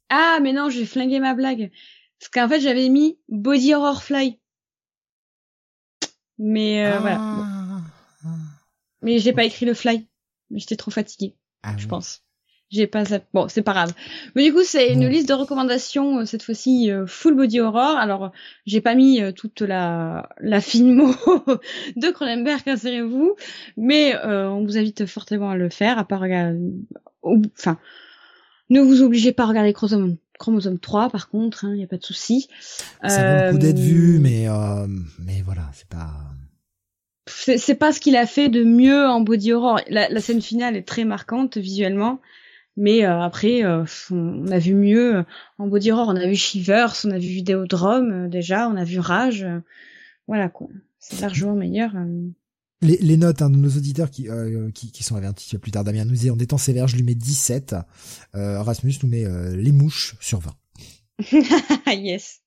Ah 0.09 0.39
mais 0.41 0.53
non, 0.53 0.69
j'ai 0.69 0.85
flingué 0.85 1.19
ma 1.19 1.33
blague 1.33 1.71
parce 2.19 2.29
qu'en 2.29 2.47
fait 2.47 2.61
j'avais 2.61 2.87
mis 2.87 3.19
body 3.27 3.73
horror 3.73 4.03
fly. 4.03 4.39
Mais 6.37 6.85
ah. 6.85 6.99
voilà. 6.99 7.81
Mais 9.01 9.19
j'ai 9.19 9.33
pas 9.33 9.43
écrit 9.43 9.65
le 9.65 9.73
fly. 9.73 10.07
J'étais 10.51 10.77
trop 10.77 10.91
fatiguée, 10.91 11.35
ah 11.63 11.75
je 11.77 11.87
pense. 11.87 12.23
J'ai 12.73 12.87
pas 12.87 13.03
bon, 13.35 13.47
c'est 13.49 13.61
pas 13.61 13.73
grave. 13.73 13.93
Mais 14.33 14.43
du 14.43 14.51
coup, 14.51 14.63
c'est 14.63 14.91
une 14.91 15.07
liste 15.07 15.29
de 15.29 15.35
recommandations 15.35 16.19
euh, 16.19 16.25
cette 16.25 16.41
fois-ci 16.41 16.89
euh, 16.89 17.05
full 17.05 17.35
body 17.35 17.59
horror. 17.59 17.97
Alors, 17.97 18.31
j'ai 18.65 18.81
pas 18.81 18.95
mis 18.95 19.21
euh, 19.21 19.31
toute 19.31 19.61
la 19.61 20.27
la 20.39 20.59
filmo 20.59 21.13
de 21.95 22.09
Cronenberg, 22.09 22.63
rassurez-vous, 22.65 23.35
mais 23.77 24.15
on 24.25 24.63
vous 24.63 24.77
invite 24.79 25.05
fortement 25.05 25.51
à 25.51 25.55
le 25.55 25.69
faire. 25.69 25.99
À 25.99 26.03
part 26.03 26.21
regarder, 26.21 26.59
enfin, 27.23 27.77
ne 28.71 28.81
vous 28.81 29.03
obligez 29.03 29.33
pas 29.33 29.43
à 29.43 29.47
regarder 29.47 29.71
Chromosome 29.71 30.17
Chromosome 30.39 30.79
3 30.79 31.11
par 31.11 31.29
contre, 31.29 31.65
il 31.65 31.67
hein, 31.67 31.75
y 31.75 31.83
a 31.83 31.87
pas 31.87 31.97
de 31.97 32.03
souci. 32.03 32.47
Ça 33.07 33.35
vaut 33.35 33.45
le 33.45 33.51
coup 33.51 33.59
d'être 33.59 33.79
vu, 33.79 34.17
mais 34.17 34.47
mais 35.19 35.43
voilà, 35.45 35.69
c'est 35.73 35.87
pas 35.87 36.09
c'est 37.27 37.75
pas 37.75 37.93
ce 37.93 37.99
qu'il 37.99 38.15
a 38.15 38.25
fait 38.25 38.49
de 38.49 38.63
mieux 38.63 39.05
en 39.05 39.21
body 39.21 39.53
horror. 39.53 39.79
La, 39.89 40.09
la, 40.09 40.21
scène 40.21 40.41
finale 40.41 40.75
est 40.75 40.87
très 40.87 41.05
marquante 41.05 41.57
visuellement, 41.57 42.19
mais 42.75 43.05
euh, 43.05 43.21
après, 43.21 43.63
euh, 43.63 43.85
on 44.11 44.47
a 44.47 44.57
vu 44.57 44.73
mieux 44.73 45.17
euh, 45.17 45.23
en 45.59 45.67
body 45.67 45.91
horror. 45.91 46.07
On 46.09 46.15
a 46.15 46.25
vu 46.25 46.35
Shivers, 46.35 46.93
on 47.03 47.11
a 47.11 47.19
vu 47.19 47.27
Vidéodrome 47.27 48.29
déjà, 48.29 48.67
on 48.67 48.75
a 48.75 48.83
vu 48.83 48.99
Rage. 48.99 49.45
voilà 50.27 50.49
quoi. 50.49 50.67
C'est 50.99 51.19
largement 51.21 51.55
meilleur. 51.55 51.93
Les, 52.81 52.97
les, 52.97 53.17
notes 53.17 53.41
hein, 53.41 53.49
de 53.49 53.57
nos 53.57 53.69
auditeurs 53.69 54.09
qui, 54.09 54.27
qui, 54.73 54.91
qui, 54.91 55.03
sont 55.03 55.15
avertis 55.15 55.57
plus 55.57 55.71
tard, 55.71 55.83
Damien 55.83 56.05
nous 56.05 56.15
dit 56.15 56.29
en 56.29 56.39
étant 56.39 56.57
sévère, 56.57 56.87
je 56.87 56.95
lui 56.95 57.03
mets 57.03 57.15
17. 57.15 57.75
Rasmus 58.33 58.93
nous 59.03 59.09
met 59.09 59.25
les 59.55 59.71
mouches 59.71 60.15
sur 60.19 60.39
20. 60.39 60.53
yes. 61.93 62.41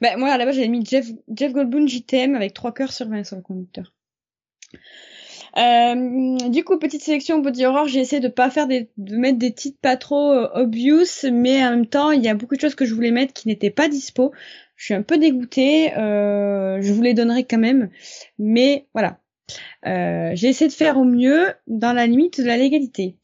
bah, 0.00 0.16
moi, 0.16 0.30
à 0.30 0.38
la 0.38 0.46
base, 0.46 0.56
j'avais 0.56 0.68
mis 0.68 0.84
Jeff, 0.84 1.06
Jeff 1.34 1.52
Goldblum 1.52 1.86
JTM 1.86 2.34
avec 2.34 2.54
3 2.54 2.72
cœurs 2.72 2.92
sur 2.92 3.08
20 3.08 3.24
sur 3.24 3.36
le 3.36 3.42
conducteur. 3.42 3.92
Euh, 5.56 6.48
du 6.48 6.64
coup, 6.64 6.78
petite 6.78 7.02
sélection 7.02 7.38
body 7.38 7.64
horror, 7.66 7.86
j'ai 7.86 8.00
essayé 8.00 8.20
de 8.20 8.28
pas 8.28 8.50
faire 8.50 8.66
des, 8.66 8.90
de 8.96 9.16
mettre 9.16 9.38
des 9.38 9.52
titres 9.52 9.78
pas 9.80 9.96
trop 9.96 10.32
euh, 10.32 10.48
obvious, 10.54 11.26
mais 11.32 11.64
en 11.64 11.70
même 11.70 11.86
temps, 11.86 12.10
il 12.10 12.22
y 12.24 12.28
a 12.28 12.34
beaucoup 12.34 12.56
de 12.56 12.60
choses 12.60 12.74
que 12.74 12.84
je 12.84 12.94
voulais 12.94 13.12
mettre 13.12 13.32
qui 13.32 13.48
n'étaient 13.48 13.70
pas 13.70 13.88
dispo. 13.88 14.32
Je 14.76 14.86
suis 14.86 14.94
un 14.94 15.02
peu 15.02 15.18
dégoûtée, 15.18 15.96
euh, 15.96 16.80
je 16.82 16.92
vous 16.92 17.02
les 17.02 17.14
donnerai 17.14 17.44
quand 17.44 17.58
même, 17.58 17.90
mais 18.38 18.86
voilà, 18.92 19.18
euh, 19.86 20.30
j'ai 20.34 20.48
essayé 20.48 20.68
de 20.68 20.74
faire 20.74 20.96
au 20.96 21.04
mieux 21.04 21.48
dans 21.66 21.92
la 21.92 22.06
limite 22.06 22.40
de 22.40 22.46
la 22.46 22.56
légalité. 22.56 23.16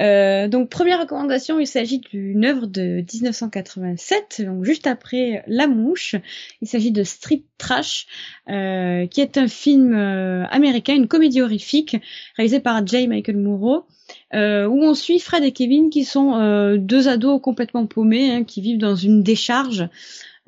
Euh, 0.00 0.48
donc 0.48 0.68
première 0.68 1.00
recommandation, 1.00 1.60
il 1.60 1.66
s'agit 1.66 2.00
d'une 2.00 2.44
œuvre 2.44 2.66
de 2.66 3.04
1987, 3.12 4.42
donc 4.44 4.64
juste 4.64 4.86
après 4.86 5.44
La 5.46 5.68
Mouche. 5.68 6.16
Il 6.60 6.68
s'agit 6.68 6.90
de 6.90 7.04
Street 7.04 7.44
Trash, 7.58 8.06
euh, 8.48 9.06
qui 9.06 9.20
est 9.20 9.38
un 9.38 9.48
film 9.48 9.94
américain, 10.50 10.94
une 10.94 11.08
comédie 11.08 11.42
horrifique 11.42 11.96
réalisée 12.36 12.60
par 12.60 12.84
J. 12.84 13.06
Michael 13.06 13.36
Moreau. 13.36 13.86
où 14.32 14.36
on 14.84 14.94
suit 14.94 15.20
Fred 15.20 15.44
et 15.44 15.52
Kevin 15.52 15.90
qui 15.90 16.04
sont 16.04 16.76
deux 16.76 17.08
ados 17.08 17.40
complètement 17.40 17.86
paumés 17.86 18.32
hein, 18.32 18.44
qui 18.44 18.60
vivent 18.60 18.78
dans 18.78 18.96
une 18.96 19.22
décharge 19.22 19.88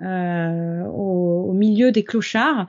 au, 0.00 0.04
au, 0.04 1.52
milieu 1.52 1.92
des 1.92 2.02
clochards 2.02 2.66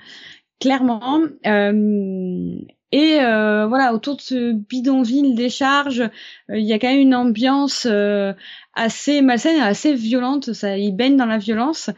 clairement. 0.59 1.22
Euh, 1.45 2.56
et 2.91 3.19
euh, 3.22 3.65
voilà, 3.67 3.93
autour 3.93 4.17
de 4.17 4.22
ce 4.22 4.53
bidonville 4.53 5.35
des 5.35 5.49
charges, 5.49 6.01
euh, 6.01 6.57
il 6.57 6.65
y 6.65 6.73
a 6.73 6.80
quand 6.80 6.90
même 6.90 6.99
une 6.99 7.15
ambiance 7.15 7.88
assez 8.73 9.22
malsaine, 9.22 9.61
assez 9.61 9.93
violente. 9.93 10.53
Ça, 10.53 10.77
il 10.77 10.95
baigne 10.95 11.17
dans 11.17 11.25
la 11.25 11.38
violence. 11.38 11.90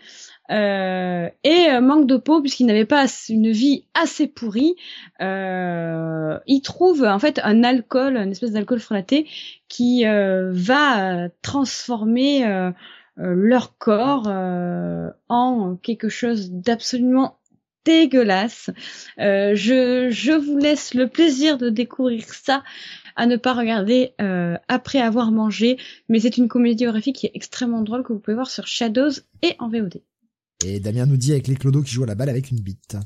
et 0.49 1.79
manque 1.81 2.07
de 2.07 2.17
peau 2.17 2.41
puisqu'il 2.41 2.67
n'avait 2.67 2.85
pas 2.85 3.07
une 3.29 3.51
vie 3.51 3.85
assez 3.93 4.27
pourrie. 4.27 4.75
il 5.19 6.61
trouve 6.63 7.03
en 7.03 7.19
fait 7.19 7.39
un 7.43 7.63
alcool, 7.63 8.17
une 8.17 8.31
espèce 8.31 8.51
d'alcool 8.51 8.79
frelaté 8.79 9.27
qui 9.67 10.05
va 10.05 11.29
transformer 11.41 12.71
leur 13.17 13.77
corps 13.77 14.27
en 15.29 15.75
quelque 15.81 16.09
chose 16.09 16.51
d'absolument 16.51 17.37
dégueulasse. 17.85 18.69
Euh, 19.19 19.55
je, 19.55 20.09
je 20.11 20.31
vous 20.31 20.57
laisse 20.57 20.93
le 20.93 21.07
plaisir 21.07 21.57
de 21.57 21.69
découvrir 21.69 22.25
ça 22.33 22.63
à 23.15 23.27
ne 23.27 23.37
pas 23.37 23.53
regarder 23.53 24.13
euh, 24.19 24.57
après 24.67 24.99
avoir 24.99 25.31
mangé, 25.31 25.77
mais 26.09 26.19
c'est 26.19 26.37
une 26.37 26.47
comédie 26.47 26.85
horrifique 26.85 27.15
qui 27.15 27.25
est 27.27 27.31
extrêmement 27.33 27.81
drôle 27.81 28.03
que 28.03 28.11
vous 28.11 28.19
pouvez 28.19 28.35
voir 28.35 28.49
sur 28.49 28.67
Shadows 28.67 29.11
et 29.41 29.55
en 29.59 29.69
VOD. 29.69 30.01
Et 30.65 30.79
Damien 30.79 31.05
nous 31.05 31.17
dit 31.17 31.31
avec 31.31 31.47
les 31.47 31.55
clodos 31.55 31.83
qui 31.83 31.93
jouent 31.93 32.03
à 32.03 32.07
la 32.07 32.15
balle 32.15 32.29
avec 32.29 32.51
une 32.51 32.59
bite. 32.59 32.97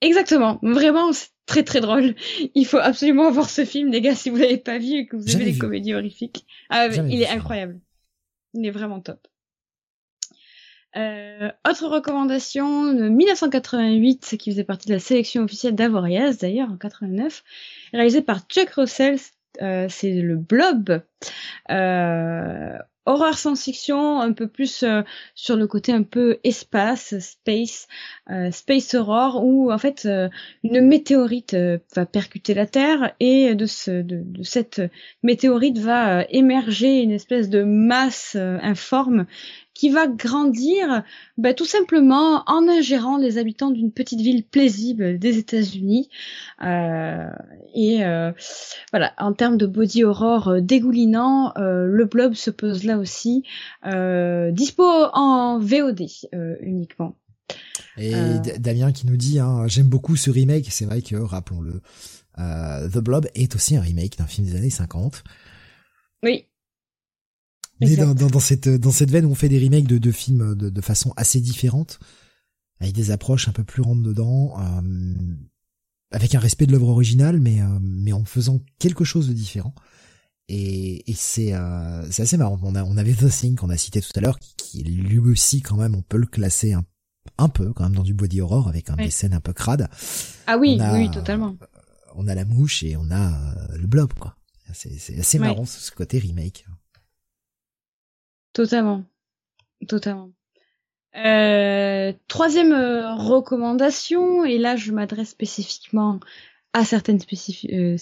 Exactement, 0.00 0.58
vraiment 0.62 1.12
c'est 1.12 1.28
très 1.46 1.62
très 1.62 1.80
drôle. 1.80 2.14
Il 2.54 2.66
faut 2.66 2.78
absolument 2.78 3.30
voir 3.30 3.48
ce 3.48 3.64
film 3.64 3.90
les 3.90 4.00
gars 4.00 4.14
si 4.14 4.30
vous 4.30 4.36
l'avez 4.36 4.58
pas 4.58 4.78
vu 4.78 4.94
et 4.94 5.06
que 5.06 5.16
vous 5.16 5.30
aimez 5.30 5.44
les 5.44 5.58
comédies 5.58 5.94
horrifiques. 5.94 6.46
Ah, 6.70 6.88
il 6.88 7.22
est 7.22 7.28
incroyable. 7.28 7.78
Il 8.54 8.66
est 8.66 8.70
vraiment 8.70 9.00
top. 9.00 9.28
Euh, 10.96 11.50
autre 11.68 11.86
recommandation 11.86 12.92
de 12.92 13.08
1988, 13.08 14.36
qui 14.38 14.50
faisait 14.50 14.64
partie 14.64 14.88
de 14.88 14.94
la 14.94 15.00
sélection 15.00 15.42
officielle 15.42 15.74
d'Avoriaz 15.74 16.38
d'ailleurs 16.38 16.70
en 16.70 16.76
89, 16.76 17.42
réalisé 17.92 18.20
par 18.20 18.40
Chuck 18.40 18.70
Russell, 18.70 19.18
euh, 19.60 19.86
c'est 19.88 20.12
le 20.12 20.36
Blob. 20.36 21.02
Euh, 21.70 22.78
horreur 23.04 23.36
science-fiction, 23.36 24.20
un 24.20 24.32
peu 24.32 24.46
plus 24.46 24.84
euh, 24.84 25.02
sur 25.34 25.56
le 25.56 25.66
côté 25.66 25.92
un 25.92 26.04
peu 26.04 26.38
espace, 26.44 27.18
space, 27.18 27.88
euh, 28.30 28.50
space 28.52 28.94
horror, 28.94 29.44
où 29.44 29.72
en 29.72 29.78
fait 29.78 30.08
une 30.62 30.80
météorite 30.80 31.56
va 31.94 32.06
percuter 32.06 32.54
la 32.54 32.66
Terre 32.66 33.14
et 33.18 33.54
de, 33.54 33.66
ce, 33.66 33.90
de, 33.90 34.22
de 34.24 34.42
cette 34.42 34.80
météorite 35.22 35.78
va 35.78 36.24
émerger 36.30 37.02
une 37.02 37.12
espèce 37.12 37.48
de 37.48 37.64
masse 37.64 38.36
informe 38.36 39.26
qui 39.74 39.90
va 39.90 40.06
grandir 40.06 41.02
bah, 41.38 41.54
tout 41.54 41.64
simplement 41.64 42.42
en 42.46 42.68
ingérant 42.68 43.16
les 43.16 43.38
habitants 43.38 43.70
d'une 43.70 43.92
petite 43.92 44.20
ville 44.20 44.44
paisible 44.44 45.18
des 45.18 45.38
États-Unis. 45.38 46.08
Euh, 46.62 47.28
et 47.74 48.04
euh, 48.04 48.32
voilà, 48.92 49.14
en 49.18 49.32
termes 49.32 49.56
de 49.56 49.66
body 49.66 50.04
horror 50.04 50.48
euh, 50.48 50.60
dégoulinant, 50.60 51.52
le 51.56 52.04
blob 52.04 52.34
se 52.34 52.50
pose 52.50 52.84
là 52.84 52.98
aussi. 52.98 53.44
dispo 53.84 54.84
en 54.84 55.58
VOD 55.58 56.06
uniquement. 56.60 57.16
Et 57.96 58.14
Damien 58.58 58.92
qui 58.92 59.06
nous 59.06 59.16
dit, 59.16 59.38
hein, 59.38 59.66
j'aime 59.66 59.88
beaucoup 59.88 60.16
ce 60.16 60.30
remake. 60.30 60.66
C'est 60.70 60.86
vrai 60.86 61.02
que, 61.02 61.16
rappelons-le, 61.16 61.80
The 62.36 62.98
Blob 62.98 63.26
est 63.34 63.54
aussi 63.54 63.76
un 63.76 63.80
remake 63.80 64.18
d'un 64.18 64.26
film 64.26 64.46
des 64.46 64.56
années 64.56 64.70
50. 64.70 65.22
Oui. 66.22 66.46
Mais 67.82 67.96
dans, 67.96 68.14
dans, 68.14 68.40
cette 68.40 68.68
dans 68.68 68.92
cette 68.92 69.10
veine 69.10 69.24
où 69.24 69.30
on 69.30 69.34
fait 69.34 69.48
des 69.48 69.58
remakes 69.58 69.86
de, 69.86 69.98
de 69.98 70.10
films 70.12 70.54
de, 70.54 70.70
de 70.70 70.80
façon 70.80 71.12
assez 71.16 71.40
différente, 71.40 71.98
avec 72.80 72.94
des 72.94 73.10
approches 73.10 73.48
un 73.48 73.52
peu 73.52 73.64
plus 73.64 73.82
rondes 73.82 74.02
dedans, 74.02 74.54
euh, 74.58 75.14
avec 76.10 76.34
un 76.34 76.38
respect 76.38 76.66
de 76.66 76.72
l'œuvre 76.72 76.88
originale, 76.88 77.40
mais 77.40 77.60
euh, 77.60 77.78
mais 77.80 78.12
en 78.12 78.24
faisant 78.24 78.60
quelque 78.78 79.04
chose 79.04 79.28
de 79.28 79.32
différent. 79.32 79.74
Et, 80.48 81.10
et 81.10 81.14
c'est 81.14 81.54
euh, 81.54 82.08
c'est 82.10 82.22
assez 82.22 82.36
marrant. 82.36 82.58
On 82.62 82.74
a 82.74 82.84
on 82.84 82.96
avait 82.96 83.14
The 83.14 83.28
Thing 83.28 83.56
qu'on 83.56 83.70
a 83.70 83.76
cité 83.76 84.00
tout 84.00 84.12
à 84.16 84.20
l'heure, 84.20 84.38
qui, 84.38 84.54
qui, 84.56 84.82
lui 84.82 85.18
aussi 85.18 85.62
quand 85.62 85.76
même 85.76 85.94
on 85.94 86.02
peut 86.02 86.18
le 86.18 86.26
classer 86.26 86.72
un, 86.72 86.84
un 87.38 87.48
peu 87.48 87.72
quand 87.72 87.84
même 87.84 87.94
dans 87.94 88.02
du 88.02 88.14
body 88.14 88.40
horror 88.40 88.68
avec 88.68 88.90
un, 88.90 88.96
des 88.96 89.10
scènes 89.10 89.34
un 89.34 89.40
peu 89.40 89.52
crades. 89.52 89.88
Ah 90.46 90.58
oui, 90.58 90.78
oui, 90.92 91.10
totalement. 91.10 91.56
On 92.14 92.28
a 92.28 92.34
la 92.34 92.44
mouche 92.44 92.82
et 92.82 92.96
on 92.96 93.10
a 93.10 93.54
le 93.74 93.86
blob 93.86 94.12
quoi. 94.14 94.36
C'est 94.74 95.18
assez 95.18 95.38
marrant 95.38 95.64
ce 95.64 95.90
côté 95.92 96.18
remake. 96.18 96.66
Totalement. 98.52 99.04
Totalement. 99.88 100.30
Euh, 101.16 102.12
troisième 102.28 102.72
euh, 102.72 103.14
recommandation, 103.14 104.44
et 104.44 104.58
là 104.58 104.76
je 104.76 104.92
m'adresse 104.92 105.30
spécifiquement 105.30 106.20
à 106.72 106.84
certaines 106.84 107.20
euh, 107.70 107.96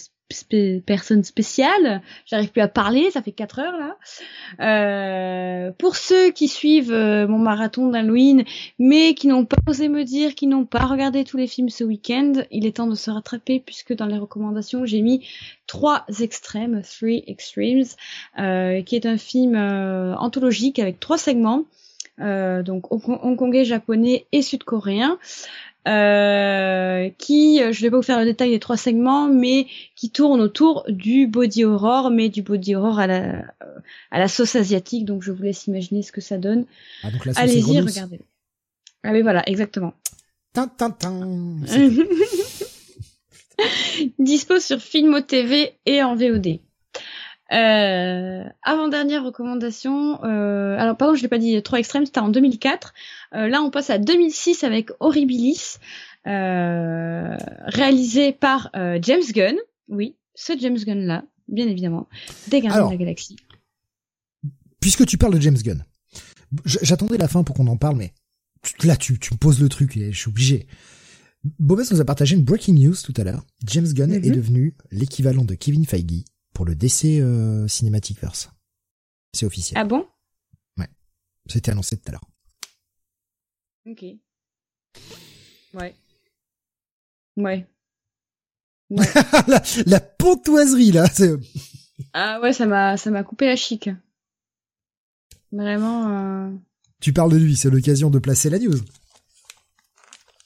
personnes 0.85 1.23
spéciales. 1.23 2.01
J'arrive 2.25 2.51
plus 2.51 2.61
à 2.61 2.67
parler, 2.67 3.11
ça 3.11 3.21
fait 3.21 3.31
quatre 3.31 3.59
heures 3.59 3.77
là. 3.77 3.97
Euh, 4.59 5.71
pour 5.77 5.95
ceux 5.95 6.31
qui 6.31 6.47
suivent 6.47 6.91
euh, 6.91 7.27
mon 7.27 7.37
marathon 7.37 7.89
d'Halloween, 7.89 8.43
mais 8.79 9.13
qui 9.13 9.27
n'ont 9.27 9.45
pas 9.45 9.57
osé 9.67 9.89
me 9.89 10.03
dire, 10.03 10.35
qui 10.35 10.47
n'ont 10.47 10.65
pas 10.65 10.85
regardé 10.85 11.23
tous 11.23 11.37
les 11.37 11.47
films 11.47 11.69
ce 11.69 11.83
week-end, 11.83 12.33
il 12.51 12.65
est 12.65 12.77
temps 12.77 12.87
de 12.87 12.95
se 12.95 13.11
rattraper 13.11 13.61
puisque 13.65 13.93
dans 13.93 14.07
les 14.07 14.17
recommandations 14.17 14.85
j'ai 14.85 15.01
mis 15.01 15.25
trois 15.67 16.05
extrêmes, 16.19 16.81
three 16.81 17.23
extremes, 17.27 17.83
euh, 18.39 18.81
qui 18.81 18.95
est 18.95 19.05
un 19.05 19.17
film 19.17 19.55
anthologique 19.55 20.79
avec 20.79 20.99
trois 20.99 21.17
segments. 21.17 21.65
donc 22.19 22.91
hongkongais, 22.91 23.65
japonais 23.65 24.25
et 24.31 24.41
sud-coréen, 24.41 25.17
euh, 25.87 27.09
qui, 27.17 27.57
je 27.57 27.79
ne 27.79 27.81
vais 27.81 27.89
pas 27.89 27.97
vous 27.97 28.03
faire 28.03 28.19
le 28.19 28.25
détail 28.25 28.51
des 28.51 28.59
trois 28.59 28.77
segments, 28.77 29.27
mais 29.27 29.67
qui 29.95 30.11
tourne 30.11 30.41
autour 30.41 30.85
du 30.87 31.27
body 31.27 31.65
horror, 31.65 32.11
mais 32.11 32.29
du 32.29 32.41
body 32.41 32.75
horror 32.75 32.99
à 32.99 33.07
la, 33.07 33.45
à 34.11 34.19
la 34.19 34.27
sauce 34.27 34.55
asiatique. 34.55 35.05
Donc 35.05 35.23
je 35.23 35.31
vous 35.31 35.43
laisse 35.43 35.67
imaginer 35.67 36.03
ce 36.03 36.11
que 36.11 36.21
ça 36.21 36.37
donne. 36.37 36.65
Ah, 37.03 37.09
Allez-y, 37.35 37.81
regardez. 37.81 38.19
Ah 39.03 39.11
mais 39.11 39.21
voilà, 39.21 39.41
exactement. 39.47 39.93
Dispo 44.19 44.59
sur 44.59 44.79
Filmo 44.79 45.21
TV 45.21 45.73
et 45.85 46.03
en 46.03 46.15
VOD. 46.15 46.59
Euh, 47.51 48.43
avant-dernière 48.63 49.25
recommandation, 49.25 50.23
euh, 50.23 50.77
alors 50.77 50.95
pardon, 50.95 51.15
je 51.15 51.21
l'ai 51.21 51.27
pas 51.27 51.37
dit 51.37 51.61
trop 51.61 51.75
extrême, 51.75 52.05
c'était 52.05 52.19
en 52.19 52.29
2004. 52.29 52.93
Euh, 53.33 53.49
là, 53.49 53.61
on 53.61 53.69
passe 53.69 53.89
à 53.89 53.97
2006 53.97 54.63
avec 54.63 54.91
Horribilis, 54.99 55.77
euh, 56.27 57.35
réalisé 57.65 58.31
par 58.31 58.69
euh, 58.75 58.99
James 59.01 59.23
Gunn. 59.33 59.57
Oui, 59.89 60.15
ce 60.33 60.53
James 60.57 60.77
Gunn 60.77 61.05
là, 61.05 61.25
bien 61.49 61.67
évidemment, 61.67 62.07
des 62.47 62.61
Gardiens 62.61 62.85
de 62.85 62.91
la 62.91 62.97
Galaxie. 62.97 63.35
Puisque 64.79 65.05
tu 65.05 65.17
parles 65.17 65.33
de 65.33 65.41
James 65.41 65.57
Gunn, 65.57 65.83
j'attendais 66.65 67.17
la 67.17 67.27
fin 67.27 67.43
pour 67.43 67.55
qu'on 67.55 67.67
en 67.67 67.77
parle, 67.77 67.97
mais 67.97 68.13
là, 68.83 68.95
tu, 68.95 69.19
tu 69.19 69.33
me 69.33 69.37
poses 69.37 69.59
le 69.59 69.67
truc 69.67 69.97
et 69.97 70.13
je 70.13 70.17
suis 70.17 70.29
obligé. 70.29 70.67
Bobès 71.59 71.91
nous 71.91 71.99
a 71.99 72.05
partagé 72.05 72.35
une 72.35 72.43
breaking 72.43 72.75
news 72.75 72.95
tout 73.03 73.13
à 73.17 73.23
l'heure. 73.23 73.43
James 73.65 73.91
Gunn 73.91 74.13
est 74.13 74.25
mhm. 74.25 74.35
devenu 74.35 74.75
l'équivalent 74.91 75.43
de 75.43 75.55
Kevin 75.55 75.85
Feige 75.85 76.23
pour 76.53 76.65
le 76.65 76.75
DC 76.75 77.21
euh, 77.21 77.67
Cinematic 77.67 78.19
Verse. 78.19 78.49
C'est 79.33 79.45
officiel. 79.45 79.77
Ah 79.79 79.85
bon? 79.85 80.07
Ouais. 80.77 80.89
C'était 81.47 81.71
annoncé 81.71 81.97
tout 81.97 82.09
à 82.09 82.11
l'heure. 82.11 82.27
Ok. 83.85 84.05
Ouais. 85.73 85.95
Ouais. 87.37 87.67
la, 89.47 89.63
la, 89.85 89.99
pontoiserie 90.01 90.91
là. 90.91 91.07
Ah 92.13 92.41
ouais, 92.41 92.51
ça 92.51 92.65
m'a 92.65 92.97
ça 92.97 93.09
m'a 93.09 93.23
coupé 93.23 93.45
la 93.45 93.55
chic. 93.55 93.89
Vraiment. 95.51 96.09
Euh... 96.09 96.51
Tu 96.99 97.13
parles 97.13 97.31
de 97.31 97.37
lui, 97.37 97.55
c'est 97.55 97.69
l'occasion 97.69 98.09
de 98.09 98.19
placer 98.19 98.49
la 98.49 98.59
news. 98.59 98.77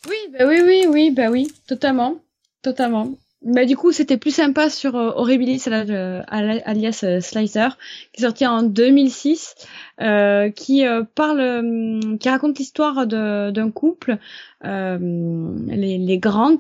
Oui, 0.08 0.16
bah 0.32 0.46
oui, 0.48 0.62
oui, 0.64 0.86
oui, 0.88 1.12
bah 1.12 1.30
oui, 1.30 1.52
totalement, 1.68 2.22
totalement. 2.62 3.18
Bah 3.46 3.66
du 3.66 3.78
coup 3.78 3.92
c'était 3.92 4.18
plus 4.18 4.34
sympa 4.34 4.72
sur 4.72 4.96
euh, 4.96 5.12
Horribilis 5.16 5.66
euh, 5.68 6.24
alias 6.28 7.02
euh, 7.04 7.22
Slicer 7.22 7.78
qui 8.12 8.22
est 8.22 8.26
sorti 8.26 8.48
en 8.48 8.64
2006 8.64 9.54
euh, 10.02 10.50
qui 10.50 10.84
euh, 10.88 11.04
parle 11.04 12.18
qui 12.20 12.28
raconte 12.28 12.58
l'histoire 12.58 13.06
d'un 13.06 13.70
couple 13.70 14.18
les, 14.64 15.98
les 16.00 16.18
Grant 16.18 16.58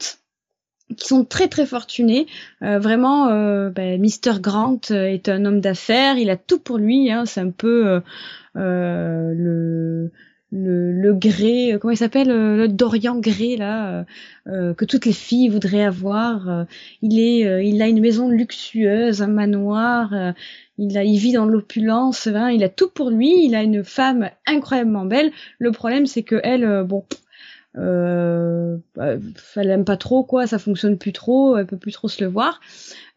qui 0.95 1.07
sont 1.07 1.25
très 1.25 1.47
très 1.47 1.65
fortunés. 1.65 2.27
Vraiment 2.61 3.25
bah, 3.71 3.97
Mr 3.97 4.39
Grant 4.39 4.81
est 4.91 5.27
un 5.27 5.43
homme 5.45 5.59
d'affaires. 5.59 6.19
Il 6.19 6.29
a 6.29 6.37
tout 6.37 6.59
pour 6.59 6.77
lui 6.77 7.11
hein, 7.11 7.25
c'est 7.25 7.41
un 7.41 7.49
peu 7.49 8.03
le 8.53 10.11
le, 10.55 10.93
le 10.93 11.13
gré, 11.13 11.73
euh, 11.73 11.77
comment 11.77 11.91
il 11.91 11.97
s'appelle, 11.97 12.31
euh, 12.31 12.55
le 12.55 12.67
Dorian 12.69 13.19
Gré 13.19 13.57
là, 13.57 14.05
euh, 14.47 14.73
que 14.73 14.85
toutes 14.85 15.05
les 15.05 15.13
filles 15.13 15.49
voudraient 15.49 15.83
avoir. 15.83 16.65
il 17.01 17.19
est, 17.19 17.67
il 17.67 17.81
a 17.81 17.87
une 17.87 17.99
maison 17.99 18.29
luxueuse, 18.29 19.21
un 19.21 19.27
manoir. 19.27 20.13
il 20.77 20.97
a, 20.97 21.03
il 21.03 21.17
vit 21.17 21.33
dans 21.33 21.45
l'opulence. 21.45 22.27
Hein, 22.27 22.51
il 22.51 22.63
a 22.63 22.69
tout 22.69 22.89
pour 22.89 23.09
lui. 23.09 23.45
Il 23.45 23.55
a 23.55 23.63
une 23.63 23.83
femme 23.83 24.29
incroyablement 24.45 25.05
belle. 25.05 25.31
Le 25.59 25.71
problème, 25.71 26.05
c'est 26.05 26.23
que 26.23 26.39
elle, 26.43 26.83
bon, 26.83 27.03
euh, 27.77 28.77
bah, 28.95 29.15
elle 29.55 29.69
aime 29.69 29.85
pas 29.85 29.97
trop 29.97 30.23
quoi, 30.23 30.47
ça 30.47 30.59
fonctionne 30.59 30.97
plus 30.97 31.11
trop, 31.11 31.57
elle 31.57 31.65
peut 31.65 31.77
plus 31.77 31.91
trop 31.91 32.07
se 32.07 32.23
le 32.23 32.29
voir. 32.29 32.61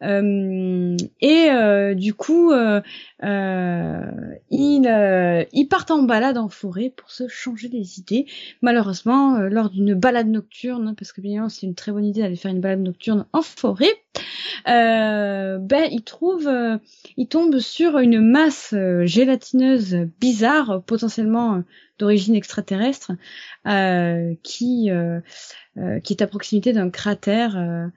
Euh, 0.02 0.96
et 1.20 1.50
euh, 1.50 1.94
du 1.94 2.14
coup, 2.14 2.52
euh, 2.52 2.80
euh 3.24 4.10
ils, 4.50 4.86
euh, 4.88 5.44
ils 5.52 5.66
partent 5.66 5.90
en 5.90 6.02
balade 6.02 6.38
en 6.38 6.48
forêt 6.48 6.92
pour 6.96 7.10
se 7.10 7.28
changer 7.28 7.68
les 7.68 7.98
idées. 7.98 8.26
Malheureusement, 8.62 9.38
lors 9.38 9.70
d'une 9.70 9.94
balade 9.94 10.28
nocturne, 10.28 10.94
parce 10.96 11.12
que 11.12 11.20
bien 11.20 11.30
évidemment 11.30 11.48
c'est 11.48 11.66
une 11.66 11.74
très 11.74 11.92
bonne 11.92 12.04
idée 12.04 12.22
d'aller 12.22 12.36
faire 12.36 12.50
une 12.50 12.60
balade 12.60 12.80
nocturne 12.80 13.26
en 13.32 13.42
forêt, 13.42 13.94
ben 14.66 15.88
ils 15.90 16.02
trouvent, 16.04 16.50
ils 17.16 17.28
tombent 17.28 17.58
sur 17.58 17.98
une 17.98 18.20
masse 18.20 18.74
gélatineuse 19.04 20.08
bizarre, 20.20 20.82
potentiellement 20.84 21.62
d'origine 21.98 22.34
extraterrestre, 22.34 23.12
qui 24.42 24.90
qui 26.02 26.12
est 26.12 26.22
à 26.22 26.26
proximité 26.26 26.72
d'un 26.72 26.90
cratère 26.90 27.90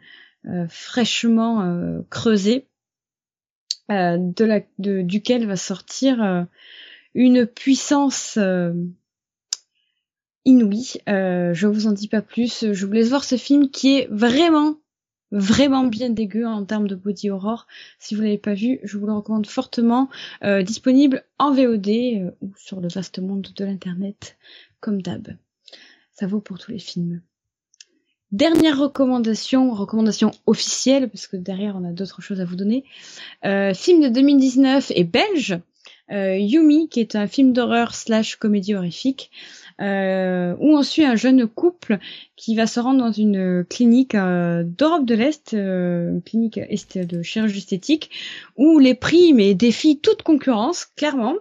euh, 0.47 0.67
fraîchement 0.69 1.61
euh, 1.61 2.01
creusé, 2.09 2.67
euh, 3.91 4.17
duquel 4.79 5.45
va 5.45 5.55
sortir 5.55 6.47
une 7.13 7.45
puissance 7.45 8.39
inouïe. 10.45 10.93
je 11.07 11.67
vous 11.67 11.87
en 11.87 11.91
dis 11.91 12.07
pas 12.07 12.21
plus. 12.21 12.71
Je 12.73 12.85
vous 12.85 12.91
laisse 12.91 13.09
voir 13.09 13.23
ce 13.23 13.35
film 13.35 13.69
qui 13.69 13.99
est 13.99 14.07
vraiment 14.09 14.80
vraiment 15.31 15.85
bien 15.85 16.09
dégueu 16.09 16.45
en 16.45 16.65
termes 16.65 16.87
de 16.87 16.95
body 16.95 17.29
horror. 17.29 17.67
Si 17.99 18.15
vous 18.15 18.21
l'avez 18.21 18.37
pas 18.37 18.53
vu, 18.53 18.79
je 18.83 18.97
vous 18.97 19.05
le 19.05 19.13
recommande 19.13 19.47
fortement. 19.47 20.09
disponible 20.63 21.23
en 21.39 21.53
VOD 21.53 22.33
ou 22.41 22.51
sur 22.57 22.81
le 22.81 22.87
vaste 22.87 23.19
monde 23.19 23.47
de 23.55 23.65
l'internet, 23.65 24.37
comme 24.79 25.01
d'hab. 25.01 25.35
Ça 26.11 26.27
vaut 26.27 26.41
pour 26.41 26.59
tous 26.59 26.71
les 26.71 26.79
films. 26.79 27.21
Dernière 28.31 28.79
recommandation, 28.79 29.73
recommandation 29.73 30.31
officielle, 30.45 31.09
parce 31.09 31.27
que 31.27 31.35
derrière 31.35 31.75
on 31.75 31.83
a 31.83 31.91
d'autres 31.91 32.21
choses 32.21 32.39
à 32.39 32.45
vous 32.45 32.55
donner. 32.55 32.85
Euh, 33.43 33.73
film 33.73 34.01
de 34.01 34.07
2019 34.07 34.93
et 34.95 35.03
belge, 35.03 35.59
euh, 36.11 36.37
Yumi, 36.37 36.87
qui 36.87 37.01
est 37.01 37.17
un 37.17 37.27
film 37.27 37.51
d'horreur 37.51 37.93
slash 37.93 38.37
comédie 38.37 38.73
horrifique, 38.73 39.31
euh, 39.81 40.55
où 40.59 40.77
on 40.77 40.83
suit 40.83 41.05
un 41.05 41.15
jeune 41.15 41.47
couple 41.47 41.97
qui 42.35 42.55
va 42.55 42.67
se 42.67 42.79
rendre 42.79 42.99
dans 42.99 43.11
une 43.11 43.65
clinique 43.65 44.15
euh, 44.15 44.63
d'Europe 44.63 45.05
de 45.05 45.15
l'Est, 45.15 45.53
euh, 45.53 46.11
une 46.11 46.21
clinique 46.21 46.57
est 46.57 46.97
de 46.97 47.23
chirurgie 47.23 47.57
esthétique, 47.57 48.11
où 48.57 48.79
les 48.79 48.93
prix 48.93 49.33
mais 49.33 49.55
défient 49.55 49.99
toute 49.99 50.21
concurrence, 50.21 50.85
clairement. 50.85 51.35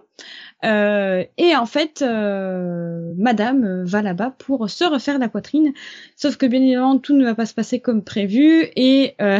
Euh, 0.63 1.23
et 1.37 1.55
en 1.55 1.65
fait, 1.65 2.01
euh, 2.01 3.13
Madame 3.17 3.83
va 3.83 4.01
là-bas 4.01 4.35
pour 4.37 4.69
se 4.69 4.83
refaire 4.83 5.17
la 5.19 5.29
poitrine. 5.29 5.73
Sauf 6.15 6.37
que 6.37 6.45
bien 6.45 6.61
évidemment, 6.61 6.99
tout 6.99 7.15
ne 7.15 7.23
va 7.23 7.35
pas 7.35 7.45
se 7.45 7.53
passer 7.53 7.79
comme 7.79 8.03
prévu 8.03 8.67
et 8.75 9.15
euh, 9.21 9.39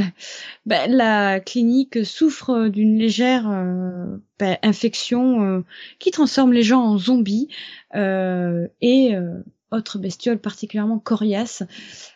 ben, 0.66 0.92
la 0.92 1.40
clinique 1.40 2.06
souffre 2.06 2.68
d'une 2.68 2.98
légère 2.98 3.44
ben, 4.40 4.58
infection 4.64 5.64
qui 6.00 6.12
transforme 6.12 6.54
les 6.54 6.64
gens 6.64 6.82
en 6.82 6.98
zombies. 6.98 7.50
et 7.94 9.16
autres 9.72 9.98
bestioles 9.98 10.40
particulièrement 10.40 11.00
coriaces. 11.00 11.64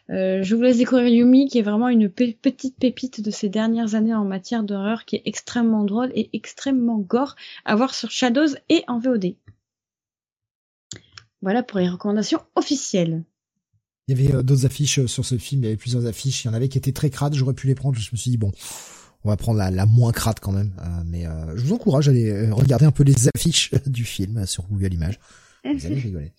Euh, 0.09 0.43
je 0.43 0.55
vous 0.55 0.61
laisse 0.61 0.77
découvrir 0.77 1.07
Yumi, 1.07 1.47
qui 1.47 1.59
est 1.59 1.63
vraiment 1.63 1.89
une 1.89 2.09
petite 2.09 2.77
pépite 2.77 3.21
de 3.21 3.31
ces 3.31 3.49
dernières 3.49 3.95
années 3.95 4.13
en 4.13 4.25
matière 4.25 4.63
d'horreur, 4.63 5.05
qui 5.05 5.15
est 5.15 5.23
extrêmement 5.25 5.83
drôle 5.83 6.11
et 6.13 6.29
extrêmement 6.33 6.99
gore, 6.99 7.35
à 7.63 7.75
voir 7.75 7.93
sur 7.93 8.11
Shadows 8.11 8.55
et 8.69 8.83
en 8.87 8.99
VOD. 8.99 9.35
Voilà 11.41 11.63
pour 11.63 11.79
les 11.79 11.89
recommandations 11.89 12.41
officielles. 12.55 13.23
Il 14.07 14.17
y 14.17 14.21
avait 14.21 14.35
euh, 14.35 14.43
d'autres 14.43 14.65
affiches 14.65 14.99
euh, 14.99 15.07
sur 15.07 15.25
ce 15.25 15.37
film, 15.37 15.61
il 15.61 15.65
y 15.65 15.67
avait 15.67 15.77
plusieurs 15.77 16.05
affiches, 16.05 16.43
il 16.43 16.47
y 16.47 16.51
en 16.51 16.53
avait 16.53 16.69
qui 16.69 16.77
étaient 16.77 16.91
très 16.91 17.09
crades, 17.09 17.33
j'aurais 17.33 17.53
pu 17.53 17.67
les 17.67 17.75
prendre, 17.75 17.97
je 17.97 18.09
me 18.11 18.17
suis 18.17 18.31
dit 18.31 18.37
bon, 18.37 18.51
on 19.23 19.29
va 19.29 19.37
prendre 19.37 19.57
la, 19.57 19.85
moins 19.87 20.11
crade 20.11 20.39
quand 20.39 20.51
même. 20.51 20.73
Euh, 20.79 21.03
mais 21.05 21.23
je 21.55 21.63
vous 21.63 21.73
encourage 21.73 22.07
à 22.07 22.11
aller 22.11 22.51
regarder 22.51 22.85
un 22.85 22.91
peu 22.91 23.03
les 23.03 23.27
affiches 23.33 23.71
du 23.87 24.05
film 24.05 24.45
sur 24.45 24.67
Google 24.67 24.93
Images. 24.93 25.19
Vous 25.63 25.85
allez 25.85 25.99
rigoler. 25.99 26.33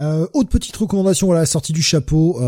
Euh, 0.00 0.26
autre 0.32 0.48
petite 0.48 0.76
recommandation, 0.76 1.26
voilà, 1.26 1.46
sortie 1.46 1.72
du 1.72 1.82
chapeau, 1.82 2.40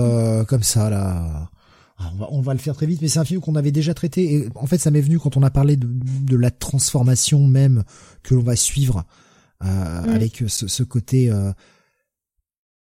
comme 0.49 0.63
ça 0.63 0.91
là. 0.91 1.51
Ah, 1.97 2.11
on 2.13 2.17
va, 2.17 2.29
on 2.33 2.41
va 2.41 2.53
le 2.55 2.59
faire 2.59 2.75
très 2.75 2.87
vite, 2.87 3.01
mais 3.03 3.09
c'est 3.09 3.21
un 3.21 3.25
film 3.25 3.41
qu'on 3.41 3.55
avait 3.55 3.71
déjà 3.71 3.95
traité. 3.95 4.35
Et 4.35 4.49
en 4.57 4.67
fait, 4.67 4.79
ça 4.79 4.91
m'est 4.91 5.01
venu 5.01 5.19
quand 5.19 5.37
on 5.37 5.43
a 5.43 5.51
parlé 5.51 5.77
de, 5.77 5.87
de 5.87 6.37
la 6.37 6.51
transformation 6.51 7.47
même 7.47 7.85
que 8.23 8.35
l'on 8.35 8.43
va 8.43 8.57
suivre 8.57 9.05
euh, 9.63 9.67
mm. 10.03 10.09
avec 10.09 10.43
ce, 10.49 10.67
ce 10.67 10.83
côté 10.83 11.31
euh, 11.31 11.53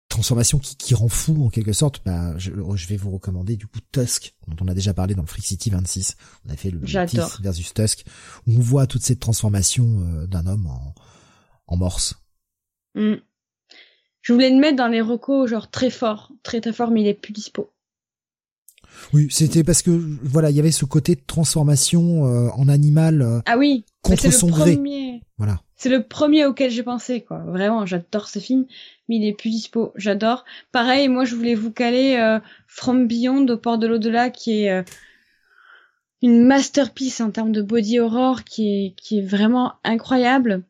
transformation 0.08 0.58
qui, 0.58 0.76
qui 0.76 0.94
rend 0.94 1.08
fou 1.08 1.44
en 1.44 1.50
quelque 1.50 1.74
sorte, 1.74 2.02
bah, 2.06 2.36
je, 2.38 2.52
je, 2.74 2.88
vais 2.88 2.96
vous 2.96 3.10
recommander 3.10 3.56
du 3.56 3.66
coup 3.66 3.80
Tusk, 3.92 4.34
dont 4.48 4.56
on 4.64 4.68
a 4.68 4.74
déjà 4.74 4.94
parlé 4.94 5.14
dans 5.14 5.22
le 5.22 5.28
Freak 5.28 5.44
City 5.44 5.68
26. 5.68 6.16
On 6.46 6.50
a 6.50 6.56
fait 6.56 6.70
le 6.70 6.80
Tiff 6.80 7.40
versus 7.42 7.74
Tusk, 7.74 8.04
où 8.46 8.56
on 8.56 8.60
voit 8.60 8.86
toute 8.86 9.02
cette 9.02 9.20
transformation 9.20 10.00
euh, 10.00 10.26
d'un 10.26 10.46
homme 10.46 10.66
en, 10.66 10.94
en 11.66 11.76
morse. 11.76 12.14
Mm. 12.94 13.16
Je 14.22 14.32
voulais 14.32 14.50
le 14.50 14.56
mettre 14.56 14.76
dans 14.76 14.88
les 14.88 15.00
recos, 15.00 15.50
genre 15.50 15.70
très 15.70 15.90
fort, 15.90 16.32
très 16.42 16.60
très 16.60 16.72
fort, 16.72 16.90
mais 16.90 17.02
il 17.02 17.06
est 17.08 17.14
plus 17.14 17.32
dispo. 17.32 17.70
Oui, 19.12 19.26
c'était 19.30 19.64
parce 19.64 19.82
que 19.82 19.90
voilà, 19.90 20.50
il 20.50 20.56
y 20.56 20.60
avait 20.60 20.70
ce 20.70 20.84
côté 20.84 21.14
de 21.14 21.20
transformation 21.26 22.26
euh, 22.26 22.48
en 22.56 22.68
animal. 22.68 23.22
Euh, 23.22 23.40
ah 23.46 23.58
oui. 23.58 23.84
Contre 24.02 24.32
son 24.32 24.48
gré. 24.48 24.78
Voilà. 25.38 25.60
C'est 25.76 25.88
le 25.88 26.04
premier 26.04 26.46
auquel 26.46 26.70
j'ai 26.70 26.84
pensé, 26.84 27.22
quoi. 27.22 27.38
Vraiment, 27.38 27.84
j'adore 27.86 28.28
ce 28.28 28.38
film, 28.38 28.66
mais 29.08 29.16
il 29.16 29.26
est 29.26 29.32
plus 29.32 29.50
dispo. 29.50 29.92
J'adore. 29.96 30.44
Pareil, 30.70 31.08
moi, 31.08 31.24
je 31.24 31.34
voulais 31.34 31.56
vous 31.56 31.72
caler 31.72 32.16
euh, 32.16 32.38
From 32.68 33.08
Beyond 33.08 33.48
au 33.48 33.56
port 33.56 33.78
de 33.78 33.88
l'au-delà, 33.88 34.30
qui 34.30 34.62
est 34.62 34.70
euh, 34.70 34.82
une 36.22 36.44
masterpiece 36.44 37.20
en 37.20 37.32
termes 37.32 37.50
de 37.50 37.62
body 37.62 37.98
horror, 37.98 38.44
qui 38.44 38.68
est 38.68 38.94
qui 38.96 39.18
est 39.18 39.26
vraiment 39.26 39.72
incroyable. 39.82 40.62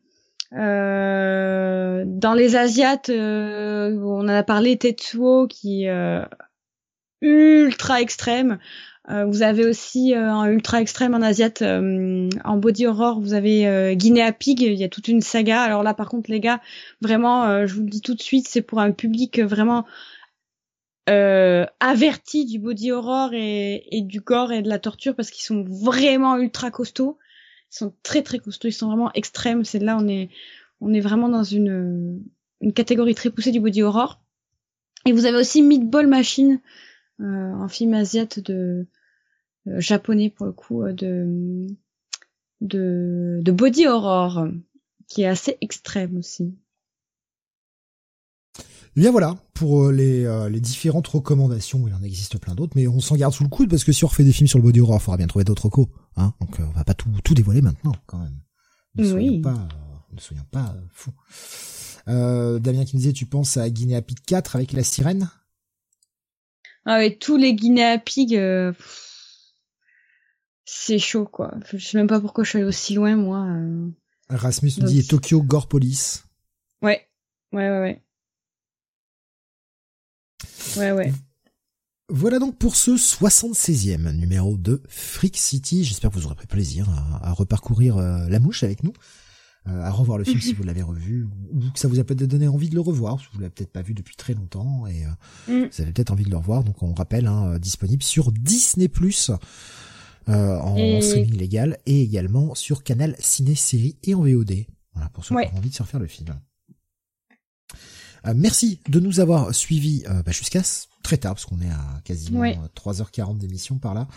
Euh, 0.55 2.03
dans 2.05 2.33
les 2.33 2.55
Asiates, 2.55 3.09
euh, 3.09 3.97
on 4.01 4.21
en 4.21 4.27
a 4.27 4.43
parlé, 4.43 4.77
Tetsuo, 4.77 5.47
qui 5.47 5.85
est 5.85 6.25
ultra 7.21 8.01
extrême. 8.01 8.59
Euh, 9.09 9.25
vous 9.25 9.41
avez 9.41 9.65
aussi 9.65 10.13
euh, 10.13 10.31
un 10.31 10.45
ultra 10.45 10.79
extrême 10.79 11.13
en 11.13 11.21
Asiate, 11.21 11.61
euh, 11.61 12.29
en 12.45 12.55
body 12.55 12.87
horror, 12.87 13.19
vous 13.19 13.33
avez 13.33 13.95
Guinea 13.97 14.31
Pig, 14.31 14.61
il 14.61 14.75
y 14.75 14.83
a 14.83 14.89
toute 14.89 15.07
une 15.07 15.21
saga. 15.21 15.61
Alors 15.61 15.83
là, 15.83 15.93
par 15.93 16.07
contre, 16.07 16.31
les 16.31 16.39
gars, 16.39 16.61
vraiment, 17.01 17.65
je 17.65 17.73
vous 17.73 17.81
le 17.81 17.89
dis 17.89 18.01
tout 18.01 18.15
de 18.15 18.21
suite, 18.21 18.47
c'est 18.47 18.61
pour 18.61 18.79
un 18.79 18.91
public 18.91 19.39
vraiment 19.39 19.85
averti 21.07 22.45
du 22.45 22.59
body 22.59 22.91
horror 22.93 23.33
et, 23.33 23.83
et, 23.91 24.01
du 24.01 24.21
gore 24.21 24.53
et 24.53 24.61
de 24.61 24.69
la 24.69 24.79
torture 24.79 25.15
parce 25.15 25.31
qu'ils 25.31 25.43
sont 25.43 25.65
vraiment 25.67 26.37
ultra 26.37 26.71
costauds. 26.71 27.17
Sont 27.73 27.91
très 28.03 28.21
très 28.21 28.37
costauds, 28.37 28.67
ils 28.67 28.71
sont 28.71 28.85
vraiment 28.85 29.11
extrêmes. 29.13 29.65
C'est 29.65 29.79
là 29.79 29.97
on 29.97 30.07
est 30.07 30.29
on 30.79 30.93
est 30.93 30.99
vraiment 30.99 31.27
dans 31.27 31.43
une 31.43 32.23
une 32.61 32.71
catégorie 32.71 33.15
très 33.15 33.31
poussée 33.31 33.51
du 33.51 33.59
body 33.59 33.81
horror. 33.81 34.21
Et 35.07 35.11
vous 35.11 35.25
avez 35.25 35.37
aussi 35.37 35.63
Meatball 35.63 36.05
Machine, 36.05 36.61
euh, 37.19 37.23
un 37.23 37.67
film 37.67 37.95
asiate 37.95 38.39
de 38.39 38.85
euh, 39.67 39.79
japonais 39.79 40.29
pour 40.29 40.45
le 40.45 40.51
coup 40.51 40.83
euh, 40.83 40.93
de 40.93 41.65
de, 42.61 43.39
de 43.41 43.51
body 43.51 43.87
horror 43.87 44.47
qui 45.07 45.23
est 45.23 45.27
assez 45.27 45.57
extrême 45.59 46.15
aussi. 46.17 46.55
Eh 48.95 48.99
bien 48.99 49.11
voilà 49.11 49.35
pour 49.53 49.91
les, 49.91 50.23
les 50.49 50.59
différentes 50.59 51.07
recommandations. 51.07 51.87
Il 51.87 51.93
en 51.93 52.03
existe 52.03 52.37
plein 52.37 52.53
d'autres, 52.53 52.73
mais 52.75 52.87
on 52.87 52.99
s'en 52.99 53.15
garde 53.15 53.33
sous 53.33 53.43
le 53.43 53.49
coude 53.49 53.69
parce 53.69 53.83
que 53.83 53.91
si 53.91 54.03
on 54.03 54.07
refait 54.07 54.23
des 54.23 54.31
films 54.31 54.47
sur 54.47 54.59
le 54.59 54.63
body 54.63 54.81
horror, 54.81 54.97
il 54.99 55.03
faudra 55.03 55.17
bien 55.17 55.27
trouver 55.27 55.45
d'autres 55.45 55.65
recos. 55.65 55.87
Hein 56.15 56.33
Donc 56.39 56.57
on 56.59 56.71
va 56.71 56.83
pas 56.83 56.93
tout, 56.93 57.09
tout 57.23 57.33
dévoiler 57.33 57.61
maintenant 57.61 57.93
quand 58.05 58.19
même. 58.19 58.39
Ne 58.95 59.03
soyons 59.03 59.41
pas, 59.41 59.67
ne 60.11 60.19
soyons 60.19 60.45
pas 60.51 60.75
fous. 60.91 61.13
Euh, 62.07 62.59
Damien 62.59 62.85
qui 62.85 62.95
me 62.95 62.99
disait, 63.01 63.13
tu 63.13 63.25
penses 63.25 63.57
à 63.57 63.69
Guinea 63.69 64.01
Pig 64.01 64.19
4 64.25 64.55
avec 64.55 64.73
la 64.73 64.83
sirène? 64.83 65.29
Ah 66.85 66.97
ouais, 66.97 67.15
tous 67.15 67.37
les 67.37 67.55
Guinea 67.55 67.97
Pig, 67.97 68.35
euh, 68.35 68.73
c'est 70.65 70.99
chaud 70.99 71.25
quoi. 71.25 71.53
Je 71.71 71.77
sais 71.77 71.97
même 71.97 72.07
pas 72.07 72.19
pourquoi 72.19 72.43
je 72.43 72.49
suis 72.49 72.57
allée 72.59 72.67
aussi 72.67 72.93
loin 72.93 73.15
moi. 73.15 73.45
Euh. 73.45 73.89
Rasmus 74.29 74.73
nous 74.79 74.87
dit 74.87 75.07
Tokyo 75.07 75.41
Gore 75.41 75.67
Police. 75.67 76.25
Ouais, 76.81 77.07
ouais, 77.53 77.69
ouais, 77.69 77.79
ouais. 77.79 78.03
Ouais, 80.77 80.91
ouais. 80.91 81.13
Voilà 82.09 82.39
donc 82.39 82.57
pour 82.57 82.75
ce 82.75 82.91
76e 82.91 84.11
numéro 84.11 84.57
de 84.57 84.83
Freak 84.87 85.37
City. 85.37 85.83
J'espère 85.83 86.09
que 86.11 86.15
vous 86.15 86.25
aurez 86.25 86.35
pris 86.35 86.47
plaisir 86.47 86.89
à, 87.21 87.31
reparcourir 87.31 87.97
euh, 87.97 88.27
la 88.27 88.39
mouche 88.39 88.63
avec 88.63 88.83
nous. 88.83 88.93
Euh, 89.69 89.81
à 89.81 89.91
revoir 89.91 90.17
le 90.17 90.25
film 90.25 90.41
si 90.41 90.53
vous 90.53 90.63
l'avez 90.63 90.81
revu, 90.81 91.25
ou 91.51 91.71
que 91.71 91.79
ça 91.79 91.87
vous 91.87 91.99
a 91.99 92.03
peut-être 92.03 92.29
donné 92.29 92.47
envie 92.47 92.69
de 92.69 92.75
le 92.75 92.81
revoir, 92.81 93.17
que 93.17 93.33
vous 93.33 93.39
l'avez 93.39 93.51
peut-être 93.51 93.71
pas 93.71 93.81
vu 93.81 93.93
depuis 93.93 94.15
très 94.15 94.33
longtemps, 94.33 94.85
et 94.87 95.05
euh, 95.05 95.65
mm. 95.65 95.69
vous 95.71 95.81
avez 95.81 95.93
peut-être 95.93 96.11
envie 96.11 96.25
de 96.25 96.29
le 96.29 96.37
revoir. 96.37 96.63
Donc 96.63 96.83
on 96.83 96.93
rappelle, 96.93 97.27
hein, 97.27 97.53
euh, 97.53 97.59
disponible 97.59 98.03
sur 98.03 98.31
Disney 98.31 98.87
Plus 98.89 99.31
en 100.27 101.01
streaming 101.01 101.37
légal, 101.37 101.77
et 101.85 102.01
également 102.01 102.55
sur 102.55 102.83
Canal 102.83 103.15
Ciné 103.19 103.55
Série 103.55 103.97
et 104.03 104.15
en 104.15 104.23
VOD. 104.23 104.65
Voilà 104.93 105.09
pour 105.09 105.23
ceux 105.23 105.35
qui 105.35 105.53
ont 105.53 105.57
envie 105.57 105.69
de 105.69 105.75
se 105.75 105.83
refaire 105.83 105.99
le 105.99 106.07
film. 106.07 106.27
Merci 108.35 108.79
de 108.87 108.99
nous 108.99 109.19
avoir 109.19 109.53
suivis 109.53 110.03
bah, 110.07 110.31
jusqu'à 110.31 110.61
très 111.03 111.17
tard, 111.17 111.33
parce 111.33 111.45
qu'on 111.45 111.59
est 111.61 111.69
à 111.69 112.01
quasiment 112.03 112.43
3h40 112.43 113.37
d'émission 113.37 113.77
par 113.77 113.93
là. 113.93 114.07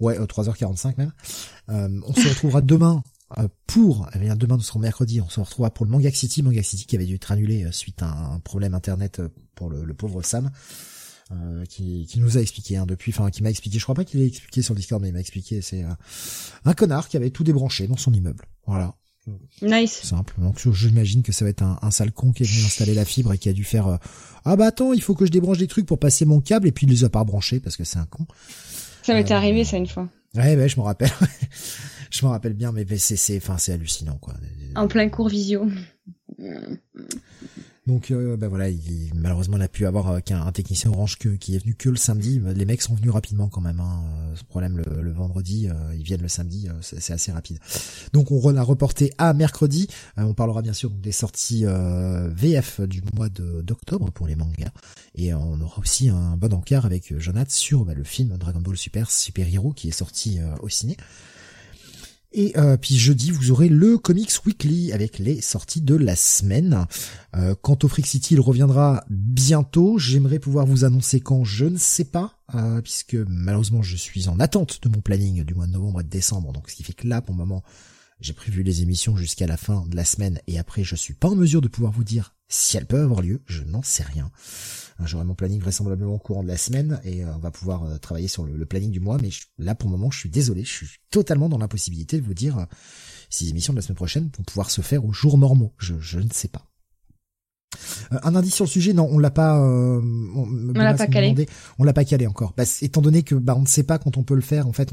Ouais, 0.00 0.18
3h45 0.18 0.94
même. 0.98 1.12
on 1.68 2.14
se 2.14 2.28
retrouvera 2.28 2.60
demain 2.60 3.02
euh, 3.38 3.48
pour, 3.66 4.08
eh 4.14 4.18
bien 4.18 4.36
demain 4.36 4.56
nous 4.56 4.62
serons 4.62 4.78
mercredi, 4.78 5.20
on 5.20 5.28
se 5.28 5.40
retrouvera 5.40 5.70
pour 5.70 5.86
le 5.86 5.90
Manga 5.90 6.10
City, 6.10 6.42
Manga 6.42 6.62
City 6.62 6.86
qui 6.86 6.94
avait 6.94 7.06
dû 7.06 7.14
être 7.14 7.32
annulé 7.32 7.64
euh, 7.64 7.72
suite 7.72 8.02
à 8.02 8.10
un 8.10 8.38
problème 8.38 8.74
internet 8.74 9.18
euh, 9.18 9.28
pour 9.54 9.70
le, 9.70 9.94
pauvre 9.94 10.22
Sam, 10.22 10.50
qui, 11.68 12.06
qui 12.06 12.20
nous 12.20 12.36
a 12.36 12.40
expliqué 12.40 12.76
hein, 12.76 12.86
depuis, 12.86 13.12
enfin 13.12 13.30
qui 13.30 13.42
m'a 13.42 13.50
expliqué, 13.50 13.78
je 13.78 13.84
crois 13.84 13.94
pas 13.94 14.04
qu'il 14.04 14.20
ait 14.20 14.26
expliqué 14.26 14.62
sur 14.62 14.74
le 14.74 14.78
Discord, 14.78 15.00
mais 15.00 15.08
il 15.08 15.14
m'a 15.14 15.20
expliqué, 15.20 15.62
c'est 15.62 15.84
un 16.64 16.74
connard 16.74 17.08
qui 17.08 17.16
avait 17.16 17.30
tout 17.30 17.44
débranché 17.44 17.86
dans 17.86 17.96
son 17.96 18.12
immeuble. 18.12 18.44
Voilà. 18.66 18.94
Nice. 19.62 20.00
Simple. 20.02 20.34
Donc 20.38 20.58
j'imagine 20.72 21.22
que 21.22 21.32
ça 21.32 21.44
va 21.44 21.50
être 21.50 21.62
un, 21.62 21.78
un, 21.82 21.90
sale 21.90 22.12
con 22.12 22.32
qui 22.32 22.42
est 22.42 22.46
venu 22.46 22.64
installer 22.64 22.94
la 22.94 23.04
fibre 23.04 23.32
et 23.32 23.38
qui 23.38 23.48
a 23.48 23.52
dû 23.52 23.64
faire 23.64 23.98
ah 24.44 24.56
bah 24.56 24.66
attends 24.66 24.92
il 24.92 25.00
faut 25.00 25.14
que 25.14 25.24
je 25.24 25.30
débranche 25.30 25.58
des 25.58 25.66
trucs 25.66 25.86
pour 25.86 25.98
passer 25.98 26.26
mon 26.26 26.40
câble 26.40 26.68
et 26.68 26.72
puis 26.72 26.86
il 26.86 26.90
les 26.90 27.04
a 27.04 27.08
pas 27.08 27.24
branchés 27.24 27.60
parce 27.60 27.76
que 27.76 27.84
c'est 27.84 27.98
un 27.98 28.06
con. 28.06 28.26
Ça 29.02 29.14
m'est 29.14 29.30
arrivé 29.30 29.64
ça 29.64 29.76
une 29.76 29.86
fois. 29.86 30.08
Ouais, 30.34 30.56
ouais, 30.56 30.68
je 30.68 30.78
me 30.78 30.84
rappelle. 30.84 31.12
je 32.10 32.24
me 32.24 32.30
rappelle 32.30 32.54
bien, 32.54 32.72
mais 32.72 32.84
c'est, 32.96 33.16
c'est, 33.16 33.36
enfin, 33.36 33.58
c'est 33.58 33.72
hallucinant, 33.72 34.18
quoi. 34.20 34.34
En 34.74 34.88
plein 34.88 35.08
cours 35.08 35.28
visio. 35.28 35.68
Donc, 37.86 38.10
euh, 38.10 38.36
ben 38.38 38.48
voilà, 38.48 38.70
il, 38.70 39.12
malheureusement, 39.14 39.58
il 39.58 39.62
a 39.62 39.68
pu 39.68 39.84
avoir 39.84 40.10
euh, 40.10 40.20
qu'un 40.20 40.50
technicien 40.52 40.90
orange 40.90 41.18
qui 41.18 41.54
est 41.54 41.58
venu 41.58 41.74
que 41.74 41.90
le 41.90 41.96
samedi. 41.96 42.40
Les 42.54 42.64
mecs 42.64 42.80
sont 42.80 42.94
venus 42.94 43.10
rapidement 43.10 43.48
quand 43.48 43.60
même. 43.60 43.78
Hein. 43.78 44.02
Ce 44.36 44.42
problème 44.42 44.78
le, 44.78 45.12
vendredi, 45.12 45.68
euh, 45.68 45.94
ils 45.94 46.02
viennent 46.02 46.22
le 46.22 46.28
samedi, 46.28 46.68
c'est 46.80 47.12
assez 47.12 47.30
rapide. 47.30 47.58
Donc, 48.12 48.32
on 48.32 48.56
a 48.56 48.62
reporté 48.62 49.12
à 49.18 49.34
mercredi. 49.34 49.88
on 50.16 50.32
parlera 50.32 50.62
bien 50.62 50.72
sûr 50.72 50.90
des 50.90 51.12
sorties 51.12 51.66
VF 51.66 52.80
du 52.80 53.02
mois 53.14 53.28
d'octobre 53.28 54.10
pour 54.10 54.26
les 54.26 54.34
mangas, 54.34 54.72
et 55.14 55.34
on 55.34 55.60
aura 55.60 55.80
aussi 55.80 56.08
un 56.08 56.36
bon 56.36 56.52
encart 56.54 56.86
avec 56.86 57.16
Jonathan 57.18 57.50
sur 57.50 57.84
bah, 57.84 57.94
le 57.94 58.04
film 58.04 58.36
Dragon 58.38 58.60
Ball 58.60 58.76
Super 58.76 59.10
Super 59.10 59.46
Hero 59.52 59.72
qui 59.72 59.88
est 59.88 59.92
sorti 59.92 60.40
au 60.62 60.68
ciné. 60.68 60.96
Et 62.36 62.52
euh, 62.58 62.76
puis 62.76 62.96
jeudi, 62.96 63.30
vous 63.30 63.52
aurez 63.52 63.68
le 63.68 63.96
Comics 63.96 64.44
Weekly 64.44 64.92
avec 64.92 65.20
les 65.20 65.40
sorties 65.40 65.80
de 65.80 65.94
la 65.94 66.16
semaine. 66.16 66.86
Euh, 67.36 67.54
quant 67.54 67.78
au 67.80 67.86
Freak 67.86 68.08
City, 68.08 68.34
il 68.34 68.40
reviendra 68.40 69.04
bientôt. 69.08 69.98
J'aimerais 69.98 70.40
pouvoir 70.40 70.66
vous 70.66 70.84
annoncer 70.84 71.20
quand, 71.20 71.44
je 71.44 71.64
ne 71.64 71.78
sais 71.78 72.04
pas, 72.04 72.40
euh, 72.56 72.82
puisque 72.82 73.14
malheureusement 73.14 73.82
je 73.82 73.96
suis 73.96 74.28
en 74.28 74.40
attente 74.40 74.80
de 74.82 74.88
mon 74.88 75.00
planning 75.00 75.44
du 75.44 75.54
mois 75.54 75.68
de 75.68 75.72
novembre 75.72 76.00
et 76.00 76.04
de 76.04 76.08
décembre. 76.08 76.52
Donc 76.52 76.70
ce 76.70 76.74
qui 76.74 76.82
fait 76.82 76.92
que 76.92 77.06
là, 77.06 77.22
pour 77.22 77.36
le 77.36 77.38
moment, 77.38 77.62
j'ai 78.18 78.32
prévu 78.32 78.64
les 78.64 78.82
émissions 78.82 79.16
jusqu'à 79.16 79.46
la 79.46 79.56
fin 79.56 79.86
de 79.86 79.94
la 79.94 80.04
semaine 80.04 80.40
et 80.48 80.58
après 80.58 80.82
je 80.82 80.96
suis 80.96 81.14
pas 81.14 81.28
en 81.28 81.36
mesure 81.36 81.60
de 81.60 81.68
pouvoir 81.68 81.92
vous 81.92 82.04
dire 82.04 82.34
si 82.48 82.76
elles 82.76 82.86
peuvent 82.86 83.04
avoir 83.04 83.22
lieu. 83.22 83.42
Je 83.46 83.62
n'en 83.62 83.84
sais 83.84 84.02
rien. 84.02 84.32
Euh, 85.00 85.06
j'aurai 85.06 85.24
mon 85.24 85.34
planning 85.34 85.60
vraisemblablement 85.60 86.14
au 86.14 86.18
courant 86.18 86.42
de 86.42 86.48
la 86.48 86.56
semaine 86.56 87.00
et 87.04 87.24
euh, 87.24 87.34
on 87.34 87.38
va 87.38 87.50
pouvoir 87.50 87.84
euh, 87.84 87.98
travailler 87.98 88.28
sur 88.28 88.44
le, 88.44 88.66
planning 88.66 88.90
du 88.90 89.00
mois. 89.00 89.18
Mais 89.20 89.30
là, 89.58 89.74
pour 89.74 89.90
le 89.90 89.96
moment, 89.96 90.10
je 90.10 90.18
suis 90.18 90.30
désolé, 90.30 90.64
je 90.64 90.86
suis 90.86 90.98
totalement 91.10 91.48
dans 91.48 91.58
l'impossibilité 91.58 92.20
de 92.20 92.24
vous 92.24 92.34
dire 92.34 92.66
si 93.30 93.44
les 93.44 93.50
émissions 93.50 93.72
de 93.72 93.78
la 93.78 93.82
semaine 93.82 93.96
prochaine 93.96 94.30
vont 94.36 94.44
pouvoir 94.44 94.70
se 94.70 94.80
faire 94.80 95.04
aux 95.04 95.12
jours 95.12 95.38
normaux. 95.38 95.72
Je 95.78 96.18
ne 96.18 96.30
sais 96.30 96.48
pas. 96.48 96.66
Euh, 98.12 98.18
un 98.22 98.34
indice 98.34 98.54
sur 98.54 98.64
le 98.64 98.70
sujet, 98.70 98.92
non, 98.92 99.08
on 99.10 99.18
l'a 99.18 99.30
pas. 99.30 99.58
Euh, 99.60 100.00
on, 100.34 100.72
l'a 100.72 100.94
pas 100.94 101.06
calé. 101.06 101.46
on 101.78 101.84
l'a 101.84 101.92
pas 101.92 102.04
calé 102.04 102.26
encore. 102.26 102.54
Bah, 102.56 102.64
étant 102.82 103.00
donné 103.00 103.22
que 103.22 103.34
bah 103.34 103.54
on 103.56 103.62
ne 103.62 103.66
sait 103.66 103.82
pas 103.82 103.98
quand 103.98 104.16
on 104.16 104.22
peut 104.22 104.34
le 104.34 104.40
faire. 104.40 104.66
En 104.66 104.72
fait, 104.72 104.90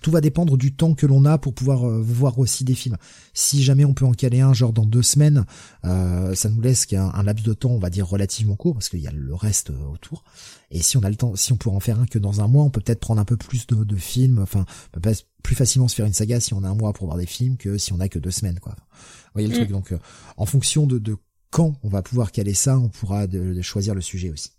tout 0.00 0.10
va 0.10 0.20
dépendre 0.20 0.56
du 0.56 0.74
temps 0.74 0.94
que 0.94 1.06
l'on 1.06 1.24
a 1.24 1.38
pour 1.38 1.54
pouvoir 1.54 1.88
euh, 1.88 2.00
voir 2.00 2.38
aussi 2.38 2.64
des 2.64 2.74
films. 2.74 2.96
Si 3.34 3.62
jamais 3.62 3.84
on 3.84 3.94
peut 3.94 4.04
en 4.04 4.12
caler 4.12 4.40
un, 4.40 4.52
genre 4.52 4.72
dans 4.72 4.86
deux 4.86 5.02
semaines, 5.02 5.44
ça 5.82 6.48
nous 6.48 6.60
laisse 6.60 6.86
qu'un 6.86 7.10
un 7.14 7.22
laps 7.22 7.46
de 7.46 7.52
temps, 7.52 7.70
on 7.70 7.78
va 7.78 7.90
dire 7.90 8.06
relativement 8.06 8.56
court, 8.56 8.74
parce 8.74 8.88
qu'il 8.88 9.00
y 9.00 9.06
a 9.06 9.12
le 9.12 9.34
reste 9.34 9.70
autour. 9.92 10.24
Et 10.70 10.82
si 10.82 10.96
on 10.96 11.02
a 11.02 11.10
le 11.10 11.16
temps, 11.16 11.36
si 11.36 11.52
on 11.52 11.56
pourrait 11.56 11.76
en 11.76 11.80
faire 11.80 12.00
un 12.00 12.06
que 12.06 12.18
dans 12.18 12.40
un 12.40 12.48
mois, 12.48 12.64
on 12.64 12.70
peut 12.70 12.80
peut-être 12.80 13.00
prendre 13.00 13.20
un 13.20 13.24
peu 13.24 13.36
plus 13.36 13.66
de, 13.66 13.84
de 13.84 13.96
films. 13.96 14.38
Enfin, 14.38 14.64
peut 14.92 15.00
plus 15.42 15.54
facilement 15.54 15.86
se 15.86 15.94
faire 15.94 16.06
une 16.06 16.12
saga 16.12 16.40
si 16.40 16.54
on 16.54 16.64
a 16.64 16.68
un 16.68 16.74
mois 16.74 16.92
pour 16.92 17.06
voir 17.06 17.18
des 17.18 17.26
films 17.26 17.56
que 17.56 17.78
si 17.78 17.92
on 17.92 18.00
a 18.00 18.08
que 18.08 18.18
deux 18.18 18.32
semaines, 18.32 18.58
quoi. 18.58 18.74
Vous 18.74 19.32
voyez 19.34 19.48
le 19.48 19.54
mm. 19.54 19.58
truc. 19.58 19.70
Donc, 19.70 19.94
en 20.36 20.46
fonction 20.46 20.86
de, 20.86 20.98
de 20.98 21.16
quand 21.50 21.74
on 21.82 21.88
va 21.88 22.02
pouvoir 22.02 22.32
caler 22.32 22.54
ça, 22.54 22.78
on 22.78 22.88
pourra 22.88 23.26
de, 23.26 23.60
choisir 23.62 23.94
le 23.94 24.00
sujet 24.00 24.30
aussi. 24.30 24.50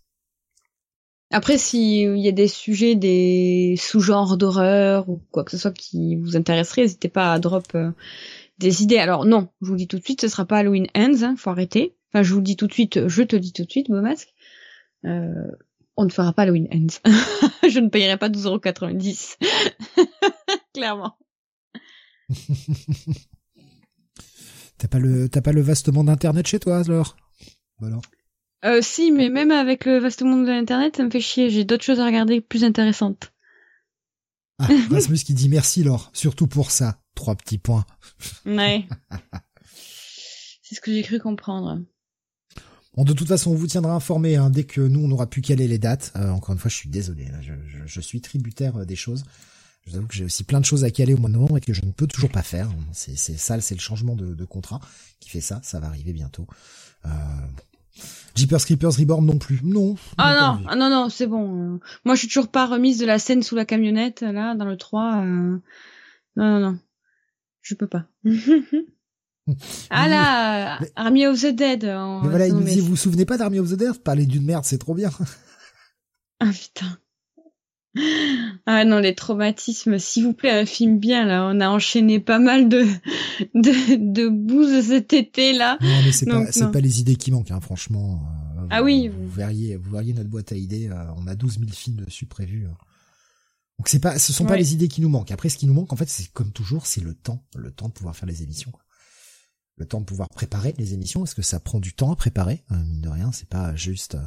Après, 1.32 1.58
s'il 1.58 2.18
y 2.18 2.28
a 2.30 2.32
des 2.32 2.48
sujets, 2.48 2.96
des 2.96 3.76
sous-genres 3.78 4.38
d'horreur 4.38 5.10
ou 5.10 5.22
quoi 5.32 5.44
que 5.44 5.52
ce 5.52 5.58
soit 5.58 5.74
qui 5.74 6.16
vous 6.16 6.38
intéresserait, 6.38 6.84
n'hésitez 6.84 7.10
pas 7.10 7.34
à 7.34 7.40
drop 7.40 7.66
euh, 7.76 7.92
des 8.60 8.82
idées. 8.82 8.98
Alors 8.98 9.26
non, 9.26 9.50
je 9.62 9.68
vous 9.68 9.76
dis 9.76 9.88
tout 9.88 10.00
de 10.00 10.04
suite, 10.04 10.22
ce 10.22 10.30
sera 10.30 10.46
pas 10.46 10.60
Halloween 10.60 10.88
Ends, 10.96 11.24
hein, 11.24 11.36
faut 11.38 11.50
arrêter. 11.50 11.96
Enfin, 12.14 12.24
je 12.24 12.34
vous 12.34 12.42
dis 12.42 12.56
tout 12.56 12.68
de 12.68 12.74
suite, 12.74 13.08
je 13.10 13.24
te 13.24 13.36
dis 13.36 13.52
tout 13.52 13.66
de 13.66 13.70
suite, 13.70 13.90
beau 13.90 14.02
masque. 14.02 14.34
Euh, 15.04 15.52
on 15.98 16.06
ne 16.06 16.10
fera 16.10 16.32
pas 16.32 16.44
Halloween 16.44 16.70
Ends. 16.74 17.02
je 17.68 17.80
ne 17.80 17.90
payerai 17.90 18.18
pas 18.18 18.30
12,90€. 18.30 19.38
Clairement. 20.74 21.18
T'as 24.78 24.88
pas 24.88 25.00
le 25.00 25.28
t'as 25.30 25.42
pas 25.42 25.52
le 25.52 25.62
vaste 25.62 25.90
monde 25.90 26.08
d'internet 26.08 26.48
chez 26.48 26.60
toi, 26.60 26.80
alors? 26.80 27.16
Alors? 27.82 28.02
Euh, 28.66 28.80
si, 28.82 29.12
mais 29.12 29.30
même 29.30 29.52
avec 29.52 29.86
le 29.86 30.00
vaste 30.00 30.24
monde 30.24 30.46
de 30.46 30.52
l'internet, 30.52 30.98
ça 30.98 31.04
me 31.04 31.10
fait 31.10 31.22
chier. 31.22 31.50
J'ai 31.50 31.64
d'autres 31.64 31.84
choses 31.84 32.00
à 32.00 32.06
regarder 32.06 32.42
plus 32.42 32.64
intéressantes. 32.64 33.32
Ah, 34.60 34.68
Rasmus 34.90 35.20
qui 35.20 35.34
dit 35.34 35.50
merci, 35.50 35.84
Laure. 35.84 36.10
Surtout 36.14 36.48
pour 36.48 36.72
ça. 36.72 37.00
Trois 37.16 37.36
petits 37.36 37.60
points. 37.60 37.86
Ouais. 38.46 38.88
C'est 40.64 40.76
ce 40.76 40.82
que 40.82 40.92
j'ai 40.92 41.04
cru 41.04 41.20
comprendre. 41.20 41.80
Bon, 42.96 43.04
de 43.04 43.14
toute 43.14 43.28
façon, 43.28 43.52
on 43.52 43.56
vous 43.56 43.68
tiendra 43.68 43.94
informé 43.94 44.36
hein, 44.36 44.50
dès 44.50 44.64
que 44.64 44.82
nous 44.82 45.00
on 45.00 45.12
aura 45.12 45.28
pu 45.28 45.42
caler 45.42 45.68
les 45.68 45.78
dates. 45.78 46.12
Euh, 46.16 46.30
encore 46.30 46.54
une 46.54 46.60
fois, 46.60 46.70
je 46.70 46.76
suis 46.76 46.90
désolé. 46.90 47.30
je, 47.42 47.54
je, 47.86 48.02
suis 48.02 48.22
tributaire 48.22 48.78
euh, 48.78 48.86
des 48.86 48.96
choses. 48.96 49.24
Je 49.88 49.94
vous 49.94 49.98
avoue 50.00 50.08
que 50.08 50.16
j'ai 50.16 50.26
aussi 50.26 50.44
plein 50.44 50.60
de 50.60 50.66
choses 50.66 50.84
à 50.84 50.92
caler 50.92 51.14
au 51.14 51.18
mois 51.18 51.30
de 51.30 51.36
novembre 51.36 51.58
et 51.58 51.62
que 51.62 51.72
je 51.72 51.86
ne 51.86 51.92
peux 51.92 52.08
toujours 52.08 52.30
pas 52.30 52.44
faire. 52.44 52.70
C'est, 52.92 53.18
c'est 53.18 53.38
ça, 53.38 53.60
c'est 53.62 53.74
le 53.76 53.80
changement 53.80 54.16
de, 54.16 54.46
contrat 54.46 54.82
qui 55.22 55.30
fait 55.30 55.40
ça. 55.40 55.62
Ça 55.64 55.80
va 55.80 55.88
arriver 55.88 56.12
bientôt. 56.12 56.46
Euh, 57.06 57.10
Jeepers 58.36 58.66
Creepers 58.66 58.98
Reborn 58.98 59.26
non 59.26 59.38
plus. 59.38 59.62
Non. 59.64 59.96
Ah 60.18 60.58
non, 60.60 60.66
ah 60.68 60.76
non, 60.76 60.90
non, 60.90 61.08
c'est 61.08 61.26
bon. 61.26 61.80
Moi, 62.04 62.16
je 62.16 62.20
suis 62.20 62.28
toujours 62.28 62.50
pas 62.50 62.68
remise 62.68 62.98
de 62.98 63.06
la 63.06 63.18
scène 63.18 63.44
sous 63.44 63.56
la 63.56 63.64
camionnette, 63.64 64.22
là, 64.22 64.56
dans 64.56 64.66
le 64.66 64.76
3. 64.76 65.22
Euh... 65.24 65.58
Non, 66.36 66.46
non, 66.46 66.60
non. 66.60 66.80
Je 67.62 67.74
peux 67.74 67.88
pas. 67.88 68.08
ah 69.90 70.10
là, 70.10 70.80
Army 70.98 71.28
of 71.28 71.40
the 71.42 71.56
Dead. 71.56 71.84
Mais 71.86 72.30
voilà, 72.30 72.48
il 72.48 72.54
nous 72.54 72.64
dit, 72.64 72.82
vous 72.82 72.90
vous 72.90 72.96
souvenez 72.98 73.26
pas 73.26 73.38
d'Army 73.38 73.60
of 73.60 73.70
the 73.70 73.76
Dead? 73.76 73.98
Parler 74.00 74.26
d'une 74.26 74.44
merde, 74.44 74.66
c'est 74.66 74.80
trop 74.80 74.96
bien. 74.96 75.12
ah 76.42 76.52
putain. 76.52 76.98
Ah 78.66 78.84
non, 78.84 79.00
les 79.00 79.16
traumatismes, 79.16 79.98
s'il 79.98 80.26
vous 80.26 80.34
plaît, 80.34 80.52
un 80.52 80.66
film 80.66 81.00
bien 81.00 81.26
là. 81.26 81.48
On 81.50 81.60
a 81.62 81.70
enchaîné 81.70 82.20
pas 82.20 82.40
mal 82.40 82.68
de 82.68 82.86
de, 83.56 84.14
de 84.14 84.28
bouses 84.28 84.88
cet 84.88 85.14
été 85.14 85.54
là. 85.54 85.78
Non, 85.82 86.02
mais 86.04 86.12
c'est 86.12 86.26
pas 86.26 86.52
c'est 86.52 86.72
pas 86.72 86.82
les 86.82 87.00
idées 87.00 87.16
qui 87.16 87.32
manquent, 87.32 87.52
hein, 87.52 87.62
franchement. 87.62 88.22
Euh, 88.58 88.68
ah 88.70 88.84
oui. 88.84 89.08
Vous 89.08 89.30
verriez, 89.30 89.78
vous 89.78 89.92
verriez 89.92 90.14
notre 90.14 90.30
boîte 90.30 90.52
à 90.52 90.56
idées. 90.56 90.90
Euh, 90.90 91.06
on 91.16 91.28
a 91.28 91.36
12 91.36 91.60
000 91.60 91.72
films 91.72 91.98
dessus 91.98 92.26
prévus. 92.26 92.68
Hein. 92.68 92.78
Donc 93.78 93.90
c'est 93.90 94.00
pas, 94.00 94.18
ce 94.18 94.34
sont 94.34 94.46
pas 94.46 94.58
les 94.58 94.74
idées 94.74 94.88
qui 94.88 95.02
nous 95.02 95.10
manquent. 95.10 95.32
Après, 95.32 95.50
ce 95.50 95.58
qui 95.58 95.68
nous 95.68 95.74
manque, 95.74 95.94
en 95.94 95.96
fait, 95.96 96.10
c'est 96.10 96.32
comme 96.32 96.52
toujours, 96.52 96.88
c'est 96.88 97.02
le 97.02 97.14
temps, 97.14 97.46
le 97.56 97.72
temps 97.72 97.88
de 97.88 97.94
pouvoir 97.94 98.16
faire 98.16 98.28
les 98.28 98.42
émissions. 98.42 98.72
Quoi. 98.72 98.82
Le 99.76 99.86
temps 99.86 100.00
de 100.00 100.06
pouvoir 100.06 100.30
préparer 100.30 100.74
les 100.80 100.94
émissions, 100.94 101.20
parce 101.20 101.36
que 101.36 101.44
ça 101.44 101.60
prend 101.60 101.80
du 101.80 101.94
temps 101.94 102.12
à 102.12 102.16
préparer. 102.16 102.64
Hein, 102.70 102.84
mine 102.84 103.02
de 103.02 103.10
rien, 103.10 103.32
c'est 103.32 103.48
pas 103.48 103.76
juste. 103.76 104.16
Euh, 104.16 104.26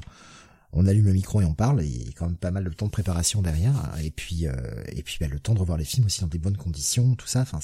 on 0.73 0.87
allume 0.87 1.07
le 1.07 1.13
micro 1.13 1.41
et 1.41 1.45
on 1.45 1.55
parle, 1.55 1.85
il 1.85 2.07
y 2.07 2.09
a 2.09 2.13
quand 2.13 2.27
même 2.27 2.37
pas 2.37 2.51
mal 2.51 2.65
de 2.65 2.71
temps 2.71 2.87
de 2.87 2.91
préparation 2.91 3.43
derrière, 3.43 3.93
et 4.03 4.11
puis 4.11 4.47
euh, 4.47 4.53
et 4.89 5.03
puis 5.03 5.17
bah, 5.21 5.27
le 5.27 5.41
temps 5.41 5.55
de 5.55 5.61
revoir 5.61 5.79
les 5.79 5.85
films 5.85 6.07
aussi 6.07 6.21
dans 6.21 6.29
des 6.29 6.39
bonnes 6.39 6.57
conditions, 6.57 7.15
tout 7.17 7.27
ça. 7.27 7.41
Enfin, 7.41 7.59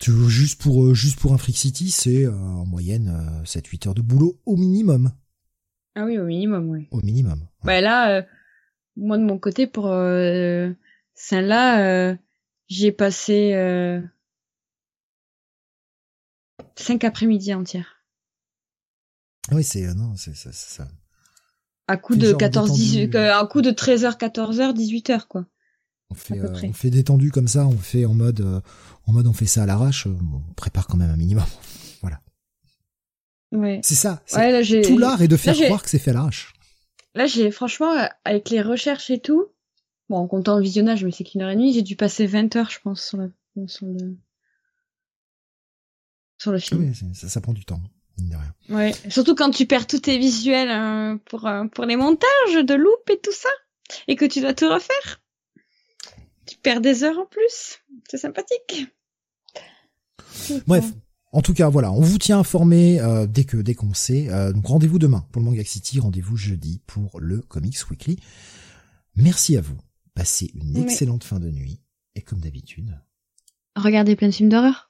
juste 0.00 0.60
pour 0.62 0.84
euh, 0.84 0.94
juste 0.94 1.20
pour 1.20 1.32
un 1.32 1.38
Freak 1.38 1.56
City, 1.56 1.90
c'est 1.90 2.24
euh, 2.24 2.32
en 2.32 2.64
moyenne 2.64 3.42
7-8 3.44 3.88
heures 3.88 3.94
de 3.94 4.02
boulot 4.02 4.40
au 4.46 4.56
minimum. 4.56 5.12
Ah 5.94 6.04
oui, 6.04 6.18
au 6.18 6.24
minimum, 6.24 6.70
oui. 6.70 6.88
Au 6.90 7.02
minimum. 7.02 7.46
Bah 7.64 7.80
là, 7.80 8.24
moi 8.96 9.18
de 9.18 9.24
mon 9.24 9.38
côté 9.38 9.66
pour 9.66 9.86
celle-là, 11.14 12.16
j'ai 12.68 12.92
passé 12.92 13.52
cinq 16.76 17.04
après-midi 17.04 17.52
entières. 17.52 17.99
Oui, 19.52 19.64
c'est 19.64 19.86
euh, 19.86 19.94
non, 19.94 20.14
c'est 20.16 20.34
ça, 20.34 20.52
ça. 20.52 20.88
À 21.88 21.96
coup 21.96 22.14
de 22.14 22.32
14 22.32 22.72
18 22.72 23.14
à 23.16 23.44
coup 23.46 23.62
de 23.62 23.70
13h 23.70 24.16
14h 24.16 24.74
18h 24.74 25.26
quoi. 25.26 25.46
On 26.10 26.14
fait 26.14 26.38
euh, 26.38 26.52
on 26.64 26.72
fait 26.72 26.90
détendu 26.90 27.30
comme 27.30 27.48
ça, 27.48 27.66
on 27.66 27.76
fait 27.76 28.04
en 28.04 28.14
mode 28.14 28.40
euh, 28.40 28.60
en 29.06 29.12
mode 29.12 29.26
on 29.26 29.32
fait 29.32 29.46
ça 29.46 29.62
à 29.62 29.66
l'arrache, 29.66 30.06
on 30.06 30.52
prépare 30.54 30.86
quand 30.86 30.96
même 30.96 31.10
un 31.10 31.16
minimum. 31.16 31.44
voilà. 32.00 32.20
Ouais. 33.52 33.80
C'est 33.82 33.96
ça, 33.96 34.22
ouais, 34.34 34.82
tout 34.82 34.98
l'art 34.98 35.22
est 35.22 35.28
de 35.28 35.36
faire 35.36 35.54
croire 35.54 35.82
que 35.82 35.90
c'est 35.90 35.98
fait 35.98 36.10
à 36.10 36.14
l'arrache. 36.14 36.52
Là, 37.16 37.26
j'ai 37.26 37.50
franchement 37.50 37.92
avec 38.24 38.50
les 38.50 38.62
recherches 38.62 39.10
et 39.10 39.18
tout, 39.18 39.46
bon, 40.08 40.18
en 40.18 40.28
comptant 40.28 40.56
le 40.56 40.62
visionnage, 40.62 41.04
mais 41.04 41.10
c'est 41.10 41.24
qu'une 41.24 41.42
heure 41.42 41.50
et 41.50 41.56
demie, 41.56 41.72
j'ai 41.72 41.82
dû 41.82 41.96
passer 41.96 42.26
20 42.26 42.54
heures 42.54 42.70
je 42.70 42.78
pense 42.80 43.04
sur, 43.04 43.18
le 43.18 43.32
sur 43.66 43.86
le 43.86 44.16
sur 46.38 46.52
le 46.52 46.58
film. 46.60 46.80
Oui, 46.82 47.14
ça, 47.14 47.28
ça 47.28 47.40
prend 47.40 47.52
du 47.52 47.64
temps. 47.64 47.80
Ouais, 48.68 48.94
surtout 49.08 49.34
quand 49.34 49.50
tu 49.50 49.66
perds 49.66 49.86
tous 49.86 50.00
tes 50.00 50.18
visuels 50.18 50.70
euh, 50.70 51.16
pour 51.26 51.46
euh, 51.46 51.64
pour 51.66 51.84
les 51.84 51.96
montages 51.96 52.54
de 52.54 52.74
loop 52.74 53.10
et 53.10 53.18
tout 53.18 53.32
ça, 53.32 53.48
et 54.06 54.16
que 54.16 54.24
tu 54.24 54.40
dois 54.40 54.54
tout 54.54 54.68
refaire. 54.68 55.20
Tu 56.46 56.56
perds 56.58 56.80
des 56.80 57.02
heures 57.02 57.18
en 57.18 57.26
plus. 57.26 57.78
C'est 58.08 58.18
sympathique. 58.18 58.86
Bref, 60.66 60.84
en 61.32 61.42
tout 61.42 61.54
cas, 61.54 61.68
voilà, 61.68 61.92
on 61.92 62.00
vous 62.00 62.18
tient 62.18 62.38
informé 62.38 63.00
euh, 63.00 63.26
dès 63.26 63.44
que 63.44 63.56
dès 63.56 63.74
qu'on 63.74 63.94
sait. 63.94 64.28
donc 64.52 64.66
rendez-vous 64.66 64.98
demain 64.98 65.26
pour 65.32 65.40
le 65.42 65.46
Manga 65.46 65.64
City, 65.64 65.98
rendez-vous 65.98 66.36
jeudi 66.36 66.80
pour 66.86 67.20
le 67.20 67.40
Comics 67.40 67.90
Weekly. 67.90 68.18
Merci 69.16 69.56
à 69.56 69.60
vous. 69.60 69.78
Passez 70.14 70.52
une 70.54 70.76
excellente 70.76 71.24
fin 71.24 71.40
de 71.40 71.50
nuit 71.50 71.80
et 72.14 72.22
comme 72.22 72.40
d'habitude, 72.40 72.98
regardez 73.76 74.16
plein 74.16 74.28
de 74.28 74.34
films 74.34 74.48
d'horreur. 74.48 74.89